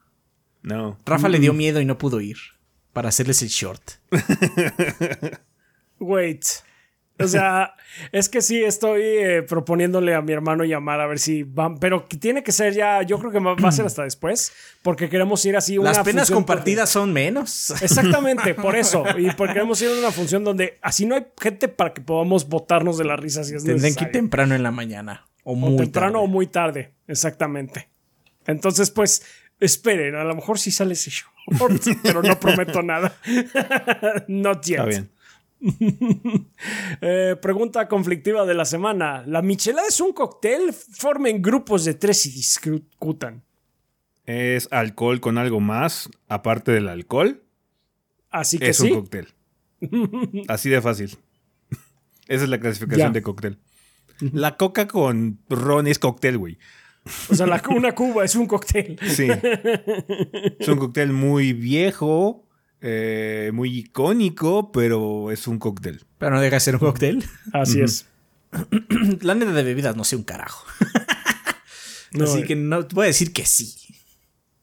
No. 0.63 0.97
Rafa 1.05 1.29
le 1.29 1.39
dio 1.39 1.53
miedo 1.53 1.79
y 1.79 1.85
no 1.85 1.97
pudo 1.97 2.19
ir 2.21 2.37
para 2.91 3.09
hacerles 3.09 3.41
el 3.43 3.49
short. 3.49 3.81
Wait. 5.99 6.45
O 7.19 7.27
sea, 7.27 7.73
es 8.11 8.29
que 8.29 8.41
sí 8.41 8.63
estoy 8.63 9.01
eh, 9.01 9.41
proponiéndole 9.41 10.13
a 10.13 10.21
mi 10.21 10.33
hermano 10.33 10.63
llamar 10.63 11.01
a 11.01 11.07
ver 11.07 11.19
si 11.19 11.43
van, 11.43 11.77
pero 11.79 12.07
que 12.07 12.17
tiene 12.17 12.43
que 12.43 12.51
ser 12.51 12.73
ya, 12.73 13.01
yo 13.01 13.17
creo 13.19 13.31
que 13.31 13.39
va, 13.39 13.55
a 13.55 13.71
ser 13.71 13.85
hasta 13.85 14.03
después, 14.03 14.51
porque 14.83 15.09
queremos 15.09 15.43
ir 15.45 15.57
así 15.57 15.77
una 15.77 15.93
Las 15.93 16.03
penas 16.03 16.29
compartidas 16.29 16.89
son 16.89 17.13
menos. 17.13 17.71
Exactamente, 17.81 18.53
por 18.53 18.75
eso. 18.75 19.03
Y 19.17 19.31
porque 19.31 19.53
queremos 19.53 19.81
ir 19.81 19.89
a 19.89 19.99
una 19.99 20.11
función 20.11 20.43
donde 20.43 20.77
así 20.81 21.05
no 21.05 21.15
hay 21.15 21.25
gente 21.41 21.67
para 21.67 21.93
que 21.93 22.01
podamos 22.01 22.47
botarnos 22.47 22.97
de 22.97 23.05
la 23.05 23.15
risa 23.15 23.43
si 23.43 23.55
es 23.55 23.63
Tendrán 23.63 23.95
que 23.95 24.05
ir 24.05 24.11
temprano 24.11 24.53
en 24.53 24.63
la 24.63 24.71
mañana. 24.71 25.25
O 25.43 25.53
O 25.53 25.55
muy 25.55 25.77
temprano 25.77 26.13
tarde. 26.13 26.25
o 26.25 26.27
muy 26.27 26.47
tarde. 26.47 26.93
Exactamente. 27.07 27.89
Entonces, 28.45 28.91
pues, 28.91 29.23
esperen. 29.59 30.15
A 30.15 30.23
lo 30.23 30.35
mejor 30.35 30.59
sí 30.59 30.71
sale 30.71 30.93
ese 30.93 31.09
short, 31.11 31.81
pero 32.03 32.21
no 32.21 32.39
prometo 32.39 32.81
nada. 32.81 33.15
Not 34.27 34.65
yet. 34.65 34.79
Está 34.79 34.85
bien. 34.85 35.09
Eh, 37.01 37.35
pregunta 37.41 37.87
conflictiva 37.87 38.45
de 38.45 38.53
la 38.53 38.65
semana. 38.65 39.23
¿La 39.25 39.41
michelada 39.41 39.87
es 39.87 39.99
un 39.99 40.13
cóctel? 40.13 40.73
Formen 40.73 41.41
grupos 41.41 41.85
de 41.85 41.93
tres 41.93 42.25
y 42.25 42.31
discutan. 42.31 43.43
Es 44.25 44.67
alcohol 44.71 45.19
con 45.21 45.37
algo 45.37 45.59
más, 45.59 46.09
aparte 46.27 46.71
del 46.71 46.89
alcohol, 46.89 47.43
Así 48.29 48.59
que 48.59 48.69
es 48.69 48.77
sí. 48.77 48.91
un 48.91 48.99
cóctel. 49.01 49.27
Así 50.47 50.69
de 50.69 50.81
fácil. 50.81 51.17
Esa 52.27 52.43
es 52.43 52.49
la 52.49 52.59
clasificación 52.59 53.09
Ya. 53.09 53.13
de 53.13 53.21
cóctel. 53.21 53.57
La 54.19 54.57
coca 54.57 54.87
con 54.87 55.39
ron 55.49 55.87
es 55.87 55.97
cóctel, 55.99 56.37
güey. 56.37 56.57
O 57.29 57.35
sea, 57.35 57.45
la- 57.47 57.63
una 57.69 57.93
cuba 57.95 58.25
es 58.25 58.35
un 58.35 58.47
cóctel. 58.47 58.99
Sí. 59.07 59.27
es 60.59 60.67
un 60.67 60.77
cóctel 60.77 61.13
muy 61.13 61.53
viejo, 61.53 62.46
eh, 62.81 63.51
muy 63.53 63.77
icónico, 63.77 64.71
pero 64.71 65.31
es 65.31 65.47
un 65.47 65.59
cóctel. 65.59 66.05
Pero 66.17 66.35
no 66.35 66.41
deja 66.41 66.55
de 66.55 66.59
ser 66.59 66.75
un 66.75 66.79
cóctel. 66.79 67.23
Así 67.53 67.81
es. 67.81 68.07
La 69.21 69.35
neta 69.35 69.51
de 69.51 69.63
bebidas 69.63 69.95
no 69.95 70.03
sé 70.03 70.15
un 70.15 70.23
carajo. 70.23 70.65
No, 72.11 72.23
Así 72.23 72.39
eh. 72.39 72.43
que 72.45 72.55
no 72.55 72.87
voy 72.87 73.03
a 73.03 73.07
decir 73.07 73.33
que 73.33 73.45
sí. 73.45 73.75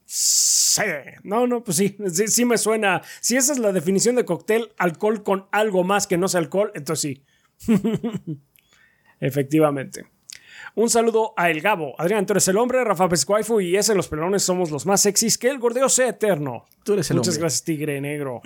Sí. 0.05 0.81
No, 1.23 1.45
no, 1.47 1.63
pues 1.63 1.77
sí, 1.77 1.95
sí. 2.11 2.27
sí 2.27 2.45
me 2.45 2.57
suena. 2.57 3.01
Si 3.21 3.37
esa 3.37 3.53
es 3.53 3.59
la 3.59 3.71
definición 3.71 4.15
de 4.15 4.25
cóctel, 4.25 4.71
alcohol 4.77 5.23
con 5.23 5.47
algo 5.51 5.83
más 5.83 6.07
que 6.07 6.17
no 6.17 6.27
sea 6.27 6.39
alcohol, 6.39 6.71
entonces 6.73 7.19
sí. 7.67 7.73
Efectivamente. 9.19 10.05
Un 10.77 10.89
saludo 10.89 11.33
a 11.37 11.49
El 11.49 11.61
Gabo. 11.61 11.95
Adrián, 11.97 12.25
tú 12.25 12.33
eres 12.33 12.49
el 12.49 12.57
hombre, 12.57 12.83
Rafa 12.83 13.07
Pescuaifu 13.07 13.61
y 13.61 13.77
ese 13.77 13.95
los 13.95 14.09
pelones 14.09 14.43
somos 14.43 14.71
los 14.71 14.85
más 14.85 14.99
sexys. 14.99 15.37
Que 15.37 15.47
el 15.47 15.57
gordeo 15.57 15.87
sea 15.87 16.09
eterno. 16.09 16.65
Tú 16.83 16.93
eres 16.93 17.09
el 17.09 17.17
Muchas 17.17 17.35
hombre. 17.35 17.41
gracias, 17.43 17.63
Tigre 17.63 18.01
Negro. 18.01 18.41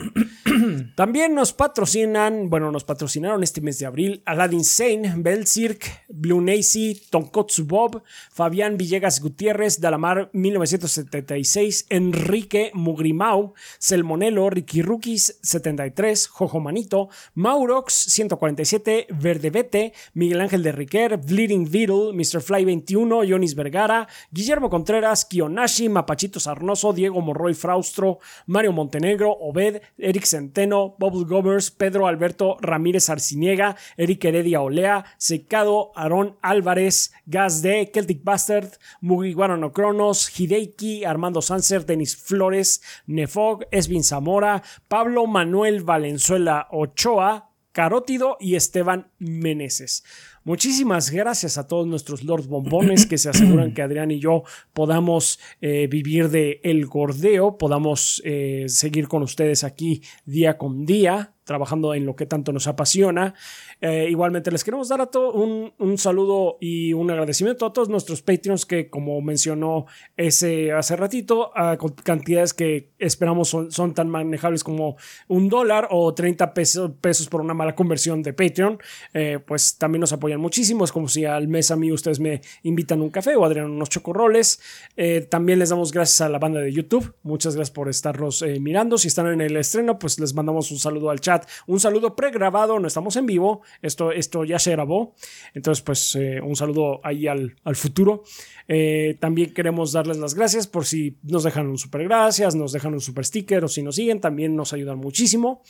También 0.96 1.34
nos 1.34 1.54
patrocinan, 1.54 2.50
bueno, 2.50 2.72
nos 2.72 2.84
patrocinaron 2.84 3.42
este 3.42 3.62
mes 3.62 3.80
de 3.80 3.88
abril 3.88 4.22
Aladdin 4.26 4.64
Sane, 4.64 5.14
Belzirk, 5.18 6.06
Blue 6.08 6.40
Nacy, 6.40 7.02
Tonkotsu 7.10 7.66
Bob, 7.66 8.04
Fabián 8.32 8.78
Villegas 8.78 9.22
Gutiérrez, 9.22 9.82
Dalamar 9.82 10.30
1976, 10.34 11.88
Enrique 11.90 12.72
Mugrimau, 12.76 13.56
Selmonelo, 13.80 14.50
Ricky 14.52 14.84
Rookies 14.84 15.40
73, 15.42 16.28
Jojo 16.28 16.60
Manito, 16.60 17.10
Maurox 17.34 17.92
147, 17.94 19.08
Verdebete, 19.10 19.94
Miguel 20.14 20.42
Ángel 20.42 20.64
de 20.64 20.72
Riquer, 20.72 21.18
Bleeding 21.18 21.70
Beetle, 21.70 22.14
Mr. 22.20 22.42
Fly 22.42 22.66
21, 22.66 23.24
Yonis 23.24 23.56
Vergara, 23.56 24.06
Guillermo 24.30 24.70
Contreras, 24.70 25.26
Kionashi, 25.26 25.88
Mapachito 25.88 26.40
Sarnoso, 26.40 26.92
Diego 26.92 27.22
Morroy 27.22 27.54
Fraustro, 27.54 28.20
Mario 28.48 28.74
Montenegro, 28.74 29.32
Obed, 29.40 29.82
Eric 29.98 30.26
Centeno, 30.26 30.96
Bubble 31.00 31.24
Govers, 31.24 31.72
Pedro 31.72 32.08
Alberto 32.08 32.58
Ramírez 32.60 33.10
Arciniega, 33.10 33.78
Eric 33.96 34.26
Heredia 34.26 34.62
Olea, 34.62 35.06
Secado, 35.18 35.92
Aarón 35.96 36.36
Álvarez, 36.42 37.14
Gas 37.26 37.62
D, 37.62 37.90
Celtic 37.94 38.24
Bastard, 38.24 38.72
Mugiwara 39.00 39.56
no 39.56 39.72
Cronos, 39.72 40.30
Hideiki, 40.30 41.06
Armando 41.06 41.42
Sanser, 41.42 41.86
Denis 41.86 42.18
Flores, 42.18 42.82
Nefog, 43.08 43.66
Esvin 43.72 44.04
Zamora, 44.04 44.62
Pablo 44.90 45.26
Manuel 45.26 45.84
Valenzuela 45.84 46.68
Ochoa, 46.72 47.50
Carótido 47.72 48.38
y 48.40 48.56
Esteban 48.56 49.12
Meneses. 49.20 50.04
Muchísimas 50.44 51.12
gracias 51.12 51.58
a 51.58 51.68
todos 51.68 51.86
nuestros 51.88 52.24
Lords 52.24 52.48
Bombones 52.48 53.06
que 53.06 53.18
se 53.18 53.30
aseguran 53.30 53.74
que 53.74 53.82
Adrián 53.82 54.12
y 54.12 54.20
yo 54.20 54.44
podamos 54.74 55.40
eh, 55.62 55.88
vivir 55.88 56.30
de 56.30 56.62
el 56.64 56.86
gordeo, 56.86 57.58
podamos 57.58 58.22
eh, 58.26 58.66
seguir 58.68 59.08
con 59.08 59.24
ustedes 59.24 59.64
aquí 59.64 60.02
día 60.26 60.58
con 60.58 60.86
día, 60.86 61.34
trabajando 61.50 61.96
en 61.96 62.06
lo 62.06 62.16
que 62.16 62.28
tanto 62.28 62.52
nos 62.52 62.68
apasiona. 62.68 63.34
Eh, 63.82 64.08
igualmente 64.08 64.52
les 64.52 64.64
queremos 64.64 64.88
dar 64.88 65.02
a 65.02 65.08
todos 65.08 65.34
un, 65.34 65.98
saludo 65.98 66.58
y 66.62 66.94
un 66.94 67.10
agradecimiento 67.10 67.66
a 67.66 67.74
todos 67.74 67.90
nuestros 67.90 68.22
Patreons 68.22 68.68
que 68.68 68.92
como 68.92 69.20
mencionó 69.22 69.88
ese 70.16 70.72
hace 70.74 70.96
ratito, 70.96 71.52
a 71.58 71.76
cantidades 72.04 72.54
que 72.54 72.92
esperamos 73.00 73.50
son, 73.50 73.72
son, 73.72 73.96
tan 73.96 74.10
manejables 74.10 74.64
como 74.64 74.96
un 75.28 75.50
dólar 75.50 75.88
o 75.90 76.14
30 76.14 76.54
pesos, 76.54 76.92
pesos 77.02 77.28
por 77.28 77.42
una 77.42 77.56
mala 77.56 77.74
conversión 77.74 78.22
de 78.22 78.34
Patreon, 78.34 78.78
eh, 79.16 79.40
pues 79.44 79.80
también 79.80 80.02
nos 80.02 80.14
apoyan 80.14 80.40
muchísimo. 80.40 80.86
Es 80.86 80.92
como 80.92 81.08
si 81.08 81.26
al 81.26 81.48
mes 81.48 81.72
a 81.72 81.76
mí 81.76 81.92
ustedes 81.92 82.20
me 82.20 82.42
invitan 82.62 83.02
un 83.02 83.10
café 83.10 83.36
o 83.36 83.44
Adrián 83.44 83.72
unos 83.72 83.90
chocorroles. 83.90 84.62
Eh, 84.96 85.22
también 85.22 85.58
les 85.58 85.70
damos 85.70 85.92
gracias 85.92 86.22
a 86.22 86.30
la 86.30 86.38
banda 86.38 86.60
de 86.60 86.72
YouTube. 86.72 87.16
Muchas 87.24 87.56
gracias 87.56 87.74
por 87.74 87.90
estarnos 87.90 88.46
mirando. 88.60 89.00
Si 89.00 89.08
están 89.08 89.26
en 89.28 89.42
el 89.42 89.58
estreno, 89.58 89.98
pues 89.98 90.20
les 90.20 90.36
mandamos 90.36 90.70
un 90.70 90.78
saludo 90.78 91.10
al 91.10 91.22
chat. 91.22 91.39
Un 91.68 91.80
saludo 91.80 92.16
pregrabado, 92.16 92.80
no 92.80 92.88
estamos 92.88 93.16
en 93.16 93.26
vivo. 93.26 93.62
Esto, 93.82 94.12
esto 94.12 94.44
ya 94.44 94.60
se 94.60 94.72
grabó. 94.72 95.16
Entonces, 95.54 95.84
pues 95.84 96.16
eh, 96.16 96.42
un 96.42 96.56
saludo 96.56 97.00
ahí 97.04 97.28
al, 97.28 97.56
futuro. 97.74 98.24
Eh, 98.68 99.18
también 99.20 99.54
queremos 99.54 99.92
darles 99.92 100.18
las 100.18 100.34
gracias 100.34 100.68
por 100.68 100.86
si 100.86 101.18
nos 101.24 101.44
dejan 101.44 101.68
un 101.68 101.78
super 101.78 102.04
gracias, 102.04 102.56
nos 102.56 102.72
dejan 102.72 102.94
un 102.94 103.02
super 103.02 103.26
sticker 103.26 103.64
o 103.64 103.68
si 103.68 103.82
nos 103.82 103.96
siguen, 103.96 104.20
también 104.20 104.56
nos 104.56 104.74
ayudan 104.74 104.98
muchísimo. 104.98 105.62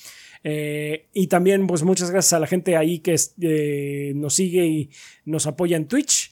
Eh, 0.44 1.10
y 1.14 1.28
también, 1.28 1.68
pues 1.68 1.84
muchas 1.84 2.12
gracias 2.12 2.34
a 2.34 2.40
la 2.40 2.48
gente 2.48 2.78
ahí 2.78 3.00
que 3.00 3.16
nos 4.16 4.34
sigue 4.34 4.66
y 4.66 4.90
nos 5.26 5.48
apoya 5.48 5.78
en 5.78 5.88
Twitch. 5.88 6.32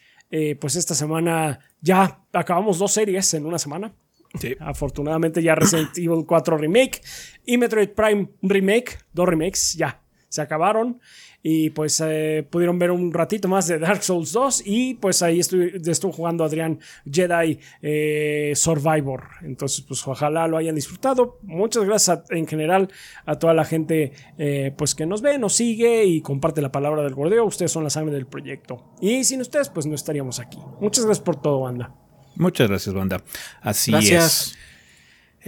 Pues 0.59 0.76
esta 0.76 0.93
semana 0.93 1.59
ya 1.80 2.26
acabamos 2.34 2.80
dos 2.80 2.91
series 2.91 3.34
en 3.34 3.45
una 3.45 3.59
semana. 3.59 3.93
Sí. 4.39 4.55
Afortunadamente 4.59 5.41
ya 5.41 5.55
Resident 5.55 5.89
Evil 5.97 6.26
4 6.26 6.57
Remake 6.57 7.01
y 7.45 7.57
Metroid 7.57 7.89
Prime 7.89 8.30
Remake, 8.41 8.97
dos 9.14 9.27
remakes 9.27 9.76
ya 9.76 10.01
se 10.30 10.41
acabaron 10.41 10.99
y 11.41 11.69
pues 11.69 12.01
eh, 12.05 12.45
pudieron 12.49 12.77
ver 12.77 12.91
un 12.91 13.14
ratito 13.14 13.47
más 13.47 13.68
de 13.68 13.80
Dark 13.80 14.03
Souls 14.03 14.34
2 14.34 14.64
y 14.65 14.95
pues 14.95 15.22
ahí 15.22 15.39
estuve, 15.39 15.80
estuvo 15.85 16.11
jugando 16.11 16.43
Adrián 16.43 16.80
Jedi 17.09 17.59
eh, 17.81 18.51
Survivor. 18.55 19.23
Entonces 19.43 19.81
pues 19.88 20.05
ojalá 20.07 20.47
lo 20.47 20.57
hayan 20.57 20.76
disfrutado. 20.76 21.39
Muchas 21.43 21.85
gracias 21.85 22.18
a, 22.18 22.35
en 22.35 22.47
general 22.47 22.89
a 23.26 23.39
toda 23.39 23.53
la 23.53 23.65
gente 23.65 24.11
eh, 24.38 24.73
pues 24.77 24.93
que 24.93 25.05
nos 25.05 25.22
ve, 25.22 25.38
nos 25.38 25.53
sigue 25.53 26.05
y 26.05 26.22
comparte 26.22 26.61
la 26.61 26.72
palabra 26.72 27.03
del 27.03 27.15
gordeo. 27.15 27.45
Ustedes 27.45 27.72
son 27.72 27.84
la 27.84 27.89
sangre 27.89 28.14
del 28.15 28.27
proyecto. 28.27 28.93
Y 28.99 29.23
sin 29.23 29.39
ustedes 29.41 29.69
pues 29.69 29.85
no 29.85 29.95
estaríamos 29.95 30.39
aquí. 30.39 30.59
Muchas 30.81 31.05
gracias 31.05 31.23
por 31.23 31.41
todo, 31.41 31.61
banda. 31.61 32.06
Muchas 32.38 32.69
gracias, 32.69 32.93
banda. 32.93 33.22
Así 33.61 33.91
Gracias. 33.91 34.47
es. 34.47 34.57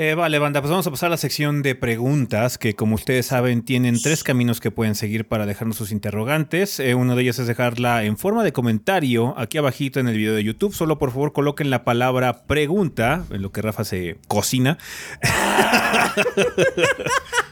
Eh, 0.01 0.15
vale, 0.15 0.39
banda, 0.39 0.61
pues 0.61 0.71
vamos 0.71 0.87
a 0.87 0.91
pasar 0.91 1.07
a 1.07 1.09
la 1.09 1.17
sección 1.17 1.61
de 1.61 1.75
preguntas, 1.75 2.57
que 2.57 2.73
como 2.73 2.95
ustedes 2.95 3.25
saben 3.25 3.63
tienen 3.63 4.01
tres 4.01 4.23
caminos 4.23 4.61
que 4.61 4.71
pueden 4.71 4.95
seguir 4.95 5.27
para 5.27 5.45
dejarnos 5.45 5.75
sus 5.75 5.91
interrogantes. 5.91 6.79
Eh, 6.79 6.95
uno 6.95 7.17
de 7.17 7.23
ellos 7.23 7.37
es 7.37 7.47
dejarla 7.47 8.05
en 8.05 8.17
forma 8.17 8.45
de 8.45 8.53
comentario 8.53 9.37
aquí 9.37 9.57
abajito 9.57 9.99
en 9.99 10.07
el 10.07 10.15
video 10.15 10.33
de 10.33 10.43
YouTube. 10.43 10.73
Solo 10.73 10.97
por 10.99 11.11
favor 11.11 11.33
coloquen 11.33 11.69
la 11.69 11.83
palabra 11.83 12.45
pregunta, 12.45 13.25
en 13.29 13.41
lo 13.41 13.51
que 13.51 13.61
Rafa 13.61 13.83
se 13.83 14.15
cocina. 14.29 14.77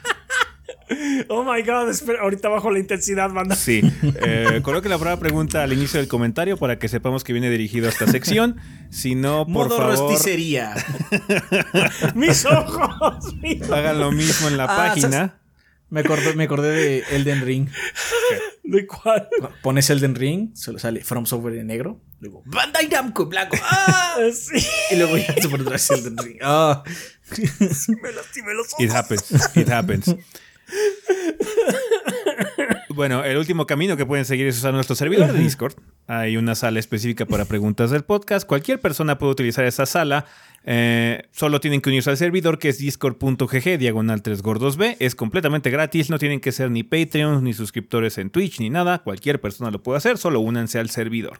Oh 1.29 1.43
my 1.43 1.61
god, 1.63 1.89
espera, 1.89 2.21
ahorita 2.21 2.47
bajo 2.49 2.71
la 2.71 2.79
intensidad, 2.79 3.29
banda. 3.31 3.55
Sí, 3.55 3.81
eh, 4.25 4.61
coloquen 4.63 4.89
la 4.91 4.97
palabra 4.97 5.19
pregunta 5.19 5.63
al 5.63 5.73
inicio 5.73 5.99
del 5.99 6.07
comentario 6.07 6.57
para 6.57 6.79
que 6.79 6.87
sepamos 6.87 7.23
que 7.23 7.33
viene 7.33 7.49
dirigido 7.49 7.87
a 7.87 7.89
esta 7.89 8.07
sección. 8.07 8.57
Si 8.89 9.13
no, 9.15 9.45
por 9.45 9.67
Modo 9.67 9.77
favor, 9.77 9.97
rosticería. 9.97 10.73
Mis 12.15 12.45
ojos. 12.45 13.33
mis- 13.41 13.69
hagan 13.69 13.99
lo 13.99 14.11
mismo 14.11 14.47
en 14.47 14.57
la 14.57 14.63
Ah, 14.65 14.75
página. 14.77 15.39
Me 15.89 16.01
acordé, 16.01 16.33
me 16.35 16.43
acordé 16.43 16.71
de 16.71 17.03
Elden 17.15 17.41
Ring. 17.45 17.69
¿De 18.63 18.85
cuál? 18.85 19.29
Pones 19.61 19.89
Elden 19.89 20.15
Ring, 20.15 20.53
solo 20.53 20.79
sale 20.79 21.01
From 21.01 21.25
Software 21.25 21.55
en 21.55 21.67
negro. 21.67 22.01
Luego 22.19 22.43
Bandai 22.45 22.89
Namco 22.89 23.23
en 23.23 23.29
blanco. 23.29 23.57
¡Ah! 23.63 24.17
Sí. 24.33 24.65
Y 24.91 24.95
luego 24.97 25.15
ya 25.17 25.33
se 25.33 25.47
pone 25.47 25.63
Elden 25.63 26.17
Ring. 26.17 26.37
¡Ah! 26.41 26.83
Me 27.37 28.11
lastimé 28.11 28.53
los 28.53 28.67
ojos. 28.73 28.83
It 28.83 28.91
happens. 28.91 29.31
It 29.55 29.69
happens. 29.69 30.15
Bueno, 32.97 33.23
el 33.23 33.37
último 33.37 33.67
camino 33.67 33.95
que 33.95 34.07
pueden 34.07 34.25
seguir 34.25 34.47
es 34.47 34.57
usar 34.57 34.73
nuestro 34.73 34.95
servidor 34.95 35.31
de 35.31 35.37
Discord. 35.37 35.75
Hay 36.07 36.35
una 36.35 36.55
sala 36.55 36.79
específica 36.79 37.27
para 37.27 37.45
preguntas 37.45 37.91
del 37.91 38.03
podcast. 38.03 38.47
Cualquier 38.47 38.79
persona 38.79 39.19
puede 39.19 39.33
utilizar 39.33 39.65
esa 39.65 39.85
sala. 39.85 40.25
Eh, 40.63 41.21
solo 41.31 41.59
tienen 41.59 41.81
que 41.81 41.89
unirse 41.89 42.09
al 42.09 42.17
servidor 42.17 42.57
que 42.57 42.69
es 42.69 42.79
discord.gg 42.79 43.77
diagonal 43.77 44.23
3 44.23 44.41
gordos 44.41 44.77
B. 44.77 44.97
Es 44.99 45.13
completamente 45.13 45.69
gratis. 45.69 46.09
No 46.09 46.17
tienen 46.17 46.39
que 46.39 46.51
ser 46.51 46.71
ni 46.71 46.81
Patreon, 46.81 47.43
ni 47.43 47.53
suscriptores 47.53 48.17
en 48.17 48.31
Twitch, 48.31 48.59
ni 48.59 48.71
nada. 48.71 49.03
Cualquier 49.03 49.39
persona 49.39 49.69
lo 49.69 49.83
puede 49.83 49.97
hacer. 49.97 50.17
Solo 50.17 50.39
únanse 50.39 50.79
al 50.79 50.89
servidor. 50.89 51.39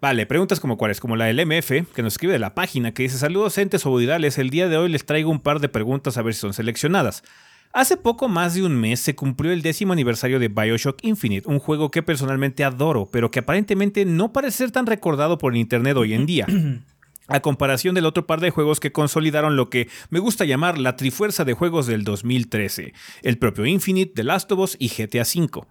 Vale, 0.00 0.24
preguntas 0.24 0.60
como 0.60 0.78
cuáles, 0.78 0.98
como 0.98 1.16
la 1.16 1.26
del 1.26 1.44
MF, 1.46 1.92
que 1.94 2.02
nos 2.02 2.14
escribe 2.14 2.32
de 2.32 2.38
la 2.38 2.54
página, 2.54 2.92
que 2.92 3.02
dice 3.02 3.18
saludos 3.18 3.56
entes 3.58 3.84
obodidales, 3.84 4.38
el 4.38 4.50
día 4.50 4.68
de 4.68 4.76
hoy 4.76 4.90
les 4.90 5.04
traigo 5.06 5.30
un 5.30 5.40
par 5.40 5.60
de 5.60 5.68
preguntas 5.68 6.16
a 6.16 6.22
ver 6.22 6.34
si 6.34 6.40
son 6.40 6.52
seleccionadas. 6.52 7.22
Hace 7.74 7.96
poco 7.96 8.28
más 8.28 8.54
de 8.54 8.62
un 8.62 8.76
mes 8.76 9.00
se 9.00 9.16
cumplió 9.16 9.50
el 9.50 9.60
décimo 9.60 9.92
aniversario 9.92 10.38
de 10.38 10.46
Bioshock 10.46 11.02
Infinite, 11.02 11.48
un 11.48 11.58
juego 11.58 11.90
que 11.90 12.04
personalmente 12.04 12.62
adoro, 12.62 13.08
pero 13.10 13.32
que 13.32 13.40
aparentemente 13.40 14.04
no 14.04 14.32
parece 14.32 14.58
ser 14.58 14.70
tan 14.70 14.86
recordado 14.86 15.38
por 15.38 15.52
el 15.52 15.58
internet 15.58 15.96
hoy 15.96 16.14
en 16.14 16.24
día. 16.26 16.46
A 17.26 17.40
comparación 17.40 17.96
del 17.96 18.06
otro 18.06 18.28
par 18.28 18.38
de 18.38 18.50
juegos 18.50 18.78
que 18.78 18.92
consolidaron 18.92 19.56
lo 19.56 19.70
que 19.70 19.88
me 20.08 20.20
gusta 20.20 20.44
llamar 20.44 20.78
la 20.78 20.94
trifuerza 20.94 21.44
de 21.44 21.54
juegos 21.54 21.88
del 21.88 22.04
2013, 22.04 22.94
el 23.22 23.38
propio 23.38 23.66
Infinite, 23.66 24.12
The 24.14 24.22
Last 24.22 24.52
of 24.52 24.60
Us 24.60 24.76
y 24.78 24.86
GTA 24.86 25.22
V. 25.22 25.66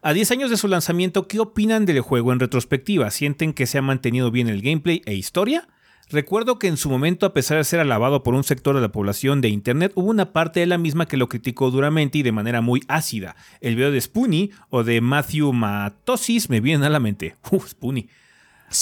A 0.00 0.12
10 0.12 0.30
años 0.30 0.50
de 0.50 0.58
su 0.58 0.68
lanzamiento, 0.68 1.26
¿qué 1.26 1.40
opinan 1.40 1.86
del 1.86 2.02
juego 2.02 2.32
en 2.32 2.38
retrospectiva? 2.38 3.10
¿Sienten 3.10 3.52
que 3.52 3.66
se 3.66 3.78
ha 3.78 3.82
mantenido 3.82 4.30
bien 4.30 4.48
el 4.48 4.62
gameplay 4.62 5.02
e 5.06 5.14
historia? 5.14 5.66
Recuerdo 6.10 6.58
que 6.58 6.68
en 6.68 6.78
su 6.78 6.88
momento, 6.88 7.26
a 7.26 7.34
pesar 7.34 7.58
de 7.58 7.64
ser 7.64 7.80
alabado 7.80 8.22
por 8.22 8.34
un 8.34 8.44
sector 8.44 8.74
de 8.74 8.80
la 8.80 8.90
población 8.92 9.40
de 9.42 9.48
Internet, 9.48 9.92
hubo 9.94 10.08
una 10.08 10.32
parte 10.32 10.60
de 10.60 10.66
la 10.66 10.78
misma 10.78 11.06
que 11.06 11.18
lo 11.18 11.28
criticó 11.28 11.70
duramente 11.70 12.18
y 12.18 12.22
de 12.22 12.32
manera 12.32 12.62
muy 12.62 12.82
ácida. 12.88 13.36
El 13.60 13.76
video 13.76 13.90
de 13.90 14.00
Spoonie 14.00 14.50
o 14.70 14.84
de 14.84 15.02
Matthew 15.02 15.52
Matosis 15.52 16.48
me 16.48 16.60
vienen 16.60 16.84
a 16.84 16.90
la 16.90 17.00
mente. 17.00 17.36
Uh, 17.50 17.60
Spoonie. 17.60 18.08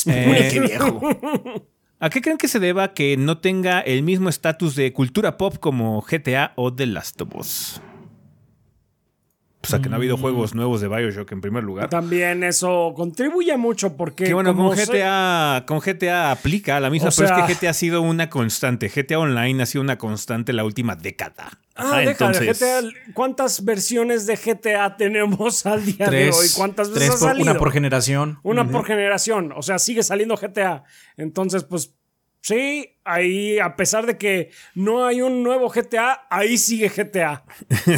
Eh, 0.07 0.49
¡Qué 0.53 0.61
viejo! 0.61 1.01
¿A 1.99 2.11
qué 2.11 2.21
creen 2.21 2.37
que 2.37 2.49
se 2.49 2.59
deba 2.59 2.93
que 2.93 3.17
no 3.17 3.39
tenga 3.39 3.81
el 3.81 4.03
mismo 4.03 4.29
estatus 4.29 4.75
de 4.75 4.93
cultura 4.93 5.37
pop 5.37 5.57
como 5.59 6.03
GTA 6.03 6.53
o 6.57 6.75
The 6.75 6.87
Last 6.87 7.21
of 7.23 7.35
Us? 7.35 7.81
Pues, 9.69 9.75
a 9.81 9.83
que 9.83 9.89
no 9.89 9.95
ha 9.97 9.99
habido 9.99 10.17
juegos 10.17 10.55
nuevos 10.55 10.81
de 10.81 10.89
Bioshock 10.89 11.31
en 11.33 11.41
primer 11.41 11.65
lugar. 11.65 11.89
También 11.89 12.45
eso 12.45 12.93
contribuye 12.97 13.57
mucho 13.57 13.97
porque. 13.97 14.25
Que 14.25 14.35
bueno, 14.35 14.55
como 14.55 14.69
con 14.71 14.77
se- 14.79 14.87
GTA, 14.87 15.65
con 15.67 15.81
GTA 15.81 16.31
aplica 16.31 16.79
la 16.81 16.91
misma, 16.91 17.09
O 17.09 17.13
pero 17.17 17.29
sea- 17.29 17.39
es 17.41 17.47
que 17.47 17.55
GTA 17.55 17.71
ha 17.71 17.75
sido 17.75 18.03
una 18.03 18.31
constante. 18.31 18.89
GTA 18.89 19.19
Online 19.19 19.63
ha 19.63 19.67
sido 19.67 19.83
una 19.83 19.99
constante 19.99 20.53
la 20.53 20.65
última 20.65 20.97
década. 20.97 21.51
Ah, 21.75 21.99
déjale, 21.99 22.11
entonces- 22.13 22.59
GTA, 22.59 22.81
¿cuántas 23.13 23.63
versiones 23.65 24.27
de 24.27 24.37
GTA 24.37 24.97
tenemos 24.97 25.67
al 25.67 25.85
día 25.85 26.09
de 26.09 26.31
hoy? 26.31 26.47
¿Cuántas 26.57 26.89
veces 26.89 27.09
tres 27.09 27.17
ha 27.17 27.19
por- 27.19 27.29
salido? 27.29 27.51
una 27.51 27.59
por 27.59 27.73
generación. 27.73 28.39
Una 28.43 28.67
por 28.69 28.85
generación. 28.87 29.53
O 29.55 29.63
sea, 29.63 29.79
sigue 29.79 30.03
saliendo 30.03 30.37
GTA. 30.37 30.85
Entonces, 31.19 31.65
pues, 31.65 31.93
sí, 32.47 32.93
ahí, 33.09 33.59
a 33.61 33.77
pesar 33.77 34.05
de 34.05 34.19
que 34.19 34.51
no 34.75 35.07
hay 35.07 35.21
un 35.23 35.43
nuevo 35.45 35.69
GTA, 35.69 36.27
ahí 36.29 36.59
sigue 36.59 36.89
GTA. 36.89 37.45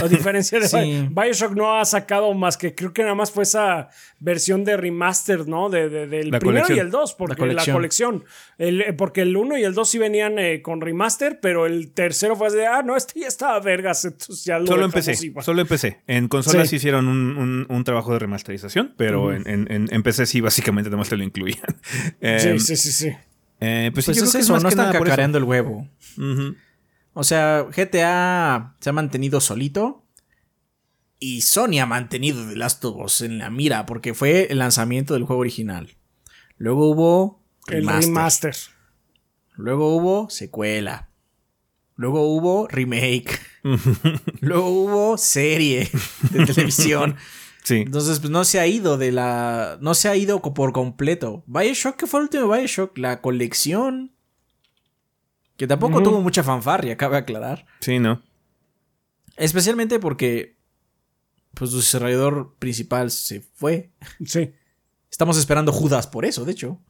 A 0.03 0.09
diferencia 0.09 0.61
de 0.61 0.69
Sí. 0.69 0.77
Bi- 0.77 1.09
Bioshock 1.23 1.53
no 1.55 1.79
ha 1.79 1.85
sacado 1.87 2.33
más 2.35 2.57
que 2.59 2.75
creo 2.75 2.93
que 2.93 3.03
nada 3.03 3.15
más 3.15 3.31
fue 3.31 3.43
esa 3.45 3.89
versión 4.21 4.65
de 4.65 4.77
remaster, 4.77 5.49
¿no? 5.49 5.71
De, 5.71 5.89
de- 5.89 6.07
del 6.07 6.31
La 6.31 6.39
primero 6.39 6.65
colección. 6.65 6.77
y 6.77 6.81
el 6.81 6.91
2, 6.91 7.15
porque 7.15 7.33
la 7.35 7.39
colección. 7.49 7.77
colección. 7.77 8.25
El- 8.59 8.81
eh, 8.83 8.93
porque 8.93 9.23
el 9.23 9.35
1 9.37 9.57
y 9.59 9.65
el 9.65 9.73
2 9.75 9.89
sí 9.89 9.99
venían 9.99 10.39
eh, 10.39 10.61
con 10.63 10.81
remaster, 10.83 11.41
pero 11.41 11.65
el 11.67 11.93
tercero 11.93 12.37
fue 12.37 12.51
de, 12.51 12.67
ah, 12.67 12.83
no, 12.83 12.97
este 12.97 13.21
ya 13.21 13.29
estaba 13.29 13.59
vergas, 13.61 14.05
entonces 14.05 14.45
ya 14.45 14.59
lo 14.59 14.67
Solo 14.67 14.85
empecé, 14.85 15.15
solo 15.41 15.61
empecé. 15.63 16.01
En 16.07 16.29
consolas 16.29 16.69
Sí. 16.69 16.77
hicieron 16.77 17.09
un, 17.09 17.37
un- 17.39 17.67
un 17.69 17.85
trabajo 17.85 18.13
de 18.13 18.19
remasterización, 18.19 18.95
pero 18.99 19.33
en, 19.33 19.49
en, 19.49 19.71
en- 19.73 19.89
en 19.91 20.03
PC 20.03 20.27
sí, 20.27 20.41
básicamente 20.43 20.91
nada 20.91 20.99
más 20.99 21.09
te 21.09 21.17
lo 21.17 21.25
incluían. 21.25 21.59
Eh, 22.21 22.39
Sí, 22.41 22.59
sí, 22.61 22.77
sí, 22.77 22.93
sí. 22.93 23.17
Eh, 23.61 23.91
pues 23.93 24.05
sí, 24.05 24.11
Pues 24.13 24.19
yo 24.19 24.25
es 24.25 24.31
creo 24.31 24.41
que 24.41 24.45
eso, 24.45 24.53
más 24.55 24.63
no 24.63 24.69
que 24.69 24.73
están 24.73 24.87
nada 24.87 24.99
eso. 24.99 25.05
cacareando 25.05 25.39
el 25.39 25.45
huevo. 25.45 25.89
O 27.13 27.25
sea, 27.25 27.63
GTA 27.65 28.77
se 28.81 28.91
ha 28.91 28.93
mantenido 28.93 29.41
solito. 29.41 30.05
Y 31.21 31.41
Sony 31.41 31.81
ha 31.81 31.87
mantenido 31.87 32.47
The 32.49 32.55
Last 32.55 32.85
of 32.85 32.97
Us 33.05 33.23
en 33.23 33.39
la 33.39 33.51
mira 33.51 33.87
porque 33.87 34.15
fue 34.15 34.47
el 34.51 34.59
lanzamiento 34.59 35.15
del 35.15 35.25
juego 35.25 35.41
original. 35.41 35.97
Luego 36.59 36.89
hubo 36.91 37.43
El 37.67 37.89
remaster. 37.89 38.55
Luego 39.57 39.97
hubo 39.97 40.31
secuela. 40.31 41.11
Luego 41.97 42.23
hubo 42.33 42.69
remake. 42.69 43.41
Luego 44.41 44.69
hubo 44.69 45.19
serie 45.19 45.91
de 46.31 46.47
televisión. 46.47 47.17
Sí. 47.69 47.83
Entonces, 47.85 48.19
pues 48.19 48.31
no 48.31 48.45
se 48.45 48.61
ha 48.61 48.67
ido 48.67 48.97
de 48.97 49.13
la. 49.13 49.77
No 49.83 49.93
se 49.93 50.09
ha 50.09 50.17
ido 50.17 50.41
por 50.41 50.73
completo. 50.73 51.45
Bioshock, 51.47 51.97
¿qué 51.97 52.07
fue 52.07 52.21
el 52.21 52.25
último 52.25 52.51
Bioshock? 52.51 52.97
La 52.97 53.21
colección. 53.21 54.15
Que 55.59 55.67
tampoco 55.67 56.03
tuvo 56.03 56.23
mucha 56.23 56.43
fanfarria, 56.43 56.97
cabe 56.97 57.19
aclarar. 57.19 57.67
Sí, 57.81 57.99
¿no? 57.99 58.23
Especialmente 59.37 59.99
porque. 59.99 60.57
Pues 61.53 61.73
su 61.73 61.77
desarrollador 61.77 62.57
principal 62.59 63.11
se 63.11 63.43
fue. 63.43 63.93
Sí. 64.25 64.55
Estamos 65.11 65.37
esperando 65.37 65.71
Judas 65.71 66.07
por 66.07 66.25
eso, 66.25 66.47
de 66.47 66.53
hecho. 66.53 66.81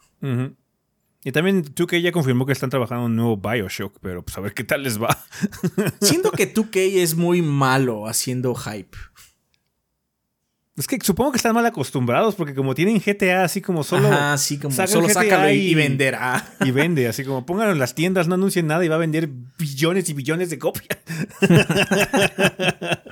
Y 1.24 1.32
también 1.32 1.64
2K 1.64 2.00
ya 2.00 2.12
confirmó 2.12 2.46
que 2.46 2.52
están 2.52 2.70
trabajando 2.70 3.06
en 3.06 3.10
un 3.10 3.16
nuevo 3.16 3.36
Bioshock, 3.36 3.98
pero 4.00 4.24
pues 4.24 4.38
a 4.38 4.40
ver 4.42 4.54
qué 4.54 4.62
tal 4.62 4.84
les 4.84 5.02
va. 5.02 5.24
Siento 6.00 6.30
que 6.30 6.54
2K 6.54 7.02
es 7.02 7.16
muy 7.16 7.42
malo 7.42 8.06
haciendo 8.06 8.54
hype. 8.54 8.96
Es 10.78 10.86
que 10.86 10.96
supongo 11.02 11.32
que 11.32 11.38
están 11.38 11.54
mal 11.54 11.66
acostumbrados 11.66 12.36
porque 12.36 12.54
como 12.54 12.72
tienen 12.74 13.00
GTA 13.04 13.42
así 13.42 13.60
como 13.60 13.82
solo 13.82 14.06
Ajá, 14.08 14.38
sí, 14.38 14.58
como 14.58 14.72
solo 14.86 15.08
sácalo 15.08 15.50
y, 15.50 15.54
y- 15.56 15.70
y 15.70 15.74
venderá. 15.74 16.54
y 16.64 16.70
vende, 16.70 17.08
así 17.08 17.24
como 17.24 17.44
pónganlo 17.44 17.72
en 17.72 17.80
las 17.80 17.96
tiendas, 17.96 18.28
no 18.28 18.36
anuncien 18.36 18.68
nada 18.68 18.84
y 18.84 18.88
va 18.88 18.94
a 18.94 18.98
vender 18.98 19.28
billones 19.58 20.08
y 20.08 20.12
billones 20.14 20.50
de 20.50 20.58
copias. 20.60 20.98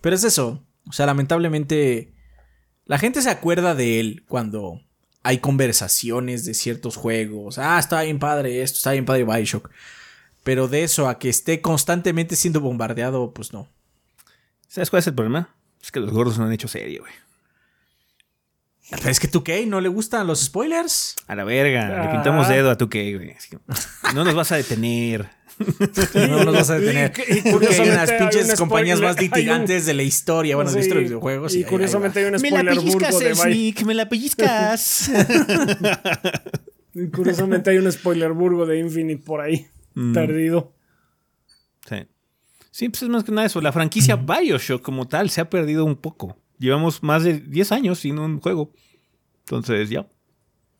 Pero 0.00 0.16
es 0.16 0.24
eso. 0.24 0.64
O 0.88 0.92
sea, 0.92 1.06
lamentablemente. 1.06 2.12
La 2.86 2.98
gente 2.98 3.22
se 3.22 3.30
acuerda 3.30 3.74
de 3.74 4.00
él 4.00 4.24
cuando 4.26 4.80
hay 5.22 5.38
conversaciones 5.38 6.44
de 6.44 6.54
ciertos 6.54 6.96
juegos. 6.96 7.58
Ah, 7.58 7.78
está 7.78 8.02
bien 8.02 8.18
padre 8.18 8.60
esto, 8.62 8.78
está 8.78 8.90
bien 8.92 9.04
padre 9.04 9.24
Bioshock. 9.24 9.70
Pero 10.42 10.66
de 10.66 10.82
eso 10.82 11.08
a 11.08 11.18
que 11.20 11.28
esté 11.28 11.60
constantemente 11.60 12.34
siendo 12.34 12.60
bombardeado, 12.60 13.32
pues 13.32 13.52
no. 13.52 13.68
¿Sabes 14.66 14.90
cuál 14.90 14.98
es 15.00 15.06
el 15.06 15.14
problema? 15.14 15.54
Es 15.82 15.90
que 15.90 16.00
los 16.00 16.10
gordos 16.10 16.38
no 16.38 16.44
han 16.44 16.52
hecho 16.52 16.68
serie, 16.68 16.98
güey. 17.00 17.12
Pero 18.90 19.08
es 19.08 19.20
que 19.20 19.28
2K 19.30 19.66
no 19.66 19.80
le 19.80 19.88
gustan 19.88 20.26
los 20.26 20.44
spoilers. 20.44 21.16
A 21.26 21.34
la 21.34 21.44
verga, 21.44 21.88
le 21.88 22.08
Ah. 22.08 22.12
pintamos 22.12 22.48
dedo 22.48 22.70
a 22.70 22.76
2K, 22.76 23.16
güey. 23.16 23.30
Así 23.32 23.48
que, 23.50 23.58
no 24.14 24.22
nos 24.24 24.34
vas 24.34 24.52
a 24.52 24.56
detener. 24.56 25.28
No 26.14 26.44
nos 26.44 26.54
vas 26.54 26.70
a 26.70 26.78
detener. 26.78 27.12
Y- 27.28 27.38
y 27.48 27.52
Porque 27.52 27.68
hay 27.68 27.88
unas 27.88 28.10
hay 28.10 28.18
pinches 28.18 28.50
un 28.50 28.56
compañías 28.56 28.98
spoiler- 28.98 29.02
más 29.08 29.16
un- 29.16 29.22
litigantes 29.22 29.86
de 29.86 29.94
la 29.94 30.02
historia. 30.02 30.56
Bueno, 30.56 30.70
de 30.70 30.76
la 30.76 30.82
Sí, 30.82 30.86
historia 30.86 31.02
de 31.02 31.08
videojuegos. 31.08 31.54
Y, 31.54 31.64
curiosamente 31.64 32.18
hay 32.20 32.24
un 32.26 32.32
Me 32.32 32.50
la 32.50 32.58
spoiler 32.60 32.74
pellizcas, 32.76 33.12
burgo 33.12 33.28
de 33.28 33.34
Sneak, 33.34 33.82
me 33.84 33.94
la 33.94 34.08
pellizcas. 34.08 35.10
y 36.94 37.08
Curiosamente 37.10 37.70
hay 37.70 37.78
un 37.78 37.90
spoiler 37.92 38.32
burgo 38.32 38.66
de 38.66 38.78
Infinite 38.78 39.22
por 39.24 39.40
ahí. 39.40 39.66
Mm. 39.94 40.12
Perdido. 40.14 40.72
Sí. 42.72 42.88
Pues 42.88 43.02
es 43.04 43.08
más 43.08 43.22
que 43.22 43.30
nada 43.30 43.46
eso. 43.46 43.60
La 43.60 43.70
franquicia 43.72 44.16
Bioshock 44.16 44.82
como 44.82 45.06
tal 45.06 45.30
se 45.30 45.40
ha 45.40 45.48
perdido 45.48 45.84
un 45.84 45.94
poco. 45.94 46.36
Llevamos 46.58 47.02
más 47.04 47.22
de 47.22 47.38
10 47.38 47.70
años 47.70 48.00
sin 48.00 48.18
un 48.18 48.40
juego. 48.40 48.72
Entonces, 49.44 49.88
ya. 49.90 50.08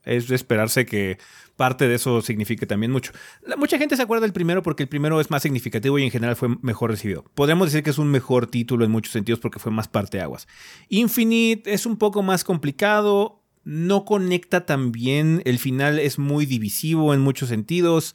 Es 0.03 0.27
de 0.27 0.35
esperarse 0.35 0.85
que 0.85 1.17
parte 1.55 1.87
de 1.87 1.95
eso 1.95 2.21
signifique 2.21 2.65
también 2.65 2.91
mucho. 2.91 3.13
La- 3.45 3.55
mucha 3.55 3.77
gente 3.77 3.95
se 3.95 4.01
acuerda 4.01 4.23
del 4.23 4.33
primero 4.33 4.61
porque 4.61 4.83
el 4.83 4.89
primero 4.89 5.21
es 5.21 5.31
más 5.31 5.43
significativo 5.43 5.97
y 5.97 6.03
en 6.03 6.11
general 6.11 6.35
fue 6.35 6.49
mejor 6.61 6.89
recibido. 6.91 7.23
Podríamos 7.35 7.67
decir 7.67 7.83
que 7.83 7.91
es 7.91 7.97
un 7.97 8.09
mejor 8.11 8.47
título 8.47 8.83
en 8.83 8.91
muchos 8.91 9.13
sentidos 9.13 9.39
porque 9.39 9.59
fue 9.59 9.71
más 9.71 9.87
parteaguas. 9.87 10.45
Infinite 10.89 11.73
es 11.73 11.85
un 11.85 11.95
poco 11.97 12.21
más 12.21 12.43
complicado, 12.43 13.41
no 13.63 14.03
conecta 14.03 14.65
tan 14.65 14.91
bien, 14.91 15.41
el 15.45 15.57
final 15.57 15.99
es 15.99 16.19
muy 16.19 16.45
divisivo 16.45 17.13
en 17.13 17.21
muchos 17.21 17.47
sentidos. 17.49 18.13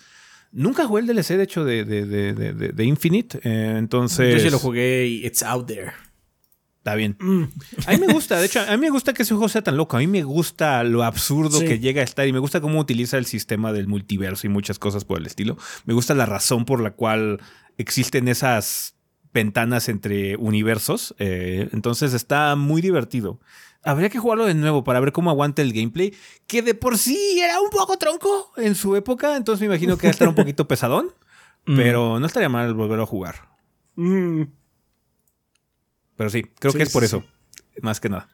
Nunca 0.58 0.86
jugué 0.86 1.02
el 1.02 1.06
DLC, 1.06 1.36
de 1.36 1.42
hecho, 1.44 1.64
de, 1.64 1.84
de, 1.84 2.04
de, 2.06 2.54
de- 2.72 2.84
Infinite. 2.84 3.38
eh, 3.42 3.76
entonces. 3.78 4.34
Yo 4.34 4.40
sí 4.40 4.50
lo 4.50 4.58
jugué 4.58 5.06
y 5.06 5.26
it's 5.26 5.42
out 5.42 5.66
there. 5.66 5.92
Está 6.78 6.94
bien. 6.94 7.16
Mm. 7.20 7.44
A 7.86 7.90
mí 7.92 7.98
me 8.06 8.12
gusta, 8.12 8.38
de 8.40 8.46
hecho, 8.46 8.60
a 8.60 8.70
mí 8.76 8.78
me 8.78 8.90
gusta 8.90 9.12
que 9.12 9.22
ese 9.22 9.34
juego 9.34 9.48
sea 9.48 9.62
tan 9.62 9.76
loco. 9.76 9.96
A 9.96 10.00
mí 10.00 10.06
me 10.06 10.22
gusta 10.22 10.82
lo 10.84 11.04
absurdo 11.04 11.58
Sí. 11.60 11.66
que 11.66 11.78
llega 11.80 12.00
a 12.00 12.04
estar 12.04 12.26
y 12.26 12.32
me 12.32 12.38
gusta 12.38 12.60
cómo 12.60 12.78
utiliza 12.78 13.18
el 13.18 13.26
sistema 13.26 13.72
del 13.72 13.88
multiverso 13.88 14.46
y 14.46 14.50
muchas 14.50 14.78
cosas 14.78 15.04
por 15.04 15.18
el 15.18 15.26
estilo. 15.26 15.58
Me 15.84 15.92
gusta 15.94 16.14
la 16.14 16.24
razón 16.24 16.64
por 16.64 16.80
la 16.80 16.92
cual 16.92 17.40
existen 17.76 18.26
esas 18.28 18.94
ventanas 19.34 19.88
entre 19.88 20.36
universos. 20.36 21.14
eh, 21.18 21.68
entonces 21.72 22.14
está 22.14 22.56
muy 22.56 22.80
divertido. 22.80 23.38
Habría 23.84 24.08
que 24.10 24.18
jugarlo 24.18 24.44
de 24.46 24.54
nuevo 24.54 24.84
para 24.84 25.00
ver 25.00 25.12
cómo 25.12 25.30
aguanta 25.30 25.62
el 25.62 25.72
gameplay, 25.72 26.14
que 26.46 26.62
de 26.62 26.74
por 26.74 26.98
sí 26.98 27.38
era 27.40 27.60
un 27.60 27.70
poco 27.70 27.96
tronco 27.96 28.52
en 28.56 28.74
su 28.74 28.96
época. 28.96 29.36
Entonces 29.36 29.60
me 29.60 29.66
imagino 29.66 29.96
que 29.96 30.06
va 30.06 30.10
a 30.10 30.12
estar 30.12 30.28
un 30.28 30.34
poquito 30.34 30.66
pesadón, 30.68 31.12
pero 31.64 32.18
no 32.18 32.26
estaría 32.26 32.48
mal 32.48 32.74
volverlo 32.74 33.04
a 33.04 33.06
jugar. 33.06 33.48
Mm. 33.94 34.42
Pero 36.16 36.30
sí, 36.30 36.42
creo 36.58 36.72
Sí, 36.72 36.78
que 36.78 36.84
es 36.84 36.92
por 36.92 37.02
sí, 37.02 37.06
eso. 37.06 37.24
Más 37.82 38.00
que 38.00 38.08
nada. 38.08 38.28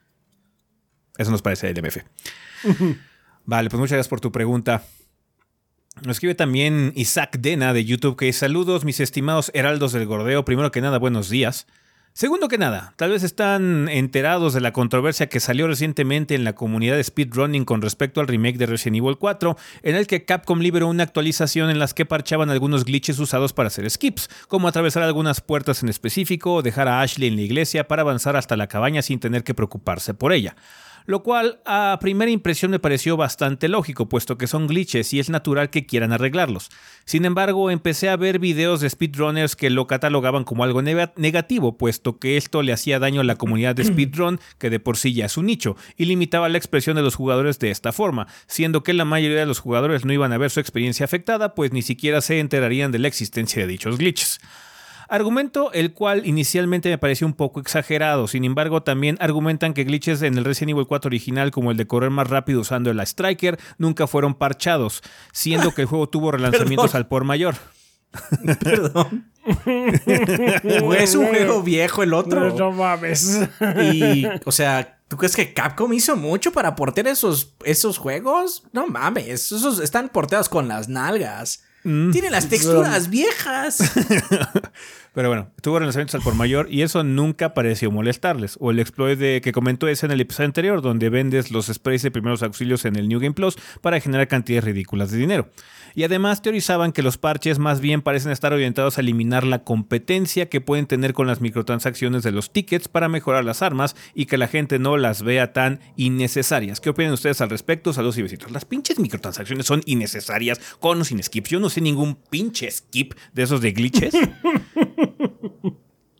Eso 1.17 1.31
nos 1.31 1.41
parece 1.41 1.69
el 1.69 1.81
MF. 1.81 1.97
vale, 3.45 3.69
pues 3.69 3.79
muchas 3.79 3.91
gracias 3.93 4.07
por 4.09 4.19
tu 4.21 4.31
pregunta. 4.31 4.83
Nos 6.03 6.17
escribe 6.17 6.35
también 6.35 6.91
Isaac 6.95 7.37
Dena 7.39 7.71
de 7.71 7.85
YouTube 7.85 8.17
que 8.17 8.33
saludos 8.33 8.83
mis 8.83 8.99
estimados 8.99 9.51
heraldos 9.53 9.93
del 9.93 10.05
gordeo. 10.07 10.43
Primero 10.43 10.71
que 10.71 10.81
nada, 10.81 10.97
buenos 10.97 11.29
días. 11.29 11.67
Segundo 12.17 12.47
que 12.47 12.57
nada, 12.57 12.93
tal 12.95 13.11
vez 13.11 13.23
están 13.23 13.89
enterados 13.89 14.53
de 14.53 14.61
la 14.61 14.71
controversia 14.71 15.27
que 15.27 15.41
salió 15.41 15.67
recientemente 15.67 16.33
en 16.33 16.45
la 16.45 16.55
comunidad 16.55 16.95
de 16.95 17.03
speedrunning 17.03 17.65
con 17.65 17.81
respecto 17.81 18.21
al 18.21 18.29
remake 18.29 18.57
de 18.57 18.67
Resident 18.67 19.03
Evil 19.03 19.17
4, 19.17 19.57
en 19.83 19.95
el 19.97 20.07
que 20.07 20.23
Capcom 20.23 20.59
liberó 20.59 20.87
una 20.87 21.03
actualización 21.03 21.69
en 21.69 21.77
las 21.77 21.93
que 21.93 22.05
parchaban 22.05 22.49
algunos 22.49 22.85
glitches 22.85 23.19
usados 23.19 23.51
para 23.51 23.67
hacer 23.67 23.91
skips, 23.91 24.29
como 24.47 24.69
atravesar 24.69 25.03
algunas 25.03 25.41
puertas 25.41 25.83
en 25.83 25.89
específico 25.89 26.53
o 26.53 26.61
dejar 26.61 26.87
a 26.87 27.01
Ashley 27.01 27.27
en 27.27 27.35
la 27.35 27.41
iglesia 27.41 27.85
para 27.89 28.03
avanzar 28.03 28.37
hasta 28.37 28.55
la 28.55 28.67
cabaña 28.67 29.01
sin 29.01 29.19
tener 29.19 29.43
que 29.43 29.53
preocuparse 29.53 30.13
por 30.13 30.31
ella 30.31 30.55
lo 31.05 31.23
cual 31.23 31.59
a 31.65 31.97
primera 32.01 32.31
impresión 32.31 32.71
me 32.71 32.79
pareció 32.79 33.17
bastante 33.17 33.67
lógico, 33.67 34.09
puesto 34.09 34.37
que 34.37 34.47
son 34.47 34.67
glitches 34.67 35.13
y 35.13 35.19
es 35.19 35.29
natural 35.29 35.69
que 35.69 35.85
quieran 35.85 36.11
arreglarlos. 36.11 36.69
Sin 37.05 37.25
embargo, 37.25 37.69
empecé 37.71 38.09
a 38.09 38.15
ver 38.17 38.39
videos 38.39 38.81
de 38.81 38.89
speedrunners 38.89 39.55
que 39.55 39.69
lo 39.69 39.87
catalogaban 39.87 40.43
como 40.43 40.63
algo 40.63 40.81
nega- 40.81 41.13
negativo, 41.15 41.77
puesto 41.77 42.19
que 42.19 42.37
esto 42.37 42.61
le 42.63 42.73
hacía 42.73 42.99
daño 42.99 43.21
a 43.21 43.25
la 43.25 43.35
comunidad 43.35 43.75
de 43.75 43.83
speedrun, 43.85 44.39
que 44.57 44.69
de 44.69 44.79
por 44.79 44.97
sí 44.97 45.13
ya 45.13 45.25
es 45.25 45.37
un 45.37 45.45
nicho, 45.45 45.75
y 45.95 46.05
limitaba 46.05 46.49
la 46.49 46.57
expresión 46.57 46.95
de 46.95 47.01
los 47.03 47.15
jugadores 47.15 47.59
de 47.59 47.71
esta 47.71 47.91
forma, 47.91 48.27
siendo 48.47 48.83
que 48.83 48.93
la 48.93 49.05
mayoría 49.05 49.39
de 49.39 49.45
los 49.45 49.59
jugadores 49.59 50.05
no 50.05 50.13
iban 50.13 50.33
a 50.33 50.37
ver 50.37 50.49
su 50.49 50.59
experiencia 50.59 51.05
afectada, 51.05 51.55
pues 51.55 51.71
ni 51.71 51.81
siquiera 51.81 52.21
se 52.21 52.39
enterarían 52.39 52.91
de 52.91 52.99
la 52.99 53.07
existencia 53.07 53.61
de 53.61 53.67
dichos 53.67 53.97
glitches. 53.97 54.39
Argumento 55.07 55.71
el 55.73 55.93
cual 55.93 56.25
inicialmente 56.25 56.89
me 56.89 56.97
pareció 56.97 57.27
un 57.27 57.33
poco 57.33 57.59
exagerado, 57.59 58.27
sin 58.27 58.43
embargo 58.43 58.83
también 58.83 59.17
argumentan 59.19 59.73
que 59.73 59.83
glitches 59.83 60.21
en 60.21 60.37
el 60.37 60.45
Resident 60.45 60.71
Evil 60.71 60.87
4 60.87 61.09
original 61.09 61.51
como 61.51 61.71
el 61.71 61.77
de 61.77 61.87
correr 61.87 62.09
más 62.09 62.29
rápido 62.29 62.61
usando 62.61 62.89
el 62.89 62.99
Striker 62.99 63.59
nunca 63.77 64.07
fueron 64.07 64.33
parchados, 64.33 65.01
siendo 65.31 65.73
que 65.73 65.81
el 65.81 65.87
juego 65.87 66.09
tuvo 66.09 66.31
relanzamientos 66.31 66.91
Perdón. 66.91 67.01
al 67.01 67.07
por 67.07 67.23
mayor. 67.23 67.55
Perdón. 68.63 69.31
es 70.97 71.15
un 71.15 71.27
juego 71.27 71.61
viejo 71.61 72.01
el 72.01 72.13
otro. 72.13 72.49
No, 72.49 72.55
no 72.55 72.71
mames. 72.71 73.41
Y, 73.93 74.25
o 74.45 74.51
sea, 74.51 74.99
¿tú 75.07 75.17
crees 75.17 75.35
que 75.35 75.53
Capcom 75.53 75.93
hizo 75.93 76.15
mucho 76.15 76.51
para 76.51 76.75
portear 76.75 77.07
esos, 77.07 77.53
esos 77.63 77.97
juegos? 77.97 78.63
No 78.71 78.87
mames, 78.87 79.27
esos 79.27 79.79
están 79.79 80.09
porteados 80.09 80.49
con 80.49 80.67
las 80.67 80.89
nalgas. 80.89 81.64
Tienen 81.85 82.31
las 82.31 82.49
texturas 82.49 83.11
viejas. 83.11 83.77
Pero 85.13 85.29
bueno, 85.29 85.51
tuvo 85.61 85.77
relanzamientos 85.77 86.15
al 86.15 86.21
por 86.21 86.33
mayor 86.33 86.67
y 86.69 86.81
eso 86.81 87.03
nunca 87.03 87.53
pareció 87.53 87.91
molestarles. 87.91 88.57
O 88.59 88.71
el 88.71 88.79
exploit 88.79 89.19
de, 89.19 89.39
que 89.39 89.51
comentó 89.51 89.87
ese 89.87 90.07
en 90.07 90.11
el 90.11 90.19
episodio 90.19 90.47
anterior, 90.47 90.81
donde 90.81 91.09
vendes 91.09 91.51
los 91.51 91.67
sprays 91.67 92.01
de 92.01 92.09
primeros 92.09 92.41
auxilios 92.41 92.85
en 92.85 92.95
el 92.95 93.07
New 93.07 93.19
Game 93.19 93.35
Plus 93.35 93.55
para 93.81 93.99
generar 93.99 94.27
cantidades 94.27 94.63
ridículas 94.63 95.11
de 95.11 95.17
dinero. 95.19 95.47
Y 95.95 96.03
además 96.03 96.41
teorizaban 96.41 96.91
que 96.91 97.01
los 97.01 97.17
parches 97.17 97.57
más 97.57 97.79
bien 97.79 98.01
parecen 98.01 98.31
estar 98.31 98.51
orientados 98.51 98.97
a 98.97 99.01
eliminar 99.01 99.45
la 99.45 99.63
competencia 99.63 100.49
que 100.49 100.59
pueden 100.59 100.87
tener 100.87 101.13
con 101.13 101.25
las 101.25 101.39
microtransacciones 101.39 102.21
de 102.21 102.33
los 102.33 102.51
tickets 102.51 102.89
para 102.89 103.07
mejorar 103.07 103.45
las 103.45 103.61
armas 103.61 103.95
y 104.13 104.25
que 104.25 104.37
la 104.37 104.49
gente 104.49 104.77
no 104.77 104.97
las 104.97 105.23
vea 105.23 105.53
tan 105.53 105.79
innecesarias. 105.95 106.81
¿Qué 106.81 106.89
opinan 106.89 107.13
ustedes 107.13 107.39
al 107.39 107.49
respecto? 107.49 107.93
Saludos 107.93 108.17
y 108.17 108.23
besitos. 108.23 108.51
Las 108.51 108.65
pinches 108.65 108.99
microtransacciones 108.99 109.65
son 109.65 109.81
innecesarias 109.85 110.59
con 110.79 110.99
o 110.99 111.05
sin 111.05 111.23
skips. 111.23 111.49
Yo 111.49 111.59
no 111.61 111.69
sé 111.69 111.79
ningún 111.79 112.15
pinche 112.15 112.69
skip 112.69 113.13
de 113.33 113.43
esos 113.43 113.61
de 113.61 113.71
glitches. 113.71 114.13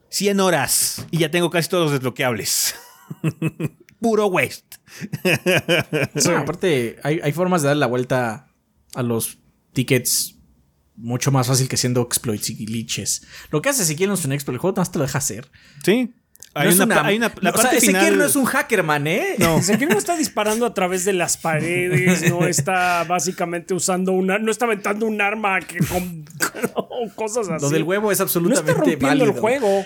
100 0.09 0.39
horas 0.39 1.05
y 1.11 1.17
ya 1.17 1.29
tengo 1.29 1.49
casi 1.49 1.67
todos 1.67 1.83
los 1.83 1.91
desbloqueables. 1.91 2.75
Puro 3.99 4.27
waste. 4.27 4.77
aparte, 6.37 6.97
hay, 7.03 7.19
hay, 7.21 7.31
formas 7.33 7.63
de 7.63 7.67
dar 7.69 7.77
la 7.77 7.87
vuelta 7.87 8.47
a 8.93 9.03
los 9.03 9.39
tickets 9.75 10.35
mucho 10.95 11.31
más 11.31 11.47
fácil 11.47 11.67
que 11.67 11.77
siendo 11.77 12.01
exploits 12.01 12.49
y 12.49 12.65
glitches. 12.65 13.27
Lo 13.51 13.61
que 13.61 13.69
hace 13.69 13.83
Ezequiel 13.83 14.09
no 14.09 14.15
es 14.15 14.25
un 14.25 14.31
exploit, 14.31 14.55
el 14.55 14.59
juego 14.59 14.77
más 14.77 14.91
te 14.91 14.97
lo 14.97 15.05
deja 15.05 15.19
hacer. 15.19 15.47
Sí. 15.83 16.13
Hay, 16.53 16.69
una, 16.69 17.05
hay 17.05 17.17
una, 17.17 17.33
la 17.41 17.49
o 17.49 17.57
sea, 17.57 17.71
Ezequiel 17.71 18.17
no 18.17 18.23
es 18.23 18.37
un 18.37 18.45
hackerman, 18.45 19.07
¿eh? 19.07 19.35
No. 19.39 19.57
Ezequiel 19.59 19.89
no 19.89 19.97
está 19.97 20.15
disparando 20.15 20.65
a 20.65 20.73
través 20.73 21.03
de 21.03 21.11
las 21.11 21.35
paredes, 21.35 22.29
no 22.29 22.47
está 22.47 23.03
básicamente 23.03 23.73
usando 23.73 24.13
una. 24.13 24.39
No 24.39 24.51
está 24.51 24.63
aventando 24.63 25.05
un 25.05 25.19
arma 25.19 25.59
que 25.59 25.79
con, 25.79 26.23
cosas 27.15 27.49
así. 27.49 27.61
Lo 27.61 27.69
del 27.69 27.83
huevo 27.83 28.09
es 28.09 28.21
absolutamente 28.21 28.73
no 28.73 28.85
está 28.85 29.07
válido. 29.07 29.25
el 29.25 29.31
juego. 29.33 29.85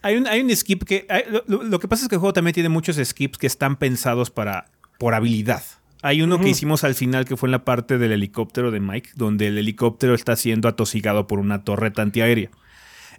hay, 0.00 0.16
un, 0.16 0.26
hay 0.26 0.40
un 0.40 0.56
skip 0.56 0.84
que. 0.84 1.06
lo, 1.46 1.62
lo, 1.62 1.78
que 1.78 1.86
pasa 1.86 2.04
es 2.04 2.08
que 2.08 2.14
el 2.14 2.20
juego 2.20 2.32
también 2.32 2.54
tiene 2.54 2.70
muchos 2.70 2.96
skips 2.96 3.36
que 3.36 3.46
están 3.46 3.76
pensados 3.76 4.30
para. 4.30 4.70
por 4.98 5.12
habilidad. 5.12 5.62
Hay 6.02 6.22
uno 6.22 6.40
que 6.40 6.50
hicimos 6.50 6.84
al 6.84 6.94
final 6.94 7.24
que 7.24 7.36
fue 7.36 7.48
en 7.48 7.52
la 7.52 7.64
parte 7.64 7.98
del 7.98 8.12
helicóptero 8.12 8.70
de 8.70 8.80
Mike, 8.80 9.10
donde 9.14 9.48
el 9.48 9.58
helicóptero 9.58 10.14
está 10.14 10.36
siendo 10.36 10.68
atosigado 10.68 11.26
por 11.26 11.38
una 11.38 11.64
torreta 11.64 12.02
antiaérea. 12.02 12.50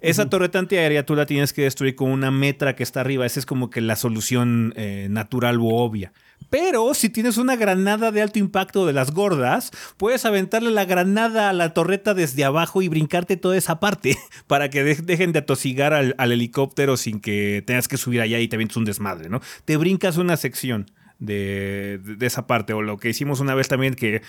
Esa 0.00 0.30
torreta 0.30 0.58
antiaérea 0.58 1.04
tú 1.04 1.16
la 1.16 1.26
tienes 1.26 1.52
que 1.52 1.62
destruir 1.62 1.96
con 1.96 2.10
una 2.10 2.30
metra 2.30 2.76
que 2.76 2.82
está 2.82 3.00
arriba. 3.00 3.26
Esa 3.26 3.40
es 3.40 3.46
como 3.46 3.68
que 3.68 3.80
la 3.80 3.96
solución 3.96 4.72
eh, 4.76 5.08
natural 5.10 5.58
o 5.60 5.66
obvia. 5.66 6.12
Pero 6.50 6.94
si 6.94 7.10
tienes 7.10 7.36
una 7.36 7.56
granada 7.56 8.12
de 8.12 8.22
alto 8.22 8.38
impacto 8.38 8.86
de 8.86 8.92
las 8.92 9.10
gordas, 9.10 9.72
puedes 9.96 10.24
aventarle 10.24 10.70
la 10.70 10.84
granada 10.84 11.50
a 11.50 11.52
la 11.52 11.74
torreta 11.74 12.14
desde 12.14 12.44
abajo 12.44 12.80
y 12.80 12.88
brincarte 12.88 13.36
toda 13.36 13.56
esa 13.56 13.80
parte 13.80 14.16
para 14.46 14.70
que 14.70 14.84
dejen 14.84 15.32
de 15.32 15.40
atosigar 15.40 15.92
al, 15.92 16.14
helicóptero 16.32 16.96
sin 16.96 17.20
que 17.20 17.62
tengas 17.66 17.88
que 17.88 17.96
subir 17.96 18.20
allá 18.20 18.38
y 18.38 18.48
te 18.48 18.56
avientes 18.56 18.76
un 18.76 18.84
desmadre, 18.84 19.28
¿no? 19.28 19.40
Te 19.64 19.76
brincas 19.76 20.16
una 20.16 20.36
sección 20.36 20.90
de, 21.18 22.00
esa 22.20 22.46
parte. 22.46 22.72
O 22.72 22.82
lo 22.82 22.98
que 22.98 23.10
hicimos 23.10 23.40
una 23.40 23.54
vez 23.54 23.68
también, 23.68 23.94
que 23.94 24.22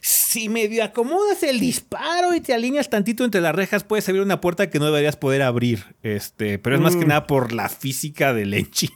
si 0.00 0.48
medio 0.48 0.84
acomodas 0.84 1.42
el 1.42 1.60
disparo 1.60 2.34
y 2.34 2.40
te 2.40 2.54
alineas 2.54 2.90
tantito 2.90 3.24
entre 3.24 3.40
las 3.40 3.54
rejas, 3.54 3.84
puedes 3.84 4.08
abrir 4.08 4.22
una 4.22 4.40
puerta 4.40 4.70
que 4.70 4.78
no 4.78 4.86
deberías 4.86 5.16
poder 5.16 5.42
abrir. 5.42 5.84
Este, 6.02 6.58
pero 6.58 6.76
es 6.76 6.82
más 6.82 6.96
que 6.96 7.04
mm. 7.04 7.08
nada 7.08 7.26
por 7.26 7.52
la 7.52 7.68
física 7.68 8.32
del 8.32 8.54
engine. 8.54 8.94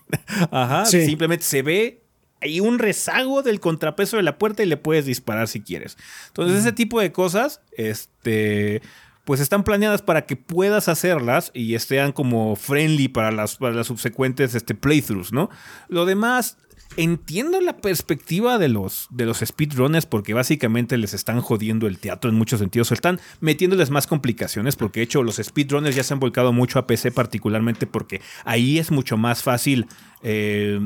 Ajá. 0.50 0.86
Simplemente 0.86 1.44
se 1.44 1.62
ve 1.62 2.00
hay 2.40 2.60
un 2.60 2.78
rezago 2.78 3.42
del 3.42 3.58
contrapeso 3.58 4.18
de 4.18 4.22
la 4.22 4.36
puerta 4.36 4.62
y 4.62 4.66
le 4.66 4.76
puedes 4.76 5.06
disparar 5.06 5.48
si 5.48 5.62
quieres. 5.62 5.96
Entonces, 6.26 6.58
ese 6.58 6.72
tipo 6.72 7.00
de 7.00 7.10
cosas, 7.10 7.62
este 7.74 8.82
pues 9.24 9.40
están 9.40 9.64
planeadas 9.64 10.02
para 10.02 10.26
que 10.26 10.36
puedas 10.36 10.88
hacerlas 10.88 11.50
y 11.54 11.74
estén 11.74 12.12
como 12.12 12.56
friendly 12.56 13.08
para 13.08 13.32
las, 13.32 13.56
para 13.56 13.74
las 13.74 13.86
subsecuentes 13.86 14.54
este, 14.54 14.74
playthroughs, 14.74 15.32
¿no? 15.32 15.48
Lo 15.88 16.04
demás, 16.04 16.58
entiendo 16.96 17.60
la 17.60 17.78
perspectiva 17.78 18.58
de 18.58 18.68
los, 18.68 19.08
de 19.10 19.26
los 19.26 19.38
speedrunners 19.40 20.06
porque 20.06 20.34
básicamente 20.34 20.96
les 20.96 21.14
están 21.14 21.40
jodiendo 21.40 21.86
el 21.86 21.98
teatro 21.98 22.30
en 22.30 22.36
muchos 22.36 22.60
sentidos. 22.60 22.90
O 22.90 22.94
están 22.94 23.20
metiéndoles 23.40 23.90
más 23.90 24.06
complicaciones 24.06 24.76
porque 24.76 25.00
de 25.00 25.04
hecho 25.04 25.22
los 25.22 25.36
speedrunners 25.36 25.96
ya 25.96 26.02
se 26.02 26.14
han 26.14 26.20
volcado 26.20 26.52
mucho 26.52 26.78
a 26.78 26.86
PC 26.86 27.10
particularmente 27.12 27.86
porque 27.86 28.20
ahí 28.44 28.78
es 28.78 28.90
mucho 28.90 29.16
más 29.16 29.42
fácil... 29.42 29.86
Eh, 30.22 30.80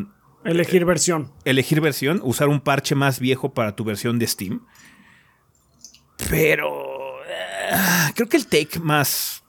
elegir 0.45 0.85
versión. 0.85 1.33
Elegir 1.45 1.81
versión, 1.81 2.21
usar 2.23 2.49
un 2.49 2.61
parche 2.61 2.95
más 2.95 3.21
viejo 3.21 3.53
para 3.53 3.77
tu 3.77 3.85
versión 3.85 4.19
de 4.19 4.27
Steam. 4.27 4.67
Pero... 6.31 7.23
Eh, 7.29 8.13
creo 8.15 8.29
que 8.29 8.37
el 8.37 8.47
take 8.47 8.79
más... 8.81 9.45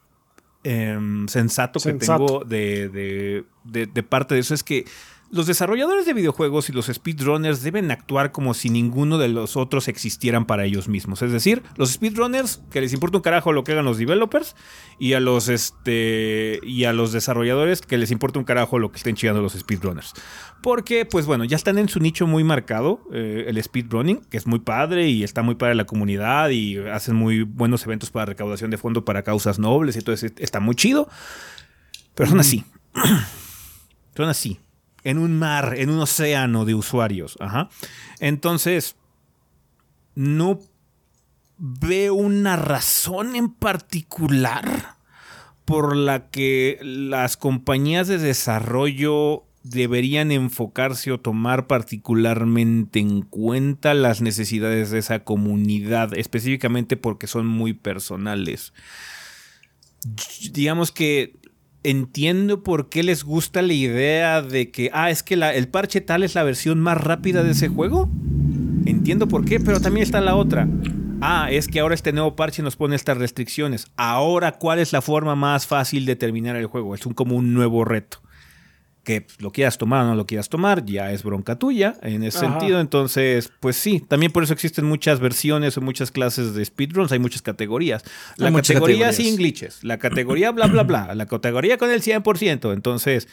Em, 0.61 1.25
sensato, 1.29 1.79
que 1.79 1.93
tengo 1.93 2.43
de, 2.43 3.45
de 3.63 4.03
parte 4.03 4.35
de 4.35 4.41
eso 4.41 4.53
es 4.53 4.61
que 4.61 4.83
los 5.31 5.45
desarrolladores 5.45 6.05
de 6.05 6.13
videojuegos 6.13 6.69
y 6.69 6.73
los 6.73 6.87
speedrunners 6.87 7.61
deben 7.61 7.91
actuar 7.91 8.31
como 8.31 8.53
si 8.53 8.69
ninguno 8.69 9.17
de 9.17 9.27
los 9.27 9.57
otros 9.57 9.87
existieran 9.87 10.45
para 10.45 10.65
ellos 10.65 10.87
mismos. 10.87 11.21
Es 11.21 11.31
decir, 11.31 11.61
los 11.77 11.91
speedrunners, 11.91 12.61
que 12.71 12.81
les 12.81 12.93
importa 12.93 13.17
un 13.17 13.21
carajo 13.21 13.53
lo 13.53 13.63
que 13.63 13.73
hagan 13.73 13.85
los 13.85 13.97
developers, 13.97 14.55
y 14.97 15.13
a 15.13 15.19
los 15.19 15.47
este. 15.47 16.59
y 16.63 16.85
a 16.85 16.93
los 16.93 17.11
desarrolladores 17.11 17.81
que 17.81 17.97
les 17.97 18.11
importa 18.11 18.39
un 18.39 18.45
carajo 18.45 18.79
lo 18.79 18.91
que 18.91 18.97
estén 18.97 19.15
chillando 19.15 19.41
los 19.41 19.53
speedrunners. 19.53 20.13
Porque, 20.61 21.05
pues 21.05 21.25
bueno, 21.25 21.45
ya 21.45 21.55
están 21.55 21.77
en 21.77 21.89
su 21.89 21.99
nicho 21.99 22.27
muy 22.27 22.43
marcado, 22.43 23.01
eh, 23.13 23.45
el 23.47 23.61
speedrunning, 23.61 24.21
que 24.29 24.37
es 24.37 24.47
muy 24.47 24.59
padre 24.59 25.09
y 25.09 25.23
está 25.23 25.41
muy 25.41 25.55
padre 25.55 25.75
la 25.75 25.85
comunidad 25.85 26.49
y 26.49 26.77
hacen 26.77 27.15
muy 27.15 27.43
buenos 27.43 27.85
eventos 27.85 28.09
para 28.09 28.25
recaudación 28.25 28.71
de 28.71 28.77
fondo 28.77 29.05
para 29.05 29.23
causas 29.23 29.59
nobles 29.59 29.95
y 29.95 30.01
todo 30.01 30.13
eso 30.13 30.27
está 30.37 30.59
muy 30.59 30.75
chido. 30.75 31.07
Pero 32.15 32.29
son 32.29 32.39
así. 32.39 32.65
son 34.15 34.27
así 34.27 34.59
en 35.03 35.17
un 35.17 35.37
mar, 35.37 35.75
en 35.77 35.89
un 35.89 35.99
océano 35.99 36.65
de 36.65 36.75
usuarios. 36.75 37.37
Entonces, 38.19 38.95
no 40.15 40.59
veo 41.57 42.13
una 42.13 42.55
razón 42.55 43.35
en 43.35 43.49
particular 43.49 44.95
por 45.65 45.95
la 45.95 46.29
que 46.29 46.79
las 46.81 47.37
compañías 47.37 48.07
de 48.07 48.17
desarrollo 48.17 49.43
deberían 49.63 50.31
enfocarse 50.31 51.11
o 51.11 51.19
tomar 51.19 51.67
particularmente 51.67 52.99
en 52.99 53.21
cuenta 53.21 53.93
las 53.93 54.21
necesidades 54.21 54.89
de 54.89 54.99
esa 54.99 55.23
comunidad, 55.23 56.17
específicamente 56.17 56.97
porque 56.97 57.27
son 57.27 57.45
muy 57.45 57.73
personales. 57.73 58.73
Digamos 60.51 60.91
que 60.91 61.37
entiendo 61.83 62.63
por 62.63 62.89
qué 62.89 63.03
les 63.03 63.23
gusta 63.23 63.61
la 63.61 63.73
idea 63.73 64.41
de 64.41 64.71
que, 64.71 64.89
ah, 64.93 65.09
es 65.09 65.23
que 65.23 65.35
el 65.35 65.67
parche 65.67 66.01
tal 66.01 66.23
es 66.23 66.35
la 66.35 66.43
versión 66.43 66.79
más 66.79 66.97
rápida 66.97 67.43
de 67.43 67.51
ese 67.51 67.67
juego. 67.67 68.09
Entiendo 68.85 69.27
por 69.27 69.45
qué, 69.45 69.59
pero 69.59 69.79
también 69.79 70.03
está 70.03 70.21
la 70.21 70.35
otra. 70.35 70.67
Ah, 71.21 71.49
es 71.51 71.67
que 71.67 71.79
ahora 71.79 71.95
este 71.95 72.13
nuevo 72.13 72.35
parche 72.35 72.63
nos 72.63 72.75
pone 72.75 72.95
estas 72.95 73.17
restricciones. 73.17 73.87
Ahora, 73.97 74.53
¿cuál 74.53 74.79
es 74.79 74.93
la 74.93 75.01
forma 75.01 75.35
más 75.35 75.67
fácil 75.67 76.05
de 76.05 76.15
terminar 76.15 76.55
el 76.55 76.67
juego? 76.67 76.95
Es 76.95 77.05
un, 77.05 77.13
como 77.13 77.35
un 77.35 77.53
nuevo 77.53 77.83
reto 77.83 78.21
que 79.09 79.25
lo 79.39 79.51
quieras 79.51 79.79
tomar 79.79 80.05
o 80.05 80.09
no 80.09 80.13
lo 80.13 80.27
quieras 80.27 80.49
tomar, 80.49 80.85
ya 80.85 81.11
es 81.11 81.23
bronca 81.23 81.57
tuya 81.57 81.95
en 82.03 82.21
ese 82.21 82.41
sentido. 82.41 82.79
Entonces, 82.79 83.51
pues 83.59 83.75
sí, 83.75 84.01
también 84.01 84.31
por 84.31 84.43
eso 84.43 84.53
existen 84.53 84.85
muchas 84.85 85.19
versiones 85.19 85.75
o 85.77 85.81
muchas 85.81 86.11
clases 86.11 86.53
de 86.53 86.63
speedruns, 86.63 87.11
hay 87.11 87.17
muchas 87.17 87.41
categorías. 87.41 88.03
La 88.37 88.53
categoría 88.53 89.11
sin 89.11 89.35
glitches, 89.35 89.83
la 89.83 89.97
categoría 89.97 90.51
bla, 90.51 90.67
bla, 90.67 90.83
bla, 90.83 91.15
la 91.15 91.25
categoría 91.25 91.79
con 91.79 91.89
el 91.89 92.03
100%. 92.03 92.71
Entonces, 92.71 93.27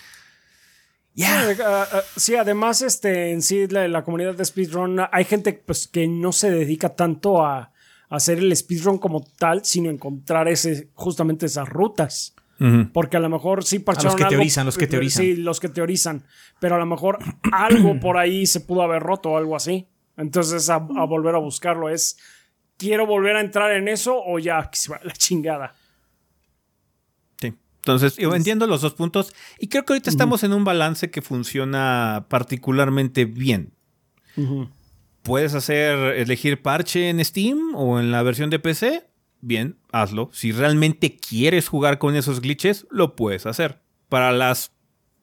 ya. 1.13 1.47
Ah, 1.63 1.87
ah, 1.93 2.03
sí, 2.17 2.37
además, 2.37 2.81
este, 2.81 3.33
en 3.33 3.43
sí, 3.43 3.67
la, 3.67 4.03
comunidad 4.03 4.35
de 4.35 4.47
speedrun, 4.47 5.01
hay 5.13 5.25
gente 5.27 5.53
pues, 5.53 5.89
que 5.89 6.09
no 6.09 6.33
se 6.33 6.51
dedica 6.51 6.97
tanto 6.97 7.45
a, 7.45 7.59
a 7.59 7.71
hacer 8.09 8.39
el 8.39 8.57
speedrun 8.57 8.97
como 8.97 9.27
tal, 9.39 9.63
sino 9.63 9.91
encontrar 9.91 10.49
ese, 10.49 10.89
justamente 10.95 11.45
esas 11.45 11.69
rutas. 11.69 12.35
Porque 12.93 13.19
a 13.19 13.21
lo 13.21 13.29
mejor 13.29 13.65
sí 13.65 13.81
parcharon 13.81 14.13
los 14.13 14.17
que 14.17 14.25
teorizan, 14.25 14.67
los 14.67 14.79
que 14.79 14.87
teorizan. 14.87 15.23
Sí, 15.23 15.37
los 15.37 15.61
que 15.61 15.69
teorizan. 15.69 16.25
Pero 16.59 16.77
a 16.77 16.79
lo 16.79 16.87
mejor 16.87 17.19
algo 17.53 18.01
por 18.01 18.17
ahí 18.17 18.47
se 18.47 18.61
pudo 18.61 18.83
haber 18.83 19.03
roto 19.03 19.31
o 19.31 19.37
algo 19.37 19.57
así. 19.57 19.89
Entonces 20.17 20.71
a, 20.71 20.79
volver 20.79 21.35
a 21.35 21.39
buscarlo 21.39 21.91
es, 21.91 22.17
¿quiero 22.79 23.07
volver 23.07 23.37
a 23.37 23.41
entrar 23.41 23.73
en 23.73 23.89
eso 23.89 24.19
o 24.25 24.39
ya 24.39 24.71
la 25.03 25.13
chingada? 25.13 25.75
Sí. 27.41 27.53
Entonces, 27.77 28.17
yo 28.17 28.35
entiendo 28.35 28.67
los 28.67 28.81
dos 28.81 28.95
puntos 28.95 29.35
y 29.59 29.69
creo 29.69 29.85
que 29.85 29.93
ahorita 29.93 30.09
estamos 30.09 30.43
en 30.43 30.55
un 30.55 30.65
balance 30.65 31.11
que 31.11 31.21
funciona 31.21 32.27
particularmente 32.31 33.27
bien. 33.27 33.75
Puedes 35.23 35.55
hacer, 35.55 35.99
elegir 36.17 36.63
parche 36.63 37.09
en 37.11 37.25
Steam 37.25 37.75
o 37.75 38.01
en 38.01 38.11
la 38.11 38.23
versión 38.23 38.49
de 38.51 38.59
PC 38.59 39.07
bien, 39.47 39.79
hazlo. 39.93 40.31
Si 40.33 40.53
realmente 40.53 41.17
quieres 41.17 41.69
jugar 41.69 41.99
con 41.99 42.17
esos 42.17 42.41
glitches, 42.41 42.87
lo 42.91 43.17
puedes 43.17 43.47
hacer. 43.47 43.81
Para 44.09 44.33
las... 44.33 44.73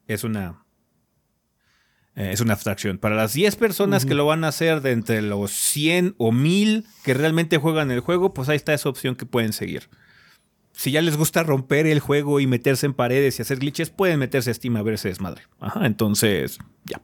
Es 0.07 0.23
una... 0.23 0.65
eh, 2.15 2.31
es 2.31 2.41
una 2.41 2.53
abstracción. 2.53 2.97
Para 2.97 3.15
las 3.15 3.33
10 3.33 3.55
personas 3.55 4.05
que 4.05 4.13
lo 4.13 4.25
van 4.25 4.43
a 4.43 4.49
hacer 4.49 4.81
de 4.81 4.91
entre 4.91 5.21
los 5.21 5.51
100 5.51 6.15
o 6.17 6.31
1000 6.31 6.85
que 7.03 7.13
realmente 7.13 7.57
juegan 7.57 7.91
el 7.91 7.99
juego, 8.01 8.33
pues 8.33 8.49
ahí 8.49 8.55
está 8.55 8.73
esa 8.73 8.89
opción 8.89 9.15
que 9.15 9.25
pueden 9.25 9.53
seguir. 9.53 9.89
Si 10.71 10.91
ya 10.91 11.01
les 11.01 11.17
gusta 11.17 11.43
romper 11.43 11.85
el 11.85 11.99
juego 11.99 12.39
y 12.39 12.47
meterse 12.47 12.87
en 12.87 12.93
paredes 12.93 13.37
y 13.37 13.43
hacer 13.43 13.59
glitches, 13.59 13.91
pueden 13.91 14.19
meterse 14.19 14.49
a 14.49 14.53
Steam 14.53 14.75
a 14.75 14.81
ver 14.81 14.95
ese 14.95 15.09
desmadre. 15.09 15.43
Ajá, 15.59 15.85
entonces, 15.85 16.57
ya. 16.85 17.01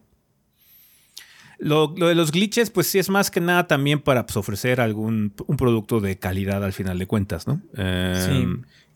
Lo, 1.60 1.94
lo 1.96 2.08
de 2.08 2.14
los 2.14 2.32
glitches, 2.32 2.70
pues 2.70 2.86
sí 2.86 2.98
es 2.98 3.10
más 3.10 3.30
que 3.30 3.40
nada 3.40 3.66
también 3.66 4.00
para 4.00 4.24
pues, 4.24 4.36
ofrecer 4.38 4.80
algún 4.80 5.34
un 5.46 5.56
producto 5.58 6.00
de 6.00 6.18
calidad 6.18 6.64
al 6.64 6.72
final 6.72 6.98
de 6.98 7.06
cuentas, 7.06 7.46
¿no? 7.46 7.60
Eh, 7.76 8.26
Sí. 8.28 8.46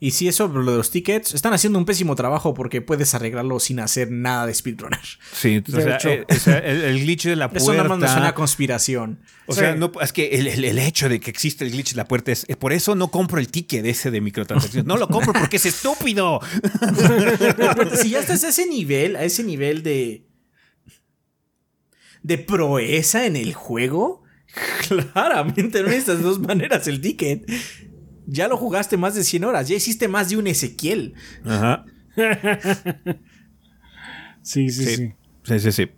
Y 0.00 0.10
si 0.10 0.28
eso, 0.28 0.48
lo 0.48 0.70
de 0.72 0.76
los 0.76 0.90
tickets, 0.90 1.32
están 1.34 1.54
haciendo 1.54 1.78
un 1.78 1.86
pésimo 1.86 2.14
trabajo 2.14 2.52
porque 2.52 2.82
puedes 2.82 3.14
arreglarlo 3.14 3.58
sin 3.58 3.80
hacer 3.80 4.10
nada 4.10 4.44
de 4.46 4.52
speedrunner. 4.52 5.00
Sí, 5.32 5.62
o 5.66 5.72
De 5.72 5.82
sea, 5.82 5.98
eh, 6.12 6.24
o 6.28 6.34
sea, 6.34 6.58
el, 6.58 6.82
el 6.82 7.00
glitch 7.00 7.24
de 7.24 7.36
la 7.36 7.48
puerta. 7.48 7.62
Eso 7.64 7.72
nada 7.72 7.88
más 7.88 7.98
me 7.98 8.08
suena 8.08 8.28
a 8.28 8.34
conspiración. 8.34 9.20
O 9.46 9.54
sea, 9.54 9.74
no, 9.76 9.92
es 10.02 10.12
que 10.12 10.26
el, 10.30 10.46
el- 10.48 10.78
hecho 10.78 11.08
de 11.08 11.20
que 11.20 11.30
existe 11.30 11.64
el 11.64 11.70
glitch 11.70 11.92
de 11.92 11.96
la 11.96 12.04
puerta 12.06 12.32
es. 12.32 12.44
eh, 12.48 12.56
Por 12.56 12.74
eso 12.74 12.94
no 12.94 13.08
compro 13.08 13.38
el 13.38 13.48
ticket 13.48 13.86
ese 13.86 14.10
de 14.10 14.20
microtransacciones. 14.20 14.84
No 14.86 14.98
lo 14.98 15.08
compro 15.08 15.32
porque 15.32 15.56
es 15.56 15.64
estúpido. 15.66 16.40
Si 18.02 18.10
ya 18.10 18.20
estás 18.20 18.44
a 18.44 18.48
ese 18.48 18.66
nivel, 18.66 19.16
a 19.16 19.24
ese 19.24 19.42
nivel 19.44 19.82
de. 19.82 20.22
De 22.24 22.38
proeza 22.38 23.26
en 23.26 23.36
el 23.36 23.54
juego, 23.54 24.24
claramente 24.88 25.80
no 25.82 25.86
necesitas 25.88 26.18
de 26.18 26.24
dos 26.24 26.40
maneras 26.40 26.88
el 26.88 27.00
ticket. 27.00 27.48
Ya 28.26 28.48
lo 28.48 28.56
jugaste 28.56 28.96
más 28.96 29.14
de 29.14 29.22
100 29.22 29.44
horas, 29.44 29.68
ya 29.68 29.76
hiciste 29.76 30.08
más 30.08 30.30
de 30.30 30.38
un 30.38 30.46
Ezequiel. 30.48 31.14
Ajá. 31.44 31.84
Sí, 34.42 34.68
sí, 34.68 34.84
Sí. 34.84 34.96
sí. 34.96 35.12
Sí, 35.44 35.58
sí, 35.58 35.72
sí. 35.72 35.90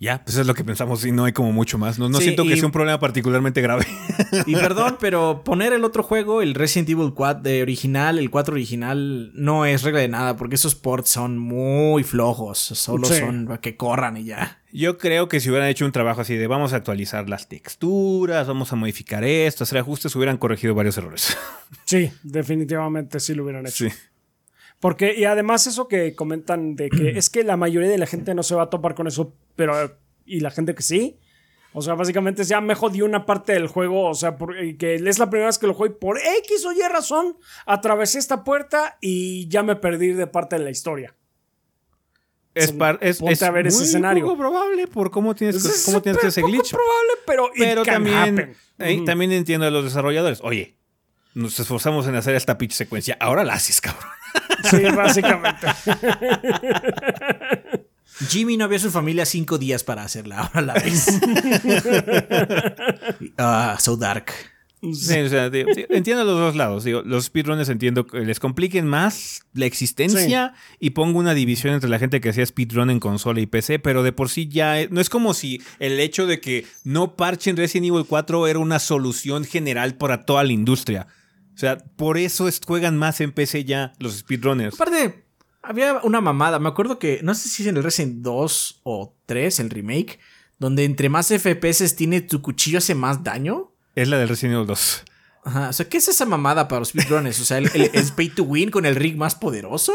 Ya, 0.00 0.22
pues 0.22 0.36
es 0.36 0.46
lo 0.46 0.54
que 0.54 0.64
pensamos 0.64 1.04
y 1.06 1.12
no 1.12 1.24
hay 1.24 1.32
como 1.32 1.52
mucho 1.52 1.78
más. 1.78 1.98
No, 1.98 2.08
no 2.08 2.18
Sí, 2.18 2.24
siento 2.24 2.42
que 2.42 2.50
y- 2.50 2.56
sea 2.56 2.66
un 2.66 2.72
problema 2.72 2.98
particularmente 2.98 3.62
grave. 3.62 3.86
Y 4.46 4.54
perdón, 4.54 4.96
pero 5.00 5.42
poner 5.44 5.72
el 5.72 5.84
otro 5.84 6.02
juego, 6.02 6.42
el 6.42 6.54
Resident 6.54 6.90
Evil 6.90 7.12
4 7.14 7.42
de 7.42 7.62
original, 7.62 8.18
el 8.18 8.28
4 8.30 8.52
original, 8.54 9.30
no 9.34 9.64
es 9.64 9.82
regla 9.82 10.00
de 10.00 10.08
nada, 10.08 10.36
porque 10.36 10.56
esos 10.56 10.74
ports 10.74 11.10
son 11.10 11.38
muy 11.38 12.02
flojos. 12.02 12.58
Solo 12.58 13.06
Sí. 13.06 13.18
son 13.20 13.46
para 13.46 13.60
que 13.60 13.76
corran 13.76 14.16
y 14.16 14.24
ya. 14.24 14.60
Yo 14.72 14.98
creo 14.98 15.28
que 15.28 15.38
si 15.40 15.48
hubieran 15.50 15.68
hecho 15.68 15.84
un 15.86 15.92
trabajo 15.92 16.20
así 16.20 16.34
de 16.34 16.48
vamos 16.48 16.72
a 16.72 16.76
actualizar 16.76 17.28
las 17.28 17.48
texturas, 17.48 18.46
vamos 18.48 18.72
a 18.72 18.76
modificar 18.76 19.22
esto, 19.24 19.62
hacer 19.64 19.78
ajustes, 19.78 20.14
hubieran 20.16 20.36
corregido 20.36 20.74
varios 20.74 20.98
errores. 20.98 21.36
Sí, 21.84 22.10
definitivamente 22.24 23.20
sí 23.20 23.34
lo 23.34 23.44
hubieran 23.44 23.66
hecho. 23.66 23.88
Sí. 23.88 23.90
Porque, 24.80 25.14
y 25.16 25.24
además 25.24 25.66
eso 25.66 25.88
que 25.88 26.14
comentan 26.14 26.76
de 26.76 26.90
que 26.90 27.10
es 27.18 27.30
que 27.30 27.42
la 27.44 27.56
mayoría 27.56 27.88
de 27.88 27.98
la 27.98 28.06
gente 28.06 28.34
no 28.34 28.42
se 28.42 28.54
va 28.54 28.64
a 28.64 28.70
topar 28.70 28.94
con 28.94 29.06
eso, 29.06 29.34
pero, 29.56 29.74
y 30.26 30.40
la 30.40 30.50
gente 30.50 30.74
que 30.74 30.82
sí. 30.82 31.18
O 31.76 31.82
sea, 31.82 31.94
básicamente 31.94 32.44
ya 32.44 32.60
me 32.60 32.76
jodió 32.76 33.04
una 33.04 33.26
parte 33.26 33.52
del 33.52 33.66
juego, 33.66 34.08
o 34.08 34.14
sea, 34.14 34.36
por- 34.38 34.54
que 34.76 34.94
es 34.94 35.18
la 35.18 35.28
primera 35.28 35.48
vez 35.48 35.58
que 35.58 35.66
lo 35.66 35.74
juego 35.74 35.92
y 35.92 35.98
por 35.98 36.18
X 36.18 36.64
o 36.66 36.72
Y 36.72 36.80
razón, 36.88 37.36
atravesé 37.66 38.20
esta 38.20 38.44
puerta 38.44 38.96
y 39.00 39.48
ya 39.48 39.64
me 39.64 39.74
perdí 39.74 40.12
de 40.12 40.28
parte 40.28 40.56
de 40.56 40.62
la 40.64 40.70
historia. 40.70 41.16
Es, 42.54 42.70
par- 42.70 42.98
es, 43.00 43.20
es 43.20 43.42
a 43.42 43.50
ver 43.50 43.66
ese 43.66 43.78
muy 43.78 43.86
escenario. 43.86 44.24
poco 44.24 44.38
probable 44.38 44.86
por 44.86 45.10
cómo 45.10 45.34
tienes, 45.34 45.56
Es 45.64 45.82
cómo 45.86 46.00
tienes 46.00 46.20
que 46.20 46.28
ese 46.28 46.42
glitch. 46.42 46.70
probable, 46.70 47.50
pero, 47.58 47.82
también, 47.82 48.54
eh, 48.78 49.02
también 49.04 49.32
entiendo 49.32 49.66
a 49.66 49.70
los 49.72 49.82
desarrolladores. 49.82 50.38
Oye, 50.44 50.76
nos 51.34 51.58
esforzamos 51.58 52.06
en 52.06 52.14
hacer 52.14 52.36
esta 52.36 52.56
pitch 52.56 52.70
secuencia. 52.70 53.16
Ahora 53.18 53.42
la 53.42 53.54
haces, 53.54 53.80
cabrón. 53.80 54.08
Sí, 54.70 54.82
básicamente. 54.96 55.66
Jimmy 58.28 58.56
no 58.56 58.68
vio 58.68 58.76
a 58.76 58.80
su 58.80 58.90
familia 58.90 59.26
cinco 59.26 59.58
días 59.58 59.84
para 59.84 60.04
hacerla, 60.04 60.38
ahora 60.38 60.62
la 60.62 60.74
ves. 60.74 61.06
Ah, 63.38 63.76
so 63.80 63.96
dark. 63.96 64.32
Sí, 64.92 65.18
o 65.18 65.28
sea, 65.28 65.50
digo, 65.50 65.70
digo, 65.74 65.88
entiendo 65.90 66.24
los 66.24 66.38
dos 66.38 66.56
lados. 66.56 66.84
Digo, 66.84 67.02
los 67.04 67.26
speedrunners 67.26 67.68
entiendo 67.68 68.06
que 68.06 68.20
les 68.20 68.38
compliquen 68.38 68.86
más 68.86 69.42
la 69.54 69.66
existencia 69.66 70.52
y 70.78 70.90
pongo 70.90 71.18
una 71.18 71.34
división 71.34 71.74
entre 71.74 71.88
la 71.88 71.98
gente 71.98 72.20
que 72.20 72.28
hacía 72.28 72.44
speedrun 72.44 72.90
en 72.90 73.00
consola 73.00 73.40
y 73.40 73.46
PC, 73.46 73.78
pero 73.78 74.02
de 74.02 74.12
por 74.12 74.28
sí 74.28 74.48
ya 74.48 74.80
eh, 74.80 74.88
no 74.90 75.00
es 75.00 75.08
como 75.08 75.32
si 75.32 75.62
el 75.78 75.98
hecho 76.00 76.26
de 76.26 76.40
que 76.40 76.66
no 76.84 77.16
parchen 77.16 77.56
Resident 77.56 77.88
Evil 77.88 78.04
4 78.06 78.46
era 78.46 78.58
una 78.58 78.78
solución 78.78 79.44
general 79.44 79.96
para 79.96 80.24
toda 80.24 80.44
la 80.44 80.52
industria. 80.52 81.06
O 81.54 81.58
sea, 81.58 81.78
por 81.78 82.18
eso 82.18 82.48
es- 82.48 82.60
juegan 82.64 82.96
más 82.96 83.20
en 83.20 83.32
PC 83.32 83.64
ya 83.64 83.92
los 83.98 84.16
speedrunners. 84.18 84.74
Aparte, 84.74 85.24
había 85.62 86.00
una 86.02 86.20
mamada. 86.20 86.58
Me 86.58 86.68
acuerdo 86.68 86.98
que, 86.98 87.20
no 87.22 87.34
sé 87.34 87.48
si 87.48 87.62
es 87.62 87.68
en 87.68 87.76
el 87.76 87.84
Resident 87.84 88.22
2 88.22 88.80
o 88.82 89.14
3, 89.26 89.60
el 89.60 89.70
remake, 89.70 90.18
donde 90.58 90.84
entre 90.84 91.08
más 91.08 91.30
FPS 91.30 91.94
tiene 91.96 92.20
tu 92.20 92.42
cuchillo 92.42 92.78
hace 92.78 92.94
más 92.94 93.22
daño. 93.22 93.72
Es 93.94 94.08
la 94.08 94.18
del 94.18 94.28
Resident 94.28 94.54
Evil 94.56 94.66
2. 94.66 95.04
Ajá, 95.46 95.68
o 95.68 95.72
sea, 95.74 95.86
¿qué 95.88 95.98
es 95.98 96.08
esa 96.08 96.24
mamada 96.24 96.68
para 96.68 96.78
los 96.80 96.88
speedrunners? 96.88 97.38
O 97.40 97.44
sea, 97.44 97.58
¿el, 97.58 97.70
el- 97.74 97.90
¿es 97.92 98.10
pay 98.12 98.30
to 98.30 98.44
win 98.44 98.70
con 98.70 98.86
el 98.86 98.96
rig 98.96 99.16
más 99.16 99.34
poderoso? 99.34 99.92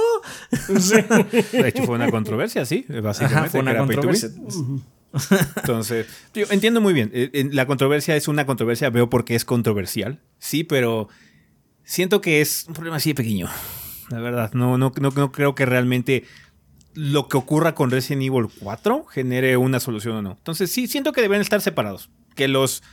De 0.67 1.67
hecho, 1.67 1.83
fue 1.85 1.95
una 1.95 2.09
controversia, 2.11 2.65
sí, 2.65 2.85
básicamente. 3.01 3.39
Ajá, 3.39 3.49
fue 3.49 3.59
una 3.61 3.71
era 3.71 3.85
pay 3.85 3.95
to 3.97 4.07
win. 4.07 4.19
controversia. 4.21 5.49
Entonces, 5.57 6.05
digo, 6.33 6.47
entiendo 6.51 6.81
muy 6.81 6.93
bien. 6.93 7.09
Eh, 7.13 7.49
La 7.51 7.65
controversia 7.65 8.15
es 8.15 8.27
una 8.27 8.45
controversia, 8.45 8.89
veo 8.91 9.09
por 9.09 9.25
qué 9.25 9.35
es 9.35 9.43
controversial. 9.45 10.19
Sí, 10.37 10.63
pero 10.63 11.09
siento 11.89 12.21
que 12.21 12.39
es 12.39 12.65
un 12.67 12.75
problema 12.75 12.97
así 12.97 13.09
de 13.09 13.15
pequeño. 13.15 13.49
La 14.09 14.19
verdad, 14.19 14.53
no, 14.53 14.77
no, 14.77 14.91
no, 14.95 15.09
no 15.09 15.31
creo 15.31 15.55
que 15.55 15.65
realmente 15.65 16.23
lo 16.93 17.27
que 17.27 17.37
ocurra 17.37 17.75
con 17.75 17.91
Resident 17.91 18.23
Evil 18.23 18.47
4 18.59 19.05
genere 19.05 19.57
una 19.57 19.79
solución 19.79 20.17
o 20.17 20.21
no. 20.21 20.31
Entonces, 20.31 20.71
sí, 20.71 20.87
siento 20.87 21.11
que 21.11 21.21
deben 21.21 21.41
estar 21.41 21.61
separados. 21.61 22.09
Que 22.35 22.47
los 22.47 22.83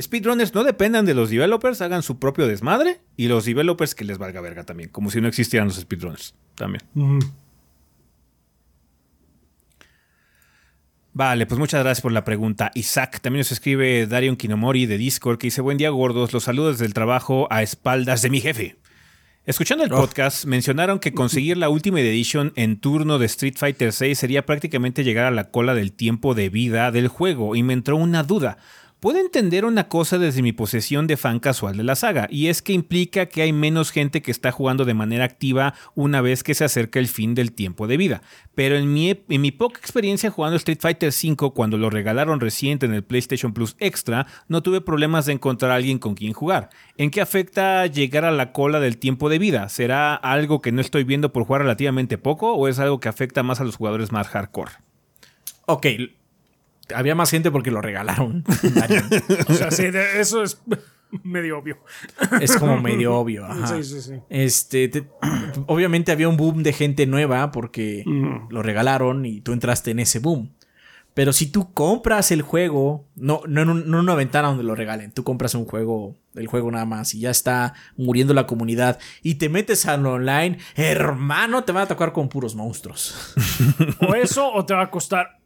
speedrunners 0.00 0.54
no 0.54 0.64
dependan 0.64 1.06
de 1.06 1.14
los 1.14 1.30
developers, 1.30 1.80
hagan 1.80 2.02
su 2.02 2.18
propio 2.18 2.46
desmadre. 2.46 3.00
Y 3.16 3.28
los 3.28 3.44
developers 3.44 3.94
que 3.94 4.04
les 4.04 4.18
valga 4.18 4.40
verga 4.40 4.64
también. 4.64 4.90
Como 4.90 5.10
si 5.10 5.20
no 5.20 5.28
existieran 5.28 5.68
los 5.68 5.76
speedrunners 5.76 6.34
también. 6.54 6.82
Ujú. 6.94 7.20
Vale, 11.14 11.44
pues 11.46 11.58
muchas 11.58 11.82
gracias 11.82 12.00
por 12.00 12.12
la 12.12 12.24
pregunta. 12.24 12.70
Isaac, 12.74 13.20
también 13.20 13.40
nos 13.40 13.52
escribe 13.52 14.06
Darion 14.06 14.36
Kinomori 14.36 14.86
de 14.86 14.96
Discord 14.96 15.36
que 15.38 15.48
dice, 15.48 15.60
buen 15.60 15.76
día 15.76 15.90
gordos, 15.90 16.32
los 16.32 16.44
saludos 16.44 16.78
del 16.78 16.94
trabajo 16.94 17.48
a 17.50 17.62
espaldas 17.62 18.22
de 18.22 18.30
mi 18.30 18.40
jefe. 18.40 18.76
Escuchando 19.44 19.84
el 19.84 19.92
Oh. 19.92 19.96
podcast, 19.96 20.44
mencionaron 20.46 21.00
que 21.00 21.12
conseguir 21.12 21.56
la 21.58 21.68
Ultimate 21.68 22.08
Edition 22.08 22.52
en 22.56 22.78
turno 22.78 23.18
de 23.18 23.26
Street 23.26 23.56
Fighter 23.58 23.92
VI 23.98 24.14
sería 24.14 24.46
prácticamente 24.46 25.04
llegar 25.04 25.26
a 25.26 25.30
la 25.32 25.50
cola 25.50 25.74
del 25.74 25.92
tiempo 25.92 26.34
de 26.34 26.48
vida 26.48 26.90
del 26.92 27.08
juego 27.08 27.56
y 27.56 27.62
me 27.62 27.72
entró 27.74 27.96
una 27.96 28.22
duda. 28.22 28.56
Puedo 29.02 29.18
entender 29.18 29.64
una 29.64 29.88
cosa 29.88 30.16
desde 30.16 30.42
mi 30.42 30.52
posesión 30.52 31.08
de 31.08 31.16
fan 31.16 31.40
casual 31.40 31.76
de 31.76 31.82
la 31.82 31.96
saga, 31.96 32.28
y 32.30 32.46
es 32.46 32.62
que 32.62 32.72
implica 32.72 33.26
que 33.26 33.42
hay 33.42 33.52
menos 33.52 33.90
gente 33.90 34.22
que 34.22 34.30
está 34.30 34.52
jugando 34.52 34.84
de 34.84 34.94
manera 34.94 35.24
activa 35.24 35.74
una 35.96 36.20
vez 36.20 36.44
que 36.44 36.54
se 36.54 36.64
acerca 36.64 37.00
el 37.00 37.08
fin 37.08 37.34
del 37.34 37.50
tiempo 37.50 37.88
de 37.88 37.96
vida. 37.96 38.22
Pero 38.54 38.76
en 38.76 38.92
mi, 38.92 39.10
en 39.10 39.40
mi 39.40 39.50
poca 39.50 39.80
experiencia 39.80 40.30
jugando 40.30 40.56
Street 40.56 40.78
Fighter 40.80 41.08
V, 41.08 41.50
cuando 41.52 41.78
lo 41.78 41.90
regalaron 41.90 42.38
reciente 42.38 42.86
en 42.86 42.94
el 42.94 43.02
PlayStation 43.02 43.52
Plus 43.52 43.74
Extra, 43.80 44.28
no 44.46 44.62
tuve 44.62 44.80
problemas 44.80 45.26
de 45.26 45.32
encontrar 45.32 45.72
a 45.72 45.74
alguien 45.74 45.98
con 45.98 46.14
quien 46.14 46.32
jugar. 46.32 46.70
¿En 46.96 47.10
qué 47.10 47.20
afecta 47.20 47.84
llegar 47.88 48.24
a 48.24 48.30
la 48.30 48.52
cola 48.52 48.78
del 48.78 48.98
tiempo 48.98 49.28
de 49.28 49.40
vida? 49.40 49.68
¿Será 49.68 50.14
algo 50.14 50.62
que 50.62 50.70
no 50.70 50.80
estoy 50.80 51.02
viendo 51.02 51.32
por 51.32 51.42
jugar 51.44 51.62
relativamente 51.62 52.18
poco 52.18 52.52
o 52.52 52.68
es 52.68 52.78
algo 52.78 53.00
que 53.00 53.08
afecta 53.08 53.42
más 53.42 53.60
a 53.60 53.64
los 53.64 53.74
jugadores 53.74 54.12
más 54.12 54.28
hardcore? 54.28 54.70
Ok, 55.66 55.86
había 56.94 57.14
más 57.14 57.30
gente 57.30 57.50
porque 57.50 57.70
lo 57.70 57.80
regalaron. 57.80 58.44
O 59.48 59.54
sea, 59.54 59.70
sí, 59.70 59.84
eso 60.16 60.42
es 60.42 60.60
medio 61.22 61.58
obvio. 61.58 61.78
es 62.40 62.56
como 62.56 62.80
medio 62.80 63.14
obvio. 63.16 63.44
ajá. 63.46 63.66
Sí, 63.66 63.84
sí, 63.84 64.00
sí. 64.00 64.12
Este, 64.28 64.88
te- 64.88 65.08
obviamente 65.66 66.12
había 66.12 66.28
un 66.28 66.36
boom 66.36 66.62
de 66.62 66.72
gente 66.72 67.06
nueva 67.06 67.50
porque 67.50 68.02
Mm. 68.06 68.48
lo 68.50 68.62
regalaron 68.62 69.24
y 69.26 69.40
tú 69.40 69.52
entraste 69.52 69.90
en 69.90 70.00
ese 70.00 70.18
boom. 70.18 70.52
Pero 71.14 71.34
si 71.34 71.46
tú 71.52 71.74
compras 71.74 72.30
el 72.32 72.40
juego, 72.40 73.06
no, 73.16 73.42
no, 73.46 73.60
en 73.60 73.68
un- 73.68 73.90
no 73.90 73.98
en 73.98 74.04
una 74.04 74.14
ventana 74.14 74.48
donde 74.48 74.64
lo 74.64 74.74
regalen, 74.74 75.12
tú 75.12 75.24
compras 75.24 75.54
un 75.54 75.66
juego, 75.66 76.16
el 76.34 76.46
juego 76.46 76.70
nada 76.70 76.86
más 76.86 77.12
y 77.14 77.20
ya 77.20 77.30
está 77.30 77.74
muriendo 77.98 78.32
la 78.32 78.46
comunidad 78.46 78.98
y 79.22 79.34
te 79.34 79.50
metes 79.50 79.84
al 79.84 80.06
online, 80.06 80.56
hermano, 80.74 81.64
te 81.64 81.72
van 81.72 81.82
a 81.82 81.86
tocar 81.88 82.12
con 82.14 82.30
puros 82.30 82.54
monstruos. 82.54 83.34
O 84.08 84.14
eso, 84.14 84.50
o 84.50 84.64
te 84.64 84.72
va 84.72 84.84
a 84.84 84.90
costar 84.90 85.38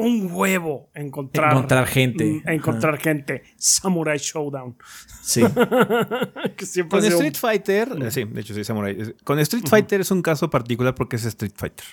un 0.00 0.28
huevo 0.32 0.90
encontrar, 0.94 1.52
Encontrar 1.52 1.86
gente. 1.86 2.24
Mm, 2.44 2.48
Encontrar 2.48 2.98
gente. 2.98 3.42
Samurai 3.56 4.18
Showdown. 4.18 4.76
Sí. 5.22 5.42
Que 6.56 6.66
siempre 6.66 6.98
Con 7.00 7.06
un- 7.06 7.12
Street 7.12 7.36
Fighter, 7.36 7.88
eh, 8.02 8.10
sí, 8.10 8.24
de 8.24 8.40
hecho 8.40 8.54
sí, 8.54 8.64
Samurai. 8.64 8.96
Con 9.24 9.38
Street 9.40 9.64
Fighter 9.68 10.00
es 10.00 10.10
un 10.10 10.22
caso 10.22 10.50
particular 10.50 10.94
porque 10.94 11.16
es 11.16 11.24
Street 11.24 11.52
Fighter. 11.56 11.86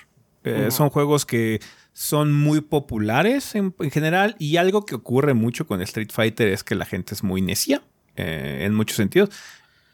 Eh, 0.44 0.72
Son 0.72 0.90
juegos 0.90 1.26
que 1.26 1.60
son 1.94 2.34
muy 2.34 2.62
populares 2.62 3.54
en, 3.56 3.76
en 3.80 3.92
general 3.92 4.36
y 4.40 4.58
algo 4.58 4.86
que 4.86 4.96
ocurre 4.96 5.34
mucho 5.34 5.68
con 5.68 5.82
Street 5.82 6.10
Fighter 6.14 6.48
es 6.50 6.64
que 6.64 6.76
la 6.76 6.86
gente 6.86 7.14
es 7.14 7.24
muy 7.24 7.42
necia. 7.42 7.82
eh, 8.16 8.64
en 8.66 8.74
muchos 8.74 8.98
sentidos. 8.98 9.30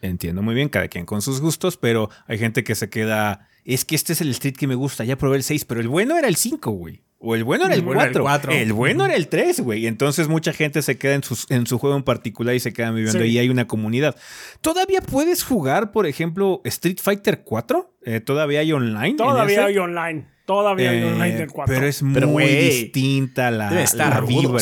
Entiendo 0.01 0.41
muy 0.41 0.53
bien, 0.53 0.69
cada 0.69 0.87
quien 0.89 1.05
con 1.05 1.21
sus 1.21 1.39
gustos, 1.41 1.77
pero 1.77 2.09
hay 2.27 2.37
gente 2.37 2.63
que 2.63 2.75
se 2.75 2.89
queda. 2.89 3.47
Es 3.65 3.85
que 3.85 3.95
este 3.95 4.11
es 4.13 4.19
el 4.21 4.29
Street 4.31 4.55
que 4.57 4.67
me 4.67 4.75
gusta, 4.75 5.05
ya 5.05 5.17
probé 5.17 5.37
el 5.37 5.43
6, 5.43 5.63
pero 5.65 5.79
el 5.81 5.87
bueno 5.87 6.17
era 6.17 6.27
el 6.27 6.35
5, 6.35 6.71
güey. 6.71 7.01
O 7.25 7.35
el 7.35 7.43
bueno 7.45 7.65
era 7.65 7.73
el 7.73 7.79
El 7.79 7.85
bueno 7.85 8.01
era 8.01 8.09
el 8.09 8.13
4. 8.19 8.23
cuatro. 8.23 8.51
El 8.51 8.73
bueno 8.73 9.05
era 9.05 9.15
el 9.15 9.29
3, 9.29 9.61
güey. 9.61 9.87
Entonces 9.87 10.27
mucha 10.27 10.51
gente 10.51 10.81
se 10.81 10.97
queda 10.97 11.13
en, 11.13 11.23
sus- 11.23 11.49
en 11.49 11.65
su 11.65 11.79
juego 11.79 11.95
en 11.95 12.03
particular 12.03 12.53
y 12.53 12.59
se 12.59 12.73
quedan 12.73 12.95
viviendo 12.95 13.19
Sí. 13.23 13.27
y 13.29 13.37
hay 13.39 13.47
una 13.49 13.65
comunidad. 13.65 14.15
¿Todavía 14.59 14.99
puedes 15.01 15.43
jugar, 15.43 15.91
por 15.91 16.05
ejemplo, 16.05 16.59
Street 16.65 16.97
Fighter 17.01 17.43
4? 17.45 17.95
Eh, 18.03 18.19
¿Todavía 18.19 18.59
hay 18.59 18.73
online? 18.73 19.15
Todavía 19.15 19.65
hay 19.65 19.77
online. 19.77 20.27
Todavía 20.45 20.89
hay 20.89 20.97
Eh, 20.97 21.05
online 21.05 21.35
del 21.37 21.49
4. 21.51 21.73
Pero 21.73 21.87
es 21.87 22.03
Pero, 22.13 22.27
muy 22.27 22.43
distinta 22.45 23.49
la, 23.51 23.71
la 23.71 24.21
vibra. 24.21 24.57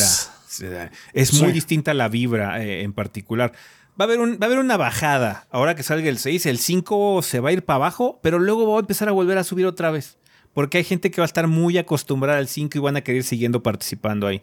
Es 1.14 1.30
Sí. 1.30 1.42
muy 1.44 1.52
distinta 1.52 1.94
la 1.94 2.10
vibra 2.10 2.64
eh, 2.64 2.84
en 2.84 2.94
particular. 2.94 3.54
Va 4.00 4.04
a, 4.06 4.08
haber 4.08 4.20
un- 4.20 4.34
va 4.34 4.38
a 4.42 4.46
haber 4.46 4.60
una 4.60 4.78
bajada. 4.78 5.48
Ahora 5.52 5.76
que 5.76 5.84
salga 5.84 6.08
el 6.10 6.18
6, 6.18 6.46
el 6.46 6.60
5 6.60 7.22
se 7.22 7.40
va 7.40 7.50
a 7.50 7.52
ir 7.54 7.64
para 7.66 7.76
abajo, 7.78 8.20
pero 8.24 8.40
luego 8.40 8.72
va 8.72 8.78
a 8.78 8.82
empezar 8.82 9.10
a 9.10 9.12
volver 9.12 9.38
a 9.38 9.44
subir 9.44 9.66
otra 9.66 9.92
vez. 9.92 10.18
Porque 10.54 10.78
hay 10.80 10.84
gente 10.84 11.12
que 11.12 11.22
va 11.22 11.26
a 11.26 11.28
estar 11.28 11.48
muy 11.48 11.78
acostumbrada 11.78 12.38
al 12.40 12.48
5 12.48 12.78
y 12.78 12.82
van 12.82 12.98
a 12.98 13.02
querer 13.02 13.24
siguiendo 13.24 13.64
participando 13.64 14.28
ahí. 14.28 14.42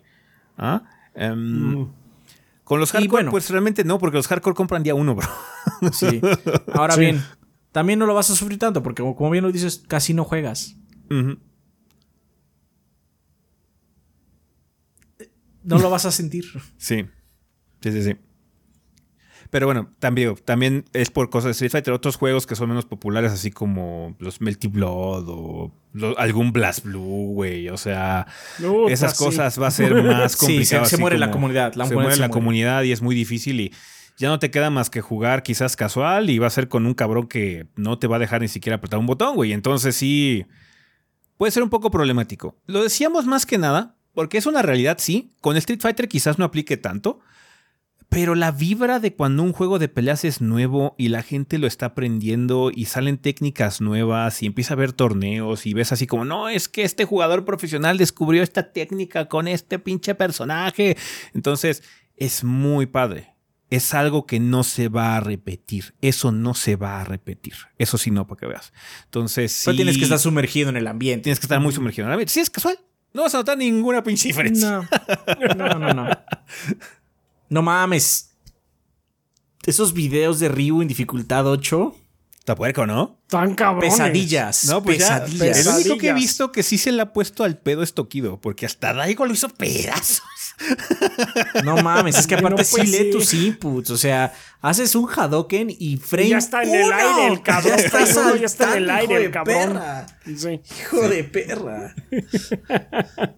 ¿Ah? 0.57 0.83
Em, 1.15 1.75
Mm. 1.83 1.93
Con 2.65 2.81
los 2.81 2.93
hardcore, 2.93 3.11
bueno. 3.11 3.31
pues 3.31 3.49
realmente 3.49 3.83
no, 3.83 3.99
porque 3.99 4.19
los 4.19 4.27
hardcore 4.29 4.55
compran 4.55 4.83
día 4.83 4.95
uno, 4.95 5.15
bro. 5.15 5.27
Sí. 5.93 6.21
Ahora 6.75 6.95
Sí. 6.95 7.01
bien, 7.01 7.23
también 7.73 7.99
no 7.99 8.05
lo 8.07 8.13
vas 8.15 8.29
a 8.31 8.35
sufrir 8.37 8.59
tanto 8.59 8.83
porque, 8.83 9.03
como 9.03 9.31
bien 9.31 9.43
lo 9.45 9.51
dices, 9.53 9.85
casi 9.89 10.13
no 10.13 10.25
juegas. 10.25 10.77
No 15.65 15.79
lo 15.79 15.91
vas 15.91 16.05
a 16.07 16.13
sentir. 16.13 16.45
Sí. 16.77 17.07
Sí, 17.83 17.93
sí, 17.93 18.03
sí. 18.03 18.17
Pero 19.51 19.67
bueno, 19.67 19.91
también, 19.99 20.35
también 20.45 20.85
es 20.93 21.11
por 21.11 21.31
cosas 21.31 21.47
de 21.47 21.51
Street 21.53 21.71
Fighter. 21.73 21.95
Otros 21.95 22.17
juegos 22.17 22.47
que 22.47 22.55
son 22.55 22.69
menos 22.69 22.85
populares, 22.85 23.33
así 23.33 23.51
como 23.51 24.15
los 24.19 24.41
Melty 24.43 24.69
Blood 24.69 25.25
o 25.29 25.73
lo- 25.95 26.19
algún 26.19 26.53
Blast 26.53 26.85
Blue, 26.85 27.33
güey. 27.33 27.69
O 27.71 27.79
sea, 27.79 28.27
esas 28.89 29.17
sí. 29.17 29.25
cosas 29.25 29.61
va 29.61 29.69
a 29.69 29.71
ser 29.71 29.95
más 30.05 30.33
Sí, 30.33 30.39
complicado. 30.39 30.85
se- 30.85 30.97
se 30.97 31.01
muere 31.01 31.17
la 31.19 31.31
comunidad, 31.31 31.75
la 31.75 31.87
se 31.87 31.95
muere 31.95 32.11
se 32.13 32.17
la 32.21 32.27
muere. 32.29 32.33
comunidad 32.33 32.83
y 32.83 32.93
es 32.93 33.01
muy 33.01 33.15
difícil 33.15 33.61
y 33.61 33.73
ya 34.19 34.29
no 34.29 34.39
te 34.39 34.51
queda 34.51 34.69
más 34.69 34.91
que 34.91 35.01
jugar 35.01 35.43
quizás 35.43 35.77
casual 35.77 36.29
y 36.29 36.39
va 36.39 36.49
a 36.49 36.51
ser 36.51 36.69
con 36.69 36.85
un 36.85 36.93
cabrón 36.95 37.27
que 37.29 37.69
no 37.77 37.99
te 37.99 38.07
va 38.07 38.17
a 38.17 38.19
dejar 38.19 38.43
ni 38.43 38.49
siquiera 38.49 38.77
apretar 38.77 38.99
un 38.99 39.07
botón, 39.07 39.35
güey. 39.35 39.53
Entonces 39.53 39.97
sí, 39.97 40.45
puede 41.39 41.53
ser 41.53 41.63
un 41.63 41.71
poco 41.71 41.91
problemático. 41.91 42.57
Lo 42.67 42.83
decíamos 42.83 43.27
más 43.27 43.47
que 43.47 43.57
nada, 43.59 43.95
porque 44.13 44.37
es 44.37 44.47
una 44.47 44.61
realidad, 44.61 44.99
sí. 45.01 45.31
Con 45.41 45.57
Street 45.57 45.81
Fighter 45.81 46.09
quizás 46.09 46.39
no 46.39 46.45
aplique 46.45 46.77
tanto, 46.77 47.21
pero 48.09 48.35
la 48.35 48.53
vibra 48.53 49.01
de 49.01 49.15
cuando 49.15 49.43
un 49.43 49.53
juego 49.53 49.79
de 49.79 49.89
peleas 49.89 50.25
es 50.25 50.41
nuevo 50.41 50.95
y 50.97 51.09
la 51.09 51.23
gente 51.23 51.59
lo 51.59 51.67
está 51.67 51.87
aprendiendo 51.87 52.71
y 52.75 52.87
salen 52.87 53.19
técnicas 53.19 53.81
nuevas 53.81 54.43
y 54.43 54.47
empieza 54.47 54.75
a 54.75 54.79
ver 54.79 54.93
torneos 54.93 55.67
y 55.67 55.75
ves 55.75 55.93
así 55.93 56.07
como, 56.07 56.25
no, 56.25 56.49
es 56.49 56.69
que 56.69 56.85
este 56.85 57.05
jugador 57.05 57.45
profesional 57.45 57.99
descubrió 57.99 58.43
esta 58.43 58.73
técnica 58.73 59.29
con 59.29 59.47
este 59.47 59.79
pinche 59.79 60.15
personaje. 60.15 60.97
Entonces, 61.35 61.83
es 62.17 62.45
muy 62.45 62.87
padre. 62.87 63.35
Es 63.71 63.93
algo 63.93 64.25
que 64.25 64.41
no 64.41 64.65
se 64.65 64.89
va 64.89 65.17
a 65.17 65.21
repetir. 65.21 65.95
Eso 66.01 66.33
no 66.33 66.55
se 66.55 66.77
va 66.77 67.03
a 67.03 67.05
repetir. 67.05 67.55
Eso 67.77 67.99
sí, 67.99 68.11
no, 68.11 68.27
para 68.27 68.41
que 68.41 68.47
veas. 68.47 68.73
Entonces, 69.05 69.53
sí. 69.53 69.67
Pero 69.67 69.77
tienes 69.77 69.99
que 69.99 70.05
estar 70.05 70.19
sumergido 70.19 70.71
en 70.71 70.79
el 70.79 70.87
ambiente. 70.87 71.25
Tienes 71.25 71.39
que 71.39 71.45
estar 71.45 71.61
muy 71.61 71.75
sumergido. 71.75 72.07
en 72.07 72.09
el 72.09 72.15
ambiente. 72.15 72.33
Si 72.33 72.41
es 72.41 72.49
casual, 72.49 72.79
no 73.13 73.23
vas 73.23 73.35
a 73.35 73.39
notar 73.39 73.59
ninguna 73.59 74.03
pinche 74.03 74.29
diferencia. 74.29 74.71
No. 74.71 75.55
No, 75.55 75.79
no, 75.79 75.93
no. 75.93 76.09
No 77.49 77.63
mames. 77.63 78.31
Esos 79.67 79.93
videos 79.93 80.39
de 80.41 80.49
Ryu 80.49 80.83
en 80.83 80.89
dificultad 80.89 81.47
8. 81.47 81.95
Está 82.39 82.55
puerco, 82.55 82.87
¿no? 82.87 83.21
Tan 83.29 83.55
cabrones. 83.55 83.93
Pesadillas. 83.93 84.65
No, 84.67 84.83
pues 84.83 84.99
ya, 85.01 85.25
pesadillas. 85.25 85.59
el 85.59 85.69
único 85.69 85.85
que 85.85 85.93
he 85.93 85.97
Pesadillas. 85.99 86.15
visto 86.15 86.53
que 86.53 86.63
sí 86.63 86.79
se 86.79 86.93
le 86.93 87.03
ha 87.03 87.13
puesto 87.13 87.45
al 87.45 87.59
pedo 87.59 87.83
es 87.83 87.93
Tokido, 87.93 88.41
porque 88.41 88.65
hasta 88.65 88.95
Daigo 88.95 89.27
lo 89.27 89.33
hizo 89.35 89.49
pedazos. 89.51 90.23
No 91.65 91.77
mames, 91.77 92.19
es 92.19 92.27
que 92.27 92.35
No, 92.35 92.41
aparte 92.49 92.65
sí 92.65 92.77
pues, 92.77 92.89
lee 92.91 92.99
sí. 92.99 93.11
tus 93.13 93.35
inputs. 93.35 93.91
O 93.91 93.97
sea, 93.97 94.33
haces 94.61 94.95
un 94.97 95.09
Hadoken 95.09 95.69
y 95.71 95.99
frame. 95.99 96.27
Y 96.27 96.31
ya 96.31 96.39
está 96.39 96.63
en 96.65 96.75
el 96.75 96.93
aire 96.93 97.27
el 97.29 97.43
cabrón. 97.43 97.77
Ya 97.77 97.85
está 97.85 98.21
uno, 98.21 98.37
ya 98.37 98.47
está 98.47 98.65
en 98.77 98.83
el 98.83 98.87
saltando, 98.89 98.93
aire 98.95 99.15
hijo 99.15 99.17
el 99.17 99.23
de 99.25 99.31
cabrón. 99.31 99.73
perra. 99.75 100.07
Sí. 100.37 100.61
Hijo 100.81 101.09
de 101.09 101.25
perra. 101.25 101.95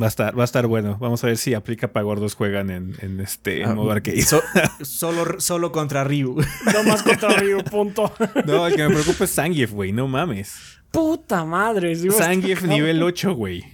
Va 0.00 0.04
a 0.06 0.08
estar, 0.08 0.38
va 0.38 0.42
a 0.42 0.44
estar 0.44 0.66
bueno. 0.66 0.98
Vamos 1.00 1.24
a 1.24 1.28
ver 1.28 1.38
si 1.38 1.54
aplica 1.54 1.90
para 1.92 2.04
gordos 2.04 2.34
juegan 2.34 2.68
en, 2.70 2.94
en 3.00 3.18
este 3.20 3.64
Ah, 3.64 3.74
modo 3.74 3.90
arcade. 3.92 4.20
So- 4.22 4.42
solo, 4.82 5.40
solo 5.40 5.72
contra 5.72 6.04
Ryu. 6.04 6.36
No 6.72 6.84
más 6.84 7.02
contra 7.02 7.30
Ryu, 7.30 7.64
punto. 7.64 8.12
No, 8.46 8.66
el 8.66 8.74
que 8.76 8.86
me 8.86 8.94
preocupa 8.94 9.24
es 9.24 9.34
Zangief, 9.34 9.72
güey. 9.72 9.92
No 9.92 10.06
mames. 10.06 10.54
Puta 10.90 11.44
madre. 11.46 11.94
sí, 11.96 12.10
Zangief 12.10 12.58
está- 12.62 12.68
nivel 12.74 13.02
8, 13.02 13.34
güey. 13.34 13.64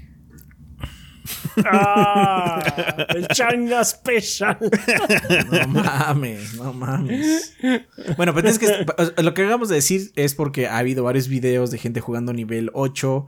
Ah, 1.64 3.06
el 3.10 3.28
China 3.28 3.84
Special. 3.84 4.56
No 5.50 5.68
mames, 5.68 6.54
no 6.54 6.72
mames. 6.72 7.54
Bueno, 8.16 8.34
pero 8.34 8.48
es 8.48 8.58
que 8.58 8.86
lo 9.22 9.34
que 9.34 9.42
acabamos 9.42 9.68
de 9.68 9.76
decir 9.76 10.12
es 10.16 10.34
porque 10.34 10.66
ha 10.66 10.78
habido 10.78 11.04
varios 11.04 11.28
videos 11.28 11.70
de 11.70 11.78
gente 11.78 12.00
jugando 12.00 12.32
nivel 12.32 12.70
8. 12.74 13.26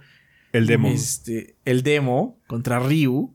El 0.54 0.66
demo. 0.66 0.88
Este, 0.88 1.56
el 1.64 1.82
demo 1.82 2.40
contra 2.46 2.78
Ryu. 2.78 3.34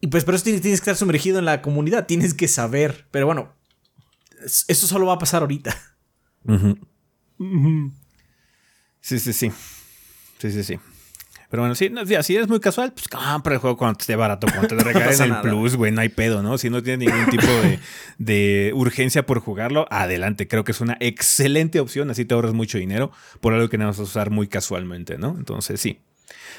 Y 0.00 0.08
pues 0.08 0.24
por 0.24 0.34
eso 0.34 0.44
tienes, 0.44 0.62
tienes 0.62 0.80
que 0.80 0.84
estar 0.90 0.96
sumergido 0.96 1.38
en 1.38 1.44
la 1.44 1.62
comunidad, 1.62 2.06
tienes 2.06 2.34
que 2.34 2.48
saber. 2.48 3.06
Pero 3.12 3.26
bueno, 3.26 3.54
es- 4.44 4.64
eso 4.68 4.86
solo 4.86 5.06
va 5.06 5.14
a 5.14 5.18
pasar 5.18 5.42
ahorita. 5.42 5.74
Sí, 9.00 9.18
sí, 9.20 9.32
sí. 9.32 9.52
Sí, 10.38 10.50
sí, 10.50 10.64
sí. 10.64 10.78
Pero 11.52 11.64
bueno, 11.64 11.74
si, 11.74 11.90
no, 11.90 12.06
si 12.06 12.34
eres 12.34 12.48
muy 12.48 12.60
casual, 12.60 12.94
pues 12.94 13.08
compra 13.08 13.52
el 13.52 13.60
juego 13.60 13.76
cuando 13.76 13.98
esté 14.00 14.16
barato, 14.16 14.46
cuando 14.46 14.68
te 14.68 14.74
lo 14.82 14.84
regalen 14.84 15.20
el 15.20 15.28
nada. 15.28 15.42
plus, 15.42 15.76
güey, 15.76 15.92
no 15.92 16.00
hay 16.00 16.08
pedo, 16.08 16.42
¿no? 16.42 16.56
Si 16.56 16.70
no 16.70 16.82
tienes 16.82 17.06
ningún 17.06 17.28
tipo 17.28 17.46
de, 17.46 17.78
de 18.18 18.72
urgencia 18.74 19.26
por 19.26 19.38
jugarlo, 19.40 19.86
adelante. 19.90 20.48
Creo 20.48 20.64
que 20.64 20.72
es 20.72 20.80
una 20.80 20.96
excelente 20.98 21.78
opción, 21.78 22.10
así 22.10 22.24
te 22.24 22.32
ahorras 22.32 22.54
mucho 22.54 22.78
dinero 22.78 23.12
por 23.42 23.52
algo 23.52 23.68
que 23.68 23.76
no 23.76 23.84
vas 23.84 23.98
a 23.98 24.02
usar 24.02 24.30
muy 24.30 24.48
casualmente, 24.48 25.18
¿no? 25.18 25.36
Entonces, 25.36 25.78
sí. 25.78 26.00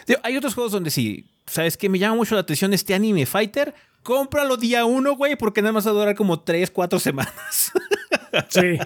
Digo, 0.05 0.19
hay 0.21 0.37
otros 0.37 0.53
juegos 0.53 0.71
donde 0.71 0.91
sí, 0.91 1.25
¿sabes 1.47 1.75
qué? 1.75 1.89
Me 1.89 1.97
llama 1.97 2.15
mucho 2.15 2.35
la 2.35 2.41
atención 2.41 2.71
este 2.71 2.93
anime 2.93 3.25
fighter. 3.25 3.73
Cómpralo 4.03 4.57
día 4.57 4.85
uno, 4.85 5.15
güey, 5.15 5.35
porque 5.35 5.63
nada 5.63 5.71
más 5.71 5.87
va 5.87 5.89
a 5.89 5.93
durar 5.95 6.13
como 6.13 6.41
3, 6.41 6.69
4 6.69 6.99
semanas. 6.99 7.71
Sí. 8.49 8.77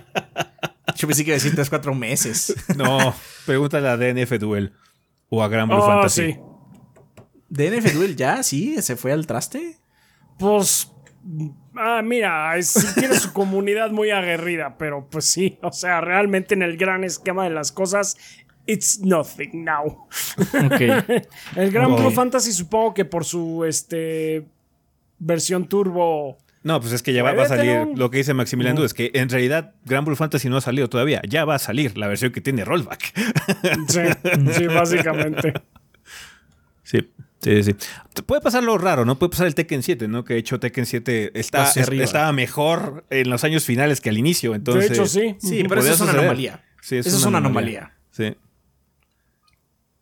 Yo 0.96 1.06
pensé 1.06 1.26
que 1.26 1.34
decir 1.34 1.54
3, 1.54 1.70
4 1.70 1.94
meses. 1.94 2.56
No, 2.78 3.14
pregúntale 3.46 3.90
a 3.90 3.98
DNF 3.98 4.40
Duel 4.40 4.72
o 5.30 5.44
a 5.44 5.48
Gran 5.48 5.68
Blue 5.68 5.78
Oh, 5.78 5.86
Fantasy. 5.86 6.34
sí. 6.34 6.40
DNF 7.50 7.94
Duel 7.94 8.16
ya, 8.16 8.44
sí, 8.44 8.82
se 8.82 8.96
fue 8.96 9.12
al 9.12 9.26
traste. 9.26 9.78
Pues. 10.38 10.92
Ah, 11.76 12.02
mira, 12.04 12.54
sí 12.62 12.86
tiene 13.00 13.16
su 13.16 13.34
comunidad 13.34 13.92
muy 13.92 14.12
aguerrida, 14.12 14.78
pero 14.78 15.08
pues 15.10 15.26
sí, 15.26 15.60
o 15.62 15.72
sea, 15.72 16.00
realmente 16.02 16.54
en 16.56 16.62
el 16.62 16.78
gran 16.78 17.04
esquema 17.04 17.44
de 17.44 17.50
las 17.52 17.72
cosas, 17.72 18.18
it's 18.66 19.00
nothing 19.02 19.64
now. 19.66 20.08
Ok. 20.66 20.82
El 21.56 21.72
Gran 21.72 21.92
Ok. 21.92 22.00
Blue 22.00 22.12
Fantasy 22.12 22.52
supongo 22.54 22.94
que 22.94 23.06
por 23.06 23.26
su 23.26 23.64
este 23.66 24.48
versión 25.20 25.68
turbo. 25.68 26.38
No, 26.64 26.82
pues 26.82 26.92
es 26.94 27.02
que 27.04 27.14
ya 27.14 27.24
va, 27.24 27.34
va 27.34 27.44
a 27.44 27.48
salir 27.48 27.72
un- 27.78 27.98
lo 28.00 28.10
que 28.10 28.18
dice 28.18 28.34
Maximilian 28.34 28.76
Dudes, 28.76 28.94
que 28.94 29.12
en 29.14 29.30
realidad 29.30 29.76
Gran 29.86 30.04
Blue 30.04 30.16
Fantasy 30.16 30.50
no 30.50 30.58
ha 30.58 30.62
salido 30.62 30.90
todavía. 30.90 31.22
Ya 31.28 31.46
va 31.46 31.56
a 31.56 31.60
salir 31.60 31.98
la 31.98 32.08
versión 32.08 32.32
que 32.32 32.42
tiene 32.42 32.66
rollback. 32.66 33.14
Sí, 33.88 34.00
sí, 34.54 34.68
básicamente. 34.68 35.54
Sí, 36.84 37.10
sí, 37.40 37.64
sí. 37.64 37.76
Puede 38.26 38.42
pasar 38.42 38.64
lo 38.64 38.78
raro, 38.78 39.06
¿no? 39.06 39.18
Puede 39.20 39.30
pasar 39.32 39.48
el 39.48 39.56
Tekken 39.56 39.84
7, 39.84 40.08
¿no? 40.08 40.26
Que 40.26 40.34
de 40.34 40.40
hecho 40.40 40.60
Tekken 40.60 40.86
7 40.86 41.32
está, 41.40 41.70
es- 41.70 41.78
estaba 41.90 42.32
mejor 42.34 43.06
en 43.10 43.30
los 43.30 43.44
años 43.44 43.64
finales 43.66 44.02
que 44.02 44.10
al 44.10 44.18
inicio. 44.18 44.56
Entonces, 44.56 44.90
de 44.90 44.96
hecho, 44.96 45.06
sí. 45.06 45.36
Sí, 45.40 45.64
pero 45.70 45.82
eso 45.82 45.92
es 45.94 46.00
una 46.02 46.08
suceder. 46.12 46.20
anomalía. 46.26 46.64
Sí, 46.82 46.98
Eso 46.98 47.10
es 47.18 47.26
una 47.26 47.38
anomalía. 47.40 47.94
Sí. 48.12 48.36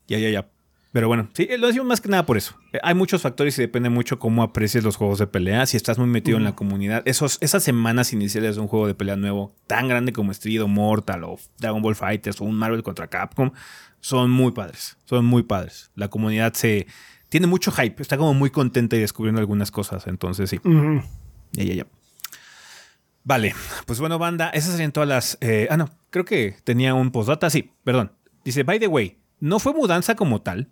Ya, 0.08 0.20
ya, 0.20 0.30
ya. 0.30 0.48
Pero 0.96 1.10
bueno, 1.10 1.28
sí, 1.34 1.46
lo 1.60 1.68
decimos 1.68 1.88
más 1.90 2.00
que 2.00 2.08
nada 2.08 2.26
por 2.26 2.38
eso. 2.38 2.56
Eh, 2.72 2.80
Hay 2.82 2.96
muchos 2.96 3.22
factores 3.22 3.60
y 3.60 3.62
depende 3.62 3.90
mucho 3.90 4.18
cómo 4.18 4.44
aprecies 4.44 4.82
los 4.82 4.96
juegos 4.96 5.20
de 5.20 5.28
pelea. 5.28 5.66
Si 5.66 5.76
estás 5.76 5.98
muy 5.98 6.08
metido 6.08 6.38
en 6.38 6.46
la 6.46 6.56
comunidad, 6.56 7.04
esos, 7.06 7.38
esas 7.42 7.64
semanas 7.64 8.14
iniciales 8.14 8.56
de 8.56 8.62
un 8.62 8.70
juego 8.70 8.88
de 8.88 8.96
pelea 8.96 9.18
nuevo, 9.18 9.54
tan 9.68 9.90
grande 9.90 10.14
como 10.14 10.32
Street 10.32 10.62
o 10.64 10.70
Mortal 10.70 11.26
o 11.26 11.38
Dragon 11.58 11.82
Ball 11.82 11.98
Fighters 11.98 12.40
o 12.40 12.46
un 12.46 12.56
Marvel 12.56 12.82
contra 12.82 13.08
Capcom, 13.08 13.52
son 14.00 14.32
muy 14.32 14.54
padres. 14.54 14.96
Son 15.04 15.26
muy 15.26 15.44
padres. 15.44 15.92
La 15.96 16.08
comunidad 16.08 16.54
se 16.54 16.88
tiene 17.28 17.48
mucho 17.48 17.74
hype, 17.74 18.02
está 18.02 18.16
como 18.16 18.34
muy 18.34 18.50
contenta 18.50 18.96
y 18.96 19.00
descubriendo 19.00 19.42
algunas 19.42 19.72
cosas. 19.72 20.08
Entonces, 20.08 20.50
sí. 20.50 20.62
Ya, 21.52 21.64
ya, 21.66 21.74
ya. 21.74 21.88
Vale, 23.26 23.54
pues 23.86 24.00
bueno, 24.00 24.18
banda, 24.18 24.50
esas 24.52 24.72
serían 24.72 24.94
todas 24.94 25.10
las. 25.10 25.38
eh, 25.42 25.68
ah, 25.70 25.76
no, 25.76 25.90
creo 26.10 26.24
que 26.24 26.56
tenía 26.64 26.94
un 26.94 27.12
postdata. 27.12 27.50
Sí, 27.50 27.74
perdón. 27.84 28.14
Dice, 28.46 28.64
by 28.64 28.80
the 28.80 28.88
way, 28.88 29.18
no 29.42 29.60
fue 29.60 29.74
mudanza 29.74 30.16
como 30.16 30.42
tal, 30.42 30.72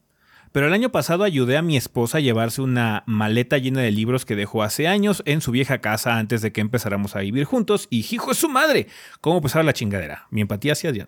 Pero 0.53 0.67
el 0.67 0.73
año 0.73 0.91
pasado 0.91 1.23
ayudé 1.23 1.57
a 1.57 1.64
mi 1.64 1.75
esposa 1.77 2.19
a 2.19 2.22
llevarse 2.22 2.61
una 2.61 3.03
maleta 3.07 3.57
llena 3.57 3.82
de 3.82 3.91
libros 3.91 4.23
que 4.23 4.35
dejó 4.35 4.61
hace 4.61 4.88
años 4.88 5.23
en 5.25 5.41
su 5.41 5.49
vieja 5.49 5.82
casa 5.82 6.19
antes 6.19 6.43
de 6.43 6.53
que 6.53 6.61
empezáramos 6.61 7.15
a 7.15 7.22
vivir 7.22 7.45
juntos. 7.45 7.88
Y 7.90 8.06
hijo 8.14 8.30
de 8.30 8.35
su 8.35 8.49
madre, 8.49 8.88
¿cómo 9.19 9.41
pesaba 9.41 9.64
la 9.64 9.73
chingadera? 9.73 10.27
Mi 10.30 10.41
empatía 10.41 10.73
hacia 10.73 10.91
Adrián. 10.91 11.07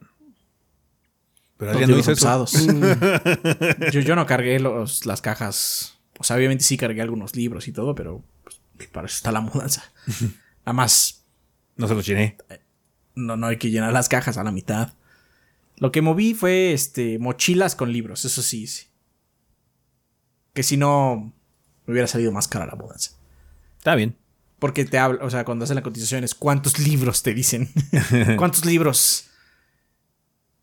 Pero 1.58 1.72
Adrián 1.72 1.92
no 1.92 2.00
hizo 2.00 2.12
eso. 2.12 2.48
yo, 3.92 4.00
yo 4.00 4.16
no 4.16 4.26
cargué 4.26 4.60
los, 4.60 5.06
las 5.06 5.22
cajas. 5.22 6.00
O 6.18 6.24
sea, 6.24 6.38
obviamente 6.38 6.64
sí 6.64 6.76
cargué 6.76 7.04
algunos 7.04 7.36
libros 7.36 7.68
y 7.68 7.72
todo, 7.72 7.94
pero 7.94 8.24
pues, 8.76 8.90
para 8.90 9.06
eso 9.06 9.18
está 9.18 9.32
la 9.32 9.42
mudanza. 9.42 9.84
Además. 10.66 11.24
No 11.78 11.88
se 11.88 11.94
los 11.94 12.04
llené. 12.04 12.36
No, 13.14 13.38
no 13.38 13.46
hay 13.46 13.58
que 13.58 13.70
llenar 13.70 13.94
las 13.94 14.10
cajas 14.10 14.40
a 14.40 14.44
la 14.44 14.52
mitad. 14.52 14.94
Lo 15.78 15.92
que 15.92 16.02
moví 16.02 16.34
fue 16.34 16.74
este 16.74 17.20
mochilas 17.20 17.76
con 17.76 17.94
libros, 17.94 18.26
eso 18.26 18.42
sí, 18.42 18.66
sí. 18.66 18.88
Que 20.56 20.64
si 20.64 20.76
no, 20.76 21.32
me 21.86 21.92
hubiera 21.92 22.08
salido 22.08 22.32
más 22.32 22.48
cara 22.48 22.66
la 22.66 22.76
mudanza. 22.76 23.12
Está 23.78 23.94
bien. 23.94 24.16
Porque 24.58 24.86
te 24.86 24.98
hablo, 24.98 25.24
o 25.24 25.30
sea, 25.30 25.46
cuando 25.46 25.66
hacen 25.66 25.76
la 25.76 25.84
cotización 25.84 26.24
es 26.24 26.34
cuántos 26.34 26.80
libros 26.80 27.22
te 27.22 27.36
dicen. 27.36 27.70
¿Cuántos 28.38 28.66
libros? 28.66 29.30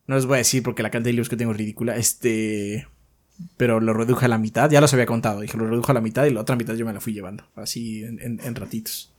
No 0.08 0.16
les 0.16 0.26
voy 0.26 0.34
a 0.34 0.38
decir 0.38 0.64
porque 0.64 0.82
la 0.82 0.90
cantidad 0.90 1.10
de 1.10 1.12
libros 1.12 1.28
que 1.28 1.36
tengo 1.36 1.52
es 1.52 1.58
ridícula. 1.58 1.96
Este. 1.96 2.88
Pero 3.56 3.78
lo 3.78 3.92
reduje 3.92 4.24
a 4.24 4.28
la 4.28 4.38
mitad. 4.38 4.68
Ya 4.68 4.80
los 4.80 4.92
había 4.92 5.06
contado. 5.06 5.40
Dije, 5.40 5.56
lo 5.56 5.68
redujo 5.68 5.92
a 5.92 5.94
la 5.94 6.00
mitad 6.00 6.24
y 6.24 6.30
la 6.30 6.40
otra 6.40 6.56
mitad 6.56 6.74
yo 6.74 6.84
me 6.84 6.92
la 6.92 7.00
fui 7.00 7.12
llevando. 7.12 7.44
Así 7.54 8.02
en 8.02 8.54
ratitos. 8.56 9.12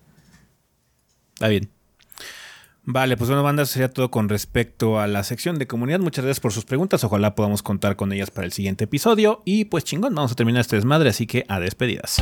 Está 1.35 1.47
bien. 1.47 1.69
Vale, 2.85 3.15
pues 3.15 3.29
bueno, 3.29 3.43
banda, 3.43 3.65
sería 3.65 3.89
todo 3.89 4.11
con 4.11 4.27
respecto 4.27 4.99
a 4.99 5.07
la 5.07 5.23
sección 5.23 5.57
de 5.57 5.67
comunidad. 5.67 5.99
Muchas 5.99 6.25
gracias 6.25 6.41
por 6.41 6.51
sus 6.51 6.65
preguntas. 6.65 7.03
Ojalá 7.03 7.33
podamos 7.33 7.63
contar 7.63 7.95
con 7.95 8.11
ellas 8.11 8.29
para 8.29 8.45
el 8.45 8.51
siguiente 8.51 8.83
episodio. 8.83 9.41
Y 9.45 9.65
pues 9.65 9.85
chingón, 9.85 10.13
vamos 10.13 10.33
a 10.33 10.35
terminar 10.35 10.61
este 10.61 10.75
desmadre, 10.75 11.09
así 11.09 11.25
que 11.25 11.45
a 11.47 11.61
despedidas. 11.61 12.21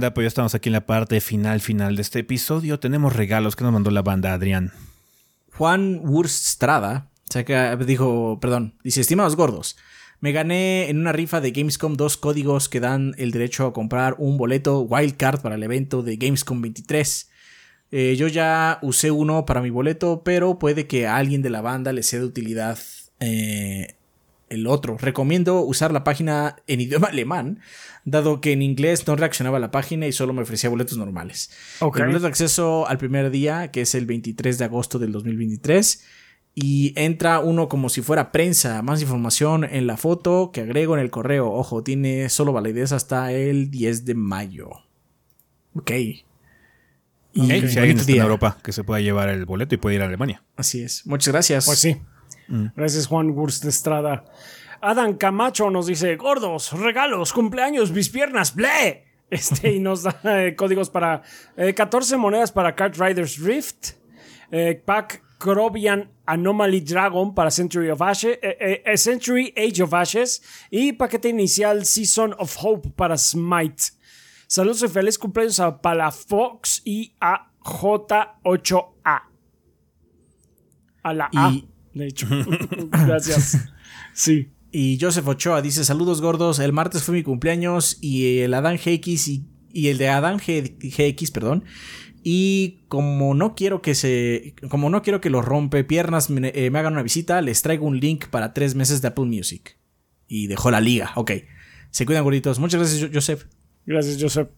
Pues 0.00 0.24
ya 0.24 0.28
estamos 0.28 0.54
aquí 0.54 0.68
en 0.68 0.74
la 0.74 0.86
parte 0.86 1.20
final, 1.20 1.60
final 1.60 1.96
de 1.96 2.02
este 2.02 2.20
episodio. 2.20 2.78
Tenemos 2.78 3.14
regalos 3.14 3.56
que 3.56 3.64
nos 3.64 3.72
mandó 3.72 3.90
la 3.90 4.02
banda 4.02 4.32
Adrián. 4.32 4.72
Juan 5.52 6.00
Wurstrada, 6.02 7.10
sea 7.28 7.44
que 7.44 7.76
dijo, 7.84 8.38
perdón, 8.40 8.74
dice, 8.84 9.00
estimados 9.00 9.36
gordos, 9.36 9.76
me 10.20 10.32
gané 10.32 10.88
en 10.88 10.98
una 10.98 11.12
rifa 11.12 11.40
de 11.40 11.50
Gamescom 11.50 11.94
dos 11.94 12.16
códigos 12.16 12.68
que 12.68 12.80
dan 12.80 13.14
el 13.18 13.30
derecho 13.30 13.66
a 13.66 13.72
comprar 13.72 14.16
un 14.18 14.36
boleto 14.36 14.80
wildcard 14.80 15.40
para 15.40 15.56
el 15.56 15.62
evento 15.62 16.02
de 16.02 16.16
Gamescom 16.16 16.60
23. 16.60 17.30
Eh, 17.90 18.16
yo 18.16 18.28
ya 18.28 18.78
usé 18.82 19.10
uno 19.10 19.46
para 19.46 19.60
mi 19.60 19.70
boleto, 19.70 20.22
pero 20.24 20.58
puede 20.58 20.86
que 20.86 21.06
a 21.06 21.16
alguien 21.16 21.42
de 21.42 21.50
la 21.50 21.60
banda 21.60 21.92
le 21.92 22.02
sea 22.02 22.20
de 22.20 22.26
utilidad 22.26 22.78
eh, 23.20 23.96
el 24.50 24.66
otro. 24.66 24.96
Recomiendo 24.98 25.60
usar 25.60 25.92
la 25.92 26.04
página 26.04 26.56
en 26.66 26.80
idioma 26.80 27.08
alemán, 27.12 27.60
dado 28.04 28.40
que 28.40 28.52
en 28.52 28.62
inglés 28.62 29.06
no 29.06 29.16
reaccionaba 29.16 29.58
a 29.58 29.60
la 29.60 29.70
página 29.70 30.06
y 30.06 30.12
solo 30.12 30.32
me 30.32 30.42
ofrecía 30.42 30.70
boletos 30.70 30.98
normales. 30.98 31.50
Okay. 31.80 32.02
El 32.02 32.08
boleto 32.08 32.24
de 32.24 32.28
acceso 32.28 32.86
al 32.88 32.98
primer 32.98 33.30
día, 33.30 33.70
que 33.70 33.82
es 33.82 33.94
el 33.94 34.06
23 34.06 34.58
de 34.58 34.64
agosto 34.64 34.98
del 34.98 35.12
2023. 35.12 36.04
Y 36.54 36.92
entra 36.96 37.38
uno 37.38 37.68
como 37.68 37.88
si 37.88 38.02
fuera 38.02 38.32
prensa. 38.32 38.82
Más 38.82 39.00
información 39.00 39.62
en 39.62 39.86
la 39.86 39.96
foto 39.96 40.50
que 40.52 40.62
agrego 40.62 40.96
en 40.96 41.00
el 41.00 41.10
correo. 41.10 41.52
Ojo, 41.52 41.84
tiene 41.84 42.28
solo 42.30 42.52
validez 42.52 42.90
hasta 42.90 43.30
el 43.32 43.70
10 43.70 44.04
de 44.04 44.14
mayo. 44.14 44.70
Ok. 45.74 45.92
Y 47.32 47.46
si 47.68 47.78
alguien 47.78 47.98
está 47.98 48.10
en 48.10 48.18
Europa 48.18 48.58
que 48.62 48.72
se 48.72 48.82
pueda 48.82 49.00
llevar 49.00 49.28
el 49.28 49.44
boleto 49.44 49.74
y 49.74 49.78
puede 49.78 49.96
ir 49.96 50.02
a 50.02 50.06
Alemania. 50.06 50.42
Así 50.56 50.82
es. 50.82 51.06
Muchas 51.06 51.32
gracias. 51.32 51.66
Pues 51.66 51.78
sí. 51.78 51.96
Mm. 52.48 52.66
Gracias, 52.74 53.06
Juan 53.06 53.30
Wurst 53.30 53.62
de 53.62 53.70
Estrada. 53.70 54.24
Adam 54.80 55.16
Camacho 55.16 55.70
nos 55.70 55.86
dice: 55.86 56.16
Gordos, 56.16 56.72
regalos, 56.72 57.32
cumpleaños, 57.32 57.92
mis 57.92 58.08
piernas, 58.08 58.54
ble. 58.54 59.04
Este, 59.30 59.74
y 59.74 59.78
nos 59.78 60.04
da 60.04 60.18
eh, 60.24 60.54
códigos 60.56 60.88
para 60.88 61.22
14 61.54 62.14
eh, 62.14 62.16
monedas 62.16 62.50
para 62.50 62.74
Kart 62.74 62.96
Riders 62.96 63.38
Rift, 63.38 63.90
eh, 64.50 64.82
pack 64.82 65.22
Crobian 65.36 66.10
Anomaly 66.24 66.80
Dragon 66.80 67.34
para 67.34 67.50
Century 67.50 67.90
of 67.90 68.00
Ashes, 68.00 68.38
Century 68.94 69.52
Age 69.54 69.82
of 69.82 69.92
Ashes 69.92 70.42
y 70.70 70.94
paquete 70.94 71.28
inicial 71.28 71.84
Season 71.84 72.34
of 72.38 72.56
Hope 72.58 72.88
para 72.96 73.18
Smite. 73.18 73.92
Saludos 74.46 74.82
y 74.84 74.88
feliz 74.88 75.18
cumpleaños 75.18 75.60
a 75.60 75.78
Palafox 75.78 76.80
y 76.86 77.14
a 77.20 77.50
J8A. 77.60 79.22
A 81.02 81.12
la 81.12 81.30
A 81.34 81.52
de 81.98 82.06
hecho. 82.06 82.26
Gracias. 83.06 83.58
Sí. 84.14 84.48
Y 84.72 84.98
Joseph 85.00 85.26
Ochoa 85.26 85.62
dice: 85.62 85.84
Saludos 85.84 86.20
gordos. 86.20 86.58
El 86.58 86.72
martes 86.72 87.02
fue 87.02 87.14
mi 87.14 87.22
cumpleaños 87.22 87.98
y 88.00 88.38
el 88.38 88.54
Adán 88.54 88.76
GX 88.76 89.28
y, 89.28 89.44
el 89.88 89.98
de 89.98 90.08
Adán 90.08 90.38
GX, 90.38 91.30
perdón. 91.30 91.64
Y 92.22 92.80
como 92.88 93.34
no 93.34 93.54
quiero 93.54 93.82
que 93.82 93.94
se. 93.94 94.54
Como 94.68 94.90
no 94.90 95.02
quiero 95.02 95.20
que 95.20 95.30
los 95.30 95.44
rompe 95.44 95.84
piernas 95.84 96.30
me, 96.30 96.52
eh, 96.54 96.70
me 96.70 96.78
hagan 96.78 96.94
una 96.94 97.02
visita, 97.02 97.40
les 97.42 97.62
traigo 97.62 97.86
un 97.86 98.00
link 98.00 98.26
para 98.26 98.54
tres 98.54 98.74
meses 98.74 99.02
de 99.02 99.08
Apple 99.08 99.26
Music. 99.26 99.76
Y 100.26 100.46
dejó 100.46 100.70
la 100.70 100.80
liga. 100.80 101.12
Ok. 101.16 101.32
Se 101.90 102.04
cuidan, 102.04 102.24
gorditos. 102.24 102.58
Muchas 102.58 102.80
gracias, 102.80 103.10
Joseph. 103.12 103.44
Gracias, 103.86 104.18
Joseph. 104.20 104.48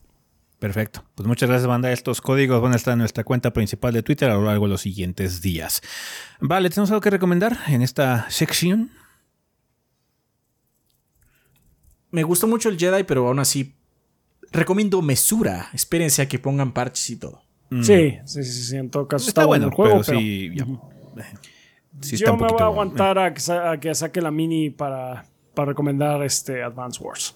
Perfecto. 0.61 1.03
Pues 1.15 1.27
muchas 1.27 1.49
gracias, 1.49 1.67
banda. 1.67 1.91
Estos 1.91 2.21
códigos 2.21 2.61
van 2.61 2.75
a 2.75 2.77
estar 2.77 2.93
en 2.93 2.99
nuestra 2.99 3.25
cuenta 3.25 3.51
principal 3.51 3.95
de 3.95 4.03
Twitter 4.03 4.31
a 4.31 4.35
lo 4.35 4.45
largo 4.45 4.67
de 4.67 4.73
los 4.73 4.83
siguientes 4.83 5.41
días. 5.41 5.81
Vale, 6.39 6.69
¿tenemos 6.69 6.91
algo 6.91 7.01
que 7.01 7.09
recomendar 7.09 7.57
en 7.69 7.81
esta 7.81 8.31
sección? 8.31 8.91
Me 12.11 12.23
gustó 12.25 12.47
mucho 12.47 12.69
el 12.69 12.79
Jedi, 12.79 13.05
pero 13.05 13.27
aún 13.27 13.39
así 13.39 13.75
recomiendo 14.53 15.01
mesura. 15.01 15.71
Espérense 15.73 16.21
a 16.21 16.29
que 16.29 16.39
pongan 16.39 16.73
parches 16.73 17.09
y 17.09 17.17
todo. 17.17 17.43
Mm. 17.71 17.83
Sí, 17.83 18.19
sí, 18.27 18.45
sí, 18.45 18.63
sí, 18.65 18.77
En 18.77 18.91
todo 18.91 19.09
caso 19.09 19.29
está, 19.29 19.47
bueno 19.47 19.69
el 19.69 19.73
juego, 19.73 20.03
pero, 20.07 20.21
sí, 20.21 20.51
Yo 22.19 22.37
me 22.37 22.49
voy 22.49 22.61
a 22.61 22.65
aguantar 22.65 23.19
a 23.19 23.33
que, 23.33 23.95
saque 23.95 24.21
la 24.21 24.31
mini 24.31 24.69
para, 24.69 25.25
para 25.55 25.71
recomendar 25.71 26.23
este 26.23 26.63
Advance 26.63 27.03
Wars. 27.03 27.35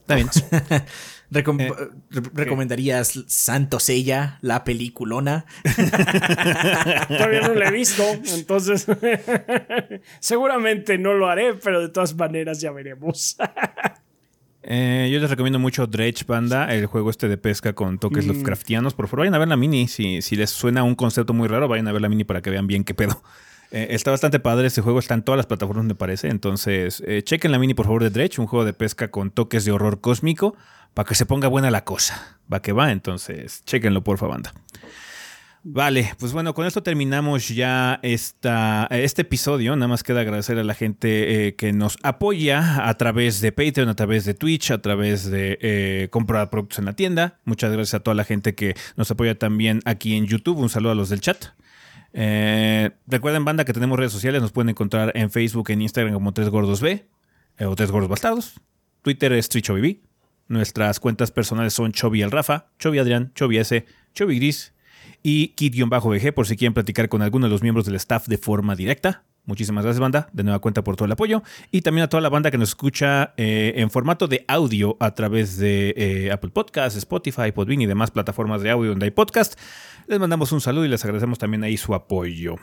Está 0.00 0.14
bien. 0.14 0.30
Eh, 1.34 1.72
¿Recomendarías 2.32 3.24
Santo 3.26 3.80
Sella, 3.80 4.38
la 4.40 4.64
peliculona? 4.64 5.44
Todavía 7.08 7.42
no 7.42 7.54
la 7.54 7.68
he 7.68 7.72
visto, 7.72 8.02
entonces 8.34 8.86
seguramente 10.20 10.96
no 10.96 11.12
lo 11.12 11.28
haré, 11.28 11.54
pero 11.54 11.80
de 11.80 11.90
todas 11.90 12.14
maneras 12.16 12.60
ya 12.60 12.72
veremos. 12.72 13.36
Eh, 14.70 15.08
yo 15.10 15.18
les 15.18 15.30
recomiendo 15.30 15.58
mucho 15.58 15.86
Dredge 15.86 16.26
Banda, 16.26 16.74
el 16.74 16.84
juego 16.84 17.08
este 17.08 17.26
de 17.26 17.38
pesca 17.38 17.72
con 17.72 17.98
toques 17.98 18.26
mm. 18.26 18.28
Lovecraftianos. 18.28 18.92
Por 18.92 19.08
favor, 19.08 19.20
vayan 19.20 19.34
a 19.34 19.38
ver 19.38 19.48
la 19.48 19.56
mini. 19.56 19.88
Si, 19.88 20.20
si 20.20 20.36
les 20.36 20.50
suena 20.50 20.82
un 20.82 20.94
concepto 20.94 21.32
muy 21.32 21.48
raro, 21.48 21.68
vayan 21.68 21.88
a 21.88 21.92
ver 21.92 22.02
la 22.02 22.10
mini 22.10 22.24
para 22.24 22.42
que 22.42 22.50
vean 22.50 22.66
bien 22.66 22.84
qué 22.84 22.92
pedo. 22.92 23.22
Eh, 23.70 23.88
está 23.90 24.10
bastante 24.10 24.40
padre 24.40 24.68
ese 24.68 24.80
juego, 24.80 24.98
está 24.98 25.14
en 25.14 25.22
todas 25.22 25.36
las 25.36 25.46
plataformas 25.46 25.84
me 25.84 25.94
parece. 25.94 26.28
Entonces, 26.28 27.02
chequen 27.24 27.52
la 27.52 27.58
mini 27.58 27.74
por 27.74 27.86
favor 27.86 28.02
de 28.02 28.10
Dredge, 28.10 28.40
un 28.40 28.46
juego 28.46 28.64
de 28.64 28.72
pesca 28.72 29.10
con 29.10 29.30
toques 29.30 29.64
de 29.64 29.72
horror 29.72 30.00
cósmico 30.00 30.56
para 30.94 31.08
que 31.08 31.14
se 31.14 31.26
ponga 31.26 31.48
buena 31.48 31.70
la 31.70 31.84
cosa. 31.84 32.38
Va 32.52 32.60
que 32.62 32.72
va, 32.72 32.92
entonces, 32.92 33.62
chequenlo 33.64 34.02
por 34.02 34.18
favor, 34.18 34.34
banda. 34.34 34.52
Vale, 35.64 36.14
pues 36.18 36.32
bueno, 36.32 36.54
con 36.54 36.66
esto 36.66 36.82
terminamos 36.82 37.48
ya 37.48 37.98
esta, 38.02 38.86
este 38.90 39.22
episodio. 39.22 39.74
Nada 39.76 39.88
más 39.88 40.02
queda 40.02 40.20
agradecer 40.20 40.58
a 40.58 40.64
la 40.64 40.74
gente 40.74 41.48
eh, 41.48 41.56
que 41.56 41.72
nos 41.72 41.98
apoya 42.02 42.88
a 42.88 42.94
través 42.96 43.40
de 43.40 43.52
Patreon, 43.52 43.88
a 43.88 43.94
través 43.94 44.24
de 44.24 44.34
Twitch, 44.34 44.70
a 44.70 44.80
través 44.80 45.28
de 45.30 45.58
eh, 45.60 46.08
comprar 46.10 46.48
productos 46.48 46.78
en 46.78 46.84
la 46.84 46.94
tienda. 46.94 47.38
Muchas 47.44 47.72
gracias 47.72 47.94
a 47.94 48.00
toda 48.00 48.14
la 48.14 48.24
gente 48.24 48.54
que 48.54 48.74
nos 48.96 49.10
apoya 49.10 49.36
también 49.36 49.80
aquí 49.84 50.16
en 50.16 50.26
YouTube. 50.26 50.58
Un 50.58 50.70
saludo 50.70 50.92
a 50.92 50.94
los 50.94 51.08
del 51.08 51.20
chat. 51.20 51.46
Eh, 52.12 52.90
recuerden, 53.06 53.44
banda, 53.44 53.64
que 53.64 53.72
tenemos 53.72 53.98
redes 53.98 54.12
sociales. 54.12 54.42
Nos 54.42 54.52
pueden 54.52 54.70
encontrar 54.70 55.12
en 55.14 55.30
Facebook, 55.30 55.70
en 55.70 55.82
Instagram 55.82 56.14
como 56.14 56.32
Tres 56.32 56.48
Gordos 56.48 56.80
B 56.80 57.06
o 57.60 57.76
Tres 57.76 57.90
Gordos 57.90 58.08
Bastardos. 58.08 58.60
Twitter 59.02 59.32
es 59.32 59.48
TrichoBB. 59.48 60.00
Nuestras 60.48 60.98
cuentas 60.98 61.30
personales 61.30 61.74
son 61.74 61.92
Chovy 61.92 62.22
el 62.22 62.30
Rafa, 62.30 62.68
Chovy 62.78 62.98
Adrián, 62.98 63.32
Chovy 63.34 63.58
S, 63.58 63.84
Chovy 64.14 64.38
Gris 64.38 64.72
y 65.22 65.48
Kid-BG 65.48 66.32
por 66.32 66.46
si 66.46 66.56
quieren 66.56 66.72
platicar 66.72 67.10
con 67.10 67.20
alguno 67.20 67.46
de 67.46 67.50
los 67.50 67.62
miembros 67.62 67.84
del 67.84 67.96
staff 67.96 68.26
de 68.28 68.38
forma 68.38 68.74
directa. 68.74 69.24
Muchísimas 69.48 69.82
gracias, 69.82 69.98
banda, 69.98 70.28
de 70.34 70.44
nueva 70.44 70.58
cuenta 70.58 70.84
por 70.84 70.94
todo 70.94 71.06
el 71.06 71.12
apoyo. 71.12 71.42
Y 71.70 71.80
también 71.80 72.04
a 72.04 72.08
toda 72.10 72.20
la 72.20 72.28
banda 72.28 72.50
que 72.50 72.58
nos 72.58 72.68
escucha 72.68 73.32
eh, 73.38 73.72
en 73.76 73.88
formato 73.90 74.28
de 74.28 74.44
audio 74.46 74.98
a 75.00 75.14
través 75.14 75.56
de 75.56 75.94
eh, 75.96 76.30
Apple 76.30 76.50
Podcasts, 76.50 76.98
Spotify, 76.98 77.50
Podbean 77.50 77.80
y 77.80 77.86
demás 77.86 78.10
plataformas 78.10 78.60
de 78.60 78.70
audio 78.70 78.90
donde 78.90 79.06
hay 79.06 79.10
podcast. 79.10 79.58
Les 80.06 80.20
mandamos 80.20 80.52
un 80.52 80.60
saludo 80.60 80.84
y 80.84 80.88
les 80.88 81.02
agradecemos 81.02 81.38
también 81.38 81.64
ahí 81.64 81.78
su 81.78 81.94
apoyo. 81.94 82.56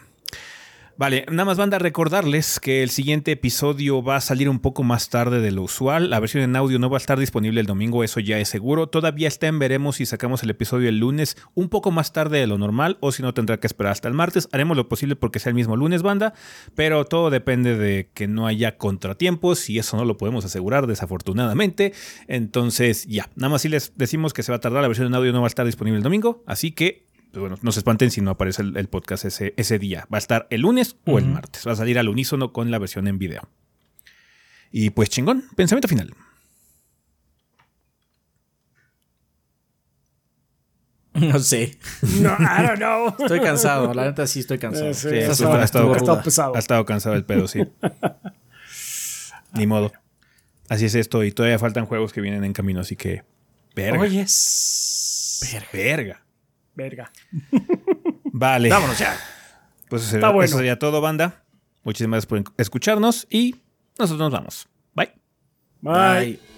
Vale, 0.98 1.26
nada 1.30 1.44
más 1.44 1.58
banda 1.58 1.78
recordarles 1.78 2.62
que 2.62 2.82
el 2.82 2.90
siguiente 2.90 3.34
episodio 3.34 4.02
va 4.02 4.16
a 4.16 4.22
salir 4.22 4.48
un 4.48 4.60
poco 4.60 4.82
más 4.82 5.10
tarde 5.10 5.42
de 5.42 5.52
lo 5.52 5.64
usual. 5.64 6.10
La 6.10 6.22
versión 6.22 6.42
en 6.42 6.56
audio 6.56 6.80
no 6.80 6.90
va 6.90 6.96
a 6.96 7.00
estar 7.00 7.20
disponible 7.20 7.60
el 7.60 7.68
domingo, 7.68 8.06
eso 8.06 8.22
ya 8.22 8.40
es 8.40 8.48
seguro. 8.48 8.88
Todavía 8.88 9.28
está 9.28 9.48
en 9.48 9.60
veremos 9.60 9.98
si 9.98 10.06
sacamos 10.06 10.42
el 10.44 10.52
episodio 10.52 10.88
el 10.88 11.00
lunes 11.00 11.36
un 11.54 11.68
poco 11.68 11.92
más 11.92 12.14
tarde 12.14 12.40
de 12.40 12.48
lo 12.48 12.58
normal 12.58 12.98
o 13.02 13.12
si 13.12 13.24
no 13.24 13.34
tendrá 13.34 13.60
que 13.60 13.68
esperar 13.68 13.92
hasta 13.92 14.08
el 14.08 14.14
martes. 14.14 14.48
Haremos 14.54 14.78
lo 14.78 14.88
posible 14.88 15.18
porque 15.18 15.40
sea 15.40 15.50
el 15.50 15.56
mismo 15.56 15.76
lunes, 15.76 16.02
banda, 16.02 16.34
pero 16.76 17.04
todo 17.04 17.30
depende 17.30 17.78
de 17.78 18.10
que 18.14 18.30
no 18.30 18.48
haya 18.48 18.78
contratiempos 18.78 19.70
y 19.70 19.80
eso 19.80 19.98
no 19.98 20.06
lo 20.06 20.16
podemos 20.16 20.46
asegurar 20.46 20.88
desafortunadamente. 20.88 21.92
Entonces, 22.30 23.06
ya, 23.06 23.30
nada 23.36 23.50
más 23.50 23.64
si 23.64 23.68
les 23.68 23.98
decimos 23.98 24.34
que 24.34 24.44
se 24.44 24.54
va 24.54 24.58
a 24.58 24.62
tardar, 24.62 24.82
la 24.82 24.88
versión 24.88 25.08
en 25.08 25.16
audio 25.16 25.34
no 25.34 25.42
va 25.42 25.48
a 25.48 25.50
estar 25.50 25.66
disponible 25.66 25.98
el 25.98 26.04
domingo, 26.04 26.42
así 26.48 26.72
que 26.72 27.06
bueno, 27.40 27.58
no 27.62 27.72
se 27.72 27.80
espanten 27.80 28.12
si 28.12 28.22
no 28.22 28.32
aparece 28.32 28.62
el, 28.62 28.78
el 28.78 28.88
podcast 28.88 29.26
ese, 29.26 29.54
ese, 29.58 29.80
día. 29.80 30.08
Va 30.14 30.18
a 30.18 30.20
estar 30.20 30.48
el 30.50 30.62
lunes 30.62 30.96
o 31.06 31.18
el 31.20 31.26
martes. 31.26 31.66
Va 31.68 31.72
a 31.74 31.76
salir 31.76 31.98
al 32.00 32.10
unísono 32.10 32.54
con 32.54 32.72
la 32.72 32.80
versión 32.80 33.08
en 33.08 33.18
video. 33.20 33.50
Y 34.72 34.90
pues 34.92 35.10
chingón, 35.10 35.44
pensamiento 35.56 35.88
final. 35.88 36.14
No 41.14 41.40
sé. 41.40 41.78
No, 42.20 42.36
I 42.40 42.64
don't 42.68 42.78
know. 42.78 43.16
Estoy 43.20 43.40
cansado, 43.40 43.94
la 43.94 44.06
neta 44.06 44.28
sí 44.28 44.42
estoy 44.42 44.58
cansado. 44.60 44.94
Sí, 44.94 45.10
Sí, 45.10 45.16
ha 45.16 45.32
estado- 45.32 45.54
ha 45.54 45.64
estado 45.64 46.22
pesado. 46.22 46.56
Ha 46.56 46.60
estado 46.60 46.86
cansado 46.86 47.16
el 47.16 47.24
pedo, 47.24 47.48
sí. 47.48 47.62
Ni 49.54 49.66
modo. 49.66 49.94
Así 50.68 50.86
es 50.86 50.96
esto. 50.96 51.24
Y 51.24 51.32
todavía 51.32 51.58
faltan 51.58 51.86
juegos 51.86 52.12
que 52.12 52.20
vienen 52.20 52.44
en 52.44 52.52
camino, 52.52 52.82
así 52.82 52.98
que. 52.98 53.24
Verga. 53.76 54.00
Oye, 54.02 54.22
es- 54.22 55.40
Verga. 55.54 55.68
verga. 55.72 56.25
Vale. 58.32 58.70
Vámonos 58.70 58.98
ya. 58.98 59.18
Pues 59.90 60.02
eso 60.04 60.12
sería, 60.12 60.30
bueno. 60.30 60.46
eso 60.46 60.58
sería 60.58 60.80
todo, 60.80 61.02
banda. 61.02 61.44
Muchísimas 61.84 62.26
gracias 62.26 62.46
por 62.46 62.54
escucharnos 62.58 63.28
y 63.30 63.56
nosotros 63.98 64.32
nos 64.32 64.32
vamos. 64.32 64.68
Bye. 64.94 65.12
Bye. 65.82 66.20
Bye. 66.20 66.55